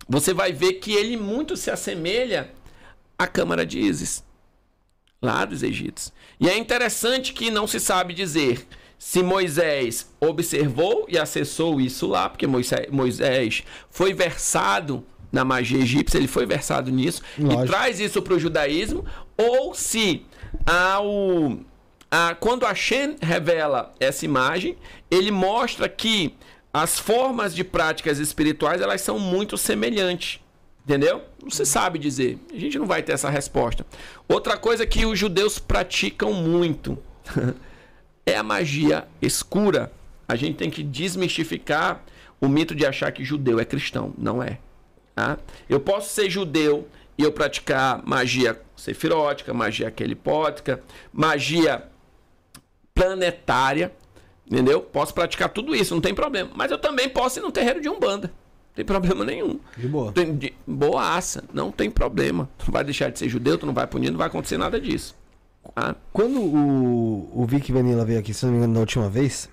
você 0.07 0.33
vai 0.33 0.51
ver 0.51 0.73
que 0.73 0.93
ele 0.93 1.15
muito 1.15 1.55
se 1.55 1.71
assemelha 1.71 2.51
à 3.17 3.27
Câmara 3.27 3.65
de 3.65 3.79
Isis, 3.79 4.23
lá 5.21 5.45
dos 5.45 5.63
egípcios. 5.63 6.11
E 6.39 6.49
é 6.49 6.57
interessante 6.57 7.33
que 7.33 7.49
não 7.49 7.65
se 7.65 7.79
sabe 7.79 8.13
dizer 8.13 8.67
se 8.97 9.21
Moisés 9.21 10.09
observou 10.19 11.05
e 11.07 11.17
acessou 11.17 11.79
isso 11.79 12.07
lá, 12.07 12.29
porque 12.29 12.47
Moisés 12.47 13.63
foi 13.89 14.13
versado 14.13 15.05
na 15.31 15.43
magia 15.43 15.79
egípcia, 15.79 16.17
ele 16.17 16.27
foi 16.27 16.45
versado 16.45 16.89
nisso 16.89 17.21
Lógico. 17.37 17.63
e 17.63 17.67
traz 17.67 17.99
isso 17.99 18.21
para 18.21 18.33
o 18.33 18.39
judaísmo, 18.39 19.05
ou 19.37 19.75
se 19.75 20.25
ao 20.65 21.59
a, 22.09 22.35
quando 22.35 22.65
a 22.65 22.73
Shen 22.73 23.15
revela 23.21 23.93
essa 23.99 24.25
imagem, 24.25 24.77
ele 25.09 25.31
mostra 25.31 25.89
que 25.89 26.35
as 26.73 26.99
formas 26.99 27.55
de 27.55 27.63
práticas 27.63 28.19
espirituais 28.19 28.81
elas 28.81 29.01
são 29.01 29.17
muito 29.17 29.57
semelhantes. 29.57 30.39
Entendeu? 30.83 31.23
Não 31.41 31.49
se 31.49 31.65
sabe 31.65 31.97
dizer. 31.97 32.37
A 32.53 32.59
gente 32.59 32.77
não 32.77 32.85
vai 32.85 33.01
ter 33.01 33.13
essa 33.13 33.29
resposta. 33.29 33.85
Outra 34.27 34.55
coisa 34.55 34.85
que 34.85 35.03
os 35.05 35.17
judeus 35.17 35.57
praticam 35.57 36.31
muito 36.31 36.97
é 38.25 38.35
a 38.35 38.43
magia 38.43 39.07
escura. 39.19 39.91
A 40.27 40.35
gente 40.35 40.57
tem 40.57 40.69
que 40.69 40.83
desmistificar 40.83 42.03
o 42.39 42.47
mito 42.47 42.75
de 42.75 42.85
achar 42.85 43.11
que 43.11 43.23
judeu 43.23 43.59
é 43.59 43.65
cristão. 43.65 44.13
Não 44.15 44.43
é. 44.43 44.59
Tá? 45.15 45.39
Eu 45.67 45.79
posso 45.79 46.13
ser 46.13 46.29
judeu 46.29 46.87
e 47.17 47.23
eu 47.23 47.31
praticar 47.31 48.05
magia 48.05 48.61
sefirótica, 48.75 49.53
magia 49.53 49.89
quelipótica, 49.89 50.83
magia 51.11 51.89
planetária, 52.95 53.91
entendeu? 54.49 54.81
Posso 54.81 55.13
praticar 55.13 55.49
tudo 55.49 55.75
isso, 55.75 55.93
não 55.93 56.01
tem 56.01 56.15
problema. 56.15 56.49
Mas 56.55 56.71
eu 56.71 56.77
também 56.77 57.09
posso 57.09 57.39
ir 57.39 57.41
no 57.41 57.51
terreiro 57.51 57.81
de 57.81 57.89
Umbanda. 57.89 58.29
Não 58.29 58.75
tem 58.75 58.85
problema 58.85 59.23
nenhum. 59.23 59.59
De 59.77 59.87
boa. 59.87 60.11
Tem, 60.13 60.35
de, 60.35 60.53
boaça, 60.65 61.43
não 61.53 61.71
tem 61.71 61.91
problema. 61.91 62.49
Tu 62.57 62.65
não 62.67 62.73
vai 62.73 62.83
deixar 62.83 63.11
de 63.11 63.19
ser 63.19 63.29
judeu, 63.29 63.57
tu 63.57 63.65
não 63.65 63.73
vai 63.73 63.85
punir, 63.85 64.09
não 64.09 64.17
vai 64.17 64.27
acontecer 64.27 64.57
nada 64.57 64.79
disso. 64.79 65.15
tá? 65.75 65.95
Quando 66.11 66.39
o, 66.41 67.29
o 67.33 67.45
Vic 67.45 67.71
Vanilla 67.71 68.05
veio 68.05 68.19
aqui, 68.19 68.33
se 68.33 68.45
não 68.45 68.53
me 68.53 68.57
engano, 68.57 68.73
da 68.73 68.79
última 68.79 69.09
vez, 69.09 69.49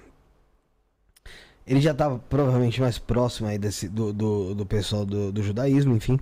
ele 1.67 1.81
já 1.81 1.93
estava 1.93 2.19
provavelmente 2.19 2.81
mais 2.81 2.99
próximo 2.99 3.49
aí 3.49 3.59
desse, 3.59 3.89
do, 3.89 4.13
do, 4.13 4.55
do 4.55 4.67
pessoal 4.67 5.05
do, 5.05 5.33
do 5.33 5.43
judaísmo, 5.43 5.95
enfim. 5.95 6.19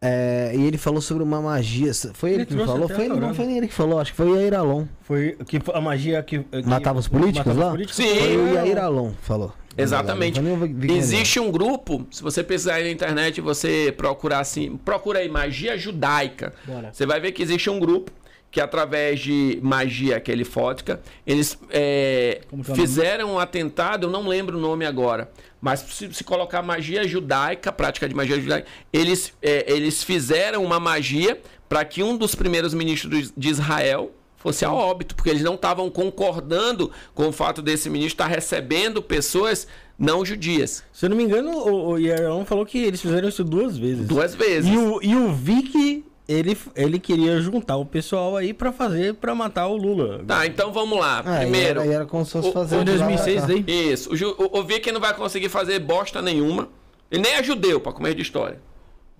É, 0.00 0.52
e 0.54 0.62
ele 0.66 0.76
falou 0.76 1.00
sobre 1.00 1.22
uma 1.22 1.40
magia. 1.40 1.92
Foi 2.12 2.30
ele, 2.30 2.38
Ele 2.40 2.46
que 2.46 2.54
me 2.54 2.64
falou? 2.64 2.88
Foi 2.88 3.04
ele, 3.06 3.14
não 3.14 3.34
foi 3.34 3.46
nem 3.46 3.56
ele 3.56 3.68
que 3.68 3.74
falou, 3.74 3.98
acho 3.98 4.10
que 4.12 4.16
foi 4.16 4.26
o 4.30 4.36
Yair 4.36 4.54
Alon. 4.54 4.84
Foi 5.02 5.36
que 5.46 5.58
a 5.72 5.80
magia 5.80 6.22
que. 6.22 6.40
que 6.40 6.62
Matava 6.66 6.98
os 6.98 7.08
políticos 7.08 7.46
matava 7.54 7.60
lá? 7.60 7.66
os 7.66 7.72
políticos? 7.72 7.96
Sim. 7.96 8.18
Foi 8.18 8.36
o 8.36 8.46
Foi 8.48 8.54
Yair 8.54 8.78
Alon 8.78 9.12
falou. 9.22 9.52
Exatamente. 9.78 10.40
Vanilla. 10.40 10.96
Existe 10.96 11.38
um 11.38 11.50
grupo, 11.50 12.06
se 12.10 12.22
você 12.22 12.42
pesquisar 12.42 12.74
aí 12.76 12.84
na 12.84 12.90
internet, 12.90 13.40
você 13.40 13.92
procurar 13.96 14.40
assim, 14.40 14.76
procura 14.76 15.18
aí 15.18 15.28
magia 15.28 15.76
judaica. 15.76 16.52
Bora. 16.64 16.90
Você 16.92 17.04
vai 17.04 17.20
ver 17.20 17.32
que 17.32 17.42
existe 17.42 17.68
um 17.68 17.78
grupo 17.78 18.10
que 18.56 18.60
através 18.62 19.20
de 19.20 19.58
magia 19.62 20.18
quelifótica, 20.18 20.98
eles 21.26 21.58
é, 21.68 22.40
é 22.50 22.74
fizeram 22.74 23.34
um 23.34 23.38
atentado, 23.38 24.06
eu 24.06 24.10
não 24.10 24.26
lembro 24.26 24.56
o 24.56 24.60
nome 24.60 24.86
agora, 24.86 25.30
mas 25.60 25.80
se, 25.80 26.10
se 26.14 26.24
colocar 26.24 26.62
magia 26.62 27.06
judaica, 27.06 27.70
prática 27.70 28.08
de 28.08 28.14
magia 28.14 28.40
judaica, 28.40 28.66
eles, 28.90 29.34
é, 29.42 29.70
eles 29.70 30.02
fizeram 30.02 30.64
uma 30.64 30.80
magia 30.80 31.38
para 31.68 31.84
que 31.84 32.02
um 32.02 32.16
dos 32.16 32.34
primeiros 32.34 32.72
ministros 32.72 33.30
de 33.36 33.48
Israel 33.50 34.10
fosse 34.38 34.64
a 34.64 34.72
óbito, 34.72 35.14
porque 35.14 35.28
eles 35.28 35.42
não 35.42 35.56
estavam 35.56 35.90
concordando 35.90 36.90
com 37.14 37.28
o 37.28 37.32
fato 37.32 37.60
desse 37.60 37.90
ministro 37.90 38.24
estar 38.24 38.26
recebendo 38.26 39.02
pessoas 39.02 39.68
não 39.98 40.24
judias. 40.24 40.82
Se 40.94 41.04
eu 41.04 41.10
não 41.10 41.16
me 41.18 41.24
engano, 41.24 41.50
o, 41.50 41.90
o 41.90 41.98
Yaron 41.98 42.46
falou 42.46 42.64
que 42.64 42.78
eles 42.78 43.02
fizeram 43.02 43.28
isso 43.28 43.44
duas 43.44 43.76
vezes. 43.76 44.06
Duas 44.06 44.34
vezes. 44.34 44.72
E 44.72 44.78
o, 44.78 45.02
e 45.02 45.14
o 45.14 45.30
Vic, 45.30 46.05
ele, 46.28 46.56
ele 46.74 46.98
queria 46.98 47.40
juntar 47.40 47.76
o 47.76 47.84
pessoal 47.84 48.36
aí 48.36 48.52
pra 48.52 48.72
fazer, 48.72 49.14
pra 49.14 49.34
matar 49.34 49.66
o 49.68 49.76
Lula. 49.76 50.22
Tá, 50.26 50.46
então 50.46 50.72
vamos 50.72 50.98
lá. 50.98 51.20
Ah, 51.24 51.38
Primeiro, 51.40 51.80
era, 51.80 51.86
e 51.90 51.92
era 51.94 52.06
como 52.06 52.24
se 52.24 52.32
fosse 52.32 52.48
o- 52.48 52.52
fazer 52.52 52.74
Foi 52.76 52.82
em 52.82 52.84
de 52.84 52.90
lá 52.92 53.06
pra 53.06 53.06
2006 53.06 53.40
cá. 53.40 53.46
daí? 53.46 53.92
Isso. 53.92 54.10
O, 54.12 54.42
o, 54.56 54.58
o 54.60 54.64
Vic 54.64 54.90
não 54.92 55.00
vai 55.00 55.14
conseguir 55.14 55.48
fazer 55.48 55.78
bosta 55.78 56.20
nenhuma. 56.20 56.68
Ele 57.10 57.22
nem 57.22 57.32
é 57.34 57.42
judeu, 57.42 57.80
pra 57.80 57.92
comer 57.92 58.14
de 58.14 58.22
história. 58.22 58.60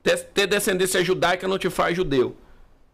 Ter, 0.02 0.16
ter 0.18 0.46
descendência 0.46 1.02
judaica 1.04 1.46
não 1.46 1.58
te 1.58 1.70
faz 1.70 1.96
judeu. 1.96 2.34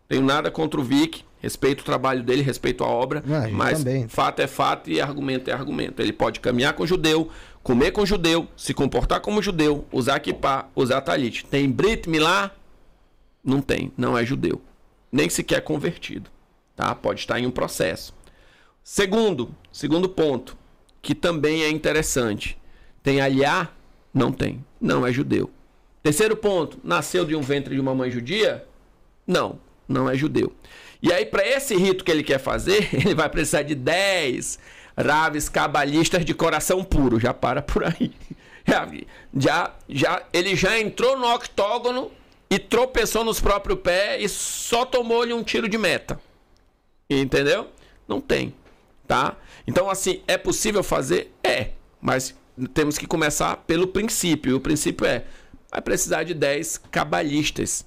Tenho 0.09 0.23
nada 0.23 0.51
contra 0.51 0.79
o 0.81 0.85
Vic. 0.85 1.23
Respeito 1.41 1.81
o 1.81 1.85
trabalho 1.85 2.23
dele, 2.23 2.41
respeito 2.41 2.85
a 2.85 2.87
obra. 2.87 3.21
Ah, 3.27 3.49
mas 3.51 3.79
também. 3.79 4.07
fato 4.07 4.39
é 4.41 4.47
fato 4.47 4.89
e 4.89 5.01
argumento 5.01 5.51
é 5.51 5.53
argumento. 5.53 6.01
Ele 6.01 6.13
pode 6.13 6.39
caminhar 6.39 6.73
com 6.75 6.87
judeu, 6.87 7.29
comer 7.65 7.91
com 7.91 8.07
judeu, 8.07 8.47
se 8.57 8.73
comportar 8.73 9.19
como 9.21 9.43
judeu, 9.43 9.85
usar 9.91 10.21
kippah, 10.21 10.67
usar 10.77 11.01
talit. 11.01 11.45
Tem 11.47 11.69
Brit 11.69 12.09
Milá? 12.09 12.53
Não 13.43 13.61
tem. 13.61 13.93
Não 13.97 14.17
é 14.17 14.25
judeu. 14.25 14.61
Nem 15.11 15.29
sequer 15.29 15.63
convertido. 15.63 16.31
Tá? 16.77 16.95
Pode 16.95 17.21
estar 17.21 17.39
em 17.39 17.47
um 17.47 17.51
processo. 17.51 18.15
Segundo, 18.83 19.55
segundo 19.73 20.09
ponto, 20.09 20.57
que 21.01 21.15
também 21.15 21.63
é 21.63 21.71
interessante. 21.71 22.59
Tem 23.03 23.21
aliá? 23.21 23.71
Não 24.13 24.33
tem. 24.33 24.65
Não 24.81 25.07
é 25.07 25.13
judeu. 25.13 25.51
Terceiro 26.03 26.37
ponto, 26.37 26.81
nasceu 26.83 27.25
de 27.25 27.37
um 27.37 27.41
ventre 27.41 27.75
de 27.75 27.81
uma 27.81 27.95
mãe 27.95 28.11
judia? 28.11 28.67
Não, 29.27 29.59
não 29.89 30.11
é 30.11 30.17
judeu. 30.17 30.53
E 31.01 31.13
aí, 31.13 31.25
para 31.25 31.47
esse 31.47 31.77
rito 31.77 32.05
que 32.05 32.11
ele 32.11 32.23
quer 32.23 32.39
fazer, 32.39 32.89
ele 32.95 33.15
vai 33.15 33.29
precisar 33.29 33.63
de 33.63 33.75
10 33.75 34.59
raves 34.97 35.49
cabalistas 35.49 36.25
de 36.25 36.35
coração 36.35 36.83
puro. 36.83 37.21
Já 37.21 37.33
para 37.33 37.63
por 37.63 37.85
aí. 37.85 38.13
Já, 38.65 38.89
já, 39.35 39.75
já, 39.89 40.23
ele 40.33 40.55
já 40.55 40.79
entrou 40.79 41.19
no 41.19 41.27
octógono 41.35 42.13
e 42.53 42.59
tropeçou 42.59 43.25
nos 43.25 43.41
próprios 43.41 43.81
pés 43.81 44.23
e 44.23 44.29
só 44.29 44.85
tomou-lhe 44.85 45.33
um 45.33 45.43
tiro 45.43 45.67
de 45.67 45.79
meta. 45.79 46.21
Entendeu? 47.09 47.69
Não 48.07 48.21
tem, 48.21 48.55
tá? 49.09 49.37
Então, 49.67 49.89
assim, 49.89 50.23
é 50.29 50.37
possível 50.37 50.83
fazer? 50.83 51.33
É, 51.43 51.71
mas 51.99 52.35
temos 52.75 52.99
que 52.99 53.07
começar 53.07 53.57
pelo 53.57 53.87
princípio. 53.87 54.51
E 54.51 54.55
o 54.55 54.61
princípio 54.61 55.07
é, 55.07 55.25
vai 55.71 55.81
precisar 55.81 56.25
de 56.25 56.35
10 56.35 56.77
cabalistas 56.91 57.87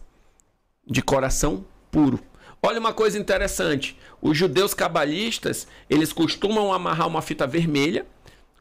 de 0.84 1.03
coração 1.03 1.64
puro. 1.92 2.19
Olha 2.60 2.80
uma 2.80 2.92
coisa 2.92 3.19
interessante. 3.19 3.95
Os 4.19 4.35
judeus 4.35 4.74
cabalistas, 4.74 5.68
eles 5.88 6.11
costumam 6.11 6.74
amarrar 6.74 7.08
uma 7.08 7.22
fita 7.22 7.45
vermelha 7.45 8.03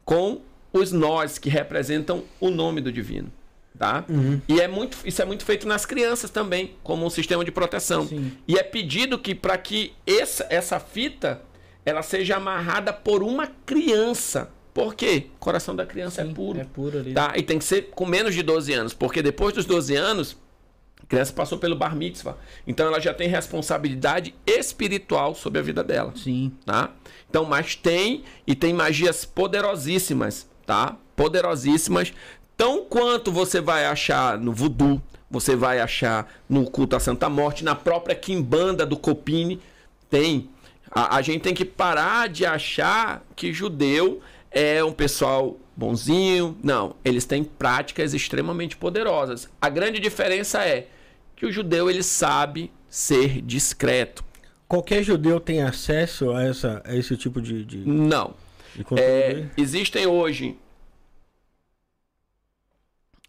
com 0.03 0.39
os 0.71 0.91
nós 0.91 1.39
que 1.39 1.49
representam 1.49 2.23
o 2.39 2.51
nome 2.51 2.79
do 2.79 2.91
divino, 2.91 3.33
tá? 3.77 4.05
E 4.47 4.59
é 4.59 4.67
muito, 4.67 4.97
isso 5.05 5.21
é 5.21 5.25
muito 5.25 5.45
feito 5.45 5.67
nas 5.67 5.85
crianças 5.85 6.29
também, 6.29 6.75
como 6.83 7.05
um 7.05 7.09
sistema 7.09 7.43
de 7.43 7.51
proteção. 7.51 8.07
Sim. 8.07 8.31
E 8.47 8.57
é 8.57 8.63
pedido 8.63 9.19
que 9.19 9.35
para 9.35 9.57
que 9.57 9.93
essa, 10.05 10.45
essa 10.49 10.79
fita 10.79 11.41
ela 11.85 12.01
seja 12.01 12.37
amarrada 12.37 12.91
por 12.91 13.21
uma 13.21 13.47
criança. 13.65 14.49
Por 14.73 14.95
quê? 14.95 15.27
O 15.35 15.39
coração 15.39 15.75
da 15.75 15.85
criança 15.85 16.21
é 16.21 16.25
puro. 16.25 16.59
É 16.59 16.65
puro 16.65 16.99
ali. 16.99 17.13
Tá? 17.13 17.33
E 17.37 17.43
tem 17.43 17.59
que 17.59 17.63
ser 17.63 17.91
com 17.91 18.05
menos 18.05 18.33
de 18.33 18.43
12 18.43 18.73
anos, 18.73 18.93
porque 18.93 19.21
depois 19.21 19.53
dos 19.53 19.65
12 19.65 19.95
anos, 19.95 20.37
a 21.01 21.05
criança 21.05 21.31
passou 21.31 21.57
pelo 21.57 21.75
bar 21.75 21.95
mitzvah. 21.95 22.35
Então 22.67 22.87
ela 22.87 22.99
já 22.99 23.13
tem 23.13 23.29
responsabilidade 23.29 24.33
espiritual 24.45 25.35
sobre 25.35 25.59
a 25.59 25.61
vida 25.61 25.83
dela. 25.83 26.11
Sim. 26.15 26.51
Tá? 26.65 26.91
Então, 27.29 27.45
mas 27.45 27.75
tem 27.75 28.23
e 28.45 28.55
tem 28.55 28.73
magias 28.73 29.23
poderosíssimas, 29.23 30.49
tá? 30.65 30.97
Poderosíssimas, 31.15 32.11
tão 32.57 32.85
quanto 32.85 33.31
você 33.31 33.61
vai 33.61 33.85
achar 33.85 34.37
no 34.37 34.53
voodoo, 34.53 35.01
você 35.29 35.55
vai 35.55 35.79
achar 35.79 36.31
no 36.47 36.69
culto 36.69 36.95
à 36.95 36.99
Santa 36.99 37.29
Morte, 37.29 37.63
na 37.63 37.75
própria 37.75 38.15
quimbanda 38.15 38.85
do 38.85 38.97
Copini, 38.97 39.59
tem. 40.09 40.49
A, 40.91 41.17
a 41.17 41.21
gente 41.21 41.41
tem 41.41 41.53
que 41.53 41.65
parar 41.65 42.29
de 42.29 42.45
achar 42.45 43.23
que 43.35 43.51
judeu 43.51 44.21
é 44.51 44.83
um 44.83 44.93
pessoal 44.93 45.57
bonzinho. 45.75 46.57
Não, 46.63 46.95
eles 47.03 47.25
têm 47.25 47.43
práticas 47.43 48.13
extremamente 48.13 48.77
poderosas. 48.77 49.49
A 49.59 49.69
grande 49.69 49.99
diferença 49.99 50.65
é 50.65 50.87
que 51.35 51.45
o 51.45 51.51
judeu 51.51 51.89
ele 51.89 52.03
sabe 52.03 52.71
ser 52.89 53.41
discreto. 53.41 54.23
Qualquer 54.67 55.03
judeu 55.03 55.39
tem 55.39 55.61
acesso 55.61 56.31
a, 56.31 56.43
essa, 56.43 56.81
a 56.85 56.95
esse 56.95 57.17
tipo 57.17 57.41
de, 57.41 57.65
de, 57.65 57.77
Não. 57.79 58.33
de 58.73 58.85
É, 58.97 59.45
existem 59.57 60.07
hoje 60.07 60.57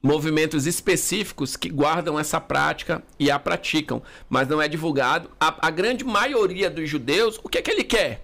movimentos 0.07 0.67
específicos 0.67 1.57
que 1.57 1.69
guardam 1.69 2.19
essa 2.19 2.41
prática 2.41 3.03
e 3.19 3.29
a 3.29 3.39
praticam, 3.41 4.01
mas 4.29 4.47
não 4.47 4.63
é 4.63 4.69
divulgado. 4.69 5.29
A, 5.41 5.67
a 5.67 5.71
grande 5.71 6.05
maioria 6.05 6.71
dos 6.71 6.89
judeus, 6.89 7.41
o 7.43 7.49
que 7.49 7.59
é 7.59 7.63
que 7.63 7.71
ele 7.71 7.83
quer? 7.83 8.23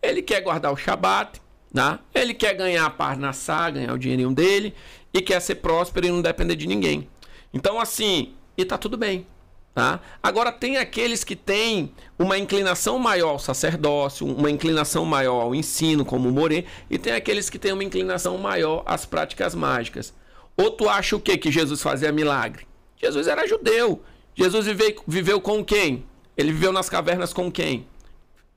Ele 0.00 0.22
quer 0.22 0.40
guardar 0.42 0.72
o 0.72 0.76
Shabat, 0.76 1.42
né? 1.72 1.98
ele 2.14 2.34
quer 2.34 2.54
ganhar 2.54 2.86
a 2.86 2.90
parnassá, 2.90 3.68
ganhar 3.68 3.92
o 3.92 3.98
dinheirinho 3.98 4.32
dele, 4.32 4.72
e 5.12 5.20
quer 5.20 5.40
ser 5.40 5.56
próspero 5.56 6.06
e 6.06 6.10
não 6.10 6.22
depender 6.22 6.54
de 6.54 6.68
ninguém. 6.68 7.08
Então, 7.52 7.80
assim, 7.80 8.32
e 8.56 8.64
tá 8.64 8.78
tudo 8.78 8.96
bem. 8.96 9.26
Tá? 9.74 9.98
Agora, 10.22 10.52
tem 10.52 10.76
aqueles 10.76 11.24
que 11.24 11.34
têm 11.34 11.92
uma 12.16 12.38
inclinação 12.38 12.96
maior 12.96 13.30
ao 13.30 13.38
sacerdócio, 13.40 14.24
uma 14.24 14.48
inclinação 14.48 15.04
maior 15.04 15.40
ao 15.40 15.52
ensino, 15.52 16.04
como 16.04 16.28
o 16.28 16.32
Morê, 16.32 16.64
e 16.88 16.96
tem 16.96 17.12
aqueles 17.12 17.50
que 17.50 17.58
têm 17.58 17.72
uma 17.72 17.82
inclinação 17.82 18.38
maior 18.38 18.84
às 18.86 19.04
práticas 19.04 19.52
mágicas. 19.52 20.14
Ou 20.56 20.70
tu 20.70 20.88
acha 20.88 21.16
o 21.16 21.20
quê? 21.20 21.36
Que 21.36 21.50
Jesus 21.50 21.82
fazia 21.82 22.12
milagre? 22.12 22.66
Jesus 22.96 23.26
era 23.26 23.46
judeu. 23.46 24.02
Jesus 24.34 24.66
viveu, 24.66 25.02
viveu 25.06 25.40
com 25.40 25.64
quem? 25.64 26.04
Ele 26.36 26.52
viveu 26.52 26.72
nas 26.72 26.88
cavernas 26.88 27.32
com 27.32 27.50
quem? 27.50 27.86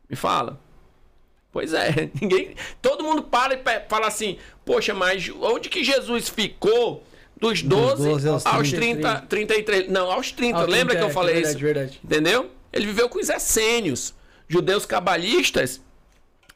Me 0.10 0.16
fala. 0.16 0.60
Pois 1.52 1.74
é, 1.74 2.10
ninguém. 2.22 2.56
Todo 2.82 3.04
mundo 3.04 3.24
para 3.24 3.56
e 3.56 3.90
fala 3.90 4.08
assim: 4.08 4.38
Poxa, 4.66 4.94
mas 4.94 5.30
onde 5.42 5.70
que 5.70 5.84
Jesus 5.84 6.30
ficou 6.30 7.04
dos 7.40 7.62
12, 7.62 8.04
12 8.04 8.30
aos 8.30 8.46
aos 8.46 8.70
33? 8.70 9.28
30, 9.28 9.28
33? 9.28 9.90
Não, 9.90 10.12
aos 10.12 10.32
30. 10.32 10.58
Ah, 10.58 10.62
Lembra 10.62 10.96
30, 10.96 10.96
que 10.96 11.04
eu 11.04 11.08
é, 11.08 11.12
falei 11.12 11.34
verdade, 11.36 11.56
isso? 11.56 11.66
verdade. 11.66 12.00
Entendeu? 12.04 12.52
Ele 12.74 12.86
viveu 12.86 13.10
com 13.10 13.20
os 13.20 13.30
essênios, 13.30 14.14
judeus 14.48 14.86
cabalistas 14.86 15.82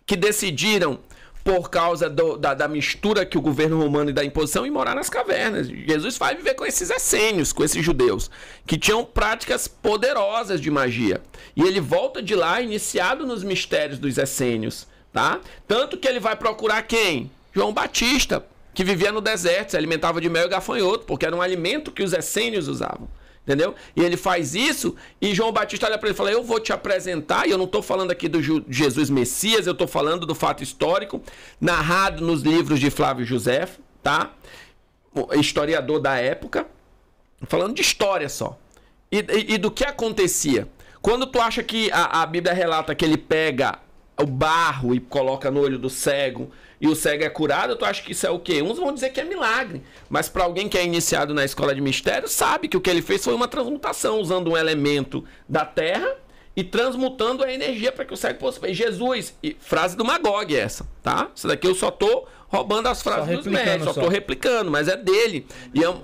que 0.06 0.16
decidiram, 0.16 1.00
por 1.44 1.70
causa 1.70 2.10
do- 2.10 2.38
da, 2.38 2.54
da 2.54 2.68
mistura 2.68 3.26
que 3.26 3.38
o 3.38 3.42
governo 3.42 3.80
romano 3.82 4.10
e 4.10 4.14
da 4.14 4.24
imposição, 4.24 4.66
ir 4.66 4.70
morar 4.72 4.96
nas 4.96 5.10
cavernas. 5.10 5.68
Jesus 5.68 6.18
vai 6.18 6.36
viver 6.36 6.54
com 6.54 6.66
esses 6.66 6.90
essênios, 6.90 7.52
com 7.52 7.64
esses 7.64 7.84
judeus, 7.84 8.30
que 8.66 8.78
tinham 8.78 9.04
práticas 9.04 9.68
poderosas 9.68 10.62
de 10.62 10.70
magia. 10.70 11.22
E 11.56 11.62
ele 11.64 11.80
volta 11.80 12.22
de 12.22 12.36
lá 12.36 12.62
iniciado 12.62 13.26
nos 13.26 13.44
mistérios 13.44 14.00
dos 14.00 14.18
essênios, 14.18 14.88
tá? 15.12 15.40
Tanto 15.68 15.98
que 15.98 16.08
ele 16.08 16.20
vai 16.20 16.36
procurar 16.36 16.84
quem? 16.84 17.30
João 17.54 17.74
Batista, 17.74 18.46
que 18.74 18.84
vivia 18.84 19.12
no 19.12 19.20
deserto, 19.20 19.72
se 19.72 19.78
alimentava 19.78 20.22
de 20.22 20.30
mel 20.30 20.46
e 20.46 20.50
gafanhoto, 20.50 21.06
porque 21.06 21.26
era 21.26 21.36
um 21.36 21.42
alimento 21.42 21.92
que 21.92 22.04
os 22.04 22.14
essênios 22.14 22.68
usavam. 22.68 23.10
Entendeu? 23.52 23.76
E 23.98 24.02
ele 24.02 24.16
faz 24.16 24.56
isso 24.56 24.96
e 25.20 25.36
João 25.36 25.52
Batista 25.52 25.86
olha 25.86 25.98
para 25.98 26.08
ele 26.08 26.14
e 26.14 26.18
fala: 26.18 26.32
Eu 26.32 26.42
vou 26.42 26.58
te 26.58 26.72
apresentar. 26.72 27.46
E 27.46 27.52
eu 27.52 27.58
não 27.58 27.66
estou 27.66 27.82
falando 27.82 28.10
aqui 28.10 28.30
do 28.30 28.42
Jesus 28.72 29.10
Messias, 29.10 29.68
eu 29.68 29.74
estou 29.74 29.88
falando 29.90 30.26
do 30.26 30.34
fato 30.34 30.64
histórico, 30.64 31.22
narrado 31.60 32.26
nos 32.26 32.44
livros 32.44 32.80
de 32.80 32.90
Flávio 32.90 33.26
José, 33.26 33.68
tá? 34.02 34.32
O 35.14 35.34
historiador 35.38 36.00
da 36.00 36.16
época, 36.18 36.66
falando 37.46 37.76
de 37.76 37.82
história 37.82 38.30
só. 38.30 38.58
E, 39.12 39.18
e- 39.20 39.54
e 39.56 39.58
do 39.58 39.70
que 39.70 39.84
acontecia. 39.84 40.70
Quando 41.02 41.28
tu 41.28 41.42
acha 41.42 41.62
que 41.62 41.92
a, 41.92 42.22
a 42.22 42.26
Bíblia 42.26 42.54
relata 42.54 42.96
que 42.96 43.04
ele 43.04 43.18
pega 43.18 43.80
o 44.18 44.26
barro 44.26 44.96
e 44.96 45.02
coloca 45.02 45.52
no 45.52 45.60
olho 45.60 45.78
do 45.78 45.90
cego 45.90 46.50
e 46.82 46.88
o 46.88 46.96
cego 46.96 47.24
é 47.24 47.30
curado, 47.30 47.76
tu 47.76 47.86
acha 47.86 48.02
que 48.02 48.12
isso 48.12 48.26
é 48.26 48.30
o 48.32 48.40
quê? 48.40 48.62
Uns 48.62 48.78
vão 48.80 48.92
dizer 48.94 49.12
que 49.12 49.22
é 49.22 49.24
milagre. 49.24 49.84
Mas 50.10 50.28
para 50.28 50.44
alguém 50.44 50.68
que 50.68 50.78
é 50.78 50.84
iniciado 50.84 51.34
na 51.34 51.46
escola 51.46 51.76
de 51.76 51.80
mistério, 51.80 52.28
sabe 52.28 52.68
que 52.68 52.76
o 52.76 52.82
que 52.82 52.90
ele 52.90 53.02
fez 53.04 53.24
foi 53.24 53.34
uma 53.36 53.48
transmutação, 53.48 54.20
usando 54.20 54.50
um 54.52 54.58
elemento 54.58 55.24
da 55.48 55.64
terra 55.64 56.16
e 56.56 56.64
transmutando 56.64 57.44
a 57.44 57.54
energia 57.54 57.92
para 57.92 58.04
que 58.04 58.14
o 58.14 58.18
cego 58.18 58.40
possa 58.40 58.60
ver. 58.60 58.74
Jesus, 58.74 59.34
e 59.44 59.56
frase 59.60 59.96
do 59.96 60.04
Magog 60.04 60.54
essa, 60.56 60.86
tá? 61.04 61.30
Isso 61.36 61.48
daqui 61.48 61.68
eu 61.68 61.76
só 61.76 61.92
tô 61.92 62.26
roubando 62.48 62.88
as 62.88 63.02
frases 63.02 63.38
dos 63.38 63.46
médicos, 63.48 63.86
só, 63.86 63.94
só. 63.94 64.02
tô 64.02 64.08
replicando, 64.10 64.70
mas 64.72 64.88
é 64.90 64.98
dele. 64.98 65.46
E 65.74 65.84
é 65.84 65.90
um- 65.90 66.02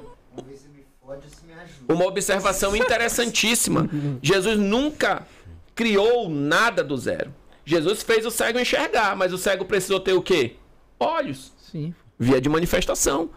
uma 1.90 2.06
observação 2.06 2.76
interessantíssima. 2.76 3.90
Jesus 4.22 4.58
nunca 4.60 5.26
criou 5.74 6.30
nada 6.30 6.84
do 6.84 6.96
zero. 6.98 7.34
Jesus 7.66 8.02
fez 8.04 8.26
o 8.26 8.32
cego 8.32 8.60
enxergar, 8.60 9.16
mas 9.16 9.34
o 9.34 9.38
cego 9.38 9.66
precisou 9.66 10.00
ter 10.00 10.14
o 10.14 10.22
quê? 10.22 10.56
Olhos, 11.00 11.54
Sim. 11.58 11.94
via 12.18 12.42
de 12.42 12.50
manifestação. 12.50 13.30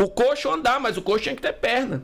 O 0.00 0.08
coxo 0.08 0.50
andar, 0.50 0.78
mas 0.80 0.96
o 0.96 1.02
coxo 1.02 1.24
tinha 1.24 1.34
que 1.34 1.42
ter 1.42 1.52
perna. 1.54 2.02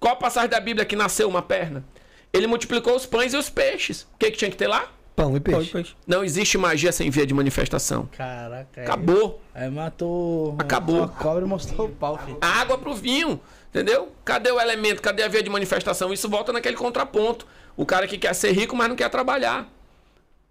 Qual 0.00 0.12
a 0.12 0.16
passagem 0.16 0.48
da 0.50 0.60
Bíblia 0.60 0.84
que 0.84 0.94
nasceu 0.94 1.28
uma 1.28 1.42
perna? 1.42 1.84
Ele 2.32 2.46
multiplicou 2.46 2.94
os 2.94 3.06
pães 3.06 3.32
e 3.32 3.36
os 3.36 3.48
peixes. 3.48 4.02
O 4.02 4.18
que, 4.18 4.30
que 4.30 4.36
tinha 4.36 4.50
que 4.50 4.56
ter 4.56 4.66
lá? 4.68 4.88
Pão 5.16 5.36
e 5.36 5.40
peixe. 5.40 5.70
peixe. 5.70 5.94
Não 6.06 6.24
existe 6.24 6.58
magia 6.58 6.90
sem 6.90 7.08
via 7.10 7.24
de 7.24 7.32
manifestação. 7.32 8.08
Caraca. 8.16 8.80
aí- 8.80 8.84
Acabou. 8.84 9.40
Aí 9.54 9.70
matou. 9.70 10.56
Acabou. 10.58 11.04
A 11.04 11.08
cobra 11.08 11.44
e 11.44 11.48
mostrou 11.48 11.86
o 11.86 11.90
pau, 11.90 12.18
filho. 12.18 12.38
A 12.40 12.48
água 12.60 12.76
pro 12.76 12.94
vinho, 12.94 13.40
entendeu? 13.70 14.12
Cadê 14.24 14.50
o 14.50 14.60
elemento? 14.60 15.00
Cadê 15.00 15.22
a 15.22 15.28
via 15.28 15.42
de 15.42 15.50
manifestação? 15.50 16.12
Isso 16.12 16.28
volta 16.28 16.52
naquele 16.52 16.76
contraponto. 16.76 17.46
O 17.76 17.86
cara 17.86 18.06
que 18.08 18.18
quer 18.18 18.34
ser 18.34 18.50
rico, 18.52 18.74
mas 18.74 18.88
não 18.88 18.96
quer 18.96 19.08
trabalhar. 19.08 19.68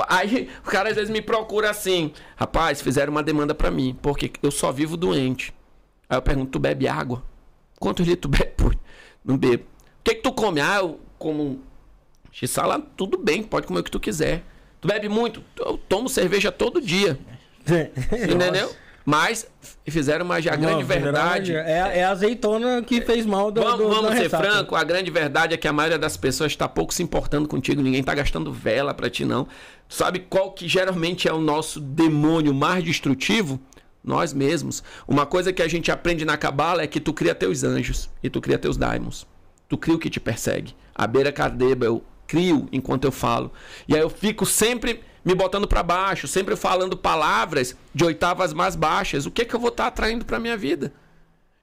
Aí 0.08 0.50
o 0.66 0.70
cara 0.70 0.90
às 0.90 0.96
vezes 0.96 1.10
me 1.10 1.22
procura 1.22 1.70
assim, 1.70 2.12
rapaz, 2.36 2.82
fizeram 2.82 3.12
uma 3.12 3.24
demanda 3.24 3.54
pra 3.54 3.72
mim, 3.72 3.98
porque 4.02 4.32
eu 4.42 4.52
só 4.52 4.72
vivo 4.72 4.98
doente. 4.98 5.54
Aí 6.10 6.18
eu 6.18 6.22
pergunto, 6.22 6.52
tu 6.52 6.60
bebe 6.60 6.88
água? 6.88 7.24
Quantos 7.80 8.06
litros 8.06 8.22
tu 8.22 8.38
bebe? 8.38 8.54
Pô, 8.58 8.72
não 9.24 9.38
bebo. 9.38 9.64
O 9.64 10.04
que 10.04 10.16
que 10.16 10.22
tu 10.22 10.34
come? 10.34 10.60
Ah, 10.60 10.78
eu 10.78 11.00
como 11.18 11.62
x-sala, 12.32 12.82
tudo 12.98 13.18
bem, 13.18 13.44
pode 13.44 13.68
comer 13.68 13.80
o 13.80 13.84
que 13.84 13.92
tu 13.92 14.00
quiser. 14.00 14.44
Tu 14.82 14.88
bebe 14.88 15.08
muito? 15.08 15.42
Eu 15.58 15.78
tomo 15.78 16.10
cerveja 16.10 16.52
todo 16.52 16.82
dia, 16.82 17.18
entendeu? 18.12 18.70
Mas 19.06 19.48
fizeram 19.88 20.24
uma, 20.24 20.38
a 20.38 20.40
grande 20.40 20.84
verdade... 20.84 21.54
É, 21.54 22.00
é 22.00 22.04
a 22.04 22.12
azeitona 22.12 22.82
que 22.82 23.02
fez 23.02 23.26
mal 23.26 23.52
do, 23.52 23.62
Vamos, 23.62 23.78
do, 23.78 23.90
vamos 23.90 24.12
ser 24.14 24.24
ressaca. 24.24 24.44
franco, 24.44 24.76
a 24.76 24.84
grande 24.84 25.12
verdade 25.12 25.54
é 25.54 25.58
que 25.58 25.68
a 25.68 25.74
maioria 25.74 26.00
das 26.00 26.16
pessoas 26.16 26.52
está 26.52 26.68
pouco 26.70 26.94
se 26.94 27.04
importando 27.04 27.48
contigo, 27.48 27.82
ninguém 27.82 28.00
está 28.00 28.16
gastando 28.16 28.52
vela 28.52 28.94
para 28.94 29.10
ti 29.10 29.26
não. 29.26 29.48
Sabe 29.90 30.20
qual 30.20 30.52
que 30.52 30.68
geralmente 30.68 31.28
é 31.28 31.34
o 31.34 31.40
nosso 31.40 31.80
demônio 31.80 32.54
mais 32.54 32.84
destrutivo? 32.84 33.60
Nós 34.04 34.34
mesmos. 34.34 34.84
Uma 35.08 35.26
coisa 35.26 35.54
que 35.54 35.62
a 35.62 35.68
gente 35.68 35.92
aprende 35.92 36.26
na 36.26 36.36
cabala 36.36 36.82
é 36.82 36.88
que 36.88 37.00
tu 37.00 37.14
cria 37.14 37.34
teus 37.34 37.64
anjos 37.64 38.10
e 38.22 38.30
tu 38.30 38.42
cria 38.42 38.58
teus 38.58 38.76
daimons. 38.76 39.26
Tu 39.70 39.78
cria 39.78 39.96
o 39.96 40.00
que 40.00 40.10
te 40.10 40.20
persegue. 40.20 40.76
A 40.94 41.08
beira 41.08 41.32
cadeba 41.32 41.86
eu 41.86 42.04
crio 42.28 42.68
enquanto 42.72 43.06
eu 43.06 43.12
falo. 43.12 43.52
E 43.88 43.96
aí 43.96 44.02
eu 44.02 44.10
fico 44.10 44.46
sempre 44.46 45.02
me 45.26 45.34
botando 45.34 45.68
para 45.68 45.82
baixo, 45.84 46.28
sempre 46.28 46.56
falando 46.56 46.98
palavras 46.98 47.76
de 47.94 48.04
oitavas 48.04 48.54
mais 48.54 48.76
baixas. 48.76 49.26
O 49.26 49.32
que 49.32 49.46
que 49.46 49.54
eu 49.56 49.60
vou 49.60 49.70
estar 49.70 49.88
atraindo 49.88 50.26
para 50.26 50.40
minha 50.40 50.58
vida? 50.58 50.94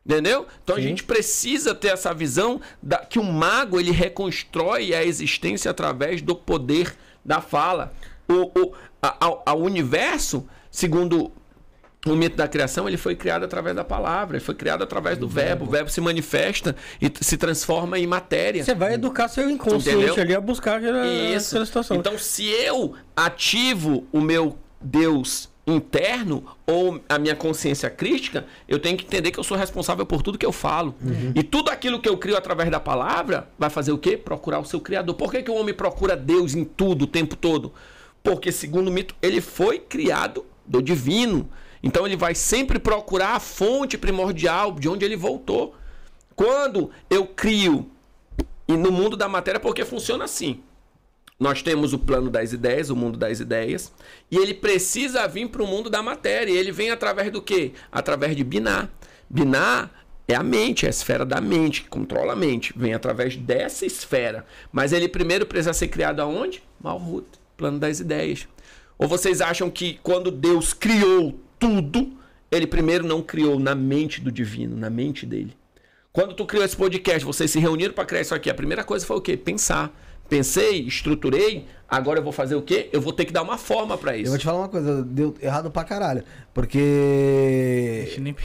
Entendeu? 0.05 0.47
Então 0.65 0.77
a 0.77 0.79
Sim. 0.79 0.85
gente 0.89 1.05
precisa 1.05 1.75
ter 1.75 1.89
essa 1.89 2.15
visão 2.15 2.61
da, 2.83 2.99
que 2.99 3.19
o 3.19 3.23
mago 3.25 3.79
ele 3.79 3.91
reconstrói 3.91 4.95
a 4.95 5.05
existência 5.05 5.71
através 5.71 6.23
do 6.23 6.35
poder 6.35 6.97
da 7.25 7.41
fala. 7.43 7.93
O, 8.27 8.51
o, 8.59 8.73
a, 9.03 9.27
a- 9.27 9.43
a 9.47 9.55
universo, 9.55 10.49
segundo 10.71 11.31
o 12.07 12.17
mito 12.17 12.37
da 12.37 12.49
criação, 12.49 12.89
ele 12.89 12.97
foi 12.97 13.15
criado 13.15 13.45
através 13.45 13.77
da 13.77 13.85
palavra, 13.85 14.37
ele 14.37 14.45
foi 14.45 14.55
criado 14.55 14.83
através 14.83 15.19
do 15.19 15.29
verbo. 15.29 15.67
O 15.67 15.69
verbo 15.69 15.91
se 15.91 16.01
manifesta 16.01 16.75
e 17.01 17.13
se 17.21 17.37
transforma 17.37 17.99
em 17.99 18.07
matéria. 18.07 18.65
Você 18.65 18.75
vai 18.75 18.95
educar 18.95 19.29
seu 19.29 19.51
inconsciente 19.51 19.99
Entendeu? 19.99 20.23
ali 20.23 20.35
a 20.35 20.41
buscar 20.41 20.79
aquela, 20.79 21.07
Isso. 21.07 21.51
aquela 21.51 21.67
situação. 21.67 21.97
Então, 21.99 22.17
se 22.19 22.47
eu 22.47 22.95
ativo 23.15 24.07
o 24.13 24.21
meu 24.21 24.57
Deus 24.81 25.51
interno 25.67 26.45
ou 26.67 27.01
a 27.09 27.19
minha 27.19 27.37
consciência 27.37 27.91
crítica, 27.91 28.47
eu 28.67 28.79
tenho 28.79 28.97
que 28.97 29.05
entender 29.05 29.31
que 29.31 29.39
eu 29.39 29.45
sou 29.45 29.57
responsável 29.57 30.07
por 30.07 30.23
tudo 30.23 30.39
que 30.39 30.47
eu 30.47 30.53
falo. 30.53 30.95
E 31.35 31.43
tudo 31.43 31.71
aquilo 31.71 32.01
que 32.01 32.09
eu 32.09 32.17
crio 32.17 32.37
através 32.37 32.71
da 32.71 32.81
palavra 32.81 33.49
vai 33.59 33.71
fazer 33.71 33.93
o 33.93 33.99
quê? 33.99 34.17
Procurar 34.17 34.59
o 34.59 34.65
seu 34.65 34.81
criador. 34.81 35.15
Por 35.15 35.31
que, 35.31 35.43
que 35.43 35.51
o 35.51 35.55
homem 35.55 35.75
procura 35.75 36.17
Deus 36.17 36.55
em 36.55 36.65
tudo, 36.65 37.03
o 37.03 37.07
tempo 37.07 37.37
todo? 37.37 37.73
Porque, 38.23 38.51
segundo 38.51 38.89
o 38.89 38.91
mito, 38.91 39.15
ele 39.23 39.41
foi 39.41 39.79
criado 39.79 40.45
do 40.67 40.83
divino. 40.83 41.49
Então 41.83 42.07
ele 42.07 42.17
vai 42.17 42.35
sempre 42.35 42.79
procurar 42.79 43.37
a 43.37 43.41
fonte 43.41 43.97
primordial 43.97 44.73
de 44.73 44.89
onde 44.89 45.05
ele 45.05 45.17
voltou. 45.17 45.75
Quando 46.35 46.91
eu 47.09 47.27
crio 47.27 47.91
e 48.69 48.77
no 48.77 48.93
mundo 48.93 49.17
da 49.17 49.29
matéria, 49.29 49.59
porque 49.59 49.85
funciona 49.85 50.25
assim. 50.25 50.63
Nós 51.39 51.63
temos 51.63 51.95
o 51.95 51.99
plano 51.99 52.31
das 52.31 52.53
ideias, 52.53 52.91
o 52.91 52.97
mundo 52.97 53.19
das 53.19 53.41
ideias, 53.41 53.91
e 54.31 54.37
ele 54.37 54.53
precisa 54.53 55.27
vir 55.27 55.49
para 55.49 55.63
o 55.63 55.67
mundo 55.67 55.89
da 55.89 56.03
matéria. 56.03 56.53
E 56.53 56.57
ele 56.57 56.71
vem 56.71 56.91
através 56.91 57.33
do 57.33 57.41
quê? 57.41 57.73
Através 57.91 58.37
de 58.37 58.45
Biná. 58.45 58.89
Biná 59.29 59.89
é 60.29 60.35
a 60.35 60.43
mente, 60.43 60.85
é 60.85 60.89
a 60.89 60.91
esfera 60.91 61.25
da 61.25 61.41
mente, 61.41 61.83
que 61.83 61.89
controla 61.89 62.35
a 62.35 62.37
mente. 62.37 62.75
Vem 62.77 62.93
através 62.93 63.37
dessa 63.37 63.87
esfera. 63.87 64.45
Mas 64.71 64.93
ele 64.93 65.09
primeiro 65.09 65.47
precisa 65.47 65.73
ser 65.73 65.89
criado 65.89 66.21
aonde? 66.21 66.63
Malhut, 66.79 67.27
plano 67.57 67.79
das 67.79 68.01
ideias. 68.01 68.47
Ou 68.99 69.09
vocês 69.09 69.41
acham 69.41 69.71
que 69.71 69.99
quando 70.03 70.31
Deus 70.31 70.75
criou 70.75 71.41
tudo, 71.61 72.11
ele 72.51 72.67
primeiro 72.67 73.07
não 73.07 73.23
criou 73.23 73.61
na 73.61 73.75
mente 73.77 74.21
do 74.21 74.33
divino, 74.33 74.77
na 74.77 74.91
mente 74.91 75.25
dele? 75.25 75.55
Quando 76.13 76.35
tu 76.35 76.45
criou 76.45 76.65
esse 76.65 76.77
podcast, 76.77 77.25
vocês 77.25 77.49
se 77.53 77.61
reuniram 77.61 77.95
para 77.95 78.05
criar 78.05 78.23
isso 78.23 78.35
aqui. 78.35 78.51
A 78.51 78.55
primeira 78.55 78.83
coisa 78.83 79.07
foi 79.07 79.17
o 79.17 79.21
quê? 79.21 79.37
Pensar. 79.37 79.95
Pensei, 80.29 80.83
estruturei, 80.83 81.67
agora 81.89 82.21
eu 82.21 82.23
vou 82.23 82.33
fazer 82.33 82.55
o 82.55 82.63
quê? 82.63 82.89
Eu 82.93 83.01
vou 83.01 83.13
ter 83.13 83.25
que 83.25 83.33
dar 83.33 83.43
uma 83.43 83.59
forma 83.59 83.99
para 83.99 84.17
Eu 84.17 84.21
isso. 84.23 84.31
vou 84.31 84.39
te 84.39 84.45
falar 84.45 84.59
uma 84.61 84.69
coisa, 84.69 85.03
deu 85.03 85.35
errado 85.43 85.71
pra 85.73 85.83
caralho. 85.83 86.23
Porque. 86.55 86.79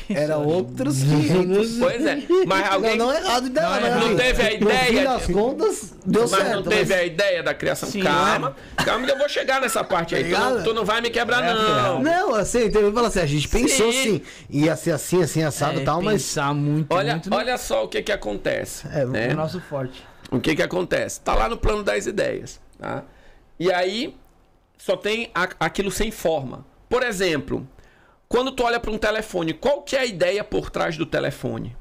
Eu. 0.09 0.15
Era 0.15 0.37
outros 0.37 0.97
500. 1.03 1.77
Pois 1.77 2.05
é. 2.05 2.23
Mas 2.47 2.71
alguém 2.71 2.97
Não, 2.97 3.05
não 3.07 3.13
é 3.13 3.19
errado, 3.21 3.49
não, 3.49 3.61
não 3.81 4.07
assim, 4.07 4.15
teve 4.15 4.41
a 4.41 4.49
No 4.49 4.55
ideia 4.55 4.85
fim 4.85 5.03
das 5.03 5.27
contas, 5.27 5.74
deu 6.05 6.21
mas 6.21 6.29
certo. 6.31 6.55
não 6.55 6.63
teve 6.63 6.89
mas- 6.93 6.99
a 7.01 7.03
ideia 7.03 7.43
da 7.43 7.53
criação. 7.53 7.89
Sim, 7.89 8.01
calma, 8.03 8.55
calma 8.85 9.05
que 9.05 9.11
eu 9.11 9.17
vou 9.17 9.27
chegar 9.29 9.59
nessa 9.61 9.83
parte 9.83 10.15
aí. 10.15 10.23
Tu 10.25 10.29
não, 10.39 10.63
tu 10.63 10.73
não 10.73 10.85
vai 10.85 11.01
me 11.01 11.09
quebrar, 11.09 11.43
É, 11.43 11.53
não. 11.53 12.01
Não, 12.01 12.35
assim, 12.35 12.65
entendeu? 12.65 12.93
Fala 12.93 13.07
assim, 13.07 13.19
a 13.19 13.25
gente 13.25 13.47
pensou 13.47 13.91
Sim. 13.91 14.03
sim. 14.03 14.21
Ia 14.49 14.75
ser 14.75 14.91
assim, 14.91 15.21
assim, 15.23 15.43
assado 15.43 15.79
e 15.79 15.81
É, 15.81 15.85
tal, 15.85 16.01
mas. 16.01 16.21
pensar 16.23 16.53
muito, 16.53 16.93
Olha, 16.93 17.13
muito 17.13 17.33
olha 17.33 17.57
só 17.57 17.83
o 17.83 17.87
que 17.87 18.01
que 18.01 18.11
acontece. 18.11 18.87
É, 18.87 19.05
né? 19.05 19.27
no 19.29 19.35
nosso 19.35 19.59
forte. 19.61 20.03
O 20.31 20.39
que 20.39 20.55
que 20.55 20.61
acontece? 20.63 21.19
Tá 21.21 21.35
lá 21.35 21.47
no 21.49 21.57
plano 21.57 21.83
das 21.83 22.05
ideias, 22.05 22.59
tá? 22.79 23.03
E 23.59 23.71
aí 23.71 24.15
só 24.77 24.97
tem 24.97 25.29
a- 25.33 25.49
aquilo 25.59 25.91
sem 25.91 26.11
forma. 26.11 26.65
Por 26.89 27.03
exemplo, 27.03 27.67
quando 28.27 28.51
tu 28.51 28.63
olha 28.63 28.79
para 28.79 28.91
um 28.91 28.97
telefone, 28.97 29.53
qual 29.53 29.81
que 29.81 29.95
é 29.95 29.99
a 30.01 30.05
ideia 30.05 30.43
por 30.43 30.69
trás 30.69 30.97
do 30.97 31.05
telefone? 31.05 31.75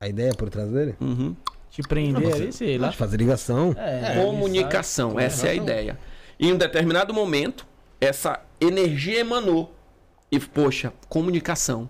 A 0.00 0.06
ideia 0.08 0.32
por 0.34 0.48
trás 0.48 0.70
dele? 0.70 0.94
Uhum. 1.00 1.34
Te 1.80 1.86
prender 1.86 2.34
ali, 2.34 2.52
sei 2.52 2.76
lá. 2.76 2.88
De 2.88 2.96
fazer 2.96 3.16
ligação. 3.18 3.72
É, 3.78 4.20
Comunicação, 4.20 5.18
essa 5.18 5.46
é 5.46 5.50
a 5.50 5.54
ideia. 5.54 5.98
Em 6.38 6.52
um 6.52 6.56
determinado 6.56 7.14
momento, 7.14 7.64
essa 8.00 8.40
energia 8.60 9.20
emanou. 9.20 9.72
E, 10.30 10.40
poxa, 10.40 10.92
comunicação. 11.08 11.88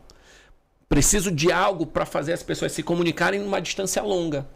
Preciso 0.90 1.30
de 1.30 1.50
algo 1.50 1.86
para 1.86 2.04
fazer 2.04 2.34
as 2.34 2.42
pessoas 2.42 2.72
se 2.72 2.82
comunicarem 2.82 3.40
numa 3.40 3.60
distância 3.60 4.02
longa. 4.02 4.46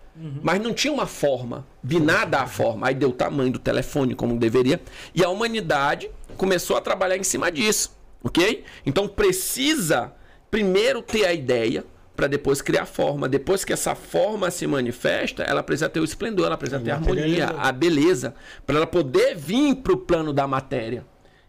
Mas 0.43 0.61
não 0.61 0.75
tinha 0.75 0.93
uma 0.93 1.07
forma. 1.07 1.67
Biná 1.83 2.27
dá 2.27 2.43
a 2.43 2.47
forma. 2.47 2.89
Aí 2.89 2.95
deu 2.95 3.09
o 3.09 3.13
tamanho 3.13 3.53
do 3.53 3.59
telefone 3.59 4.15
como 4.15 4.39
deveria. 4.39 4.83
E 5.15 5.25
a 5.25 5.31
humanidade 5.31 6.11
começou 6.37 6.77
a 6.77 6.81
trabalhar 6.83 7.17
em 7.17 7.25
cima 7.25 7.51
disso. 7.51 7.97
Ok? 8.23 8.65
Então 8.85 9.09
precisa 9.09 10.13
primeiro 10.51 11.01
ter 11.01 11.25
a 11.25 11.33
ideia 11.33 11.85
para 12.15 12.27
depois 12.27 12.61
criar 12.61 12.83
a 12.83 12.87
forma. 12.87 13.29
Depois 13.29 13.65
que 13.65 13.73
essa 13.73 13.95
forma 13.95 14.51
se 14.51 14.67
manifesta, 14.67 15.43
ela 15.43 15.63
precisa 15.63 15.89
ter 15.89 16.01
o 16.01 16.05
esplendor, 16.05 16.47
ela 16.47 16.59
precisa 16.59 16.81
ter 16.81 16.91
a 16.91 16.97
harmonia, 16.97 17.49
a 17.59 17.73
beleza, 17.73 18.35
para 18.67 18.77
ela 18.77 18.87
poder 18.87 19.35
vir 19.37 19.77
para 19.77 19.93
o 19.93 19.97
plano 19.97 20.33
da 20.33 20.47
matéria. 20.47 21.05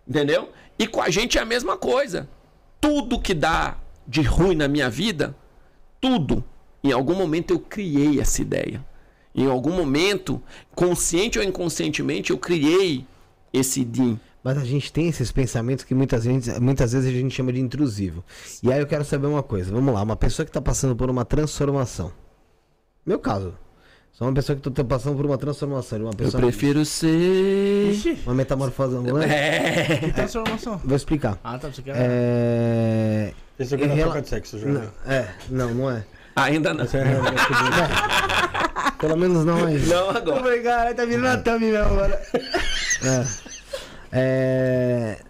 Entendeu? 0.08 0.50
E 0.78 0.88
com 0.88 1.02
a 1.02 1.10
gente 1.10 1.38
é 1.38 1.42
a 1.42 1.46
mesma 1.46 1.78
coisa. 1.78 2.28
Tudo 2.80 3.20
que 3.20 3.34
dá 3.34 3.78
de 4.08 4.22
ruim 4.22 4.56
na 4.56 4.68
minha 4.68 4.90
vida, 4.90 5.36
tudo, 6.02 6.44
em 6.84 6.92
algum 6.92 7.16
momento 7.16 7.52
eu 7.54 7.60
criei 7.60 8.20
essa 8.20 8.42
ideia. 8.42 8.84
Em 9.34 9.48
algum 9.48 9.72
momento, 9.72 10.42
consciente 10.76 11.40
ou 11.40 11.46
inconscientemente, 11.46 12.32
eu 12.32 12.38
criei 12.38 13.06
esse 13.52 13.84
DIN. 13.84 14.20
Mas 14.44 14.58
a 14.58 14.66
gente 14.66 14.92
tem 14.92 15.08
esses 15.08 15.32
pensamentos 15.32 15.86
que 15.86 15.96
muitas 15.96 16.26
vezes, 16.26 16.60
muitas 16.60 16.92
vezes 16.92 17.10
a 17.10 17.14
gente 17.14 17.34
chama 17.34 17.54
de 17.54 17.62
intrusivo. 17.62 18.24
E 18.62 18.72
aí 18.72 18.80
eu 18.80 18.86
quero 18.88 19.06
saber 19.06 19.28
uma 19.28 19.42
coisa. 19.42 19.72
Vamos 19.72 19.94
lá, 19.94 20.02
uma 20.02 20.16
pessoa 20.18 20.46
que 20.46 20.50
está 20.50 20.62
passando 20.62 20.96
por 20.96 21.10
uma 21.10 21.24
transformação. 21.24 22.12
Meu 23.06 23.20
caso. 23.20 23.54
Sou 24.12 24.28
uma 24.28 24.34
pessoa 24.34 24.56
que 24.56 24.62
tô 24.70 24.86
passando 24.86 25.16
por 25.16 25.26
uma 25.26 25.38
transformação. 25.40 25.98
Uma 26.02 26.10
Eu 26.12 26.16
pessoa. 26.18 26.40
prefiro 26.42 26.86
ser. 26.86 27.92
Ixi, 27.92 28.20
Uma 28.26 28.36
metamorfose 28.36 28.96
ambulante. 28.96 29.26
É. 29.34 29.98
que 29.98 30.12
transformação. 30.14 30.78
Vou 30.84 30.96
explicar. 30.96 31.40
Ah, 31.44 31.58
tá, 31.58 31.70
você 31.70 31.82
quer... 31.82 31.94
É. 31.96 33.34
Pensou 33.58 33.78
que 33.78 33.84
Em 33.84 33.88
era 33.88 33.96
rela- 33.96 34.12
troca 34.12 34.22
de 34.22 34.30
sexo, 34.30 34.60
já. 34.60 34.68
Não, 34.68 34.84
é, 35.08 35.28
não, 35.50 35.74
não 35.74 35.90
é. 35.90 36.04
Ainda 36.36 36.74
não. 36.74 36.84
É 36.84 36.88
Pelo 39.00 39.18
menos 39.18 39.46
não 39.46 39.68
é 39.68 39.76
isso. 39.76 39.90
Não 39.90 40.10
agora. 40.12 40.62
cara, 40.62 40.94
tá 40.94 41.06
virando 41.06 41.28
a 41.28 41.38
thumb 41.38 41.60
mesmo 41.66 41.78
agora. 41.86 42.22
É. 43.04 43.53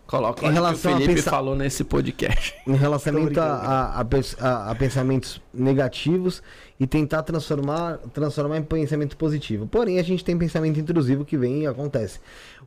Coloca 0.05 0.45
Em 0.45 0.49
o 0.49 0.51
que 0.51 0.59
o 0.59 0.61
relação 0.61 0.91
a 0.93 0.97
Felipe 0.97 1.15
pensar- 1.15 1.31
falou 1.31 1.55
nesse 1.55 1.83
podcast. 1.83 2.53
Em 2.67 2.75
relacionamento 2.75 3.39
a, 3.39 3.45
a, 3.99 4.01
a 4.01 4.71
a- 4.71 4.75
pensamentos 4.75 5.41
negativos 5.53 6.43
e 6.79 6.85
tentar 6.85 7.23
transformar, 7.23 7.97
transformar 8.13 8.57
em 8.57 8.63
pensamento 8.63 9.15
positivo. 9.15 9.65
Porém, 9.67 9.99
a 9.99 10.03
gente 10.03 10.23
tem 10.25 10.37
pensamento 10.37 10.79
intrusivo 10.79 11.23
que 11.23 11.37
vem 11.37 11.61
e 11.63 11.67
acontece. 11.67 12.19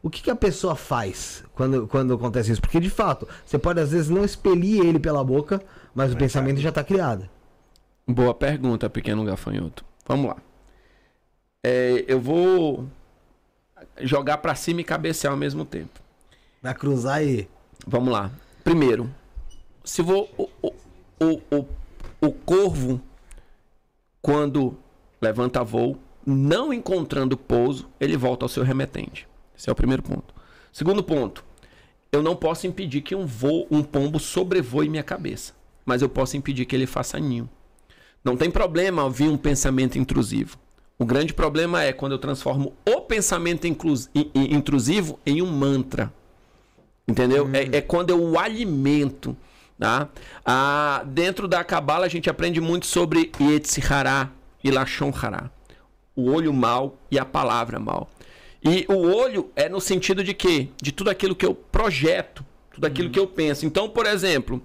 O 0.02 0.08
que, 0.08 0.22
que 0.22 0.30
a 0.30 0.36
pessoa 0.36 0.74
faz 0.74 1.44
quando, 1.54 1.86
quando 1.86 2.14
acontece 2.14 2.52
isso? 2.52 2.60
Porque, 2.62 2.80
de 2.80 2.90
fato, 2.90 3.28
você 3.44 3.58
pode 3.58 3.80
às 3.80 3.90
vezes 3.92 4.08
não 4.08 4.24
expelir 4.24 4.84
ele 4.84 4.98
pela 4.98 5.22
boca, 5.22 5.60
mas 5.94 6.12
o 6.12 6.16
pensamento 6.16 6.60
já 6.60 6.70
está 6.70 6.82
criado. 6.82 7.28
Boa 8.08 8.32
pergunta, 8.32 8.88
pequeno 8.88 9.24
gafanhoto. 9.24 9.84
Vamos 10.06 10.28
lá. 10.30 10.36
É, 11.62 12.04
eu 12.06 12.20
vou 12.20 12.86
jogar 14.00 14.38
pra 14.38 14.54
cima 14.54 14.80
e 14.80 14.84
cabecear 14.84 15.32
ao 15.32 15.38
mesmo 15.38 15.64
tempo. 15.64 16.05
Vai 16.62 16.74
cruzar 16.74 17.22
e. 17.24 17.48
Vamos 17.86 18.12
lá. 18.12 18.30
Primeiro, 18.64 19.12
se 19.84 20.02
vou 20.02 20.28
o, 20.36 20.48
o, 21.20 21.40
o, 21.50 21.64
o, 22.20 22.32
corvo 22.32 23.00
quando 24.20 24.76
levanta 25.20 25.62
voo, 25.62 25.98
não 26.26 26.72
encontrando 26.72 27.36
pouso, 27.36 27.88
ele 28.00 28.16
volta 28.16 28.44
ao 28.44 28.48
seu 28.48 28.64
remetente. 28.64 29.28
Esse 29.56 29.70
é 29.70 29.72
o 29.72 29.76
primeiro 29.76 30.02
ponto. 30.02 30.34
Segundo 30.72 31.02
ponto, 31.02 31.44
eu 32.10 32.22
não 32.22 32.34
posso 32.34 32.66
impedir 32.66 33.02
que 33.02 33.14
um 33.14 33.24
voo, 33.24 33.66
um 33.70 33.82
pombo 33.82 34.18
sobrevoe 34.18 34.88
minha 34.88 35.04
cabeça, 35.04 35.54
mas 35.84 36.02
eu 36.02 36.08
posso 36.08 36.36
impedir 36.36 36.64
que 36.64 36.74
ele 36.74 36.86
faça 36.86 37.18
ninho. 37.20 37.48
Não 38.24 38.36
tem 38.36 38.50
problema 38.50 39.04
ouvir 39.04 39.28
um 39.28 39.36
pensamento 39.36 39.96
intrusivo. 39.96 40.58
O 40.98 41.04
grande 41.04 41.32
problema 41.32 41.84
é 41.84 41.92
quando 41.92 42.12
eu 42.12 42.18
transformo 42.18 42.72
o 42.84 43.02
pensamento 43.02 43.66
intrusivo 43.66 45.20
em 45.24 45.42
um 45.42 45.46
mantra. 45.46 46.12
Entendeu? 47.08 47.48
É, 47.52 47.78
é 47.78 47.80
quando 47.80 48.10
eu 48.10 48.20
o 48.22 48.38
alimento. 48.38 49.36
Tá? 49.78 50.08
Ah, 50.44 51.02
dentro 51.06 51.46
da 51.46 51.62
Kabbalah 51.62 52.06
a 52.06 52.08
gente 52.08 52.30
aprende 52.30 52.60
muito 52.60 52.86
sobre 52.86 53.30
Yetzirah 53.40 54.30
e 54.64 54.70
Lashon 54.70 55.12
Hara. 55.14 55.50
O 56.14 56.30
olho 56.32 56.52
mal 56.52 56.96
e 57.10 57.18
a 57.18 57.24
palavra 57.26 57.78
mal. 57.78 58.08
E 58.64 58.86
o 58.88 59.14
olho 59.14 59.50
é 59.54 59.68
no 59.68 59.80
sentido 59.80 60.24
de 60.24 60.32
quê? 60.32 60.68
De 60.82 60.90
tudo 60.92 61.10
aquilo 61.10 61.36
que 61.36 61.44
eu 61.44 61.54
projeto, 61.54 62.44
tudo 62.72 62.86
aquilo 62.86 63.10
que 63.10 63.18
eu 63.18 63.26
penso. 63.26 63.66
Então, 63.66 63.86
por 63.88 64.06
exemplo, 64.06 64.62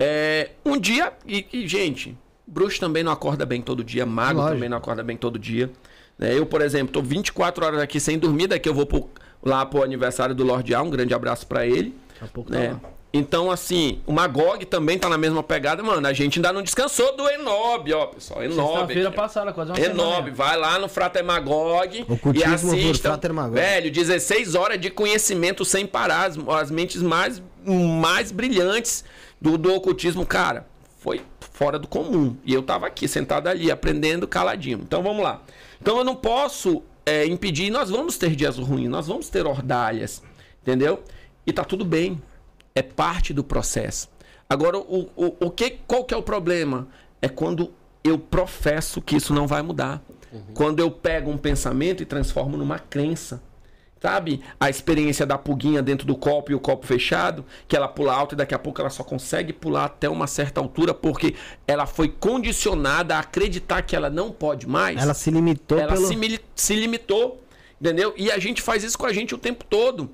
é, 0.00 0.50
um 0.64 0.78
dia, 0.78 1.12
e, 1.26 1.46
e, 1.52 1.68
gente, 1.68 2.16
bruxo 2.46 2.80
também 2.80 3.02
não 3.04 3.12
acorda 3.12 3.44
bem 3.46 3.60
todo 3.60 3.84
dia, 3.84 4.04
mago 4.06 4.38
Lógico. 4.38 4.54
também 4.54 4.68
não 4.70 4.78
acorda 4.78 5.02
bem 5.04 5.16
todo 5.18 5.38
dia. 5.38 5.70
né? 6.18 6.36
Eu, 6.36 6.46
por 6.46 6.62
exemplo, 6.62 6.92
tô 6.92 7.02
24 7.02 7.64
horas 7.64 7.80
aqui 7.80 8.00
sem 8.00 8.18
dormir, 8.18 8.46
daqui 8.48 8.68
eu 8.68 8.74
vou 8.74 8.86
pro- 8.86 9.10
lá 9.42 9.66
pro 9.66 9.82
aniversário 9.82 10.34
do 10.34 10.44
Lorde 10.44 10.74
A, 10.74 10.82
um 10.82 10.90
grande 10.90 11.12
abraço 11.12 11.46
pra 11.46 11.66
ele. 11.66 11.94
Daqui 12.08 12.24
a 12.24 12.28
pouco 12.28 12.50
tá 12.50 12.58
né? 12.58 12.78
lá. 12.82 12.92
Então, 13.14 13.50
assim, 13.50 14.00
o 14.06 14.12
Magog 14.12 14.64
também 14.64 14.98
tá 14.98 15.06
na 15.06 15.18
mesma 15.18 15.42
pegada, 15.42 15.82
mano. 15.82 16.06
A 16.06 16.14
gente 16.14 16.38
ainda 16.38 16.50
não 16.50 16.62
descansou 16.62 17.14
do 17.14 17.28
Enob, 17.28 17.92
ó, 17.92 18.06
pessoal. 18.06 18.42
Enob. 18.42 18.70
Sexta-feira 18.70 19.10
passada, 19.10 19.52
quase 19.52 19.70
uma 19.70 19.78
Enob, 19.78 20.14
semana. 20.14 20.34
vai 20.34 20.56
lá 20.56 20.78
no 20.78 20.88
Frater 20.88 21.22
Magog 21.22 22.06
e 22.32 23.34
Magog. 23.34 23.54
Velho, 23.54 23.90
16 23.90 24.54
horas 24.54 24.80
de 24.80 24.88
conhecimento 24.88 25.62
sem 25.62 25.86
parar. 25.86 26.30
As, 26.30 26.38
as 26.38 26.70
mentes 26.70 27.02
mais, 27.02 27.42
mais 27.66 28.32
brilhantes 28.32 29.04
do, 29.38 29.58
do 29.58 29.74
ocultismo, 29.74 30.24
cara, 30.24 30.66
foi 30.98 31.20
fora 31.52 31.78
do 31.78 31.86
comum. 31.86 32.34
E 32.46 32.54
eu 32.54 32.62
tava 32.62 32.86
aqui, 32.86 33.06
sentado 33.06 33.46
ali, 33.46 33.70
aprendendo 33.70 34.26
caladinho. 34.26 34.80
Então 34.82 35.02
vamos 35.02 35.22
lá. 35.22 35.42
Então 35.82 35.98
eu 35.98 36.04
não 36.04 36.14
posso 36.14 36.82
é, 37.04 37.26
impedir, 37.26 37.70
nós 37.70 37.90
vamos 37.90 38.16
ter 38.16 38.34
dias 38.36 38.58
ruins, 38.58 38.88
nós 38.88 39.06
vamos 39.06 39.28
ter 39.28 39.46
ordalhas, 39.46 40.22
entendeu? 40.62 41.02
E 41.46 41.52
tá 41.52 41.64
tudo 41.64 41.84
bem. 41.84 42.20
É 42.74 42.82
parte 42.82 43.34
do 43.34 43.44
processo. 43.44 44.08
Agora, 44.48 44.78
o, 44.78 45.10
o, 45.16 45.46
o 45.46 45.50
que, 45.50 45.78
qual 45.86 46.04
que 46.04 46.14
é 46.14 46.16
o 46.16 46.22
problema? 46.22 46.88
É 47.20 47.28
quando 47.28 47.72
eu 48.02 48.18
professo 48.18 49.00
que 49.00 49.16
isso 49.16 49.32
não 49.32 49.46
vai 49.46 49.62
mudar. 49.62 50.02
Quando 50.54 50.80
eu 50.80 50.90
pego 50.90 51.30
um 51.30 51.36
pensamento 51.36 52.02
e 52.02 52.06
transformo 52.06 52.56
numa 52.56 52.78
crença. 52.78 53.42
Sabe? 54.02 54.40
A 54.58 54.68
experiência 54.68 55.24
da 55.24 55.38
pulguinha 55.38 55.80
dentro 55.80 56.04
do 56.04 56.16
copo 56.16 56.50
e 56.50 56.54
o 56.56 56.58
copo 56.58 56.84
fechado, 56.84 57.44
que 57.68 57.76
ela 57.76 57.86
pula 57.86 58.12
alto 58.12 58.34
e 58.34 58.36
daqui 58.36 58.52
a 58.52 58.58
pouco 58.58 58.80
ela 58.80 58.90
só 58.90 59.04
consegue 59.04 59.52
pular 59.52 59.84
até 59.84 60.08
uma 60.08 60.26
certa 60.26 60.60
altura 60.60 60.92
porque 60.92 61.36
ela 61.68 61.86
foi 61.86 62.08
condicionada 62.08 63.14
a 63.14 63.20
acreditar 63.20 63.80
que 63.82 63.94
ela 63.94 64.10
não 64.10 64.32
pode 64.32 64.66
mais 64.68 65.00
Ela 65.00 65.14
se 65.14 65.30
limitou 65.30 65.78
ela 65.78 65.92
pelo. 65.92 66.08
se, 66.08 66.40
se 66.52 66.74
limitou, 66.74 67.40
entendeu? 67.80 68.12
E 68.16 68.28
a 68.28 68.40
gente 68.40 68.60
faz 68.60 68.82
isso 68.82 68.98
com 68.98 69.06
a 69.06 69.12
gente 69.12 69.36
o 69.36 69.38
tempo 69.38 69.64
todo. 69.64 70.10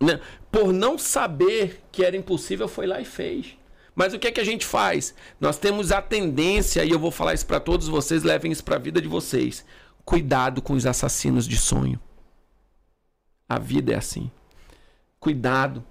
né? 0.00 0.20
Por 0.52 0.72
não 0.72 0.96
saber 0.96 1.82
que 1.90 2.04
era 2.04 2.16
impossível, 2.16 2.68
foi 2.68 2.86
lá 2.86 3.00
e 3.00 3.04
fez. 3.04 3.56
Mas 3.96 4.14
o 4.14 4.18
que 4.20 4.28
é 4.28 4.30
que 4.30 4.40
a 4.40 4.44
gente 4.44 4.64
faz? 4.64 5.12
Nós 5.40 5.58
temos 5.58 5.90
a 5.90 6.00
tendência, 6.00 6.84
e 6.84 6.90
eu 6.92 7.00
vou 7.00 7.10
falar 7.10 7.34
isso 7.34 7.46
para 7.46 7.58
todos 7.58 7.88
vocês, 7.88 8.22
levem 8.22 8.52
isso 8.52 8.62
para 8.62 8.76
a 8.76 8.78
vida 8.78 9.00
de 9.02 9.08
vocês. 9.08 9.64
Cuidado 10.04 10.62
com 10.62 10.74
os 10.74 10.86
assassinos 10.86 11.48
de 11.48 11.56
sonho. 11.56 11.98
A 13.54 13.58
vida 13.58 13.92
é 13.92 13.96
assim. 13.96 14.30
Cuidado. 15.20 15.84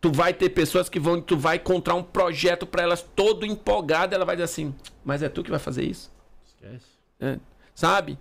Tu 0.00 0.10
vai 0.12 0.32
ter 0.32 0.48
pessoas 0.50 0.88
que 0.88 1.00
vão, 1.00 1.20
tu 1.20 1.36
vai 1.36 1.56
encontrar 1.56 1.94
um 1.94 2.02
projeto 2.02 2.66
para 2.66 2.82
elas 2.82 3.02
todo 3.14 3.44
empolgado, 3.44 4.14
ela 4.14 4.24
vai 4.24 4.36
dizer 4.36 4.44
assim: 4.44 4.74
"Mas 5.04 5.22
é 5.22 5.28
tu 5.28 5.42
que 5.42 5.50
vai 5.50 5.58
fazer 5.58 5.84
isso?" 5.84 6.10
Esquece. 6.46 6.86
É, 7.20 7.38
sabe? 7.74 8.18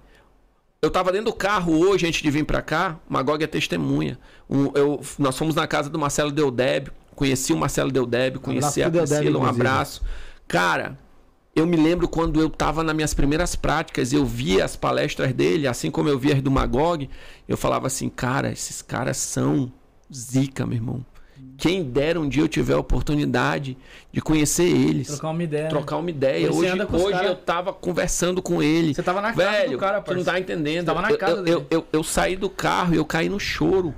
Eu 0.81 0.89
tava 0.89 1.11
dentro 1.11 1.25
do 1.31 1.33
carro 1.37 1.77
hoje, 1.87 2.07
antes 2.07 2.21
de 2.23 2.31
vir 2.31 2.43
pra 2.43 2.61
cá, 2.61 2.97
Magog 3.07 3.43
é 3.43 3.47
testemunha. 3.47 4.17
Um, 4.49 4.71
eu- 4.75 4.99
nós 5.19 5.37
fomos 5.37 5.53
na 5.53 5.67
casa 5.67 5.89
do 5.91 5.99
Marcelo 5.99 6.31
Deodébio, 6.31 6.91
conheci 7.15 7.53
o 7.53 7.57
Marcelo 7.57 7.91
Deodébio, 7.91 8.39
conheci 8.39 8.81
a 8.81 8.89
Priscila, 9.19 9.39
um 9.39 9.41
abraço. 9.61 10.01
Cara, 10.47 10.97
eu 11.55 11.65
me 11.67 11.75
lembro 11.77 12.07
quando 12.07 12.39
eu 12.39 12.49
tava 12.49 12.83
nas 12.83 12.95
minhas 12.95 13.13
primeiras 13.13 13.55
práticas, 13.55 14.13
eu 14.13 14.25
via 14.25 14.63
as 14.63 14.75
palestras 14.75 15.33
dele, 15.33 15.67
assim 15.67 15.91
como 15.91 16.07
eu 16.09 16.17
via 16.17 16.35
as 16.35 16.41
do 16.41 16.49
Magog, 16.51 17.09
eu 17.47 17.57
falava 17.57 17.87
assim, 17.87 18.09
cara, 18.09 18.51
esses 18.51 18.81
caras 18.81 19.17
são 19.17 19.71
zica, 20.13 20.65
meu 20.65 20.75
irmão. 20.75 21.05
Quem 21.57 21.83
dera 21.83 22.19
um 22.19 22.27
dia 22.27 22.41
eu 22.41 22.47
tiver 22.47 22.73
a 22.73 22.79
oportunidade 22.79 23.77
de 24.11 24.19
conhecer 24.21 24.63
eles 24.63 25.07
Trocar 25.07 25.29
uma 25.29 25.43
ideia. 25.43 25.63
né? 25.65 25.69
trocar 25.69 25.97
uma 25.97 26.09
ideia. 26.09 26.47
Você 26.51 26.71
Hoje, 26.71 26.81
hoje 26.87 27.11
cara- 27.11 27.27
eu 27.27 27.35
tava 27.35 27.71
conversando 27.73 28.41
com 28.41 28.63
ele. 28.63 28.95
Você 28.95 29.03
tava 29.03 29.21
na 29.21 29.31
casa 29.33 29.51
Velho, 29.51 29.71
do 29.73 29.77
cara, 29.77 30.01
tu 30.01 30.15
não 30.15 30.23
tá 30.23 30.39
entendendo. 30.39 30.79
Você 30.81 30.85
tava 30.85 31.01
na 31.01 31.11
Eu- 31.11 31.17
casa 31.19 31.33
eu, 31.37 31.43
dele. 31.43 31.55
eu, 31.57 31.65
eu, 31.69 31.87
eu 31.93 32.03
saí 32.03 32.35
do 32.35 32.49
carro 32.49 32.93
e 32.95 32.97
eu 32.97 33.05
caí 33.05 33.29
no 33.29 33.39
choro. 33.39 33.93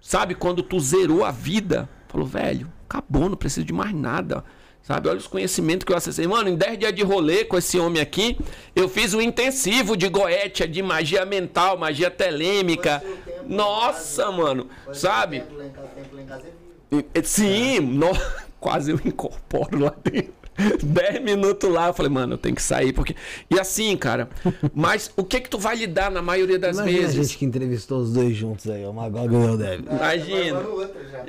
Sabe, 0.00 0.34
quando 0.34 0.62
tu 0.62 0.78
zerou 0.80 1.24
a 1.24 1.30
vida, 1.30 1.88
falou, 2.08 2.26
velho, 2.26 2.72
acabou, 2.88 3.28
não 3.28 3.36
preciso 3.36 3.66
de 3.66 3.72
mais 3.72 3.92
nada. 3.92 4.42
Sabe, 4.88 5.06
olha 5.10 5.18
os 5.18 5.26
conhecimentos 5.26 5.84
que 5.84 5.92
eu 5.92 5.96
acessei. 5.98 6.26
Mano, 6.26 6.48
em 6.48 6.56
10 6.56 6.78
dias 6.78 6.94
de 6.94 7.02
rolê 7.02 7.44
com 7.44 7.58
esse 7.58 7.78
homem 7.78 8.00
aqui, 8.00 8.38
eu 8.74 8.88
fiz 8.88 9.12
um 9.12 9.20
intensivo 9.20 9.94
de 9.94 10.08
goetia, 10.08 10.66
de 10.66 10.82
magia 10.82 11.26
mental, 11.26 11.76
magia 11.76 12.10
telêmica. 12.10 13.02
Nossa, 13.46 14.32
mano, 14.32 14.66
sabe? 14.94 15.40
Tempo 15.40 15.58
lá 15.58 15.66
em 15.66 15.70
casa, 15.70 15.88
tempo 15.88 16.16
lá 16.16 16.22
em 16.22 16.24
casa 16.24 16.42
é 16.90 16.96
vivo. 16.96 17.06
E- 17.14 17.22
Sim, 17.22 17.80
no- 17.80 18.16
quase 18.58 18.92
eu 18.92 19.00
incorporo 19.04 19.78
lá 19.78 19.94
dentro. 20.02 20.32
Dez 20.82 21.22
minutos 21.22 21.70
lá, 21.70 21.88
eu 21.88 21.92
falei, 21.92 22.10
mano, 22.10 22.32
eu 22.32 22.38
tenho 22.38 22.54
que 22.56 22.62
sair, 22.62 22.94
porque. 22.94 23.14
E 23.50 23.60
assim, 23.60 23.94
cara, 23.94 24.30
mas 24.74 25.12
o 25.18 25.22
que 25.22 25.38
que 25.38 25.50
tu 25.50 25.58
vai 25.58 25.76
lidar 25.76 26.10
na 26.10 26.22
maioria 26.22 26.58
das 26.58 26.78
Imagina 26.78 26.98
a 26.98 27.02
vezes? 27.02 27.28
gente 27.28 27.38
que 27.38 27.44
entrevistou 27.44 27.98
os 28.00 28.10
dois 28.14 28.34
juntos 28.34 28.70
aí, 28.70 28.86
o 28.86 28.92
Magog 28.94 29.30
e 29.32 29.36
o. 29.36 29.54
Imagina. 29.94 30.58
Agora 30.60 30.64
no 30.64 30.80
outro 30.80 31.00
já. 31.12 31.24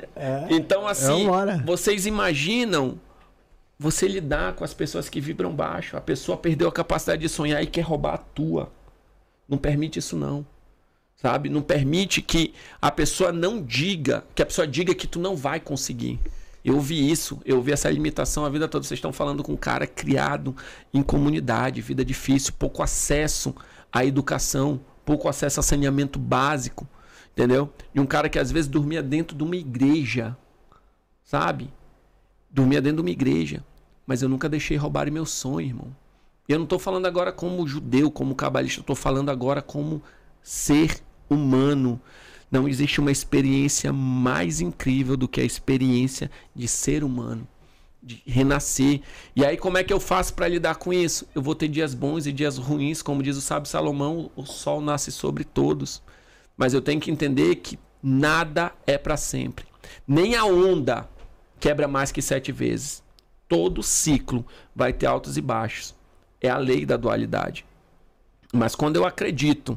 Então, 0.48 0.86
assim, 0.88 1.24
uma 1.26 1.36
hora. 1.36 1.62
vocês 1.66 2.06
imaginam 2.06 2.98
você 3.80 4.06
lidar 4.06 4.52
com 4.52 4.62
as 4.62 4.74
pessoas 4.74 5.08
que 5.08 5.22
vibram 5.22 5.56
baixo. 5.56 5.96
A 5.96 6.02
pessoa 6.02 6.36
perdeu 6.36 6.68
a 6.68 6.72
capacidade 6.72 7.22
de 7.22 7.30
sonhar 7.30 7.62
e 7.62 7.66
quer 7.66 7.80
roubar 7.80 8.12
a 8.12 8.18
tua. 8.18 8.70
Não 9.48 9.56
permite 9.56 9.98
isso, 9.98 10.18
não. 10.18 10.46
Sabe? 11.16 11.48
Não 11.48 11.62
permite 11.62 12.20
que 12.20 12.52
a 12.80 12.90
pessoa 12.90 13.32
não 13.32 13.62
diga, 13.62 14.22
que 14.34 14.42
a 14.42 14.46
pessoa 14.46 14.66
diga 14.66 14.94
que 14.94 15.06
tu 15.06 15.18
não 15.18 15.34
vai 15.34 15.58
conseguir. 15.58 16.20
Eu 16.62 16.78
vi 16.78 17.10
isso, 17.10 17.40
eu 17.42 17.62
vi 17.62 17.72
essa 17.72 17.88
limitação 17.88 18.44
a 18.44 18.50
vida 18.50 18.68
toda. 18.68 18.84
Vocês 18.84 18.98
estão 18.98 19.14
falando 19.14 19.42
com 19.42 19.52
um 19.52 19.56
cara 19.56 19.86
criado 19.86 20.54
em 20.92 21.02
comunidade, 21.02 21.80
vida 21.80 22.04
difícil, 22.04 22.52
pouco 22.58 22.82
acesso 22.82 23.54
à 23.90 24.04
educação, 24.04 24.78
pouco 25.06 25.26
acesso 25.26 25.58
a 25.58 25.62
saneamento 25.62 26.18
básico, 26.18 26.86
entendeu? 27.32 27.72
E 27.94 27.98
um 27.98 28.04
cara 28.04 28.28
que 28.28 28.38
às 28.38 28.52
vezes 28.52 28.68
dormia 28.68 29.02
dentro 29.02 29.34
de 29.34 29.42
uma 29.42 29.56
igreja, 29.56 30.36
sabe? 31.24 31.72
Dormia 32.50 32.82
dentro 32.82 32.96
de 32.96 33.08
uma 33.08 33.10
igreja. 33.10 33.64
Mas 34.10 34.22
eu 34.22 34.28
nunca 34.28 34.48
deixei 34.48 34.76
roubarem 34.76 35.12
meu 35.12 35.24
sonho, 35.24 35.68
irmão. 35.68 35.96
Eu 36.48 36.58
não 36.58 36.64
estou 36.64 36.80
falando 36.80 37.06
agora 37.06 37.30
como 37.30 37.64
judeu, 37.64 38.10
como 38.10 38.34
cabalista, 38.34 38.80
eu 38.80 38.82
estou 38.82 38.96
falando 38.96 39.30
agora 39.30 39.62
como 39.62 40.02
ser 40.42 41.00
humano. 41.30 42.00
Não 42.50 42.66
existe 42.66 42.98
uma 42.98 43.12
experiência 43.12 43.92
mais 43.92 44.60
incrível 44.60 45.16
do 45.16 45.28
que 45.28 45.40
a 45.40 45.44
experiência 45.44 46.28
de 46.52 46.66
ser 46.66 47.04
humano, 47.04 47.46
de 48.02 48.20
renascer. 48.26 49.00
E 49.36 49.44
aí, 49.44 49.56
como 49.56 49.78
é 49.78 49.84
que 49.84 49.92
eu 49.92 50.00
faço 50.00 50.34
para 50.34 50.48
lidar 50.48 50.74
com 50.74 50.92
isso? 50.92 51.28
Eu 51.32 51.40
vou 51.40 51.54
ter 51.54 51.68
dias 51.68 51.94
bons 51.94 52.26
e 52.26 52.32
dias 52.32 52.58
ruins, 52.58 53.02
como 53.02 53.22
diz 53.22 53.36
o 53.36 53.40
sábio 53.40 53.70
Salomão: 53.70 54.28
o 54.34 54.44
sol 54.44 54.80
nasce 54.80 55.12
sobre 55.12 55.44
todos. 55.44 56.02
Mas 56.56 56.74
eu 56.74 56.82
tenho 56.82 57.00
que 57.00 57.12
entender 57.12 57.54
que 57.54 57.78
nada 58.02 58.72
é 58.88 58.98
para 58.98 59.16
sempre. 59.16 59.66
Nem 60.04 60.34
a 60.34 60.44
onda 60.44 61.08
quebra 61.60 61.86
mais 61.86 62.10
que 62.10 62.20
sete 62.20 62.50
vezes. 62.50 63.08
Todo 63.50 63.82
ciclo 63.82 64.46
vai 64.74 64.92
ter 64.92 65.06
altos 65.06 65.36
e 65.36 65.40
baixos. 65.40 65.92
É 66.40 66.48
a 66.48 66.56
lei 66.56 66.86
da 66.86 66.96
dualidade. 66.96 67.66
Mas 68.52 68.76
quando 68.76 68.94
eu 68.94 69.04
acredito 69.04 69.76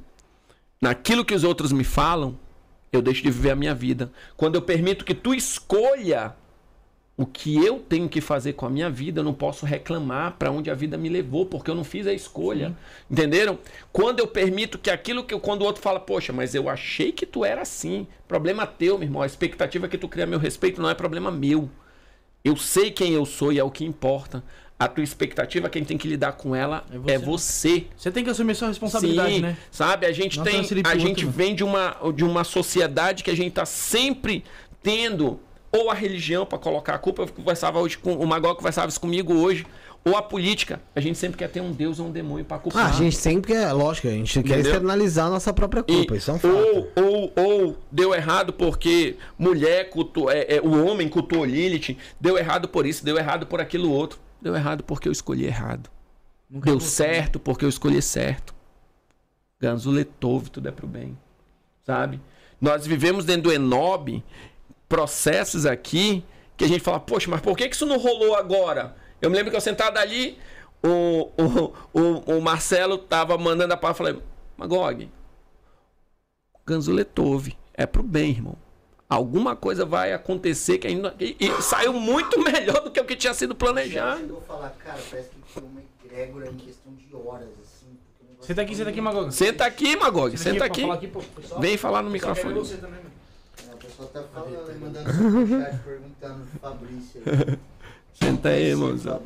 naquilo 0.79 1.25
que 1.25 1.33
os 1.33 1.43
outros 1.43 1.71
me 1.71 1.83
falam, 1.83 2.37
eu 2.91 3.01
deixo 3.01 3.23
de 3.23 3.31
viver 3.31 3.49
a 3.49 3.55
minha 3.55 3.73
vida. 3.73 4.11
Quando 4.37 4.53
eu 4.53 4.61
permito 4.61 5.03
que 5.03 5.15
tu 5.15 5.33
escolha 5.33 6.35
o 7.17 7.25
que 7.25 7.65
eu 7.65 7.79
tenho 7.79 8.07
que 8.07 8.21
fazer 8.21 8.53
com 8.53 8.67
a 8.67 8.69
minha 8.69 8.91
vida, 8.91 9.21
eu 9.21 9.23
não 9.23 9.33
posso 9.33 9.65
reclamar 9.65 10.33
para 10.37 10.51
onde 10.51 10.69
a 10.69 10.75
vida 10.75 10.95
me 10.95 11.09
levou, 11.09 11.47
porque 11.47 11.71
eu 11.71 11.75
não 11.75 11.83
fiz 11.83 12.05
a 12.05 12.13
escolha. 12.13 12.69
Sim. 12.69 12.75
Entenderam? 13.09 13.57
Quando 13.91 14.19
eu 14.19 14.27
permito 14.27 14.77
que 14.77 14.91
aquilo 14.91 15.23
que 15.23 15.33
eu, 15.33 15.39
quando 15.39 15.63
o 15.63 15.65
outro 15.65 15.81
fala, 15.81 15.99
poxa, 15.99 16.31
mas 16.31 16.53
eu 16.53 16.69
achei 16.69 17.11
que 17.11 17.25
tu 17.25 17.43
era 17.43 17.63
assim. 17.63 18.05
Problema 18.27 18.67
teu, 18.67 18.99
meu 18.99 19.07
irmão. 19.07 19.23
A 19.23 19.25
expectativa 19.25 19.87
que 19.87 19.97
tu 19.97 20.07
cria 20.07 20.25
a 20.25 20.27
meu 20.27 20.37
respeito 20.37 20.79
não 20.79 20.91
é 20.91 20.93
problema 20.93 21.31
meu. 21.31 21.67
Eu 22.43 22.57
sei 22.57 22.91
quem 22.91 23.13
eu 23.13 23.25
sou 23.25 23.53
e 23.53 23.59
é 23.59 23.63
o 23.63 23.71
que 23.71 23.85
importa. 23.85 24.43
A 24.77 24.87
tua 24.87 25.03
expectativa, 25.03 25.69
quem 25.69 25.85
tem 25.85 25.97
que 25.97 26.07
lidar 26.07 26.33
com 26.33 26.53
ela 26.53 26.83
é 26.91 26.97
você. 26.97 27.13
É 27.13 27.17
você. 27.17 27.87
você 27.95 28.11
tem 28.11 28.23
que 28.23 28.29
assumir 28.29 28.53
sua 28.53 28.67
responsabilidade, 28.67 29.35
Sim, 29.35 29.41
né? 29.41 29.57
Sabe, 29.71 30.05
a 30.05 30.11
gente 30.11 30.37
não 30.37 30.43
tem, 30.43 30.59
a 30.83 30.97
gente 30.97 31.25
vem 31.25 31.55
de 31.55 31.63
uma, 31.63 31.95
de 32.13 32.23
uma 32.25 32.43
sociedade 32.43 33.23
que 33.23 33.31
a 33.31 33.35
gente 33.35 33.53
tá 33.53 33.65
sempre 33.65 34.43
tendo 34.81 35.39
ou 35.71 35.89
a 35.89 35.93
religião 35.93 36.45
para 36.45 36.57
colocar 36.57 36.95
a 36.95 36.97
culpa. 36.97 37.21
Eu 37.21 37.27
conversava 37.27 37.79
hoje 37.79 37.97
com 37.97 38.13
o 38.15 38.27
Magó 38.27 38.53
conversava 38.55 38.89
isso 38.89 38.99
comigo 38.99 39.33
hoje 39.33 39.65
ou 40.05 40.17
a 40.17 40.21
política. 40.21 40.81
A 40.93 40.99
gente 40.99 41.17
sempre 41.17 41.37
quer 41.37 41.47
ter 41.47 41.61
um 41.61 41.71
Deus 41.71 41.99
ou 41.99 42.07
um 42.07 42.11
demônio 42.11 42.43
para 42.43 42.59
culpar. 42.59 42.85
Ah, 42.85 42.89
a 42.89 42.91
gente 42.91 43.15
sempre 43.15 43.53
quer, 43.53 43.71
lógico, 43.71 44.07
a 44.07 44.11
gente 44.11 44.39
Entendeu? 44.39 44.57
quer 44.57 44.65
externalizar 44.65 45.27
a 45.27 45.29
nossa 45.29 45.53
própria 45.53 45.81
culpa. 45.81 46.15
E, 46.15 46.17
isso 46.17 46.31
é 46.31 46.33
um 46.33 46.39
fato. 46.39 46.53
Ou, 46.53 46.91
ou, 46.95 47.33
ou 47.35 47.77
deu 47.91 48.13
errado 48.13 48.51
porque 48.51 49.15
mulher 49.37 49.89
cultuou, 49.89 50.29
é, 50.29 50.55
é, 50.55 50.61
o 50.61 50.85
homem 50.85 51.07
cultuou 51.07 51.45
Lilith, 51.45 51.97
deu 52.19 52.37
errado 52.37 52.67
por 52.67 52.85
isso, 52.85 53.05
deu 53.05 53.17
errado 53.17 53.47
por 53.47 53.61
aquilo 53.61 53.89
outro. 53.89 54.19
Deu 54.41 54.55
errado 54.55 54.83
porque 54.83 55.07
eu 55.07 55.11
escolhi 55.11 55.45
errado. 55.45 55.89
Nunca 56.49 56.65
deu 56.65 56.79
certo 56.79 57.39
porque 57.39 57.63
eu 57.63 57.69
escolhi 57.69 58.01
certo. 58.01 58.53
Ganzuletov, 59.59 60.49
tudo 60.49 60.67
é 60.67 60.71
pro 60.71 60.85
bem. 60.85 61.17
Sabe? 61.85 62.19
Nós 62.59 62.85
vivemos 62.85 63.23
dentro 63.23 63.43
do 63.43 63.53
Enob 63.53 64.21
processos 64.89 65.65
aqui 65.65 66.23
que 66.57 66.65
a 66.65 66.67
gente 66.67 66.81
fala, 66.81 66.99
poxa, 66.99 67.29
mas 67.29 67.41
por 67.41 67.57
que 67.57 67.65
isso 67.65 67.85
não 67.85 67.97
rolou 67.97 68.35
agora? 68.35 68.95
Eu 69.23 69.29
me 69.29 69.37
lembro 69.37 69.51
que 69.51 69.55
eu 69.55 69.61
sentado 69.61 69.97
ali, 69.97 70.37
o, 70.83 71.31
o, 71.37 71.73
o, 71.93 72.37
o 72.37 72.41
Marcelo 72.41 72.97
tava 72.97 73.37
mandando 73.37 73.73
a 73.73 73.77
palavra, 73.77 73.97
falei, 73.97 74.21
Magog, 74.57 75.09
Ganzuletov, 76.65 77.55
é 77.73 77.85
pro 77.85 78.03
bem, 78.03 78.31
irmão. 78.31 78.57
Alguma 79.07 79.55
coisa 79.55 79.85
vai 79.85 80.11
acontecer 80.11 80.77
que 80.77 80.87
ainda. 80.87 81.15
E, 81.17 81.37
e 81.39 81.61
saiu 81.61 81.93
muito 81.93 82.37
melhor 82.43 82.83
do 82.83 82.91
que 82.91 82.99
o 82.99 83.05
que 83.05 83.15
tinha 83.15 83.33
sido 83.33 83.55
planejado. 83.55 84.23
Eu 84.23 84.27
vou 84.27 84.41
falar, 84.41 84.71
cara, 84.71 84.99
parece 85.09 85.29
que 85.29 85.53
foi 85.53 85.63
uma 85.63 85.81
egrégora 86.03 86.49
em 86.49 86.57
questão 86.57 86.93
de 86.93 87.15
horas, 87.15 87.47
assim. 87.63 87.97
Senta 88.41 88.61
aqui, 88.61 88.75
senta 88.75 88.89
aqui, 88.89 88.99
Magog. 88.99 89.31
Senta 89.31 89.65
aqui, 89.65 89.95
Magog. 89.95 90.37
Senta 90.37 90.65
aqui. 90.65 90.83
aqui. 90.83 91.09
Vem 91.61 91.77
falar 91.77 92.01
no 92.01 92.09
microfone. 92.09 92.55
Você 92.55 92.75
também, 92.75 92.99
o 93.71 93.77
pessoal 93.77 94.09
tá 94.09 94.21
falando, 94.33 94.81
mandando 94.81 95.13
superchat 95.13 95.79
perguntando 95.79 96.47
Fabrício 96.59 97.21
aí, 98.49 98.69
irmãozão. 98.69 99.21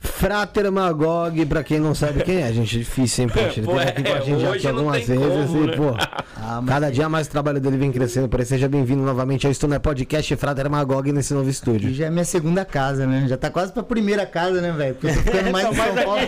Frater 0.00 0.70
Magog, 0.70 1.44
pra 1.46 1.64
quem 1.64 1.80
não 1.80 1.92
sabe 1.92 2.22
quem 2.22 2.42
é, 2.42 2.52
gente 2.52 2.76
é 2.76 2.78
difícil, 2.78 3.24
hein, 3.24 3.30
Ele 3.34 3.66
teve 3.66 3.80
aqui 3.80 4.02
com 4.02 4.12
a 4.12 4.20
gente 4.20 4.40
já 4.40 4.54
aqui 4.54 4.68
algumas 4.68 5.06
vezes 5.06 5.46
como, 5.48 5.64
e, 5.64 5.66
né? 5.66 5.76
pô, 5.76 5.94
ah, 6.36 6.62
cada 6.66 6.90
dia 6.90 7.08
mais 7.08 7.26
o 7.26 7.30
trabalho 7.30 7.60
dele 7.60 7.76
vem 7.76 7.90
crescendo. 7.90 8.28
Por 8.28 8.38
aí, 8.38 8.46
seja 8.46 8.68
bem-vindo 8.68 9.02
novamente 9.02 9.44
ao 9.44 9.50
Isto 9.50 9.66
Não 9.66 9.74
é 9.74 9.78
Podcast 9.78 10.36
Frater 10.36 10.70
Magog 10.70 11.10
nesse 11.10 11.34
novo 11.34 11.50
estúdio. 11.50 11.88
Aqui 11.88 11.96
já 11.96 12.06
é 12.06 12.10
minha 12.10 12.24
segunda 12.24 12.64
casa, 12.64 13.06
né? 13.06 13.26
Já 13.28 13.36
tá 13.36 13.50
quase 13.50 13.72
pra 13.72 13.82
primeira 13.82 14.24
casa, 14.24 14.60
né, 14.60 14.70
velho? 14.70 14.94
Porque 14.94 15.08
eu 15.08 15.14
tô 15.14 15.20
ficando 15.20 15.50
mais 15.52 15.68
em 15.68 15.74
São 15.74 15.94
Paulo. 16.04 16.20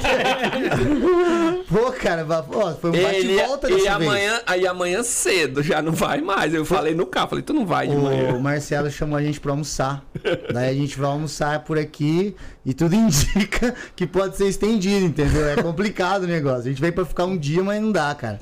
pô, 1.68 1.92
cara, 1.92 2.24
pô, 2.42 2.73
foi 2.73 2.90
um 2.90 3.02
bate-volta 3.02 3.68
dessa 3.68 3.84
e 3.84 3.89
amanhã, 3.89 4.31
vez. 4.32 4.42
Aí 4.47 4.66
amanhã 4.66 5.02
cedo 5.05 5.62
já 5.62 5.81
não 5.81 5.92
vai 5.92 6.20
mais. 6.20 6.52
Eu 6.52 6.65
falei 6.65 6.94
no 6.94 7.07
carro, 7.07 7.28
falei, 7.28 7.44
tu 7.44 7.52
não 7.52 7.65
vai 7.65 7.86
de 7.86 7.94
o 7.94 8.00
manhã. 8.00 8.34
O 8.34 8.40
Marcelo 8.40 8.90
chamou 8.90 9.16
a 9.16 9.23
gente 9.23 9.39
pra 9.39 9.52
almoçar. 9.52 10.05
Daí 10.52 10.70
a 10.70 10.74
gente 10.74 10.99
vai 10.99 11.10
almoçar 11.10 11.60
por 11.60 11.78
aqui 11.78 12.34
e 12.64 12.74
tudo 12.74 12.94
indica 12.97 13.74
que 13.97 14.06
pode 14.06 14.36
ser 14.36 14.48
estendido, 14.48 15.06
entendeu? 15.06 15.48
É 15.48 15.62
complicado 15.62 16.24
o 16.24 16.26
negócio. 16.26 16.60
A 16.66 16.68
gente 16.68 16.80
veio 16.80 16.92
pra 16.92 17.05
ficar 17.05 17.24
um 17.24 17.36
dia, 17.36 17.62
mas 17.62 17.80
não 17.80 17.92
dá, 17.92 18.14
cara. 18.14 18.40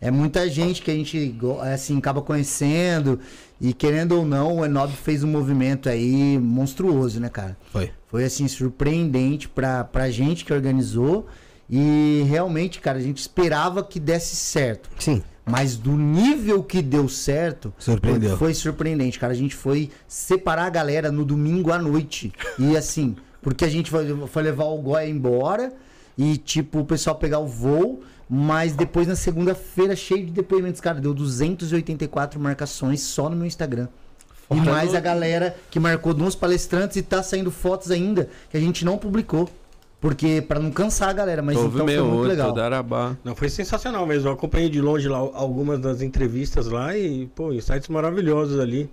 É 0.00 0.10
muita 0.10 0.48
gente 0.48 0.82
que 0.82 0.90
a 0.90 0.94
gente, 0.94 1.34
assim, 1.72 1.96
acaba 1.98 2.20
conhecendo. 2.20 3.18
E 3.60 3.72
querendo 3.72 4.12
ou 4.12 4.26
não, 4.26 4.58
o 4.58 4.64
Enob 4.64 4.92
fez 4.92 5.24
um 5.24 5.28
movimento 5.28 5.88
aí 5.88 6.38
monstruoso, 6.38 7.18
né, 7.18 7.28
cara? 7.30 7.56
Foi. 7.72 7.90
Foi, 8.06 8.24
assim, 8.24 8.46
surpreendente 8.46 9.48
pra, 9.48 9.84
pra 9.84 10.10
gente 10.10 10.44
que 10.44 10.52
organizou. 10.52 11.26
E 11.68 12.24
realmente, 12.28 12.78
cara, 12.80 12.98
a 12.98 13.02
gente 13.02 13.18
esperava 13.18 13.82
que 13.82 13.98
desse 13.98 14.36
certo. 14.36 14.90
Sim. 14.98 15.22
Mas 15.44 15.76
do 15.76 15.92
nível 15.92 16.62
que 16.62 16.82
deu 16.82 17.08
certo, 17.08 17.72
Surpreendeu. 17.78 18.36
foi 18.36 18.52
surpreendente, 18.52 19.18
cara. 19.18 19.32
A 19.32 19.36
gente 19.36 19.54
foi 19.54 19.90
separar 20.08 20.66
a 20.66 20.70
galera 20.70 21.10
no 21.10 21.24
domingo 21.24 21.72
à 21.72 21.78
noite. 21.78 22.32
E 22.58 22.76
assim, 22.76 23.16
porque 23.46 23.64
a 23.64 23.68
gente 23.68 23.92
foi, 23.92 24.42
levar 24.42 24.64
o 24.64 24.76
Goya 24.78 25.08
embora 25.08 25.72
e, 26.18 26.36
tipo, 26.36 26.80
o 26.80 26.84
pessoal 26.84 27.14
pegar 27.14 27.38
o 27.38 27.46
voo. 27.46 28.02
Mas 28.28 28.74
depois, 28.74 29.06
na 29.06 29.14
segunda-feira, 29.14 29.94
cheio 29.94 30.26
de 30.26 30.32
depoimentos, 30.32 30.80
cara, 30.80 31.00
deu 31.00 31.14
284 31.14 32.40
marcações 32.40 33.02
só 33.02 33.30
no 33.30 33.36
meu 33.36 33.46
Instagram. 33.46 33.86
E 34.50 34.56
mais 34.56 34.96
a 34.96 35.00
galera 35.00 35.54
que 35.70 35.78
marcou 35.78 36.12
uns 36.12 36.34
palestrantes 36.34 36.96
e 36.96 37.02
tá 37.02 37.22
saindo 37.22 37.52
fotos 37.52 37.92
ainda 37.92 38.28
que 38.50 38.56
a 38.56 38.60
gente 38.60 38.84
não 38.84 38.98
publicou. 38.98 39.48
Porque 40.00 40.42
para 40.42 40.58
não 40.58 40.72
cansar 40.72 41.10
a 41.10 41.12
galera, 41.12 41.40
mas 41.40 41.56
Houve 41.56 41.68
então 41.76 41.86
foi 41.86 41.96
muito 41.98 42.14
outro, 42.14 42.28
legal. 42.28 42.52
Darabá. 42.52 43.16
Não, 43.22 43.36
foi 43.36 43.48
sensacional 43.48 44.04
mesmo. 44.06 44.28
Eu 44.28 44.32
acompanhei 44.32 44.68
de 44.68 44.80
longe 44.80 45.08
lá 45.08 45.18
algumas 45.18 45.78
das 45.78 46.02
entrevistas 46.02 46.66
lá 46.66 46.98
e, 46.98 47.26
pô, 47.28 47.52
insights 47.52 47.86
maravilhosos 47.86 48.58
ali 48.58 48.90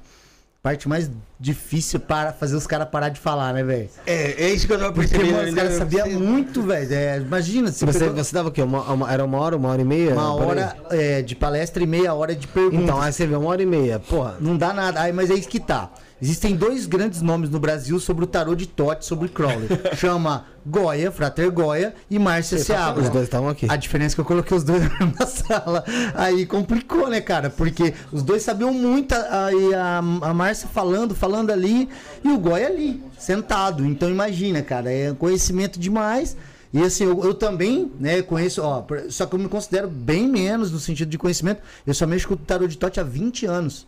parte 0.64 0.88
mais 0.88 1.12
difícil 1.38 2.00
para 2.00 2.32
fazer 2.32 2.56
os 2.56 2.66
caras 2.66 2.88
parar 2.88 3.10
de 3.10 3.20
falar, 3.20 3.54
né, 3.54 3.62
velho? 3.66 3.90
É, 4.08 4.46
é 4.46 4.50
isso 4.50 4.66
que 4.66 4.72
eu 4.72 4.80
tava 4.80 4.94
percebendo. 4.94 5.26
Porque, 5.26 5.36
mano, 5.36 5.50
os 5.50 5.56
caras 5.56 5.74
sabiam 5.74 6.10
muito, 6.12 6.62
velho. 6.62 6.94
É, 6.94 7.18
imagina, 7.18 7.70
se 7.70 7.86
você, 7.86 8.00
pegou... 8.00 8.16
você 8.16 8.34
dava 8.34 8.48
o 8.48 8.52
quê? 8.52 8.62
Uma, 8.62 8.82
uma, 8.94 9.12
era 9.12 9.26
uma 9.26 9.38
hora, 9.38 9.58
uma 9.58 9.68
hora 9.68 9.82
e 9.82 9.84
meia? 9.84 10.14
Uma 10.14 10.34
hora 10.34 10.74
é, 10.90 11.22
de 11.22 11.36
palestra 11.36 11.84
e 11.84 11.86
meia 11.86 12.14
hora 12.14 12.34
de 12.34 12.48
pergunta. 12.48 12.82
Então, 12.82 13.02
aí 13.02 13.12
você 13.12 13.28
vê 13.28 13.36
uma 13.36 13.50
hora 13.50 13.62
e 13.62 13.66
meia. 13.66 14.00
Porra. 14.00 14.38
Não 14.40 14.56
dá 14.56 14.72
nada. 14.72 15.02
Aí, 15.02 15.12
mas 15.12 15.30
é 15.30 15.34
isso 15.34 15.50
que 15.50 15.60
tá. 15.60 15.92
Existem 16.24 16.56
dois 16.56 16.86
grandes 16.86 17.22
nomes 17.22 17.50
no 17.50 17.60
Brasil 17.60 18.00
sobre 18.00 18.24
o 18.24 18.28
tarô 18.28 18.56
de 18.56 18.66
Tote, 18.66 19.06
sobre 19.06 19.28
Crowley. 19.28 19.68
Chama 19.98 20.46
Goya, 20.66 21.12
Frater 21.12 21.52
Goya 21.52 21.94
e 22.10 22.18
Márcia 22.18 22.58
Seabra. 22.60 23.04
Os 23.04 23.10
dois 23.10 23.26
estavam 23.26 23.50
aqui. 23.50 23.68
A 23.70 23.76
diferença 23.76 24.14
é 24.14 24.16
que 24.16 24.22
eu 24.22 24.26
coloquei 24.26 24.56
os 24.56 24.64
dois 24.64 24.84
na 25.20 25.26
sala. 25.28 25.84
Aí 26.16 26.46
complicou, 26.46 27.10
né, 27.10 27.20
cara? 27.20 27.50
Porque 27.50 27.94
os 28.10 28.24
dois 28.24 28.42
sabiam 28.42 28.74
muito. 28.74 29.14
Aí 29.14 29.74
a, 29.74 29.98
a 29.98 30.34
Márcia 30.34 30.70
falando, 30.70 31.14
falando 31.14 31.52
ali, 31.52 31.90
e 32.24 32.30
o 32.30 32.38
Goya 32.38 32.68
ali, 32.68 33.04
sentado. 33.20 33.86
Então 33.86 34.10
imagina, 34.10 34.62
cara, 34.62 34.90
é 34.90 35.14
conhecimento 35.14 35.78
demais. 35.78 36.38
E 36.72 36.82
assim, 36.82 37.04
eu, 37.04 37.22
eu, 37.22 37.34
também, 37.34 37.92
né, 38.00 38.22
conheço, 38.22 38.62
ó, 38.64 38.82
só 39.10 39.26
que 39.26 39.36
eu 39.36 39.40
me 39.40 39.50
considero 39.50 39.90
bem 39.90 40.26
menos 40.30 40.72
no 40.72 40.80
sentido 40.80 41.10
de 41.10 41.18
conhecimento. 41.18 41.62
Eu 41.86 41.94
só 41.94 42.08
mexo 42.08 42.30
com 42.30 42.36
o 42.36 42.38
tarô 42.38 42.66
de 42.66 42.78
Tote 42.78 42.98
há 42.98 43.04
20 43.04 43.46
anos. 43.46 43.86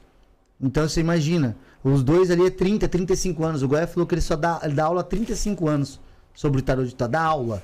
Então 0.61 0.87
você 0.87 0.99
imagina, 0.99 1.55
os 1.85 2.01
dois 2.01 2.31
ali 2.31 2.47
é 2.47 2.49
30, 2.49 2.87
35 2.87 3.43
anos. 3.45 3.61
O 3.61 3.67
Goya 3.67 3.85
falou 3.85 4.07
que 4.07 4.15
ele 4.15 4.21
só 4.21 4.35
dá, 4.35 4.59
ele 4.63 4.73
dá 4.73 4.85
aula 4.85 5.01
há 5.01 5.03
35 5.03 5.67
anos 5.67 6.01
sobre 6.33 6.59
o 6.59 6.63
tarot 6.63 6.87
de 6.87 6.95
Tó. 6.95 7.07
Dá 7.07 7.21
aula. 7.21 7.63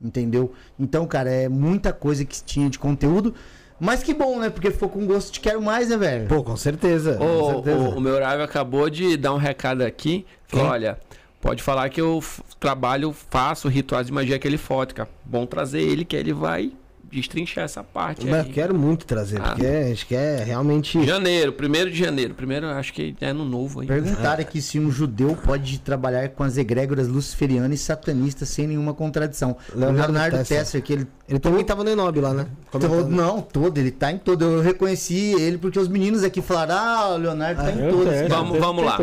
Entendeu? 0.00 0.52
Então, 0.78 1.06
cara, 1.06 1.28
é 1.28 1.48
muita 1.48 1.92
coisa 1.92 2.24
que 2.24 2.40
tinha 2.44 2.70
de 2.70 2.78
conteúdo. 2.78 3.34
Mas 3.80 4.04
que 4.04 4.14
bom, 4.14 4.38
né? 4.38 4.48
Porque 4.48 4.70
ficou 4.70 4.88
com 4.88 5.04
gosto 5.06 5.32
de 5.32 5.40
quero 5.40 5.60
mais, 5.60 5.88
né, 5.88 5.96
velho? 5.96 6.28
Pô, 6.28 6.44
com 6.44 6.56
certeza. 6.56 7.16
O, 7.16 7.18
com 7.18 7.54
certeza. 7.54 7.88
O, 7.88 7.98
o, 7.98 8.00
meu 8.00 8.14
horário 8.14 8.44
acabou 8.44 8.88
de 8.88 9.16
dar 9.16 9.34
um 9.34 9.38
recado 9.38 9.82
aqui. 9.82 10.24
Falou, 10.46 10.66
olha, 10.66 11.00
pode 11.40 11.64
falar 11.64 11.88
que 11.88 12.00
eu 12.00 12.22
trabalho, 12.60 13.12
faço 13.12 13.66
rituais 13.66 14.06
de 14.06 14.12
magia 14.12 14.36
aquele 14.36 14.56
fótica. 14.56 15.08
Bom 15.24 15.46
trazer 15.46 15.80
ele, 15.80 16.04
que 16.04 16.14
ele 16.14 16.32
vai 16.32 16.72
destrinchar 17.12 17.64
essa 17.64 17.84
parte 17.84 18.24
Mas 18.26 18.40
aí. 18.40 18.46
eu 18.48 18.52
quero 18.52 18.74
muito 18.74 19.04
trazer, 19.04 19.40
Ah. 19.40 19.50
porque 19.50 19.66
a 19.66 19.84
gente 19.88 20.06
quer 20.06 20.44
realmente. 20.46 21.04
Janeiro, 21.04 21.52
primeiro 21.52 21.90
de 21.90 21.96
janeiro. 21.98 22.34
Primeiro, 22.34 22.66
acho 22.68 22.92
que 22.92 23.14
é 23.20 23.26
ano 23.28 23.44
novo 23.44 23.80
aí. 23.80 23.86
Perguntaram 23.86 24.40
aqui 24.40 24.62
se 24.62 24.80
um 24.80 24.90
judeu 24.90 25.36
pode 25.44 25.78
trabalhar 25.80 26.28
com 26.30 26.42
as 26.42 26.56
egrégoras 26.56 27.06
luciferianas 27.08 27.78
e 27.78 27.82
satanistas 27.82 28.48
sem 28.48 28.66
nenhuma 28.66 28.94
contradição. 28.94 29.56
O 29.74 29.78
Leonardo 29.78 30.12
Leonardo, 30.12 30.36
Tesser. 30.38 30.58
Tesser, 30.58 30.82
que 30.82 30.92
ele 30.94 31.06
Ele 31.28 31.38
também 31.38 31.64
tava 31.64 31.84
no 31.84 31.90
Enob 31.90 32.20
lá, 32.20 32.32
né? 32.34 32.46
Todo, 32.70 33.08
não, 33.08 33.40
todo, 33.40 33.76
ele 33.78 33.90
tá 33.90 34.10
em 34.10 34.18
todo. 34.18 34.42
Eu 34.44 34.60
reconheci 34.62 35.34
ele 35.40 35.58
porque 35.58 35.78
os 35.78 35.88
meninos 35.88 36.22
aqui 36.24 36.40
falaram: 36.42 36.74
ah, 36.74 37.08
o 37.14 37.16
Leonardo 37.18 37.62
tá 37.62 37.70
em 37.72 37.78
Eu 37.78 37.90
todos. 37.90 38.12
tenho, 38.12 38.28
Vamos- 38.28 38.58
vamos 38.58 38.84
lá. 38.84 38.98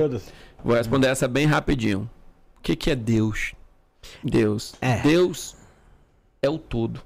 Vou 0.63 0.75
responder 0.75 1.07
essa 1.07 1.27
bem 1.27 1.45
rapidinho. 1.45 2.09
O 2.57 2.61
que, 2.61 2.75
que 2.75 2.91
é 2.91 2.95
Deus? 2.95 3.53
Deus. 4.23 4.73
É. 4.81 4.99
Deus 5.01 5.55
é 6.41 6.49
o 6.49 6.57
todo. 6.57 7.01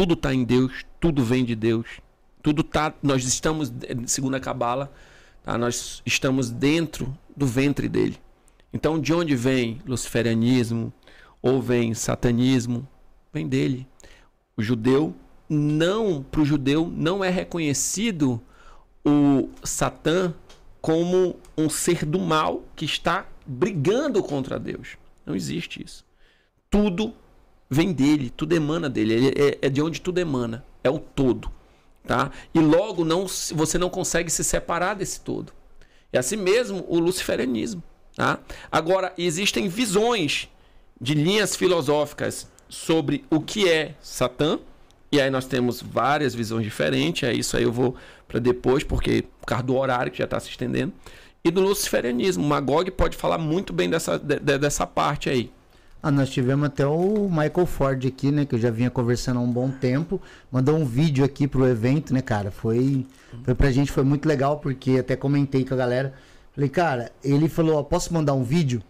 Tudo 0.00 0.14
está 0.14 0.32
em 0.32 0.44
Deus, 0.44 0.86
tudo 0.98 1.22
vem 1.22 1.44
de 1.44 1.54
Deus. 1.54 1.86
Tudo 2.42 2.64
tá. 2.64 2.94
Nós 3.02 3.22
estamos, 3.22 3.70
segundo 4.06 4.34
a 4.34 4.40
Cabala, 4.40 4.90
tá? 5.42 5.58
nós 5.58 6.00
estamos 6.06 6.48
dentro 6.48 7.14
do 7.36 7.46
ventre 7.46 7.86
dele. 7.86 8.16
Então, 8.72 8.98
de 8.98 9.12
onde 9.12 9.36
vem 9.36 9.78
luciferianismo 9.84 10.90
ou 11.42 11.60
vem 11.60 11.92
satanismo? 11.92 12.88
Vem 13.30 13.46
dele. 13.46 13.86
O 14.56 14.62
judeu 14.62 15.14
não, 15.46 16.22
para 16.22 16.40
o 16.40 16.46
judeu 16.46 16.90
não 16.90 17.22
é 17.22 17.28
reconhecido 17.28 18.40
o 19.04 19.50
Satã 19.62 20.32
como 20.80 21.36
um 21.58 21.68
ser 21.68 22.06
do 22.06 22.18
mal 22.18 22.64
que 22.74 22.86
está 22.86 23.26
brigando 23.44 24.22
contra 24.22 24.58
Deus. 24.58 24.96
Não 25.26 25.36
existe 25.36 25.84
isso. 25.84 26.06
Tudo 26.70 27.12
vem 27.70 27.92
dele, 27.92 28.28
tudo 28.30 28.54
emana 28.54 28.90
dele. 28.90 29.14
Ele 29.14 29.28
é, 29.40 29.58
é 29.62 29.68
de 29.70 29.80
onde 29.80 30.00
tudo 30.00 30.18
emana. 30.18 30.64
É 30.82 30.90
o 30.90 30.98
todo. 30.98 31.50
Tá? 32.06 32.30
E 32.52 32.58
logo 32.58 33.04
não, 33.04 33.26
você 33.54 33.78
não 33.78 33.88
consegue 33.88 34.30
se 34.30 34.42
separar 34.42 34.94
desse 34.94 35.20
todo. 35.20 35.52
E 36.12 36.18
assim 36.18 36.36
mesmo 36.36 36.84
o 36.88 36.98
luciferianismo. 36.98 37.82
Tá? 38.16 38.40
Agora, 38.72 39.12
existem 39.16 39.68
visões 39.68 40.48
de 41.00 41.14
linhas 41.14 41.54
filosóficas 41.54 42.48
sobre 42.68 43.24
o 43.30 43.40
que 43.40 43.68
é 43.68 43.94
Satã. 44.00 44.58
E 45.12 45.20
aí 45.20 45.30
nós 45.30 45.44
temos 45.46 45.80
várias 45.82 46.34
visões 46.34 46.64
diferentes. 46.64 47.28
É 47.28 47.32
isso 47.32 47.56
aí 47.56 47.62
eu 47.62 47.72
vou 47.72 47.94
para 48.26 48.40
depois, 48.40 48.82
porque 48.82 49.22
por 49.40 49.46
causa 49.46 49.62
do 49.64 49.76
horário 49.76 50.10
que 50.10 50.18
já 50.18 50.24
está 50.24 50.40
se 50.40 50.48
estendendo. 50.48 50.92
E 51.44 51.50
do 51.50 51.60
luciferianismo. 51.60 52.44
Magog 52.44 52.90
pode 52.90 53.16
falar 53.16 53.38
muito 53.38 53.72
bem 53.72 53.88
dessa, 53.88 54.18
de- 54.18 54.38
de- 54.40 54.58
dessa 54.58 54.86
parte 54.86 55.28
aí. 55.30 55.50
Ah, 56.02 56.10
nós 56.10 56.30
tivemos 56.30 56.66
até 56.66 56.86
o 56.86 57.28
Michael 57.28 57.66
Ford 57.66 58.06
aqui, 58.06 58.30
né? 58.30 58.46
Que 58.46 58.54
eu 58.54 58.58
já 58.58 58.70
vinha 58.70 58.90
conversando 58.90 59.38
há 59.38 59.42
um 59.42 59.50
bom 59.52 59.70
tempo. 59.70 60.20
Mandou 60.50 60.76
um 60.76 60.84
vídeo 60.84 61.24
aqui 61.24 61.46
pro 61.46 61.66
evento, 61.66 62.14
né, 62.14 62.22
cara? 62.22 62.50
Foi, 62.50 63.06
foi 63.44 63.54
pra 63.54 63.70
gente, 63.70 63.92
foi 63.92 64.02
muito 64.02 64.26
legal, 64.26 64.58
porque 64.58 64.98
até 64.98 65.14
comentei 65.14 65.64
com 65.64 65.74
a 65.74 65.76
galera. 65.76 66.14
Falei, 66.54 66.70
cara, 66.70 67.12
ele 67.22 67.48
falou, 67.48 67.76
ó, 67.76 67.82
posso 67.82 68.14
mandar 68.14 68.32
um 68.32 68.42
vídeo? 68.42 68.82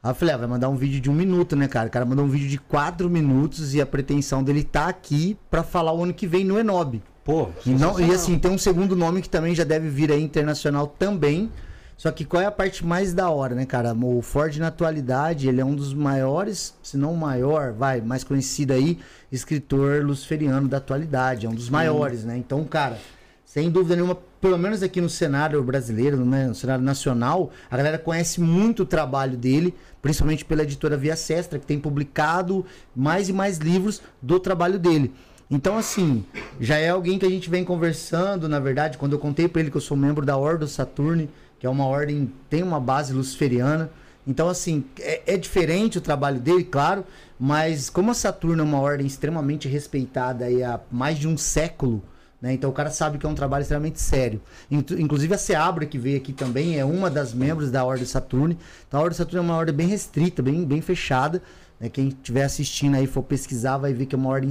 Aí 0.00 0.10
eu 0.10 0.14
falei, 0.14 0.34
ah, 0.34 0.38
vai 0.38 0.46
mandar 0.46 0.68
um 0.68 0.76
vídeo 0.76 1.00
de 1.00 1.10
um 1.10 1.14
minuto, 1.14 1.56
né, 1.56 1.66
cara? 1.66 1.88
O 1.88 1.90
cara 1.90 2.04
mandou 2.04 2.24
um 2.24 2.28
vídeo 2.28 2.48
de 2.48 2.58
quatro 2.58 3.10
minutos 3.10 3.74
e 3.74 3.80
a 3.80 3.86
pretensão 3.86 4.44
dele 4.44 4.62
tá 4.62 4.86
aqui 4.86 5.36
pra 5.50 5.62
falar 5.64 5.92
o 5.92 6.04
ano 6.04 6.14
que 6.14 6.26
vem 6.26 6.44
no 6.44 6.58
Enob. 6.58 7.02
Pô, 7.24 7.48
E, 7.64 7.70
não, 7.70 7.98
e 7.98 8.12
assim, 8.12 8.38
tem 8.38 8.50
um 8.50 8.58
segundo 8.58 8.94
nome 8.94 9.22
que 9.22 9.30
também 9.30 9.54
já 9.54 9.64
deve 9.64 9.88
vir 9.88 10.12
aí 10.12 10.22
internacional 10.22 10.86
também. 10.86 11.50
Só 11.96 12.10
que 12.10 12.24
qual 12.24 12.42
é 12.42 12.46
a 12.46 12.50
parte 12.50 12.84
mais 12.84 13.14
da 13.14 13.30
hora, 13.30 13.54
né, 13.54 13.64
cara? 13.64 13.94
O 13.94 14.20
Ford 14.20 14.56
na 14.58 14.68
atualidade, 14.68 15.48
ele 15.48 15.60
é 15.60 15.64
um 15.64 15.74
dos 15.74 15.94
maiores, 15.94 16.74
se 16.82 16.96
não 16.96 17.12
o 17.12 17.16
maior, 17.16 17.72
vai, 17.72 18.00
mais 18.00 18.24
conhecido 18.24 18.72
aí, 18.72 18.98
escritor 19.30 20.04
luciferiano 20.04 20.68
da 20.68 20.78
atualidade. 20.78 21.46
É 21.46 21.48
um 21.48 21.54
dos 21.54 21.70
maiores, 21.70 22.24
né? 22.24 22.36
Então, 22.36 22.64
cara, 22.64 22.98
sem 23.44 23.70
dúvida 23.70 23.94
nenhuma, 23.94 24.18
pelo 24.40 24.58
menos 24.58 24.82
aqui 24.82 25.00
no 25.00 25.08
cenário 25.08 25.62
brasileiro, 25.62 26.24
né, 26.24 26.48
no 26.48 26.54
cenário 26.56 26.84
nacional, 26.84 27.52
a 27.70 27.76
galera 27.76 27.98
conhece 27.98 28.40
muito 28.40 28.82
o 28.82 28.86
trabalho 28.86 29.36
dele, 29.36 29.72
principalmente 30.02 30.44
pela 30.44 30.64
editora 30.64 30.96
Via 30.96 31.14
Sestra, 31.14 31.60
que 31.60 31.64
tem 31.64 31.78
publicado 31.78 32.66
mais 32.96 33.28
e 33.28 33.32
mais 33.32 33.58
livros 33.58 34.02
do 34.20 34.40
trabalho 34.40 34.78
dele. 34.78 35.14
Então, 35.48 35.78
assim, 35.78 36.24
já 36.58 36.78
é 36.78 36.88
alguém 36.88 37.16
que 37.16 37.24
a 37.24 37.30
gente 37.30 37.48
vem 37.48 37.64
conversando, 37.64 38.48
na 38.48 38.58
verdade, 38.58 38.98
quando 38.98 39.12
eu 39.12 39.20
contei 39.20 39.46
pra 39.46 39.60
ele 39.60 39.70
que 39.70 39.76
eu 39.76 39.80
sou 39.80 39.96
membro 39.96 40.26
da 40.26 40.36
Ordem 40.36 40.66
Saturne, 40.66 41.30
que 41.64 41.66
é 41.66 41.70
uma 41.70 41.86
ordem, 41.86 42.30
tem 42.50 42.62
uma 42.62 42.78
base 42.78 43.14
luciferiana. 43.14 43.90
Então, 44.26 44.50
assim, 44.50 44.84
é, 45.00 45.22
é 45.32 45.36
diferente 45.38 45.96
o 45.96 46.00
trabalho 46.02 46.38
dele, 46.38 46.62
claro, 46.62 47.06
mas 47.40 47.88
como 47.88 48.10
a 48.10 48.14
Saturno 48.14 48.60
é 48.62 48.66
uma 48.66 48.78
ordem 48.78 49.06
extremamente 49.06 49.66
respeitada 49.66 50.44
aí 50.44 50.62
há 50.62 50.78
mais 50.92 51.18
de 51.18 51.26
um 51.26 51.38
século, 51.38 52.02
né? 52.38 52.52
Então 52.52 52.68
o 52.68 52.72
cara 52.74 52.90
sabe 52.90 53.16
que 53.16 53.24
é 53.24 53.28
um 53.30 53.34
trabalho 53.34 53.62
extremamente 53.62 53.98
sério. 53.98 54.42
Inclu- 54.70 55.00
Inclusive 55.00 55.32
a 55.32 55.38
Seabra, 55.38 55.86
que 55.86 55.96
veio 55.96 56.18
aqui 56.18 56.34
também, 56.34 56.78
é 56.78 56.84
uma 56.84 57.08
das 57.08 57.32
membros 57.32 57.70
da 57.70 57.82
Ordem 57.82 58.04
Saturne. 58.04 58.58
Então 58.86 59.00
a 59.00 59.02
Ordem 59.02 59.16
Saturne 59.16 59.38
é 59.38 59.40
uma 59.42 59.56
ordem 59.56 59.74
bem 59.74 59.86
restrita, 59.88 60.42
bem, 60.42 60.66
bem 60.66 60.82
fechada. 60.82 61.40
né? 61.80 61.88
Quem 61.88 62.08
estiver 62.08 62.44
assistindo 62.44 62.94
aí, 62.96 63.06
for 63.06 63.22
pesquisar, 63.22 63.78
vai 63.78 63.94
ver 63.94 64.04
que 64.04 64.14
é 64.14 64.18
uma 64.18 64.28
ordem 64.28 64.50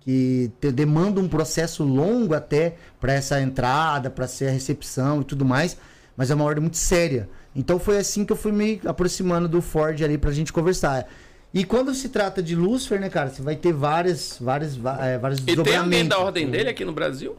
que 0.00 0.52
te- 0.60 0.70
demanda 0.70 1.20
um 1.20 1.26
processo 1.28 1.82
longo 1.82 2.34
até 2.34 2.76
para 3.00 3.12
essa 3.14 3.40
entrada, 3.40 4.08
para 4.10 4.28
ser 4.28 4.46
a 4.46 4.52
recepção 4.52 5.20
e 5.22 5.24
tudo 5.24 5.44
mais, 5.44 5.76
mas 6.16 6.30
é 6.30 6.34
uma 6.34 6.44
ordem 6.44 6.62
muito 6.62 6.76
séria. 6.76 7.28
Então 7.54 7.78
foi 7.78 7.98
assim 7.98 8.24
que 8.24 8.32
eu 8.32 8.36
fui 8.36 8.52
me 8.52 8.80
aproximando 8.84 9.48
do 9.48 9.60
Ford 9.60 10.00
ali 10.02 10.18
pra 10.18 10.30
gente 10.32 10.52
conversar. 10.52 11.08
E 11.52 11.64
quando 11.64 11.94
se 11.94 12.08
trata 12.08 12.42
de 12.42 12.54
Lúcifer, 12.54 13.00
né, 13.00 13.08
cara, 13.08 13.30
você 13.30 13.40
vai 13.40 13.56
ter 13.56 13.72
várias, 13.72 14.36
várias, 14.40 14.78
é, 15.00 15.16
vários 15.18 15.40
E 15.46 15.56
tem 15.56 15.76
alguém 15.76 16.06
da 16.06 16.18
ordem 16.18 16.50
dele 16.50 16.68
aqui 16.68 16.84
no 16.84 16.92
Brasil? 16.92 17.36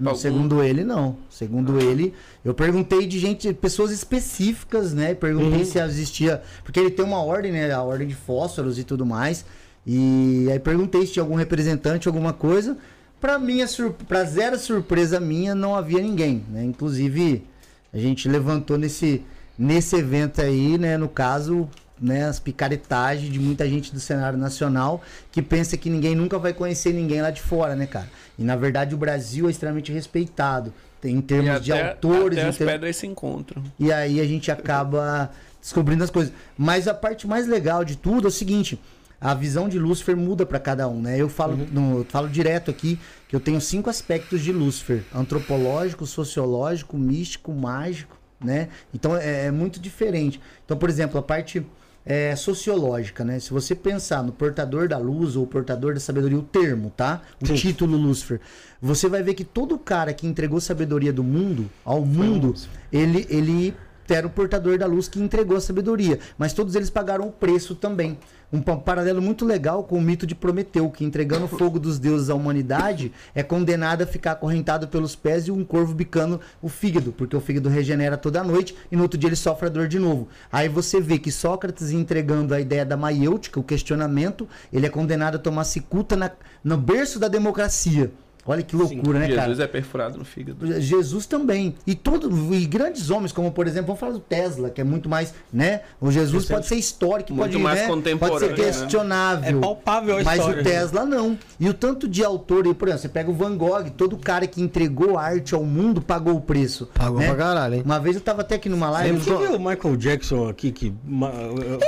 Não, 0.00 0.14
segundo 0.14 0.62
ele, 0.62 0.84
não. 0.84 1.16
Segundo 1.30 1.80
ele, 1.80 2.12
eu 2.44 2.52
perguntei 2.52 3.06
de 3.06 3.18
gente, 3.18 3.52
pessoas 3.54 3.90
específicas, 3.90 4.92
né? 4.92 5.14
Perguntei 5.14 5.64
se 5.64 5.78
existia. 5.78 6.42
Porque 6.62 6.78
ele 6.78 6.90
tem 6.90 7.04
uma 7.04 7.22
ordem, 7.22 7.52
né? 7.52 7.72
A 7.72 7.82
ordem 7.82 8.06
de 8.06 8.14
fósforos 8.14 8.78
e 8.78 8.84
tudo 8.84 9.06
mais. 9.06 9.46
E 9.86 10.46
aí 10.50 10.58
perguntei 10.58 11.06
se 11.06 11.14
tinha 11.14 11.22
algum 11.22 11.34
representante, 11.34 12.06
alguma 12.06 12.34
coisa. 12.34 12.76
Pra 13.18 13.38
minha 13.38 13.66
sur... 13.66 13.92
pra 14.06 14.24
zero 14.24 14.58
surpresa 14.58 15.18
minha, 15.18 15.54
não 15.54 15.74
havia 15.74 16.00
ninguém, 16.00 16.44
né? 16.50 16.62
Inclusive, 16.64 17.44
a 17.92 17.98
gente 17.98 18.28
levantou 18.28 18.76
nesse, 18.78 19.22
nesse 19.58 19.96
evento 19.96 20.40
aí, 20.40 20.76
né? 20.78 20.96
No 20.96 21.08
caso, 21.08 21.68
né? 22.00 22.24
As 22.26 22.38
picaretagens 22.38 23.32
de 23.32 23.38
muita 23.40 23.68
gente 23.68 23.92
do 23.92 24.00
cenário 24.00 24.38
nacional 24.38 25.02
que 25.32 25.40
pensa 25.42 25.76
que 25.76 25.88
ninguém 25.90 26.14
nunca 26.14 26.38
vai 26.38 26.52
conhecer 26.52 26.92
ninguém 26.92 27.20
lá 27.22 27.30
de 27.30 27.40
fora, 27.40 27.74
né, 27.74 27.86
cara? 27.86 28.08
E 28.38 28.42
na 28.44 28.56
verdade 28.56 28.94
o 28.94 28.98
Brasil 28.98 29.48
é 29.48 29.50
extremamente 29.50 29.90
respeitado 29.92 30.72
em 31.02 31.20
termos 31.20 31.60
de 31.62 31.72
até- 31.72 31.90
autores. 31.90 32.38
até 32.38 32.48
as 32.48 32.56
termos- 32.56 32.72
pedras 32.72 32.96
se 32.96 33.06
encontram. 33.06 33.62
e 33.78 33.92
aí 33.92 34.20
a 34.20 34.24
gente 34.26 34.50
acaba 34.50 35.30
descobrindo 35.60 36.04
as 36.04 36.10
coisas. 36.10 36.32
Mas 36.56 36.86
a 36.86 36.94
parte 36.94 37.26
mais 37.26 37.46
legal 37.48 37.84
de 37.84 37.96
tudo 37.96 38.26
é 38.26 38.28
o 38.28 38.32
seguinte: 38.32 38.78
a 39.20 39.34
visão 39.34 39.68
de 39.68 39.78
Lúcifer 39.78 40.16
muda 40.16 40.44
para 40.46 40.60
cada 40.60 40.86
um, 40.88 41.00
né? 41.00 41.16
Eu 41.20 41.28
falo, 41.28 41.56
no- 41.56 41.98
eu 42.00 42.04
falo 42.08 42.28
direto 42.28 42.70
aqui 42.70 42.98
que 43.28 43.36
eu 43.36 43.40
tenho 43.40 43.60
cinco 43.60 43.90
aspectos 43.90 44.40
de 44.40 44.52
Lúcifer: 44.52 45.04
antropológico, 45.14 46.06
sociológico, 46.06 46.96
místico, 46.96 47.52
mágico, 47.52 48.18
né? 48.40 48.68
Então 48.92 49.16
é, 49.16 49.46
é 49.46 49.50
muito 49.50 49.78
diferente. 49.78 50.40
Então, 50.64 50.76
por 50.76 50.88
exemplo, 50.88 51.20
a 51.20 51.22
parte 51.22 51.64
é, 52.04 52.34
sociológica, 52.34 53.22
né? 53.22 53.38
Se 53.38 53.50
você 53.50 53.74
pensar 53.74 54.22
no 54.22 54.32
portador 54.32 54.88
da 54.88 54.96
luz 54.96 55.36
ou 55.36 55.46
portador 55.46 55.92
da 55.92 56.00
sabedoria, 56.00 56.38
o 56.38 56.42
termo, 56.42 56.90
tá? 56.96 57.20
O 57.42 57.52
título 57.54 57.98
Lúcifer, 57.98 58.40
você 58.80 59.08
vai 59.08 59.22
ver 59.22 59.34
que 59.34 59.44
todo 59.44 59.78
cara 59.78 60.14
que 60.14 60.26
entregou 60.26 60.58
sabedoria 60.58 61.12
do 61.12 61.22
mundo 61.22 61.70
ao 61.84 62.04
mundo, 62.04 62.54
ele, 62.90 63.26
ele 63.28 63.76
era 64.08 64.26
o 64.26 64.30
portador 64.30 64.78
da 64.78 64.86
luz 64.86 65.06
que 65.06 65.20
entregou 65.20 65.56
a 65.56 65.60
sabedoria. 65.60 66.18
Mas 66.38 66.54
todos 66.54 66.74
eles 66.74 66.88
pagaram 66.88 67.28
o 67.28 67.32
preço 67.32 67.74
também. 67.74 68.18
Um 68.50 68.62
pa- 68.62 68.76
paralelo 68.76 69.20
muito 69.20 69.44
legal 69.44 69.84
com 69.84 69.98
o 69.98 70.00
mito 70.00 70.26
de 70.26 70.34
Prometeu, 70.34 70.88
que 70.90 71.04
entregando 71.04 71.44
o 71.44 71.48
fogo 71.48 71.78
dos 71.78 71.98
deuses 71.98 72.30
à 72.30 72.34
humanidade 72.34 73.12
é 73.34 73.42
condenado 73.42 74.02
a 74.02 74.06
ficar 74.06 74.32
acorrentado 74.32 74.88
pelos 74.88 75.14
pés 75.14 75.48
e 75.48 75.50
um 75.50 75.62
corvo 75.62 75.92
bicando 75.92 76.40
o 76.62 76.68
fígado, 76.68 77.12
porque 77.12 77.36
o 77.36 77.40
fígado 77.40 77.68
regenera 77.68 78.16
toda 78.16 78.42
noite 78.42 78.74
e 78.90 78.96
no 78.96 79.02
outro 79.02 79.18
dia 79.18 79.28
ele 79.28 79.36
sofre 79.36 79.66
a 79.66 79.68
dor 79.70 79.86
de 79.86 79.98
novo. 79.98 80.28
Aí 80.50 80.66
você 80.66 80.98
vê 80.98 81.18
que 81.18 81.30
Sócrates 81.30 81.90
entregando 81.90 82.54
a 82.54 82.60
ideia 82.60 82.86
da 82.86 82.96
maiêutica, 82.96 83.60
o 83.60 83.62
questionamento, 83.64 84.48
ele 84.72 84.86
é 84.86 84.90
condenado 84.90 85.34
a 85.34 85.38
tomar 85.38 85.64
cicuta 85.64 86.16
na, 86.16 86.30
no 86.64 86.78
berço 86.78 87.18
da 87.18 87.28
democracia. 87.28 88.10
Olha 88.48 88.62
que 88.62 88.74
loucura, 88.74 89.18
né, 89.18 89.28
cara? 89.28 89.42
Jesus 89.42 89.60
é 89.60 89.66
perfurado 89.66 90.18
no 90.18 90.24
fígado. 90.24 90.80
Jesus 90.80 91.26
também. 91.26 91.74
E 91.86 91.94
todo 91.94 92.54
e 92.54 92.64
grandes 92.64 93.10
homens, 93.10 93.30
como 93.30 93.52
por 93.52 93.66
exemplo, 93.66 93.88
vamos 93.88 94.00
falar 94.00 94.12
do 94.12 94.20
Tesla, 94.20 94.70
que 94.70 94.80
é 94.80 94.84
muito 94.84 95.06
mais, 95.08 95.34
né? 95.52 95.82
O 96.00 96.10
Jesus 96.10 96.46
pode 96.46 96.66
ser 96.66 96.76
histórico, 96.76 97.32
Muito 97.34 97.52
pode, 97.52 97.62
mais 97.62 97.80
né? 97.80 97.86
pode 97.86 98.02
ser 98.02 98.10
contemporâneo, 98.10 98.48
né? 98.56 98.64
questionável. 98.64 99.58
É 99.58 99.60
palpável 99.60 100.18
a 100.18 100.22
Mas 100.24 100.38
história, 100.40 100.60
o 100.62 100.64
Tesla 100.64 101.04
não. 101.04 101.38
E 101.60 101.68
o 101.68 101.74
tanto 101.74 102.08
de 102.08 102.24
autor 102.24 102.66
aí, 102.66 102.72
por 102.74 102.88
exemplo, 102.88 103.02
você 103.02 103.08
pega 103.08 103.30
o 103.30 103.34
Van 103.34 103.56
Gogh, 103.56 103.90
todo 103.96 104.16
cara 104.16 104.46
que 104.46 104.62
entregou 104.62 105.18
arte 105.18 105.54
ao 105.54 105.62
mundo 105.62 106.00
pagou 106.00 106.34
o 106.34 106.40
preço. 106.40 106.88
Pagou 106.94 107.18
né? 107.20 107.26
pra 107.26 107.36
caralho, 107.36 107.74
hein? 107.74 107.82
Uma 107.84 108.00
vez 108.00 108.16
eu 108.16 108.22
tava 108.22 108.40
até 108.40 108.54
aqui 108.54 108.68
numa 108.70 108.88
live. 108.90 109.18
Você 109.18 109.30
viu 109.36 109.56
o 109.56 109.58
Michael 109.58 109.96
Jackson 109.96 110.48
aqui 110.48 110.72
que 110.72 110.92
ma- 111.04 111.32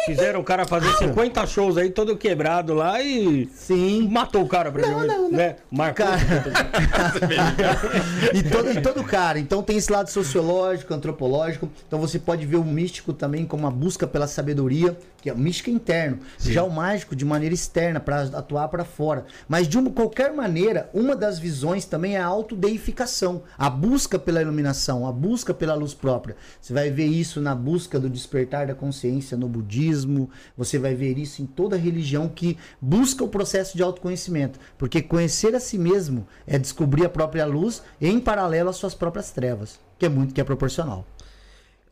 fizeram 0.05 0.41
o 0.41 0.45
cara 0.45 0.67
fazer 0.67 0.93
50 0.99 1.47
shows 1.47 1.77
aí 1.79 1.89
todo 1.91 2.17
quebrado 2.17 2.75
lá 2.75 3.01
e 3.01 3.49
Sim. 3.55 4.09
matou 4.11 4.43
o 4.43 4.49
cara 4.49 4.71
praticamente, 4.71 5.07
não, 5.09 5.23
não. 5.23 5.31
né? 5.31 5.57
Marcou. 5.71 6.05
Cara. 6.05 6.50
e, 8.35 8.43
todo, 8.43 8.71
e 8.73 8.81
todo 8.81 9.05
cara. 9.05 9.39
Então 9.39 9.63
tem 9.63 9.77
esse 9.77 9.91
lado 9.91 10.11
sociológico, 10.11 10.93
antropológico. 10.93 11.69
Então 11.87 11.99
você 11.99 12.19
pode 12.19 12.47
ver 12.47 12.57
o 12.57 12.65
místico 12.65 13.13
também 13.13 13.45
como 13.45 13.65
uma 13.65 13.71
busca 13.71 14.07
pela 14.07 14.27
sabedoria, 14.27 14.97
que 15.21 15.29
é 15.29 15.33
o 15.33 15.39
místico 15.39 15.71
interno. 15.71 16.19
Já 16.39 16.63
o 16.65 16.71
mágico 16.71 17.15
de 17.15 17.25
maneira 17.25 17.55
externa, 17.55 18.01
para 18.01 18.23
atuar 18.23 18.69
para 18.69 18.85
fora. 18.85 19.27
Mas 19.49 19.69
de 19.69 19.79
uma, 19.79 19.91
qualquer 19.91 20.33
maneira, 20.33 20.89
uma 20.95 21.15
das 21.15 21.39
visões 21.39 21.85
também 21.85 22.17
é 22.17 22.21
a 22.21 22.27
autodeificação. 22.27 23.43
A 23.59 23.69
busca 23.69 24.19
pela 24.19 24.41
iluminação, 24.41 25.07
a 25.07 25.13
busca 25.13 25.53
pela 25.53 25.75
luz 25.75 25.95
própria. 25.95 26.37
Você 26.61 26.73
vai 26.73 26.91
ver 26.91 27.07
isso 27.07 27.41
na 27.41 27.55
busca 27.55 27.99
do 27.99 28.09
despertar 28.09 28.67
da 28.67 28.75
consciência 28.75 29.37
no 29.37 29.49
budismo. 29.49 30.31
Você 30.57 30.79
vai 30.79 30.95
ver 30.95 31.19
isso 31.19 31.43
em 31.43 31.47
toda 31.47 31.77
religião 31.77 32.29
que 32.29 32.57
busca 32.81 33.25
o 33.25 33.29
processo 33.29 33.77
de 33.77 33.83
autoconhecimento. 33.83 34.59
Porque 34.79 35.03
conhecer 35.03 35.55
a 35.55 35.61
si 35.61 35.79
mesmo 35.79 36.27
é 36.47 36.59
descobrir 36.59 37.05
a 37.05 37.11
própria 37.11 37.45
luz 37.45 37.83
em 38.01 38.19
paralelo 38.19 38.71
às 38.71 38.77
suas 38.77 38.95
próprias 38.95 39.31
trevas. 39.31 39.79
Que 39.99 40.07
é 40.07 40.09
muito 40.09 40.33
que 40.33 40.41
é 40.41 40.45
proporcional. 40.45 41.05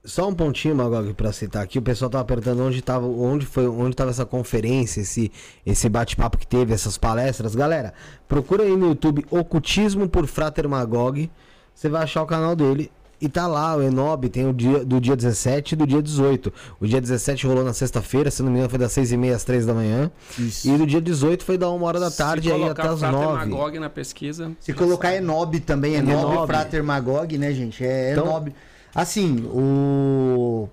Só 0.08 0.26
um 0.26 0.34
pontinho, 0.34 0.74
Magog, 0.74 1.12
pra 1.12 1.32
citar 1.32 1.62
aqui. 1.62 1.78
O 1.78 1.82
pessoal 1.82 2.10
tava 2.10 2.24
perguntando 2.24 2.62
onde 2.62 2.80
tava, 2.80 3.06
onde 3.06 3.44
foi, 3.44 3.68
onde 3.68 3.94
tava 3.94 4.08
essa 4.10 4.24
conferência, 4.24 5.02
esse, 5.02 5.30
esse 5.66 5.86
bate-papo 5.88 6.38
que 6.38 6.46
teve, 6.46 6.72
essas 6.72 6.96
palestras. 6.96 7.54
Galera, 7.54 7.92
procura 8.26 8.62
aí 8.62 8.74
no 8.74 8.88
YouTube 8.88 9.26
Ocultismo 9.30 10.08
por 10.08 10.26
Frater 10.26 10.66
Magog. 10.66 11.30
Você 11.74 11.88
vai 11.90 12.02
achar 12.04 12.22
o 12.22 12.26
canal 12.26 12.56
dele. 12.56 12.90
E 13.20 13.28
tá 13.28 13.48
lá, 13.48 13.76
o 13.76 13.82
Enob 13.82 14.28
tem 14.28 14.48
o 14.48 14.52
dia 14.52 14.84
do 14.84 15.00
dia 15.00 15.16
17 15.16 15.72
e 15.72 15.76
do 15.76 15.84
dia 15.86 16.00
18. 16.00 16.52
O 16.80 16.86
dia 16.86 17.00
17 17.00 17.46
rolou 17.48 17.64
na 17.64 17.72
sexta-feira, 17.72 18.30
se 18.30 18.42
não 18.44 18.48
me 18.50 18.58
engano, 18.58 18.70
foi 18.70 18.78
das 18.78 18.92
6h30 18.92 19.34
às 19.34 19.42
3 19.44 19.66
da 19.66 19.74
manhã. 19.74 20.08
Isso. 20.38 20.68
E 20.68 20.78
do 20.78 20.86
dia 20.86 21.00
18 21.00 21.44
foi 21.44 21.58
da 21.58 21.68
1 21.68 21.82
hora 21.82 21.98
da 21.98 22.10
tarde 22.12 22.48
Se 22.48 22.54
aí 22.54 22.62
até 22.68 22.80
as 22.86 23.00
Frater 23.00 23.20
9. 23.20 23.46
Magog 23.50 23.78
na 23.80 23.90
pesquisa. 23.90 24.52
Se 24.60 24.72
colocar 24.72 25.14
Enob 25.16 25.58
também, 25.60 25.96
Enob, 25.96 26.12
Enob. 26.32 26.46
Frater 26.46 26.82
Magog, 26.84 27.36
né, 27.36 27.52
gente? 27.52 27.84
É 27.84 28.12
Então- 28.12 28.24
Enob. 28.24 28.54
Assim, 28.94 29.44
o. 29.52 30.68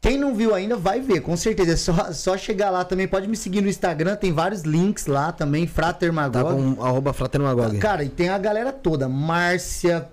Quem 0.00 0.16
não 0.18 0.34
viu 0.34 0.54
ainda 0.54 0.76
vai 0.76 1.00
ver, 1.00 1.20
com 1.20 1.36
certeza. 1.36 1.72
É 1.72 1.76
só, 1.76 2.12
só 2.12 2.36
chegar 2.36 2.70
lá 2.70 2.84
também. 2.84 3.08
Pode 3.08 3.26
me 3.26 3.36
seguir 3.36 3.60
no 3.60 3.68
Instagram, 3.68 4.14
tem 4.16 4.32
vários 4.32 4.62
links 4.62 5.06
lá 5.06 5.32
também, 5.32 5.66
Frater 5.66 6.12
Magog. 6.12 6.44
Tá 6.44 6.54
com 6.54 6.84
arroba 6.84 7.12
Frater 7.12 7.40
Magog. 7.40 7.78
Cara, 7.78 8.04
e 8.04 8.08
tem 8.08 8.28
a 8.28 8.38
galera 8.38 8.72
toda. 8.72 9.08
Márcia, 9.08 10.08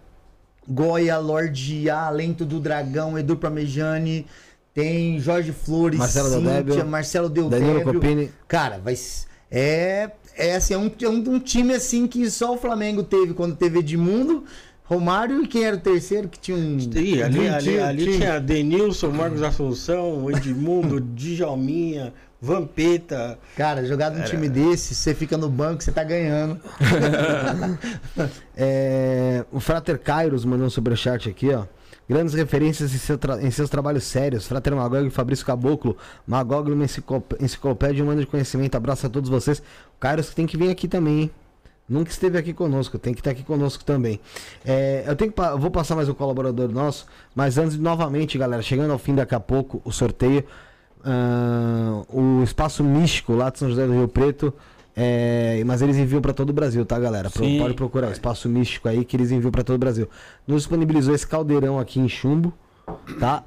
Goya, 0.67 1.17
Lorde 1.17 1.89
A, 1.89 2.09
Lento 2.09 2.45
do 2.45 2.59
Dragão, 2.59 3.19
Edu 3.19 3.35
Pramejani, 3.35 4.25
tem 4.73 5.19
Jorge 5.19 5.51
Flores, 5.51 5.99
Marcelo 5.99 6.29
Cíntia, 6.29 6.51
Deldébio, 6.51 6.85
Marcelo 6.87 7.29
Danilo 7.29 7.49
Deldébio. 7.49 7.93
Copini. 7.93 8.31
Cara, 8.47 8.79
vai. 8.79 8.95
É, 9.51 10.09
é 10.35 10.55
assim, 10.55 10.73
é 10.73 10.77
um, 10.77 10.91
é 10.99 11.07
um, 11.07 11.35
um 11.35 11.39
time 11.39 11.75
assim 11.75 12.07
que 12.07 12.29
só 12.31 12.55
o 12.55 12.57
Flamengo 12.57 13.03
teve 13.03 13.35
quando 13.35 13.55
teve 13.55 13.79
Edmundo, 13.79 14.45
Romário 14.85 15.43
e 15.43 15.47
quem 15.47 15.63
era 15.63 15.75
o 15.75 15.79
terceiro 15.79 16.27
que 16.27 16.37
tinha 16.39 16.57
um. 16.57 16.77
Ih, 16.77 17.23
ali, 17.23 17.39
Tinha- 17.39 17.55
ali, 17.55 17.63
tinha- 17.71 17.87
ali 17.87 18.03
tinha- 18.05 18.17
tinha 18.17 18.39
Denilson, 18.39 19.09
Marcos 19.11 19.41
Assunção, 19.41 20.29
Edmundo, 20.29 20.99
Djalminha, 21.15 22.13
Vampeta. 22.41 23.39
Cara, 23.55 23.85
jogado 23.85 24.17
num 24.17 24.23
time 24.25 24.49
desse, 24.49 24.93
você 24.93 25.15
fica 25.15 25.37
no 25.37 25.47
banco, 25.49 25.81
você 25.83 25.91
tá 25.91 26.03
ganhando. 26.03 26.59
É, 28.55 29.45
o 29.51 29.59
Frater 29.59 29.97
Kairos 29.99 30.45
mandou 30.45 30.67
um 30.67 30.69
superchat 30.69 31.29
aqui, 31.29 31.49
ó. 31.53 31.63
Grandes 32.07 32.33
referências 32.33 32.93
em, 32.93 32.97
seu 32.97 33.17
tra- 33.17 33.41
em 33.41 33.49
seus 33.49 33.69
trabalhos 33.69 34.03
sérios. 34.03 34.45
Frater 34.45 34.75
Magog 34.75 35.07
e 35.07 35.09
Fabrício 35.09 35.45
Caboclo. 35.45 35.97
Magog, 36.27 36.69
uma 36.71 36.83
enciclop- 36.83 37.33
enciclopédia 37.41 38.03
humana 38.03 38.19
de 38.21 38.27
conhecimento. 38.27 38.75
Abraço 38.75 39.07
a 39.07 39.09
todos 39.09 39.29
vocês. 39.29 39.59
O 39.59 39.99
Kairos 39.99 40.29
que 40.29 40.35
tem 40.35 40.45
que 40.45 40.57
vir 40.57 40.69
aqui 40.69 40.87
também, 40.87 41.21
hein? 41.21 41.31
Nunca 41.87 42.09
esteve 42.09 42.37
aqui 42.37 42.53
conosco, 42.53 42.97
tem 42.97 43.13
que 43.13 43.19
estar 43.19 43.31
aqui 43.31 43.43
conosco 43.43 43.83
também. 43.83 44.19
É, 44.65 45.03
eu 45.05 45.15
tenho 45.15 45.31
que 45.31 45.39
eu 45.39 45.59
vou 45.59 45.69
passar 45.69 45.95
mais 45.95 46.07
um 46.07 46.13
colaborador 46.13 46.69
nosso, 46.71 47.05
mas 47.35 47.57
antes, 47.57 47.77
novamente, 47.77 48.37
galera, 48.37 48.61
chegando 48.61 48.91
ao 48.91 48.97
fim 48.97 49.13
daqui 49.13 49.35
a 49.35 49.39
pouco, 49.39 49.81
o 49.83 49.91
sorteio. 49.91 50.43
ah, 51.03 52.01
o 52.09 52.41
Espaço 52.43 52.83
Místico 52.83 53.33
lá 53.35 53.49
de 53.49 53.59
São 53.59 53.69
José 53.69 53.85
do 53.85 53.93
Rio 53.93 54.07
Preto. 54.07 54.53
é, 54.95 55.61
mas 55.65 55.81
eles 55.81 55.97
enviam 55.97 56.21
para 56.21 56.33
todo 56.33 56.51
o 56.51 56.53
Brasil, 56.53 56.85
tá, 56.85 56.97
galera? 56.99 57.29
Pro- 57.29 57.43
pode 57.59 57.73
procurar, 57.73 58.11
Espaço 58.11 58.47
Místico 58.47 58.87
aí 58.87 59.03
que 59.03 59.17
eles 59.17 59.31
enviam 59.31 59.51
para 59.51 59.63
todo 59.63 59.75
o 59.75 59.79
Brasil. 59.79 60.07
Nos 60.47 60.61
disponibilizou 60.61 61.13
esse 61.13 61.25
caldeirão 61.27 61.79
aqui 61.79 61.99
em 61.99 62.07
chumbo, 62.07 62.53
tá? 63.19 63.43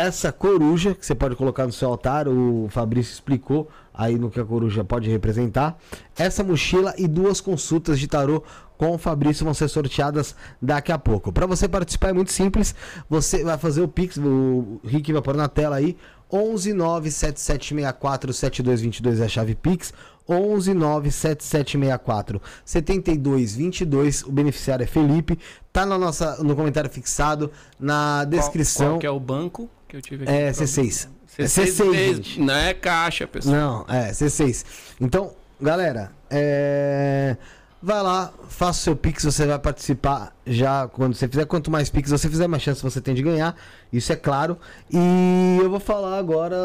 Essa 0.00 0.32
coruja 0.32 0.94
que 0.94 1.04
você 1.04 1.14
pode 1.14 1.36
colocar 1.36 1.66
no 1.66 1.72
seu 1.74 1.86
altar, 1.90 2.26
o 2.26 2.68
Fabrício 2.70 3.12
explicou 3.12 3.68
aí 3.92 4.18
no 4.18 4.30
que 4.30 4.40
a 4.40 4.44
coruja 4.46 4.82
pode 4.82 5.10
representar. 5.10 5.76
Essa 6.16 6.42
mochila 6.42 6.94
e 6.96 7.06
duas 7.06 7.38
consultas 7.38 8.00
de 8.00 8.08
tarô 8.08 8.42
com 8.78 8.94
o 8.94 8.96
Fabrício 8.96 9.44
vão 9.44 9.52
ser 9.52 9.68
sorteadas 9.68 10.34
daqui 10.60 10.90
a 10.90 10.96
pouco. 10.96 11.30
Para 11.30 11.44
você 11.44 11.68
participar 11.68 12.08
é 12.08 12.12
muito 12.14 12.32
simples, 12.32 12.74
você 13.10 13.44
vai 13.44 13.58
fazer 13.58 13.82
o 13.82 13.88
Pix, 13.88 14.16
o 14.16 14.80
Rick 14.82 15.12
vai 15.12 15.20
pôr 15.20 15.36
na 15.36 15.48
tela 15.48 15.76
aí, 15.76 15.98
11 16.32 16.72
97764 16.72 18.32
7222 18.32 19.20
é 19.20 19.24
a 19.26 19.28
chave 19.28 19.54
Pix, 19.54 19.92
11 20.26 20.72
97764 20.72 22.40
7222, 22.64 24.22
o 24.22 24.32
beneficiário 24.32 24.82
é 24.82 24.86
Felipe, 24.86 25.38
tá 25.70 25.84
na 25.84 25.98
nossa, 25.98 26.42
no 26.42 26.56
comentário 26.56 26.88
fixado, 26.88 27.50
na 27.78 28.24
descrição. 28.24 28.86
Qual, 28.86 28.92
qual 28.92 29.00
que 29.00 29.06
é 29.06 29.10
o 29.10 29.20
banco 29.20 29.68
que 29.90 29.96
eu 29.96 30.02
tive 30.02 30.24
aqui? 30.24 30.32
É 30.32 30.50
C6. 30.50 31.08
É 31.38 31.44
C6, 31.44 31.66
C6, 31.66 31.90
desde- 31.92 32.14
gente. 32.16 32.40
Não 32.40 32.54
é 32.54 32.72
caixa, 32.74 33.26
pessoal. 33.26 33.54
Não, 33.88 33.94
é, 33.94 34.10
C6. 34.12 34.64
Então, 35.00 35.34
galera, 35.60 36.12
é... 36.30 37.36
vai 37.82 38.02
lá, 38.02 38.32
faça 38.48 38.80
o 38.80 38.82
seu 38.82 38.96
Pix, 38.96 39.24
você 39.24 39.46
vai 39.46 39.58
participar 39.58 40.34
já 40.46 40.88
quando 40.88 41.14
você 41.14 41.28
fizer. 41.28 41.44
Quanto 41.46 41.70
mais 41.70 41.88
Pix 41.90 42.10
você 42.10 42.28
fizer, 42.28 42.46
mais 42.46 42.62
chance 42.62 42.82
você 42.82 43.00
tem 43.00 43.14
de 43.14 43.22
ganhar. 43.22 43.54
Isso 43.92 44.12
é 44.12 44.16
claro. 44.16 44.58
E 44.90 45.58
eu 45.62 45.68
vou 45.70 45.80
falar 45.80 46.18
agora 46.18 46.56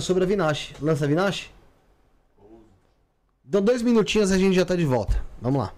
sobre 0.00 0.24
a 0.24 0.26
Vinache. 0.26 0.74
Lança 0.80 1.04
a 1.04 1.08
Vinache? 1.08 1.50
Então, 3.48 3.62
dois 3.62 3.80
minutinhos 3.82 4.32
a 4.32 4.38
gente 4.38 4.54
já 4.56 4.64
tá 4.64 4.74
de 4.74 4.84
volta. 4.84 5.22
Vamos 5.40 5.60
lá. 5.60 5.72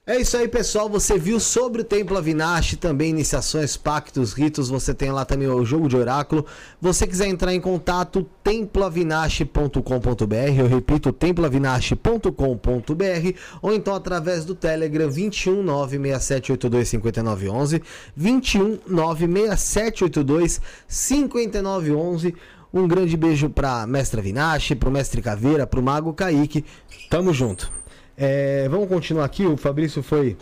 É 0.05 0.19
isso 0.19 0.35
aí, 0.35 0.49
pessoal. 0.49 0.89
Você 0.89 1.17
viu 1.17 1.39
sobre 1.39 1.81
o 1.81 1.85
Templo 1.85 2.17
Avinash, 2.17 2.75
também 2.75 3.11
iniciações, 3.11 3.77
pactos, 3.77 4.33
ritos. 4.33 4.67
Você 4.67 4.93
tem 4.93 5.13
lá 5.13 5.23
também 5.23 5.47
o 5.47 5.63
jogo 5.63 5.87
de 5.87 5.95
oráculo. 5.95 6.45
Você 6.81 7.07
quiser 7.07 7.27
entrar 7.27 7.53
em 7.53 7.61
contato, 7.61 8.29
temploavinash.com.br. 8.43 10.59
Eu 10.59 10.67
repito, 10.67 11.13
temploavinash.com.br. 11.13 13.37
Ou 13.61 13.73
então 13.73 13.95
através 13.95 14.43
do 14.43 14.53
Telegram 14.53 15.09
21 15.09 15.63
96782 15.63 16.89
5911. 16.89 17.81
21 18.13 18.79
96782 18.85 20.59
5911. 20.85 22.35
Um 22.73 22.89
grande 22.89 23.15
beijo 23.15 23.49
pra 23.49 23.87
Mestra 23.87 24.21
Vinache, 24.21 24.75
pro 24.75 24.91
Mestre 24.91 25.21
Caveira, 25.21 25.65
pro 25.65 25.81
Mago 25.81 26.11
Kaique. 26.11 26.65
Tamo 27.09 27.31
junto. 27.31 27.82
É, 28.17 28.67
vamos 28.69 28.87
continuar 28.87 29.25
aqui. 29.25 29.45
O 29.45 29.57
Fabrício 29.57 30.03
foi 30.03 30.37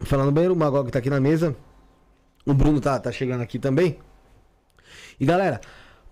falando 0.00 0.32
bem, 0.32 0.48
o 0.48 0.56
Magog 0.56 0.90
tá 0.90 0.98
aqui 0.98 1.10
na 1.10 1.20
mesa. 1.20 1.54
O 2.44 2.54
Bruno 2.54 2.80
tá, 2.80 2.98
tá 2.98 3.10
chegando 3.10 3.42
aqui 3.42 3.58
também. 3.58 3.98
E 5.18 5.26
galera, 5.26 5.60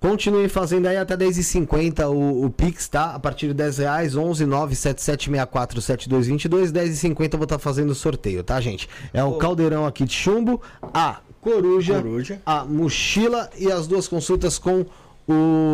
continue 0.01 0.49
fazendo 0.49 0.87
aí 0.87 0.97
até 0.97 1.17
10h50 1.17 2.09
o, 2.09 2.45
o 2.45 2.51
Pix, 2.51 2.89
tá? 2.89 3.15
A 3.15 3.19
partir 3.19 3.49
de 3.49 3.55
10 3.55 3.79
reais, 3.79 4.17
11 4.17 4.45
97764 4.47 5.81
7222. 5.81 6.73
10h50 6.73 7.33
eu 7.33 7.39
vou 7.39 7.45
estar 7.45 7.59
fazendo 7.59 7.91
o 7.91 7.95
sorteio, 7.95 8.43
tá, 8.43 8.61
gente? 8.61 8.89
É 9.13 9.23
o 9.23 9.35
caldeirão 9.35 9.87
aqui 9.87 10.05
de 10.05 10.13
chumbo, 10.15 10.61
a 10.93 11.21
coruja, 11.41 12.01
Coruja. 12.01 12.41
a 12.45 12.65
mochila 12.65 13.51
e 13.59 13.71
as 13.71 13.87
duas 13.87 14.09
consultas 14.09 14.59
com 14.59 14.81
o 14.81 14.87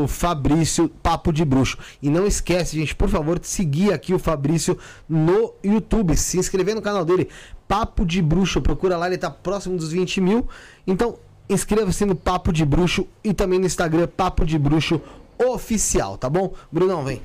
Fabrício 0.09 0.89
Papo 0.89 1.33
de 1.33 1.45
Bruxo. 1.45 1.79
E 2.01 2.09
não 2.09 2.27
esquece, 2.27 2.79
gente, 2.79 2.95
por 2.95 3.09
favor, 3.09 3.39
de 3.39 3.47
seguir 3.47 3.93
aqui 3.93 4.15
o 4.15 4.19
Fabrício 4.19 4.79
no 5.09 5.55
YouTube, 5.63 6.17
se 6.17 6.39
inscrever 6.39 6.75
no 6.75 6.83
canal 6.83 7.05
dele, 7.05 7.29
Papo 7.67 8.05
de 8.05 8.23
Bruxo. 8.23 8.61
Procura 8.61 8.97
lá, 8.97 9.07
ele 9.07 9.19
tá 9.19 9.31
próximo 9.31 9.77
dos 9.77 9.93
20 9.93 10.21
mil. 10.21 10.49
Então, 10.87 11.19
inscreva-se 11.49 12.05
no 12.05 12.15
Papo 12.15 12.53
de 12.53 12.65
Bruxo 12.65 13.07
e 13.25 13.35
também 13.35 13.59
no 13.59 13.67
Instagram, 13.67 14.07
Papo 14.07 14.45
de 14.45 14.59
Bruxo 14.59 15.01
Oficial, 15.39 16.19
tá 16.19 16.29
bom? 16.29 16.53
Brunão, 16.71 17.05
vem. 17.05 17.23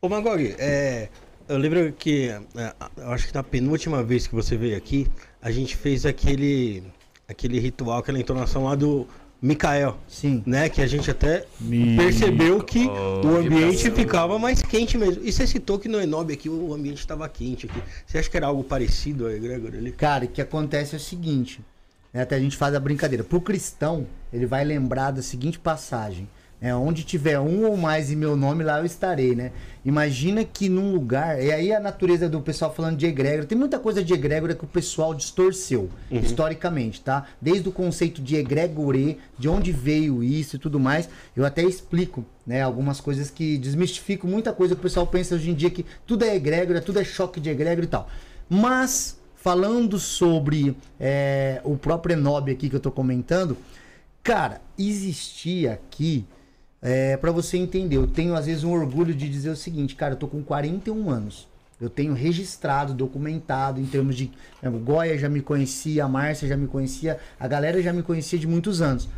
Ô 0.00 0.08
Magog, 0.08 0.54
é, 0.58 1.08
eu 1.48 1.56
lembro 1.56 1.92
que, 1.92 2.28
é, 2.28 2.74
eu 2.96 3.10
acho 3.10 3.28
que 3.28 3.34
na 3.34 3.42
penúltima 3.42 4.02
vez 4.02 4.26
que 4.26 4.34
você 4.34 4.56
veio 4.56 4.76
aqui, 4.76 5.06
a 5.40 5.50
gente 5.50 5.76
fez 5.76 6.04
aquele, 6.04 6.82
aquele 7.26 7.58
ritual, 7.58 7.98
aquela 7.98 8.18
entonação 8.18 8.64
lá 8.64 8.74
do 8.74 9.06
Mikael. 9.46 9.96
Sim. 10.08 10.42
Né? 10.44 10.68
Que 10.68 10.82
a 10.82 10.86
gente 10.86 11.10
até 11.10 11.44
percebeu 11.96 12.62
que 12.62 12.86
o 12.86 13.36
ambiente 13.36 13.90
ficava 13.90 14.38
mais 14.38 14.60
quente 14.60 14.98
mesmo. 14.98 15.22
E 15.24 15.32
você 15.32 15.46
citou 15.46 15.78
que 15.78 15.88
no 15.88 16.00
Enob 16.00 16.32
aqui 16.32 16.48
o 16.48 16.74
ambiente 16.74 16.98
estava 16.98 17.28
quente 17.28 17.66
aqui. 17.66 17.80
Você 18.06 18.18
acha 18.18 18.28
que 18.28 18.36
era 18.36 18.46
algo 18.46 18.64
parecido 18.64 19.26
aí, 19.26 19.38
Gregor? 19.38 19.74
Ali? 19.74 19.92
Cara, 19.92 20.24
o 20.24 20.28
que 20.28 20.42
acontece 20.42 20.94
é 20.94 20.98
o 20.98 21.00
seguinte, 21.00 21.60
né, 22.12 22.22
até 22.22 22.36
a 22.36 22.40
gente 22.40 22.56
faz 22.56 22.74
a 22.74 22.80
brincadeira. 22.80 23.22
Pro 23.22 23.40
cristão, 23.40 24.06
ele 24.32 24.46
vai 24.46 24.64
lembrar 24.64 25.12
da 25.12 25.22
seguinte 25.22 25.58
passagem. 25.58 26.28
Né, 26.60 26.74
onde 26.74 27.04
tiver 27.04 27.38
um 27.38 27.66
ou 27.66 27.76
mais 27.76 28.10
em 28.10 28.16
meu 28.16 28.34
nome, 28.36 28.64
lá 28.64 28.78
eu 28.78 28.86
estarei, 28.86 29.34
né? 29.34 29.52
Imagina 29.84 30.42
que 30.42 30.68
num 30.68 30.92
lugar. 30.92 31.40
E 31.40 31.52
aí 31.52 31.72
a 31.72 31.78
natureza 31.78 32.28
do 32.28 32.40
pessoal 32.40 32.74
falando 32.74 32.96
de 32.96 33.06
egrégora. 33.06 33.46
Tem 33.46 33.56
muita 33.56 33.78
coisa 33.78 34.02
de 34.02 34.12
egrégora 34.12 34.54
que 34.54 34.64
o 34.64 34.66
pessoal 34.66 35.14
distorceu, 35.14 35.88
historicamente, 36.10 37.02
tá? 37.02 37.26
Desde 37.40 37.68
o 37.68 37.72
conceito 37.72 38.20
de 38.20 38.36
egrégore, 38.36 39.18
de 39.38 39.48
onde 39.48 39.70
veio 39.70 40.24
isso 40.24 40.56
e 40.56 40.58
tudo 40.58 40.80
mais. 40.80 41.08
Eu 41.36 41.44
até 41.44 41.62
explico, 41.62 42.24
né? 42.46 42.62
Algumas 42.62 43.00
coisas 43.00 43.30
que 43.30 43.58
desmistificam 43.58 44.28
muita 44.28 44.52
coisa 44.52 44.74
que 44.74 44.80
o 44.80 44.82
pessoal 44.82 45.06
pensa 45.06 45.34
hoje 45.34 45.50
em 45.50 45.54
dia 45.54 45.70
que 45.70 45.84
tudo 46.06 46.24
é 46.24 46.34
egrégora, 46.34 46.80
tudo 46.80 46.98
é 46.98 47.04
choque 47.04 47.38
de 47.38 47.50
egrégora 47.50 47.84
e 47.84 47.88
tal. 47.88 48.08
Mas, 48.48 49.20
falando 49.36 49.98
sobre 49.98 50.76
é, 50.98 51.60
o 51.62 51.76
próprio 51.76 52.14
Enob 52.14 52.50
aqui 52.50 52.68
que 52.68 52.74
eu 52.74 52.80
tô 52.80 52.90
comentando, 52.90 53.56
cara, 54.22 54.60
existia 54.78 55.74
aqui. 55.74 56.24
É, 56.80 57.16
para 57.16 57.32
você 57.32 57.56
entender, 57.56 57.96
eu 57.96 58.06
tenho 58.06 58.34
às 58.34 58.46
vezes 58.46 58.62
um 58.62 58.72
orgulho 58.72 59.14
de 59.14 59.28
dizer 59.28 59.50
o 59.50 59.56
seguinte, 59.56 59.94
cara, 59.94 60.14
eu 60.14 60.18
tô 60.18 60.28
com 60.28 60.42
41 60.42 61.10
anos. 61.10 61.48
Eu 61.80 61.90
tenho 61.90 62.14
registrado, 62.14 62.94
documentado 62.94 63.80
em 63.80 63.84
termos 63.84 64.16
de. 64.16 64.30
O 64.62 64.78
Goya 64.78 65.18
já 65.18 65.28
me 65.28 65.42
conhecia, 65.42 66.04
a 66.04 66.08
Márcia 66.08 66.48
já 66.48 66.56
me 66.56 66.66
conhecia, 66.66 67.18
a 67.38 67.46
galera 67.46 67.82
já 67.82 67.92
me 67.92 68.02
conhecia 68.02 68.38
de 68.38 68.46
muitos 68.46 68.80
anos. 68.80 69.08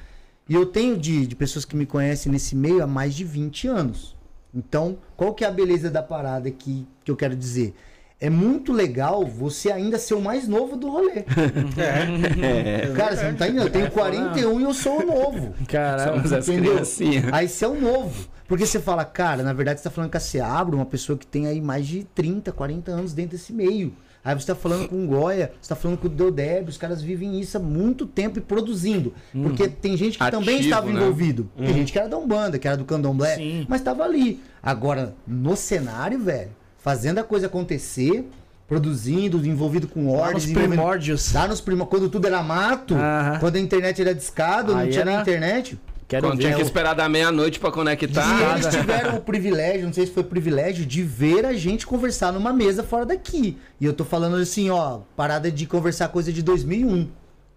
E 0.49 0.55
eu 0.55 0.67
tenho 0.67 0.97
de, 0.99 1.27
de 1.27 1.37
pessoas 1.37 1.65
que 1.65 1.77
me 1.77 1.87
conhecem 1.87 2.33
nesse 2.33 2.57
meio 2.57 2.83
há 2.83 2.87
mais 2.87 3.15
de 3.15 3.23
20 3.23 3.69
anos. 3.69 4.17
Então, 4.53 4.99
qual 5.17 5.35
que 5.35 5.45
é 5.45 5.47
a 5.47 5.53
beleza 5.53 5.91
da 5.91 6.03
parada 6.03 6.51
que, 6.51 6.87
que 7.05 7.11
eu 7.11 7.17
quero 7.17 7.37
dizer? 7.37 7.75
É 8.21 8.29
muito 8.29 8.73
legal 8.73 9.25
você 9.25 9.71
ainda 9.71 9.97
ser 9.97 10.15
o 10.15 10.21
mais 10.21 10.49
novo 10.49 10.77
do 10.77 10.91
rolê. 10.91 11.25
É. 11.79 12.93
Cara, 12.97 13.17
você 13.17 13.25
não 13.31 13.35
tá 13.37 13.47
entendendo? 13.47 13.67
Eu 13.67 13.73
tenho 13.73 13.91
41 13.91 14.61
e 14.61 14.63
eu 14.65 14.75
sou 14.75 15.03
o 15.03 15.07
novo. 15.07 15.55
Caralho. 15.69 16.15
Somos 16.15 16.33
as 16.33 16.47
criancinhas. 16.47 17.33
Aí 17.33 17.49
você 17.49 17.65
é 17.65 17.69
o 17.69 17.81
novo. 17.81 18.29
Porque 18.49 18.67
você 18.67 18.81
fala, 18.81 19.05
cara, 19.05 19.43
na 19.43 19.53
verdade 19.53 19.79
você 19.79 19.85
tá 19.85 19.91
falando 19.91 20.11
com 20.11 20.17
a 20.17 20.21
Seabra, 20.21 20.75
uma 20.75 20.87
pessoa 20.87 21.17
que 21.19 21.27
tem 21.27 21.47
aí 21.47 21.61
mais 21.61 21.87
de 21.87 22.05
30, 22.15 22.51
40 22.51 22.91
anos 22.91 23.13
dentro 23.13 23.37
desse 23.37 23.53
meio. 23.53 23.95
Aí 24.25 24.35
você 24.35 24.47
tá 24.47 24.55
falando 24.55 24.89
com 24.89 25.05
o 25.05 25.07
Goya, 25.07 25.53
você 25.61 25.69
tá 25.69 25.77
falando 25.77 25.99
com 25.99 26.07
o 26.07 26.11
Deodeb, 26.11 26.69
os 26.69 26.77
caras 26.77 27.01
vivem 27.01 27.39
isso 27.41 27.57
há 27.57 27.61
muito 27.61 28.05
tempo 28.05 28.39
e 28.39 28.43
produzindo. 28.43 29.15
Porque 29.33 29.69
tem 29.69 29.97
gente 29.97 30.19
que 30.19 30.31
também 30.31 30.57
Ativo, 30.57 30.69
estava 30.69 30.87
né? 30.87 31.01
envolvido. 31.01 31.49
Tem 31.57 31.73
gente 31.73 31.93
que 31.93 31.99
era 31.99 32.09
da 32.09 32.19
Umbanda, 32.19 32.59
que 32.59 32.67
era 32.67 32.77
do 32.77 32.85
Candomblé, 32.85 33.37
Sim. 33.37 33.67
mas 33.69 33.81
tava 33.81 34.03
ali. 34.03 34.41
Agora, 34.63 35.15
no 35.27 35.57
cenário, 35.57 36.19
velho, 36.19 36.51
fazendo 36.89 37.19
a 37.19 37.23
coisa 37.23 37.49
acontecer, 37.49 38.25
produzindo, 38.67 39.45
envolvido 39.47 39.87
com 39.87 40.11
Lá 40.11 40.21
ordens, 40.29 40.45
nos 40.45 40.51
envolvendo- 40.53 40.71
primórdios. 40.71 41.33
Lá 41.35 41.47
nos 41.47 41.61
primórdios, 41.61 41.91
quando 42.01 42.11
tudo 42.11 42.27
era 42.27 42.43
mato, 42.43 42.95
Aham. 42.95 43.39
quando 43.41 43.57
a 43.57 43.61
internet 43.61 44.01
era 44.01 44.15
discado, 44.15 44.73
não 44.73 44.81
Aí 44.81 44.89
tinha 44.91 45.05
nem 45.05 45.13
era- 45.15 45.23
internet. 45.23 45.79
Quero 46.09 46.27
Quando 46.27 46.39
ver. 46.39 46.45
tinha 46.45 46.57
que 46.57 46.63
o- 46.63 46.65
esperar 46.65 46.95
da 46.95 47.07
meia-noite 47.07 47.61
pra 47.61 47.69
E 47.69 47.73
conectar. 47.73 48.53
eles 48.55 48.67
tiveram 48.75 49.19
o 49.19 49.21
privilégio, 49.21 49.85
não 49.85 49.93
sei 49.93 50.07
se 50.07 50.13
foi 50.13 50.23
privilégio, 50.25 50.87
de 50.87 51.03
ver 51.03 51.45
a 51.45 51.53
gente 51.53 51.87
conversar 51.87 52.33
numa 52.33 52.51
mesa 52.55 52.83
fora 52.83 53.05
daqui. 53.05 53.59
E 53.79 53.85
eu 53.85 53.93
tô 53.93 54.07
falando 54.07 54.37
assim, 54.37 54.71
ó, 54.71 55.01
parada 55.15 55.51
de 55.51 55.67
conversar 55.67 56.09
coisa 56.09 56.33
de 56.33 56.43
2001, 56.43 57.07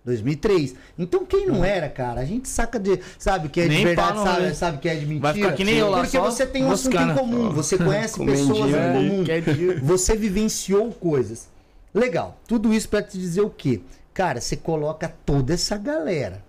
2003. 0.03 0.75
Então 0.97 1.25
quem 1.25 1.47
não 1.47 1.63
era, 1.63 1.87
cara, 1.89 2.21
a 2.21 2.25
gente 2.25 2.47
saca 2.49 2.79
de, 2.79 2.99
sabe 3.19 3.49
que 3.49 3.59
é 3.61 3.63
de 3.63 3.69
Nem 3.69 3.85
verdade, 3.85 4.13
pau 4.13 4.25
no 4.25 4.31
sabe, 4.31 4.55
sabe 4.55 4.77
que 4.79 4.89
é 4.89 4.95
de 4.95 5.05
mentira. 5.05 5.21
Vai 5.21 5.33
ficar 5.33 5.53
que 5.53 5.63
nem 5.63 5.75
eu 5.77 5.89
lá, 5.89 6.01
Porque 6.01 6.17
você 6.19 6.45
tem 6.45 6.63
um 6.63 6.71
assunto 6.71 6.97
em 6.97 7.13
comum, 7.13 7.49
você 7.51 7.77
conhece 7.79 8.23
pessoas 8.25 8.71
em 8.71 8.93
comum, 8.93 9.23
você 9.83 10.15
vivenciou 10.15 10.91
coisas. 10.91 11.47
Legal, 11.93 12.37
tudo 12.47 12.73
isso 12.73 12.87
pra 12.89 13.01
te 13.03 13.17
dizer 13.17 13.41
o 13.41 13.49
quê? 13.49 13.81
Cara, 14.13 14.39
você 14.41 14.55
coloca 14.55 15.13
toda 15.25 15.53
essa 15.53 15.77
galera 15.77 16.43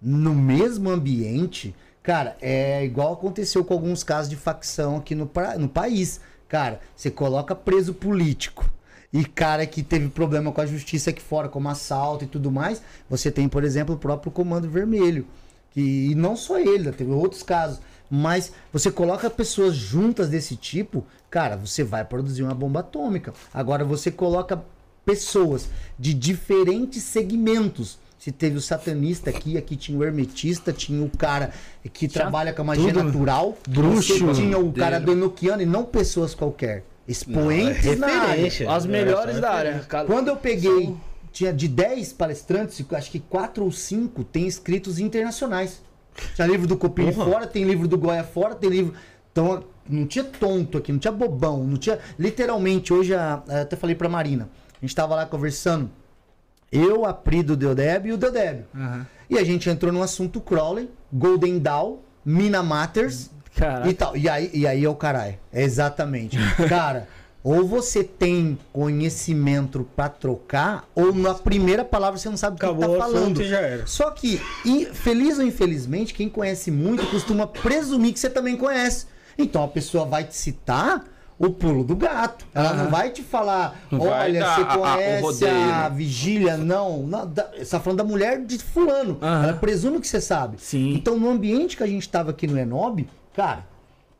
no 0.00 0.34
mesmo 0.34 0.90
ambiente, 0.90 1.74
cara, 2.02 2.36
é 2.40 2.84
igual 2.84 3.12
aconteceu 3.14 3.64
com 3.64 3.72
alguns 3.74 4.02
casos 4.04 4.28
de 4.28 4.36
facção 4.36 4.96
aqui 4.96 5.14
no, 5.14 5.26
pra- 5.26 5.56
no 5.58 5.68
país. 5.68 6.20
Cara, 6.48 6.80
você 6.94 7.10
coloca 7.10 7.54
preso 7.54 7.92
político 7.94 8.70
e 9.14 9.24
cara 9.24 9.64
que 9.64 9.80
teve 9.80 10.08
problema 10.08 10.50
com 10.50 10.60
a 10.60 10.66
justiça 10.66 11.10
aqui 11.10 11.22
fora, 11.22 11.48
como 11.48 11.68
assalto 11.68 12.24
e 12.24 12.26
tudo 12.26 12.50
mais, 12.50 12.82
você 13.08 13.30
tem, 13.30 13.48
por 13.48 13.62
exemplo, 13.62 13.94
o 13.94 13.98
próprio 13.98 14.32
Comando 14.32 14.68
Vermelho. 14.68 15.24
Que, 15.70 16.10
e 16.10 16.14
não 16.16 16.36
só 16.36 16.58
ele, 16.58 16.90
teve 16.90 17.12
outros 17.12 17.44
casos. 17.44 17.80
Mas 18.10 18.52
você 18.72 18.90
coloca 18.90 19.30
pessoas 19.30 19.76
juntas 19.76 20.28
desse 20.28 20.56
tipo, 20.56 21.06
cara, 21.30 21.56
você 21.56 21.84
vai 21.84 22.04
produzir 22.04 22.42
uma 22.42 22.54
bomba 22.54 22.80
atômica. 22.80 23.32
Agora 23.52 23.84
você 23.84 24.10
coloca 24.10 24.60
pessoas 25.06 25.68
de 25.96 26.12
diferentes 26.12 27.04
segmentos. 27.04 28.00
Se 28.18 28.32
teve 28.32 28.56
o 28.56 28.60
satanista 28.60 29.30
aqui, 29.30 29.56
aqui 29.56 29.76
tinha 29.76 29.96
o 29.96 30.02
hermetista, 30.02 30.72
tinha 30.72 31.04
o 31.04 31.10
cara 31.10 31.52
que 31.92 32.08
trabalha 32.08 32.52
com 32.52 32.62
a 32.62 32.64
magia 32.64 32.92
natural, 32.92 33.56
Bruxo. 33.68 34.32
tinha 34.32 34.58
o 34.58 34.72
cara 34.72 34.98
do 34.98 35.12
Enochiano 35.12 35.62
e 35.62 35.66
não 35.66 35.84
pessoas 35.84 36.34
qualquer. 36.34 36.82
Expoentes 37.06 37.84
Não, 37.84 37.92
é 37.92 37.96
na 38.16 38.22
área. 38.22 38.46
As 38.70 38.84
É, 38.84 38.88
melhores 38.88 39.34
só 39.36 39.40
da 39.40 39.50
área. 39.52 39.86
Quando 40.06 40.28
eu 40.28 40.36
peguei, 40.36 40.94
tinha 41.32 41.52
de 41.52 41.68
10 41.68 42.12
palestrantes, 42.12 42.84
acho 42.92 43.10
que 43.10 43.18
4 43.20 43.64
ou 43.64 43.70
5 43.72 44.24
tem 44.24 44.46
escritos 44.46 44.98
internacionais. 44.98 45.82
Tinha 46.34 46.46
livro 46.46 46.66
do 46.66 46.76
Copini 46.76 47.12
Porra. 47.12 47.30
fora, 47.30 47.46
tem 47.46 47.64
livro 47.64 47.86
do 47.88 47.98
Goya 47.98 48.24
fora, 48.24 48.54
tem 48.54 48.70
livro. 48.70 48.94
Então, 49.32 49.64
não 49.88 50.06
tinha 50.06 50.24
tonto 50.24 50.78
aqui, 50.78 50.92
não 50.92 50.98
tinha 50.98 51.12
bobão, 51.12 51.64
não 51.64 51.76
tinha. 51.76 51.98
Literalmente, 52.18 52.92
hoje, 52.92 53.14
a- 53.14 53.42
até 53.48 53.74
falei 53.76 53.96
pra 53.96 54.08
Marina, 54.08 54.48
a 54.72 54.80
gente 54.80 54.94
tava 54.94 55.14
lá 55.16 55.26
conversando, 55.26 55.90
eu, 56.70 57.04
a 57.04 57.12
Pri 57.12 57.42
do 57.42 57.56
Deodeb 57.56 58.08
e 58.08 58.12
o 58.12 58.16
Deodeb. 58.16 58.64
E 59.28 59.36
a 59.38 59.44
gente 59.44 59.68
entrou 59.68 59.92
no 59.92 60.02
assunto 60.02 60.40
Crowley, 60.40 60.88
Golden 61.12 61.58
Dawn, 61.58 61.98
Mina 62.24 62.62
Matters 62.62 63.30
Caraca. 63.56 63.88
e 63.88 63.94
tal. 63.94 64.16
E 64.16 64.28
aí, 64.28 64.50
e 64.52 64.66
aí 64.66 64.84
é 64.84 64.88
o 64.88 64.94
caralho. 64.94 65.34
Exatamente. 65.52 66.36
Cara, 66.68 67.06
ou 67.42 67.66
você 67.66 68.02
tem 68.02 68.58
conhecimento 68.72 69.86
pra 69.94 70.08
trocar, 70.08 70.88
ou 70.94 71.14
na 71.14 71.34
primeira 71.34 71.84
palavra 71.84 72.18
você 72.18 72.28
não 72.28 72.36
sabe 72.36 72.56
o 72.56 72.58
que 72.58 72.64
Acabou 72.64 72.96
tá 72.96 73.04
falando. 73.04 73.44
já 73.44 73.60
era. 73.60 73.86
Só 73.86 74.10
que, 74.10 74.40
feliz 74.94 75.38
ou 75.38 75.44
infelizmente, 75.44 76.14
quem 76.14 76.28
conhece 76.28 76.70
muito 76.70 77.06
costuma 77.10 77.46
presumir 77.46 78.12
que 78.12 78.18
você 78.20 78.30
também 78.30 78.56
conhece. 78.56 79.06
Então 79.36 79.62
a 79.64 79.68
pessoa 79.68 80.04
vai 80.06 80.24
te 80.24 80.34
citar 80.34 81.04
o 81.38 81.50
pulo 81.50 81.82
do 81.84 81.96
gato. 81.96 82.46
Ela 82.54 82.72
não 82.74 82.88
vai 82.90 83.10
te 83.10 83.20
falar, 83.22 83.76
olha, 83.92 84.40
você 84.46 84.60
a- 84.62 84.64
a- 84.64 84.78
conhece 84.78 85.22
rodeio, 85.22 85.52
a, 85.74 85.90
né? 85.90 85.92
vigília, 85.94 86.56
não. 86.56 87.02
não 87.02 87.26
da- 87.28 87.50
você 87.58 87.64
tá 87.66 87.80
falando 87.80 87.98
da 87.98 88.04
mulher 88.04 88.40
de 88.44 88.56
fulano. 88.58 89.18
Ela 89.20 89.52
presume 89.54 90.00
que 90.00 90.06
você 90.08 90.20
sabe. 90.20 90.56
Sim. 90.60 90.94
Então, 90.94 91.18
no 91.18 91.28
ambiente 91.28 91.76
que 91.76 91.82
a 91.82 91.86
gente 91.86 92.08
tava 92.08 92.30
aqui 92.30 92.46
no 92.46 92.56
Enob, 92.56 93.06
cara, 93.34 93.66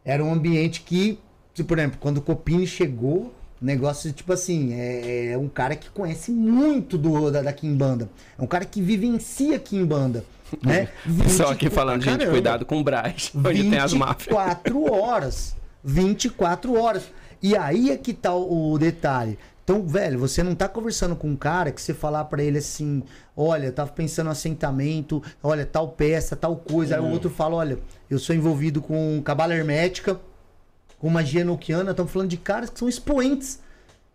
era 0.05 0.23
um 0.23 0.33
ambiente 0.33 0.83
que, 0.83 1.19
por 1.67 1.79
exemplo, 1.79 1.99
quando 2.01 2.19
o 2.19 2.23
Copini 2.23 2.67
chegou, 2.67 3.33
negócio 3.61 4.13
tipo 4.13 4.33
assim, 4.33 4.75
é, 4.75 5.33
é 5.33 5.39
um 5.39 5.49
cara 5.49 5.75
que 5.75 5.89
conhece 5.89 6.31
muito 6.31 6.99
do, 6.99 7.31
da, 7.31 7.43
da 7.43 7.53
Kimbanda. 7.53 8.11
É 8.39 8.43
um 8.43 8.47
cara 8.47 8.65
que 8.65 8.83
vivencia 8.83 9.59
Kimbanda. 9.59 10.25
Né? 10.63 10.89
Só 11.27 11.51
aqui 11.51 11.69
falando, 11.69 12.03
gente, 12.03 12.19
Caramba. 12.19 12.31
cuidado 12.31 12.65
com 12.65 12.79
o 12.79 12.85
Braz, 12.85 13.33
onde 13.35 13.69
tem 13.69 13.79
as 13.79 13.93
máfias. 13.93 14.29
24 14.29 14.93
horas. 14.93 15.57
24 15.83 16.81
horas. 16.81 17.03
E 17.43 17.57
aí 17.57 17.91
é 17.91 17.97
que 17.97 18.13
tá 18.13 18.33
o 18.33 18.79
detalhe. 18.79 19.37
Então, 19.65 19.83
velho, 19.89 20.19
você 20.19 20.43
não 20.43 20.55
tá 20.55 20.69
conversando 20.69 21.17
com 21.17 21.27
um 21.29 21.37
cara 21.37 21.73
que 21.73 21.81
você 21.81 21.95
falar 21.95 22.27
pra 22.27 22.43
ele 22.43 22.59
assim, 22.59 23.03
olha, 23.35 23.67
eu 23.67 23.73
tava 23.73 23.91
pensando 23.93 24.29
assentamento, 24.29 25.23
olha, 25.43 25.65
tal 25.65 25.89
peça, 25.89 26.37
tal 26.37 26.55
coisa. 26.57 26.97
Aí 26.97 27.01
o 27.01 27.09
outro 27.09 27.31
fala, 27.31 27.57
olha, 27.57 27.79
eu 28.11 28.19
sou 28.19 28.37
envolvido 28.37 28.83
com 28.83 29.23
cabala 29.25 29.55
hermética, 29.55 30.21
com 30.99 31.09
magia 31.09 31.41
enoquiana, 31.41 31.93
estamos 31.93 32.13
falando 32.13 32.29
de 32.29 32.37
caras 32.37 32.69
que 32.69 32.79
são 32.79 32.89
expoentes. 32.89 33.59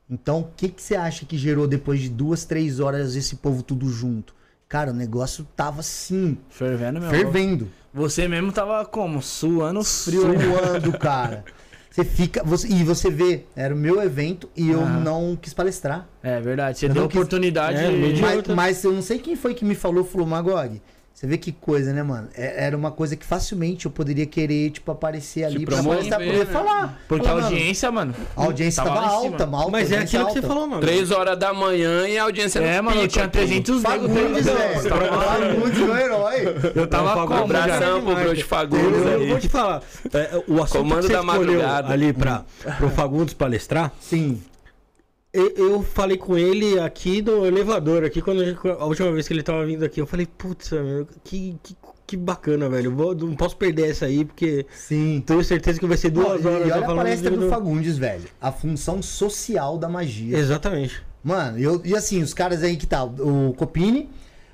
Então, 0.07 0.41
o 0.41 0.47
que, 0.55 0.69
que 0.69 0.81
você 0.83 0.95
acha 0.95 1.25
que 1.25 1.35
gerou 1.35 1.67
depois 1.67 1.99
de 1.99 2.09
duas, 2.09 2.45
três 2.45 2.79
horas 2.79 3.15
esse 3.15 3.35
povo 3.37 3.63
tudo 3.63 3.89
junto? 3.89 4.35
Cara, 4.67 4.91
o 4.91 4.93
negócio 4.93 5.47
tava 5.55 5.79
assim, 5.79 6.37
Fervendo 6.49 6.99
mesmo. 6.99 7.15
fervendo. 7.15 7.67
Você 7.91 8.27
mesmo 8.27 8.51
tava 8.51 8.85
como? 8.85 9.19
Suando 9.19 9.83
frio. 9.83 10.27
né? 10.27 10.37
Suando, 10.39 10.97
cara. 10.99 11.43
Você 11.89 12.03
fica. 12.05 12.43
Você, 12.43 12.67
e 12.67 12.83
você 12.83 13.09
vê, 13.09 13.43
era 13.55 13.73
o 13.73 13.77
meu 13.77 14.01
evento 14.01 14.47
e 14.55 14.69
eu 14.69 14.79
Aham. 14.81 14.99
não 15.01 15.35
quis 15.41 15.53
palestrar. 15.53 16.07
É 16.21 16.39
verdade. 16.39 16.77
Você 16.77 16.85
Eu 16.85 16.93
deu 16.93 17.07
quis- 17.07 17.15
oportunidade. 17.17 17.77
É, 17.79 17.89
Mas, 18.21 18.47
mas 18.55 18.83
eu 18.83 18.91
não 18.93 19.01
sei 19.01 19.17
quem 19.19 19.35
foi 19.35 19.53
que 19.55 19.65
me 19.65 19.73
falou, 19.75 20.03
falou, 20.03 20.27
Magog. 20.27 20.79
Você 21.19 21.27
vê 21.27 21.37
que 21.37 21.51
coisa, 21.51 21.91
né, 21.91 22.01
mano? 22.01 22.29
É- 22.33 22.63
Era 22.65 22.77
uma 22.77 22.91
coisa 22.91 23.13
que 23.13 23.25
facilmente 23.25 23.85
eu 23.85 23.91
poderia 23.91 24.25
querer, 24.25 24.69
tipo, 24.69 24.89
aparecer 24.89 25.43
ali 25.43 25.65
pra 25.65 25.75
promover, 25.75 25.97
palestrar, 25.97 26.19
poder 26.21 26.37
né? 26.39 26.45
falar. 26.45 26.99
Porque 27.09 27.27
Falar, 27.27 27.41
a 27.41 27.43
audiência, 27.43 27.91
mano. 27.91 28.15
a 28.37 28.43
audiência 28.45 28.81
tava 28.85 28.95
tava, 29.01 29.07
alta, 29.11 29.43
alta. 29.43 29.69
Mas 29.69 29.91
é 29.91 29.97
aquilo 29.97 30.25
que 30.27 30.31
você 30.31 30.37
alta. 30.37 30.47
falou, 30.47 30.65
mano. 30.67 30.81
Três 30.81 31.11
horas 31.11 31.37
da 31.37 31.53
manhã 31.53 32.07
e 32.07 32.17
a 32.17 32.23
audiência 32.23 32.59
É, 32.59 32.77
no 32.77 32.83
mano, 32.83 33.01
pico, 33.01 33.11
tinha 33.11 33.25
pô. 33.25 33.31
300 33.31 33.81
Fagundes, 33.81 34.15
negros. 34.15 34.45
velho. 34.45 34.89
Tava 34.89 35.05
lá. 35.17 35.23
Fagundes, 35.25 35.77
meu 35.79 35.97
herói. 35.97 36.55
Eu 36.73 36.87
tava 36.87 37.13
Fagundes 37.13 37.37
como? 37.41 37.53
já. 37.53 37.67
já? 37.67 37.75
Abração 37.75 38.01
pro 38.05 38.15
Bruxo 38.15 38.45
Fagundes 38.45 39.05
Eu, 39.05 39.27
vou 39.27 39.39
te 39.39 39.49
falar, 39.49 39.81
é, 40.13 40.43
o 40.47 40.63
assunto 40.63 40.77
Comando 40.77 41.01
que 41.01 41.07
você 41.07 41.13
da 41.13 41.19
escolheu 41.19 41.59
madrugada. 41.59 41.93
ali 41.93 42.13
para 42.13 42.45
pro 42.77 42.89
Fagundes 42.91 43.33
palestrar, 43.33 43.91
Sim. 43.99 44.41
Eu, 45.31 45.49
eu 45.55 45.83
falei 45.83 46.17
com 46.17 46.37
ele 46.37 46.79
aqui 46.79 47.21
no 47.21 47.45
elevador, 47.45 48.03
aqui 48.03 48.21
quando 48.21 48.41
a, 48.79 48.85
última 48.85 49.11
vez 49.11 49.27
que 49.27 49.33
ele 49.33 49.43
tava 49.43 49.65
vindo 49.65 49.85
aqui, 49.85 50.01
eu 50.01 50.07
falei, 50.07 50.25
putz, 50.25 50.71
que, 51.23 51.55
que, 51.61 51.77
que 52.07 52.17
bacana, 52.17 52.67
velho. 52.67 52.95
Vou, 52.95 53.13
não 53.13 53.35
posso 53.35 53.55
perder 53.55 53.91
essa 53.91 54.05
aí, 54.07 54.25
porque 54.25 54.65
Sim. 54.73 55.23
tenho 55.25 55.43
certeza 55.43 55.79
que 55.79 55.85
vai 55.85 55.97
ser 55.97 56.09
duas 56.09 56.43
Não, 56.43 56.51
horas. 56.51 56.67
e 56.67 56.71
olha 56.71 56.83
a 56.83 56.95
palestra 56.95 57.31
do 57.31 57.47
Fagundes, 57.47 57.97
velho. 57.97 58.25
A 58.41 58.51
função 58.51 59.01
social 59.01 59.77
da 59.77 59.87
magia. 59.87 60.37
Exatamente. 60.37 61.03
Mano, 61.23 61.59
eu, 61.59 61.81
e 61.85 61.95
assim, 61.95 62.23
os 62.23 62.33
caras 62.33 62.63
aí 62.63 62.75
que 62.77 62.87
tá, 62.87 63.03
o 63.03 63.53
Copini, 63.55 64.09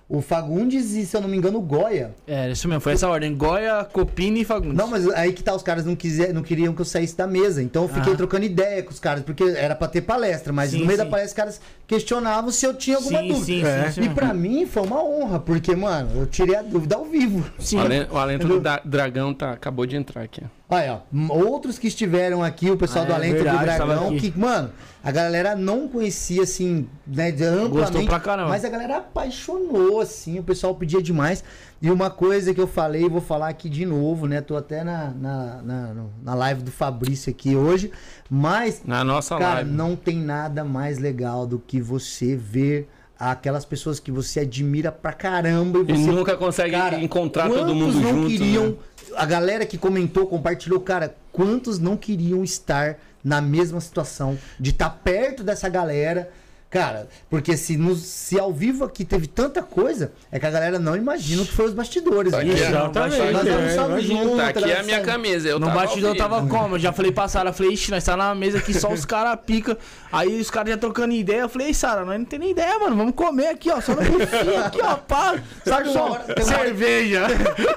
o 0.08 0.22
Fagundes 0.22 0.92
e, 0.93 1.03
se 1.06 1.17
eu 1.17 1.22
não 1.22 1.27
me 1.27 1.35
engano, 1.35 1.58
o 1.58 1.61
Goya. 1.61 2.14
É, 2.27 2.51
isso 2.51 2.67
mesmo. 2.67 2.80
Foi 2.82 2.93
essa 2.93 3.08
ordem. 3.09 3.35
Goya, 3.35 3.84
Copini 3.92 4.42
e 4.42 4.45
Fagundes. 4.45 4.77
Não, 4.77 4.88
mas 4.88 5.08
aí 5.09 5.34
que 5.34 5.42
tá, 5.43 5.56
os 5.56 5.64
caras 5.64 5.84
não, 5.84 5.95
quiser, 5.95 6.32
não 6.34 6.43
queriam 6.43 6.74
que 6.74 6.82
eu 6.82 6.85
saísse 6.85 7.17
da 7.17 7.25
mesa. 7.25 7.64
Então 7.64 7.84
eu 7.84 7.90
fiquei 7.90 8.14
Ah. 8.14 8.16
trocando 8.16 8.45
ideia 8.45 8.84
com 8.84 8.92
os 8.92 9.00
caras, 9.00 9.24
porque 9.24 9.43
era 9.43 9.75
pra 9.75 9.88
ter 9.88 10.01
palestra, 10.01 10.53
mas 10.53 10.69
Sim, 10.72 10.80
no 10.82 10.85
meio 10.85 10.98
da 10.98 11.06
sim. 11.06 11.09
palestra 11.09 11.30
os 11.30 11.34
caras 11.35 11.61
questionavam 11.88 12.51
se 12.51 12.66
eu 12.66 12.74
tinha 12.74 12.98
alguma 12.98 13.19
Sim, 13.19 13.27
dúvida. 13.30 13.45
sim, 13.45 13.64
É. 13.66 13.92
sim, 13.92 14.01
sim. 14.03 14.09
E 14.09 14.14
pra 14.14 14.34
mim 14.34 14.66
foi 14.67 14.84
uma 14.84 15.03
honra, 15.03 15.40
porque, 15.40 15.75
mano, 15.75 16.09
eu 16.22 16.25
tirei 16.27 16.56
a 16.56 16.61
dúvida 16.61 16.95
ao 16.95 17.06
vivo. 17.06 17.43
Sim. 17.58 17.77
O 17.77 17.82
alen- 17.82 18.08
O 18.11 18.17
alento 18.17 18.48
do 18.48 18.59
da- 18.59 18.82
dragão 18.85 19.34
tá, 19.34 19.51
acabou 19.53 19.85
de 19.88 19.95
entrar 19.95 20.22
aqui. 20.22 20.42
ó. 20.43 20.75
Olha, 20.75 21.01
ó, 21.30 21.34
outros 21.38 21.77
que 21.77 21.88
estiveram 21.88 22.43
aqui, 22.43 22.72
o 22.72 22.77
pessoal 22.77 23.06
Ah, 23.06 23.08
do 23.08 23.11
é 23.14 23.16
Alento 23.16 23.34
verdade, 23.35 23.58
do 23.59 23.66
Dragão, 23.66 24.17
que, 24.17 24.34
mano, 24.35 24.72
a 25.06 25.11
galera 25.11 25.56
não 25.56 25.88
conhecia, 25.88 26.42
assim, 26.42 26.88
né, 27.06 27.32
de 27.32 27.43
amplamente. 27.43 28.08
pra 28.08 28.19
caramba. 28.19 28.50
Mas 28.50 28.66
a 28.66 28.69
galera 28.69 28.98
apaixonou, 28.98 30.01
assim, 30.01 30.40
o 30.40 30.43
pessoal 30.43 30.74
pedia 30.74 31.00
demais. 31.00 31.43
E 31.80 31.92
uma 31.92 32.09
coisa 32.09 32.56
que 32.56 32.59
eu 32.59 32.66
falei, 32.66 33.08
vou 33.08 33.22
falar 33.22 33.50
aqui 33.50 33.69
de 33.69 33.85
novo, 33.85 34.25
né, 34.25 34.42
tô 34.42 34.58
até 34.58 34.84
na, 34.84 35.11
na, 35.11 35.61
na, 35.61 35.95
na 36.24 36.34
live 36.34 36.64
do 36.64 36.72
Fabrício 36.72 37.30
aqui 37.30 37.56
hoje, 37.56 37.92
mas, 38.27 38.82
Na 38.84 39.03
nossa 39.03 39.38
cara, 39.38 39.56
live. 39.58 39.69
não 39.69 39.95
tem 39.95 40.17
nada 40.17 40.64
mais 40.64 40.98
legal 40.98 41.45
do 41.45 41.59
que 41.59 41.80
você 41.80 42.35
ver 42.35 42.90
aquelas 43.17 43.64
pessoas 43.64 44.00
que 44.00 44.11
você 44.11 44.40
admira 44.42 44.92
pra 44.92 45.14
caramba 45.14 45.80
E 45.88 45.95
você 45.95 46.11
nunca 46.11 46.35
consegue 46.35 46.72
Cara, 46.72 47.00
encontrar 47.00 47.48
todo 47.48 47.59
quantos 47.59 47.75
mundo 47.95 48.01
não 48.01 48.09
junto. 48.11 48.27
queriam, 48.27 48.67
né? 48.72 48.75
a 49.16 49.25
galera 49.25 49.66
que 49.67 49.77
comentou, 49.77 50.25
compartilhou, 50.25 50.80
cara, 50.80 51.16
quantos 51.32 51.77
não 51.77 51.95
queriam 51.95 52.43
estar 52.43 52.98
na 53.26 53.42
mesma 53.42 53.82
situação 53.82 54.38
de 54.60 54.70
estar 54.70 54.90
perto 54.92 55.44
dessa 55.44 55.68
galera? 55.68 56.30
Cara, 56.68 57.08
porque 57.30 57.56
se, 57.56 57.78
no, 57.78 57.95
se 57.95 58.38
ao 58.38 58.52
vivo 58.52 58.84
aqui 58.84 59.06
teve 59.06 59.28
tanta 59.28 59.64
coisa, 59.64 60.12
é 60.30 60.38
que 60.38 60.45
a 60.45 60.52
galera 60.52 60.78
não 60.78 60.94
imagina 60.94 61.42
o 61.42 61.45
que 61.45 61.54
foi 61.54 61.68
os 61.68 61.74
bastidores. 61.74 62.34
Tá 62.34 62.44
né? 62.44 62.52
aqui, 62.52 62.62
Exatamente. 62.64 63.32
Nós 63.32 63.48
é, 63.48 63.54
almoçamos 63.54 63.90
imagina. 63.92 64.24
junto, 64.24 64.38
Tá 64.38 64.48
aqui 64.48 64.74
a 64.74 64.84
minha 64.84 65.02
camisa. 65.02 65.48
Eu 65.48 65.58
no 65.60 65.68
tava 65.68 65.80
bastidor 65.80 66.10
eu 66.10 66.18
tava 66.18 66.45
como? 66.48 66.76
Eu 66.76 66.80
já 66.80 66.92
falei 66.92 67.14
pra 67.14 67.30
Sara, 67.30 67.54
falei, 67.54 67.72
ixi, 67.72 67.92
nós 67.92 68.04
tá 68.04 68.18
na 68.18 68.36
mesa 68.36 68.58
aqui, 68.58 68.74
só 68.74 68.92
os 68.92 69.06
caras 69.06 69.40
pica. 69.45 69.78
Aí 70.12 70.42
os 70.42 70.50
caras 70.52 70.72
já 70.72 70.78
trocando 70.78 71.14
ideia, 71.14 71.42
eu 71.42 71.50
falei, 71.50 71.68
ei, 71.68 71.74
Sara, 71.74 72.04
nós 72.04 72.18
não 72.20 72.26
tem 72.26 72.40
nem 72.40 72.52
ideia, 72.52 72.78
mano. 72.78 72.95
Vamos 72.98 73.14
comer 73.16 73.48
aqui, 73.48 73.72
ó. 73.72 73.80
Só 73.80 73.94
no 73.95 74.02
buffet 74.02 74.58
aqui, 74.66 74.82
ó, 74.82 74.95
pá. 74.98 75.36
Sabe 75.64 75.94
Só 75.94 76.08
uma 76.08 76.12
hora- 76.16 76.24
tem 76.34 76.44
uma 76.44 76.56
hora- 76.58 76.66
cerveja. 76.66 77.22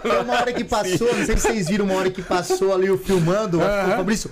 Tem 0.03 0.21
uma 0.23 0.35
hora 0.41 0.53
que 0.53 0.65
passou, 0.65 1.07
não 1.15 1.25
sei 1.25 1.37
se 1.37 1.43
vocês 1.43 1.69
viram 1.69 1.85
uma 1.85 1.95
hora 1.95 2.11
que 2.11 2.23
passou 2.23 2.75
ali 2.75 2.91
o 2.91 2.99
filmando, 2.99 3.59
o 3.59 3.61
Fabrício. 3.61 4.29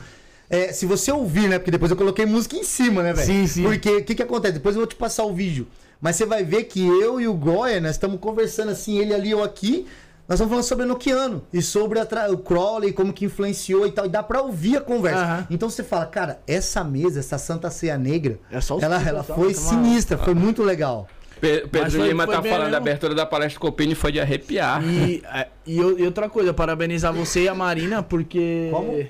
É, 0.49 0.73
se 0.73 0.86
você 0.86 1.10
ouvir, 1.12 1.49
né? 1.49 1.58
Porque 1.58 1.70
depois 1.70 1.91
eu 1.91 1.97
coloquei 1.97 2.25
música 2.26 2.57
em 2.57 2.65
cima, 2.65 3.02
né, 3.02 3.12
velho? 3.12 3.26
Sim, 3.26 3.47
sim. 3.47 3.62
Porque 3.62 3.91
o 3.97 4.05
que, 4.05 4.15
que 4.15 4.23
acontece? 4.23 4.55
Depois 4.55 4.75
eu 4.75 4.81
vou 4.81 4.86
te 4.86 4.97
passar 4.97 5.25
o 5.25 5.33
vídeo. 5.34 5.66
Mas 6.00 6.16
você 6.16 6.26
vai 6.26 6.44
ver 6.44 6.65
que 6.65 6.86
eu 6.86 7.20
e 7.20 7.26
o 7.26 7.34
Goya, 7.34 7.81
nós 7.81 7.92
estamos 7.92 8.20
conversando 8.20 8.70
assim, 8.70 8.99
ele 8.99 9.15
ali, 9.15 9.31
eu 9.31 9.42
aqui. 9.42 9.86
Nós 10.28 10.36
estamos 10.36 10.50
falando 10.50 10.65
sobre 10.65 10.84
o 10.84 10.89
Nokiano 10.89 11.42
e 11.52 11.62
sobre 11.62 12.00
a 12.00 12.05
tra- 12.05 12.31
o 12.33 12.39
Crowley, 12.39 12.92
como 12.92 13.12
que 13.12 13.25
influenciou 13.25 13.86
e 13.86 13.92
tal. 13.92 14.07
E 14.07 14.08
dá 14.08 14.23
pra 14.25 14.42
ouvir 14.42 14.76
a 14.76 14.81
conversa. 14.81 15.23
Aham. 15.23 15.47
Então 15.49 15.70
você 15.70 15.84
fala, 15.84 16.05
cara, 16.05 16.41
essa 16.49 16.83
mesa, 16.83 17.20
essa 17.20 17.39
Santa 17.39 17.70
Ceia 17.70 17.97
Negra, 17.97 18.39
É 18.50 18.58
ela, 18.84 19.00
ela 19.08 19.23
tá? 19.23 19.34
foi 19.34 19.55
Tá 19.55 19.60
uma- 19.60 19.68
sinistra, 19.70 20.18
foi 20.18 20.34
muito 20.34 20.62
legal. 20.65 21.07
Pe- 21.41 21.68
Pedro 21.70 22.02
Lima 22.05 22.26
tá 22.26 22.42
falando 22.42 22.49
da 22.58 22.65
mesmo. 22.65 22.76
abertura 22.78 23.15
da 23.15 23.25
palestra 23.26 23.60
Copini 23.60 23.94
foi 23.94 24.10
de 24.10 24.18
arrepiar. 24.18 24.83
E, 24.83 25.23
é, 25.33 25.49
e, 25.66 25.78
eu- 25.78 25.99
e 25.99 26.05
outra 26.05 26.28
coisa, 26.28 26.52
parabenizar 26.52 27.12
você 27.12 27.42
e 27.44 27.49
a 27.49 27.55
Marina, 27.55 28.02
porque. 28.02 28.68
Como? 28.73 29.07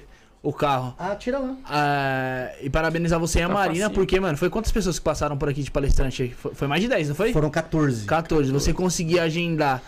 O 0.46 0.52
carro. 0.52 0.94
Ah, 0.96 1.16
tira 1.16 1.40
lá. 1.40 1.56
Ah, 1.64 2.50
e 2.62 2.70
parabenizar 2.70 3.18
você 3.18 3.40
e 3.40 3.42
a 3.42 3.48
Tá 3.48 3.54
Marina, 3.54 3.86
facinho. 3.86 3.90
porque, 3.94 4.20
mano, 4.20 4.38
foi 4.38 4.48
quantas 4.48 4.70
pessoas 4.70 4.96
que 4.96 5.04
passaram 5.04 5.36
por 5.36 5.48
aqui 5.48 5.60
de 5.60 5.72
palestrante? 5.72 6.32
Foi, 6.38 6.54
foi 6.54 6.68
mais 6.68 6.80
de 6.82 6.86
10, 6.88 7.08
não 7.08 7.14
foi? 7.16 7.32
Foram 7.32 7.50
14. 7.50 8.04
14. 8.06 8.52
Você 8.52 8.72
conseguir 8.72 9.18
agendar, 9.18 9.82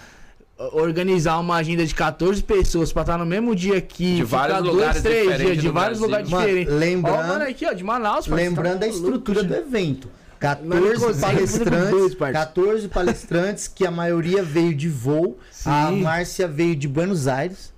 organizar 0.72 1.38
uma 1.38 1.54
agenda 1.56 1.86
de 1.86 1.94
14 1.94 2.42
pessoas 2.42 2.92
pra 2.92 3.02
estar 3.02 3.16
no 3.18 3.24
mesmo 3.24 3.54
dia 3.54 3.76
aqui, 3.78 4.16
De 4.16 4.24
vários 4.24 4.58
dois, 4.58 4.74
lugares 4.74 5.00
três 5.02 5.22
diferentes 5.22 5.52
dias, 5.52 5.62
de 5.62 5.68
vários 5.68 5.98
Brasil. 6.00 6.06
lugares 6.08 6.28
Mano, 6.30 6.46
diferentes. 6.46 6.74
lembrando- 6.74 7.18
Ó, 7.18 7.26
mano, 7.28 7.44
aqui, 7.44 7.64
ó, 7.66 7.72
de 7.72 7.84
Manaus, 7.84 8.26
Lembrando 8.26 8.80
tá 8.80 8.86
a 8.86 8.88
estrutura 8.88 9.44
do 9.44 9.54
evento. 9.54 10.08
Não 10.08 10.38
14 10.40 10.98
consegue 11.04 11.46
fazer 11.46 11.58
com 11.64 11.70
dois, 11.70 11.80
palestrantes, 11.84 12.14
parça. 12.16 12.32
14 12.32 12.88
palestrantes 12.88 13.68
que 13.68 13.86
a 13.86 13.90
maioria 13.92 14.42
veio 14.42 14.74
de 14.74 14.88
voo. 14.88 15.38
A 15.64 15.88
Sim. 15.90 16.02
Márcia 16.02 16.48
veio 16.48 16.74
de 16.74 16.88
Buenos 16.88 17.28
Aires. 17.28 17.72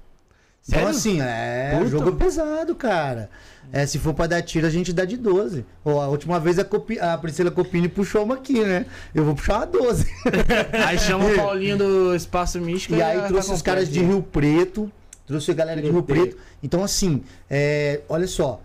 Então, 0.70 0.92
Sério? 0.92 0.96
assim, 0.96 1.20
é. 1.20 1.74
Puta. 1.76 1.90
Jogo 1.90 2.12
pesado, 2.12 2.74
cara. 2.74 3.28
É, 3.72 3.86
se 3.86 3.98
for 3.98 4.14
pra 4.14 4.26
dar 4.26 4.42
tiro, 4.42 4.66
a 4.66 4.70
gente 4.70 4.92
dá 4.92 5.04
de 5.04 5.16
12. 5.16 5.64
Ó, 5.84 6.00
a 6.00 6.08
última 6.08 6.40
vez 6.40 6.58
a, 6.58 6.64
Copi- 6.64 6.98
a 6.98 7.16
Priscila 7.18 7.50
Copini 7.50 7.88
puxou 7.88 8.24
uma 8.24 8.34
aqui, 8.36 8.60
né? 8.64 8.86
Eu 9.14 9.24
vou 9.24 9.34
puxar 9.34 9.58
uma 9.58 9.66
12. 9.66 10.06
Aí 10.86 10.98
chama 10.98 11.26
o 11.26 11.34
Paulinho 11.36 11.76
do 11.78 12.14
Espaço 12.14 12.60
Místico 12.60 12.94
E 12.94 13.02
aí 13.02 13.28
trouxe 13.28 13.48
tá 13.48 13.54
os 13.54 13.62
caras 13.62 13.88
de. 13.88 14.00
Rio 14.00 14.22
Preto, 14.22 14.90
trouxe 15.26 15.50
a 15.50 15.54
galera 15.54 15.80
de 15.80 15.88
Rio 15.90 16.02
Preto. 16.02 16.36
Então, 16.62 16.82
assim, 16.82 17.22
é, 17.48 18.00
olha 18.08 18.26
só, 18.26 18.60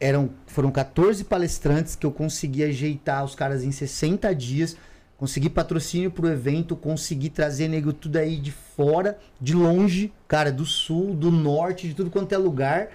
eram, 0.00 0.30
foram 0.46 0.70
14 0.70 1.24
palestrantes 1.24 1.94
que 1.96 2.06
eu 2.06 2.10
consegui 2.10 2.64
ajeitar 2.64 3.24
os 3.24 3.34
caras 3.34 3.62
em 3.62 3.70
60 3.72 4.34
dias, 4.34 4.76
consegui 5.16 5.48
patrocínio 5.48 6.10
pro 6.10 6.28
evento, 6.28 6.76
consegui 6.76 7.30
trazer 7.30 7.68
nego 7.68 7.92
tudo 7.92 8.16
aí 8.16 8.36
de 8.36 8.52
fora, 8.52 9.18
de 9.40 9.54
longe, 9.54 10.12
cara, 10.28 10.52
do 10.52 10.64
sul, 10.66 11.14
do 11.14 11.30
norte, 11.30 11.88
de 11.88 11.94
tudo 11.94 12.10
quanto 12.10 12.32
é 12.32 12.38
lugar. 12.38 12.88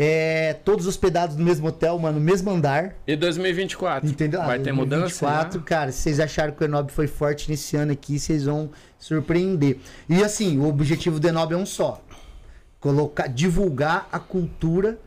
É, 0.00 0.52
todos 0.64 0.86
hospedados 0.86 1.34
no 1.34 1.44
mesmo 1.44 1.66
hotel, 1.66 1.98
mano, 1.98 2.20
no 2.20 2.24
mesmo 2.24 2.48
andar. 2.50 2.94
E 3.04 3.16
2024? 3.16 4.08
Entendeu? 4.08 4.40
Vai 4.40 4.58
Ah, 4.58 4.62
ter 4.62 4.70
mudança? 4.72 5.00
2024, 5.26 5.60
cara, 5.62 5.90
se 5.90 6.02
vocês 6.02 6.20
acharam 6.20 6.52
que 6.52 6.62
o 6.62 6.64
Enob 6.64 6.90
foi 6.92 7.08
forte 7.08 7.50
nesse 7.50 7.76
ano 7.76 7.90
aqui, 7.90 8.16
vocês 8.16 8.44
vão 8.44 8.70
surpreender. 8.96 9.78
E 10.08 10.22
assim, 10.22 10.56
o 10.58 10.68
objetivo 10.68 11.18
do 11.18 11.26
Enob 11.26 11.52
é 11.52 11.56
um 11.56 11.66
só: 11.66 12.00
colocar, 12.78 13.26
divulgar 13.26 14.08
a 14.12 14.20
cultura 14.20 14.98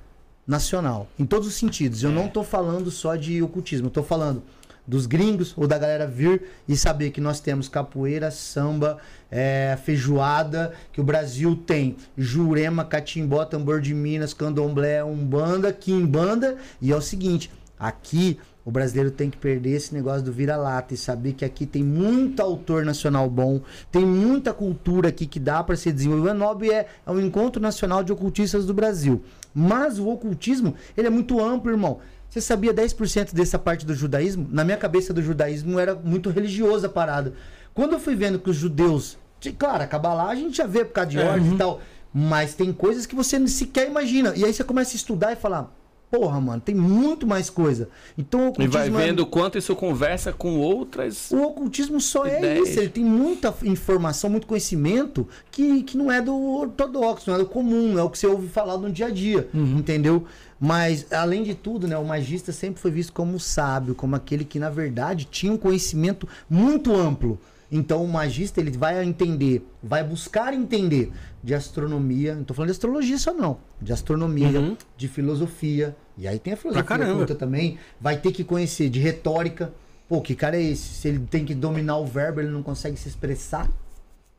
nacional, 0.46 1.08
em 1.18 1.26
todos 1.26 1.48
os 1.48 1.54
sentidos. 1.54 2.04
Eu 2.04 2.12
não 2.12 2.28
tô 2.28 2.44
falando 2.44 2.92
só 2.92 3.16
de 3.16 3.42
ocultismo, 3.42 3.88
eu 3.88 3.92
tô 3.92 4.04
falando 4.04 4.44
dos 4.88 5.06
gringos 5.06 5.54
ou 5.56 5.68
da 5.68 5.78
galera 5.78 6.08
vir 6.08 6.44
e 6.68 6.76
saber 6.76 7.12
que 7.12 7.22
nós 7.22 7.40
temos 7.40 7.70
capoeira, 7.70 8.32
samba, 8.32 8.98
é, 9.30 9.78
feijoada, 9.84 10.74
que 10.92 11.00
o 11.00 11.04
Brasil 11.04 11.56
tem 11.56 11.96
Jurema, 12.18 12.84
Catimbó, 12.84 13.46
Tambor 13.46 13.80
de 13.80 13.94
Minas, 13.94 14.34
Candomblé, 14.34 15.04
Umbanda, 15.04 15.72
Quimbanda. 15.72 16.58
E 16.82 16.92
é 16.92 16.96
o 16.96 17.02
seguinte, 17.02 17.52
aqui 17.80 18.38
o 18.64 18.70
brasileiro 18.70 19.10
tem 19.10 19.30
que 19.30 19.38
perder 19.38 19.72
esse 19.72 19.94
negócio 19.94 20.22
do 20.22 20.32
vira-lata 20.32 20.94
e 20.94 20.98
saber 20.98 21.34
que 21.34 21.44
aqui 21.44 21.66
tem 21.66 21.84
muito 21.84 22.42
autor 22.42 22.86
nacional 22.86 23.28
bom, 23.28 23.62
tem 23.92 24.06
muita 24.06 24.54
cultura 24.54 25.10
aqui 25.10 25.26
que 25.26 25.40
dá 25.40 25.64
para 25.64 25.76
ser 25.76 25.92
desenvolvida. 25.92 26.32
O 26.32 26.36
Enob 26.36 26.70
é, 26.70 26.86
é 27.06 27.12
um 27.12 27.20
encontro 27.20 27.62
nacional 27.62 28.04
de 28.04 28.12
ocultistas 28.12 28.66
do 28.66 28.74
Brasil. 28.74 29.24
Mas 29.54 29.98
o 29.98 30.08
ocultismo, 30.08 30.76
ele 30.96 31.08
é 31.08 31.10
muito 31.10 31.44
amplo, 31.44 31.72
irmão. 31.72 32.00
Você 32.32 32.40
sabia 32.40 32.74
10% 32.74 33.34
dessa 33.34 33.60
parte 33.60 33.86
do 33.86 33.94
judaísmo? 33.94 34.48
Na 34.50 34.64
minha 34.64 34.78
cabeça 34.78 35.14
do 35.14 35.22
judaísmo 35.22 35.78
era 35.78 35.94
muito 35.94 36.30
religiosa 36.30 36.88
a 36.88 36.90
parada. 36.90 37.34
Quando 37.74 37.92
eu 37.92 38.00
fui 38.00 38.16
vendo 38.16 38.40
que 38.40 38.50
os 38.50 38.56
judeus, 38.56 39.18
de- 39.38 39.52
claro, 39.52 39.84
a 39.84 39.88
Kabbalah 39.88 40.30
a 40.30 40.36
gente 40.36 40.56
já 40.56 40.66
vê 40.66 40.86
por 40.86 40.94
causa 40.94 41.10
de 41.10 41.20
ordem 41.20 41.54
e 41.54 41.58
tal, 41.58 41.82
mas 42.14 42.54
tem 42.54 42.72
coisas 42.72 43.06
que 43.06 43.14
você 43.16 43.38
nem 43.38 43.48
sequer 43.50 43.90
imagina. 43.90 44.34
E 44.34 44.46
aí 44.46 44.54
você 44.54 44.64
começa 44.64 44.94
a 44.94 44.96
estudar 44.96 45.34
e 45.34 45.36
falar, 45.36 45.76
porra, 46.10 46.40
mano, 46.40 46.62
tem 46.62 46.74
muito 46.74 47.28
mais 47.28 47.50
coisa. 47.50 47.90
Então 48.18 48.40
o 48.40 48.44
E 48.46 48.48
ocultismo 48.48 48.72
vai 48.72 48.88
é- 48.88 49.08
vendo 49.08 49.20
o 49.22 49.26
quanto 49.26 49.58
isso 49.58 49.76
conversa 49.76 50.32
com 50.32 50.58
outras. 50.58 51.32
o 51.32 51.42
ocultismo 51.42 52.00
só 52.00 52.26
é 52.26 52.38
Ideias. 52.38 52.70
isso, 52.70 52.80
ele 52.80 52.90
tem 52.90 53.04
muita 53.04 53.54
informação, 53.64 54.30
muito 54.30 54.48
conhecimento 54.48 55.28
que, 55.52 55.84
que 55.84 55.98
não 55.98 56.10
é 56.10 56.22
do 56.22 56.34
ortodoxo, 56.36 57.30
não 57.30 57.36
é 57.36 57.40
do 57.40 57.46
comum, 57.46 58.00
é 58.00 58.04
o 58.04 58.10
que 58.10 58.18
você 58.18 58.28
ouve 58.28 58.48
falar 58.48 58.78
no 58.78 58.90
dia 58.90 59.08
a 59.08 59.10
dia, 59.10 59.50
entendeu? 59.54 60.26
Mas, 60.64 61.12
além 61.12 61.44
de 61.44 61.56
tudo, 61.56 61.88
né, 61.88 61.98
o 61.98 62.06
magista 62.06 62.52
sempre 62.52 62.80
foi 62.80 62.92
visto 62.92 63.12
como 63.12 63.40
sábio, 63.40 63.96
como 63.96 64.16
aquele 64.16 64.46
que, 64.46 64.60
na 64.60 64.70
verdade, 64.70 65.26
tinha 65.26 65.52
um 65.52 65.58
conhecimento 65.58 66.28
muito 66.48 66.96
amplo. 66.96 67.40
Então, 67.72 68.04
o 68.04 68.08
magista, 68.08 68.60
ele 68.60 68.70
vai 68.70 69.04
entender, 69.04 69.66
vai 69.82 70.04
buscar 70.04 70.54
entender 70.54 71.12
de 71.44 71.56
astronomia, 71.56 72.36
não 72.36 72.44
tô 72.44 72.54
falando 72.54 72.68
de 72.68 72.74
astrologia 72.74 73.18
só 73.18 73.34
não, 73.34 73.58
de 73.82 73.92
astronomia, 73.92 74.78
de 74.96 75.08
filosofia, 75.08 75.96
e 76.16 76.28
aí 76.28 76.38
tem 76.38 76.54
a 76.54 76.58
filosofia 76.58 77.14
oculta 77.14 77.34
também, 77.34 77.80
vai 78.00 78.18
ter 78.18 78.32
que 78.32 78.44
conhecer 78.44 78.90
de 78.90 79.00
retórica, 79.00 79.74
Pô, 80.12 80.20
que 80.20 80.36
cara 80.36 80.58
é 80.58 80.62
esse? 80.62 80.90
Se 80.90 81.08
ele 81.08 81.20
tem 81.20 81.46
que 81.46 81.56
dominar 81.56 81.96
o 81.96 82.06
verbo, 82.06 82.42
ele 82.42 82.50
não 82.50 82.62
consegue 82.62 82.98
se 82.98 83.08
expressar. 83.08 83.70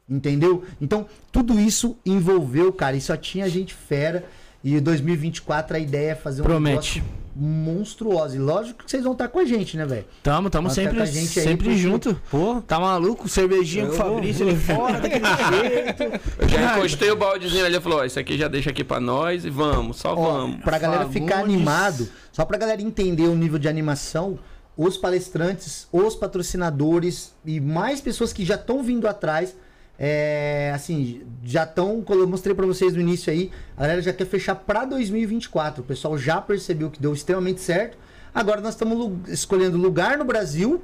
Entendeu? 0.07 0.65
Então, 0.79 1.07
tudo 1.33 1.59
isso 1.59 1.97
envolveu, 2.05 2.71
cara, 2.75 2.95
e 2.95 3.01
só 3.01 3.17
tinha 3.17 3.49
gente 3.49 3.73
fera. 3.73 4.23
E 4.65 4.79
2024 4.81 5.77
a 5.77 5.81
ideia 5.81 6.13
é 6.13 6.15
fazer 6.15 6.43
um 6.43 6.45
Promete. 6.45 6.99
negócio 7.01 7.23
monstruoso. 7.35 8.37
E 8.37 8.39
lógico 8.39 8.85
que 8.85 8.91
vocês 8.91 9.03
vão 9.03 9.13
estar 9.13 9.27
com 9.29 9.39
a 9.39 9.45
gente, 9.45 9.77
né, 9.77 9.87
velho? 9.87 10.05
Tamo, 10.23 10.51
tamo 10.51 10.69
estar 10.69 10.83
sempre, 10.83 10.97
com 10.99 11.03
a 11.03 11.07
gente 11.07 11.39
aí, 11.41 11.45
sempre 11.47 11.65
porque- 11.69 11.79
junto. 11.79 12.21
Pô, 12.31 12.61
Tá 12.61 12.79
maluco? 12.79 13.29
Cervejinha 13.29 13.87
com 13.87 13.93
o 13.93 13.97
Fabrício 13.97 14.47
ali 14.47 14.57
fora, 14.57 15.01
daquele 15.01 15.25
jeito. 15.51 16.03
Eu 16.39 16.49
já 16.49 16.79
encostei 16.79 17.11
o 17.11 17.17
baldezinho 17.17 17.65
ali 17.65 17.77
e 17.77 17.81
falou: 17.81 18.01
ó, 18.01 18.05
isso 18.05 18.19
aqui 18.21 18.37
já 18.37 18.49
deixa 18.49 18.71
aqui 18.71 18.85
pra 18.85 19.01
nós 19.01 19.45
e 19.45 19.51
vamos, 19.51 19.97
só 19.97 20.15
Ó, 20.15 20.33
vamos. 20.41 20.63
pra 20.63 20.79
galera 20.79 21.09
ficar 21.09 21.37
Fagundes. 21.37 21.55
animado, 21.57 22.09
só 22.31 22.45
pra 22.45 22.59
galera 22.59 22.83
entender 22.83 23.27
o 23.29 23.35
nível 23.35 23.59
de 23.59 23.69
animação, 23.69 24.39
os 24.77 24.97
palestrantes, 24.99 25.89
os 25.91 26.15
patrocinadores 26.15 27.35
e 27.45 27.61
mais 27.61 28.01
pessoas 28.01 28.33
que 28.33 28.45
já 28.45 28.55
estão 28.57 28.83
vindo 28.83 29.09
atrás, 29.09 29.57
é, 30.05 30.73
assim, 30.75 31.23
já 31.45 31.63
estão, 31.63 32.03
como 32.03 32.21
eu 32.21 32.27
mostrei 32.27 32.57
pra 32.57 32.67
vocês 32.67 32.93
no 32.93 33.01
início 33.01 33.33
aí, 33.33 33.53
a 33.77 33.83
galera 33.83 34.03
já 34.03 34.13
quer 34.13 34.27
fechar 34.27 34.57
pra 34.57 34.85
2024. 34.85 35.81
O 35.81 35.85
pessoal 35.85 36.19
já 36.19 36.41
percebeu 36.41 36.91
que 36.91 37.01
deu 37.01 37.13
extremamente 37.13 37.61
certo. 37.61 37.97
Agora 38.35 38.61
nós 38.61 38.75
estamos 38.75 39.13
escolhendo 39.29 39.79
lugar 39.79 40.19
no 40.19 40.25
Brasil 40.25 40.83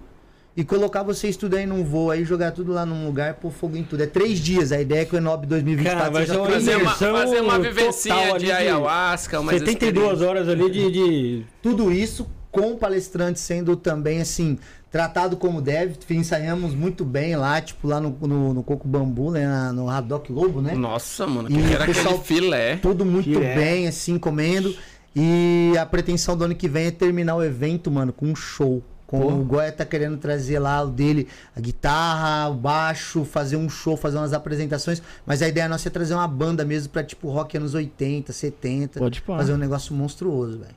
e 0.57 0.63
colocar 0.63 1.03
vocês 1.03 1.37
tudo 1.37 1.57
aí 1.57 1.67
num 1.67 1.83
voo 1.83 2.13
aí, 2.13 2.25
jogar 2.25 2.53
tudo 2.53 2.73
lá 2.73 2.87
num 2.87 3.07
lugar, 3.07 3.35
pôr 3.35 3.51
fogo 3.51 3.77
em 3.77 3.83
tudo. 3.83 4.05
É 4.05 4.07
três 4.07 4.39
dias, 4.39 4.71
a 4.71 4.81
ideia 4.81 5.01
é 5.01 5.05
que 5.05 5.17
o 5.17 5.19
Enob 5.19 5.47
2024 5.47 5.99
Cara, 5.99 6.13
vai 6.13 6.23
seja 6.23 6.35
ser 6.35 6.39
uma 6.39 6.47
três 6.47 6.65
Fazer 6.65 6.77
uma, 6.77 7.19
fazer 7.19 7.41
uma 7.41 7.59
vivencinha 7.59 8.39
de 8.39 8.45
de 8.45 8.53
ayahuasca, 8.53 9.41
umas 9.41 9.59
72 9.59 10.23
horas 10.23 10.49
ali 10.49 10.71
de. 10.71 10.91
de... 10.93 11.47
Tudo 11.61 11.91
isso 11.91 12.25
com 12.51 12.73
o 12.73 12.77
palestrante 12.79 13.39
sendo 13.41 13.77
também, 13.77 14.21
assim, 14.21 14.59
tratado 14.91 15.37
como 15.37 15.61
deve. 15.61 15.97
Ensaiamos 16.11 16.75
muito 16.75 17.05
bem 17.05 17.37
lá, 17.37 17.61
tipo, 17.61 17.87
lá 17.89 18.01
no, 18.01 18.11
no, 18.21 18.55
no 18.55 18.63
Coco 18.63 18.87
Bambu, 18.89 19.31
né? 19.31 19.47
na- 19.47 19.73
No 19.73 19.87
Radoc 19.87 20.31
Lobo, 20.31 20.61
né? 20.63 20.75
Nossa, 20.75 21.27
mano, 21.27 21.49
E 21.51 21.55
que 21.55 21.61
o 21.61 21.73
era 21.73 21.85
pessoal- 21.87 22.19
filé. 22.21 22.77
Tudo 22.77 23.05
muito 23.05 23.29
Que 23.29 23.37
é. 23.37 23.55
bem, 23.55 23.87
assim, 23.89 24.19
comendo. 24.19 24.75
E 25.15 25.73
a 25.79 25.85
pretensão 25.87 26.37
do 26.37 26.45
ano 26.45 26.55
que 26.55 26.69
vem 26.69 26.87
é 26.87 26.91
terminar 26.91 27.35
o 27.37 27.43
evento, 27.43 27.91
mano, 27.91 28.13
com 28.13 28.27
um 28.27 28.37
show. 28.37 28.83
Com 29.07 29.27
o 29.27 29.43
Goya 29.43 29.73
tá 29.73 29.87
querendo 29.87 30.19
trazer 30.19 30.59
lá 30.59 30.83
o 30.83 30.89
dele, 30.91 31.27
a 31.57 31.61
guitarra, 31.61 32.47
o 32.51 32.55
baixo, 32.55 33.25
fazer 33.25 33.57
um 33.57 33.67
show, 33.67 33.97
fazer 33.97 34.19
umas 34.19 34.35
apresentações. 34.35 35.03
Mas 35.25 35.41
a 35.41 35.49
ideia 35.49 35.67
nossa 35.67 35.89
é 35.89 35.91
trazer 35.91 36.13
uma 36.13 36.29
banda 36.29 36.63
mesmo 36.63 36.91
pra, 36.93 37.03
tipo, 37.03 37.31
rock 37.31 37.57
anos 37.57 37.73
80, 37.73 38.35
70. 38.35 38.99
Pode 39.01 39.21
fazer 39.23 39.55
um 39.55 39.57
negócio 39.57 39.95
monstruoso, 39.95 40.59
velho. 40.59 40.75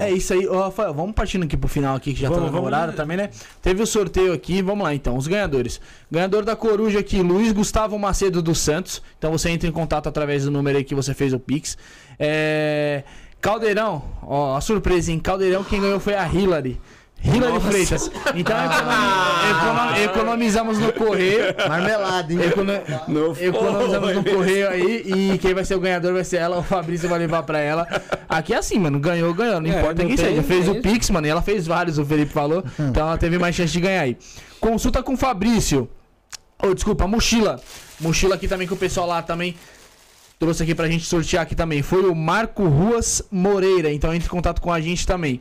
É 0.00 0.10
isso 0.10 0.32
aí, 0.32 0.48
Ô, 0.48 0.60
Rafael, 0.60 0.94
vamos 0.94 1.14
partindo 1.14 1.44
aqui 1.44 1.56
pro 1.56 1.68
final 1.68 1.94
aqui, 1.94 2.14
que 2.14 2.20
já 2.20 2.30
Vamos, 2.30 2.50
tá 2.50 2.56
no 2.56 2.64
horário 2.64 2.94
também, 2.94 3.18
né? 3.18 3.28
Teve 3.60 3.82
o 3.82 3.86
sorteio 3.86 4.32
aqui, 4.32 4.62
vamos 4.62 4.82
lá 4.82 4.94
então, 4.94 5.16
os 5.16 5.26
ganhadores. 5.26 5.78
Ganhador 6.10 6.42
da 6.42 6.56
coruja 6.56 7.00
aqui, 7.00 7.20
Luiz 7.20 7.52
Gustavo 7.52 7.98
Macedo 7.98 8.40
dos 8.40 8.58
Santos. 8.58 9.02
Então 9.18 9.30
você 9.30 9.50
entra 9.50 9.68
em 9.68 9.72
contato 9.72 10.08
através 10.08 10.44
do 10.44 10.50
número 10.50 10.78
aí 10.78 10.84
que 10.84 10.94
você 10.94 11.12
fez 11.12 11.34
o 11.34 11.38
Pix. 11.38 11.76
É... 12.18 13.04
Caldeirão, 13.42 14.02
ó, 14.22 14.56
a 14.56 14.60
surpresa, 14.62 15.12
hein? 15.12 15.18
Caldeirão, 15.18 15.62
quem 15.62 15.78
ganhou 15.78 16.00
foi 16.00 16.14
a 16.14 16.24
Hilary. 17.24 17.36
Hilary 17.56 17.60
Freitas. 17.60 18.10
Então 18.34 18.56
economi- 18.64 19.50
econo- 19.50 19.96
economizamos 20.04 20.78
no 20.78 20.92
correio. 20.92 21.54
Marmelada, 21.68 22.32
hein? 22.32 22.40
Econo- 22.42 22.72
Não 23.08 23.32
Economizamos 23.40 24.14
no 24.14 24.24
correio 24.24 24.68
aí 24.68 25.02
e 25.34 25.38
quem 25.38 25.54
vai 25.54 25.64
ser 25.64 25.74
o 25.74 25.80
ganhador 25.80 26.12
vai 26.12 26.24
ser 26.24 26.36
ela, 26.36 26.58
o 26.58 26.62
Fabrício 26.62 27.08
vai 27.08 27.18
levar 27.18 27.42
pra 27.42 27.58
ela. 27.58 27.86
Aqui 28.28 28.52
é 28.52 28.58
assim, 28.58 28.78
mano, 28.78 28.98
ganhou, 29.00 29.32
ganhou, 29.32 29.60
não 29.60 29.70
É, 29.70 29.78
importa 29.78 30.02
não 30.02 30.08
quem 30.08 30.16
tem- 30.16 30.26
seja. 30.26 30.42
Fez 30.42 30.68
o. 30.68 30.74
Pix, 30.82 31.08
mano, 31.10 31.26
e 31.26 31.30
ela 31.30 31.40
fez 31.42 31.66
vários, 31.66 31.98
o 31.98 32.04
Felipe 32.04 32.32
falou, 32.32 32.62
então 32.78 33.06
ela 33.08 33.16
teve 33.16 33.38
mais 33.38 33.54
chance 33.56 33.72
de 33.72 33.80
ganhar 33.80 34.02
aí. 34.02 34.16
Consulta 34.60 35.02
com 35.02 35.14
o 35.14 35.16
Fabrício. 35.16 35.88
Ô, 36.62 36.74
desculpa, 36.74 37.06
mochila. 37.06 37.60
Mochila 38.00 38.34
aqui 38.34 38.46
também 38.48 38.66
que 38.66 38.72
o 38.74 38.76
pessoal 38.76 39.06
lá 39.06 39.22
também 39.22 39.54
trouxe 40.44 40.62
aqui 40.62 40.74
pra 40.74 40.86
gente 40.86 41.06
sortear 41.06 41.42
aqui 41.42 41.54
também. 41.54 41.80
Foi 41.80 42.02
o 42.02 42.14
Marco 42.14 42.68
Ruas 42.68 43.22
Moreira, 43.30 43.90
então 43.90 44.12
entre 44.12 44.26
em 44.26 44.30
contato 44.30 44.60
com 44.60 44.70
a 44.70 44.78
gente 44.78 45.06
também. 45.06 45.40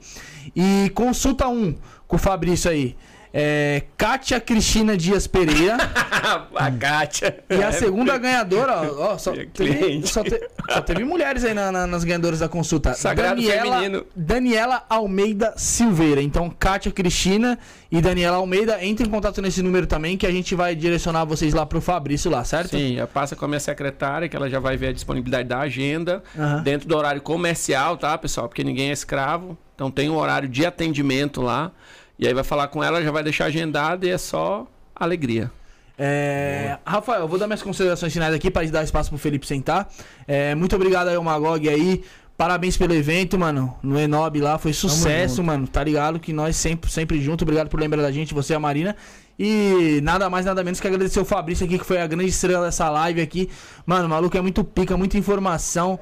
E 0.56 0.90
consulta 0.92 1.46
um 1.46 1.76
com 2.08 2.16
o 2.16 2.20
Fabrício 2.20 2.72
aí. 2.72 2.96
É, 3.36 3.82
Kátia 3.98 4.40
Cristina 4.40 4.96
Dias 4.96 5.26
Pereira. 5.26 5.76
a 6.56 6.70
Kátia. 6.72 7.44
E 7.50 7.64
a 7.64 7.72
segunda 7.72 8.16
ganhadora, 8.20 8.74
ó, 8.92 9.14
ó, 9.14 9.18
só, 9.18 9.34
teve, 9.52 10.06
só, 10.06 10.24
te- 10.24 10.40
só 10.70 10.82
teve 10.82 11.04
mulheres 11.04 11.44
aí 11.44 11.52
na- 11.54 11.72
na- 11.72 11.88
nas 11.88 12.04
ganhadoras 12.04 12.40
da 12.40 12.48
consulta. 12.48 12.94
Sagrado 12.94 13.42
Daniela, 13.42 13.76
feminino. 13.78 14.06
Daniela 14.16 14.84
Almeida 14.88 15.52
Silveira. 15.58 16.22
Então, 16.22 16.48
Kátia 16.48 16.92
Cristina 16.92 17.58
e 17.92 18.02
Daniela 18.02 18.38
Almeida, 18.38 18.84
entre 18.86 19.08
em 19.08 19.10
contato 19.10 19.42
nesse 19.42 19.64
número 19.64 19.88
também, 19.88 20.16
que 20.16 20.28
a 20.28 20.32
gente 20.32 20.54
vai 20.54 20.76
direcionar 20.76 21.26
vocês 21.26 21.56
lá 21.56 21.66
pro 21.66 21.82
Fabrício 21.82 22.30
lá, 22.30 22.44
certo? 22.44 22.78
Sim, 22.78 22.98
passa 23.12 23.36
com 23.36 23.46
a 23.46 23.48
minha 23.48 23.60
secretária, 23.60 24.30
que 24.30 24.36
ela 24.36 24.48
já 24.48 24.60
vai 24.60 24.78
ver 24.78 24.90
a 24.90 24.94
disponibilidade 24.94 25.50
da 25.50 25.60
agenda, 25.60 26.22
Aham. 26.38 26.62
dentro 26.62 26.88
do 26.88 26.96
horário 26.96 27.22
comercial, 27.22 27.98
tá, 27.98 28.16
pessoal? 28.16 28.48
Porque 28.48 28.64
ninguém 28.64 28.90
é 28.90 28.94
escravo. 28.94 29.58
Então 29.74 29.90
tem 29.90 30.08
um 30.08 30.18
horário 30.18 30.48
de 30.48 30.64
atendimento 30.68 31.42
lá. 31.42 31.72
E 32.18 32.28
aí 32.28 32.34
vai 32.34 32.44
falar 32.44 32.68
com 32.68 32.84
ela, 32.84 33.04
já 33.04 33.12
vai 33.12 33.24
deixar 33.24 33.46
agendado 33.46 34.06
e 34.06 34.10
é 34.10 34.18
só 34.18 34.68
alegria. 34.96 35.52
É, 35.98 36.78
Rafael, 36.86 37.22
eu 37.22 37.28
vou 37.28 37.38
dar 37.38 37.48
minhas 37.48 37.62
considerações 37.62 38.12
finais 38.12 38.34
aqui 38.34 38.50
para 38.50 38.68
dar 38.68 38.84
espaço 38.84 39.10
pro 39.10 39.20
Felipe 39.20 39.46
sentar. 39.46 39.88
É, 40.28 40.56
muito 40.56 40.76
obrigado 40.76 41.08
aí 41.08 41.16
ao 41.16 41.24
Magog 41.24 41.68
aí. 41.68 42.04
Parabéns 42.36 42.76
pelo 42.76 42.94
evento, 42.94 43.38
mano. 43.38 43.78
No 43.84 44.00
Enob 44.00 44.42
lá 44.42 44.58
foi 44.58 44.74
sucesso, 44.74 45.44
mano. 45.44 45.68
Tá 45.68 45.84
ligado? 45.84 46.20
Que 46.20 46.34
nós 46.34 46.56
sempre, 46.56 46.92
sempre 46.92 47.22
junto. 47.22 47.44
Obrigado 47.44 47.70
por 47.70 47.80
lembrar 47.80 48.02
da 48.02 48.12
gente, 48.12 48.34
você 48.34 48.54
e 48.54 48.56
a 48.56 48.60
Marina. 48.60 48.96
E 49.38 50.00
nada 50.04 50.30
mais, 50.30 50.46
nada 50.46 50.64
menos 50.64 50.80
que 50.80 50.88
agradecer 50.88 51.20
o 51.20 51.26
Fabrício 51.26 51.66
aqui, 51.66 51.78
que 51.78 51.86
foi 51.86 52.02
a 52.02 52.08
grande 52.08 52.30
estrela 52.30 52.66
dessa 52.66 52.90
live 52.90 53.22
aqui. 53.22 53.50
Mano, 53.86 54.06
o 54.06 54.10
maluco 54.10 54.36
é 54.36 54.42
muito 54.42 54.64
pica, 54.64 54.98
muita 54.98 55.18
informação. 55.18 56.00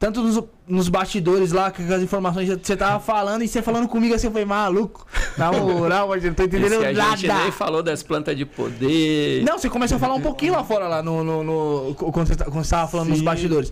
Tanto 0.00 0.22
nos, 0.22 0.42
nos 0.66 0.88
bastidores 0.88 1.52
lá, 1.52 1.70
com 1.70 1.82
as 1.82 2.00
informações 2.02 2.48
que 2.48 2.66
você 2.66 2.74
tava 2.74 2.98
falando, 2.98 3.42
e 3.44 3.48
você 3.48 3.60
falando 3.60 3.86
comigo 3.86 4.14
assim, 4.14 4.28
eu 4.28 4.32
falei, 4.32 4.46
maluco, 4.46 5.06
na 5.36 5.52
moral, 5.52 6.08
mas 6.08 6.24
eu 6.24 6.30
não 6.30 6.34
tô 6.34 6.42
entendendo 6.44 6.72
a 6.82 6.90
nada. 6.90 7.16
gente 7.18 7.28
nem 7.30 7.52
falou 7.52 7.82
das 7.82 8.02
plantas 8.02 8.34
de 8.34 8.46
poder. 8.46 9.44
Não, 9.44 9.58
você 9.58 9.68
começou 9.68 9.96
a 9.96 9.98
falar 10.00 10.14
um 10.14 10.20
pouquinho 10.22 10.54
lá 10.54 10.64
fora, 10.64 10.88
lá 10.88 11.02
no. 11.02 11.22
no, 11.22 11.44
no- 11.44 11.94
quando, 11.94 12.28
você, 12.28 12.34
tá- 12.34 12.46
quando 12.46 12.64
você 12.64 12.70
tava 12.70 12.88
falando 12.90 13.10
nos 13.10 13.20
bastidores. 13.20 13.70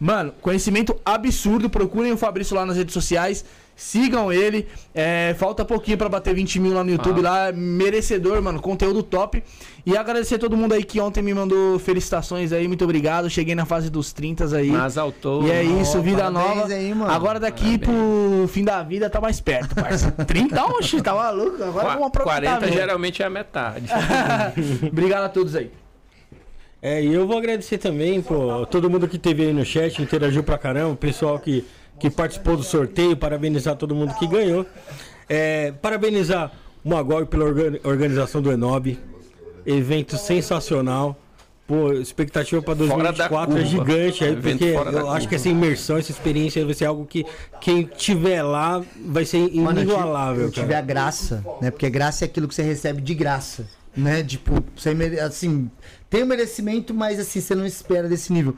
Mano, 0.00 0.32
conhecimento 0.40 0.96
absurdo. 1.04 1.68
Procurem 1.68 2.10
o 2.10 2.16
Fabrício 2.16 2.56
lá 2.56 2.64
nas 2.64 2.78
redes 2.78 2.94
sociais. 2.94 3.44
Sigam 3.76 4.32
ele. 4.32 4.66
É, 4.94 5.36
falta 5.38 5.62
pouquinho 5.62 5.98
pra 5.98 6.08
bater 6.08 6.34
20 6.34 6.58
mil 6.58 6.72
lá 6.72 6.82
no 6.82 6.90
YouTube. 6.90 7.20
Lá, 7.20 7.52
merecedor, 7.52 8.40
mano. 8.40 8.60
Conteúdo 8.62 9.02
top. 9.02 9.42
E 9.86 9.96
agradecer 9.96 10.34
a 10.34 10.38
todo 10.40 10.56
mundo 10.56 10.72
aí 10.74 10.82
que 10.82 11.00
ontem 11.00 11.22
me 11.22 11.32
mandou 11.32 11.78
felicitações 11.78 12.52
aí. 12.52 12.66
Muito 12.66 12.82
obrigado. 12.82 13.30
Cheguei 13.30 13.54
na 13.54 13.64
fase 13.64 13.88
dos 13.88 14.12
30 14.12 14.56
aí. 14.56 14.68
Mas 14.68 14.98
autor. 14.98 15.44
E 15.46 15.50
é 15.52 15.62
isso, 15.62 15.98
Ó, 15.98 16.00
vida 16.00 16.24
parabéns 16.24 16.56
nova. 16.56 16.74
aí, 16.74 16.92
mano. 16.94 17.12
Agora 17.12 17.38
daqui 17.38 17.78
pro 17.78 18.48
fim 18.48 18.64
da 18.64 18.82
vida 18.82 19.08
tá 19.08 19.20
mais 19.20 19.40
perto, 19.40 19.76
parça. 19.76 20.10
30, 20.26 20.60
oxe, 20.66 21.00
tá 21.00 21.14
maluco? 21.14 21.62
Agora 21.62 21.90
vamos 21.90 22.08
aproveitar 22.08 22.40
40 22.40 22.60
mesmo. 22.66 22.76
geralmente 22.76 23.22
é 23.22 23.26
a 23.26 23.30
metade. 23.30 23.86
Obrigado 24.90 25.22
a 25.22 25.28
todos 25.28 25.54
aí. 25.54 25.70
É, 26.82 27.02
e 27.02 27.14
eu 27.14 27.24
vou 27.26 27.38
agradecer 27.38 27.78
também, 27.78 28.20
pô, 28.20 28.66
todo 28.66 28.90
mundo 28.90 29.06
que 29.08 29.18
teve 29.18 29.44
aí 29.44 29.52
no 29.52 29.64
chat, 29.64 30.02
interagiu 30.02 30.42
pra 30.42 30.58
caramba, 30.58 30.90
o 30.92 30.96
pessoal 30.96 31.38
que, 31.38 31.64
que 31.98 32.10
participou 32.10 32.56
do 32.56 32.62
sorteio, 32.64 33.16
parabenizar 33.16 33.76
todo 33.76 33.94
mundo 33.94 34.14
que 34.14 34.26
ganhou. 34.26 34.66
É, 35.28 35.72
parabenizar 35.80 36.52
o 36.84 36.88
Magog 36.90 37.26
pela 37.26 37.44
orga- 37.44 37.80
organização 37.84 38.42
do 38.42 38.50
Enob. 38.52 38.98
Evento 39.66 40.16
sensacional. 40.16 41.18
Pô, 41.66 41.92
expectativa 41.92 42.62
para 42.62 42.76
Fora 42.76 43.12
da 43.12 43.26
2024 43.26 43.58
é 43.58 43.64
gigante 43.64 44.22
aí, 44.22 44.30
Evento 44.32 44.58
porque 44.58 44.64
eu 44.66 44.78
acho 44.78 44.94
curva. 44.94 45.26
que 45.26 45.34
essa 45.34 45.48
imersão, 45.48 45.96
essa 45.96 46.12
experiência 46.12 46.64
vai 46.64 46.74
ser 46.74 46.84
algo 46.84 47.04
que 47.04 47.26
quem 47.60 47.82
tiver 47.82 48.40
lá 48.44 48.80
vai 49.04 49.24
ser 49.24 49.38
Mano, 49.52 49.80
inigualável. 49.80 50.44
eu 50.44 50.50
tive 50.52 50.66
cara. 50.68 50.78
a 50.78 50.82
graça, 50.82 51.44
né? 51.60 51.72
Porque 51.72 51.90
graça 51.90 52.24
é 52.24 52.26
aquilo 52.26 52.46
que 52.46 52.54
você 52.54 52.62
recebe 52.62 53.02
de 53.02 53.14
graça, 53.16 53.66
né? 53.96 54.22
Tipo, 54.22 54.62
você 54.76 54.94
mere- 54.94 55.18
assim, 55.18 55.68
tem 56.08 56.22
o 56.22 56.26
merecimento, 56.26 56.94
mas 56.94 57.18
assim, 57.18 57.40
você 57.40 57.56
não 57.56 57.66
espera 57.66 58.08
desse 58.08 58.32
nível. 58.32 58.54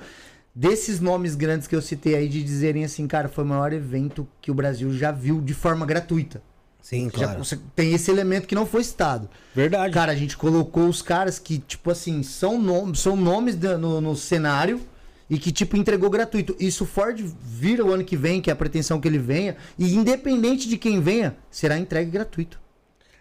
Desses 0.55 1.01
nomes 1.01 1.35
grandes 1.35 1.67
que 1.67 1.75
eu 1.75 1.81
citei 1.81 2.15
aí, 2.15 2.29
de 2.29 2.43
dizerem 2.43 2.85
assim, 2.85 3.07
cara, 3.07 3.27
foi 3.29 3.43
o 3.45 3.47
maior 3.47 3.73
evento 3.73 4.29
que 4.43 4.51
o 4.51 4.55
Brasil 4.55 4.93
já 4.93 5.11
viu 5.13 5.41
de 5.41 5.55
forma 5.55 5.87
gratuita. 5.87 6.43
Sim, 6.89 7.11
Já, 7.15 7.27
claro. 7.27 7.45
você 7.45 7.59
tem 7.77 7.93
esse 7.93 8.11
elemento 8.11 8.49
que 8.49 8.55
não 8.55 8.65
foi 8.65 8.83
citado. 8.83 9.29
Verdade. 9.55 9.93
Cara, 9.93 10.11
a 10.11 10.15
gente 10.15 10.39
colocou 10.39 10.89
os 10.89 11.03
caras 11.03 11.39
que, 11.39 11.59
tipo 11.59 11.91
assim, 11.91 12.23
são, 12.23 12.59
nom 12.59 12.95
são 12.95 13.15
nomes 13.15 13.59
no, 13.59 14.01
no 14.01 14.17
cenário 14.17 14.81
e 15.29 15.39
que, 15.39 15.53
tipo, 15.53 15.77
entregou 15.77 16.09
gratuito. 16.09 16.57
Isso 16.59 16.87
Ford 16.87 17.21
vira 17.45 17.85
o 17.85 17.93
ano 17.93 18.03
que 18.03 18.17
vem, 18.17 18.41
que 18.41 18.49
é 18.49 18.55
a 18.55 18.57
pretensão 18.57 18.99
que 18.99 19.07
ele 19.07 19.19
venha, 19.19 19.55
e 19.79 19.95
independente 19.95 20.67
de 20.67 20.79
quem 20.79 20.99
venha, 20.99 21.37
será 21.51 21.77
entregue 21.79 22.11
gratuito. 22.11 22.59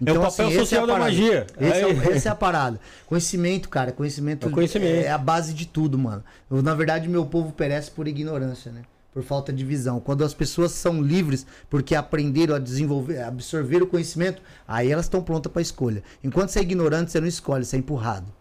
É 0.05 0.13
o 0.13 0.21
papel 0.21 0.47
essa 0.47 0.59
social 0.59 0.85
a 0.85 0.87
da 0.87 0.99
magia. 0.99 1.45
Esse 1.59 1.83
é 1.83 2.15
essa 2.15 2.29
é 2.29 2.31
a 2.31 2.35
parada. 2.35 2.79
Conhecimento, 3.05 3.67
cara, 3.67 3.91
conhecimento, 3.91 4.47
É 4.47 4.49
conhecimento. 4.49 5.05
é 5.05 5.09
a 5.09 5.17
base 5.17 5.53
de 5.53 5.65
tudo, 5.65 5.97
mano. 5.97 6.23
Eu, 6.49 6.61
na 6.61 6.73
verdade, 6.73 7.09
meu 7.09 7.25
povo 7.25 7.51
perece 7.51 7.91
por 7.91 8.07
ignorância, 8.07 8.71
né? 8.71 8.83
Por 9.17 9.23
falta 9.23 9.51
de 9.51 9.65
visão. 9.65 9.99
Quando 9.99 10.23
as 10.23 10.31
pessoas 10.35 10.73
são 10.73 11.01
livres 11.01 11.43
porque 11.71 11.95
aprenderam 11.95 12.53
a 12.53 12.59
desenvolver, 12.59 13.17
a 13.17 13.29
absorver 13.29 13.81
o 13.81 13.87
conhecimento, 13.87 14.43
aí 14.67 14.91
elas 14.91 15.05
estão 15.05 15.23
prontas 15.23 15.51
para 15.51 15.59
escolha. 15.59 16.03
Enquanto 16.23 16.49
você 16.49 16.59
é 16.59 16.61
ignorante, 16.61 17.11
você 17.11 17.19
não 17.19 17.27
escolhe, 17.27 17.65
você 17.65 17.77
é 17.77 17.79
empurrado. 17.79 18.31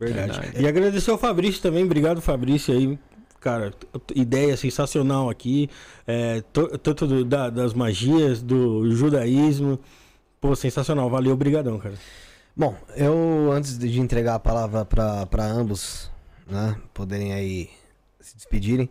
Verdade. 0.00 0.32
Verdade. 0.32 0.60
E 0.60 0.66
agradecer 0.66 1.12
ao 1.12 1.16
Fabrício 1.16 1.62
também. 1.62 1.84
Obrigado, 1.84 2.20
Fabrício, 2.20 2.74
aí. 2.74 2.98
Cara, 3.40 3.72
ideia 4.16 4.56
sensacional 4.56 5.30
aqui. 5.30 5.70
É, 6.08 6.40
to- 6.52 6.76
tanto 6.78 7.06
do- 7.06 7.24
da- 7.24 7.48
das 7.48 7.72
magias, 7.72 8.42
do 8.42 8.90
judaísmo. 8.96 9.78
Pô, 10.40 10.56
sensacional. 10.56 11.08
Valeu, 11.08 11.34
obrigadão, 11.34 11.78
cara. 11.78 11.94
Bom, 12.56 12.74
eu 12.96 13.52
antes 13.52 13.78
de 13.78 14.00
entregar 14.00 14.34
a 14.34 14.40
palavra 14.40 14.84
para 14.84 15.44
ambos, 15.44 16.10
né, 16.50 16.74
poderem 16.92 17.32
aí 17.32 17.70
se 18.20 18.34
despedirem, 18.36 18.88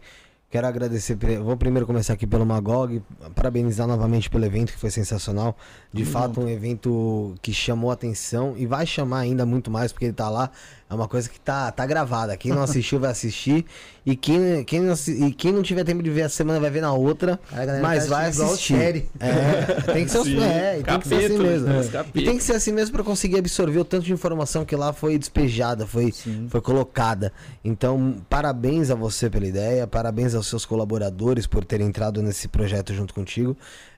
quero 0.54 0.68
agradecer. 0.68 1.18
Vou 1.44 1.58
primeiro 1.58 1.88
começar 1.88 2.14
aqui 2.14 2.28
pelo 2.28 2.46
Magog, 2.46 3.02
parabenizar 3.34 3.88
novamente 3.88 4.30
pelo 4.30 4.46
evento 4.46 4.72
que 4.72 4.78
foi 4.78 4.92
sensacional. 4.92 5.58
De 5.92 6.06
fato, 6.06 6.40
um 6.40 6.48
evento 6.48 7.34
que 7.42 7.52
chamou 7.52 7.90
atenção 7.90 8.54
e 8.56 8.68
vai 8.68 8.86
chamar 8.86 9.22
ainda 9.22 9.48
muito 9.48 9.72
mais 9.72 9.92
porque 9.92 10.06
ele 10.06 10.14
tá 10.14 10.30
lá. 10.30 10.52
É 10.88 10.94
uma 10.94 11.08
coisa 11.08 11.28
que 11.28 11.40
tá, 11.40 11.72
tá 11.72 11.88
gravada. 11.88 12.38
Quem 12.38 12.52
não 12.52 12.62
assistiu 12.62 13.00
vai 13.00 13.10
assistir 13.10 13.66
e 14.06 14.16
quem, 14.18 14.64
quem, 14.66 14.82
não, 14.82 14.94
e 15.08 15.32
quem 15.32 15.54
não 15.54 15.64
tiver 15.64 15.84
tempo 15.86 16.04
de 16.04 16.10
ver 16.10 16.24
a 16.24 16.30
semana 16.30 16.60
vai 16.60 16.70
ver 16.70 16.82
na 16.82 16.92
outra, 16.92 17.40
mas 17.82 18.08
vai 18.08 18.28
assistir. 18.28 18.76
série. 18.78 19.10
É, 19.20 19.94
tem 19.94 20.06
que 20.06 20.12
ser, 20.12 20.24
Sim. 20.24 20.44
é, 20.44 20.80
e 20.80 20.84
tem 20.84 21.00
que 21.00 21.08
ser 21.08 21.16
assim 21.26 21.38
mesmo. 21.38 21.68
né? 21.68 22.06
E 22.14 22.24
tem 22.24 22.38
que 22.38 22.44
ser 22.44 22.54
assim 22.54 22.72
mesmo 22.74 22.94
para 22.94 23.04
conseguir 23.04 23.38
absorver 23.40 23.80
o 23.80 23.86
tanto 23.86 24.04
de 24.04 24.12
informação 24.12 24.66
que 24.66 24.76
lá 24.76 24.92
foi 24.92 25.18
despejada, 25.18 25.88
foi, 25.88 26.14
foi 26.50 26.60
colocada. 26.60 27.32
Então, 27.64 28.18
parabéns 28.30 28.92
a 28.92 28.96
você 28.96 29.30
pela 29.30 29.48
ideia, 29.48 29.88
parabéns 29.88 30.36
aos 30.36 30.48
seus 30.48 30.66
colaboradores 30.66 31.48
por 31.48 31.64
terem 31.64 31.88
entrado 31.88 32.22
nesse 32.22 32.48
projeto 32.50 32.94
junto 32.94 33.14
contigo. 33.14 33.56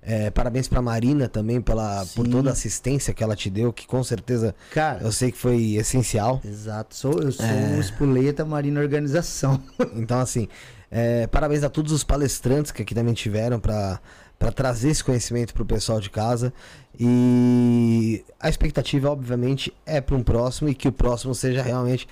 É, 0.08 0.30
parabéns 0.30 0.68
pra 0.68 0.82
Marina 0.84 1.28
também 1.28 1.60
pela, 1.60 2.06
por 2.16 2.28
toda 2.28 2.52
a 2.52 2.54
assistência 2.54 3.12
que 3.12 3.24
ela 3.24 3.36
te 3.36 3.50
deu, 3.50 3.74
que 3.74 3.88
com 3.88 4.04
certeza 4.04 4.54
Cara, 4.72 5.02
eu 5.04 5.12
sei 5.12 5.32
que 5.32 5.38
foi 5.38 5.74
essencial. 5.76 6.40
exato. 6.46 6.96
Sou, 6.96 7.14
eu 7.24 7.32
sou 7.32 7.44
É. 7.46 7.76
o 7.76 7.80
Espoleta 7.80 8.46
Marina 8.46 8.80
Organização. 8.80 9.60
Então, 9.96 10.20
assim, 10.20 10.48
é, 10.92 11.26
parabéns 11.28 11.64
a 11.64 11.70
todos 11.70 11.92
os 11.92 12.04
palestrantes 12.04 12.72
que 12.72 12.82
aqui 12.84 12.94
também 12.94 13.14
tiveram 13.16 13.60
para 13.60 14.00
para 14.38 14.52
trazer 14.52 14.90
esse 14.90 15.02
conhecimento 15.02 15.54
para 15.54 15.64
o 15.64 15.66
pessoal 15.66 15.98
de 16.02 16.10
casa. 16.10 16.52
E 17.00 18.24
a 18.40 18.50
expectativa, 18.50 19.10
obviamente, 19.10 19.74
é 19.86 20.02
para 20.02 20.16
um 20.16 20.22
próximo 20.22 20.68
e 20.70 20.76
que 20.76 20.90
o 20.90 20.92
próximo 20.92 21.34
seja 21.34 21.62
realmente 21.64 22.06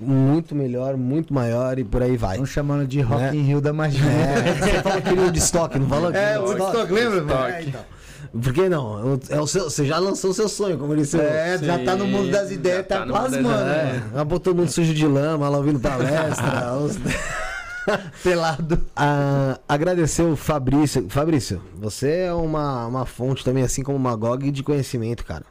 muito 0.00 0.54
melhor, 0.54 0.96
muito 0.96 1.32
maior 1.34 1.78
e 1.78 1.84
por 1.84 2.02
aí 2.02 2.16
vai. 2.16 2.32
Estão 2.32 2.46
chamando 2.46 2.86
de 2.86 3.00
Rock 3.00 3.22
Né? 3.22 3.36
in 3.36 3.42
Rio 3.42 3.60
da 3.60 3.72
Magia. 3.72 4.02
É, 4.04 4.54
você 4.58 4.82
falou 4.82 5.02
que 5.02 5.12
o 5.12 5.30
de 5.30 5.38
estoque, 5.38 5.78
não 5.78 5.88
falou? 5.88 6.10
É, 6.12 6.38
o 6.38 6.42
Woodstock? 6.42 6.62
Woodstock, 6.76 6.92
lembra? 6.92 7.18
Woodstock. 7.20 7.52
É, 7.52 7.62
então. 7.62 7.80
Por 8.42 8.52
que 8.52 8.68
não? 8.68 9.18
É 9.28 9.40
o 9.40 9.46
seu, 9.46 9.64
você 9.64 9.84
já 9.84 9.98
lançou 9.98 10.30
o 10.30 10.34
seu 10.34 10.48
sonho, 10.48 10.78
como 10.78 10.92
ele 10.92 11.02
disse. 11.02 11.18
É, 11.20 11.58
já 11.60 11.78
tá 11.80 11.96
no 11.96 12.06
mundo 12.06 12.30
das 12.30 12.48
Sim, 12.48 12.54
ideias, 12.54 12.78
já 12.78 12.84
tá, 12.84 12.98
tá 13.00 13.06
plasmando. 13.06 13.48
É, 13.64 14.02
ela 14.14 14.24
botou 14.24 14.52
todo 14.52 14.56
mundo 14.60 14.70
sujo 14.70 14.94
de 14.94 15.06
lama, 15.06 15.46
ela 15.46 15.58
ouvindo 15.58 15.80
palestra. 15.80 16.74
os- 16.78 16.96
Pelado. 18.22 18.80
Ah, 18.94 19.58
agradecer 19.68 20.22
o 20.22 20.36
Fabrício. 20.36 21.06
Fabrício, 21.08 21.60
você 21.80 22.10
é 22.26 22.32
uma, 22.32 22.86
uma 22.86 23.06
fonte 23.06 23.44
também, 23.44 23.64
assim 23.64 23.82
como 23.82 23.96
o 23.96 24.00
Magog, 24.00 24.48
de 24.50 24.62
conhecimento, 24.62 25.24
cara. 25.24 25.44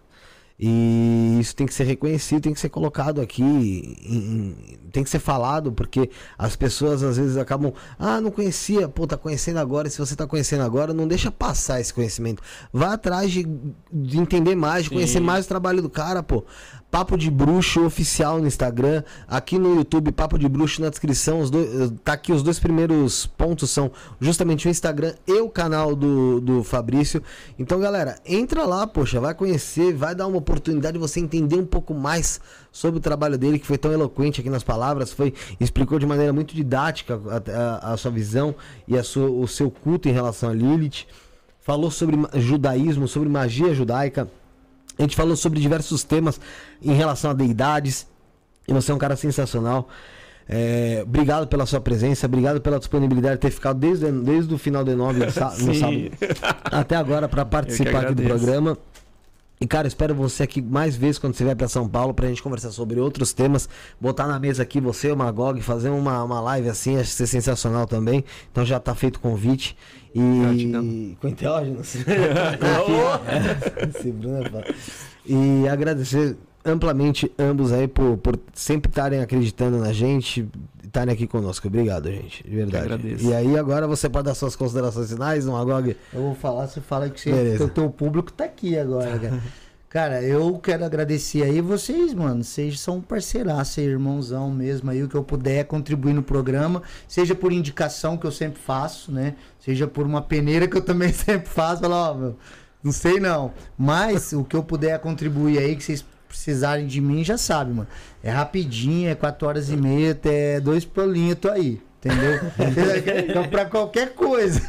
E 0.61 1.38
isso 1.39 1.55
tem 1.55 1.65
que 1.65 1.73
ser 1.73 1.85
reconhecido, 1.85 2.41
tem 2.41 2.53
que 2.53 2.59
ser 2.59 2.67
colocado 2.67 3.21
aqui, 3.21 3.41
em- 3.41 3.95
em- 4.13 4.55
tem 4.91 5.03
que 5.05 5.09
ser 5.09 5.19
falado, 5.19 5.71
porque 5.71 6.09
as 6.38 6.55
pessoas 6.57 7.01
às 7.01 7.15
vezes 7.15 7.38
acabam, 7.38 7.71
ah, 7.97 8.19
não 8.19 8.29
conhecia, 8.29 8.89
pô, 8.89 9.07
tá 9.07 9.15
conhecendo 9.15 9.57
agora, 9.57 9.88
e 9.88 9.91
se 9.91 9.97
você 9.99 10.17
tá 10.17 10.27
conhecendo 10.27 10.63
agora, 10.63 10.93
não 10.93 11.07
deixa 11.07 11.31
passar 11.31 11.79
esse 11.79 11.93
conhecimento. 11.93 12.43
Vá 12.73 12.93
atrás 12.93 13.31
de, 13.31 13.47
de 13.89 14.17
entender 14.19 14.53
mais, 14.55 14.83
de 14.83 14.89
conhecer 14.89 15.19
Sim. 15.19 15.23
mais 15.23 15.45
o 15.45 15.47
trabalho 15.47 15.81
do 15.81 15.89
cara, 15.89 16.21
pô. 16.21 16.43
Papo 16.92 17.16
de 17.16 17.30
Bruxo 17.30 17.85
oficial 17.85 18.40
no 18.40 18.48
Instagram, 18.48 19.03
aqui 19.27 19.59
no 19.59 19.76
YouTube, 19.76 20.11
Papo 20.11 20.40
de 20.40 20.50
Bruxo 20.50 20.82
na 20.82 20.90
descrição. 20.90 21.40
Os 21.40 21.51
dois, 21.51 21.92
tá 22.03 22.14
aqui 22.14 22.32
os 22.32 22.42
dois 22.42 22.59
primeiros 22.59 23.27
pontos 23.27 23.69
são 23.69 23.92
justamente 24.19 24.68
o 24.68 24.72
Instagram 24.72 25.14
e 25.27 25.34
o 25.40 25.48
canal 25.50 25.95
do, 25.95 26.42
do 26.42 26.64
Fabrício. 26.64 27.22
Então, 27.59 27.80
galera, 27.80 28.18
entra 28.26 28.66
lá, 28.66 28.88
poxa, 28.88 29.19
vai 29.19 29.35
conhecer, 29.35 29.93
vai 29.93 30.16
dar 30.16 30.26
uma 30.26 30.38
oportunidade 30.38 30.93
de 30.93 31.00
você 31.00 31.19
entender 31.19 31.58
um 31.58 31.66
pouco 31.66 31.93
mais 31.93 32.42
sobre 32.72 32.98
o 32.98 33.01
trabalho 33.01 33.38
dele, 33.38 33.59
que 33.59 33.68
foi 33.68 33.77
tão 33.77 33.92
eloquente 33.92 34.42
aqui 34.42 34.50
nas 34.50 34.64
palavras, 34.64 35.14
foi 35.14 35.32
explicou 35.59 36.00
de 36.00 36.08
maneira 36.08 36.34
muito 36.34 36.56
didática 36.56 37.19
a, 37.30 37.90
a- 37.90 37.93
a 37.93 37.98
sua 37.98 38.09
visão 38.09 38.56
e 38.88 38.98
a 38.98 39.03
sua, 39.03 39.30
o 39.30 39.48
seu 39.48 39.69
culto 39.69 40.09
em 40.09 40.11
relação 40.11 40.50
a 40.50 40.53
Lilith. 40.53 41.06
Falou 41.59 41.92
sobre 41.92 42.18
judaísmo, 42.34 43.08
sobre 43.08 43.30
magia 43.30 43.76
judaica. 43.76 44.27
A 45.00 45.02
gente 45.02 45.16
falou 45.16 45.36
sobre 45.36 45.61
diversos 45.61 46.03
temas 46.03 46.40
em 46.82 46.94
relação 46.94 47.32
a 47.32 47.34
deidades. 47.34 48.06
E 48.68 48.74
você 48.74 48.92
é 48.92 48.95
um 48.95 48.98
cara 48.98 49.16
sensacional. 49.16 49.88
É, 50.52 51.02
obrigado 51.03 51.48
pela 51.48 51.66
sua 51.66 51.80
presença, 51.80 52.26
obrigado 52.26 52.60
pela 52.60 52.80
disponibilidade 52.80 53.36
de 53.36 53.42
ter 53.42 53.52
ficado 53.52 53.78
desde, 53.78 54.11
desde 54.11 54.52
o 54.52 54.58
final 54.58 54.84
de 54.84 54.95
nove 54.95 55.24
no, 55.24 55.32
sábado 55.32 56.11
até 56.64 56.95
agora 56.95 57.30
para 57.30 57.45
participar 57.45 58.06
aqui 58.06 58.16
do 58.16 58.24
programa. 58.24 58.76
E, 59.61 59.67
cara, 59.67 59.88
espero 59.88 60.15
você 60.15 60.43
aqui 60.43 60.61
mais 60.61 60.95
vezes 60.95 61.19
quando 61.19 61.33
você 61.33 61.43
vier 61.43 61.55
pra 61.55 61.67
São 61.67 61.88
Paulo 61.88 62.13
pra 62.13 62.27
gente 62.27 62.41
conversar 62.41 62.71
sobre 62.71 62.99
outros 62.99 63.33
temas. 63.33 63.67
Botar 63.99 64.25
na 64.25 64.39
mesa 64.39 64.63
aqui 64.63 64.79
você, 64.79 65.11
o 65.11 65.17
Magog, 65.17 65.61
fazer 65.61 65.89
uma, 65.89 66.23
uma 66.23 66.39
live 66.39 66.69
assim, 66.69 66.95
acho 66.95 67.09
que 67.09 67.15
ser 67.15 67.27
sensacional 67.27 67.85
também. 67.85 68.23
Então 68.51 68.65
já 68.65 68.79
tá 68.79 68.95
feito 68.95 69.17
o 69.17 69.19
convite. 69.19 69.75
E. 70.15 71.17
Com 71.19 71.27
enteógenos. 71.27 71.93
Esse 73.95 74.11
Bruno 74.11 74.43
é. 74.43 74.73
E 75.25 75.67
agradecer 75.67 76.38
amplamente 76.69 77.31
ambos 77.38 77.72
aí 77.72 77.88
por, 77.88 78.17
por 78.17 78.39
sempre 78.53 78.89
estarem 78.89 79.19
acreditando 79.19 79.77
na 79.77 79.91
gente, 79.91 80.48
estarem 80.83 81.14
aqui 81.14 81.27
conosco. 81.27 81.67
Obrigado, 81.67 82.11
gente. 82.11 82.43
De 82.43 82.56
verdade. 82.56 82.85
agradeço. 82.85 83.25
E 83.25 83.33
aí, 83.33 83.57
agora 83.57 83.88
você 83.88 84.09
pode 84.09 84.25
dar 84.25 84.35
suas 84.35 84.56
considerações 84.56 85.11
finais, 85.11 85.45
no 85.45 85.53
Magog? 85.53 85.95
Eu 86.14 86.22
vou 86.22 86.35
falar, 86.35 86.67
você 86.67 86.81
fala 86.81 87.09
que, 87.09 87.19
você, 87.19 87.31
Beleza. 87.31 87.57
que 87.57 87.64
o 87.64 87.69
teu 87.69 87.89
público 87.89 88.31
tá 88.31 88.45
aqui 88.45 88.77
agora, 88.77 89.17
cara. 89.17 89.41
Cara, 89.89 90.22
eu 90.22 90.59
quero 90.59 90.85
agradecer 90.85 91.41
aí 91.41 91.61
vocês, 91.61 92.14
mano. 92.14 92.43
Vocês 92.43 92.80
são 92.80 92.98
um 92.98 93.01
parceiraço, 93.01 93.80
aí, 93.80 93.88
irmãozão 93.88 94.51
mesmo 94.51 94.91
aí, 94.91 95.01
o 95.01 95.09
que 95.09 95.15
eu 95.15 95.23
puder 95.23 95.65
contribuir 95.65 96.14
no 96.14 96.22
programa, 96.22 96.83
seja 97.07 97.33
por 97.33 97.51
indicação 97.51 98.15
que 98.15 98.27
eu 98.27 98.31
sempre 98.31 98.61
faço, 98.61 99.11
né? 99.11 99.33
Seja 99.59 99.88
por 99.88 100.06
uma 100.06 100.22
peneira 100.22 100.67
que 100.67 100.77
eu 100.77 100.81
também 100.83 101.09
sempre 101.11 101.49
faço, 101.49 101.81
falar, 101.81 102.11
ó, 102.11 102.14
meu, 102.14 102.38
não 102.83 102.91
sei 102.91 103.19
não. 103.19 103.51
Mas 103.75 104.31
o 104.31 104.43
que 104.43 104.56
eu 104.56 104.64
puder 104.64 104.99
contribuir 104.99 105.57
aí, 105.57 105.75
que 105.75 105.83
vocês 105.83 106.06
precisarem 106.30 106.88
de 106.88 107.01
mim, 107.01 107.24
já 107.24 107.38
sabe, 107.38 107.74
mano. 107.74 107.88
É 108.24 108.30
rapidinho, 108.30 109.09
é 109.09 109.16
4 109.16 109.48
horas 109.48 109.69
e 109.69 109.75
meia, 109.75 110.11
até 110.11 110.61
dois 110.61 110.85
pulinhos, 110.85 111.32
eu 111.32 111.35
tô 111.35 111.49
aí. 111.49 111.82
Entendeu? 111.99 112.40
então, 113.27 113.49
pra 113.49 113.66
qualquer 113.66 114.14
coisa. 114.14 114.61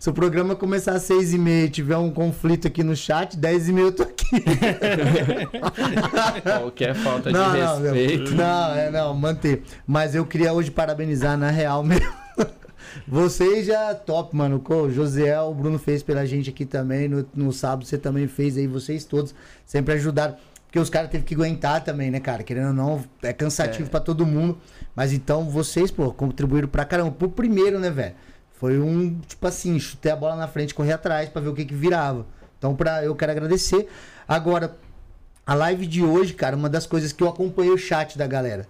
Se 0.00 0.10
o 0.10 0.12
programa 0.12 0.56
começar 0.56 0.94
às 0.94 1.02
seis 1.02 1.32
e 1.32 1.38
meia 1.38 1.66
e 1.66 1.70
tiver 1.70 1.96
um 1.96 2.10
conflito 2.10 2.66
aqui 2.66 2.82
no 2.82 2.96
chat, 2.96 3.36
dez 3.36 3.68
e 3.68 3.72
meia 3.72 3.86
eu 3.86 3.92
tô 3.92 4.02
aqui. 4.02 4.24
Qualquer 6.42 6.96
falta 6.96 7.30
de 7.30 7.38
Não, 7.38 7.56
não, 7.56 7.80
meu. 7.80 7.94
respeito. 7.94 8.34
Não, 8.34 8.74
é, 8.74 8.90
não, 8.90 9.14
manter. 9.14 9.62
Mas 9.86 10.16
eu 10.16 10.26
queria 10.26 10.52
hoje 10.52 10.72
parabenizar 10.72 11.38
na 11.38 11.50
real 11.50 11.84
mesmo. 11.84 12.12
Vocês 13.06 13.66
já 13.66 13.94
top, 13.94 14.34
mano. 14.34 14.62
O 14.68 14.90
José, 14.90 15.38
o 15.40 15.54
Bruno 15.54 15.78
fez 15.78 16.02
pela 16.02 16.26
gente 16.26 16.50
aqui 16.50 16.64
também. 16.64 17.08
No, 17.08 17.24
no 17.34 17.52
sábado 17.52 17.84
você 17.84 17.98
também 17.98 18.26
fez 18.26 18.56
aí, 18.56 18.66
vocês 18.66 19.04
todos 19.04 19.32
sempre 19.64 19.94
ajudaram. 19.94 20.36
Porque 20.74 20.82
os 20.82 20.90
caras 20.90 21.08
teve 21.08 21.22
que 21.22 21.36
aguentar 21.36 21.84
também, 21.84 22.10
né, 22.10 22.18
cara? 22.18 22.42
Querendo 22.42 22.66
ou 22.66 22.72
não, 22.72 23.04
é 23.22 23.32
cansativo 23.32 23.86
É. 23.86 23.88
pra 23.88 24.00
todo 24.00 24.26
mundo. 24.26 24.58
Mas 24.92 25.12
então 25.12 25.48
vocês, 25.48 25.88
pô, 25.88 26.12
contribuíram 26.12 26.66
pra 26.66 26.84
caramba. 26.84 27.12
Pro 27.12 27.28
primeiro, 27.28 27.78
né, 27.78 27.90
velho? 27.90 28.16
Foi 28.54 28.80
um, 28.80 29.20
tipo 29.20 29.46
assim, 29.46 29.78
chutei 29.78 30.10
a 30.10 30.16
bola 30.16 30.34
na 30.34 30.48
frente, 30.48 30.74
correr 30.74 30.94
atrás 30.94 31.28
pra 31.28 31.40
ver 31.40 31.50
o 31.50 31.54
que 31.54 31.64
que 31.64 31.74
virava. 31.74 32.26
Então, 32.58 32.74
pra, 32.74 33.04
eu 33.04 33.14
quero 33.14 33.30
agradecer. 33.30 33.88
Agora, 34.26 34.76
a 35.46 35.54
live 35.54 35.86
de 35.86 36.02
hoje, 36.02 36.34
cara, 36.34 36.56
uma 36.56 36.68
das 36.68 36.86
coisas 36.86 37.12
que 37.12 37.22
eu 37.22 37.28
acompanhei 37.28 37.70
o 37.70 37.78
chat 37.78 38.18
da 38.18 38.26
galera. 38.26 38.66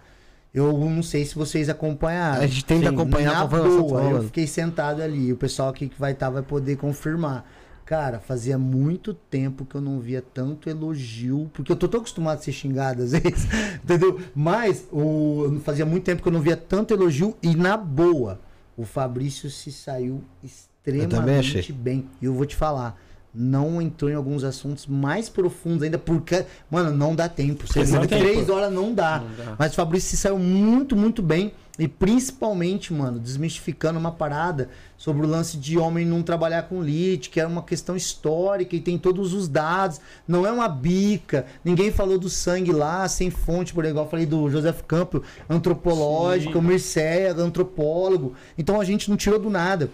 Eu 0.52 0.78
não 0.78 1.02
sei 1.02 1.24
se 1.24 1.34
vocês 1.34 1.70
acompanharam. 1.70 2.42
A 2.42 2.47
gente 2.47 2.66
tenta 2.66 2.91
acompanhar 2.91 3.33
na 3.33 3.47
boa, 3.47 3.66
estamos 3.66 4.10
Eu 4.10 4.23
fiquei 4.24 4.47
sentado 4.47 5.00
ali. 5.02 5.33
O 5.33 5.39
pessoal 5.39 5.70
aqui 5.70 5.89
que 5.89 5.99
vai 5.99 6.12
estar 6.12 6.28
vai 6.28 6.42
poder 6.42 6.76
confirmar. 6.76 7.50
Cara, 7.84 8.18
fazia 8.18 8.56
muito 8.56 9.12
tempo 9.12 9.66
que 9.66 9.74
eu 9.74 9.80
não 9.80 10.00
via 10.00 10.22
tanto 10.22 10.70
elogio, 10.70 11.50
porque 11.52 11.70
eu 11.70 11.76
tô 11.76 11.86
tão 11.86 12.00
acostumado 12.00 12.38
a 12.38 12.42
ser 12.42 12.52
xingado 12.52 13.02
às 13.02 13.12
vezes, 13.12 13.46
entendeu? 13.84 14.20
Mas 14.34 14.88
o, 14.90 15.60
fazia 15.62 15.84
muito 15.84 16.04
tempo 16.04 16.22
que 16.22 16.28
eu 16.28 16.32
não 16.32 16.40
via 16.40 16.56
tanto 16.56 16.94
elogio 16.94 17.36
e 17.42 17.54
na 17.54 17.76
boa, 17.76 18.40
o 18.74 18.84
Fabrício 18.84 19.50
se 19.50 19.70
saiu 19.70 20.24
extremamente 20.42 21.72
bem. 21.72 22.08
E 22.22 22.24
eu 22.24 22.32
vou 22.32 22.46
te 22.46 22.56
falar, 22.56 22.98
não 23.34 23.82
entrou 23.82 24.10
em 24.10 24.14
alguns 24.14 24.44
assuntos 24.44 24.86
mais 24.86 25.28
profundos 25.28 25.82
ainda, 25.82 25.98
porque, 25.98 26.44
mano, 26.70 26.96
não 26.96 27.16
dá 27.16 27.28
tempo. 27.28 27.66
Você 27.66 27.84
Não 27.84 28.06
três 28.06 28.48
horas 28.48 28.72
não 28.72 28.94
dá. 28.94 29.18
Não 29.18 29.44
dá. 29.44 29.56
Mas 29.58 29.72
o 29.72 29.74
Fabrício 29.74 30.10
se 30.10 30.16
saiu 30.16 30.38
muito, 30.38 30.94
muito 30.94 31.20
bem. 31.20 31.52
E 31.76 31.88
principalmente, 31.88 32.92
mano, 32.92 33.18
desmistificando 33.18 33.98
uma 33.98 34.12
parada 34.12 34.68
sobre 34.96 35.26
o 35.26 35.28
lance 35.28 35.56
de 35.56 35.76
homem 35.76 36.06
não 36.06 36.22
trabalhar 36.22 36.62
com 36.62 36.78
lead, 36.78 37.28
que 37.28 37.40
era 37.40 37.48
uma 37.48 37.64
questão 37.64 37.96
histórica 37.96 38.76
e 38.76 38.80
tem 38.80 38.96
todos 38.96 39.34
os 39.34 39.48
dados. 39.48 40.00
Não 40.28 40.46
é 40.46 40.52
uma 40.52 40.68
bica. 40.68 41.46
Ninguém 41.64 41.90
falou 41.90 42.16
do 42.16 42.30
sangue 42.30 42.70
lá, 42.70 43.08
sem 43.08 43.28
fonte, 43.28 43.74
por 43.74 43.84
igual 43.84 44.04
eu 44.04 44.10
falei 44.10 44.24
do 44.24 44.48
Joseph 44.48 44.82
Campbell, 44.86 45.24
antropológico, 45.50 46.60
o 46.60 46.62
Mircea, 46.62 47.34
antropólogo. 47.34 48.34
Então 48.56 48.80
a 48.80 48.84
gente 48.84 49.10
não 49.10 49.16
tirou 49.16 49.40
do 49.40 49.50
nada. 49.50 49.90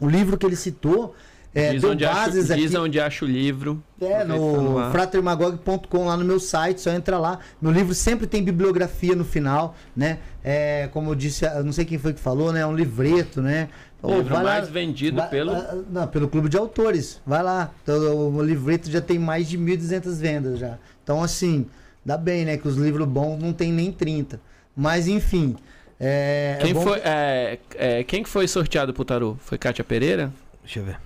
O 0.00 0.08
livro 0.08 0.38
que 0.38 0.46
ele 0.46 0.56
citou 0.56 1.14
é, 1.54 1.72
diz, 1.72 1.84
onde 1.84 2.04
acho, 2.04 2.14
bases 2.14 2.50
aqui. 2.50 2.60
diz 2.62 2.74
onde 2.74 2.98
acha 3.00 3.24
o 3.24 3.28
livro. 3.28 3.82
É, 4.00 4.22
Aproveita 4.22 4.60
no 4.60 4.90
fratermagog.com, 4.92 6.06
lá 6.06 6.16
no 6.16 6.24
meu 6.24 6.40
site, 6.40 6.80
só 6.80 6.90
entra 6.90 7.18
lá. 7.18 7.38
Meu 7.60 7.70
livro 7.72 7.94
sempre 7.94 8.26
tem 8.26 8.42
bibliografia 8.42 9.14
no 9.14 9.24
final, 9.24 9.74
né? 9.96 10.18
É, 10.42 10.88
como 10.92 11.10
eu 11.10 11.14
disse, 11.14 11.44
eu 11.44 11.62
não 11.64 11.72
sei 11.72 11.84
quem 11.84 11.98
foi 11.98 12.12
que 12.12 12.20
falou, 12.20 12.52
né? 12.52 12.60
É 12.60 12.66
um 12.66 12.74
livreto, 12.74 13.40
né? 13.42 13.68
O 14.02 14.14
livro 14.16 14.34
vai 14.34 14.42
lá- 14.42 14.50
mais 14.54 14.68
vendido 14.68 15.18
vai- 15.18 15.28
pelo. 15.28 15.52
ah, 15.52 15.76
Não, 15.90 16.06
pelo 16.08 16.26
clube 16.28 16.48
de 16.48 16.56
autores. 16.56 17.20
Vai 17.24 17.42
lá. 17.42 17.70
Então, 17.82 17.96
o 18.34 18.42
livreto 18.42 18.90
já 18.90 19.00
tem 19.00 19.18
mais 19.18 19.48
de 19.48 19.56
1.200 19.56 20.18
vendas 20.18 20.58
já. 20.58 20.76
Então, 21.04 21.22
assim, 21.22 21.66
dá 22.04 22.16
bem, 22.16 22.44
né? 22.44 22.56
Que 22.56 22.66
os 22.66 22.76
livros 22.76 23.06
bons 23.06 23.38
não 23.40 23.52
tem 23.52 23.70
nem 23.72 23.92
30. 23.92 24.40
Mas, 24.76 25.06
enfim. 25.06 25.54
É, 26.00 26.56
é 26.58 26.64
Quem, 26.64 26.74
bom 26.74 26.80
foi, 26.82 26.98
é, 27.04 27.58
é, 27.76 28.02
quem 28.02 28.24
que 28.24 28.28
foi 28.28 28.48
sorteado 28.48 28.92
pro 28.92 29.04
Tarô? 29.04 29.36
Foi 29.38 29.56
Kátia 29.56 29.84
Pereira? 29.84 30.32
Deixa 30.64 30.80
eu 30.80 30.84
ver. 30.84 30.96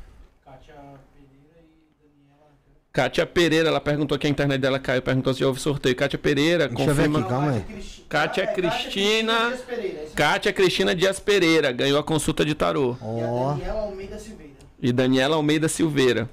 Kátia 2.96 3.26
Pereira, 3.26 3.68
ela 3.68 3.78
perguntou 3.78 4.18
que 4.18 4.26
a 4.26 4.30
internet 4.30 4.58
dela 4.58 4.78
caiu, 4.78 5.02
perguntou 5.02 5.34
se 5.34 5.44
houve 5.44 5.60
sorteio. 5.60 5.94
Kátia 5.94 6.18
Pereira, 6.18 6.66
Deixa 6.66 6.82
eu 6.90 6.94
ver 6.94 7.10
confirma. 7.10 7.18
aqui, 7.18 7.28
calma 7.28 7.50
aí. 7.50 7.62
Kátia 8.08 8.46
Cristina. 8.46 9.52
Kátia 10.14 10.50
Cristina 10.50 10.94
Dias 10.94 11.20
Pereira 11.20 11.72
ganhou 11.72 11.98
a 11.98 12.02
consulta 12.02 12.42
de 12.42 12.54
tarô. 12.54 12.96
Ó. 13.02 13.54
E 14.80 14.92
Daniela 14.92 15.36
Almeida 15.36 15.68
Silveira. 15.68 16.26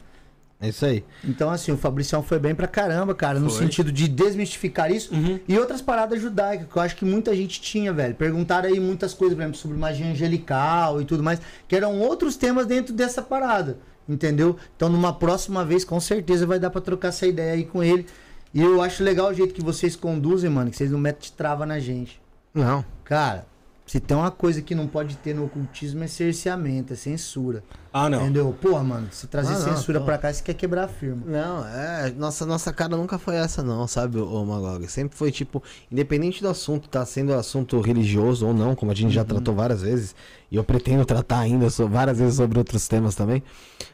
É 0.62 0.70
isso 0.70 0.86
aí. 0.86 1.04
Então, 1.26 1.50
assim, 1.50 1.74
o 1.74 1.78
Fabricião 1.78 2.24
foi 2.24 2.40
bem 2.40 2.56
pra 2.56 2.66
caramba, 2.68 3.14
cara, 3.14 3.38
no 3.42 3.50
Foi. 3.50 3.60
sentido 3.60 3.92
de 3.92 4.08
desmistificar 4.08 4.90
isso 4.90 5.12
e 5.46 5.60
outras 5.60 5.82
paradas 5.82 6.22
judaicas, 6.22 6.68
que 6.72 6.78
eu 6.78 6.82
acho 6.82 6.96
que 6.96 7.04
muita 7.04 7.36
gente 7.36 7.60
tinha, 7.60 7.92
velho. 7.92 8.16
Perguntaram 8.16 8.70
aí 8.70 8.80
muitas 8.80 9.14
coisas, 9.14 9.36
por 9.36 9.42
exemplo, 9.42 9.60
sobre 9.60 9.78
magia 9.78 10.06
angelical 10.10 11.02
e 11.02 11.04
tudo 11.04 11.22
mais, 11.22 11.42
que 11.68 11.76
eram 11.76 12.00
outros 12.00 12.38
temas 12.38 12.66
dentro 12.66 12.94
dessa 12.94 13.22
parada, 13.22 13.80
entendeu? 14.08 14.58
Então, 14.76 14.90
numa 14.90 15.14
próxima 15.14 15.64
vez, 15.64 15.84
com 15.84 16.00
certeza 16.00 16.46
vai 16.46 16.60
dar 16.60 16.70
pra 16.70 16.82
trocar 16.82 17.10
essa 17.10 17.26
ideia 17.26 17.54
aí 17.54 17.66
com 17.66 17.84
ele. 17.84 18.06
E 18.54 18.62
eu 18.62 18.82
acho 18.82 19.04
legal 19.04 19.30
o 19.30 19.34
jeito 19.34 19.54
que 19.54 19.64
vocês 19.64 19.96
conduzem, 19.96 20.50
mano, 20.50 20.70
que 20.70 20.78
vocês 20.78 20.92
não 20.92 21.00
metem 21.00 21.32
trava 21.36 21.66
na 21.66 21.80
gente. 21.80 22.22
Não. 22.54 22.86
Cara, 23.04 23.46
se 23.86 24.00
tem 24.00 24.16
uma 24.16 24.32
coisa 24.32 24.62
que 24.62 24.74
não 24.74 24.88
pode 24.88 25.18
ter 25.18 25.36
no 25.36 25.46
ocultismo 25.46 26.04
é 26.04 26.08
cerceamento, 26.08 26.94
é 26.94 26.96
censura. 26.96 27.64
Ah, 27.92 28.10
não. 28.10 28.22
Entendeu? 28.24 28.56
Porra, 28.60 28.82
mano, 28.84 29.08
se 29.12 29.28
trazer 29.28 29.54
Ah, 29.54 29.60
não, 29.60 29.76
censura 29.76 30.00
tô- 30.00 30.06
pra 30.06 30.18
cá, 30.18 30.34
você 30.34 30.42
quer 30.42 30.54
quebrar 30.56 30.86
a 30.86 30.88
firma. 30.88 31.22
Não, 31.26 31.68
é. 31.68 32.12
Nossa, 32.18 32.46
nossa 32.46 32.72
cara 32.74 32.96
nunca 32.98 33.18
foi 33.20 33.36
essa, 33.36 33.62
não, 33.62 33.86
sabe, 33.88 34.18
ô 34.18 34.44
Magog? 34.46 34.88
Sempre 34.88 35.16
foi 35.18 35.32
tipo, 35.32 35.62
independente 35.92 36.42
do 36.42 36.48
assunto, 36.50 36.88
tá 36.90 37.06
sendo 37.06 37.34
assunto 37.34 37.80
religioso 37.82 38.48
ou 38.48 38.54
não, 38.54 38.74
como 38.76 38.92
a 38.92 38.96
gente 38.96 39.14
já 39.14 39.24
tratou 39.24 39.54
várias 39.54 39.82
vezes, 39.82 40.16
e 40.50 40.56
eu 40.56 40.64
pretendo 40.64 41.06
tratar 41.06 41.40
ainda 41.40 41.70
so- 41.70 41.88
várias 41.88 42.18
vezes 42.18 42.36
sobre 42.36 42.58
outros 42.58 42.88
temas 42.88 43.14
também. 43.16 43.44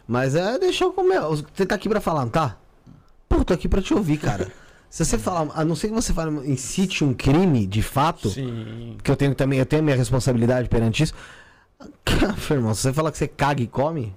Mas 0.07 0.33
é 0.35 0.57
deixar 0.59 0.85
eu 0.85 0.93
comer. 0.93 1.19
Você 1.21 1.65
tá 1.65 1.75
aqui 1.75 1.89
pra 1.89 1.99
falar, 1.99 2.21
não 2.21 2.29
tá? 2.31 2.55
Pô, 3.27 3.43
tô 3.43 3.53
aqui 3.53 3.67
pra 3.67 3.81
te 3.81 3.93
ouvir, 3.93 4.17
cara. 4.17 4.47
Se 4.89 5.05
você 5.05 5.17
falar, 5.19 5.51
a 5.53 5.63
não 5.63 5.75
ser 5.75 5.89
que 5.89 5.93
você 5.93 6.11
fale, 6.13 6.31
incite 6.51 7.03
um 7.03 7.13
crime 7.13 7.67
de 7.67 7.81
fato, 7.83 8.29
Sim. 8.29 8.97
que 9.03 9.11
eu 9.11 9.15
tenho 9.15 9.35
também, 9.35 9.59
eu 9.59 9.65
tenho 9.65 9.81
a 9.81 9.85
minha 9.85 9.95
responsabilidade 9.95 10.67
perante 10.67 11.03
isso. 11.03 11.13
Cara, 12.03 12.35
irmão, 12.51 12.73
se 12.73 12.81
você 12.81 12.93
falar 12.93 13.11
que 13.11 13.17
você 13.17 13.27
caga 13.27 13.61
e 13.61 13.67
come, 13.67 14.15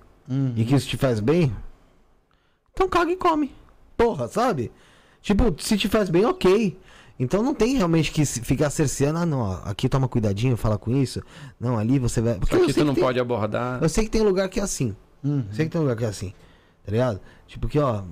e 0.57 0.65
que 0.65 0.75
isso 0.75 0.89
te 0.89 0.97
faz 0.97 1.21
bem, 1.21 1.55
então 2.73 2.89
caga 2.89 3.11
e 3.13 3.17
come. 3.17 3.53
Porra, 3.97 4.29
sabe? 4.29 4.73
Tipo, 5.21 5.55
se 5.59 5.77
te 5.77 5.89
faz 5.89 6.09
bem, 6.09 6.25
ok. 6.25 6.79
Então 7.19 7.43
não 7.43 7.55
tem 7.55 7.77
realmente 7.77 8.11
que 8.11 8.25
ficar 8.25 8.71
cerceando, 8.71 9.19
ah 9.19 9.27
não, 9.27 9.53
aqui 9.65 9.89
toma 9.89 10.09
cuidadinho, 10.09 10.57
fala 10.57 10.79
com 10.79 10.91
isso. 10.97 11.23
Não, 11.61 11.79
ali 11.79 11.99
você 11.99 12.21
vai. 12.21 12.35
Porque 12.39 12.57
aqui 12.57 12.73
tu 12.73 12.85
não 12.85 12.95
tem- 12.95 13.05
pode 13.05 13.21
abordar. 13.21 13.81
eu 13.83 13.89
sei 13.89 14.05
que 14.05 14.11
tem 14.11 14.23
lugar 14.23 14.49
que 14.49 14.59
é 14.59 14.63
assim. 14.63 14.97
Eu 15.23 15.45
sei 15.53 15.67
que 15.67 15.71
tem 15.71 15.81
lugar 15.81 15.97
que 15.97 16.05
é 16.05 16.09
assim. 16.09 16.33
Tá 16.85 16.91
ligado? 16.91 17.21
Tipo 17.47 17.69
que, 17.69 17.79
ó, 17.79 18.03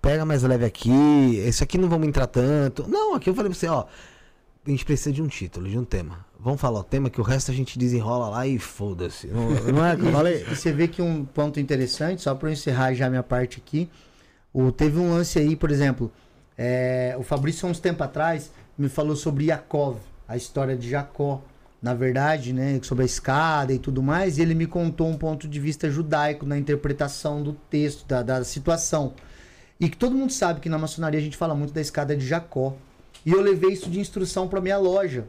pega 0.00 0.24
mais 0.24 0.42
leve 0.42 0.64
aqui, 0.64 1.36
esse 1.44 1.62
aqui 1.62 1.78
não 1.78 1.88
vamos 1.88 2.08
entrar 2.08 2.26
tanto. 2.26 2.88
Não, 2.88 3.14
aqui 3.14 3.28
eu 3.28 3.34
falei 3.34 3.50
pra 3.50 3.58
você, 3.58 3.68
ó, 3.68 3.84
a 4.66 4.70
gente 4.70 4.84
precisa 4.84 5.12
de 5.12 5.22
um 5.22 5.28
título, 5.28 5.68
de 5.68 5.78
um 5.78 5.84
tema. 5.84 6.24
Vamos 6.38 6.60
falar 6.60 6.80
o 6.80 6.84
tema 6.84 7.10
que 7.10 7.20
o 7.20 7.24
resto 7.24 7.50
a 7.50 7.54
gente 7.54 7.78
desenrola 7.78 8.28
lá 8.28 8.46
e 8.46 8.58
foda-se. 8.58 9.26
Não, 9.26 9.50
não 9.72 9.84
é 9.84 9.94
que 9.94 10.02
eu 10.02 10.12
falei? 10.12 10.42
E 10.42 10.54
você 10.54 10.72
vê 10.72 10.88
que 10.88 11.02
um 11.02 11.24
ponto 11.24 11.60
interessante, 11.60 12.22
só 12.22 12.34
para 12.34 12.48
eu 12.48 12.52
encerrar 12.52 12.94
já 12.94 13.10
minha 13.10 13.22
parte 13.22 13.62
aqui, 13.64 13.90
o, 14.52 14.72
teve 14.72 14.98
um 14.98 15.10
lance 15.10 15.38
aí, 15.38 15.54
por 15.54 15.70
exemplo, 15.70 16.10
é, 16.56 17.14
o 17.18 17.22
Fabrício, 17.22 17.66
há 17.66 17.70
uns 17.70 17.78
tempos 17.78 18.02
atrás, 18.02 18.50
me 18.76 18.88
falou 18.88 19.16
sobre 19.16 19.46
Yaakov, 19.46 19.98
a 20.26 20.36
história 20.36 20.76
de 20.76 20.88
Jacó, 20.88 21.42
na 21.82 21.94
verdade, 21.94 22.52
né, 22.52 22.78
sobre 22.82 23.02
a 23.02 23.06
escada 23.06 23.72
e 23.72 23.78
tudo 23.78 24.02
mais, 24.02 24.38
e 24.38 24.42
ele 24.42 24.54
me 24.54 24.66
contou 24.66 25.08
um 25.08 25.16
ponto 25.16 25.48
de 25.48 25.58
vista 25.58 25.90
judaico 25.90 26.44
na 26.44 26.58
interpretação 26.58 27.42
do 27.42 27.52
texto, 27.52 28.06
da, 28.06 28.22
da 28.22 28.44
situação. 28.44 29.14
E 29.80 29.88
que 29.88 29.96
todo 29.96 30.14
mundo 30.14 30.30
sabe 30.30 30.60
que 30.60 30.68
na 30.68 30.76
maçonaria 30.76 31.18
a 31.18 31.22
gente 31.22 31.38
fala 31.38 31.54
muito 31.54 31.72
da 31.72 31.80
escada 31.80 32.14
de 32.14 32.26
Jacó. 32.26 32.76
E 33.24 33.32
eu 33.32 33.40
levei 33.40 33.72
isso 33.72 33.88
de 33.88 33.98
instrução 33.98 34.46
para 34.46 34.60
minha 34.60 34.78
loja, 34.78 35.26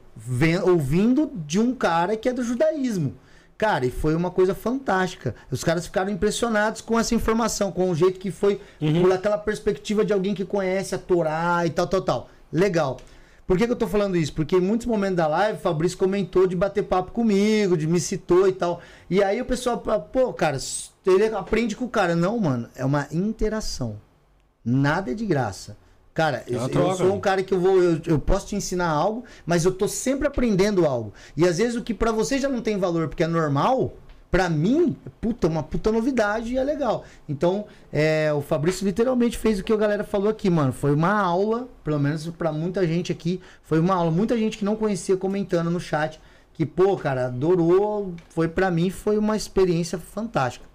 ouvindo 0.63 1.31
de 1.45 1.59
um 1.59 1.73
cara 1.73 2.17
que 2.17 2.27
é 2.27 2.33
do 2.33 2.43
judaísmo. 2.43 3.15
Cara, 3.57 3.85
e 3.85 3.91
foi 3.91 4.15
uma 4.15 4.31
coisa 4.31 4.55
fantástica. 4.55 5.35
Os 5.49 5.63
caras 5.63 5.85
ficaram 5.85 6.11
impressionados 6.11 6.81
com 6.81 6.99
essa 6.99 7.13
informação, 7.13 7.71
com 7.71 7.89
o 7.89 7.95
jeito 7.95 8.19
que 8.19 8.31
foi, 8.31 8.59
por 9.01 9.11
aquela 9.11 9.37
perspectiva 9.37 10.03
de 10.03 10.11
alguém 10.11 10.33
que 10.33 10.43
conhece 10.43 10.95
a 10.95 10.97
Torá 10.97 11.65
e 11.65 11.69
tal, 11.69 11.87
tal, 11.87 12.01
tal. 12.01 12.29
Legal. 12.51 12.97
Por 13.45 13.57
que, 13.57 13.65
que 13.65 13.71
eu 13.71 13.77
tô 13.77 13.87
falando 13.87 14.17
isso? 14.17 14.33
Porque 14.33 14.55
em 14.55 14.61
muitos 14.61 14.87
momentos 14.87 15.17
da 15.17 15.27
live, 15.27 15.59
o 15.59 15.61
Fabrício 15.61 15.97
comentou 15.97 16.47
de 16.47 16.55
bater 16.55 16.83
papo 16.83 17.11
comigo, 17.11 17.77
de 17.77 17.85
me 17.85 17.99
citou 17.99 18.47
e 18.47 18.51
tal. 18.53 18.81
E 19.09 19.21
aí 19.23 19.41
o 19.41 19.45
pessoal, 19.45 19.77
pô, 19.77 20.33
cara, 20.33 20.57
ele 21.05 21.25
aprende 21.25 21.75
com 21.75 21.85
o 21.85 21.89
cara. 21.89 22.15
Não, 22.15 22.39
mano, 22.39 22.69
é 22.75 22.83
uma 22.83 23.07
interação. 23.11 23.97
Nada 24.63 25.11
é 25.11 25.13
de 25.13 25.25
graça. 25.25 25.77
Cara, 26.13 26.43
É 26.47 26.55
eu, 26.55 26.59
eu 26.67 26.95
sou 26.95 27.07
um 27.07 27.15
né? 27.15 27.19
cara 27.21 27.41
que 27.41 27.53
eu 27.53 27.59
vou, 27.59 27.81
eu, 27.81 28.01
eu 28.05 28.19
posso 28.19 28.47
te 28.47 28.55
ensinar 28.55 28.89
algo, 28.89 29.23
mas 29.45 29.63
eu 29.63 29.71
tô 29.71 29.87
sempre 29.87 30.27
aprendendo 30.27 30.85
algo. 30.85 31.13
E 31.37 31.47
às 31.47 31.57
vezes 31.57 31.75
o 31.75 31.81
que 31.81 31.93
pra 31.93 32.11
você 32.11 32.37
já 32.37 32.49
não 32.49 32.61
tem 32.61 32.77
valor 32.77 33.07
porque 33.07 33.23
é 33.23 33.27
normal, 33.27 33.93
pra 34.29 34.49
mim, 34.49 34.95
puta, 35.21 35.47
uma 35.47 35.63
puta 35.63 35.89
novidade 35.91 36.53
e 36.53 36.57
é 36.57 36.63
legal. 36.63 37.05
Então, 37.29 37.65
é, 37.93 38.31
o 38.33 38.41
Fabrício 38.41 38.85
literalmente 38.85 39.37
fez 39.37 39.59
o 39.59 39.63
que 39.63 39.71
a 39.71 39.77
galera 39.77 40.03
falou 40.03 40.29
aqui, 40.29 40.49
mano. 40.49 40.73
Foi 40.73 40.93
uma 40.93 41.13
aula, 41.13 41.67
pelo 41.83 41.99
menos 41.99 42.27
pra 42.29 42.51
muita 42.51 42.85
gente 42.85 43.11
aqui, 43.11 43.39
foi 43.63 43.79
uma 43.79 43.95
aula. 43.95 44.11
Muita 44.11 44.37
gente 44.37 44.57
que 44.57 44.65
não 44.65 44.75
conhecia 44.75 45.15
comentando 45.15 45.71
no 45.71 45.79
chat 45.79 46.19
que, 46.53 46.65
pô, 46.65 46.97
cara, 46.97 47.27
adorou. 47.27 48.13
Foi 48.29 48.47
pra 48.47 48.69
mim, 48.69 48.89
foi 48.89 49.17
uma 49.17 49.35
experiência 49.37 49.97
fantástica. 49.97 50.70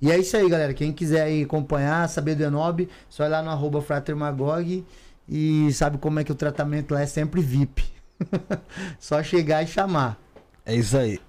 E 0.00 0.10
é 0.10 0.18
isso 0.18 0.36
aí, 0.36 0.48
galera. 0.48 0.72
Quem 0.72 0.92
quiser 0.92 1.22
aí 1.22 1.42
acompanhar, 1.42 2.08
saber 2.08 2.34
do 2.34 2.44
Enob, 2.44 2.88
só 3.08 3.24
ir 3.24 3.28
lá 3.28 3.42
no 3.42 3.50
arroba 3.50 3.82
Fratermagog 3.82 4.84
e 5.28 5.72
sabe 5.72 5.98
como 5.98 6.20
é 6.20 6.24
que 6.24 6.32
o 6.32 6.36
tratamento 6.36 6.94
lá 6.94 7.00
é 7.00 7.06
sempre 7.06 7.40
VIP. 7.40 7.84
só 8.98 9.22
chegar 9.22 9.62
e 9.62 9.66
chamar. 9.66 10.18
É 10.64 10.74
isso 10.74 10.96
aí. 10.96 11.20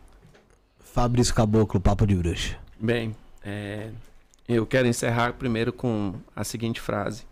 Fabrício 0.80 1.34
Caboclo, 1.34 1.80
Papo 1.80 2.06
de 2.06 2.16
Bruxa. 2.16 2.58
Bem, 2.80 3.16
é, 3.44 3.90
eu 4.48 4.66
quero 4.66 4.88
encerrar 4.88 5.34
primeiro 5.34 5.72
com 5.72 6.16
a 6.36 6.44
seguinte 6.44 6.80
frase, 6.80 7.26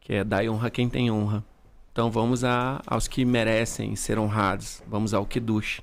que 0.00 0.14
é 0.14 0.24
dai 0.24 0.48
honra 0.48 0.68
a 0.68 0.70
quem 0.70 0.88
tem 0.88 1.10
honra. 1.10 1.44
Então 1.92 2.10
vamos 2.10 2.44
a, 2.44 2.82
aos 2.86 3.06
que 3.06 3.24
merecem 3.24 3.94
ser 3.94 4.18
honrados. 4.18 4.82
Vamos 4.86 5.14
ao 5.14 5.24
Kiddush. 5.24 5.80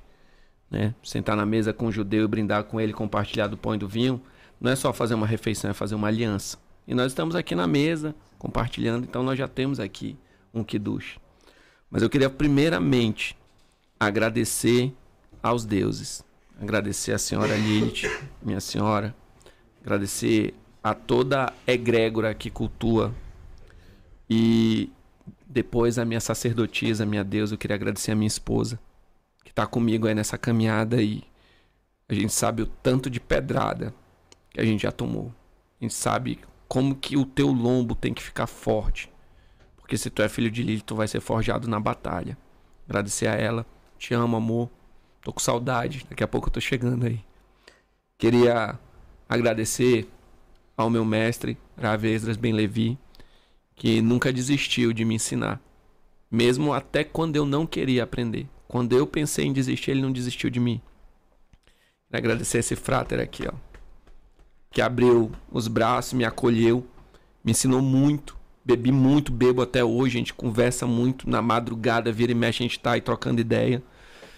Né? 0.70 0.94
Sentar 1.04 1.36
na 1.36 1.46
mesa 1.46 1.74
com 1.74 1.88
o 1.88 1.92
judeu 1.92 2.24
e 2.24 2.28
brindar 2.28 2.64
com 2.66 2.80
ele, 2.80 2.94
compartilhar 2.94 3.48
do 3.48 3.58
pão 3.58 3.76
e 3.76 3.78
do 3.78 3.88
vinho, 3.88 4.22
não 4.62 4.70
é 4.70 4.76
só 4.76 4.94
fazer 4.94 5.16
uma 5.16 5.26
refeição, 5.26 5.72
é 5.72 5.74
fazer 5.74 5.96
uma 5.96 6.08
aliança. 6.08 6.58
E 6.88 6.94
nós 6.94 7.12
estamos 7.12 7.36
aqui 7.36 7.56
na 7.56 7.66
mesa, 7.66 8.14
compartilhando, 8.38 9.06
então 9.06 9.24
nós 9.24 9.38
já 9.38 9.48
temos 9.48 9.80
aqui 9.80 10.16
um 10.54 10.64
Kiddush. 10.64 11.18
Mas 11.90 12.04
eu 12.04 12.10
queria 12.10 12.30
primeiramente 12.30 13.36
agradecer 14.00 14.94
aos 15.42 15.66
deuses. 15.66 16.24
Agradecer 16.62 17.12
a 17.12 17.18
senhora 17.18 17.56
Lilith, 17.56 18.08
minha 18.40 18.60
senhora. 18.60 19.16
Agradecer 19.82 20.54
a 20.84 20.94
toda 20.94 21.52
egrégora 21.66 22.32
que 22.36 22.52
cultua. 22.52 23.12
E 24.30 24.92
depois 25.48 25.98
a 25.98 26.06
minha 26.06 26.20
sacerdotisa, 26.20 27.04
minha 27.04 27.24
deusa, 27.24 27.56
eu 27.56 27.58
queria 27.58 27.76
agradecer 27.76 28.12
a 28.12 28.16
minha 28.16 28.28
esposa, 28.28 28.80
que 29.44 29.50
está 29.50 29.66
comigo 29.66 30.08
aí 30.08 30.14
nessa 30.14 30.38
caminhada 30.38 31.02
e 31.02 31.24
a 32.08 32.14
gente 32.14 32.32
sabe 32.32 32.62
o 32.62 32.68
tanto 32.68 33.10
de 33.10 33.20
pedrada 33.20 33.94
que 34.52 34.62
a 34.62 34.66
gente 34.66 34.84
já 34.84 34.92
tomou. 34.92 35.34
A 35.80 35.84
gente 35.84 35.94
sabe 35.94 36.40
como 36.68 36.96
que 36.96 37.18
o 37.18 37.26
teu 37.26 37.48
lombo 37.52 37.96
tem 37.96 38.14
que 38.14 38.22
ficar 38.22 38.48
forte. 38.48 39.12
Porque 39.78 39.98
se 39.98 40.10
tu 40.10 40.22
é 40.22 40.30
filho 40.30 40.52
de 40.52 40.64
Lilith, 40.64 40.84
tu 40.84 40.96
vai 40.96 41.08
ser 41.08 41.20
forjado 41.20 41.68
na 41.68 41.80
batalha. 41.80 42.38
Agradecer 42.88 43.28
a 43.28 43.36
ela. 43.36 43.66
Te 43.98 44.14
amo, 44.14 44.38
amor. 44.38 44.70
Tô 45.22 45.34
com 45.34 45.40
saudade. 45.40 46.06
Daqui 46.10 46.24
a 46.24 46.28
pouco 46.28 46.48
eu 46.48 46.54
tô 46.54 46.62
chegando 46.62 47.06
aí. 47.06 47.20
Queria 48.18 48.80
agradecer 49.28 50.08
ao 50.78 50.90
meu 50.90 51.04
mestre, 51.04 51.58
Rav 51.78 52.06
Esdras 52.06 52.38
Ben 52.38 52.54
Levi, 52.54 52.98
que 53.76 54.02
nunca 54.02 54.32
desistiu 54.32 54.94
de 54.94 55.04
me 55.04 55.16
ensinar. 55.16 55.60
Mesmo 56.30 56.74
até 56.74 57.04
quando 57.04 57.36
eu 57.36 57.46
não 57.46 57.66
queria 57.66 58.04
aprender. 58.04 58.48
Quando 58.68 58.96
eu 58.96 59.06
pensei 59.06 59.46
em 59.46 59.54
desistir, 59.54 59.92
ele 59.92 60.02
não 60.02 60.12
desistiu 60.12 60.50
de 60.50 60.60
mim. 60.60 60.82
Agradecer 62.12 62.60
esse 62.60 62.76
frater 62.76 63.20
aqui, 63.20 63.48
ó. 63.48 63.71
Que 64.72 64.82
abriu 64.82 65.32
os 65.52 65.68
braços, 65.68 66.14
me 66.14 66.24
acolheu, 66.24 66.86
me 67.44 67.52
ensinou 67.52 67.82
muito. 67.82 68.38
Bebi 68.64 68.92
muito, 68.92 69.32
bebo 69.32 69.62
até 69.62 69.84
hoje, 69.84 70.18
a 70.18 70.20
gente 70.20 70.34
conversa 70.34 70.86
muito. 70.88 71.30
Na 71.30 71.42
madrugada, 71.42 72.12
vira 72.12 72.32
e 72.32 72.36
mexe, 72.36 72.64
a 72.64 72.68
gente 72.68 72.80
tá 72.80 72.92
aí 72.94 73.02
trocando 73.02 73.42
ideia. 73.42 73.84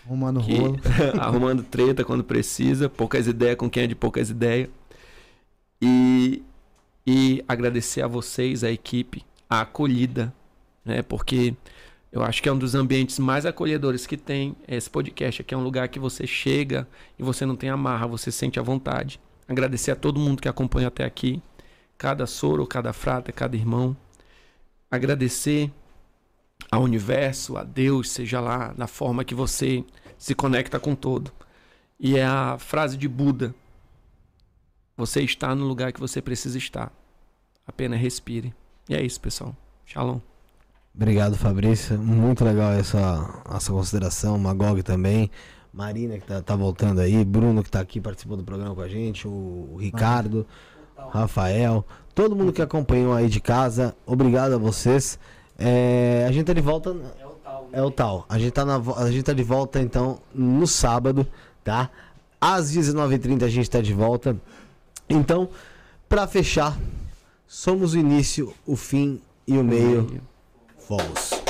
Arrumando 0.05 0.41
Que- 0.41 0.55
rolo. 0.57 0.79
arrumando 1.19 1.63
treta 1.63 2.03
quando 2.03 2.23
precisa, 2.23 2.89
poucas 2.89 3.27
ideias 3.27 3.57
com 3.57 3.69
quem 3.69 3.83
é 3.83 3.87
de 3.87 3.95
poucas 3.95 4.29
ideias. 4.29 4.69
E, 5.81 6.41
e 7.05 7.43
agradecer 7.47 8.01
a 8.01 8.07
vocês, 8.07 8.63
a 8.63 8.71
equipe, 8.71 9.23
a 9.49 9.61
acolhida, 9.61 10.33
né? 10.85 11.01
Porque 11.01 11.53
eu 12.11 12.23
acho 12.23 12.41
que 12.41 12.47
é 12.47 12.51
um 12.53 12.57
dos 12.57 12.75
ambientes 12.75 13.19
mais 13.19 13.45
acolhedores 13.45 14.07
que 14.07 14.15
tem 14.17 14.55
esse 14.67 14.89
podcast. 14.89 15.41
Aqui 15.41 15.53
é 15.53 15.57
um 15.57 15.63
lugar 15.63 15.89
que 15.89 15.99
você 15.99 16.25
chega 16.25 16.87
e 17.19 17.23
você 17.23 17.45
não 17.45 17.55
tem 17.55 17.69
amarra, 17.69 18.07
você 18.07 18.31
sente 18.31 18.57
à 18.59 18.63
vontade. 18.63 19.19
Agradecer 19.53 19.91
a 19.91 19.95
todo 19.95 20.19
mundo 20.19 20.41
que 20.41 20.49
acompanha 20.49 20.87
até 20.87 21.05
aqui, 21.05 21.39
cada 21.95 22.25
soro, 22.25 22.65
cada 22.65 22.91
frata, 22.91 23.31
cada 23.31 23.55
irmão. 23.55 23.95
Agradecer 24.89 25.71
ao 26.71 26.81
universo, 26.81 27.55
a 27.55 27.63
Deus, 27.63 28.09
seja 28.09 28.41
lá 28.41 28.73
da 28.73 28.87
forma 28.87 29.23
que 29.23 29.35
você 29.35 29.85
se 30.17 30.33
conecta 30.33 30.79
com 30.79 30.95
todo. 30.95 31.31
E 31.99 32.17
é 32.17 32.25
a 32.25 32.57
frase 32.57 32.97
de 32.97 33.07
Buda: 33.07 33.53
Você 34.97 35.21
está 35.21 35.53
no 35.53 35.65
lugar 35.65 35.93
que 35.93 35.99
você 35.99 36.19
precisa 36.19 36.57
estar. 36.57 36.91
Apenas 37.67 38.01
respire. 38.01 38.55
E 38.89 38.95
é 38.95 39.03
isso, 39.03 39.21
pessoal. 39.21 39.55
Shalom. 39.85 40.19
Obrigado, 40.95 41.37
Fabrício. 41.37 41.99
Muito 41.99 42.43
legal 42.43 42.71
essa, 42.73 43.43
essa 43.53 43.71
consideração. 43.71 44.39
Magog 44.39 44.81
também. 44.81 45.29
Marina, 45.73 46.19
que 46.19 46.27
tá, 46.27 46.41
tá 46.41 46.55
voltando 46.55 47.01
aí. 47.01 47.25
Bruno, 47.25 47.63
que 47.63 47.71
tá 47.71 47.79
aqui, 47.79 47.99
participou 47.99 48.37
do 48.37 48.43
programa 48.43 48.75
com 48.75 48.81
a 48.81 48.87
gente. 48.87 49.27
O, 49.27 49.71
o 49.73 49.77
Ricardo. 49.79 50.45
Rafael. 51.11 51.85
Todo 52.13 52.35
mundo 52.35 52.53
que 52.53 52.61
acompanhou 52.61 53.13
aí 53.13 53.27
de 53.27 53.39
casa. 53.39 53.95
Obrigado 54.05 54.53
a 54.53 54.57
vocês. 54.57 55.17
É, 55.57 56.25
a 56.27 56.31
gente 56.31 56.45
tá 56.45 56.53
de 56.53 56.61
volta. 56.61 56.95
É 57.71 57.81
o 57.81 57.89
tal. 57.89 58.25
A 58.29 58.37
gente, 58.37 58.51
tá 58.51 58.63
na, 58.63 58.75
a 58.97 59.11
gente 59.11 59.23
tá 59.23 59.33
de 59.33 59.43
volta, 59.43 59.81
então, 59.81 60.19
no 60.33 60.67
sábado, 60.67 61.25
tá? 61.63 61.89
Às 62.39 62.71
19h30 62.71 63.43
a 63.43 63.49
gente 63.49 63.69
tá 63.69 63.81
de 63.81 63.93
volta. 63.93 64.37
Então, 65.09 65.49
pra 66.07 66.27
fechar, 66.27 66.77
somos 67.47 67.95
o 67.95 67.97
início, 67.97 68.53
o 68.65 68.75
fim 68.75 69.19
e 69.47 69.57
o 69.57 69.63
meio. 69.63 70.21
Fomos. 70.77 71.42